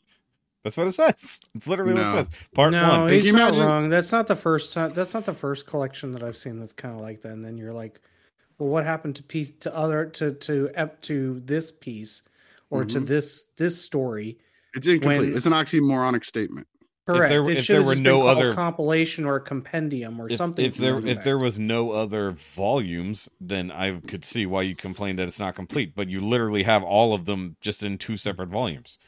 That's 0.63 0.77
what 0.77 0.87
it 0.87 0.93
says. 0.93 1.41
It's 1.55 1.67
literally 1.67 1.95
what 1.95 2.07
it 2.07 2.11
says. 2.13 2.31
Part 2.55 2.71
no, 2.73 2.89
one. 2.89 3.07
Can 3.09 3.15
he's 3.17 3.27
you 3.27 3.33
not 3.33 3.49
imagine- 3.55 3.67
wrong. 3.67 3.89
That's 3.89 4.13
not 4.13 4.27
the 4.29 4.37
first 4.37 4.73
time. 4.73 4.93
That's 4.95 5.15
not 5.15 5.25
the 5.27 5.35
first 5.35 5.67
collection 5.67 6.13
that 6.13 6.23
I've 6.23 6.37
seen 6.37 6.61
that's 6.61 6.73
kind 6.73 6.95
of 6.95 7.01
like 7.01 7.23
that. 7.23 7.33
And 7.33 7.45
then 7.45 7.57
you're 7.59 7.73
like, 7.73 8.01
well, 8.59 8.69
what 8.69 8.85
happened 8.85 9.17
to 9.17 9.23
piece 9.25 9.51
to 9.51 9.75
other 9.77 10.05
to 10.07 10.33
to 10.35 10.71
up 10.77 11.01
to 11.03 11.41
this 11.45 11.73
piece 11.73 12.23
or 12.71 12.85
to 12.85 13.01
Mhm. 13.01 13.07
this 13.07 13.45
this 13.57 13.81
story? 13.83 14.39
it's 14.75 14.87
incomplete. 14.87 15.19
When- 15.31 15.37
it's 15.37 15.47
an 15.47 15.53
oxymoronic 15.53 16.25
statement. 16.25 16.67
Correct. 17.17 17.31
there- 17.31 17.51
if 17.51 17.67
there 17.67 17.83
were 17.83 17.95
no 17.97 18.27
other- 18.27 18.55
compilation 18.55 19.25
or 19.25 19.41
compendium 19.41 20.21
or 20.21 20.29
If, 20.31 20.37
something. 20.37 20.65
if 20.65 20.77
there 20.77 21.01
that 21.01 21.09
if 21.09 21.25
there 21.25 21.39
was 21.39 21.59
no 21.59 21.93
other 21.93 22.33
volumes, 22.33 23.29
then 23.41 23.71
I 23.71 23.99
could 24.01 24.25
see 24.25 24.45
why 24.47 24.63
you 24.63 24.75
complain 24.77 25.17
that 25.17 25.27
it's 25.27 25.39
not 25.39 25.55
complete. 25.55 25.95
But 25.95 26.09
you 26.09 26.21
literally 26.21 26.65
have 26.65 26.83
all 26.83 27.15
of 27.15 27.25
them 27.25 27.57
just 27.61 27.83
in 27.83 27.99
two 27.99 28.17
separate 28.17 28.51
volumes. 28.51 28.99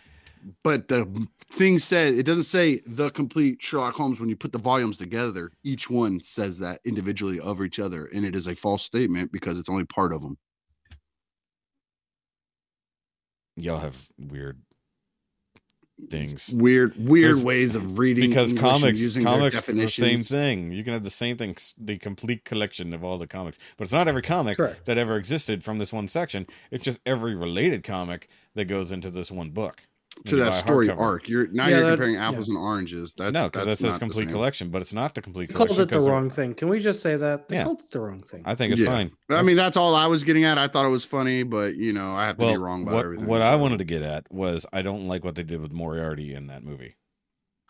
But 0.64 0.88
the 0.88 1.26
thing 1.52 1.78
said 1.78 2.14
it 2.14 2.22
doesn't 2.22 2.44
say 2.44 2.80
the 2.86 3.10
complete 3.10 3.60
Sherlock 3.60 3.94
Holmes 3.94 4.20
when 4.20 4.30
you 4.30 4.36
put 4.36 4.52
the 4.52 4.58
volumes 4.58 4.96
together. 4.96 5.52
Each 5.62 5.90
one 5.90 6.20
says 6.22 6.58
that 6.60 6.80
individually 6.86 7.38
of 7.40 7.60
each 7.62 7.78
other, 7.78 8.06
and 8.06 8.24
it 8.24 8.34
is 8.34 8.46
a 8.48 8.54
false 8.54 8.82
statement 8.82 9.32
because 9.32 9.58
it's 9.58 9.68
only 9.68 9.84
part 9.84 10.14
of 10.14 10.22
them. 10.22 10.38
Y'all 13.56 13.80
have 13.80 14.06
weird 14.18 14.62
things. 16.08 16.52
Weird, 16.54 16.94
weird 16.96 17.32
There's- 17.34 17.44
ways 17.44 17.74
of 17.74 17.98
reading 17.98 18.28
because 18.30 18.52
English 18.52 18.70
comics 18.70 19.00
using 19.00 19.24
comics 19.24 19.68
are 19.68 19.72
the 19.72 19.88
same 19.90 20.22
thing. 20.22 20.72
You 20.72 20.82
can 20.84 20.92
have 20.92 21.02
the 21.02 21.10
same 21.10 21.36
thing 21.36 21.56
the 21.78 21.98
complete 21.98 22.44
collection 22.44 22.94
of 22.94 23.04
all 23.04 23.18
the 23.18 23.26
comics. 23.26 23.58
But 23.76 23.84
it's 23.84 23.92
not 23.92 24.08
every 24.08 24.22
comic 24.22 24.56
Correct. 24.56 24.86
that 24.86 24.96
ever 24.98 25.16
existed 25.16 25.62
from 25.64 25.78
this 25.78 25.92
one 25.92 26.08
section. 26.08 26.46
It's 26.70 26.84
just 26.84 27.00
every 27.04 27.34
related 27.34 27.82
comic 27.82 28.28
that 28.54 28.64
goes 28.66 28.90
into 28.92 29.10
this 29.10 29.30
one 29.30 29.50
book. 29.50 29.82
when 29.82 29.89
to 30.26 30.36
that 30.36 30.54
story 30.54 30.88
hardcover. 30.88 30.98
arc. 30.98 31.28
You're 31.28 31.46
now 31.48 31.64
Yeah, 31.68 31.70
you're 31.76 31.84
that- 31.84 31.90
comparing 31.92 32.14
yeah. 32.14 32.28
apples 32.28 32.48
and 32.48 32.58
oranges. 32.58 33.12
That's 33.16 33.32
no 33.32 33.44
because 33.48 33.62
that 33.64 33.70
that's 33.70 33.80
says 33.80 33.90
not 33.92 33.94
the 33.94 33.98
complete 34.00 34.28
collection 34.28 34.70
but 34.70 34.80
it's 34.80 34.92
not 34.92 35.14
the 35.14 35.22
complete 35.22 35.48
They 35.48 35.54
called 35.54 35.68
collection 35.68 35.82
it 35.82 35.88
the 35.88 35.94
'cause 35.96 36.04
they're- 36.04 36.14
wrong 36.14 36.30
thing. 36.30 36.54
Can 36.54 36.68
we 36.68 36.80
just 36.80 37.00
say 37.02 37.16
that 37.16 37.48
they 37.48 37.56
Yeah. 37.56 37.64
called 37.64 37.80
it 37.80 37.90
the 37.90 38.00
wrong 38.00 38.22
thing? 38.22 38.42
i 38.44 38.54
think 38.54 38.72
it's 38.72 38.80
Yeah. 38.80 38.90
fine 38.90 39.10
I 39.30 39.42
mean, 39.42 39.56
that's 39.56 39.76
all 39.76 39.94
I 39.94 40.06
was 40.06 40.24
getting 40.24 40.44
at. 40.44 40.58
I 40.58 40.68
thought 40.68 40.84
it 40.86 40.90
was 40.90 41.04
funny, 41.04 41.42
but 41.42 41.76
you 41.76 41.92
know, 41.92 42.12
I 42.14 42.26
have 42.26 42.36
to 42.38 42.44
well 42.44 42.52
be 42.54 42.58
wrong 42.58 42.82
about 42.82 42.94
what, 42.94 43.04
everything. 43.04 43.26
what 43.26 43.42
i 43.42 43.56
wanted 43.56 43.78
to 43.78 43.84
get 43.84 44.02
at 44.02 44.30
was 44.32 44.66
i 44.72 44.82
don't 44.82 45.06
like 45.08 45.24
what 45.24 45.34
they 45.36 45.42
did 45.42 45.60
with 45.60 45.72
moriarty 45.72 46.34
in 46.34 46.46
that 46.48 46.62
movie 46.64 46.96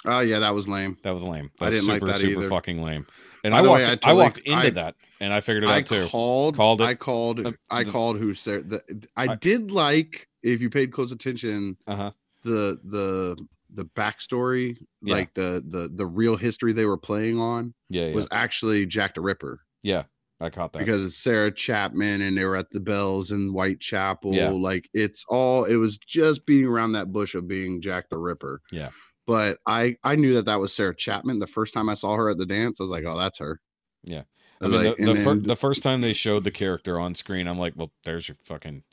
Oh 0.06 0.20
yeah, 0.20 0.38
that 0.38 0.54
was 0.54 0.66
lame. 0.66 0.96
that 1.02 1.10
was 1.10 1.22
lame 1.24 1.50
that 1.58 1.66
I 1.66 1.68
was 1.68 1.74
didn't 1.76 1.88
like 1.88 1.96
super 2.00 2.06
that 2.12 2.16
super 2.20 2.38
either. 2.40 2.48
fucking 2.48 2.82
lame 2.82 3.06
and 3.44 3.54
i 3.54 3.60
the 3.62 3.70
way, 3.70 3.82
walked 3.84 4.06
I 4.06 4.10
I, 4.10 4.12
walked 4.14 4.38
into 4.38 4.56
I- 4.58 4.70
that 4.70 4.94
and 5.20 5.32
i 5.32 5.40
figured 5.40 5.64
it 5.64 5.68
I 5.68 5.78
out 5.78 5.86
too 5.86 6.06
called. 6.06 6.56
Called 6.56 6.80
it. 6.80 6.84
I 6.84 6.94
called. 6.94 7.46
Uh, 7.46 7.52
I 7.70 7.84
called 7.84 8.18
who 8.18 8.34
said 8.34 8.70
that. 8.70 8.82
I, 9.16 9.32
I- 9.32 9.34
did 9.36 9.70
like 9.70 10.26
if 10.42 10.62
you 10.62 10.70
paid 10.70 10.90
close 10.90 11.12
attention 11.12 11.76
uh-huh 11.86 12.12
the 12.42 12.78
the 12.84 13.46
the 13.72 13.84
backstory, 13.84 14.76
Yeah. 15.02 15.14
like 15.14 15.34
the 15.34 15.62
the 15.66 15.90
the 15.94 16.06
real 16.06 16.36
history 16.36 16.72
they 16.72 16.86
were 16.86 16.96
playing 16.98 17.38
on 17.38 17.74
yeah 17.88 18.06
yeah 18.06 18.14
was 18.14 18.26
actually 18.32 18.84
Jack 18.86 19.14
the 19.14 19.20
Ripper 19.20 19.60
yeah 19.82 20.04
i 20.40 20.50
caught 20.50 20.72
that 20.72 20.80
because 20.80 21.04
it's 21.04 21.16
Sarah 21.16 21.50
Chapman 21.52 22.20
and 22.20 22.36
they 22.36 22.44
were 22.44 22.56
at 22.56 22.70
the 22.70 22.80
Bells 22.80 23.30
in 23.30 23.50
Whitechapel. 23.50 24.34
Yeah. 24.34 24.48
Like 24.50 24.88
it's 24.94 25.24
all 25.28 25.64
it 25.64 25.76
was 25.76 25.98
just 25.98 26.46
beating 26.46 26.66
around 26.66 26.92
that 26.92 27.12
bush 27.12 27.34
of 27.34 27.46
being 27.46 27.80
Jack 27.82 28.08
the 28.10 28.18
Ripper. 28.18 28.60
Yeah. 28.72 28.88
But 29.26 29.58
I 29.66 29.96
I 30.02 30.16
knew 30.16 30.34
that 30.34 30.46
that 30.46 30.58
was 30.58 30.72
Sarah 30.74 30.96
Chapman 30.96 31.38
the 31.40 31.46
first 31.46 31.72
time 31.74 31.88
I 31.88 31.94
saw 31.94 32.16
her 32.16 32.30
at 32.30 32.38
the 32.38 32.46
dance. 32.46 32.80
I 32.80 32.84
was 32.84 32.90
like, 32.90 33.04
oh, 33.06 33.18
that's 33.18 33.38
her. 33.38 33.60
Yeah. 34.02 34.22
I 34.60 34.64
I 34.64 34.68
mean, 34.68 34.84
like, 34.84 34.96
the, 34.96 35.04
the, 35.14 35.20
fir- 35.20 35.34
the 35.40 35.56
first 35.56 35.82
time 35.82 36.00
they 36.00 36.12
showed 36.14 36.44
the 36.44 36.50
character 36.50 36.98
on 36.98 37.14
screen, 37.14 37.46
I'm 37.46 37.58
like, 37.58 37.74
well, 37.76 37.92
there's 38.04 38.26
your 38.28 38.36
fucking. 38.42 38.82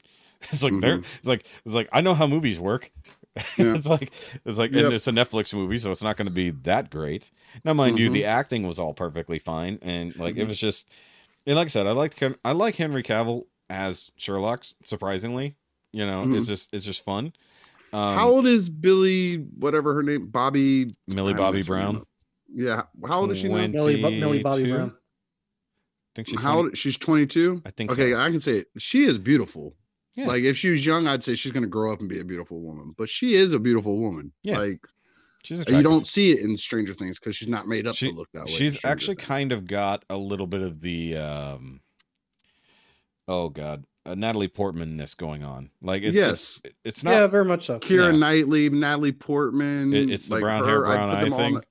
It's 0.51 0.61
like 0.63 0.73
there. 0.81 0.97
Mhm. 0.97 1.05
It's 1.17 1.25
like 1.27 1.45
it's 1.65 1.73
like 1.73 1.89
I 1.91 2.01
know 2.01 2.13
how 2.13 2.27
movies 2.27 2.59
work. 2.59 2.91
Yeah. 3.57 3.73
it's 3.76 3.88
like 3.88 4.11
it's 4.45 4.57
like, 4.57 4.72
Yep. 4.72 4.85
and 4.85 4.93
it's 4.93 5.07
a 5.07 5.11
Netflix 5.11 5.53
movie, 5.53 5.77
so 5.77 5.91
it's 5.91 6.01
not 6.03 6.18
going 6.18 6.27
to 6.27 6.34
be 6.34 6.49
that 6.51 6.89
great. 6.89 7.31
Now, 7.64 7.73
mind 7.73 7.99
you, 7.99 8.09
Mhm. 8.09 8.14
the 8.14 8.26
acting 8.26 8.68
was 8.68 8.80
all 8.80 8.93
perfectly 8.93 9.39
fine, 9.39 9.80
and 9.81 10.15
like 10.18 10.38
it 10.38 10.45
Mhm. 10.45 10.49
was 10.49 10.59
just, 10.59 10.88
and 11.45 11.55
like 11.55 11.65
I 11.65 11.69
said, 11.69 11.88
I 11.88 11.91
liked 11.91 12.15
Ken- 12.18 12.35
I 12.45 12.51
like 12.53 12.76
Henry 12.76 13.03
Cavill 13.03 13.45
as 13.69 14.11
Sherlock. 14.18 14.65
Surprisingly, 14.84 15.55
you 15.93 16.05
know, 16.05 16.22
Mhm. 16.23 16.38
it's 16.38 16.47
just 16.47 16.73
it's 16.73 16.85
just 16.85 17.03
fun. 17.05 17.34
Um, 17.93 18.15
how 18.18 18.30
old 18.30 18.45
is 18.47 18.69
Billy? 18.69 19.38
Whatever 19.38 19.93
her 19.93 20.03
name, 20.03 20.27
Bobby. 20.27 20.88
Millie 21.07 21.34
Bobby 21.34 21.57
mix 21.59 21.68
her 21.68 21.76
name 21.77 21.84
Brown? 21.93 22.05
Yeah. 22.53 22.81
How 23.07 23.22
old 23.22 23.31
is 23.31 23.38
she 23.39 23.47
now? 23.47 23.68
Millie, 23.68 24.01
Bo- 24.01 24.09
Millie 24.11 24.43
Bobby 24.43 24.64
22? 24.64 24.76
Brown. 24.76 24.89
I 24.89 26.11
think 26.15 26.27
she's 26.30 26.39
How 26.41 26.53
20 26.53 26.68
old? 26.69 26.77
She's 26.77 26.97
22. 26.97 27.61
I 27.65 27.69
think 27.72 27.91
Okay, 27.91 28.11
so. 28.11 28.19
I 28.19 28.30
can 28.30 28.39
say 28.39 28.51
it. 28.59 28.68
She 28.77 29.03
is 29.03 29.18
beautiful. 29.18 29.76
Yeah. 30.18 30.27
Like 30.27 30.44
if 30.44 30.57
she 30.57 30.69
was 30.69 30.85
young, 30.85 31.07
I'd 31.07 31.23
say 31.23 31.35
she's 31.35 31.52
gonna 31.53 31.68
grow 31.68 31.94
up 31.94 31.99
and 32.02 32.10
be 32.10 32.19
a 32.19 32.23
beautiful 32.26 32.60
woman. 32.60 32.94
But 32.98 33.07
she 33.07 33.35
is 33.35 33.53
a 33.53 33.60
beautiful 33.60 33.98
woman. 33.98 34.34
Yeah. 34.44 34.57
Like 34.57 34.85
She's 35.44 35.60
you 35.69 35.81
don't 35.84 36.06
see 36.06 36.31
it 36.31 36.39
in 36.39 36.57
Stranger 36.57 36.94
Things 36.94 37.19
because 37.19 37.35
she's 37.38 37.48
not 37.48 37.68
made 37.69 37.88
up 37.88 37.95
She- 37.95 38.10
to 38.10 38.15
look 38.15 38.27
that 38.34 38.45
way. 38.45 38.52
She's 38.52 38.84
actually 38.84 39.15
Things. 39.15 39.27
kind 39.27 39.52
of 39.53 39.65
got 39.65 40.03
a 40.10 40.18
little 40.18 40.48
bit 40.48 40.61
of 40.61 40.81
the 40.81 41.15
um 41.18 41.80
oh 43.27 43.49
god. 43.49 43.85
a 44.06 44.15
Natalie 44.15 44.48
Portman-ness 44.48 45.14
going 45.14 45.44
on. 45.44 45.69
Like 45.81 46.02
it's 46.03 46.18
Yes. 46.18 46.61
it's, 46.65 46.77
it's 46.84 47.03
not 47.03 47.11
yeah, 47.11 47.27
very 47.27 47.45
much 47.45 47.68
so. 47.68 47.80
Keira 47.80 48.11
Yeah. 48.11 48.18
Knightley, 48.18 48.69
Natalie 48.69 49.11
Portman. 49.11 49.94
it- 49.94 50.10
it's 50.10 50.27
the 50.27 50.35
like 50.35 50.41
brown 50.41 50.64
her, 50.64 50.69
hair, 50.69 50.81
brown 50.81 51.10
put 51.10 51.18
eye 51.18 51.23
them 51.26 51.34
all 51.34 51.39
thing. 51.39 51.61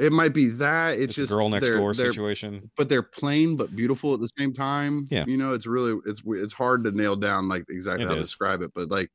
It 0.00 0.12
might 0.12 0.32
be 0.32 0.46
that. 0.46 0.94
It's, 0.94 1.02
It's, 1.12 1.14
just 1.16 1.32
a 1.32 1.34
girl 1.34 1.48
next 1.50 1.70
door 1.70 1.92
situation. 1.94 2.70
but 2.76 2.88
they're 2.88 3.02
plain 3.02 3.56
but 3.56 3.76
beautiful 3.76 4.14
at 4.14 4.20
the 4.20 4.30
same 4.38 4.52
time. 4.54 5.06
Yeah. 5.10 5.24
you 5.26 5.36
know, 5.36 5.52
it's 5.52 5.66
really 5.66 6.00
it's 6.06 6.22
it's 6.26 6.54
hard 6.54 6.84
to 6.84 6.90
nail 6.90 7.16
down 7.16 7.48
like 7.48 7.64
exactly 7.68 8.04
It 8.04 8.08
how 8.08 8.14
to 8.14 8.20
describe 8.20 8.62
it. 8.62 8.72
But 8.74 8.90
like 8.90 9.10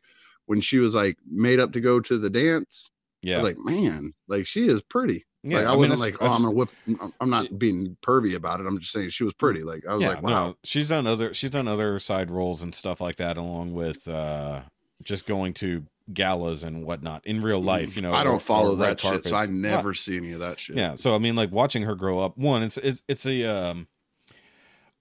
when 0.46 0.62
she 0.62 0.78
was 0.78 0.94
like 0.96 1.18
made 1.30 1.60
up 1.60 1.74
to 1.74 1.82
go 1.82 2.00
to 2.00 2.18
the 2.20 2.30
dance, 2.30 2.92
I 3.24 3.30
Yeah, 3.30 3.38
was 3.42 3.44
like, 3.46 3.58
man, 3.58 4.14
like 4.28 4.46
she 4.46 4.68
is 4.68 4.84
pretty. 4.84 5.26
yeah. 5.44 5.58
like 5.58 5.66
I, 5.66 5.70
mean, 5.72 5.80
wasn't 5.80 6.00
that's- 6.02 6.22
like, 6.22 6.30
oh, 6.30 6.34
I'm 6.34 6.42
gonna 6.44 6.56
whip. 6.56 6.70
I'm- 7.02 7.14
I'm 7.20 7.30
not 7.32 7.58
being 7.58 7.98
pervy 8.06 8.36
about 8.36 8.60
it. 8.60 8.68
I'm 8.68 8.78
just 8.80 8.92
saying 8.94 9.10
she 9.10 9.24
was 9.24 9.34
pretty. 9.34 9.64
Like 9.64 9.84
I 9.90 9.94
was 9.96 10.04
yeah, 10.04 10.10
like, 10.10 10.22
wow. 10.22 10.30
no, 10.50 10.58
she's 10.64 10.90
done 10.90 11.08
other 11.08 11.34
she's 11.34 11.50
done 11.50 11.68
other 11.68 11.98
side 11.98 12.30
roles 12.30 12.62
and 12.62 12.76
stuff 12.76 13.02
like 13.02 13.16
that, 13.16 13.38
along 13.38 13.74
with 13.74 14.08
uh 14.08 14.62
just 15.04 15.26
going 15.26 15.54
to 15.56 15.86
galas 16.14 16.64
and 16.64 16.84
whatnot 16.86 17.26
in 17.26 17.42
real 17.42 17.62
life. 17.62 17.96
You 17.96 18.02
know, 18.02 18.14
I 18.14 18.24
don't 18.24 18.42
follow 18.42 18.74
or 18.76 18.78
red 18.78 18.90
that 18.92 19.02
shit, 19.02 19.26
so 19.26 19.36
I 19.36 19.40
carpets. 19.48 19.54
never 19.58 19.94
see 19.94 20.18
any 20.18 20.32
of 20.34 20.40
that 20.40 20.60
shit. 20.60 20.76
Yeah, 20.78 20.96
so 20.96 21.16
I 21.16 21.18
mean, 21.18 21.36
like 21.36 21.52
watching 21.52 21.84
her 21.84 21.96
grow 21.96 22.20
up. 22.20 22.38
One, 22.38 22.64
it's 22.64 22.78
it's 22.78 23.02
it's 23.08 23.26
a 23.26 23.44
um. 23.46 23.88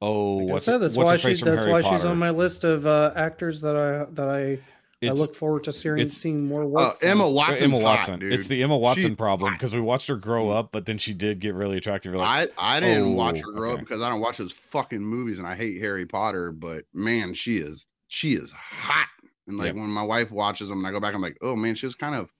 Oh, 0.00 0.36
Like 0.38 0.52
what's 0.52 0.64
said, 0.66 0.78
that's 0.78 0.96
what's 0.96 1.06
why 1.06 1.12
her 1.12 1.18
she, 1.18 1.28
that's 1.44 1.58
Harry 1.60 1.72
why 1.72 1.80
Potter? 1.82 1.96
she's 1.96 2.04
on 2.04 2.18
my 2.18 2.30
list 2.30 2.64
of 2.64 2.86
uh, 2.86 3.12
actors 3.16 3.60
that 3.62 3.76
I 3.76 4.04
that 4.12 4.28
I 4.28 4.58
I 5.06 5.10
look 5.12 5.34
forward 5.34 5.64
to 5.64 5.72
seeing 5.72 5.96
it's- 5.98 6.14
seeing 6.14 6.46
more 6.46 6.62
Uh, 6.62 6.66
work. 6.66 6.98
from. 7.00 7.08
Emma 7.08 7.28
Watson. 7.30 7.64
Emma 7.72 7.78
Watson. 7.78 8.20
dude. 8.20 8.32
it's 8.32 8.48
the 8.48 8.62
Emma 8.62 8.76
Watson 8.76 9.10
She's 9.10 9.16
problem 9.16 9.52
because 9.52 9.74
we 9.74 9.80
watched 9.80 10.08
her 10.08 10.16
grow 10.16 10.50
up, 10.50 10.70
but 10.72 10.84
then 10.86 10.98
she 10.98 11.14
did 11.14 11.38
get 11.40 11.54
really 11.54 11.76
attractive. 11.78 12.12
You're 12.12 12.22
like, 12.22 12.50
I 12.58 12.76
I 12.76 12.80
didn't 12.80 13.14
watch 13.14 13.40
Oh, 13.44 13.46
her 13.46 13.52
grow 13.52 13.70
okay. 13.72 13.80
up 13.82 13.86
because 13.86 14.02
I 14.02 14.08
don't 14.10 14.20
watch 14.20 14.38
those 14.38 14.52
fucking 14.52 15.00
movies 15.02 15.38
and 15.38 15.46
I 15.48 15.54
hate 15.56 15.80
Harry 15.80 16.06
Potter. 16.06 16.52
But 16.52 16.84
man, 16.92 17.32
she 17.34 17.56
is 17.56 17.86
she 18.08 18.34
is 18.34 18.52
hot. 18.52 19.06
And 19.46 19.58
like 19.58 19.74
Yeah. 19.74 19.80
when 19.82 19.90
my 19.90 20.02
wife 20.02 20.30
watches 20.30 20.68
them 20.68 20.78
and 20.78 20.86
I 20.86 20.90
go 20.90 21.00
back, 21.00 21.14
I'm 21.14 21.20
like, 21.22 21.36
oh 21.42 21.54
man, 21.56 21.74
she 21.74 21.86
was 21.86 21.94
kind 21.94 22.14
of 22.14 22.30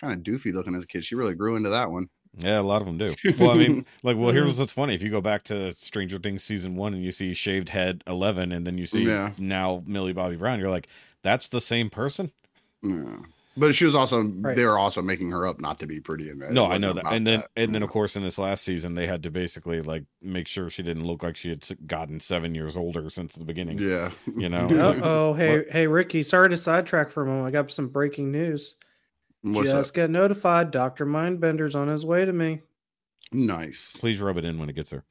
kind 0.00 0.12
of 0.12 0.20
doofy 0.20 0.52
looking 0.52 0.74
as 0.74 0.84
a 0.84 0.86
kid. 0.86 1.04
She 1.04 1.14
really 1.14 1.34
grew 1.34 1.56
into 1.56 1.70
that 1.70 1.90
one. 1.90 2.08
yeah, 2.36 2.60
a 2.60 2.62
lot 2.62 2.80
of 2.82 2.86
them 2.86 2.98
do. 2.98 3.14
Well, 3.38 3.50
I 3.50 3.54
mean, 3.54 3.84
like, 4.02 4.16
well, 4.16 4.30
here's 4.32 4.58
what's 4.58 4.72
funny: 4.72 4.94
if 4.94 5.02
you 5.02 5.10
go 5.10 5.20
back 5.20 5.42
to 5.44 5.72
Stranger 5.74 6.18
Things 6.18 6.44
season 6.44 6.76
one 6.76 6.94
and 6.94 7.02
you 7.02 7.10
see 7.12 7.34
shaved 7.34 7.70
head 7.70 8.02
Eleven, 8.06 8.52
and 8.52 8.66
then 8.66 8.78
you 8.78 8.86
see 8.86 9.04
Yeah. 9.04 9.32
now 9.38 9.82
Millie 9.86 10.12
Bobby 10.12 10.36
Brown, 10.36 10.60
you're 10.60 10.70
like, 10.70 10.88
that's 11.22 11.48
the 11.48 11.60
same 11.60 11.90
person. 11.90 12.30
Yeah. 12.82 13.16
But 13.58 13.74
she 13.74 13.84
was 13.84 13.94
also 13.94 14.22
Right. 14.22 14.56
they 14.56 14.64
were 14.64 14.78
also 14.78 15.02
making 15.02 15.30
her 15.32 15.46
up 15.46 15.60
not 15.60 15.80
to 15.80 15.86
be 15.86 16.00
pretty 16.00 16.28
in 16.30 16.38
that. 16.38 16.52
no, 16.52 16.66
I 16.66 16.78
know 16.78 16.92
that. 16.92 17.04
And 17.12 17.26
then, 17.26 17.40
that. 17.40 17.48
and 17.56 17.74
then, 17.74 17.82
of 17.82 17.90
course, 17.90 18.16
in 18.16 18.22
this 18.22 18.38
last 18.38 18.62
season, 18.64 18.94
they 18.94 19.06
had 19.06 19.22
to 19.24 19.30
basically 19.30 19.80
like 19.82 20.04
make 20.22 20.46
sure 20.48 20.70
she 20.70 20.82
didn't 20.82 21.04
look 21.06 21.22
like 21.22 21.36
she 21.36 21.48
had 21.50 21.64
gotten 21.86 22.20
seven 22.20 22.54
years 22.54 22.76
older 22.76 23.10
since 23.10 23.34
the 23.34 23.44
beginning. 23.44 23.78
yeah, 23.78 24.10
You 24.36 24.48
know, 24.48 24.66
it's 24.70 24.82
like- 24.84 25.02
oh, 25.02 25.34
hey, 25.34 25.64
hey, 25.70 25.86
Rikki. 25.86 26.22
Sorry 26.22 26.48
to 26.48 26.56
sidetrack 26.56 27.10
for 27.10 27.22
a 27.22 27.26
moment. 27.26 27.46
I 27.46 27.50
got 27.50 27.70
some 27.70 27.88
breaking 27.88 28.30
news. 28.32 28.76
What's 29.42 29.70
Just 29.70 29.90
up? 29.90 29.94
get 29.94 30.10
notified. 30.10 30.70
Doctor 30.70 31.06
Mindbender's 31.06 31.74
on 31.74 31.88
his 31.88 32.04
way 32.04 32.24
to 32.24 32.32
me. 32.32 32.62
Nice. 33.32 33.96
please 33.98 34.20
rub 34.20 34.36
it 34.38 34.44
in 34.44 34.58
when 34.58 34.68
it 34.68 34.74
gets 34.74 34.90
there. 34.90 35.04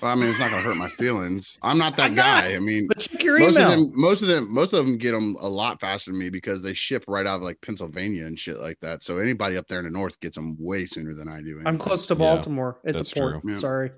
Well, 0.00 0.12
I 0.12 0.14
mean, 0.14 0.30
it's 0.30 0.38
not 0.38 0.50
gonna 0.50 0.62
hurt 0.62 0.76
my 0.76 0.88
feelings. 0.88 1.58
I'm 1.62 1.78
not 1.78 1.96
that 1.96 2.06
I'm 2.06 2.14
not. 2.14 2.42
guy. 2.44 2.54
I 2.54 2.58
mean, 2.58 2.86
But 2.88 3.00
check 3.00 3.22
your 3.22 3.38
most 3.38 3.56
email. 3.56 3.72
of 3.72 3.78
them, 3.78 3.92
most 3.94 4.22
of 4.22 4.28
them, 4.28 4.52
most 4.52 4.72
of 4.72 4.84
them 4.86 4.96
get 4.96 5.12
them 5.12 5.36
a 5.40 5.48
lot 5.48 5.80
faster 5.80 6.10
than 6.10 6.18
me 6.20 6.30
because 6.30 6.62
they 6.62 6.72
ship 6.72 7.04
right 7.08 7.26
out 7.26 7.36
of 7.36 7.42
like 7.42 7.60
Pennsylvania 7.60 8.24
and 8.26 8.38
shit 8.38 8.60
like 8.60 8.80
that. 8.80 9.02
So 9.02 9.18
anybody 9.18 9.56
up 9.56 9.68
there 9.68 9.78
in 9.78 9.84
the 9.84 9.90
north 9.90 10.18
gets 10.20 10.36
them 10.36 10.56
way 10.58 10.86
sooner 10.86 11.12
than 11.14 11.28
I 11.28 11.40
do. 11.40 11.60
I'm 11.66 11.78
close 11.78 12.06
to 12.06 12.14
Yeah, 12.14 12.18
Baltimore. 12.18 12.80
it's 12.84 13.12
a 13.12 13.14
port. 13.14 13.42
true. 13.42 13.52
Yeah. 13.52 13.58
Sorry. 13.58 13.90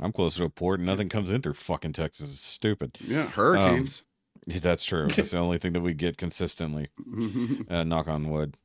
I'm 0.00 0.12
close 0.12 0.36
to 0.36 0.44
a 0.44 0.50
port, 0.50 0.80
and 0.80 0.86
nothing 0.86 1.08
comes 1.08 1.30
in 1.30 1.40
through 1.42 1.52
fucking 1.54 1.92
Texas. 1.92 2.30
It's 2.32 2.40
stupid. 2.40 2.98
Yeah, 3.00 3.26
hurricanes. 3.28 4.02
Yeah, 4.46 4.58
that's 4.58 4.84
true. 4.84 5.08
That's 5.08 5.30
the 5.30 5.38
only 5.38 5.58
thing 5.58 5.72
that 5.74 5.80
we 5.80 5.94
get 5.94 6.16
consistently. 6.18 6.88
Uh, 7.70 7.84
knock 7.84 8.08
on 8.08 8.28
wood. 8.28 8.56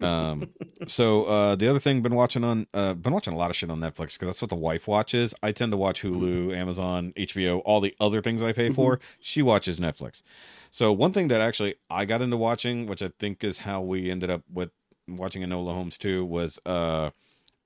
Um, 0.00 0.50
so 0.86 1.24
uh, 1.24 1.54
the 1.56 1.68
other 1.68 1.78
thing, 1.78 2.02
been 2.02 2.14
watching 2.14 2.44
on, 2.44 2.66
uh, 2.74 2.94
been 2.94 3.12
watching 3.14 3.32
a 3.32 3.36
lot 3.36 3.50
of 3.50 3.56
shit 3.56 3.70
on 3.70 3.80
Netflix 3.80 4.14
because 4.14 4.26
that's 4.26 4.42
what 4.42 4.50
the 4.50 4.56
wife 4.56 4.86
watches. 4.86 5.34
I 5.42 5.52
tend 5.52 5.72
to 5.72 5.78
watch 5.78 6.02
Hulu, 6.02 6.54
Amazon, 6.54 7.12
HBO, 7.16 7.62
all 7.64 7.80
the 7.80 7.94
other 7.98 8.20
things 8.20 8.42
I 8.44 8.52
pay 8.52 8.70
for. 8.70 9.00
She 9.20 9.40
watches 9.42 9.80
Netflix. 9.80 10.22
So 10.70 10.92
one 10.92 11.12
thing 11.12 11.28
that 11.28 11.40
actually 11.40 11.76
I 11.88 12.04
got 12.04 12.20
into 12.20 12.36
watching, 12.36 12.86
which 12.86 13.02
I 13.02 13.10
think 13.18 13.42
is 13.42 13.58
how 13.58 13.80
we 13.80 14.10
ended 14.10 14.28
up 14.30 14.42
with 14.52 14.70
watching 15.08 15.42
Enola 15.42 15.72
Holmes 15.72 15.96
too, 15.96 16.24
was 16.26 16.58
uh, 16.66 17.10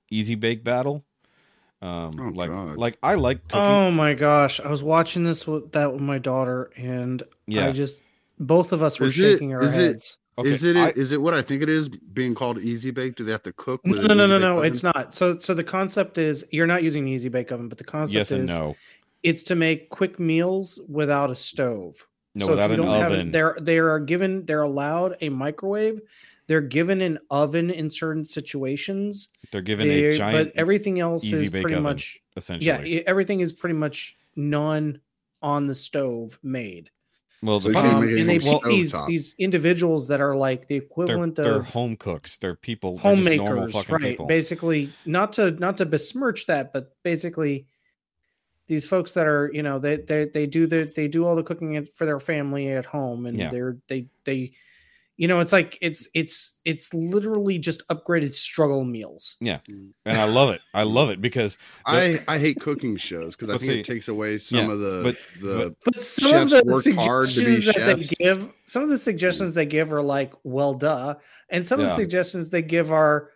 Easy 0.09 0.35
Bake 0.35 0.63
Battle. 0.63 1.03
Um, 1.81 2.11
Oh, 2.19 2.31
like, 2.33 2.49
God. 2.51 2.77
like 2.77 2.97
I 3.01 3.15
like 3.15 3.47
cooking. 3.47 3.59
Oh 3.59 3.89
my 3.89 4.13
gosh! 4.13 4.59
I 4.59 4.67
was 4.69 4.83
watching 4.83 5.23
this 5.23 5.47
with 5.47 5.71
that 5.71 5.91
with 5.91 6.01
my 6.01 6.19
daughter, 6.19 6.69
and 6.77 7.23
Yeah. 7.47 7.69
I 7.69 7.71
just 7.71 8.03
both 8.39 8.71
of 8.71 8.83
us 8.83 8.99
were 8.99 9.07
Is 9.07 9.17
it- 9.17 9.31
shaking 9.33 9.53
our 9.53 9.63
is 9.63 9.75
it- 9.75 9.81
heads. 9.81 10.17
Okay, 10.37 10.49
is 10.49 10.63
it 10.63 10.77
I- 10.77 10.89
is 10.91 11.11
it 11.11 11.21
what 11.21 11.33
I 11.33 11.41
think 11.41 11.61
it 11.61 11.69
is? 11.69 11.89
Being 11.89 12.33
called 12.35 12.57
easy 12.59 12.89
bake? 12.91 13.15
Do 13.15 13.23
they 13.23 13.31
have 13.31 13.43
to 13.43 13.53
cook? 13.53 13.85
No, 13.85 13.97
with 13.97 14.05
no, 14.07 14.13
no, 14.13 14.25
no, 14.25 14.37
no. 14.37 14.61
Bake 14.61 14.71
It's 14.71 14.81
not. 14.83 15.13
So, 15.13 15.37
so 15.39 15.53
the 15.53 15.63
concept 15.63 16.17
is 16.17 16.45
you're 16.51 16.67
not 16.67 16.83
using 16.83 17.03
an 17.03 17.09
easy 17.09 17.29
bake 17.29 17.51
oven, 17.51 17.67
but 17.67 17.77
the 17.77 17.83
concept 17.83 18.15
yes 18.15 18.31
and 18.31 18.49
is 18.49 18.57
no. 18.57 18.75
it's 19.23 19.43
to 19.43 19.55
make 19.55 19.89
quick 19.89 20.19
meals 20.19 20.79
without 20.87 21.29
a 21.29 21.35
stove. 21.35 22.07
No, 22.33 22.45
so 22.45 22.51
if 22.53 22.55
without 22.55 22.69
you 22.69 22.75
an 22.75 22.81
don't 22.81 22.99
have 23.01 23.11
oven. 23.11 23.31
they're 23.31 23.57
they 23.59 23.77
are 23.77 23.99
given 23.99 24.45
they're 24.45 24.61
allowed 24.61 25.17
a 25.21 25.29
microwave. 25.29 25.99
They're 26.47 26.61
given 26.61 27.01
an 27.01 27.19
oven 27.29 27.69
in 27.69 27.89
certain 27.89 28.25
situations. 28.25 29.29
They're 29.51 29.61
given 29.61 29.87
They- 29.87 30.05
a 30.07 30.13
giant, 30.13 30.53
but 30.53 30.59
everything 30.59 30.99
else 30.99 31.23
easy 31.25 31.43
is 31.45 31.49
bake 31.49 31.63
pretty 31.63 31.75
oven, 31.75 31.83
much 31.83 32.21
essentially. 32.37 32.95
yeah. 32.95 33.01
Everything 33.05 33.41
is 33.41 33.51
pretty 33.53 33.75
much 33.75 34.17
non 34.35 34.99
on 35.41 35.67
the 35.67 35.75
stove 35.75 36.39
made. 36.41 36.89
Well, 37.41 37.59
the 37.59 37.63
So 37.63 37.69
you 37.69 37.73
funny- 37.73 37.89
Um, 38.13 38.19
and 38.19 38.29
they 38.29 38.39
from 38.39 38.59
pick 38.59 38.63
these 38.65 38.93
stovetop. 38.93 39.07
these 39.07 39.35
individuals 39.39 40.07
that 40.09 40.21
are 40.21 40.35
like 40.35 40.67
the 40.67 40.81
they're, 40.97 41.27
they're 41.27 41.55
of 41.57 41.67
home 41.67 41.95
cooks. 41.95 42.37
They're 42.37 42.55
people. 42.55 42.97
They're 42.97 43.15
just 43.15 43.37
normal 43.37 43.55
homemakers, 43.71 43.89
right? 43.89 44.01
people. 44.01 44.25
Basically, 44.27 44.93
not 45.05 45.33
to 45.33 45.51
not 45.51 45.77
to 45.77 45.85
besmirch 45.85 46.45
that, 46.47 46.71
but 46.73 46.95
basically, 47.03 47.65
these 48.67 48.85
folks 48.87 49.13
that 49.13 49.27
are 49.27 49.49
you 49.53 49.63
know 49.63 49.79
they 49.79 49.97
they 49.97 50.25
they 50.25 50.45
do 50.45 50.67
the 50.67 50.83
they 50.95 51.07
do 51.07 51.25
all 51.25 51.35
the 51.35 51.43
cooking 51.43 51.87
for 51.95 52.05
their 52.05 52.19
family 52.19 52.69
at 52.69 52.85
home, 52.85 53.25
and 53.25 53.37
Yeah. 53.37 53.49
they're 53.49 53.77
they 53.87 54.07
they, 54.23 54.51
you 55.21 55.27
know, 55.27 55.39
it's 55.39 55.53
like 55.53 55.77
it's 55.81 56.07
it's 56.15 56.59
it's 56.65 56.91
literally 56.95 57.59
just 57.59 57.87
upgraded 57.89 58.33
struggle 58.33 58.83
meals. 58.83 59.37
Yeah. 59.39 59.59
Mm. 59.69 59.91
And 60.03 60.17
I 60.17 60.23
love 60.23 60.49
it. 60.49 60.61
I 60.73 60.81
love 60.81 61.11
it 61.11 61.21
because 61.21 61.59
I 61.85 62.17
I 62.27 62.39
hate 62.39 62.59
cooking 62.59 62.97
shows 62.97 63.35
because 63.35 63.51
I 63.51 63.59
think 63.59 63.71
see- 63.71 63.79
it 63.81 63.85
takes 63.85 64.07
away 64.07 64.39
some 64.39 64.57
yeah, 64.57 64.71
of 64.71 64.79
the 64.79 65.01
but- 65.03 65.39
the. 65.39 65.75
But 65.85 66.01
some 66.01 66.35
of 66.35 66.49
the 66.49 66.63
work 66.65 66.87
hard 66.95 67.27
to 67.27 67.45
be 67.45 67.57
suggestions 67.61 68.09
that 68.09 68.17
they 68.17 68.25
give, 68.25 68.51
some 68.65 68.81
of 68.81 68.89
the 68.89 68.97
suggestions 68.97 69.53
they 69.53 69.67
give 69.67 69.93
are 69.93 70.01
like, 70.01 70.33
"Well, 70.43 70.73
duh," 70.73 71.13
and 71.51 71.67
some 71.67 71.79
of 71.79 71.85
the 71.85 71.95
suggestions 71.95 72.49
they 72.49 72.63
give 72.63 72.91
are, 72.91 73.29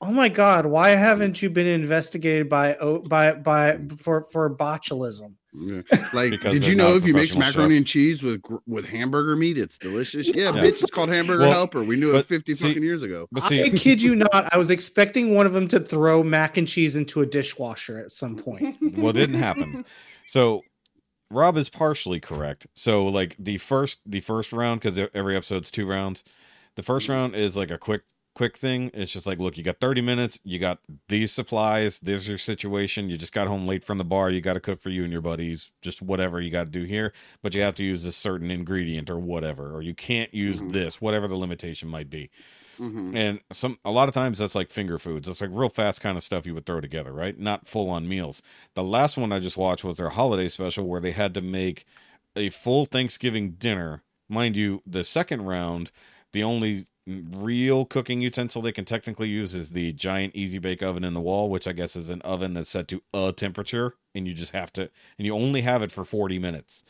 "Oh 0.00 0.12
my 0.12 0.28
God, 0.28 0.66
why 0.66 0.90
haven't 0.90 1.42
you 1.42 1.50
been 1.50 1.66
investigated 1.66 2.48
by 2.48 2.76
o- 2.76 3.00
by 3.00 3.32
by 3.32 3.80
for 3.98 4.22
for 4.30 4.54
botulism?" 4.54 5.34
Yeah. 5.54 5.82
Like, 6.12 6.30
Because 6.30 6.54
did 6.54 6.66
you 6.66 6.74
know 6.74 6.94
if 6.94 7.06
you 7.06 7.14
mix 7.14 7.36
macaroni 7.36 7.74
chef. 7.74 7.78
and 7.78 7.86
cheese 7.86 8.22
with 8.22 8.42
with 8.66 8.86
hamburger 8.86 9.36
meat, 9.36 9.58
it's 9.58 9.78
delicious? 9.78 10.28
Yeah, 10.28 10.54
Yeah. 10.54 10.62
bitch, 10.62 10.82
it's 10.82 10.90
called 10.90 11.10
hamburger 11.10 11.44
Well, 11.44 11.52
helper. 11.52 11.82
We 11.82 11.96
knew 11.96 12.14
it 12.16 12.26
50 12.26 12.54
see- 12.54 12.68
fucking 12.68 12.82
years 12.82 13.02
ago. 13.02 13.28
but 13.32 13.44
I 13.44 13.70
kid 13.70 14.02
you 14.02 14.16
not, 14.16 14.52
I 14.52 14.58
was 14.58 14.70
expecting 14.70 15.34
one 15.34 15.46
of 15.46 15.52
them 15.52 15.68
to 15.68 15.80
throw 15.80 16.22
mac 16.22 16.56
and 16.56 16.66
cheese 16.66 16.96
into 16.96 17.20
a 17.22 17.26
dishwasher 17.26 17.98
at 17.98 18.12
some 18.12 18.36
point. 18.36 18.76
well, 18.96 19.10
it 19.10 19.14
didn't 19.14 19.36
happen. 19.36 19.84
So 20.26 20.62
Rob 21.30 21.56
is 21.56 21.68
partially 21.68 22.20
correct. 22.20 22.66
So 22.74 23.06
like 23.06 23.36
the 23.38 23.58
first 23.58 24.00
the 24.06 24.20
first 24.20 24.52
round 24.52 24.80
because 24.80 24.98
every 25.14 25.36
episode's 25.36 25.70
two 25.70 25.86
rounds. 25.86 26.24
The 26.76 26.82
first 26.82 27.04
mm-hmm. 27.04 27.14
round 27.14 27.34
is 27.36 27.56
like 27.56 27.70
a 27.70 27.78
quick 27.78 28.02
quick 28.34 28.56
thing. 28.56 28.90
It's 28.92 29.12
just 29.12 29.26
like, 29.26 29.38
look, 29.38 29.56
you 29.56 29.64
got 29.64 29.80
30 29.80 30.00
minutes. 30.02 30.38
You 30.44 30.58
got 30.58 30.80
these 31.08 31.32
supplies. 31.32 32.00
There's 32.00 32.28
your 32.28 32.38
situation. 32.38 33.08
You 33.08 33.16
just 33.16 33.32
got 33.32 33.46
home 33.48 33.66
late 33.66 33.84
from 33.84 33.98
the 33.98 34.04
bar. 34.04 34.30
You 34.30 34.40
got 34.40 34.54
to 34.54 34.60
cook 34.60 34.80
for 34.80 34.90
you 34.90 35.04
and 35.04 35.12
your 35.12 35.22
buddies. 35.22 35.72
Just 35.82 36.02
whatever 36.02 36.40
you 36.40 36.50
got 36.50 36.64
to 36.64 36.70
do 36.70 36.82
here. 36.84 37.12
But 37.42 37.54
you 37.54 37.62
have 37.62 37.74
to 37.76 37.84
use 37.84 38.02
this 38.02 38.16
certain 38.16 38.50
ingredient 38.50 39.08
or 39.10 39.18
whatever, 39.18 39.74
or 39.74 39.82
you 39.82 39.94
can't 39.94 40.32
use 40.34 40.60
Mhm. 40.60 40.72
this, 40.72 41.00
whatever 41.00 41.28
the 41.28 41.36
limitation 41.36 41.88
might 41.88 42.10
be. 42.10 42.30
Mhm. 42.78 43.14
And 43.14 43.40
some 43.52 43.78
a 43.84 43.92
lot 43.92 44.08
of 44.08 44.14
times 44.14 44.38
that's 44.38 44.56
like 44.56 44.70
finger 44.70 44.98
foods. 44.98 45.28
It's 45.28 45.40
like 45.40 45.50
real 45.52 45.68
fast 45.68 46.00
kind 46.00 46.16
of 46.16 46.24
stuff 46.24 46.44
you 46.44 46.54
would 46.54 46.66
throw 46.66 46.80
together, 46.80 47.12
right? 47.12 47.38
Not 47.38 47.68
full 47.68 47.88
on 47.88 48.08
meals. 48.08 48.42
The 48.74 48.82
last 48.82 49.16
one 49.16 49.30
I 49.30 49.38
just 49.38 49.56
watched 49.56 49.84
was 49.84 49.98
their 49.98 50.08
holiday 50.10 50.48
special 50.48 50.88
where 50.88 51.00
they 51.00 51.12
had 51.12 51.34
to 51.34 51.40
make 51.40 51.84
a 52.34 52.48
full 52.50 52.84
Thanksgiving 52.84 53.52
dinner. 53.52 54.02
Mind 54.28 54.56
you, 54.56 54.82
the 54.84 55.04
second 55.04 55.42
round, 55.42 55.92
the 56.32 56.42
only 56.42 56.86
real 57.06 57.84
cooking 57.84 58.20
utensil 58.20 58.62
they 58.62 58.72
can 58.72 58.84
technically 58.84 59.28
use 59.28 59.54
is 59.54 59.70
the 59.70 59.92
giant 59.92 60.34
easy 60.34 60.58
bake 60.58 60.82
oven 60.82 61.04
in 61.04 61.14
the 61.14 61.20
wall, 61.20 61.50
which 61.50 61.66
I 61.66 61.72
guess 61.72 61.96
is 61.96 62.10
an 62.10 62.22
oven 62.22 62.54
that's 62.54 62.70
set 62.70 62.88
to 62.88 63.02
a 63.12 63.32
temperature 63.32 63.94
and 64.14 64.26
you 64.26 64.32
just 64.32 64.52
have 64.52 64.72
to 64.74 64.82
and 65.18 65.26
you 65.26 65.34
only 65.34 65.62
have 65.62 65.82
it 65.82 65.92
for 65.92 66.04
40 66.04 66.38
minutes. 66.38 66.82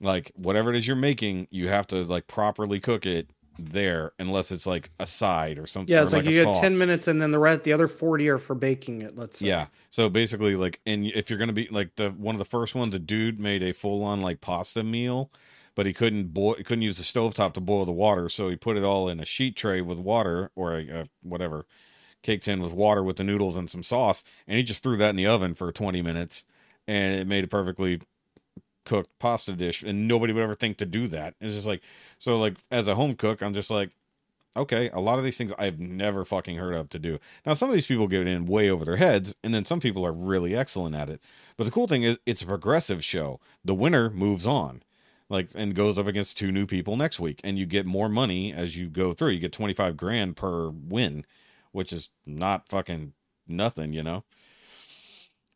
Like 0.00 0.32
whatever 0.36 0.70
it 0.70 0.76
is 0.76 0.86
you're 0.86 0.96
making, 0.96 1.48
you 1.50 1.68
have 1.68 1.86
to 1.88 2.02
like 2.04 2.26
properly 2.26 2.80
cook 2.80 3.04
it 3.06 3.30
there 3.58 4.12
unless 4.18 4.50
it's 4.50 4.66
like 4.66 4.90
a 4.98 5.06
side 5.06 5.58
or 5.58 5.66
something. 5.66 5.94
Yeah, 5.94 6.02
it's 6.02 6.12
like, 6.12 6.26
a 6.26 6.32
you 6.32 6.44
get 6.44 6.56
ten 6.56 6.78
minutes, 6.78 7.08
and 7.08 7.20
then 7.20 7.30
the 7.30 7.38
rest, 7.38 7.64
the 7.64 7.72
other 7.72 7.86
forty 7.86 8.28
are 8.28 8.38
for 8.38 8.54
baking 8.54 9.02
it. 9.02 9.16
Let's 9.16 9.38
say. 9.40 9.48
Yeah. 9.48 9.66
So 9.90 10.08
basically, 10.08 10.56
like, 10.56 10.80
and 10.86 11.06
if 11.06 11.30
you're 11.30 11.38
gonna 11.38 11.52
be 11.52 11.68
like 11.70 11.96
the 11.96 12.10
one 12.10 12.34
of 12.34 12.38
the 12.38 12.44
first 12.44 12.74
ones, 12.74 12.94
a 12.94 12.98
dude 12.98 13.38
made 13.38 13.62
a 13.62 13.72
full 13.72 14.02
on 14.02 14.20
like 14.20 14.40
pasta 14.40 14.82
meal, 14.82 15.30
but 15.74 15.86
he 15.86 15.92
couldn't 15.92 16.34
boil, 16.34 16.54
couldn't 16.54 16.82
use 16.82 16.98
the 16.98 17.04
stovetop 17.04 17.52
to 17.54 17.60
boil 17.60 17.84
the 17.84 17.92
water, 17.92 18.28
so 18.28 18.48
he 18.48 18.56
put 18.56 18.76
it 18.76 18.84
all 18.84 19.08
in 19.08 19.20
a 19.20 19.24
sheet 19.24 19.56
tray 19.56 19.80
with 19.80 19.98
water 19.98 20.50
or 20.54 20.74
a, 20.74 20.88
a 20.88 21.08
whatever 21.22 21.66
cake 22.22 22.42
tin 22.42 22.60
with 22.60 22.72
water 22.72 23.02
with 23.02 23.16
the 23.16 23.24
noodles 23.24 23.56
and 23.56 23.70
some 23.70 23.82
sauce, 23.82 24.24
and 24.46 24.56
he 24.56 24.62
just 24.62 24.82
threw 24.82 24.96
that 24.96 25.10
in 25.10 25.16
the 25.16 25.26
oven 25.26 25.54
for 25.54 25.72
20 25.72 26.02
minutes, 26.02 26.44
and 26.86 27.14
it 27.14 27.26
made 27.26 27.44
a 27.44 27.48
perfectly 27.48 28.00
cooked 28.84 29.18
pasta 29.18 29.52
dish, 29.52 29.82
and 29.82 30.08
nobody 30.08 30.32
would 30.32 30.42
ever 30.42 30.54
think 30.54 30.76
to 30.78 30.86
do 30.86 31.06
that. 31.08 31.34
It's 31.40 31.54
just 31.54 31.66
like 31.66 31.82
so, 32.18 32.38
like 32.38 32.56
as 32.70 32.88
a 32.88 32.94
home 32.94 33.14
cook, 33.14 33.42
I'm 33.42 33.52
just 33.54 33.70
like, 33.70 33.90
okay, 34.56 34.90
a 34.90 35.00
lot 35.00 35.18
of 35.18 35.24
these 35.24 35.38
things 35.38 35.52
I've 35.58 35.78
never 35.78 36.24
fucking 36.24 36.56
heard 36.56 36.74
of 36.74 36.88
to 36.90 36.98
do. 36.98 37.18
Now, 37.46 37.54
some 37.54 37.70
of 37.70 37.74
these 37.74 37.86
people 37.86 38.08
get 38.08 38.26
in 38.26 38.46
way 38.46 38.68
over 38.68 38.84
their 38.84 38.96
heads, 38.96 39.34
and 39.44 39.54
then 39.54 39.64
some 39.64 39.80
people 39.80 40.04
are 40.04 40.12
really 40.12 40.56
excellent 40.56 40.94
at 40.94 41.08
it. 41.08 41.20
But 41.56 41.64
the 41.64 41.70
cool 41.70 41.86
thing 41.86 42.02
is, 42.02 42.18
it's 42.26 42.42
a 42.42 42.46
progressive 42.46 43.04
show. 43.04 43.40
The 43.64 43.74
winner 43.74 44.10
moves 44.10 44.46
on, 44.46 44.82
like, 45.30 45.50
and 45.54 45.74
goes 45.74 45.98
up 45.98 46.06
against 46.06 46.36
two 46.36 46.52
new 46.52 46.66
people 46.66 46.96
next 46.96 47.18
week, 47.18 47.40
and 47.42 47.58
you 47.58 47.64
get 47.64 47.86
more 47.86 48.10
money 48.10 48.52
as 48.52 48.76
you 48.76 48.88
go 48.90 49.14
through. 49.14 49.30
You 49.30 49.38
get 49.40 49.52
25 49.52 49.96
grand 49.96 50.36
per 50.36 50.68
win, 50.68 51.24
which 51.72 51.92
is 51.92 52.10
not 52.26 52.68
fucking 52.68 53.14
nothing, 53.48 53.94
you 53.94 54.02
know. 54.02 54.24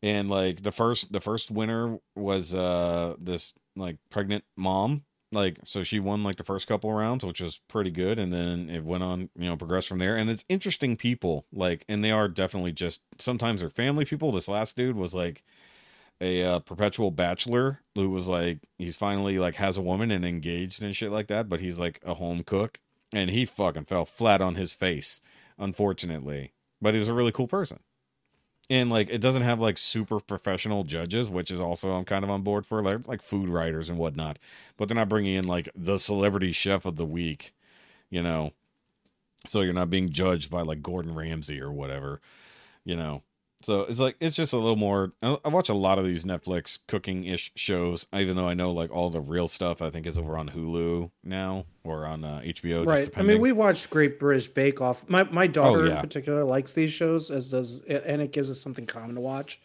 And 0.01 0.29
like 0.29 0.63
the 0.63 0.71
first, 0.71 1.11
the 1.11 1.21
first 1.21 1.51
winner 1.51 1.99
was 2.15 2.55
uh 2.55 3.15
this 3.19 3.53
like 3.75 3.97
pregnant 4.09 4.43
mom 4.55 5.03
like 5.31 5.59
so 5.65 5.83
she 5.83 5.99
won 5.99 6.23
like 6.23 6.37
the 6.37 6.43
first 6.43 6.67
couple 6.67 6.91
rounds 6.91 7.25
which 7.25 7.41
was 7.41 7.59
pretty 7.67 7.91
good 7.91 8.17
and 8.17 8.31
then 8.31 8.69
it 8.69 8.83
went 8.83 9.03
on 9.03 9.29
you 9.37 9.45
know 9.45 9.57
progressed 9.57 9.87
from 9.87 9.99
there 9.99 10.15
and 10.15 10.29
it's 10.29 10.45
interesting 10.49 10.95
people 10.95 11.45
like 11.51 11.83
and 11.89 12.03
they 12.03 12.11
are 12.11 12.27
definitely 12.27 12.71
just 12.71 13.01
sometimes 13.19 13.61
they're 13.61 13.69
family 13.69 14.05
people 14.05 14.31
this 14.31 14.47
last 14.47 14.75
dude 14.75 14.95
was 14.95 15.13
like 15.13 15.43
a 16.21 16.43
uh, 16.43 16.59
perpetual 16.59 17.11
bachelor 17.11 17.81
who 17.93 18.09
was 18.09 18.27
like 18.27 18.59
he's 18.77 18.95
finally 18.95 19.37
like 19.37 19.55
has 19.55 19.77
a 19.77 19.81
woman 19.81 20.11
and 20.11 20.25
engaged 20.25 20.81
and 20.81 20.95
shit 20.95 21.11
like 21.11 21.27
that 21.27 21.49
but 21.49 21.59
he's 21.59 21.79
like 21.79 21.99
a 22.05 22.13
home 22.13 22.43
cook 22.43 22.79
and 23.11 23.29
he 23.29 23.45
fucking 23.45 23.85
fell 23.85 24.05
flat 24.05 24.41
on 24.41 24.55
his 24.55 24.73
face 24.73 25.21
unfortunately. 25.57 26.51
But 26.81 26.93
he 26.93 26.99
was 26.99 27.07
a 27.07 27.13
really 27.13 27.31
cool 27.31 27.47
person. 27.47 27.79
And 28.69 28.89
like 28.89 29.09
it 29.09 29.19
doesn't 29.19 29.43
have 29.43 29.59
like 29.59 29.77
super 29.77 30.19
professional 30.19 30.83
judges 30.83 31.29
which 31.29 31.51
is 31.51 31.59
also 31.59 31.91
i'm 31.91 32.05
kind 32.05 32.23
of 32.23 32.29
on 32.29 32.41
board 32.41 32.65
for 32.65 32.81
like, 32.81 33.07
like 33.07 33.21
food 33.21 33.49
writers 33.49 33.89
and 33.89 33.99
whatnot. 33.99 34.39
But 34.77 34.87
they're 34.87 34.95
not 34.95 35.09
bringing 35.09 35.35
in 35.35 35.47
like 35.47 35.69
the 35.75 35.97
celebrity 35.97 36.51
chef 36.51 36.85
of 36.85 36.95
the 36.95 37.05
week 37.05 37.53
you 38.09 38.21
know? 38.21 38.53
So 39.47 39.61
you're 39.61 39.73
not 39.73 39.89
being 39.89 40.09
judged 40.09 40.49
by 40.49 40.61
like 40.61 40.81
gordon 40.81 41.13
ramsay 41.13 41.59
or 41.61 41.71
whatever 41.71 42.21
you 42.85 42.95
know 42.95 43.23
so 43.65 43.81
it's 43.81 43.99
like 43.99 44.15
it's 44.19 44.35
just 44.35 44.53
a 44.53 44.57
little 44.57 44.75
more 44.75 45.13
i 45.21 45.47
watch 45.49 45.69
a 45.69 45.73
lot 45.73 45.99
of 45.99 46.05
these 46.05 46.23
netflix 46.23 46.79
cooking-ish 46.87 47.51
shows 47.55 48.07
even 48.13 48.35
though 48.35 48.47
i 48.47 48.53
know 48.53 48.71
like 48.71 48.91
all 48.91 49.09
the 49.09 49.19
real 49.19 49.47
stuff 49.47 49.81
i 49.81 49.89
think 49.89 50.05
is 50.05 50.17
over 50.17 50.37
on 50.37 50.49
hulu 50.49 51.09
now 51.23 51.65
or 51.83 52.05
on 52.05 52.23
uh, 52.23 52.41
hbo 52.43 52.85
just 52.85 52.87
right. 52.87 53.17
I 53.17 53.21
mean, 53.21 53.41
we 53.41 53.51
watched 53.51 53.89
Great 53.89 54.19
British 54.19 54.47
Bake 54.47 54.81
Off. 54.81 55.07
My 55.09 55.23
my 55.23 55.47
daughter 55.47 55.87
yeah. 55.87 55.95
in 55.95 56.01
particular 56.01 56.43
likes 56.43 56.73
these 56.73 56.91
shows, 56.91 57.31
as 57.31 57.51
does 57.51 57.81
and 57.83 58.21
it 58.21 58.31
gives 58.31 58.49
us 58.49 58.59
something 58.59 58.85
common 58.85 59.15
to 59.15 59.21
watch. 59.21 59.59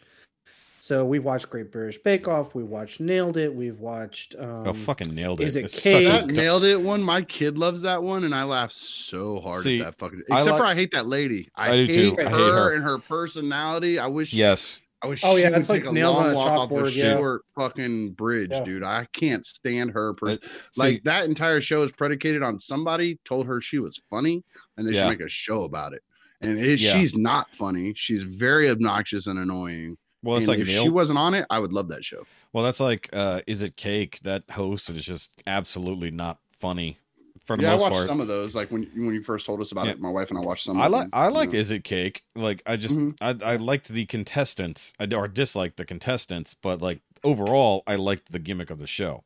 So 0.81 1.05
we've 1.05 1.23
watched 1.23 1.47
Great 1.51 1.71
British 1.71 1.99
Bake 1.99 2.27
Off. 2.27 2.55
We've 2.55 2.65
watched 2.65 2.99
Nailed 2.99 3.37
It. 3.37 3.53
We've 3.53 3.79
watched. 3.79 4.35
Um, 4.39 4.63
oh 4.65 4.73
fucking 4.73 5.13
nailed 5.13 5.39
it 5.39 5.45
is 5.45 5.55
it 5.55 5.65
It's 5.65 5.79
cake? 5.83 6.07
such 6.07 6.23
a 6.23 6.25
That 6.25 6.33
nailed 6.33 6.63
it 6.63 6.81
one. 6.81 7.03
My 7.03 7.21
kid 7.21 7.59
loves 7.59 7.83
that 7.83 8.01
one, 8.01 8.23
and 8.23 8.33
I 8.33 8.45
laugh 8.45 8.71
so 8.71 9.39
hard 9.41 9.61
See, 9.61 9.79
at 9.79 9.85
that 9.85 9.99
fucking. 9.99 10.23
I 10.31 10.39
Except 10.39 10.57
for 10.57 10.65
I 10.65 10.73
hate 10.73 10.89
that 10.93 11.05
lady. 11.05 11.49
I, 11.55 11.69
I 11.71 11.75
do 11.75 11.85
hate, 11.85 11.95
too. 11.95 12.15
I 12.19 12.23
her 12.23 12.29
hate 12.29 12.37
her. 12.51 12.73
and 12.73 12.83
her 12.83 12.97
personality. 12.97 13.99
I 13.99 14.07
wish. 14.07 14.33
yes 14.33 14.79
I 15.03 15.07
wish. 15.07 15.21
Oh, 15.23 15.35
she 15.35 15.43
yeah, 15.43 15.49
would 15.49 15.59
that's 15.59 15.69
like 15.69 15.83
take 15.83 15.91
a 15.91 15.93
nails 15.93 16.15
on 16.17 16.23
long 16.23 16.33
a 16.33 16.35
walk 16.35 16.59
off 16.59 16.69
the 16.69 16.75
chalkboard, 16.77 16.95
yeah. 16.95 17.11
short 17.13 17.41
fucking 17.55 18.13
bridge, 18.13 18.49
Yeah. 18.51 18.63
dude. 18.63 18.83
I 18.83 19.05
can't 19.13 19.45
stand 19.45 19.91
her. 19.91 20.15
Person. 20.15 20.39
Uh, 20.43 20.47
like 20.77 20.95
see, 20.95 21.01
that 21.05 21.25
entire 21.25 21.61
show 21.61 21.83
is 21.83 21.91
predicated 21.91 22.41
on 22.41 22.57
somebody 22.57 23.19
told 23.23 23.45
her 23.45 23.61
she 23.61 23.77
was 23.77 24.01
funny, 24.09 24.43
and 24.77 24.87
they 24.87 24.93
Yeah. 24.93 25.01
should 25.01 25.09
make 25.09 25.21
a 25.21 25.29
show 25.29 25.63
about 25.63 25.93
it. 25.93 26.01
And 26.41 26.57
it, 26.57 26.79
Yeah. 26.81 26.93
she's 26.93 27.15
not 27.15 27.53
funny. 27.53 27.93
She's 27.95 28.23
very 28.23 28.67
obnoxious 28.67 29.27
and 29.27 29.37
annoying. 29.37 29.95
Well 30.23 30.37
it's 30.37 30.47
like 30.47 30.59
if 30.59 30.67
nailed 30.67 30.83
she 30.83 30.89
wasn't 30.89 31.17
on 31.19 31.33
it, 31.33 31.45
I 31.49 31.59
would 31.59 31.73
love 31.73 31.87
that 31.89 32.03
show. 32.05 32.23
Well, 32.53 32.63
that's 32.63 32.79
like 32.79 33.09
uh 33.13 33.41
is 33.47 33.61
it 33.61 33.75
cake? 33.75 34.19
That 34.23 34.43
host 34.51 34.89
is 34.89 35.03
just 35.05 35.31
absolutely 35.47 36.11
not 36.11 36.39
funny 36.57 36.97
for 37.45 37.57
the 37.57 37.63
yeah, 37.63 37.69
I 37.69 37.71
most 37.73 37.81
watched 37.81 37.95
part. 37.95 38.07
some 38.07 38.21
of 38.21 38.27
those. 38.27 38.55
Like 38.55 38.69
when 38.71 38.83
when 38.95 39.13
you 39.13 39.23
first 39.23 39.45
told 39.45 39.61
us 39.61 39.71
about 39.71 39.85
Yeah. 39.85 39.93
it, 39.93 39.99
my 39.99 40.09
wife 40.09 40.29
and 40.29 40.37
I 40.37 40.41
watched 40.41 40.65
some. 40.65 40.79
I 40.79 40.85
of 40.85 40.91
like 40.91 41.01
them, 41.03 41.09
I 41.13 41.27
you 41.27 41.33
liked 41.33 41.53
know. 41.53 41.59
is 41.59 41.71
it 41.71 41.83
cake? 41.83 42.23
Like 42.35 42.61
I 42.65 42.75
just 42.77 42.97
Mhm. 42.97 43.15
I 43.21 43.53
I 43.53 43.55
liked 43.55 43.87
the 43.89 44.05
contestants. 44.05 44.93
I 44.99 45.07
or 45.13 45.27
disliked 45.27 45.77
the 45.77 45.85
contestants, 45.85 46.53
but 46.53 46.81
like 46.81 47.01
overall 47.23 47.83
I 47.87 47.95
liked 47.95 48.31
the 48.31 48.39
gimmick 48.39 48.69
of 48.69 48.79
the 48.79 48.87
show. 48.87 49.23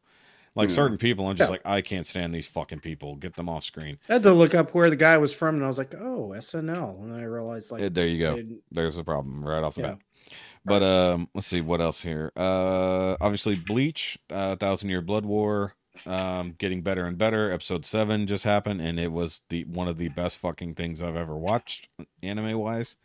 Like 0.55 0.69
Yeah. 0.69 0.75
certain 0.75 0.97
people, 0.97 1.27
I'm 1.27 1.35
just 1.35 1.49
Yeah. 1.49 1.51
like 1.55 1.61
I 1.65 1.81
can't 1.81 2.07
stand 2.07 2.33
these 2.33 2.47
fucking 2.47 2.79
people. 2.79 3.15
Get 3.17 3.35
them 3.35 3.49
off 3.49 3.65
screen. 3.65 3.97
I 4.07 4.13
had 4.13 4.23
to 4.23 4.33
look 4.33 4.55
up 4.55 4.73
where 4.73 4.89
the 4.89 4.95
guy 4.95 5.17
was 5.17 5.33
from, 5.33 5.55
and 5.55 5.65
I 5.65 5.67
was 5.67 5.77
like, 5.77 5.93
"Oh, 5.95 6.31
SNL," 6.33 7.01
and 7.01 7.11
then 7.11 7.19
I 7.19 7.23
realized 7.23 7.71
like 7.71 7.93
there 7.93 8.07
you 8.07 8.19
go. 8.19 8.41
There's 8.71 8.95
the 8.95 9.03
problem 9.03 9.43
right 9.43 9.61
off 9.61 9.75
the 9.75 9.81
Yeah. 9.81 9.87
bat. 9.89 9.99
But 10.65 10.81
um, 10.83 11.29
let's 11.35 11.47
see 11.47 11.61
what 11.61 11.79
else 11.79 12.01
here. 12.01 12.31
Uh, 12.35 13.15
obviously 13.21 13.55
Bleach, 13.55 14.17
uh, 14.29 14.55
Thousand 14.55 14.89
Year 14.89 15.01
Blood 15.01 15.25
War, 15.25 15.75
um, 16.07 16.55
getting 16.57 16.81
better 16.81 17.05
and 17.05 17.17
better. 17.17 17.51
Episode 17.51 17.85
seven 17.85 18.25
just 18.27 18.43
happened, 18.43 18.81
and 18.81 18.99
it 18.99 19.11
was 19.11 19.41
the 19.49 19.63
one 19.65 19.87
of 19.87 19.97
the 19.97 20.09
best 20.09 20.37
fucking 20.39 20.73
things 20.75 21.01
I've 21.03 21.15
ever 21.15 21.37
watched, 21.37 21.89
anime 22.23 22.57
wise. 22.57 22.95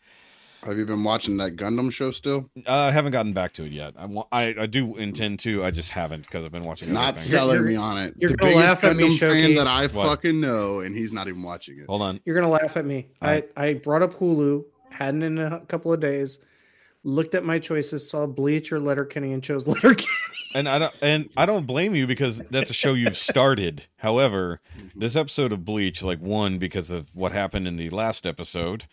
Have 0.62 0.76
you 0.76 0.84
been 0.84 1.04
watching 1.04 1.38
that 1.38 1.56
Gundam 1.56 1.90
show 1.90 2.10
still? 2.10 2.50
Uh, 2.66 2.72
I 2.72 2.90
haven't 2.90 3.12
gotten 3.12 3.32
back 3.32 3.52
to 3.54 3.64
it 3.64 3.72
yet. 3.72 3.94
I 3.98 4.04
I, 4.30 4.54
I 4.62 4.66
do 4.66 4.94
intend 4.96 5.38
to. 5.40 5.64
I 5.64 5.70
just 5.70 5.88
haven't 5.90 6.22
because 6.22 6.44
I've 6.44 6.52
been 6.52 6.64
watching. 6.64 6.92
Not 6.92 7.10
everything. 7.10 7.28
selling 7.30 7.56
You're- 7.60 7.70
me 7.70 7.76
on 7.76 7.98
it. 7.98 8.14
you're 8.18 8.30
the 8.30 8.36
gonna 8.36 8.52
biggest 8.54 8.82
laugh 8.82 8.84
at 8.84 8.96
me, 8.96 9.04
Gundam 9.04 9.18
fan 9.18 9.50
Shoky. 9.50 9.56
that 9.56 9.66
I 9.66 9.82
What? 9.86 10.06
fucking 10.06 10.38
know, 10.40 10.80
and 10.80 10.94
he's 10.94 11.12
not 11.14 11.28
even 11.28 11.42
watching 11.42 11.78
it. 11.78 11.86
Hold 11.88 12.02
on. 12.02 12.20
You're 12.26 12.34
gonna 12.34 12.48
laugh 12.52 12.76
at 12.76 12.84
me. 12.84 13.08
I 13.22 13.44
I 13.56 13.74
brought 13.74 14.02
up 14.02 14.12
Hulu, 14.14 14.64
hadn't 14.90 15.22
in 15.22 15.38
a 15.38 15.60
couple 15.60 15.92
of 15.94 16.00
days. 16.00 16.40
Looked 17.02 17.34
at 17.34 17.44
my 17.44 17.58
choices, 17.58 18.08
saw 18.08 18.26
Bleach 18.26 18.72
or 18.72 18.78
Letterkenny, 18.78 19.32
and 19.32 19.42
chose 19.42 19.66
Letterkenny. 19.66 20.08
and 20.54 20.68
I 20.68 20.78
don't 20.78 20.94
and 21.00 21.30
I 21.36 21.46
don't 21.46 21.66
blame 21.66 21.94
you 21.94 22.06
because 22.06 22.42
that's 22.50 22.70
a 22.70 22.74
show 22.74 22.92
you've 22.92 23.16
started. 23.16 23.86
However, 23.98 24.60
this 24.94 25.16
episode 25.16 25.52
of 25.52 25.64
Bleach, 25.64 26.02
like 26.02 26.20
one 26.20 26.58
because 26.58 26.90
of 26.90 27.14
what 27.14 27.32
happened 27.32 27.66
in 27.66 27.76
the 27.76 27.88
last 27.90 28.26
episode. 28.26 28.84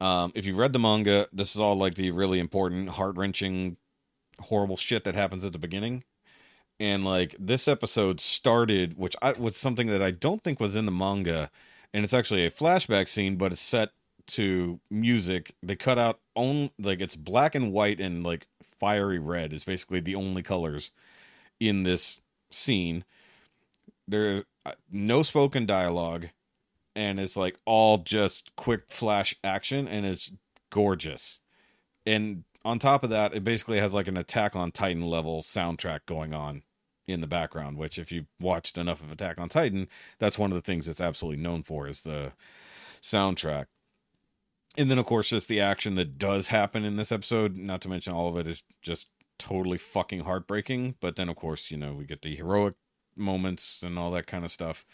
Um, 0.00 0.32
if 0.34 0.44
you've 0.44 0.58
read 0.58 0.72
the 0.72 0.78
manga, 0.78 1.28
this 1.32 1.54
is 1.54 1.60
all 1.60 1.76
like 1.76 1.94
the 1.94 2.10
really 2.10 2.38
important, 2.38 2.90
heart 2.90 3.16
wrenching, 3.16 3.76
horrible 4.40 4.76
shit 4.76 5.04
that 5.04 5.14
happens 5.14 5.44
at 5.44 5.52
the 5.52 5.58
beginning. 5.58 6.04
And 6.78 7.04
like 7.04 7.34
this 7.38 7.68
episode 7.68 8.20
started, 8.20 8.98
which 8.98 9.16
I 9.22 9.32
was 9.32 9.56
something 9.56 9.86
that 9.86 10.02
I 10.02 10.10
don't 10.10 10.42
think 10.42 10.60
was 10.60 10.76
in 10.76 10.84
the 10.84 10.92
manga, 10.92 11.50
and 11.94 12.04
it's 12.04 12.12
actually 12.12 12.44
a 12.44 12.50
flashback 12.50 13.08
scene, 13.08 13.36
but 13.36 13.52
it's 13.52 13.60
set 13.60 13.90
to 14.26 14.80
music. 14.90 15.54
They 15.62 15.76
cut 15.76 15.98
out 15.98 16.20
on 16.36 16.70
like 16.78 17.00
it's 17.00 17.16
black 17.16 17.56
and 17.56 17.72
white 17.72 18.00
and 18.00 18.24
like 18.24 18.46
fiery 18.62 19.18
red 19.18 19.52
is 19.52 19.64
basically 19.64 20.00
the 20.00 20.14
only 20.14 20.42
colors 20.42 20.92
in 21.58 21.82
this 21.82 22.20
scene. 22.50 23.04
There's 24.06 24.44
uh, 24.64 24.72
no 24.90 25.22
spoken 25.22 25.66
dialogue, 25.66 26.28
and 26.94 27.18
it's 27.18 27.36
like 27.36 27.58
all 27.64 27.98
just 27.98 28.54
quick 28.54 28.82
flash 28.88 29.34
action, 29.42 29.88
and 29.88 30.06
it's 30.06 30.30
gorgeous. 30.70 31.40
And 32.04 32.44
on 32.64 32.78
top 32.78 33.02
of 33.02 33.10
that, 33.10 33.34
it 33.34 33.42
basically 33.42 33.80
has 33.80 33.94
like 33.94 34.08
an 34.08 34.16
Attack 34.16 34.54
on 34.54 34.70
Titan 34.70 35.02
level 35.02 35.42
soundtrack 35.42 36.00
going 36.06 36.34
on 36.34 36.62
in 37.08 37.20
the 37.20 37.26
background. 37.26 37.78
Which, 37.78 37.98
if 37.98 38.12
you've 38.12 38.26
watched 38.40 38.78
enough 38.78 39.02
of 39.02 39.10
Attack 39.10 39.40
on 39.40 39.48
Titan, 39.48 39.88
that's 40.18 40.38
one 40.38 40.52
of 40.52 40.56
the 40.56 40.62
things 40.62 40.86
it's 40.86 41.00
absolutely 41.00 41.42
known 41.42 41.62
for 41.62 41.88
is 41.88 42.02
the 42.02 42.32
soundtrack. 43.02 43.66
And 44.78 44.90
then, 44.90 44.98
of 44.98 45.06
course, 45.06 45.30
just 45.30 45.48
the 45.48 45.60
action 45.60 45.94
that 45.94 46.18
does 46.18 46.48
happen 46.48 46.84
in 46.84 46.96
this 46.96 47.12
episode. 47.12 47.56
Not 47.56 47.80
to 47.82 47.88
mention 47.88 48.12
all 48.12 48.28
of 48.28 48.36
it 48.36 48.46
is 48.46 48.62
just 48.82 49.08
totally 49.38 49.78
fucking 49.78 50.20
heartbreaking. 50.20 50.96
But 51.00 51.16
then, 51.16 51.28
of 51.28 51.36
course, 51.36 51.70
you 51.70 51.76
know, 51.76 51.94
we 51.94 52.04
get 52.04 52.22
the 52.22 52.36
heroic 52.36 52.74
moments 53.16 53.82
and 53.82 53.98
all 53.98 54.10
that 54.12 54.26
kind 54.26 54.44
of 54.44 54.50
stuff. 54.50 54.84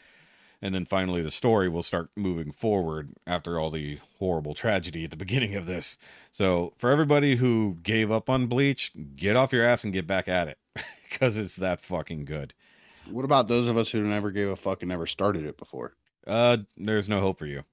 And 0.65 0.73
then 0.73 0.85
finally, 0.85 1.23
the 1.23 1.33
story 1.33 1.69
will 1.69 1.83
start 1.83 2.11
moving 2.15 2.53
forward 2.53 3.15
after 3.27 3.59
all 3.59 3.71
the 3.71 3.99
horrible 4.19 4.55
tragedy 4.55 5.05
at 5.05 5.11
the 5.11 5.17
beginning 5.25 5.57
of 5.57 5.67
this. 5.67 5.99
So, 6.31 6.73
for 6.79 6.91
everybody 6.91 7.37
who 7.37 7.79
gave 7.83 8.13
up 8.13 8.31
on 8.31 8.47
Bleach, 8.47 8.93
get 9.17 9.35
off 9.35 9.53
your 9.53 9.67
ass 9.67 9.83
and 9.83 9.93
get 9.93 10.07
back 10.07 10.29
at 10.29 10.47
it 10.47 10.59
because 11.11 11.37
it's 11.37 11.57
that 11.57 11.81
fucking 11.81 12.25
good. 12.25 12.55
What 13.11 13.25
about 13.25 13.49
those 13.49 13.67
of 13.67 13.77
us 13.77 13.91
who 13.91 14.01
never 14.03 14.31
gave 14.31 14.49
a 14.49 14.55
fuck 14.55 14.83
and 14.83 14.89
never 14.89 15.07
started 15.07 15.45
it 15.45 15.59
before? 15.59 15.97
Uh, 16.25 16.59
there's 16.77 17.09
no 17.09 17.21
hope 17.21 17.41
for 17.41 17.47
you. 17.47 17.65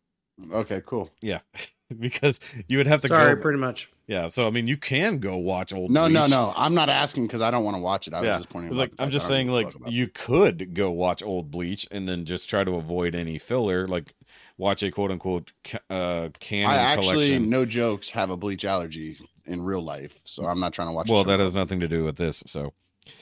Okay, 0.52 0.82
cool. 0.84 1.12
Yeah, 1.22 1.42
because 2.00 2.40
you 2.68 2.78
would 2.78 2.88
have 2.88 3.02
to 3.02 3.08
Sorry, 3.08 3.36
go. 3.36 3.42
pretty 3.42 3.60
much. 3.60 3.90
Yeah, 4.08 4.28
so 4.28 4.48
I 4.48 4.50
mean, 4.50 4.68
you 4.68 4.78
can 4.78 5.20
go 5.20 5.38
watch 5.38 5.74
old. 5.74 5.90
Bleach 5.90 5.94
No, 5.94 6.08
no, 6.08 6.26
no. 6.26 6.54
I'm 6.56 6.74
not 6.74 6.90
asking 6.90 7.28
because 7.28 7.42
I 7.42 7.52
don't 7.52 7.64
want 7.64 7.78
to 7.78 7.82
watch 7.82 8.08
it. 8.08 8.14
I 8.14 8.22
yeah. 8.24 8.38
was 8.38 8.46
just 8.46 8.54
pointing. 8.54 8.76
Like 8.76 8.92
I'm 9.00 9.10
just 9.10 9.28
that 9.28 9.34
I 9.34 9.38
don't 9.38 9.48
saying, 9.48 9.52
like 9.52 9.66
fuck 9.68 9.76
about 9.82 9.92
you 9.94 10.08
could 10.08 10.74
go 10.74 10.92
watch 10.92 11.22
old 11.24 11.52
Bleach 11.52 11.88
and 11.92 12.08
then 12.08 12.26
just 12.26 12.50
try 12.50 12.64
to 12.64 12.76
avoid 12.76 13.16
any 13.16 13.38
filler, 13.38 13.88
like 13.88 14.14
watch 14.58 14.84
a 14.84 14.92
quote 14.92 15.12
unquote 15.12 15.52
uh 15.90 16.30
it. 16.30 16.40
canon 16.40 16.72
I 16.72 16.76
actually, 16.78 17.28
collection. 17.28 17.50
no 17.50 17.66
jokes, 17.66 18.10
have 18.12 18.30
a 18.30 18.38
bleach 18.38 18.66
allergy 18.66 19.18
in 19.46 19.64
real 19.64 19.82
life, 19.82 20.20
so 20.26 20.46
I'm 20.46 20.60
not 20.60 20.74
trying 20.74 20.90
to 20.90 20.94
watch. 20.94 21.10
well, 21.10 21.24
that 21.24 21.40
has 21.40 21.54
nothing 21.54 21.80
to 21.80 21.88
do 21.88 22.04
with 22.04 22.18
this. 22.18 22.44
So 22.46 22.74
it. 23.06 23.14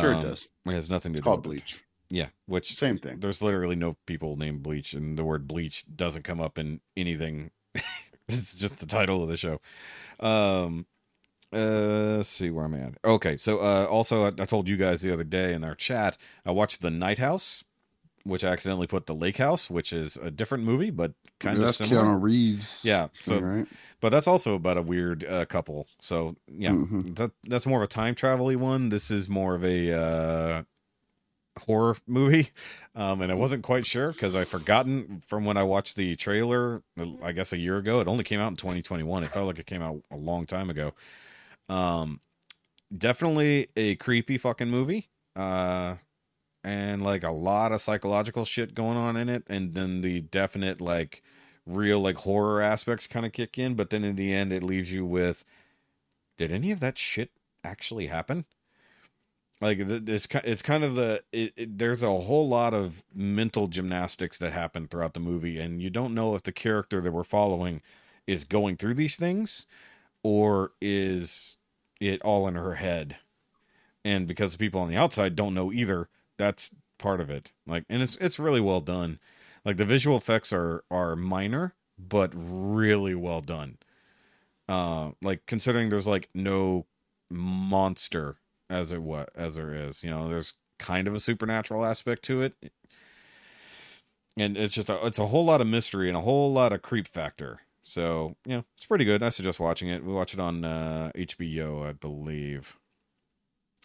sure 0.00 0.14
um, 0.14 0.20
it 0.20 0.22
does. 0.22 0.48
It 0.66 0.72
has 0.72 0.88
nothing 0.88 1.12
to 1.12 1.18
It's 1.18 1.24
do 1.24 1.28
called 1.28 1.46
with 1.46 1.56
it. 1.56 1.60
bleach. 1.60 1.84
Yeah, 2.10 2.26
which 2.46 2.76
Same 2.76 2.98
thing. 2.98 3.18
there's 3.18 3.42
literally 3.42 3.76
no 3.76 3.96
people 4.06 4.36
named 4.36 4.62
Bleach, 4.62 4.92
and 4.92 5.18
the 5.18 5.24
word 5.24 5.48
Bleach 5.48 5.84
doesn't 5.96 6.22
come 6.22 6.40
up 6.40 6.58
in 6.58 6.80
anything. 6.96 7.50
it's 8.28 8.54
just 8.54 8.78
the 8.78 8.86
title 8.86 9.22
of 9.22 9.28
the 9.28 9.36
show. 9.36 9.60
Um, 10.20 10.86
uh, 11.52 12.16
let's 12.16 12.28
see 12.28 12.50
where 12.50 12.64
I'm 12.64 12.74
at. 12.74 12.94
Okay, 13.04 13.36
so 13.36 13.58
uh, 13.60 13.86
also 13.88 14.24
I, 14.24 14.28
I 14.38 14.44
told 14.44 14.68
you 14.68 14.76
guys 14.76 15.02
the 15.02 15.12
other 15.12 15.24
day 15.24 15.52
in 15.54 15.62
our 15.62 15.74
chat, 15.74 16.16
I 16.44 16.50
watched 16.50 16.80
The 16.80 16.90
Night 16.90 17.18
House, 17.18 17.62
which 18.24 18.42
I 18.42 18.48
accidentally 18.48 18.86
put 18.86 19.06
The 19.06 19.14
Lake 19.14 19.36
House, 19.36 19.70
which 19.70 19.92
is 19.92 20.16
a 20.16 20.30
different 20.30 20.64
movie, 20.64 20.90
but 20.90 21.12
kind 21.38 21.58
That's 21.58 21.80
of 21.80 21.88
similar. 21.88 22.06
Keanu 22.06 22.22
Reeves. 22.22 22.84
Yeah, 22.84 23.08
so 23.22 23.38
right. 23.38 23.66
but 24.00 24.08
that's 24.08 24.26
also 24.26 24.54
about 24.54 24.78
a 24.78 24.82
weird 24.82 25.24
uh, 25.24 25.44
couple. 25.44 25.86
So 26.00 26.36
yeah, 26.48 26.72
Mhm. 26.72 27.14
that 27.16 27.30
that's 27.44 27.66
more 27.66 27.78
of 27.78 27.84
a 27.84 27.88
time 27.88 28.14
travel 28.14 28.50
one. 28.56 28.88
This 28.88 29.10
is 29.10 29.28
more 29.28 29.54
of 29.54 29.64
a 29.64 29.92
uh, 29.92 30.62
horror 31.60 31.96
movie, 32.06 32.50
um, 32.94 33.20
and 33.20 33.30
I 33.30 33.34
wasn't 33.34 33.62
quite 33.62 33.86
sure 33.86 34.12
because 34.12 34.34
I 34.34 34.44
forgotten 34.44 35.20
from 35.24 35.44
when 35.44 35.56
I 35.56 35.62
watched 35.62 35.96
the 35.96 36.16
trailer. 36.16 36.82
I 37.22 37.32
guess 37.32 37.52
a 37.52 37.58
year 37.58 37.76
ago. 37.76 38.00
It 38.00 38.08
only 38.08 38.24
came 38.24 38.40
out 38.40 38.48
in 38.48 38.56
2021. 38.56 39.24
It 39.24 39.32
felt 39.32 39.46
like 39.46 39.58
it 39.58 39.66
came 39.66 39.82
out 39.82 40.02
a 40.10 40.16
long 40.16 40.46
time 40.46 40.70
ago. 40.70 40.92
Um, 41.68 42.20
definitely 42.96 43.68
a 43.76 43.96
creepy 43.96 44.38
fucking 44.38 44.68
movie. 44.68 45.08
Uh, 45.36 45.96
and 46.64 47.02
like 47.02 47.22
a 47.22 47.30
lot 47.30 47.72
of 47.72 47.80
psychological 47.80 48.44
shit 48.44 48.74
going 48.74 48.96
on 48.96 49.16
in 49.16 49.28
it, 49.28 49.44
and 49.48 49.74
then 49.74 50.00
the 50.00 50.22
definite 50.22 50.80
like 50.80 51.22
real 51.66 52.00
like 52.00 52.16
horror 52.16 52.60
aspects 52.60 53.06
kind 53.06 53.26
of 53.26 53.32
kick 53.32 53.58
in, 53.58 53.74
but 53.74 53.90
then 53.90 54.02
in 54.02 54.16
the 54.16 54.32
end 54.32 54.52
it 54.52 54.62
leaves 54.62 54.92
you 54.92 55.04
with 55.04 55.44
did 56.36 56.52
any 56.52 56.70
of 56.72 56.80
that 56.80 56.98
shit 56.98 57.30
actually 57.62 58.06
happen? 58.08 58.44
Like 59.60 59.78
this 59.86 60.26
it's 60.44 60.62
kind 60.62 60.84
of 60.84 60.94
the 60.94 61.22
it, 61.32 61.52
it, 61.56 61.78
there's 61.78 62.02
a 62.02 62.08
whole 62.08 62.48
lot 62.48 62.74
of 62.74 63.04
mental 63.14 63.68
gymnastics 63.68 64.38
that 64.38 64.52
happen 64.52 64.88
throughout 64.88 65.14
the 65.14 65.20
movie 65.20 65.58
and 65.58 65.80
you 65.80 65.90
don't 65.90 66.14
know 66.14 66.34
if 66.34 66.42
the 66.42 66.52
character 66.52 67.00
that 67.00 67.12
we're 67.12 67.24
following 67.24 67.80
is 68.26 68.44
going 68.44 68.76
through 68.76 68.94
these 68.94 69.16
things 69.16 69.66
or 70.22 70.72
is 70.80 71.58
it 72.00 72.20
all 72.22 72.48
in 72.48 72.54
her 72.54 72.74
head. 72.74 73.16
And 74.04 74.26
because 74.26 74.52
the 74.52 74.58
people 74.58 74.80
on 74.80 74.88
the 74.88 74.96
outside 74.96 75.36
don't 75.36 75.54
know 75.54 75.72
either, 75.72 76.08
that's 76.36 76.74
part 76.98 77.20
of 77.20 77.30
it. 77.30 77.52
Like 77.66 77.84
and 77.88 78.02
it's 78.02 78.16
it's 78.16 78.38
really 78.38 78.60
well 78.60 78.80
done. 78.80 79.18
Like 79.64 79.76
the 79.76 79.84
visual 79.84 80.16
effects 80.16 80.52
are 80.52 80.84
are 80.90 81.16
minor 81.16 81.74
but 81.98 82.32
really 82.34 83.14
well 83.14 83.40
done. 83.40 83.78
Uh 84.68 85.12
like 85.22 85.46
considering 85.46 85.90
there's 85.90 86.08
like 86.08 86.28
no 86.34 86.86
monster 87.30 88.38
as 88.70 88.92
it 88.92 89.02
what 89.02 89.30
as 89.34 89.56
there 89.56 89.74
is, 89.74 90.02
you 90.02 90.10
know, 90.10 90.28
there's 90.28 90.54
kind 90.78 91.06
of 91.06 91.14
a 91.14 91.20
supernatural 91.20 91.84
aspect 91.84 92.22
to 92.24 92.42
it. 92.42 92.54
And 94.36 94.56
it's 94.56 94.74
just 94.74 94.90
a, 94.90 95.06
it's 95.06 95.18
a 95.18 95.26
whole 95.26 95.44
lot 95.44 95.60
of 95.60 95.66
mystery 95.66 96.08
and 96.08 96.16
a 96.16 96.22
whole 96.22 96.52
lot 96.52 96.72
of 96.72 96.82
creep 96.82 97.06
factor. 97.06 97.60
So, 97.82 98.36
you 98.44 98.56
know, 98.56 98.64
it's 98.76 98.86
pretty 98.86 99.04
good. 99.04 99.22
I 99.22 99.28
suggest 99.28 99.60
watching 99.60 99.88
it. 99.88 100.04
We 100.04 100.12
watch 100.12 100.34
it 100.34 100.40
on 100.40 100.64
uh 100.64 101.12
HBO, 101.14 101.86
I 101.86 101.92
believe. 101.92 102.76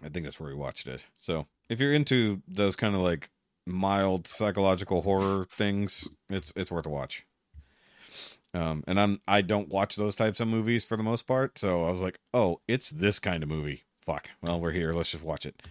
I 0.04 0.10
think 0.10 0.26
that's 0.26 0.40
where 0.40 0.50
we 0.50 0.56
watched 0.56 0.88
it. 0.88 1.06
So, 1.18 1.48
if 1.70 1.80
you're 1.80 1.94
into 1.94 2.42
those 2.48 2.76
kind 2.76 2.96
of 2.96 3.02
like 3.02 3.30
mild 3.68 4.28
psychological 4.28 5.02
horror 5.02 5.44
things, 5.44 6.08
it's 6.30 6.54
it's 6.56 6.72
worth 6.72 6.86
a 6.86 6.90
watch. 6.90 7.26
Um, 8.54 8.84
and 8.88 9.00
I'm 9.00 9.22
I 9.28 9.42
don't 9.42 9.70
watch 9.70 9.96
those 9.96 10.16
types 10.16 10.40
of 10.40 10.48
movies 10.48 10.84
for 10.84 10.98
the 10.98 11.04
most 11.04 11.28
part, 11.28 11.60
so 11.60 11.86
I 11.86 11.92
was 11.92 12.02
like, 12.02 12.20
oh, 12.34 12.62
it's 12.68 12.90
this 12.90 13.20
kind 13.20 13.44
of 13.44 13.50
movie. 13.50 13.84
Fuck. 14.10 14.32
Well, 14.42 14.60
we're 14.60 14.72
here. 14.72 14.92
Let's 14.92 15.12
just 15.12 15.24
watch 15.24 15.46
it. 15.46 15.62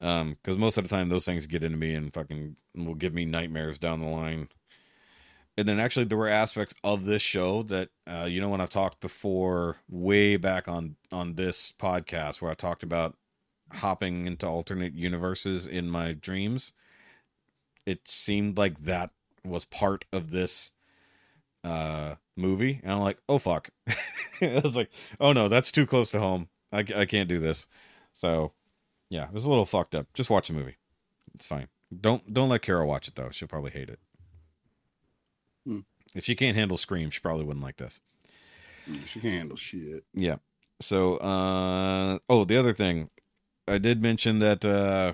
Um, 0.00 0.38
because 0.42 0.58
most 0.58 0.76
of 0.76 0.82
the 0.82 0.90
time 0.90 1.08
those 1.08 1.24
things 1.24 1.46
get 1.46 1.62
into 1.62 1.78
me 1.78 1.94
and 1.94 2.12
fucking 2.12 2.56
will 2.74 2.96
give 2.96 3.14
me 3.14 3.24
nightmares 3.24 3.78
down 3.78 4.00
the 4.00 4.08
line. 4.08 4.48
And 5.56 5.68
then 5.68 5.78
actually 5.78 6.06
there 6.06 6.18
were 6.18 6.26
aspects 6.26 6.74
of 6.82 7.04
this 7.04 7.22
show 7.22 7.62
that 7.62 7.90
uh, 8.04 8.24
you 8.24 8.40
know 8.40 8.48
when 8.48 8.60
I've 8.60 8.70
talked 8.70 8.98
before, 8.98 9.76
way 9.88 10.36
back 10.36 10.66
on 10.66 10.96
on 11.12 11.36
this 11.36 11.72
podcast 11.78 12.42
where 12.42 12.50
I 12.50 12.54
talked 12.54 12.82
about 12.82 13.14
hopping 13.72 14.26
into 14.26 14.48
alternate 14.48 14.94
universes 14.94 15.68
in 15.68 15.88
my 15.88 16.12
dreams. 16.12 16.72
It 17.86 18.08
seemed 18.08 18.58
like 18.58 18.82
that 18.82 19.10
was 19.44 19.64
part 19.64 20.06
of 20.12 20.32
this 20.32 20.72
uh 21.62 22.16
movie 22.36 22.80
and 22.82 22.92
i'm 22.92 23.00
like 23.00 23.18
oh 23.28 23.38
fuck 23.38 23.70
i 24.40 24.60
was 24.62 24.76
like 24.76 24.90
oh 25.18 25.32
no 25.32 25.48
that's 25.48 25.72
too 25.72 25.86
close 25.86 26.12
to 26.12 26.20
home 26.20 26.48
I, 26.72 26.84
I 26.94 27.04
can't 27.06 27.28
do 27.28 27.38
this. 27.38 27.66
So 28.12 28.52
yeah 29.10 29.26
it 29.26 29.32
was 29.32 29.44
a 29.44 29.48
little 29.48 29.64
fucked 29.64 29.94
up. 29.94 30.06
Just 30.14 30.30
watch 30.30 30.48
the 30.48 30.54
movie. 30.54 30.76
It's 31.34 31.46
fine. 31.46 31.68
Don't 32.00 32.32
don't 32.32 32.48
let 32.48 32.62
Carol 32.62 32.88
watch 32.88 33.08
it 33.08 33.14
though. 33.14 33.30
She'll 33.30 33.48
probably 33.48 33.70
hate 33.70 33.88
it. 33.88 34.00
Hmm. 35.66 35.80
if 36.14 36.24
she 36.24 36.36
can't 36.36 36.56
handle 36.56 36.76
scream 36.76 37.10
she 37.10 37.20
probably 37.20 37.44
wouldn't 37.44 37.64
like 37.64 37.76
this. 37.76 38.00
She 39.06 39.18
can 39.20 39.30
handle 39.30 39.56
shit. 39.56 40.04
yeah. 40.14 40.36
So 40.80 41.16
uh 41.16 42.18
oh 42.28 42.44
the 42.44 42.56
other 42.56 42.72
thing. 42.72 43.10
I 43.68 43.78
did 43.78 44.00
mention 44.02 44.38
that 44.40 44.64
uh 44.64 45.12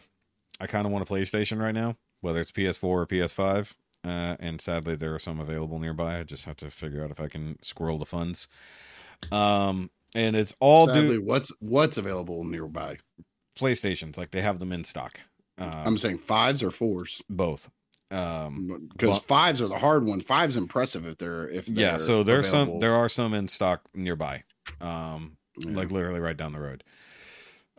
i 0.60 0.66
kind 0.66 0.84
of 0.86 0.92
want 0.92 1.08
a 1.08 1.12
playstation 1.12 1.58
right 1.58 1.74
now 1.74 1.96
whether 2.20 2.38
it's 2.40 2.52
ps4 2.52 2.84
or 2.84 3.06
ps5 3.06 3.72
uh, 4.04 4.36
and 4.40 4.60
sadly 4.60 4.96
there 4.96 5.14
are 5.14 5.18
some 5.18 5.38
available 5.38 5.78
nearby. 5.78 6.18
I 6.18 6.22
just 6.24 6.44
have 6.46 6.56
to 6.56 6.70
figure 6.70 7.04
out 7.04 7.10
if 7.10 7.20
I 7.20 7.28
can 7.28 7.56
squirrel 7.62 7.98
the 7.98 8.06
funds. 8.06 8.48
Um, 9.30 9.90
and 10.14 10.36
it's 10.36 10.54
all 10.60 10.86
Sadly, 10.86 11.16
due 11.16 11.22
what's 11.22 11.52
what's 11.60 11.96
available 11.96 12.44
nearby? 12.44 12.98
PlayStations, 13.58 14.16
like 14.16 14.30
they 14.30 14.40
have 14.42 14.58
them 14.58 14.72
in 14.72 14.84
stock. 14.84 15.20
Uh, 15.58 15.82
I'm 15.84 15.98
saying 15.98 16.18
fives 16.18 16.62
or 16.62 16.70
fours 16.70 17.22
both. 17.28 17.70
Um, 18.10 18.88
because 18.92 19.18
fives 19.20 19.62
are 19.62 19.68
the 19.68 19.78
hard 19.78 20.06
ones. 20.06 20.24
Fives 20.24 20.56
impressive 20.56 21.06
if 21.06 21.18
they're 21.18 21.48
if 21.48 21.68
yeah, 21.68 21.90
they're 21.90 21.98
so 21.98 22.22
there's 22.22 22.48
some 22.48 22.80
there 22.80 22.94
are 22.94 23.08
some 23.08 23.32
in 23.34 23.48
stock 23.48 23.82
nearby. 23.94 24.42
Um, 24.80 25.36
Yeah. 25.56 25.76
like 25.76 25.90
literally 25.90 26.20
right 26.20 26.36
down 26.36 26.52
the 26.52 26.60
road. 26.60 26.84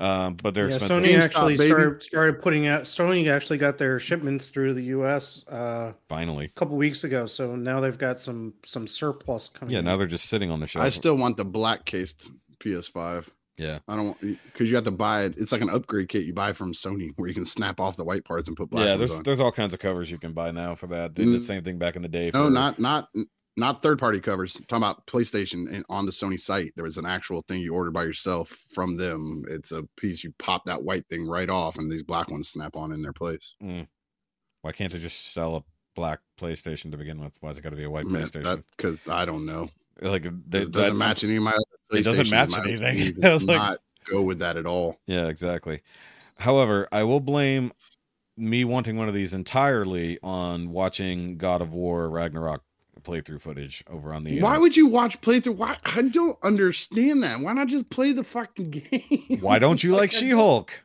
Um, 0.03 0.35
but 0.35 0.53
they're 0.53 0.67
yeah, 0.69 0.75
expensive. 0.75 1.03
Sony 1.03 1.15
GameStop, 1.15 1.23
actually 1.23 1.57
baby. 1.57 1.69
started 1.69 2.03
started 2.03 2.41
putting 2.41 2.67
out. 2.67 2.83
Sony 2.83 3.31
actually 3.31 3.57
got 3.57 3.77
their 3.77 3.99
shipments 3.99 4.49
through 4.49 4.73
the 4.73 4.83
U.S. 4.83 5.45
Uh, 5.47 5.93
Finally, 6.09 6.45
a 6.45 6.49
couple 6.59 6.75
weeks 6.75 7.03
ago, 7.03 7.25
so 7.25 7.55
now 7.55 7.79
they've 7.79 7.97
got 7.97 8.21
some 8.21 8.53
some 8.65 8.87
surplus 8.87 9.47
coming. 9.49 9.73
yeah. 9.73 9.79
in. 9.79 9.85
Now 9.85 9.95
they're 9.97 10.07
just 10.07 10.25
sitting 10.25 10.51
on 10.51 10.59
the 10.59 10.67
shelf. 10.67 10.83
I 10.85 10.89
still 10.89 11.15
want 11.15 11.37
the 11.37 11.45
black 11.45 11.85
cased 11.85 12.29
PS5. 12.63 13.29
yeah. 13.57 13.79
I 13.87 13.95
don't 13.95 14.05
want 14.07 14.19
because 14.21 14.69
you 14.69 14.75
have 14.75 14.85
to 14.85 14.91
buy 14.91 15.23
it. 15.23 15.35
It's 15.37 15.51
like 15.51 15.61
an 15.61 15.69
upgrade 15.69 16.09
kit 16.09 16.25
you 16.25 16.33
buy 16.33 16.53
from 16.53 16.73
Sony 16.73 17.11
where 17.17 17.27
you 17.29 17.33
can 17.35 17.45
snap 17.45 17.79
off 17.79 17.95
the 17.95 18.03
white 18.03 18.25
parts 18.25 18.47
and 18.47 18.57
put 18.57 18.69
black 18.69 18.85
yeah, 18.85 18.95
there's 18.95 19.17
on. 19.17 19.23
there's 19.23 19.39
all 19.39 19.51
kinds 19.51 19.73
of 19.73 19.79
covers 19.79 20.09
you 20.11 20.17
can 20.17 20.33
buy 20.33 20.51
now 20.51 20.75
for 20.75 20.87
that. 20.87 21.13
Did 21.13 21.27
the 21.27 21.37
Mm. 21.37 21.41
same 21.41 21.63
thing 21.63 21.77
back 21.77 21.95
in 21.95 22.01
the 22.01 22.09
day. 22.09 22.31
No, 22.33 22.49
not 22.49 22.79
not 22.79 23.09
not 23.55 23.81
third 23.81 23.99
party 23.99 24.19
covers. 24.19 24.55
I'm 24.55 24.63
talking 24.63 24.83
about 24.83 25.05
PlayStation 25.05 25.71
and 25.71 25.85
on 25.89 26.05
the 26.05 26.11
Sony 26.11 26.39
site. 26.39 26.71
There 26.75 26.85
was 26.85 26.97
an 26.97 27.05
actual 27.05 27.43
thing 27.43 27.61
you 27.61 27.73
ordered 27.73 27.93
by 27.93 28.03
yourself 28.03 28.49
from 28.73 28.97
them. 28.97 29.43
It's 29.47 29.71
a 29.71 29.83
piece 29.97 30.23
you 30.23 30.33
pop 30.39 30.65
that 30.65 30.83
white 30.83 31.07
thing 31.07 31.27
right 31.27 31.49
off, 31.49 31.77
and 31.77 31.91
these 31.91 32.03
black 32.03 32.29
ones 32.29 32.49
snap 32.49 32.75
on 32.75 32.91
in 32.91 33.01
their 33.01 33.13
place. 33.13 33.55
Hmm. 33.61 33.81
Why 34.61 34.71
can't 34.71 34.91
they 34.91 34.99
just 34.99 35.33
sell 35.33 35.55
a 35.57 35.63
black 35.95 36.19
PlayStation 36.39 36.89
to 36.91 36.97
begin 36.97 37.21
with? 37.21 37.37
Why's 37.41 37.57
it 37.57 37.61
got 37.61 37.69
to 37.71 37.75
be 37.75 37.83
a 37.83 37.89
white 37.89 38.05
mm, 38.05 38.13
PlayStation? 38.15 38.63
Because 38.75 38.97
I 39.07 39.25
don't 39.25 39.45
know. 39.45 39.69
like 40.01 40.23
they, 40.23 40.61
It 40.61 40.71
doesn't 40.71 40.93
that- 40.93 40.97
match 40.97 41.23
any 41.23 41.35
of 41.35 41.43
my 41.43 41.51
other 41.51 41.99
It 41.99 42.03
doesn't 42.05 42.29
match 42.31 42.51
My 42.51 42.63
anything. 42.63 43.23
I 43.25 43.33
was 43.33 43.41
does 43.41 43.43
like- 43.45 43.57
not 43.57 43.79
go 44.05 44.21
with 44.23 44.39
that 44.39 44.57
at 44.57 44.65
all. 44.65 44.97
Yeah, 45.05 45.27
exactly. 45.27 45.81
However, 46.37 46.87
I 46.91 47.03
will 47.03 47.19
blame 47.19 47.71
me 48.35 48.65
wanting 48.65 48.97
one 48.97 49.07
of 49.07 49.13
these 49.13 49.33
entirely 49.33 50.17
on 50.23 50.71
watching 50.71 51.37
God 51.37 51.61
of 51.61 51.73
War 51.75 52.09
Ragnarok 52.09 52.63
playthrough 53.03 53.41
footage 53.41 53.83
over 53.89 54.13
on 54.13 54.23
the. 54.23 54.41
Why 54.41 54.55
uh, 54.55 54.59
would 54.59 54.75
you 54.75 54.87
watch 54.87 55.19
playthrough? 55.21 55.55
Why 55.55 55.77
I 55.85 56.01
don't 56.03 56.37
understand 56.43 57.23
that. 57.23 57.39
Why 57.39 57.53
not 57.53 57.67
just 57.67 57.89
play 57.89 58.11
the 58.11 58.23
fucking 58.23 58.69
game? 58.91 59.39
Why 59.41 59.59
don't 59.59 59.83
you 59.83 59.93
like 59.93 60.11
I 60.13 60.17
She 60.17 60.29
Hulk? 60.31 60.83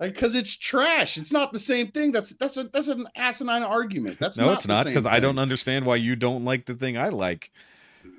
Because 0.00 0.36
it's 0.36 0.56
trash. 0.56 1.18
It's 1.18 1.32
not 1.32 1.52
the 1.52 1.58
same 1.58 1.88
thing. 1.88 2.12
That's 2.12 2.30
that's 2.34 2.56
a 2.56 2.64
that's 2.64 2.88
an 2.88 3.06
asinine 3.16 3.64
argument. 3.64 4.18
That's 4.18 4.38
No, 4.38 4.46
not 4.46 4.58
it's 4.58 4.68
not 4.68 4.86
because 4.86 5.06
I 5.06 5.18
don't 5.18 5.38
understand 5.38 5.84
why 5.86 5.96
you 5.96 6.14
don't 6.14 6.44
like 6.44 6.66
the 6.66 6.74
thing 6.74 6.96
I 6.96 7.08
like, 7.08 7.50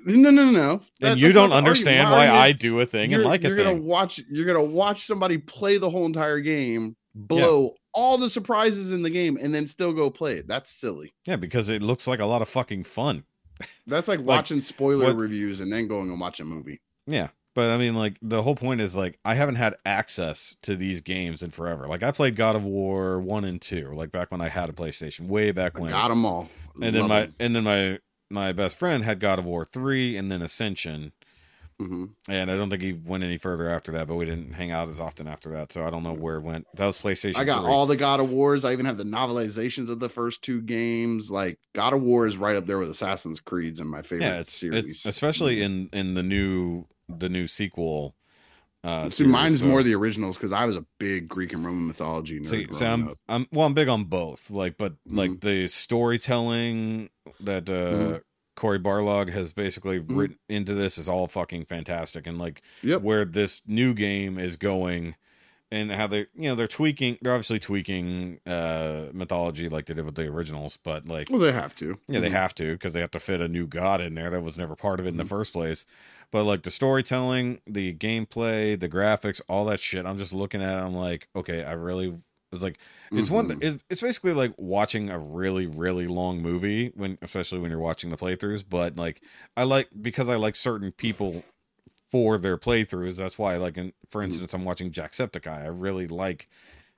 No, 0.04 0.30
no, 0.30 0.44
no, 0.44 0.50
no. 0.50 0.80
That- 1.00 1.12
and 1.12 1.20
you 1.20 1.32
don't 1.32 1.52
understand 1.52 2.10
why 2.10 2.26
My 2.26 2.36
I 2.36 2.52
do 2.52 2.78
a 2.80 2.86
thing 2.86 3.04
and 3.04 3.12
you're, 3.12 3.24
like 3.24 3.44
a 3.44 3.48
you're 3.48 3.56
gonna 3.56 3.74
watch. 3.74 4.20
You're 4.30 4.46
gonna 4.46 4.62
watch 4.62 5.06
somebody 5.06 5.38
play 5.38 5.78
the 5.78 5.88
whole 5.88 6.04
entire 6.04 6.40
game, 6.40 6.96
blow 7.14 7.72
all 7.92 8.18
the 8.18 8.30
surprises 8.30 8.92
in 8.92 9.02
the 9.02 9.10
game, 9.10 9.38
and 9.40 9.54
then 9.54 9.66
still 9.66 9.92
go 9.92 10.10
play 10.10 10.34
it. 10.34 10.46
That's 10.46 10.70
silly. 10.70 11.12
Yeah, 11.26 11.36
because 11.36 11.68
it 11.68 11.82
looks 11.82 12.06
like 12.06 12.20
a 12.20 12.26
lot 12.26 12.42
of 12.42 12.48
fucking 12.48 12.84
fun. 12.84 13.24
That's 13.86 14.08
like 14.08 14.20
watching 14.20 14.60
spoiler 14.60 15.06
what- 15.06 15.16
reviews 15.16 15.60
and 15.60 15.72
then 15.72 15.88
going 15.88 16.10
and 16.10 16.20
watch 16.20 16.40
a 16.40 16.44
movie. 16.44 16.80
Yeah. 17.06 17.28
But 17.54 17.70
I 17.70 17.78
mean, 17.78 17.96
like, 17.96 18.16
the 18.22 18.42
whole 18.44 18.54
point 18.54 18.80
is, 18.80 18.94
like, 18.96 19.18
I 19.24 19.34
haven't 19.34 19.56
had 19.56 19.74
access 19.84 20.56
to 20.62 20.76
these 20.76 21.00
games 21.00 21.42
in 21.42 21.50
forever. 21.50 21.88
Like, 21.88 22.04
I 22.04 22.12
played 22.12 22.36
God 22.36 22.54
of 22.54 22.62
War 22.64 23.18
1 23.18 23.44
and 23.44 23.60
2, 23.60 23.92
like, 23.92 24.12
back 24.12 24.30
when 24.30 24.40
I 24.40 24.48
had 24.48 24.70
a 24.70 24.72
PlayStation, 24.72 25.26
way 25.26 25.50
back 25.50 25.72
I 25.76 25.80
when. 25.80 25.90
got 25.90 26.08
them 26.08 26.24
all. 26.24 26.48
and 26.80 26.94
then 26.94 27.02
my, 27.02 27.08
my 27.08 27.20
'em. 27.22 27.34
and 27.40 27.56
then 27.56 27.64
my 27.64 27.98
my 28.32 28.52
best 28.52 28.78
friend 28.78 29.02
had 29.02 29.18
God 29.18 29.40
of 29.40 29.44
War 29.44 29.64
3 29.64 30.16
and 30.16 30.30
then 30.30 30.40
Ascension. 30.42 31.10
Hmm 31.86 32.04
and 32.28 32.50
I 32.50 32.56
don't 32.56 32.68
think 32.68 32.82
he 32.82 32.92
went 32.92 33.24
any 33.24 33.38
further 33.38 33.70
after 33.70 33.92
that. 33.92 34.06
But 34.06 34.16
we 34.16 34.26
didn't 34.26 34.52
hang 34.52 34.70
out 34.70 34.88
as 34.88 35.00
often 35.00 35.26
after 35.26 35.50
that, 35.52 35.72
so 35.72 35.86
I 35.86 35.90
don't 35.90 36.02
know 36.02 36.12
where 36.12 36.36
it 36.36 36.42
went. 36.42 36.66
That 36.74 36.84
was 36.86 36.98
PlayStation. 36.98 37.36
I 37.36 37.44
got 37.44 37.62
3. 37.62 37.70
all 37.70 37.86
the 37.86 37.96
God 37.96 38.20
of 38.20 38.30
Wars. 38.30 38.64
I 38.64 38.72
even 38.72 38.84
have 38.86 38.98
the 38.98 39.04
novelizations 39.04 39.88
of 39.88 39.98
the 39.98 40.08
first 40.10 40.42
two 40.42 40.60
games. 40.60 41.30
Like 41.30 41.58
God 41.74 41.94
of 41.94 42.02
War 42.02 42.26
is 42.26 42.36
right 42.36 42.56
up 42.56 42.66
there 42.66 42.78
with 42.78 42.90
Assassin's 42.90 43.40
Creeds 43.40 43.80
and 43.80 43.88
my 43.90 44.02
favorite 44.02 44.26
yeah, 44.26 44.40
it's, 44.40 44.52
series. 44.52 44.88
it's 44.88 45.06
especially 45.06 45.62
in 45.62 45.88
in 45.92 46.14
the 46.14 46.22
new 46.22 46.86
the 47.08 47.28
new 47.30 47.46
sequel. 47.46 48.14
Uh, 48.82 49.04
See, 49.10 49.16
series, 49.16 49.32
mine's 49.32 49.60
so- 49.60 49.66
more 49.66 49.82
the 49.82 49.94
originals 49.94 50.36
because 50.36 50.52
I 50.52 50.64
was 50.64 50.74
a 50.76 50.84
big 50.98 51.28
Greek 51.28 51.52
and 51.52 51.64
Roman 51.64 51.86
mythology 51.86 52.40
nerd. 52.40 52.48
See, 52.48 52.66
see 52.70 52.84
I'm. 52.86 53.14
I'm 53.28 53.46
well, 53.52 53.66
I'm 53.66 53.74
big 53.74 53.88
on 53.88 54.04
both. 54.04 54.50
Like, 54.50 54.78
but 54.78 54.94
like 55.06 55.30
Mhm. 55.32 55.40
the 55.40 55.66
storytelling 55.66 57.10
that 57.40 57.68
uh 57.68 57.72
Mhm. 57.72 58.20
Cory 58.60 58.78
Barlog 58.78 59.30
has 59.30 59.52
basically 59.54 60.00
Mhm. 60.00 60.16
written 60.18 60.38
into 60.50 60.74
this 60.74 60.98
is 60.98 61.08
all 61.08 61.26
fucking 61.26 61.64
fantastic, 61.64 62.26
and 62.26 62.38
like 62.38 62.60
Yep. 62.82 63.00
where 63.00 63.24
this 63.24 63.62
new 63.66 63.94
game 63.94 64.38
is 64.38 64.58
going, 64.58 65.16
and 65.70 65.90
how 65.90 66.06
they 66.06 66.26
you 66.34 66.42
know 66.50 66.54
they're 66.54 66.68
tweaking, 66.68 67.16
they're 67.22 67.32
obviously 67.32 67.58
tweaking 67.58 68.38
uh 68.46 69.06
mythology 69.14 69.70
like 69.70 69.86
they 69.86 69.94
did 69.94 70.04
with 70.04 70.14
the 70.14 70.26
originals, 70.26 70.76
but 70.76 71.08
like 71.08 71.30
Well, 71.30 71.40
they 71.40 71.52
have 71.52 71.74
to. 71.76 71.98
yeah, 72.06 72.20
they 72.20 72.28
Mhm. 72.28 72.32
have 72.32 72.54
to 72.56 72.72
because 72.74 72.92
they 72.92 73.00
have 73.00 73.10
to 73.12 73.18
fit 73.20 73.40
a 73.40 73.48
new 73.48 73.66
god 73.66 74.02
in 74.02 74.14
there 74.14 74.28
that 74.28 74.42
was 74.42 74.58
never 74.58 74.76
part 74.76 75.00
of 75.00 75.06
it 75.06 75.10
in 75.10 75.16
the 75.16 75.24
Mhm. 75.24 75.28
first 75.28 75.54
place. 75.54 75.86
But 76.30 76.44
like 76.44 76.62
the 76.62 76.70
storytelling, 76.70 77.62
the 77.66 77.94
gameplay, 77.94 78.78
the 78.78 78.90
graphics, 78.90 79.40
all 79.48 79.64
that 79.66 79.80
shit, 79.80 80.04
I'm 80.04 80.18
just 80.18 80.34
looking 80.34 80.60
at 80.62 80.76
it. 80.76 80.82
I'm 80.82 80.94
like, 80.94 81.28
okay, 81.34 81.64
I 81.64 81.72
really. 81.72 82.12
It's 82.52 82.62
like 82.62 82.78
it's 83.12 83.30
one. 83.30 83.48
Mhm. 83.48 83.62
It, 83.62 83.80
it's 83.88 84.00
basically 84.00 84.32
like 84.32 84.52
watching 84.56 85.08
a 85.10 85.18
really 85.18 85.66
really 85.66 86.06
long 86.08 86.42
movie 86.42 86.92
when, 86.94 87.16
especially 87.22 87.58
when 87.60 87.70
you're 87.70 87.80
watching 87.80 88.10
the 88.10 88.16
playthroughs. 88.16 88.64
But 88.68 88.96
like, 88.96 89.22
I 89.56 89.62
like 89.64 89.88
because 90.00 90.28
I 90.28 90.36
like 90.36 90.56
certain 90.56 90.90
people 90.92 91.44
for 92.10 92.38
their 92.38 92.58
playthroughs. 92.58 93.16
That's 93.18 93.38
why, 93.38 93.56
like, 93.56 93.76
in, 93.78 93.92
for 94.08 94.20
Mhm. 94.20 94.24
instance, 94.24 94.52
I'm 94.52 94.64
watching 94.64 94.90
Jacksepticeye. 94.90 95.62
I 95.62 95.66
really 95.66 96.08
like 96.08 96.48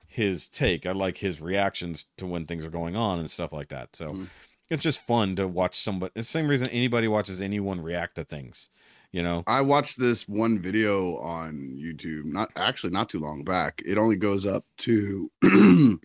his 0.07 0.47
take. 0.47 0.85
I 0.87 0.91
like 0.91 1.17
his 1.19 1.39
reactions 1.41 2.05
to 2.17 2.25
when 2.25 2.45
things 2.45 2.65
are 2.65 2.69
going 2.71 2.95
on 2.95 3.19
and 3.19 3.29
stuff 3.29 3.53
like 3.53 3.69
that. 3.69 3.95
So 3.95 4.09
Mhm. 4.11 4.27
it's 4.71 4.81
just 4.83 5.05
fun 5.05 5.35
to 5.35 5.47
watch 5.47 5.75
somebody. 5.75 6.11
It's 6.15 6.27
the 6.27 6.31
same 6.31 6.47
reason 6.47 6.67
anybody 6.69 7.07
watches 7.07 7.41
anyone 7.43 7.79
react 7.81 8.15
to 8.15 8.23
things. 8.23 8.69
You 9.13 9.21
know, 9.23 9.43
I 9.45 9.61
watched 9.61 9.99
this 9.99 10.27
one 10.27 10.59
video 10.59 11.17
on 11.19 11.77
YouTube, 11.79 12.25
not 12.25 12.49
actually 12.55 12.89
not 12.91 13.09
too 13.09 13.19
long 13.19 13.43
back. 13.43 13.81
It 13.85 13.97
only 13.99 14.15
goes 14.15 14.45
up 14.45 14.65
to 14.79 15.31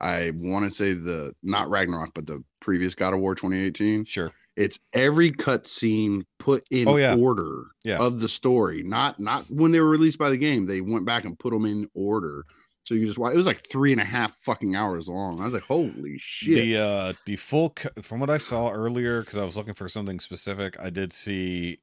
I 0.00 0.32
want 0.34 0.66
to 0.66 0.70
say 0.70 0.92
the 0.92 1.32
not 1.42 1.70
Ragnarok, 1.70 2.12
but 2.14 2.26
the 2.26 2.44
previous 2.60 2.94
God 2.94 3.14
of 3.14 3.20
War 3.20 3.34
2018. 3.34 4.04
sure. 4.04 4.32
It's 4.56 4.78
every 4.92 5.30
cutscene 5.32 6.22
put 6.38 6.64
in 6.70 6.86
Oh, 6.86 6.96
yeah. 6.96 7.14
order 7.14 7.64
Yeah. 7.82 7.98
of 7.98 8.20
the 8.20 8.28
story, 8.28 8.82
not 8.82 9.18
not 9.18 9.44
when 9.50 9.72
they 9.72 9.80
were 9.80 9.88
released 9.88 10.18
by 10.18 10.28
the 10.28 10.36
game. 10.36 10.66
They 10.66 10.82
went 10.82 11.06
back 11.06 11.24
and 11.24 11.38
put 11.38 11.52
them 11.54 11.64
in 11.64 11.88
order. 11.94 12.44
So 12.84 12.94
you 12.94 13.06
just 13.06 13.18
watch. 13.18 13.32
It 13.32 13.36
was 13.38 13.46
like 13.46 13.66
three 13.70 13.92
and 13.92 14.00
a 14.02 14.04
half 14.04 14.34
fucking 14.34 14.74
hours 14.76 15.08
long. 15.08 15.40
I 15.40 15.44
was 15.44 15.54
like, 15.54 15.62
holy 15.62 16.16
shit! 16.18 16.56
The 16.56 16.76
uh 16.78 17.12
the 17.24 17.36
full 17.36 17.74
from 18.02 18.20
what 18.20 18.28
I 18.28 18.38
saw 18.38 18.70
earlier 18.70 19.20
because 19.20 19.38
I 19.38 19.44
was 19.44 19.56
looking 19.56 19.74
for 19.74 19.88
something 19.88 20.20
specific. 20.20 20.78
I 20.78 20.90
did 20.90 21.12
see 21.12 21.78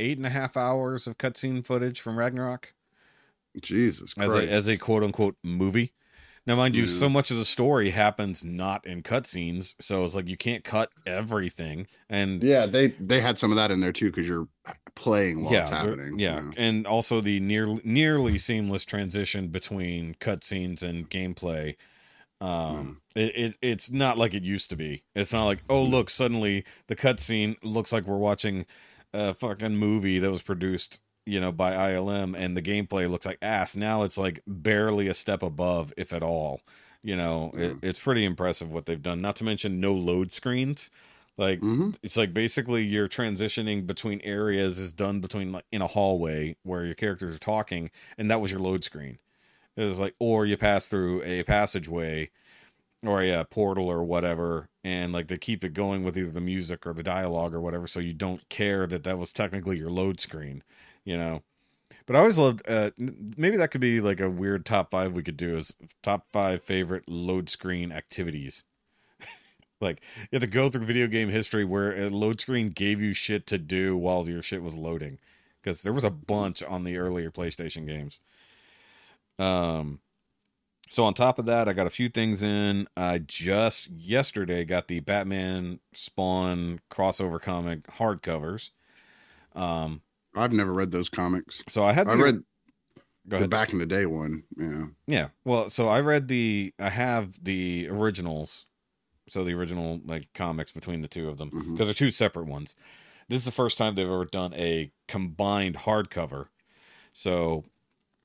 eight 0.00 0.16
and 0.16 0.26
a 0.26 0.30
half 0.30 0.56
hours 0.56 1.06
of 1.06 1.18
cutscene 1.18 1.64
footage 1.64 2.00
from 2.00 2.18
Ragnarok 2.18 2.74
Jesus 3.60 4.14
as 4.18 4.34
a 4.34 4.48
as 4.48 4.68
a 4.68 4.76
quote 4.76 5.02
unquote 5.02 5.36
movie. 5.42 5.92
Now, 6.46 6.56
mind 6.56 6.74
you, 6.74 6.82
Yeah. 6.82 6.88
so 6.88 7.04
mm-hmm. 7.04 7.12
much 7.12 7.30
of 7.30 7.36
the 7.36 7.44
story 7.44 7.90
happens 7.90 8.42
not 8.42 8.86
in 8.86 9.02
cutscenes, 9.02 9.74
so 9.78 10.04
it's 10.04 10.14
like 10.14 10.26
you 10.26 10.38
can't 10.38 10.64
cut 10.64 10.90
everything. 11.06 11.86
And 12.08 12.42
yeah, 12.42 12.66
they 12.66 12.88
they 12.98 13.20
had 13.20 13.38
some 13.38 13.52
of 13.52 13.56
that 13.56 13.70
in 13.70 13.80
there 13.80 13.92
too 13.92 14.10
because 14.10 14.26
you're 14.26 14.48
playing 14.94 15.44
while 15.44 15.52
yeah, 15.52 15.60
it's 15.60 15.70
happening. 15.70 16.18
yeah, 16.18 16.50
and 16.56 16.86
also 16.86 17.20
the 17.20 17.40
near 17.40 17.78
nearly 17.84 18.38
seamless 18.38 18.84
transition 18.84 19.48
between 19.48 20.14
cutscenes 20.14 20.82
and 20.82 21.10
gameplay. 21.10 21.76
Um, 22.40 23.02
hmm. 23.14 23.18
it, 23.18 23.36
it 23.36 23.56
it's 23.60 23.90
not 23.90 24.16
like 24.16 24.32
it 24.32 24.42
used 24.42 24.70
to 24.70 24.76
be. 24.76 25.04
It's 25.14 25.34
not 25.34 25.44
like 25.44 25.62
oh 25.68 25.84
hmm. 25.84 25.90
look, 25.90 26.08
suddenly 26.10 26.64
the 26.86 26.96
cutscene 26.96 27.56
looks 27.62 27.92
like 27.92 28.06
we're 28.06 28.16
watching 28.16 28.64
a 29.12 29.34
fucking 29.34 29.76
movie 29.76 30.18
that 30.18 30.30
was 30.30 30.42
produced 30.42 31.00
you 31.26 31.40
know 31.40 31.52
by 31.52 31.74
ILM, 31.74 32.34
and 32.34 32.56
the 32.56 32.62
gameplay 32.62 33.08
looks 33.08 33.26
like 33.26 33.38
ass. 33.42 33.76
Now 33.76 34.02
it's 34.02 34.18
like 34.18 34.42
barely 34.46 35.08
a 35.08 35.14
step 35.14 35.42
above, 35.42 35.92
if 35.96 36.12
at 36.12 36.22
all. 36.22 36.60
You 37.02 37.16
know, 37.16 37.50
it, 37.54 37.78
it's 37.82 37.98
pretty 38.00 38.24
impressive 38.24 38.72
what 38.72 38.86
they've 38.86 39.00
done. 39.02 39.20
Not 39.20 39.36
to 39.36 39.44
mention 39.44 39.80
no 39.80 39.94
load 39.94 40.32
screens. 40.32 40.90
Like 41.38 41.62
Mhm. 41.62 41.92
it's 42.02 42.16
like 42.16 42.34
basically 42.34 42.82
you're 42.84 43.08
transitioning 43.08 43.86
between 43.86 44.20
areas 44.22 44.78
is 44.78 44.92
done 44.92 45.20
between 45.20 45.52
like 45.52 45.64
in 45.72 45.82
a 45.82 45.86
hallway 45.86 46.56
where 46.62 46.84
your 46.84 46.94
characters 46.94 47.34
are 47.36 47.38
talking 47.38 47.90
and 48.18 48.30
that 48.30 48.40
was 48.40 48.50
your 48.50 48.60
load 48.60 48.84
screen 48.84 49.18
it 49.76 49.84
was 49.84 50.00
like 50.00 50.14
or 50.20 50.46
you 50.46 50.56
pass 50.56 50.86
through 50.88 51.22
a 51.24 51.42
passageway 51.44 52.30
or 53.04 53.22
a, 53.22 53.32
uh 53.32 53.44
portal 53.44 53.88
or 53.88 54.04
whatever 54.04 54.69
and 54.84 55.12
like 55.12 55.28
they 55.28 55.38
keep 55.38 55.64
it 55.64 55.74
going 55.74 56.04
with 56.04 56.16
either 56.16 56.30
the 56.30 56.40
music 56.40 56.86
or 56.86 56.92
the 56.92 57.02
dialogue 57.02 57.54
or 57.54 57.60
whatever 57.60 57.86
so 57.86 58.00
you 58.00 58.12
don't 58.12 58.48
care 58.48 58.86
that 58.86 59.04
that 59.04 59.18
was 59.18 59.32
technically 59.32 59.78
your 59.78 59.90
load 59.90 60.20
screen 60.20 60.62
you 61.04 61.16
know 61.16 61.42
but 62.06 62.16
i 62.16 62.18
always 62.18 62.38
loved 62.38 62.62
uh 62.68 62.90
maybe 63.36 63.56
that 63.56 63.70
could 63.70 63.80
be 63.80 64.00
like 64.00 64.20
a 64.20 64.30
weird 64.30 64.64
top 64.64 64.90
five 64.90 65.12
we 65.12 65.22
could 65.22 65.36
do 65.36 65.56
is 65.56 65.76
top 66.02 66.26
five 66.30 66.62
favorite 66.62 67.08
load 67.08 67.48
screen 67.48 67.92
activities 67.92 68.64
like 69.80 70.00
you 70.22 70.36
have 70.36 70.42
to 70.42 70.46
go 70.46 70.68
through 70.68 70.84
video 70.84 71.06
game 71.06 71.28
history 71.28 71.64
where 71.64 71.94
a 71.96 72.08
load 72.08 72.40
screen 72.40 72.70
gave 72.70 73.00
you 73.00 73.12
shit 73.12 73.46
to 73.46 73.58
do 73.58 73.96
while 73.96 74.28
your 74.28 74.42
shit 74.42 74.62
was 74.62 74.74
loading 74.74 75.18
because 75.62 75.82
there 75.82 75.92
was 75.92 76.04
a 76.04 76.10
bunch 76.10 76.62
on 76.62 76.84
the 76.84 76.96
earlier 76.96 77.30
PlayStation 77.30 77.86
games. 77.86 78.20
Um 79.38 80.00
so 80.90 81.04
on 81.04 81.14
top 81.14 81.38
of 81.38 81.46
that, 81.46 81.68
I 81.68 81.72
got 81.72 81.86
a 81.86 81.90
few 81.90 82.08
things 82.10 82.42
in. 82.42 82.86
I 82.96 83.18
just 83.18 83.88
yesterday 83.88 84.64
got 84.64 84.88
the 84.88 85.00
Batman 85.00 85.78
Spawn 85.94 86.80
crossover 86.90 87.40
comic 87.40 87.84
hardcovers. 87.86 88.70
Um 89.54 90.02
I've 90.34 90.52
never 90.52 90.72
read 90.72 90.90
those 90.90 91.08
comics. 91.08 91.62
so 91.68 91.84
I 91.84 91.92
had 91.92 92.08
I 92.08 92.14
read 92.14 92.42
go 93.28 93.38
the 93.38 93.48
back 93.48 93.72
in 93.72 93.78
the 93.78 93.86
day 93.86 94.06
one. 94.06 94.42
Yeah. 94.56 94.86
Yeah. 95.06 95.28
Well, 95.44 95.70
so 95.70 95.88
I 95.88 96.00
read 96.00 96.28
the 96.28 96.74
I 96.78 96.88
have 96.90 97.42
the 97.42 97.88
originals. 97.88 98.66
So 99.28 99.44
the 99.44 99.54
original 99.54 100.00
like 100.04 100.26
comics 100.34 100.72
between 100.72 101.02
the 101.02 101.08
two 101.08 101.28
of 101.28 101.38
them 101.38 101.50
because 101.50 101.64
Mhm. 101.66 101.84
they're 101.84 101.94
two 101.94 102.10
separate 102.10 102.46
ones. 102.46 102.74
This 103.28 103.38
is 103.38 103.44
the 103.44 103.52
first 103.52 103.78
time 103.78 103.94
they've 103.94 104.04
ever 104.06 104.24
done 104.24 104.52
a 104.54 104.90
combined 105.06 105.76
hardcover. 105.76 106.48
So, 107.12 107.64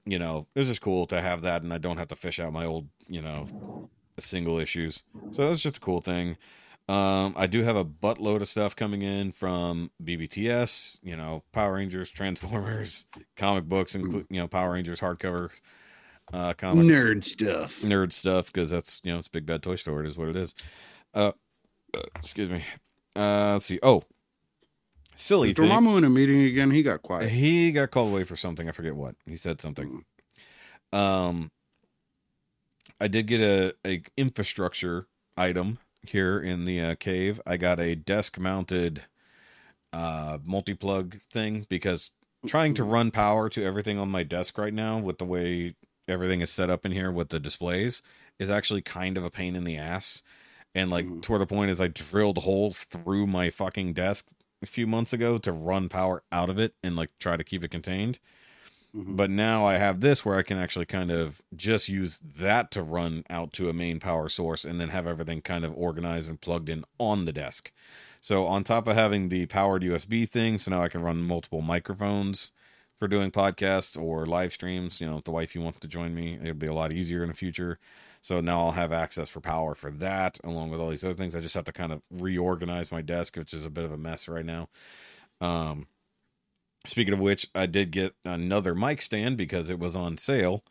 you 0.06 0.20
know, 0.20 0.48
this 0.54 0.70
is 0.70 0.80
cool 0.80 1.06
to 1.08 1.22
have 1.22 1.42
that 1.42 1.62
and 1.64 1.74
I 1.74 1.78
don't 1.78 1.98
have 1.98 2.08
to 2.10 2.16
fish 2.16 2.40
out 2.40 2.54
my 2.54 2.66
old, 2.66 2.88
you 3.08 3.22
know, 3.22 3.90
single 4.20 4.60
issues. 4.60 5.04
So 5.32 5.50
it's 5.52 5.62
just 5.62 5.78
a 5.78 5.82
cool 5.82 6.02
thing. 6.02 6.38
Um, 6.88 7.34
I 7.36 7.48
do 7.48 7.64
have 7.64 7.76
a 7.76 7.84
buttload 7.84 8.42
of 8.42 8.48
stuff 8.48 8.76
coming 8.76 9.02
in 9.02 9.32
from 9.32 9.90
BBTS, 10.04 11.00
you 11.02 11.16
know, 11.16 11.44
Power 11.52 11.74
Rangers, 11.74 12.12
Transformers, 12.12 13.08
comic 13.36 13.64
books, 13.64 13.96
include 13.96 14.28
you 14.30 14.40
know 14.40 14.48
Power 14.48 14.74
Rangers 14.74 15.02
hardcover 15.02 15.50
uh, 16.32 16.54
comics, 16.54 16.88
Nerd 16.88 17.26
stuff. 17.26 17.82
nerd 17.82 18.12
stuff 18.12 18.48
because 18.54 18.70
that's 18.70 19.02
you 19.04 19.12
know 19.12 19.18
it's 19.18 19.28
Big 19.28 19.48
Bad 19.48 19.64
Toy 19.64 19.78
Store. 19.78 20.04
It 20.04 20.08
is 20.08 20.16
what 20.16 20.28
it 20.30 20.36
is. 20.36 20.54
Uh, 21.16 21.32
uh, 21.96 22.02
excuse 22.18 22.50
me. 22.50 22.64
Uh, 23.16 23.54
let's 23.54 23.66
see. 23.66 23.80
Oh, 23.82 24.04
silly 25.16 25.50
Is 25.50 25.56
thing. 25.56 25.70
Dormammu 25.70 25.98
in 25.98 26.04
a 26.04 26.10
meeting 26.10 26.42
again? 26.42 26.72
He 26.72 26.84
got 26.84 27.02
quiet. 27.02 27.30
He 27.30 27.72
got 27.72 27.92
called 27.92 28.12
away 28.12 28.24
for 28.24 28.36
something. 28.36 28.70
I 28.70 28.72
forget 28.72 28.96
what. 28.96 29.16
He 29.26 29.36
said 29.36 29.62
something. 29.62 30.06
Um, 30.94 31.52
I 33.00 33.08
did 33.08 33.28
get 33.28 33.42
a, 33.42 33.74
a 33.86 34.04
infrastructure 34.18 35.08
item 35.36 35.80
here 36.02 36.40
in 36.40 36.66
the 36.66 36.80
uh, 36.82 36.96
cave. 36.96 37.42
I 37.46 37.58
got 37.58 37.80
a 37.80 37.96
desk 37.96 38.38
mounted 38.38 39.04
uh 39.94 40.40
multi 40.44 40.74
plug 40.74 41.22
thing 41.32 41.66
because 41.70 42.12
trying 42.46 42.74
to 42.74 42.84
run 42.84 43.12
power 43.12 43.48
to 43.50 43.64
everything 43.64 43.98
on 43.98 44.10
my 44.10 44.24
desk 44.24 44.58
right 44.58 44.74
now 44.74 45.00
with 45.00 45.20
the 45.20 45.26
way 45.26 45.76
everything 46.08 46.42
is 46.42 46.52
set 46.52 46.70
up 46.70 46.86
in 46.86 46.92
here 46.92 47.12
with 47.12 47.30
the 47.30 47.40
displays 47.40 48.02
is 48.38 48.52
actually 48.52 48.82
kind 48.82 49.18
of 49.18 49.24
a 49.24 49.30
pain 49.32 49.56
in 49.56 49.64
the 49.64 49.78
ass. 49.78 50.22
And 50.76 50.92
like 50.92 51.06
Mhm. 51.06 51.22
toward 51.22 51.42
the 51.42 51.46
point 51.46 51.72
is 51.72 51.80
I 51.80 51.88
drilled 51.88 52.40
holes 52.40 52.84
through 52.84 53.28
my 53.28 53.50
fucking 53.50 53.94
desk 53.94 54.32
a 54.66 54.72
few 54.72 54.88
months 54.88 55.14
ago 55.14 55.38
to 55.40 55.52
run 55.52 55.90
power 55.90 56.24
out 56.32 56.50
of 56.50 56.60
it 56.60 56.76
and 56.84 56.96
like 56.96 57.12
try 57.20 57.38
to 57.38 57.44
keep 57.44 57.64
it 57.64 57.72
contained. 57.72 58.20
Mhm. 58.94 59.16
But 59.16 59.30
now 59.30 59.66
I 59.68 59.78
have 59.78 60.02
this 60.02 60.26
where 60.26 60.38
I 60.38 60.44
can 60.44 60.58
actually 60.58 60.88
kind 60.88 61.12
of 61.12 61.42
just 61.56 61.90
use 61.90 62.20
that 62.20 62.72
to 62.72 62.84
run 62.84 63.24
out 63.30 63.54
to 63.54 63.70
a 63.70 63.74
main 63.74 64.00
power 64.00 64.30
source 64.30 64.66
and 64.66 64.82
then 64.82 64.90
have 64.90 65.06
everything 65.08 65.42
kind 65.42 65.64
of 65.66 65.74
organized 65.78 66.30
and 66.30 66.42
plugged 66.42 66.70
in 66.70 66.86
on 67.00 67.26
the 67.26 67.34
desk. 67.34 67.72
So 68.22 68.48
on 68.48 68.64
top 68.64 68.88
of 68.88 68.96
having 68.96 69.30
the 69.30 69.46
powered 69.48 69.84
USB 69.84 70.26
thing, 70.26 70.58
so 70.58 70.72
now 70.72 70.84
I 70.84 70.90
can 70.90 71.02
run 71.04 71.22
multiple 71.22 71.62
microphones 71.62 72.52
for 72.98 73.08
doing 73.08 73.32
podcasts 73.32 74.02
or 74.02 74.26
live 74.26 74.54
streams. 74.54 75.00
You 75.02 75.08
know, 75.08 75.18
if 75.18 75.26
the 75.26 75.32
wifey 75.32 75.60
wants 75.60 75.80
to 75.80 75.88
join 75.88 76.16
me, 76.16 76.36
it'll 76.42 76.56
be 76.56 76.68
a 76.68 76.74
lot 76.74 76.94
easier 76.94 77.22
in 77.22 77.28
the 77.30 77.36
future. 77.36 77.80
So 78.26 78.42
now 78.42 78.62
I'll 78.62 78.72
have 78.72 78.92
access 78.92 79.30
for 79.30 79.40
power 79.40 79.76
for 79.76 79.92
that, 79.92 80.40
along 80.44 80.72
with 80.72 80.82
all 80.82 80.90
these 80.90 81.06
other 81.06 81.14
things. 81.14 81.36
I 81.36 81.42
just 81.42 81.54
have 81.54 81.66
to 81.66 81.72
kind 81.72 81.92
of 81.92 82.02
reorganize 82.10 82.92
my 82.92 83.04
desk, 83.04 83.36
which 83.38 83.54
is 83.54 83.68
a 83.68 83.70
bit 83.70 83.84
of 83.86 83.92
a 83.92 83.98
mess 83.98 84.28
right 84.28 84.44
now. 84.44 84.68
Um, 85.42 85.86
speaking 86.88 87.14
of 87.14 87.20
which, 87.20 87.48
I 87.54 87.68
did 87.68 87.92
get 87.92 88.16
another 88.26 88.74
mic 88.74 89.04
stand 89.04 89.38
because 89.38 89.70
it 89.70 89.78
was 89.78 89.96
on 89.96 90.18
sale. 90.18 90.64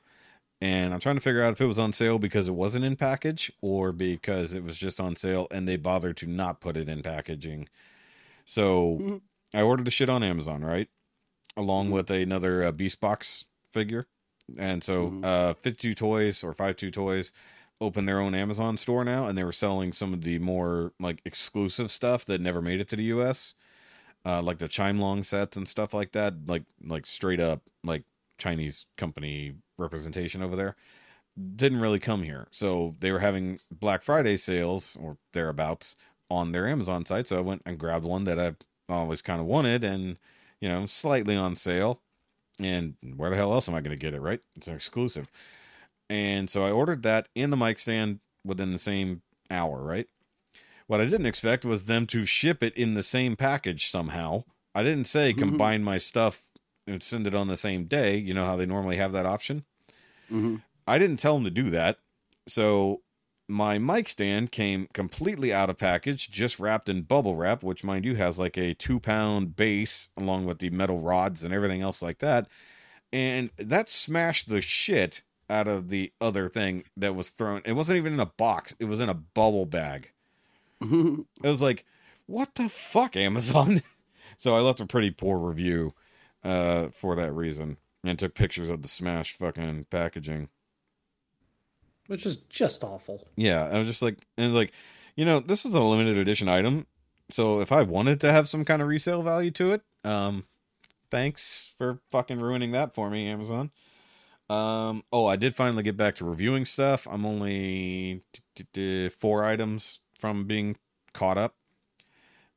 And 0.60 0.93
I'm 0.93 0.98
trying 0.98 1.14
to 1.14 1.20
figure 1.20 1.44
out 1.44 1.52
if 1.52 1.60
it 1.60 1.66
was 1.66 1.78
on 1.78 1.93
sale 1.93 2.18
because 2.18 2.48
it 2.48 2.55
wasn't 2.56 2.86
in 2.86 2.97
package 2.97 3.52
or 3.60 3.93
because 3.93 4.52
it 4.52 4.64
was 4.64 4.76
just 4.76 5.01
on 5.01 5.14
sale 5.14 5.47
and 5.52 5.68
they 5.68 5.76
bothered 5.76 6.16
to 6.18 6.26
not 6.26 6.60
put 6.60 6.76
it 6.76 6.89
in 6.89 7.05
packaging. 7.05 7.68
So 8.44 8.98
Mhm. 8.98 9.22
I 9.55 9.62
ordered 9.62 9.85
the 9.86 9.93
shit 9.93 10.09
on 10.09 10.24
Amazon, 10.24 10.64
right? 10.64 10.89
Along 11.56 11.89
Mhm. 11.89 11.93
with 11.93 12.10
another 12.10 12.64
uh, 12.64 12.72
Beast 12.72 13.01
Box 13.01 13.47
figure. 13.72 14.09
And 14.59 14.85
so 14.85 15.16
Mhm. 15.16 15.23
uh, 15.23 15.55
Fit 15.55 15.79
2 15.79 15.95
Toys 15.95 16.45
or 16.45 16.53
5 16.55 16.77
2 16.77 16.91
Toys 16.91 17.33
opened 17.81 18.09
their 18.09 18.21
own 18.21 18.35
Amazon 18.35 18.77
store 18.77 19.05
now 19.05 19.27
and 19.29 19.37
they 19.37 19.45
were 19.45 19.53
selling 19.53 19.93
some 19.93 20.15
of 20.15 20.23
the 20.23 20.39
more 20.39 20.93
like 21.01 21.21
exclusive 21.25 21.91
stuff 21.91 22.25
that 22.27 22.41
never 22.41 22.62
made 22.62 22.81
it 22.81 22.89
to 22.91 22.97
the 22.97 23.05
US. 23.05 23.55
Uh, 24.27 24.41
like 24.43 24.59
the 24.59 24.69
chime 24.69 24.99
long 25.01 25.23
sets 25.23 25.57
and 25.57 25.69
stuff 25.69 25.93
like 25.95 26.12
that, 26.12 26.49
like 26.49 26.65
like 26.83 27.07
straight 27.07 27.41
up 27.41 27.62
like 27.85 28.05
Chinese 28.39 28.87
company 28.97 29.57
representation 29.79 30.43
over 30.43 30.57
there. 30.57 30.77
Didn't 31.57 31.81
really 31.81 31.99
come 31.99 32.23
here. 32.23 32.47
So 32.53 32.97
they 33.01 33.11
were 33.11 33.19
having 33.19 33.59
Black 33.73 34.05
Friday 34.05 34.37
sales 34.37 34.97
or 34.97 35.19
thereabouts 35.33 35.97
on 36.31 36.53
their 36.53 36.69
Amazon 36.69 37.05
site. 37.05 37.27
So 37.27 37.39
I 37.39 37.41
went 37.41 37.62
and 37.66 37.79
grabbed 37.79 38.05
one 38.05 38.23
that 38.25 38.39
I've 38.39 38.59
always 38.89 39.21
kind 39.21 39.41
of 39.41 39.49
wanted 39.49 39.83
and, 39.83 40.19
you 40.61 40.69
know, 40.69 40.87
slightly 40.87 41.35
on 41.37 41.57
sale. 41.57 42.03
And 42.60 42.94
where 43.16 43.31
the 43.31 43.36
hell 43.36 43.52
else 43.52 43.68
am 43.68 43.74
I 43.74 43.81
going 43.81 43.90
to 43.90 43.97
get 43.97 44.14
it, 44.14 44.20
right? 44.20 44.40
It's 44.56 44.68
an 44.68 44.74
exclusive. 44.74 45.31
And 46.09 46.48
so 46.48 46.64
I 46.64 46.70
ordered 46.70 47.02
that 47.02 47.28
in 47.35 47.51
the 47.51 47.56
mic 47.56 47.78
stand 47.78 48.20
within 48.44 48.72
the 48.72 48.78
same 48.78 49.22
hour, 49.51 49.82
right? 49.82 50.06
What 50.86 51.01
I 51.01 51.05
didn't 51.05 51.26
expect 51.26 51.64
was 51.64 51.85
them 51.85 52.06
to 52.09 52.24
ship 52.26 52.62
it 52.62 52.76
in 52.76 52.94
the 52.94 53.02
same 53.02 53.36
package 53.36 53.86
somehow. 53.89 54.44
I 54.74 54.82
didn't 54.82 55.06
say 55.06 55.32
Mhm. 55.32 55.39
combine 55.39 55.82
my 55.82 55.98
stuff 55.98 56.51
and 56.86 57.02
send 57.02 57.26
it 57.26 57.35
on 57.35 57.48
the 57.48 57.56
same 57.56 57.86
day. 57.86 58.16
You 58.16 58.35
know 58.35 58.44
how 58.44 58.56
they 58.56 58.66
normally 58.66 58.97
have 58.97 59.12
that 59.12 59.24
option? 59.26 59.64
Mhm. 60.31 60.62
I 60.86 60.98
didn't 60.98 61.18
tell 61.18 61.35
them 61.35 61.44
to 61.44 61.51
do 61.51 61.70
that. 61.70 61.98
So 62.47 63.02
my 63.55 63.78
mic 63.78 64.09
stand 64.09 64.51
came 64.51 64.89
completely 64.93 65.52
out 65.52 65.70
of 65.70 65.78
package, 65.78 66.28
just 66.28 66.59
wrapped 66.59 66.89
in 66.89 67.02
bubble 67.02 67.36
wrap, 67.36 67.62
which 67.62 67.85
mind 67.85 68.05
you 68.05 68.16
has 68.16 68.36
like 68.39 68.59
a 68.59 68.74
two 68.74 68.98
pound 68.98 69.55
base 69.55 70.10
along 70.16 70.44
with 70.44 70.59
the 70.59 70.70
metal 70.70 70.98
rods 70.98 71.44
and 71.44 71.55
everything 71.55 71.81
else 71.81 72.02
like 72.02 72.18
that. 72.18 72.48
And 73.12 73.51
that 73.56 73.89
smashed 73.89 74.48
the 74.48 74.60
shit 74.60 75.22
out 75.48 75.68
of 75.68 75.89
the 75.89 76.12
other 76.20 76.48
thing 76.48 76.85
that 76.97 77.14
was 77.14 77.31
thrown. 77.31 77.62
It 77.64 77.74
wasn't 77.74 77.98
even 77.98 78.14
in 78.14 78.20
a 78.20 78.26
box, 78.26 78.74
it 78.81 78.86
was 78.86 79.01
in 79.01 79.09
a 79.09 79.14
bubble 79.14 79.66
bag. 79.66 80.10
It 80.82 81.48
was 81.48 81.62
like, 81.62 81.85
what 82.26 82.56
the 82.56 82.68
fuck, 82.68 83.16
Amazon? 83.16 83.82
so 84.36 84.55
I 84.55 84.60
left 84.60 84.81
a 84.81 84.86
pretty 84.86 85.10
poor 85.10 85.39
review 85.39 85.94
uh, 86.43 86.89
for 86.89 87.14
that 87.16 87.32
reason 87.32 87.76
and 88.05 88.18
took 88.18 88.35
pictures 88.35 88.68
of 88.68 88.82
the 88.82 88.89
smashed 88.89 89.36
fucking 89.36 89.86
packaging. 89.90 90.48
Which 92.06 92.26
is 92.26 92.36
just 92.36 92.85
awful. 92.85 93.26
Yeah, 93.36 93.66
I 93.66 93.78
was 93.78 93.86
just 93.86 94.02
like, 94.02 94.18
and 94.36 94.55
like, 94.55 94.72
you 95.16 95.24
know, 95.24 95.40
this 95.40 95.64
is 95.64 95.74
a 95.74 95.82
limited 95.82 96.18
edition 96.18 96.48
item, 96.48 96.86
so 97.31 97.60
if 97.60 97.72
I 97.72 97.82
wanted 97.82 98.20
to 98.22 98.32
have 98.32 98.48
some 98.48 98.64
kind 98.64 98.82
of 98.82 98.89
resale 98.89 99.22
value 99.22 99.51
to 99.52 99.72
it, 99.72 99.82
um, 100.05 100.44
thanks 101.10 101.72
for 101.78 102.01
fucking 102.10 102.40
ruining 102.40 102.72
that 102.72 102.94
for 102.94 103.10
me, 103.10 103.28
Amazon. 103.28 103.70
Um, 104.51 105.05
oh, 105.12 105.26
I 105.26 105.36
did 105.36 105.55
finally 105.55 105.82
get 105.82 105.97
back 105.97 106.16
to 106.16 106.24
reviewing 106.24 106.64
stuff. 106.64 107.06
I'm 107.10 107.24
only 107.24 108.22
four 109.18 109.44
items 109.44 110.01
from 110.18 110.44
being 110.44 110.76
caught 111.12 111.39
up. 111.39 111.55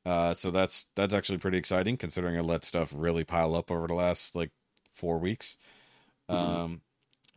Uh, 0.06 0.34
so 0.34 0.52
that's 0.52 0.86
that's 0.96 1.14
actually 1.14 1.38
pretty 1.38 1.58
exciting 1.58 1.98
considering 1.98 2.38
I 2.38 2.42
let 2.42 2.64
stuff 2.64 2.94
really 2.96 3.24
pile 3.24 3.56
up 3.56 3.70
over 3.70 3.88
the 3.88 3.94
last 3.94 4.36
like 4.36 4.52
four 4.94 5.18
weeks. 5.18 5.58
Mhm. 6.30 6.36
Um, 6.36 6.82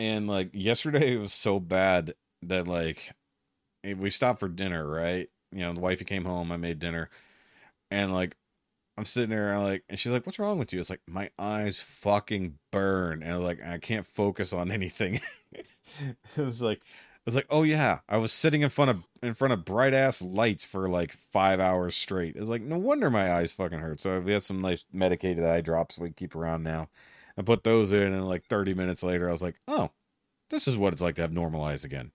and 0.00 0.26
like 0.26 0.50
yesterday 0.54 1.12
it 1.14 1.20
was 1.20 1.32
so 1.32 1.60
bad 1.60 2.14
that 2.42 2.66
like 2.66 3.12
eh, 3.84 3.92
we 3.92 4.08
stopped 4.10 4.40
for 4.40 4.48
dinner, 4.48 4.88
right? 4.88 5.28
You 5.52 5.60
know, 5.60 5.74
the 5.74 5.80
wifey 5.80 6.06
came 6.06 6.24
home, 6.24 6.50
I 6.50 6.56
made 6.56 6.78
dinner, 6.78 7.10
and 7.90 8.14
like 8.14 8.34
I'm 8.96 9.04
sitting 9.04 9.30
there, 9.30 9.54
I'm 9.54 9.62
like, 9.64 9.84
and 9.90 9.98
she's 9.98 10.12
like, 10.12 10.24
"What's 10.24 10.38
wrong 10.38 10.58
with 10.58 10.72
you?" 10.72 10.80
It's 10.80 10.90
like 10.90 11.02
my 11.06 11.30
eyes 11.38 11.80
fucking 11.80 12.58
burn, 12.72 13.22
and 13.22 13.44
like 13.44 13.64
I 13.64 13.78
can't 13.78 14.06
focus 14.06 14.54
on 14.54 14.70
anything. 14.72 15.20
it 15.52 16.16
was 16.38 16.62
like, 16.62 16.80
I 16.82 17.20
was 17.26 17.34
like, 17.34 17.46
"Oh 17.50 17.62
yeah," 17.62 17.98
I 18.08 18.16
was 18.16 18.32
sitting 18.32 18.62
in 18.62 18.70
front 18.70 18.90
of 18.90 19.04
in 19.22 19.34
front 19.34 19.52
of 19.52 19.66
bright 19.66 19.92
ass 19.92 20.22
lights 20.22 20.64
for 20.64 20.88
like 20.88 21.12
five 21.12 21.60
hours 21.60 21.94
straight. 21.94 22.36
It's 22.36 22.48
like 22.48 22.62
no 22.62 22.78
wonder 22.78 23.10
my 23.10 23.34
eyes 23.34 23.52
fucking 23.52 23.80
hurt. 23.80 24.00
So 24.00 24.18
we 24.20 24.32
have 24.32 24.44
some 24.44 24.62
nice 24.62 24.86
medicated 24.94 25.44
eye 25.44 25.60
drops 25.60 25.98
we 25.98 26.10
keep 26.10 26.34
around 26.34 26.62
now. 26.62 26.88
I 27.40 27.42
put 27.42 27.64
those 27.64 27.90
in, 27.92 28.12
and 28.12 28.28
like 28.28 28.44
30 28.46 28.74
minutes 28.74 29.02
later, 29.02 29.28
I 29.28 29.32
was 29.32 29.42
like, 29.42 29.56
"Oh, 29.66 29.90
this 30.50 30.68
is 30.68 30.76
what 30.76 30.92
it's 30.92 31.02
like 31.02 31.14
to 31.16 31.22
have 31.22 31.32
normal 31.32 31.64
eyes 31.64 31.84
again." 31.84 32.12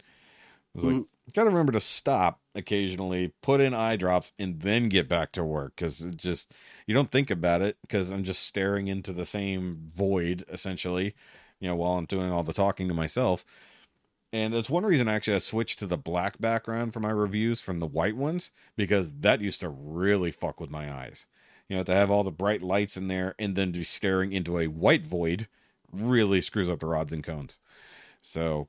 I 0.76 0.78
was 0.78 0.86
like, 0.86 0.96
Mhm. 0.96 1.08
gotta 1.34 1.50
remember 1.50 1.72
to 1.74 1.80
stop 1.80 2.42
occasionally, 2.54 3.34
put 3.42 3.62
in 3.62 3.74
eye 3.74 3.96
drops, 3.96 4.34
and 4.38 4.62
then 4.62 4.90
get 4.90 5.08
back 5.10 5.32
to 5.34 5.44
work 5.44 5.76
because 5.76 6.02
it 6.02 6.18
just 6.18 6.54
you 6.88 6.94
don't 6.94 7.12
think 7.12 7.32
about 7.32 7.62
it 7.64 7.78
because 7.82 8.12
I'm 8.12 8.24
just 8.24 8.44
staring 8.44 8.88
into 8.88 9.14
the 9.14 9.26
same 9.26 9.78
void 9.88 10.46
essentially, 10.50 11.16
you 11.60 11.68
know, 11.68 11.76
while 11.76 11.94
I'm 11.98 12.06
doing 12.06 12.32
all 12.32 12.44
the 12.44 12.54
talking 12.54 12.88
to 12.88 12.94
myself. 12.94 13.46
And 14.34 14.54
that's 14.54 14.70
one 14.70 14.86
reason 14.86 15.08
actually 15.08 15.36
I 15.36 15.40
switched 15.40 15.80
to 15.80 15.88
the 15.88 15.98
black 15.98 16.40
background 16.40 16.94
for 16.94 17.00
my 17.00 17.12
reviews 17.12 17.62
from 17.62 17.80
the 17.80 17.88
white 17.88 18.18
ones 18.18 18.52
because 18.76 19.14
that 19.22 19.42
used 19.42 19.62
to 19.62 19.70
really 19.70 20.32
fuck 20.32 20.60
with 20.60 20.70
my 20.70 20.92
eyes. 20.94 21.26
You 21.68 21.78
know, 21.78 21.84
to 21.84 21.94
have 21.94 22.12
all 22.12 22.24
the 22.24 22.32
bright 22.32 22.62
lights 22.62 22.96
in 22.96 23.08
there 23.08 23.34
and 23.40 23.56
then 23.56 23.72
to 23.74 23.80
be 23.80 23.86
staring 23.86 24.32
into 24.32 24.60
a 24.60 24.68
white 24.68 25.06
void 25.06 25.48
really 25.92 26.42
screws 26.42 26.70
up 26.70 26.80
the 26.80 26.86
rods 26.86 27.12
and 27.12 27.24
cones. 27.24 27.58
So 28.22 28.68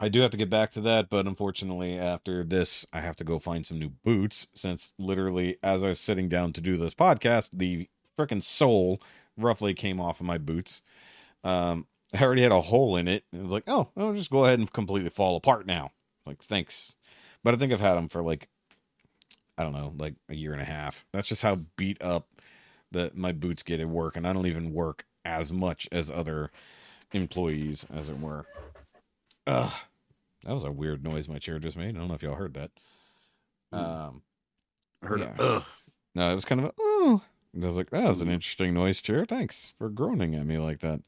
I 0.00 0.08
do 0.08 0.20
have 0.20 0.32
to 0.32 0.36
get 0.36 0.50
back 0.50 0.72
to 0.72 0.80
that, 0.82 1.08
but 1.08 1.26
unfortunately, 1.26 1.98
after 1.98 2.42
this, 2.42 2.84
I 2.92 3.00
have 3.00 3.14
to 3.16 3.24
go 3.24 3.38
find 3.38 3.64
some 3.64 3.78
new 3.78 3.90
boots 3.90 4.48
since 4.54 4.92
literally, 4.98 5.56
as 5.62 5.84
I 5.84 5.88
was 5.88 6.00
sitting 6.00 6.28
down 6.28 6.52
to 6.54 6.60
do 6.60 6.76
this 6.76 6.94
podcast, 6.94 7.50
the 7.52 7.88
freaking 8.18 8.42
sole 8.42 9.00
roughly 9.36 9.72
came 9.72 10.00
off 10.00 10.20
of 10.20 10.26
my 10.26 10.38
boots. 10.38 10.82
Um, 11.44 11.86
I 12.12 12.22
already 12.22 12.42
had 12.42 12.52
a 12.52 12.60
hole 12.60 12.96
in 12.96 13.08
it. 13.08 13.24
And 13.32 13.40
it 13.40 13.44
was 13.44 13.52
like, 13.52 13.64
oh, 13.66 13.90
I'll 13.96 14.14
just 14.14 14.30
go 14.30 14.44
ahead 14.44 14.58
and 14.58 14.72
completely 14.72 15.10
fall 15.10 15.36
apart 15.36 15.66
now. 15.66 15.90
Like, 16.26 16.42
thanks. 16.42 16.94
But 17.42 17.54
I 17.54 17.56
think 17.56 17.72
I've 17.72 17.80
had 17.80 17.94
them 17.94 18.08
for 18.08 18.22
like, 18.22 18.48
I 19.56 19.62
don't 19.62 19.72
know, 19.72 19.94
like 19.98 20.14
a 20.28 20.34
year 20.34 20.52
and 20.52 20.60
a 20.62 20.66
half. 20.66 21.04
That's 21.12 21.28
just 21.28 21.42
how 21.42 21.56
beat 21.76 22.02
up 22.02 22.28
that 22.90 23.16
my 23.16 23.32
boots 23.32 23.62
get 23.62 23.80
at 23.80 23.88
work, 23.88 24.16
and 24.16 24.26
I 24.26 24.32
don't 24.32 24.46
even 24.46 24.72
work 24.72 25.04
as 25.24 25.52
much 25.52 25.88
as 25.92 26.10
other 26.10 26.50
employees, 27.12 27.86
as 27.92 28.08
it 28.08 28.18
were. 28.20 28.46
Ugh. 29.46 29.72
That 30.44 30.52
was 30.52 30.64
a 30.64 30.70
weird 30.70 31.02
noise 31.02 31.28
my 31.28 31.38
chair 31.38 31.58
just 31.58 31.76
made. 31.76 31.96
I 31.96 31.98
don't 31.98 32.08
know 32.08 32.14
if 32.14 32.22
y'all 32.22 32.34
heard 32.34 32.54
that. 32.54 32.70
Um, 33.72 34.22
I 35.02 35.06
heard 35.06 35.20
Yeah. 35.20 35.34
it. 35.34 35.40
Ugh. 35.40 35.64
no, 36.14 36.30
it 36.30 36.34
was 36.34 36.44
kind 36.44 36.60
of 36.60 36.66
a, 36.68 36.72
oh. 36.78 37.22
And 37.52 37.62
I 37.62 37.66
was 37.66 37.76
like, 37.76 37.90
that 37.90 38.08
was 38.08 38.20
an 38.20 38.30
interesting 38.30 38.74
noise, 38.74 39.00
chair. 39.00 39.24
Thanks 39.24 39.72
for 39.78 39.88
groaning 39.88 40.34
at 40.34 40.44
me 40.46 40.58
like 40.58 40.80
that. 40.80 41.00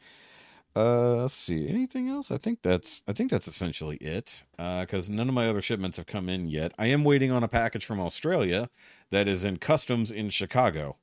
Uh, 0.76 1.14
let's 1.22 1.32
see. 1.32 1.66
Anything 1.68 2.08
else? 2.10 2.30
I 2.30 2.36
think 2.36 2.60
that's 2.60 3.02
I 3.08 3.14
think 3.14 3.30
that's 3.30 3.48
essentially 3.48 3.96
it. 3.96 4.44
Uh, 4.58 4.82
because 4.82 5.08
none 5.08 5.28
of 5.28 5.34
my 5.34 5.48
other 5.48 5.62
shipments 5.62 5.96
have 5.96 6.06
come 6.06 6.28
in 6.28 6.48
yet. 6.48 6.72
I 6.78 6.86
am 6.86 7.02
waiting 7.02 7.30
on 7.30 7.42
a 7.42 7.48
package 7.48 7.86
from 7.86 7.98
Australia 7.98 8.68
that 9.10 9.26
is 9.26 9.44
in 9.44 9.56
customs 9.56 10.10
in 10.10 10.28
Chicago. 10.28 10.96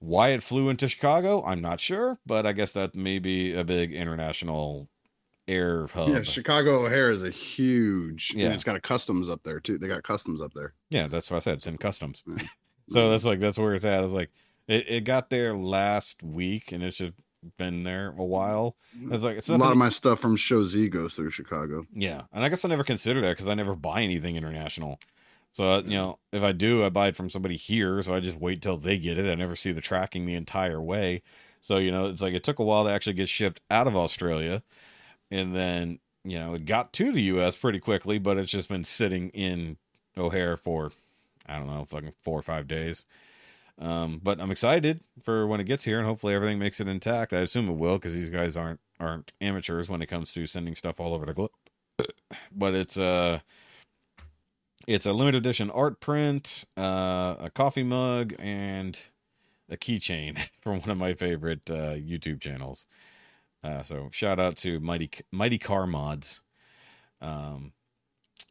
Why 0.00 0.30
it 0.30 0.42
flew 0.42 0.68
into 0.68 0.88
Chicago, 0.88 1.44
I'm 1.44 1.62
not 1.62 1.78
sure, 1.80 2.18
but 2.26 2.44
I 2.44 2.52
guess 2.52 2.72
that 2.72 2.94
may 2.94 3.20
be 3.20 3.54
a 3.54 3.64
big 3.64 3.94
international 3.94 4.88
air 5.46 5.86
hub. 5.86 6.08
Yeah, 6.08 6.22
Chicago 6.22 6.84
O'Hare 6.84 7.10
is 7.10 7.22
a 7.22 7.30
huge. 7.30 8.32
Yeah. 8.34 8.46
and 8.46 8.54
it's 8.54 8.64
got 8.64 8.76
a 8.76 8.80
customs 8.80 9.30
up 9.30 9.44
there 9.44 9.60
too. 9.60 9.78
They 9.78 9.86
got 9.86 10.02
customs 10.02 10.40
up 10.40 10.52
there. 10.54 10.74
Yeah, 10.90 11.06
that's 11.06 11.30
what 11.30 11.36
I 11.36 11.40
said. 11.40 11.58
It's 11.58 11.66
in 11.68 11.78
customs. 11.78 12.24
Mm. 12.26 12.46
so 12.88 13.10
that's 13.10 13.24
like 13.24 13.38
that's 13.38 13.58
where 13.58 13.74
it's 13.74 13.84
at. 13.84 14.02
It's 14.02 14.12
like 14.12 14.30
it, 14.66 14.88
it 14.88 15.04
got 15.04 15.30
there 15.30 15.54
last 15.54 16.22
week 16.22 16.72
and 16.72 16.82
it's 16.82 16.96
just 16.96 17.12
been 17.56 17.82
there 17.82 18.14
a 18.16 18.24
while. 18.24 18.76
It's 19.10 19.24
like 19.24 19.36
it's 19.36 19.48
a 19.48 19.56
lot 19.56 19.72
of 19.72 19.78
my 19.78 19.88
stuff 19.88 20.20
from 20.20 20.36
Show 20.36 20.64
Z 20.64 20.88
goes 20.88 21.14
through 21.14 21.30
Chicago. 21.30 21.86
yeah, 21.92 22.22
and 22.32 22.44
I 22.44 22.48
guess 22.48 22.64
I 22.64 22.68
never 22.68 22.84
consider 22.84 23.20
that 23.22 23.30
because 23.30 23.48
I 23.48 23.54
never 23.54 23.74
buy 23.74 24.02
anything 24.02 24.36
international. 24.36 24.98
So 25.52 25.70
uh, 25.70 25.82
you 25.82 25.96
know, 25.96 26.18
if 26.32 26.42
I 26.42 26.52
do, 26.52 26.84
I 26.84 26.88
buy 26.88 27.08
it 27.08 27.16
from 27.16 27.30
somebody 27.30 27.56
here. 27.56 28.00
So 28.02 28.14
I 28.14 28.20
just 28.20 28.40
wait 28.40 28.62
till 28.62 28.76
they 28.76 28.98
get 28.98 29.18
it. 29.18 29.30
I 29.30 29.34
never 29.34 29.56
see 29.56 29.72
the 29.72 29.80
tracking 29.80 30.26
the 30.26 30.34
entire 30.34 30.80
way. 30.80 31.22
So 31.60 31.78
you 31.78 31.90
know, 31.90 32.06
it's 32.06 32.22
like 32.22 32.34
it 32.34 32.42
took 32.42 32.58
a 32.58 32.64
while 32.64 32.84
to 32.84 32.90
actually 32.90 33.14
get 33.14 33.28
shipped 33.28 33.60
out 33.70 33.86
of 33.86 33.96
Australia, 33.96 34.62
and 35.30 35.54
then 35.54 35.98
you 36.24 36.38
know 36.38 36.54
it 36.54 36.64
got 36.64 36.92
to 36.94 37.12
the 37.12 37.22
U.S. 37.22 37.56
pretty 37.56 37.80
quickly, 37.80 38.18
but 38.18 38.36
it's 38.36 38.50
just 38.50 38.68
been 38.68 38.84
sitting 38.84 39.30
in 39.30 39.76
O'Hare 40.16 40.56
for 40.56 40.92
I 41.46 41.58
don't 41.58 41.66
know, 41.66 41.84
fucking 41.84 42.14
four 42.18 42.38
or 42.38 42.42
five 42.42 42.66
days. 42.66 43.06
Um, 43.78 44.20
but 44.22 44.40
I'm 44.40 44.50
excited 44.50 45.00
for 45.22 45.46
when 45.46 45.60
it 45.60 45.64
gets 45.64 45.84
here, 45.84 45.98
and 45.98 46.06
hopefully 46.06 46.34
everything 46.34 46.58
makes 46.58 46.80
it 46.80 46.88
intact. 46.88 47.32
I 47.32 47.40
assume 47.40 47.68
it 47.68 47.72
will, 47.72 47.96
because 47.96 48.14
these 48.14 48.30
guys 48.30 48.56
aren't 48.56 48.80
aren't 49.00 49.32
amateurs 49.40 49.90
when 49.90 50.00
it 50.00 50.06
comes 50.06 50.32
to 50.34 50.46
sending 50.46 50.76
stuff 50.76 51.00
all 51.00 51.14
over 51.14 51.26
the 51.26 51.34
globe. 51.34 51.50
But 52.56 52.74
it's 52.74 52.96
uh 52.96 53.40
it's 54.86 55.06
a 55.06 55.12
limited 55.12 55.38
edition 55.38 55.70
art 55.70 56.00
print, 56.00 56.64
uh, 56.76 57.36
a 57.38 57.50
coffee 57.52 57.82
mug, 57.82 58.34
and 58.38 58.98
a 59.68 59.76
keychain 59.76 60.38
from 60.60 60.80
one 60.80 60.90
of 60.90 60.98
my 60.98 61.14
favorite 61.14 61.70
uh, 61.70 61.94
YouTube 61.94 62.40
channels. 62.40 62.86
Uh, 63.62 63.82
so 63.82 64.08
shout 64.12 64.38
out 64.38 64.56
to 64.58 64.78
Mighty 64.80 65.10
Mighty 65.32 65.58
Car 65.58 65.86
Mods. 65.86 66.42
Um, 67.20 67.72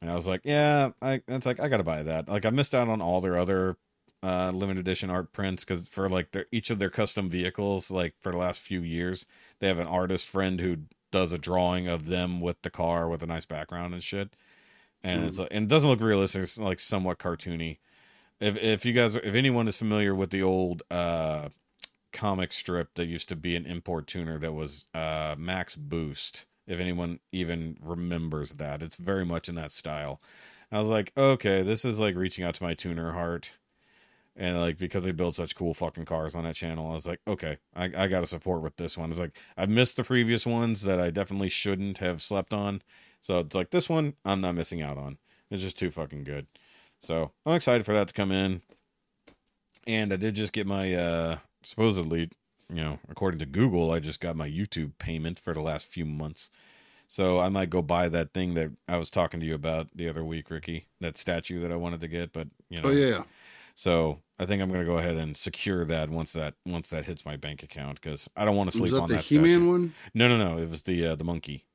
and 0.02 0.10
I 0.10 0.16
was 0.16 0.28
like, 0.28 0.42
yeah, 0.44 0.90
I 1.02 1.22
it's 1.28 1.46
like 1.46 1.60
I 1.60 1.68
gotta 1.70 1.84
buy 1.84 2.04
that. 2.04 2.28
Like 2.28 2.46
I 2.46 2.50
missed 2.50 2.74
out 2.74 2.90
on 2.90 3.02
all 3.02 3.22
their 3.22 3.38
other 3.38 3.78
uh, 4.24 4.52
limited 4.52 4.80
edition 4.80 5.10
art 5.10 5.34
prints 5.34 5.66
because 5.66 5.90
for 5.90 6.08
like 6.08 6.32
their 6.32 6.46
each 6.52 6.70
of 6.70 6.80
their 6.80 6.90
custom 6.90 7.30
vehicles, 7.30 7.92
like 7.92 8.16
for 8.20 8.32
the 8.32 8.38
last 8.38 8.62
few 8.62 8.82
years, 8.82 9.26
they 9.60 9.68
have 9.68 9.80
an 9.80 9.88
artist 9.88 10.30
friend 10.30 10.62
who 10.62 10.78
does 11.12 11.34
a 11.34 11.38
drawing 11.38 11.88
of 11.88 12.08
them 12.08 12.40
with 12.40 12.62
the 12.62 12.70
car 12.70 13.10
with 13.10 13.22
a 13.22 13.28
nice 13.28 13.46
background 13.46 13.94
and 13.94 14.02
shit. 14.02 14.36
And 15.04 15.26
it's 15.26 15.38
like, 15.38 15.50
and 15.52 15.66
it 15.66 15.70
doesn't 15.70 15.90
look 15.90 16.02
realistic. 16.02 16.44
It's 16.44 16.58
like 16.58 16.80
somewhat 16.80 17.20
cartoony. 17.20 17.80
If 18.40 18.58
if 18.58 18.86
you 18.86 18.94
guys 18.94 19.18
if 19.18 19.36
anyone 19.36 19.68
is 19.68 19.78
familiar 19.78 20.16
with 20.16 20.30
the 20.30 20.42
old 20.42 20.84
uh 20.90 21.50
comic 22.14 22.52
strip 22.52 22.94
that 22.94 23.06
used 23.06 23.28
to 23.30 23.36
be 23.36 23.56
an 23.56 23.66
import 23.66 24.08
tuner 24.08 24.40
that 24.40 24.54
was 24.54 24.86
uh 24.94 25.36
Max 25.38 25.76
Boost, 25.76 26.46
if 26.66 26.80
anyone 26.80 27.20
even 27.34 27.78
remembers 27.82 28.54
that, 28.54 28.82
it's 28.82 28.96
very 28.96 29.26
much 29.26 29.50
in 29.50 29.56
that 29.56 29.74
style. 29.74 30.22
I 30.72 30.80
was 30.80 30.88
like, 30.88 31.12
okay, 31.18 31.62
this 31.62 31.84
is 31.84 32.00
like 32.00 32.16
reaching 32.16 32.46
out 32.46 32.56
to 32.56 32.64
my 32.64 32.74
tuner 32.74 33.12
heart. 33.12 33.54
And 34.36 34.60
like 34.60 34.78
because 34.78 35.04
they 35.04 35.12
build 35.12 35.36
such 35.36 35.56
cool 35.56 35.74
fucking 35.74 36.06
cars 36.06 36.34
on 36.34 36.44
that 36.46 36.56
channel, 36.56 36.90
I 36.90 36.94
was 36.94 37.08
like, 37.08 37.20
okay, 37.28 37.58
I, 37.76 37.86
I 37.96 38.08
got 38.08 38.22
to 38.22 38.26
support 38.26 38.64
with 38.64 38.78
this 38.78 38.98
one. 38.98 39.12
It's 39.12 39.20
like 39.20 39.36
i've 39.58 39.70
missed 39.70 39.98
the 39.98 40.04
previous 40.04 40.46
ones 40.46 40.84
that 40.84 41.00
I 41.00 41.12
definitely 41.12 41.50
shouldn't 41.50 42.00
have 42.00 42.22
slept 42.22 42.54
on, 42.54 42.82
so 43.22 43.40
it's 43.40 43.56
like 43.56 43.70
this 43.70 43.90
one 43.90 44.16
I'm 44.26 44.42
not 44.42 44.56
missing 44.56 44.82
out 44.82 44.98
on. 44.98 45.18
It's 45.52 45.62
just 45.62 45.78
too 45.78 45.92
fucking 45.92 46.24
good. 46.24 46.48
So 47.00 47.32
I'm 47.46 47.54
excited 47.54 47.86
for 47.86 47.94
that 47.94 48.08
to 48.08 48.14
come 48.14 48.32
in. 48.32 48.62
And 49.86 50.12
I 50.12 50.16
did 50.16 50.36
just 50.36 50.54
get 50.54 50.66
my 50.66 50.96
uh 50.96 51.38
supposedly, 51.62 52.32
you 52.70 52.84
know, 52.84 53.00
according 53.10 53.40
to 53.40 53.46
Google, 53.46 53.92
I 53.92 54.00
just 54.00 54.20
got 54.20 54.36
my 54.36 54.50
YouTube 54.50 54.94
payment 54.98 55.38
for 55.38 55.54
the 55.54 55.62
last 55.62 55.86
few 55.86 56.06
months. 56.06 56.50
So 57.08 57.40
I 57.40 57.50
might 57.50 57.70
go 57.70 57.84
buy 57.84 58.10
that 58.10 58.34
thing 58.34 58.56
that 58.56 58.72
I 58.88 58.98
was 58.98 59.10
talking 59.12 59.40
to 59.40 59.46
you 59.46 59.54
about 59.54 59.90
the 59.94 60.10
other 60.10 60.24
week, 60.24 60.50
Rikki. 60.50 60.88
That 61.00 61.18
statue 61.18 61.60
that 61.60 61.72
I 61.72 61.76
wanted 61.76 62.02
to 62.02 62.08
get, 62.08 62.34
but 62.34 62.48
you 62.70 62.82
know. 62.82 62.90
Oh 62.90 62.92
yeah. 62.92 63.24
So 63.76 64.22
I 64.40 64.46
think 64.46 64.62
I'm 64.62 64.72
gonna 64.72 64.86
go 64.86 64.98
ahead 64.98 65.16
and 65.18 65.36
secure 65.36 65.84
that 65.86 66.10
once 66.10 66.34
that 66.34 66.56
once 66.66 66.90
that 66.92 67.06
hits 67.06 67.26
my 67.26 67.38
bank 67.38 67.64
account 67.64 68.00
because 68.02 68.30
I 68.36 68.46
don't 68.46 68.56
want 68.56 68.72
to 68.72 68.76
Was 68.76 68.80
sleep 68.90 68.94
that 68.94 69.02
on 69.02 69.10
the 69.10 69.16
that 69.16 69.26
He 69.26 69.38
Man 69.38 69.46
statue. 69.52 69.72
one? 69.72 69.94
No, 70.14 70.28
no, 70.28 70.38
no. 70.38 70.58
It 70.62 70.70
was 70.70 70.84
the 70.84 71.08
uh, 71.08 71.16
the 71.16 71.24
monkey. 71.24 71.66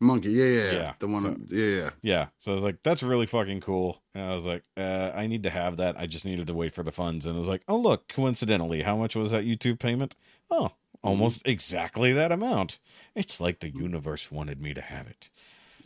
Monkey. 0.00 0.30
Yeah, 0.32 0.44
yeah, 0.46 0.72
yeah. 0.72 0.92
The 0.98 1.06
one. 1.06 1.22
so- 1.22 1.36
yeah, 1.56 1.66
yeah. 1.84 1.90
Yeah. 2.02 2.26
So 2.38 2.50
I 2.50 2.54
was 2.54 2.64
like, 2.64 2.82
that's 2.82 3.04
really 3.04 3.26
fucking 3.26 3.60
cool. 3.60 4.02
And 4.14 4.24
I 4.24 4.34
was 4.34 4.44
like, 4.44 4.64
uh, 4.76 5.12
I 5.14 5.28
need 5.28 5.44
to 5.44 5.50
have 5.50 5.76
that. 5.76 5.96
I 5.96 6.06
just 6.06 6.24
needed 6.24 6.48
to 6.48 6.54
wait 6.54 6.74
for 6.74 6.82
the 6.82 6.90
funds. 6.90 7.24
And 7.24 7.36
I 7.36 7.38
was 7.38 7.48
like, 7.48 7.62
oh 7.68 7.76
look, 7.76 8.08
coincidentally, 8.08 8.82
how 8.82 8.96
much 8.96 9.14
was 9.14 9.30
that 9.30 9.44
YouTube 9.44 9.78
payment? 9.78 10.16
Oh, 10.50 10.72
almost 11.04 11.46
exactly 11.46 12.12
that 12.12 12.32
amount. 12.32 12.78
It's 13.14 13.40
like 13.40 13.60
the 13.60 13.70
universe 13.70 14.30
wanted 14.32 14.60
me 14.60 14.74
to 14.74 14.80
have 14.80 15.06
it. 15.06 15.30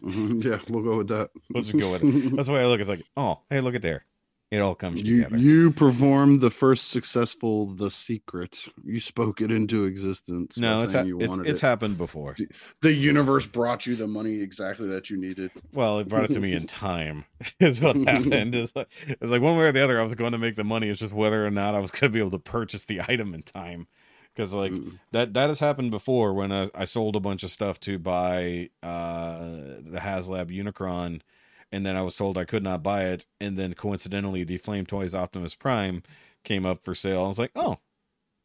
Mhm, 0.03 0.43
yeah, 0.45 0.59
we'll 0.69 0.83
go 0.91 0.99
with 0.99 1.09
that. 1.09 1.31
Let's 1.51 1.73
go 1.73 1.93
with 1.93 2.03
it. 2.05 2.31
That's 2.37 2.49
the 2.49 2.55
way 2.55 2.63
I 2.63 2.67
look. 2.67 2.81
It's 2.81 2.89
like, 2.89 3.03
oh, 3.19 3.41
hey, 3.51 3.61
look 3.61 3.75
at 3.75 3.83
there. 3.83 4.05
It 4.53 4.59
all 4.59 4.77
comes 4.77 5.03
You 5.03 5.25
together. 5.25 5.39
you 5.39 5.73
performed 5.73 6.41
the 6.41 6.51
first 6.51 6.91
successful 6.91 7.75
The 7.75 7.91
Secret. 7.91 8.67
You 8.85 9.01
spoke 9.01 9.41
it 9.41 9.51
into 9.51 9.87
existence. 9.87 10.57
no, 10.57 10.83
it's, 10.83 10.93
ha- 10.93 11.03
it's 11.05 11.37
it's 11.39 11.59
it. 11.63 11.67
happened 11.67 11.99
before. 11.99 12.37
the 12.81 12.93
universe 12.93 13.45
brought 13.47 13.87
you 13.87 13.97
the 13.97 14.07
money 14.07 14.41
exactly 14.41 14.87
that 14.89 15.11
you 15.11 15.17
needed. 15.17 15.51
Well, 15.73 15.99
it 15.99 16.09
brought 16.09 16.25
it 16.25 16.31
to 16.35 16.41
me 16.41 16.53
in 16.53 16.65
time. 16.67 17.25
is 17.61 17.81
what 17.81 17.97
happened. 17.97 18.55
It's 18.55 18.75
like, 18.77 18.89
it's 19.09 19.31
like 19.31 19.43
one 19.43 19.57
way 19.57 19.65
or 19.65 19.73
the 19.73 19.83
other, 19.83 19.99
I 20.01 20.05
was 20.05 20.15
going 20.15 20.31
to 20.33 20.39
make 20.39 20.55
the 20.55 20.63
money. 20.65 20.91
It's 20.91 21.01
just 21.01 21.13
whether 21.13 21.45
or 21.45 21.51
not 21.51 21.75
I 21.75 21.81
was 21.81 21.91
going 21.91 22.03
to 22.13 22.15
be 22.15 22.21
able 22.21 22.31
to 22.31 22.39
purchase 22.39 22.85
the 22.85 23.01
item 23.09 23.35
in 23.35 23.43
time. 23.43 23.87
Because 24.33 24.55
like 24.55 24.71
Mm. 24.71 24.99
that 25.13 25.33
that 25.35 25.49
has 25.49 25.59
happened 25.61 25.91
before 25.91 26.35
when 26.35 26.53
I, 26.53 26.69
I 26.75 26.85
sold 26.85 27.17
a 27.17 27.21
bunch 27.21 27.43
of 27.43 27.51
stuff 27.51 27.81
to 27.81 27.99
buy 27.99 28.69
uh, 28.83 29.39
the 29.81 29.99
HasLab 30.01 30.55
Unicron, 30.57 31.23
and 31.73 31.85
then 31.87 31.97
I 31.97 32.03
was 32.03 32.17
told 32.17 32.39
I 32.39 32.45
could 32.45 32.63
not 32.63 32.83
buy 32.83 33.05
it, 33.05 33.27
and 33.41 33.57
then 33.57 33.75
coincidentally 33.75 34.45
the 34.45 34.59
Flame 34.59 34.87
Toys 34.87 35.15
Optimus 35.15 35.55
Prime 35.55 36.03
came 36.45 36.65
up 36.67 36.85
for 36.85 36.95
sale. 36.95 37.25
I 37.25 37.29
was 37.29 37.39
like, 37.39 37.51
oh, 37.57 37.79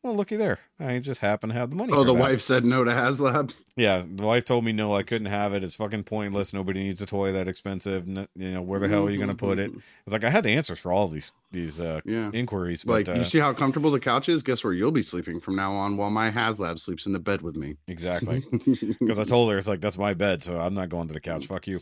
well, 0.04 0.16
looky 0.16 0.36
there. 0.36 0.58
I 0.80 0.98
just 0.98 1.22
happen 1.22 1.50
to 1.50 1.56
have 1.56 1.70
the 1.70 1.76
money. 1.76 1.94
Oh, 1.94 2.04
the 2.04 2.12
that. 2.12 2.20
wife 2.20 2.42
said 2.42 2.66
no 2.66 2.84
to 2.84 2.90
HasLab. 2.90 3.54
Yeah, 3.78 4.04
the 4.06 4.24
wife 4.26 4.46
told 4.46 4.66
me 4.66 4.72
no, 4.74 4.96
I 4.96 5.04
couldn't 5.04 5.28
have 5.28 5.54
it. 5.54 5.64
It's 5.64 5.76
fucking 5.76 6.06
pointless. 6.06 6.54
Nobody 6.54 6.80
needs 6.82 7.04
a 7.04 7.06
toy 7.06 7.32
that 7.34 7.48
expensive. 7.48 8.08
N- 8.10 8.28
You 8.36 8.52
know, 8.54 8.62
where 8.64 8.80
the 8.80 8.88
hell 8.88 9.06
are 9.06 9.12
you 9.12 9.18
going 9.18 9.30
to 9.30 9.36
put 9.36 9.60
it? 9.60 9.72
It's 10.06 10.12
like 10.12 10.24
I 10.24 10.32
had 10.32 10.44
the 10.44 10.50
answers 10.50 10.80
for 10.80 10.92
all 10.92 11.08
these 11.08 11.32
these 11.52 11.80
uh, 11.80 12.02
Yeah. 12.04 12.32
inquiries, 12.34 12.84
but 12.84 12.94
Like 12.94 13.10
uh, 13.10 13.14
you 13.20 13.24
see 13.24 13.38
how 13.38 13.54
comfortable 13.54 13.92
the 13.92 14.00
couch 14.00 14.28
is? 14.28 14.42
Guess 14.42 14.64
where 14.64 14.74
you'll 14.74 14.92
be 14.92 15.04
sleeping 15.04 15.40
from 15.40 15.56
now 15.56 15.72
on 15.74 15.98
while 15.98 16.10
my 16.10 16.32
HasLab 16.32 16.80
sleeps 16.80 17.06
in 17.06 17.14
the 17.14 17.20
bed 17.20 17.44
with 17.44 17.56
me. 17.56 17.78
exactly 17.88 18.44
because 19.00 19.20
I 19.20 19.24
told 19.24 19.52
her 19.52 19.58
it's 19.60 19.68
like 19.68 19.82
that's 19.82 19.98
my 20.00 20.16
bed, 20.16 20.44
so 20.44 20.60
I'm 20.60 20.74
not 20.74 20.90
going 20.90 21.08
to 21.10 21.14
the 21.14 21.22
couch. 21.22 21.46
Fuck 21.46 21.68
you. 21.68 21.80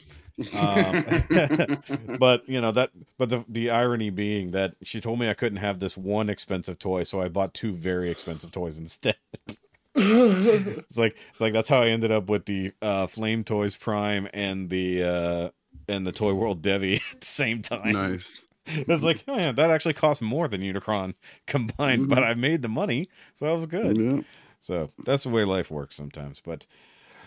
Um, 0.55 1.83
but 2.19 2.47
you 2.47 2.61
know 2.61 2.71
that. 2.71 2.91
But 3.17 3.29
the 3.29 3.45
the 3.47 3.69
irony 3.69 4.09
being 4.09 4.51
that 4.51 4.75
she 4.83 5.01
told 5.01 5.19
me 5.19 5.29
I 5.29 5.33
couldn't 5.33 5.57
have 5.57 5.79
this 5.79 5.97
one 5.97 6.29
expensive 6.29 6.79
toy, 6.79 7.03
so 7.03 7.21
I 7.21 7.27
bought 7.27 7.53
two 7.53 7.71
very 7.71 8.09
expensive 8.09 8.51
toys 8.51 8.79
instead. 8.79 9.17
it's 9.95 10.97
like 10.97 11.17
it's 11.31 11.41
like 11.41 11.53
that's 11.53 11.69
how 11.69 11.81
I 11.81 11.89
ended 11.89 12.11
up 12.11 12.29
with 12.29 12.45
the 12.45 12.71
uh, 12.81 13.07
Flame 13.07 13.43
Toys 13.43 13.75
Prime 13.75 14.27
and 14.33 14.69
the 14.69 15.03
uh, 15.03 15.49
and 15.87 16.05
the 16.05 16.11
Toy 16.11 16.33
World 16.33 16.61
Devi 16.61 16.95
at 17.11 17.21
the 17.21 17.27
same 17.27 17.61
time. 17.61 17.91
nice. 17.91 18.45
It's 18.71 19.03
like, 19.03 19.23
oh 19.27 19.35
yeah, 19.35 19.51
that 19.51 19.71
actually 19.71 19.95
cost 19.95 20.21
more 20.21 20.47
than 20.47 20.61
Unicron 20.61 21.15
combined, 21.47 22.07
but 22.07 22.23
I 22.23 22.35
made 22.35 22.61
the 22.61 22.69
money, 22.69 23.09
so 23.33 23.45
that 23.45 23.53
was 23.53 23.65
good. 23.65 23.97
Yeah. 23.97 24.21
So 24.61 24.89
that's 25.05 25.23
the 25.23 25.29
way 25.29 25.43
life 25.43 25.71
works 25.71 25.95
sometimes. 25.95 26.39
But 26.39 26.65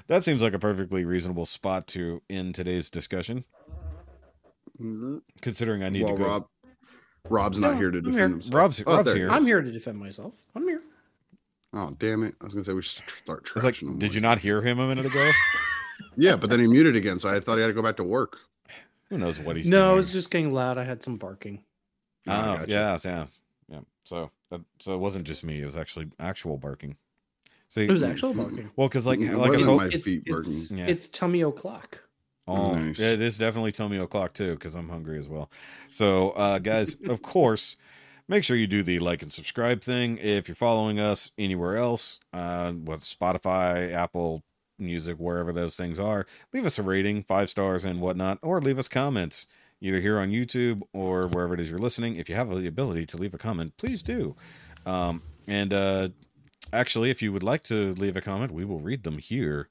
that 0.08 0.24
seems 0.24 0.42
like 0.42 0.54
a 0.54 0.58
perfectly 0.58 1.04
reasonable 1.04 1.46
spot 1.46 1.86
to 1.88 2.22
end 2.30 2.54
today's 2.54 2.88
discussion, 2.88 3.44
Mhm. 4.80 5.22
considering 5.40 5.82
I 5.82 5.88
need 5.88 6.04
Well, 6.04 6.16
to 6.16 6.22
go. 6.22 6.28
Rob, 6.28 6.46
Rob's 7.28 7.58
not 7.58 7.76
here 7.76 7.90
to 7.90 7.98
I'm 7.98 8.04
defend 8.04 8.16
here. 8.18 8.28
himself. 8.28 8.54
Rob's- 8.54 8.82
Oh, 8.86 8.92
Rob's 8.96 9.04
there 9.04 9.14
he 9.14 9.20
here. 9.20 9.28
is. 9.28 9.32
I'm 9.34 9.46
here 9.46 9.60
to 9.62 9.70
defend 9.70 9.98
myself. 9.98 10.34
I'm 10.54 10.66
here. 10.66 10.82
Oh 11.74 11.94
damn 11.98 12.22
it! 12.22 12.34
I 12.40 12.44
was 12.44 12.52
gonna 12.54 12.64
say 12.64 12.72
we 12.74 12.82
should 12.82 13.08
start 13.08 13.50
It's 13.54 13.64
like, 13.64 13.74
trashing 13.74 13.88
him. 13.92 13.98
did 13.98 14.14
you 14.14 14.20
not 14.20 14.38
hear 14.40 14.60
him 14.62 14.78
a 14.78 14.88
minute 14.88 15.06
ago? 15.06 15.30
Yeah, 16.16 16.36
but 16.36 16.50
then 16.50 16.58
he 16.58 16.66
muted 16.66 16.96
again, 16.96 17.18
so 17.20 17.28
I 17.30 17.38
thought 17.38 17.54
he 17.56 17.60
had 17.62 17.68
to 17.68 17.72
go 17.72 17.82
back 17.82 17.96
to 17.96 18.04
work. 18.04 18.40
Who 19.08 19.18
knows 19.18 19.38
what 19.38 19.56
he's 19.56 19.66
doing? 19.66 19.70
no, 19.78 19.84
doing? 19.86 19.92
it 19.92 19.96
was 19.96 20.10
just 20.10 20.30
getting 20.30 20.52
loud. 20.52 20.76
I 20.76 20.84
had 20.84 21.02
some 21.02 21.16
barking. 21.16 21.64
Oh, 22.26 22.32
Oh, 22.32 22.56
gotcha. 22.58 22.70
yeah, 22.70 22.98
yeah, 23.04 23.26
yeah. 23.68 23.80
So, 24.04 24.30
uh, 24.50 24.58
so 24.80 24.94
it 24.94 24.98
wasn't 24.98 25.26
just 25.26 25.44
me; 25.44 25.62
it 25.62 25.64
was 25.64 25.76
actually 25.76 26.10
actual 26.18 26.58
barking. 26.58 26.96
See, 27.72 27.84
It 27.84 27.90
was 27.90 28.02
actual 28.02 28.34
barking. 28.34 28.70
well, 28.76 28.86
because 28.86 29.06
like, 29.06 29.18
It 29.18 29.32
like 29.34 29.54
I 29.54 29.62
my 29.62 29.86
It's, 29.86 30.04
feet 30.04 30.24
it's, 30.26 30.68
barking. 30.68 30.76
Yeah. 30.84 30.92
it's 30.92 31.06
tummy 31.06 31.40
o'clock. 31.40 32.02
Oh, 32.46 32.74
Nice. 32.74 32.98
yeah, 32.98 33.12
it 33.12 33.22
is 33.22 33.38
definitely 33.38 33.72
tummy 33.72 33.96
o'clock 33.96 34.34
too, 34.34 34.52
because 34.52 34.74
I'm 34.74 34.90
hungry 34.90 35.18
as 35.18 35.26
well. 35.26 35.50
So, 35.88 36.32
uh, 36.32 36.58
guys, 36.58 36.96
of 37.08 37.22
course, 37.22 37.78
make 38.28 38.44
sure 38.44 38.58
you 38.58 38.66
do 38.66 38.82
the 38.82 38.98
like 38.98 39.22
and 39.22 39.32
subscribe 39.32 39.80
thing 39.80 40.18
if 40.18 40.48
you're 40.48 40.54
following 40.54 41.00
us 41.00 41.30
anywhere 41.38 41.78
else, 41.78 42.20
uh, 42.34 42.74
with 42.84 43.00
Spotify, 43.04 43.90
Apple 43.90 44.42
Music, 44.78 45.16
wherever 45.16 45.50
those 45.50 45.74
things 45.74 45.98
are. 45.98 46.26
Leave 46.52 46.66
us 46.66 46.78
a 46.78 46.82
rating, 46.82 47.22
five 47.22 47.48
stars 47.48 47.86
and 47.86 48.02
whatnot, 48.02 48.38
or 48.42 48.60
leave 48.60 48.78
us 48.78 48.86
comments 48.88 49.46
either 49.80 50.00
here 50.02 50.18
on 50.18 50.28
YouTube 50.28 50.82
or 50.92 51.26
wherever 51.26 51.54
it 51.54 51.60
is 51.60 51.70
you're 51.70 51.78
listening. 51.78 52.16
If 52.16 52.28
you 52.28 52.34
have 52.34 52.50
the 52.50 52.66
ability 52.66 53.06
to 53.06 53.16
leave 53.16 53.32
a 53.32 53.38
comment, 53.38 53.78
please 53.78 54.02
do. 54.02 54.36
Um, 54.84 55.22
and 55.48 55.72
uh, 55.72 56.08
actually, 56.72 57.10
if 57.10 57.22
you 57.22 57.32
would 57.32 57.42
like 57.42 57.62
to 57.64 57.92
leave 57.92 58.16
a 58.16 58.20
comment, 58.20 58.52
we 58.52 58.64
will 58.64 58.80
read 58.80 59.04
them 59.04 59.18
here 59.18 59.70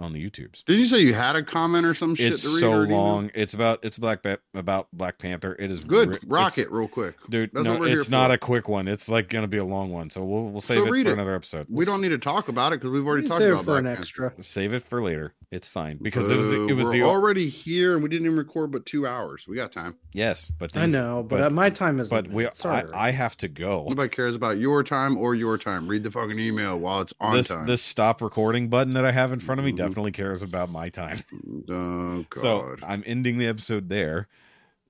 on 0.00 0.12
the 0.12 0.30
YouTubes 0.30 0.64
Did 0.64 0.78
you 0.80 0.86
say 0.86 0.98
you 1.00 1.14
had 1.14 1.36
a 1.36 1.42
comment 1.42 1.84
or 1.86 1.94
some 1.94 2.14
shit 2.14 2.32
it's 2.32 2.42
to 2.42 2.48
read? 2.48 2.60
so 2.60 2.72
or 2.72 2.76
anything? 2.78 2.96
long. 2.96 3.30
It's 3.34 3.54
about 3.54 3.84
it's 3.84 3.98
black 3.98 4.22
ba- 4.22 4.38
about 4.54 4.88
Black 4.92 5.18
Panther. 5.18 5.54
It 5.58 5.70
is 5.70 5.84
Good. 5.84 6.08
ri- 6.10 6.18
Rock 6.26 6.58
it 6.58 6.70
real 6.72 6.88
quick. 6.88 7.16
dude. 7.28 7.50
That's 7.52 7.64
no, 7.64 7.72
what 7.72 7.80
we're 7.80 7.88
here 7.88 7.96
it's 7.98 8.08
not 8.08 8.30
for. 8.30 8.34
a 8.34 8.38
quick 8.38 8.68
one. 8.68 8.88
It's 8.88 9.08
like 9.08 9.28
gonna 9.28 9.46
be 9.48 9.58
a 9.58 9.64
long 9.64 9.90
one. 9.90 10.10
So 10.10 10.24
we'll 10.24 10.44
we'll 10.50 10.60
save 10.60 10.78
So 10.78 10.84
it 10.84 10.88
for 10.88 10.96
it. 10.96 11.06
another 11.06 11.34
episode. 11.34 11.66
We 11.68 11.84
don't 11.84 12.00
need 12.00 12.08
to 12.10 12.18
talk 12.18 12.48
about 12.48 12.72
it 12.72 12.80
because 12.80 12.90
we've 12.92 13.06
already 13.06 13.24
You 13.24 13.28
talked 13.28 13.38
save 13.40 13.48
it 13.48 13.52
about 13.52 13.64
for 13.64 13.76
an 13.78 13.84
Black 13.84 13.96
Panther. 13.96 14.26
extra. 14.26 14.42
save 14.42 14.74
it 14.74 14.82
for 14.82 15.02
later. 15.02 15.34
It's 15.50 15.66
fine 15.66 15.98
because 16.00 16.30
it 16.30 16.36
was 16.36 16.46
the, 16.48 16.66
it 16.68 16.72
Uh, 16.72 16.74
was 16.76 16.86
we're 16.86 16.92
the 16.92 17.02
already 17.02 17.48
here 17.48 17.94
and 17.94 18.02
we 18.04 18.08
didn't 18.08 18.26
even 18.26 18.38
record 18.38 18.70
but 18.70 18.86
two 18.86 19.04
hours. 19.06 19.46
We 19.48 19.56
got 19.56 19.72
time. 19.72 19.96
yes, 20.12 20.48
but 20.48 20.76
I 20.76 20.86
know, 20.86 21.24
but, 21.28 21.42
uh, 21.42 21.50
my 21.50 21.70
time 21.70 21.98
is. 21.98 22.08
but 22.08 22.28
we. 22.28 22.48
Sorry. 22.52 22.84
I, 22.94 23.08
I 23.08 23.10
have 23.10 23.36
to 23.38 23.48
go. 23.48 23.86
Nobody 23.88 24.08
cares 24.08 24.36
about 24.36 24.58
your 24.58 24.84
time 24.84 25.18
or 25.18 25.34
your 25.34 25.58
time. 25.58 25.88
Read 25.88 26.04
the 26.04 26.10
fucking 26.10 26.38
email 26.38 26.78
while 26.78 27.00
it's 27.00 27.12
on 27.20 27.34
This 27.36 27.48
time. 27.48 27.66
this 27.66 27.82
stop 27.82 28.22
recording 28.22 28.68
button 28.68 28.94
that 28.94 29.04
I 29.04 29.10
have 29.10 29.32
in 29.32 29.40
front 29.40 29.58
of 29.58 29.64
me 29.64 29.72
Mhm. 29.72 29.76
Definitely 29.90 30.12
cares 30.12 30.42
about 30.42 30.70
my 30.70 30.88
time. 30.88 31.20
oh 31.68 32.24
god. 32.30 32.40
So 32.40 32.76
I'm 32.82 33.02
ending 33.06 33.38
the 33.38 33.46
episode 33.46 33.88
there. 33.88 34.28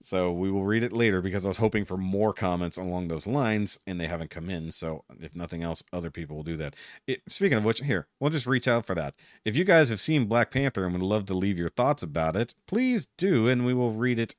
So 0.03 0.33
we 0.33 0.51
will 0.51 0.65
read 0.65 0.83
it 0.83 0.95
later 0.95 1.21
because 1.21 1.45
I 1.45 1.49
was 1.49 1.59
hoping 1.59 1.85
for 1.85 1.99
more 1.99 2.33
comments 2.33 2.79
along 2.79 3.09
those 3.09 3.27
lines 3.27 3.79
and 3.87 4.01
they 4.01 4.07
haven't 4.07 4.31
come 4.31 4.49
in. 4.49 4.71
So 4.71 5.05
if 5.21 5.35
nothing 5.35 5.63
else, 5.63 5.83
other 5.93 6.11
people 6.11 6.37
will 6.37 6.43
do 6.43 6.57
that. 6.57 6.75
It, 7.07 7.21
speaking 7.29 7.59
of 7.59 7.65
which, 7.65 7.81
here, 7.81 8.07
we'll 8.19 8.31
just 8.31 8.47
reach 8.47 8.67
out 8.67 8.87
for 8.87 8.95
that. 8.95 9.15
If 9.45 9.57
you 9.57 9.65
guys 9.65 9.91
have 9.91 10.01
seen 10.01 10.25
Black 10.25 10.51
Panther 10.51 10.85
and 10.85 10.95
would 10.95 11.03
love 11.03 11.27
to 11.27 11.35
leave 11.35 11.59
your 11.59 11.69
thoughts 11.69 12.03
about 12.03 12.35
it, 12.35 12.55
please 12.67 13.09
do, 13.19 13.47
and 13.47 13.67
we 13.67 13.75
will 13.75 13.93
read 13.93 14.19
it 14.19 14.37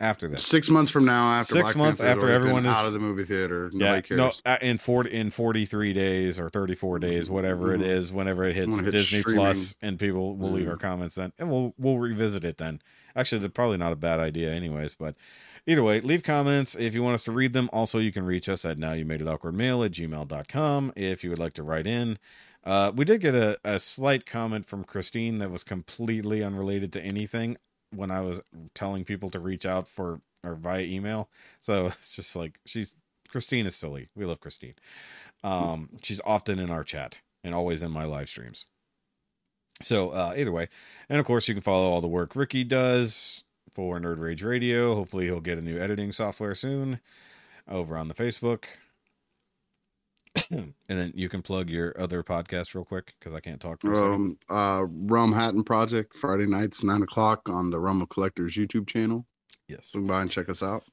after 0.00 0.28
this. 0.28 0.46
Six 0.46 0.68
months 0.70 0.90
from 0.92 1.04
now, 1.04 1.32
after 1.32 1.54
Six 1.54 1.62
Black 1.72 1.76
months 1.76 2.00
Panther's 2.00 2.22
after 2.24 2.30
everyone 2.32 2.64
is- 2.66 2.76
out 2.76 2.86
of 2.86 2.92
the 2.92 2.98
movie 2.98 3.24
theater, 3.24 3.70
Yeah, 3.74 4.00
no, 4.10 4.32
uh, 4.46 4.56
in 4.62 4.78
forty 4.78 5.10
in 5.12 5.30
forty 5.30 5.64
three 5.64 5.92
days 5.92 6.38
or 6.38 6.48
thirty 6.48 6.74
four 6.74 6.98
days, 6.98 7.28
whatever 7.28 7.74
it 7.74 7.80
Mhm. 7.80 7.86
is, 7.88 8.12
whenever 8.12 8.44
it 8.44 8.54
hits 8.54 8.76
it 8.78 8.84
hits 8.84 8.92
Disney 9.10 9.22
Plus, 9.22 9.76
and 9.82 9.98
people 9.98 10.36
will 10.36 10.52
leave 10.52 10.66
Mhm. 10.66 10.70
our 10.70 10.76
comments 10.76 11.14
then, 11.16 11.32
and 11.38 11.50
we'll 11.50 11.74
we'll 11.78 11.98
revisit 11.98 12.44
it 12.44 12.58
then. 12.58 12.80
Actually, 13.16 13.40
they're 13.40 13.48
probably 13.48 13.76
not 13.78 13.92
a 13.92 13.96
bad 13.96 14.20
idea, 14.20 14.52
anyways. 14.52 14.94
But 14.94 15.16
either 15.66 15.82
way, 15.82 16.00
leave 16.00 16.22
comments 16.22 16.76
if 16.76 16.94
you 16.94 17.02
want 17.02 17.14
us 17.14 17.24
to 17.24 17.32
read 17.32 17.52
them. 17.52 17.68
Also, 17.72 17.98
you 17.98 18.12
can 18.12 18.24
reach 18.24 18.48
us 18.48 18.64
at 18.64 18.78
now 18.78 18.92
you 18.92 19.04
made 19.04 19.20
it 19.20 19.26
awkward 19.26 19.54
mail 19.54 19.82
at 19.82 19.90
gmail.com 19.92 20.92
if 20.94 21.24
you 21.24 21.30
would 21.30 21.38
like 21.40 21.54
to 21.54 21.62
write 21.64 21.86
in. 21.86 22.18
Uh, 22.64 22.92
we 22.94 23.04
did 23.04 23.20
get 23.20 23.34
a, 23.34 23.56
a 23.64 23.78
slight 23.80 24.26
comment 24.26 24.66
from 24.66 24.84
Christine 24.84 25.38
that 25.38 25.50
was 25.50 25.64
completely 25.64 26.42
unrelated 26.44 26.92
to 26.92 27.00
anything 27.02 27.56
when 27.94 28.10
I 28.10 28.20
was 28.20 28.40
telling 28.74 29.04
people 29.04 29.30
to 29.30 29.38
reach 29.38 29.66
out 29.66 29.88
for 29.88 30.20
or 30.44 30.54
via 30.54 30.82
email. 30.82 31.28
So 31.60 31.86
it's 31.98 32.16
just 32.16 32.36
like 32.36 32.58
she's 32.64 32.94
Christine 33.28 33.66
is 33.66 33.76
silly. 33.76 34.08
We 34.14 34.24
love 34.24 34.40
Christine. 34.40 34.74
Um, 35.44 35.90
she's 36.02 36.20
often 36.24 36.58
in 36.58 36.70
our 36.70 36.84
chat 36.84 37.18
and 37.44 37.54
always 37.54 37.82
in 37.82 37.90
my 37.90 38.04
live 38.04 38.28
streams. 38.28 38.66
So 39.80 40.10
uh, 40.10 40.34
either 40.36 40.50
way, 40.50 40.68
and 41.08 41.20
of 41.20 41.26
course 41.26 41.46
you 41.46 41.54
can 41.54 41.62
follow 41.62 41.88
all 41.88 42.00
the 42.00 42.08
work 42.08 42.34
Rikki 42.34 42.64
does 42.64 43.44
for 43.72 44.00
Nerd 44.00 44.18
Rage 44.18 44.42
Radio. 44.42 44.94
Hopefully 44.94 45.26
he'll 45.26 45.40
get 45.40 45.58
a 45.58 45.62
new 45.62 45.78
editing 45.78 46.10
software 46.10 46.54
soon 46.54 47.00
over 47.68 47.96
on 47.96 48.08
the 48.08 48.14
Facebook. 48.14 48.64
And 50.50 50.74
then 50.88 51.12
you 51.14 51.28
can 51.28 51.42
plug 51.42 51.68
your 51.70 51.94
other 52.00 52.22
podcast 52.22 52.74
real 52.74 52.84
quick 52.84 53.14
because 53.18 53.34
I 53.34 53.40
can't 53.40 53.60
talk 53.60 53.80
for. 53.80 53.94
Um, 54.14 54.38
uh, 54.48 54.84
Rum 54.86 55.32
Hatton 55.32 55.64
Project 55.64 56.14
Friday 56.14 56.46
nights 56.46 56.82
nine 56.82 57.02
o'clock 57.02 57.48
on 57.48 57.70
the 57.70 57.78
Realm 57.80 58.00
of 58.02 58.08
Collectors 58.08 58.54
YouTube 58.54 58.86
channel. 58.86 59.26
Yes. 59.68 59.88
Swing 59.88 60.06
by 60.06 60.22
and 60.22 60.30
check 60.30 60.48
us 60.48 60.62
out. 60.62 60.84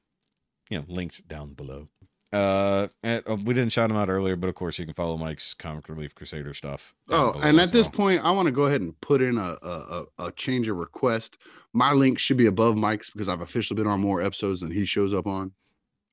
you 0.70 0.78
know, 0.78 0.84
linked 0.88 1.26
down 1.28 1.54
below. 1.54 1.88
Uh, 2.32 2.88
and, 3.02 3.22
uh, 3.26 3.36
we 3.36 3.54
didn't 3.54 3.72
shout 3.72 3.88
him 3.90 3.96
out 3.96 4.10
earlier, 4.10 4.36
but 4.36 4.48
of 4.48 4.54
course 4.56 4.78
you 4.78 4.84
can 4.84 4.92
follow 4.94 5.16
Mike's 5.16 5.54
Comic 5.54 5.88
Relief 5.88 6.14
Crusader 6.14 6.52
stuff. 6.52 6.92
Oh, 7.08 7.32
and 7.42 7.58
at 7.60 7.72
this 7.72 7.88
point, 7.88 8.22
I 8.22 8.32
want 8.32 8.46
to 8.46 8.52
go 8.52 8.64
ahead 8.64 8.80
and 8.82 9.00
put 9.00 9.22
in 9.22 9.38
a, 9.38 9.54
a 9.62 10.04
a 10.18 10.32
change 10.32 10.68
of 10.68 10.76
request. 10.76 11.38
My 11.72 11.92
link 11.92 12.18
should 12.18 12.36
be 12.36 12.46
above 12.46 12.76
Mike's 12.76 13.10
because 13.10 13.28
I've 13.28 13.40
officially 13.40 13.76
been 13.80 13.86
on 13.90 14.00
more 14.00 14.20
episodes 14.20 14.60
than 14.60 14.72
he 14.72 14.84
shows 14.84 15.14
up 15.14 15.26
on. 15.26 15.52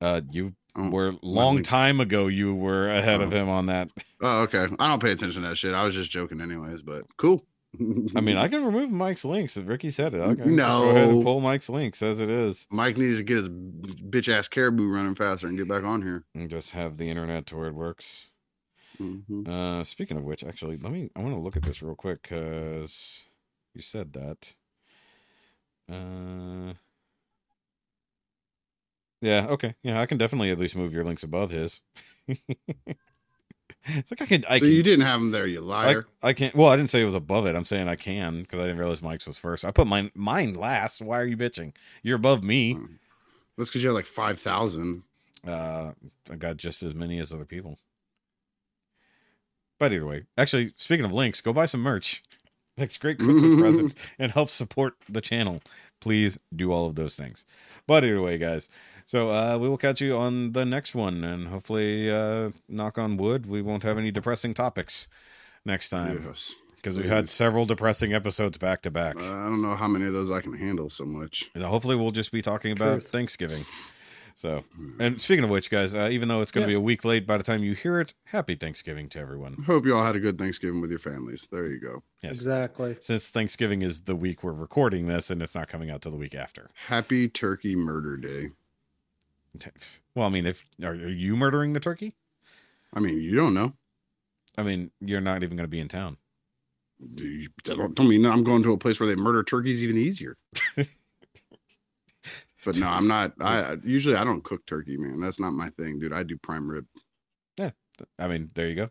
uh, 0.00 0.20
you 0.30 0.54
Oh, 0.76 0.90
were 0.90 1.14
long 1.22 1.62
time 1.62 2.00
ago. 2.00 2.26
You 2.26 2.54
were 2.54 2.90
ahead 2.90 3.20
of 3.20 3.32
Oh. 3.32 3.36
him 3.36 3.48
on 3.48 3.66
that. 3.66 3.90
Oh, 4.20 4.42
okay. 4.42 4.66
I 4.78 4.88
don't 4.88 5.00
pay 5.02 5.12
attention 5.12 5.42
to 5.42 5.48
that 5.50 5.56
shit. 5.56 5.72
I 5.74 5.84
was 5.84 5.94
just 5.94 6.10
joking, 6.10 6.40
anyways. 6.40 6.82
But 6.82 7.04
cool. 7.16 7.44
I 8.16 8.20
mean, 8.20 8.36
I 8.36 8.48
can 8.48 8.64
remove 8.64 8.90
Mike's 8.90 9.24
links. 9.24 9.56
If 9.56 9.68
Rikki 9.68 9.90
said 9.90 10.14
it, 10.14 10.20
I 10.20 10.34
can 10.34 10.56
just 10.56 10.68
go 10.76 10.90
ahead 10.90 11.08
and 11.08 11.18
No. 11.18 11.22
pull 11.24 11.40
Mike's 11.40 11.68
links 11.68 12.02
as 12.02 12.18
it 12.20 12.28
is, 12.30 12.66
Mike 12.70 12.96
needs 12.96 13.16
to 13.18 13.22
get 13.22 13.36
his 13.38 13.48
bitch 13.48 14.28
ass 14.28 14.48
caribou 14.48 14.88
running 14.88 15.14
faster 15.14 15.46
and 15.46 15.56
get 15.58 15.68
back 15.68 15.84
on 15.84 16.02
here. 16.02 16.24
and 16.34 16.48
just 16.50 16.70
have 16.72 16.96
the 16.98 17.08
internet 17.08 17.46
to 17.46 17.56
where 17.56 17.68
it 17.68 17.74
works. 17.74 18.26
Mhm. 19.00 19.48
Uh, 19.48 19.82
speaking 19.84 20.16
of 20.16 20.22
which, 20.24 20.44
actually, 20.44 20.76
let 20.76 20.92
me. 20.92 21.10
I 21.16 21.20
want 21.20 21.34
to 21.34 21.40
look 21.40 21.56
at 21.56 21.62
this 21.64 21.82
real 21.82 21.96
quick 21.96 22.22
because 22.22 23.24
you 23.74 23.82
said 23.82 24.12
that. 24.12 24.54
Uh, 25.90 26.74
yeah. 29.24 29.46
Okay. 29.46 29.74
Yeah, 29.82 30.00
I 30.00 30.06
can 30.06 30.18
definitely 30.18 30.50
at 30.50 30.58
least 30.58 30.76
move 30.76 30.92
your 30.92 31.04
links 31.04 31.22
above 31.22 31.50
his. 31.50 31.80
it's 32.28 34.10
like 34.10 34.20
I 34.20 34.26
can. 34.26 34.44
I 34.48 34.58
so 34.58 34.66
can. 34.66 34.74
you 34.74 34.82
didn't 34.82 35.06
have 35.06 35.20
him 35.20 35.30
there, 35.30 35.46
you 35.46 35.60
I, 35.60 35.62
liar. 35.62 36.06
I 36.22 36.32
can't. 36.34 36.54
Well, 36.54 36.68
I 36.68 36.76
didn't 36.76 36.90
say 36.90 37.00
it 37.00 37.06
was 37.06 37.14
above 37.14 37.46
it. 37.46 37.56
I'm 37.56 37.64
saying 37.64 37.88
I 37.88 37.96
can 37.96 38.42
because 38.42 38.60
I 38.60 38.64
didn't 38.64 38.78
realize 38.78 39.00
Mike's 39.00 39.26
was 39.26 39.38
first. 39.38 39.64
I 39.64 39.70
put 39.70 39.86
mine 39.86 40.10
mine 40.14 40.54
last. 40.54 41.00
Why 41.00 41.18
are 41.18 41.26
you 41.26 41.38
bitching? 41.38 41.74
You're 42.02 42.16
above 42.16 42.42
me. 42.44 42.76
That's 43.56 43.70
because 43.70 43.82
you 43.82 43.88
have 43.88 43.96
like 43.96 44.06
five 44.06 44.38
thousand. 44.38 45.04
Uh, 45.46 45.92
I 46.30 46.36
got 46.36 46.58
just 46.58 46.82
as 46.82 46.94
many 46.94 47.18
as 47.18 47.32
other 47.32 47.46
people. 47.46 47.78
But 49.78 49.92
either 49.92 50.06
way, 50.06 50.24
actually, 50.36 50.72
speaking 50.76 51.04
of 51.04 51.12
links, 51.12 51.40
go 51.40 51.52
buy 51.52 51.66
some 51.66 51.80
merch. 51.80 52.22
Makes 52.76 52.98
great 52.98 53.18
Christmas 53.18 53.54
presents 53.60 53.94
and 54.18 54.32
helps 54.32 54.52
support 54.52 54.94
the 55.08 55.20
channel. 55.20 55.62
Please 56.00 56.38
do 56.54 56.72
all 56.72 56.86
of 56.86 56.96
those 56.96 57.14
things. 57.16 57.44
But 57.86 58.04
either 58.04 58.20
way, 58.20 58.36
guys. 58.36 58.68
So 59.06 59.30
uh, 59.30 59.58
we 59.58 59.68
will 59.68 59.76
catch 59.76 60.00
you 60.00 60.16
on 60.16 60.52
the 60.52 60.64
next 60.64 60.94
one, 60.94 61.24
and 61.24 61.48
hopefully, 61.48 62.10
uh, 62.10 62.50
knock 62.68 62.96
on 62.98 63.16
wood, 63.16 63.46
we 63.46 63.60
won't 63.62 63.82
have 63.82 63.98
any 63.98 64.10
depressing 64.10 64.54
topics 64.54 65.08
next 65.64 65.90
time 65.90 66.20
Yes. 66.24 66.54
because 66.76 66.96
we've 66.96 67.08
had 67.08 67.28
several 67.28 67.66
depressing 67.66 68.14
episodes 68.14 68.56
back 68.58 68.80
to 68.82 68.90
back. 68.90 69.16
Uh, 69.16 69.20
I 69.20 69.44
don't 69.44 69.60
know 69.62 69.76
how 69.76 69.88
many 69.88 70.06
of 70.06 70.12
those 70.14 70.30
I 70.30 70.40
can 70.40 70.56
handle 70.56 70.88
so 70.88 71.04
much. 71.04 71.50
And 71.54 71.62
hopefully, 71.62 71.96
we'll 71.96 72.12
just 72.12 72.32
be 72.32 72.40
talking 72.42 72.72
about 72.72 73.00
Truth. 73.00 73.10
Thanksgiving. 73.10 73.66
So, 74.36 74.64
and 74.98 75.20
speaking 75.20 75.44
of 75.44 75.50
which, 75.50 75.70
guys, 75.70 75.94
uh, 75.94 76.08
even 76.10 76.26
though 76.28 76.40
it's 76.40 76.50
going 76.50 76.66
to 76.66 76.72
Yeah. 76.72 76.78
be 76.78 76.82
a 76.82 76.84
week 76.84 77.04
late 77.04 77.24
by 77.24 77.36
the 77.36 77.44
time 77.44 77.62
you 77.62 77.74
hear 77.74 78.00
it, 78.00 78.14
happy 78.24 78.56
Thanksgiving 78.56 79.08
to 79.10 79.20
everyone. 79.20 79.62
Hope 79.66 79.86
you 79.86 79.94
all 79.94 80.02
had 80.04 80.16
a 80.16 80.18
good 80.20 80.38
Thanksgiving 80.38 80.80
with 80.80 80.90
your 80.90 80.98
families. 80.98 81.46
There 81.52 81.66
you 81.66 81.78
go. 81.78 82.02
Yes. 82.20 82.32
Exactly. 82.32 82.96
Since 83.00 83.28
Thanksgiving 83.28 83.82
is 83.82 84.02
the 84.02 84.16
week 84.16 84.42
we're 84.42 84.50
recording 84.52 85.06
this, 85.06 85.30
and 85.30 85.40
it's 85.40 85.54
not 85.54 85.68
coming 85.68 85.88
out 85.88 86.02
till 86.02 86.10
the 86.10 86.16
week 86.18 86.34
after. 86.34 86.70
Happy 86.88 87.28
Turkey 87.28 87.76
Murder 87.76 88.16
Day. 88.16 88.48
Well, 90.14 90.26
I 90.26 90.30
mean, 90.30 90.46
if 90.46 90.64
are, 90.82 90.94
you 90.94 91.36
murdering 91.36 91.72
the 91.72 91.80
turkey? 91.80 92.14
I 92.92 93.00
mean, 93.00 93.20
you 93.20 93.36
don't 93.36 93.54
know. 93.54 93.74
I 94.56 94.62
mean, 94.62 94.90
you're 95.00 95.20
not 95.20 95.42
even 95.42 95.56
going 95.56 95.64
to 95.64 95.68
be 95.68 95.80
in 95.80 95.88
town. 95.88 96.16
You, 97.16 97.48
don't, 97.64 97.94
don't 97.94 98.08
mean 98.08 98.24
I'm 98.24 98.44
going 98.44 98.62
to 98.62 98.72
a 98.72 98.78
place 98.78 99.00
where 99.00 99.08
they 99.08 99.16
murder 99.16 99.42
turkeys 99.42 99.82
even 99.82 99.98
easier. 99.98 100.36
but 100.76 100.86
no, 102.76 102.88
I'm 102.88 103.08
not. 103.08 103.32
I 103.40 103.76
usually 103.84 104.16
I 104.16 104.24
don't 104.24 104.44
cook 104.44 104.64
turkey, 104.66 104.96
man. 104.96 105.20
That's 105.20 105.40
not 105.40 105.50
my 105.50 105.68
thing, 105.70 105.98
dude. 105.98 106.12
I 106.12 106.22
do 106.22 106.36
prime 106.36 106.68
rib. 106.68 106.86
Yeah, 107.58 107.70
I 108.18 108.28
mean, 108.28 108.50
there 108.54 108.68
you 108.68 108.76
go. 108.76 108.90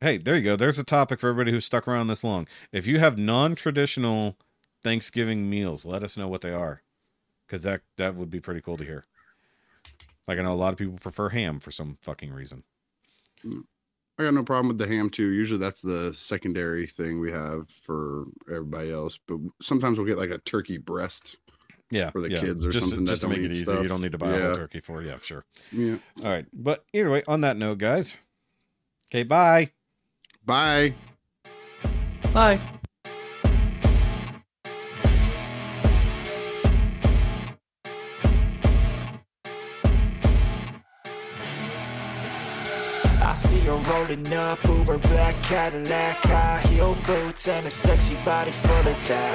Hey, 0.00 0.18
there 0.18 0.36
you 0.36 0.42
go. 0.42 0.56
There's 0.56 0.78
a 0.78 0.84
topic 0.84 1.18
for 1.18 1.28
everybody 1.28 1.52
who's 1.52 1.64
stuck 1.64 1.88
around 1.88 2.08
this 2.08 2.24
long. 2.24 2.46
If 2.72 2.86
you 2.86 2.98
have 2.98 3.16
non-traditional 3.16 4.36
Thanksgiving 4.82 5.48
meals, 5.48 5.86
let 5.86 6.02
us 6.02 6.16
know 6.16 6.28
what 6.28 6.42
they 6.42 6.50
are, 6.50 6.82
because 7.46 7.62
that 7.62 7.82
that 7.96 8.16
would 8.16 8.30
be 8.30 8.40
pretty 8.40 8.60
cool 8.60 8.76
to 8.76 8.84
hear. 8.84 9.06
Like 10.28 10.38
I 10.38 10.42
know 10.42 10.52
a 10.52 10.54
lot 10.54 10.72
of 10.72 10.78
people 10.78 10.98
prefer 10.98 11.28
ham 11.28 11.60
for 11.60 11.70
some 11.70 11.98
fucking 12.02 12.32
reason. 12.32 12.62
Mm. 13.44 13.62
I 14.18 14.24
got 14.24 14.34
no 14.34 14.44
problem 14.44 14.68
with 14.68 14.78
the 14.78 14.86
ham 14.86 15.10
too. 15.10 15.32
Usually 15.32 15.58
that's 15.58 15.80
the 15.80 16.12
secondary 16.14 16.86
thing 16.86 17.18
we 17.18 17.32
have 17.32 17.68
for 17.70 18.26
everybody 18.48 18.92
else. 18.92 19.18
But 19.26 19.38
sometimes 19.60 19.98
we'll 19.98 20.06
get 20.06 20.18
like 20.18 20.30
a 20.30 20.38
turkey 20.38 20.78
breast. 20.78 21.36
Yeah, 21.90 22.08
For 22.10 22.22
the 22.22 22.30
yeah. 22.30 22.40
kids 22.40 22.64
or 22.64 22.70
just, 22.70 22.86
something 22.88 23.04
that 23.04 23.12
Just 23.12 23.22
to 23.22 23.28
make 23.28 23.40
it 23.40 23.50
easy, 23.50 23.64
stuff. 23.64 23.82
you 23.82 23.88
don't 23.88 24.00
need 24.00 24.12
to 24.12 24.18
buy 24.18 24.30
a 24.34 24.40
whole 24.46 24.56
turkey 24.56 24.80
for. 24.80 25.02
Yeah, 25.02 25.18
sure. 25.20 25.44
Yeah. 25.70 25.96
All 26.24 26.30
right, 26.30 26.46
but 26.50 26.86
either 26.94 27.10
way, 27.10 27.22
on 27.28 27.42
that 27.42 27.58
note, 27.58 27.76
guys. 27.78 28.16
Okay, 29.10 29.24
bye. 29.24 29.72
Bye. 30.42 30.94
Bye. 32.32 32.58
Up, 44.12 44.62
Uber 44.64 44.98
black 44.98 45.42
Cadillac, 45.42 46.16
high 46.24 46.60
heel 46.68 46.94
boots, 47.06 47.48
and 47.48 47.66
a 47.66 47.70
sexy 47.70 48.14
body 48.24 48.50
full 48.50 48.88
of 48.88 49.00
tats. 49.00 49.32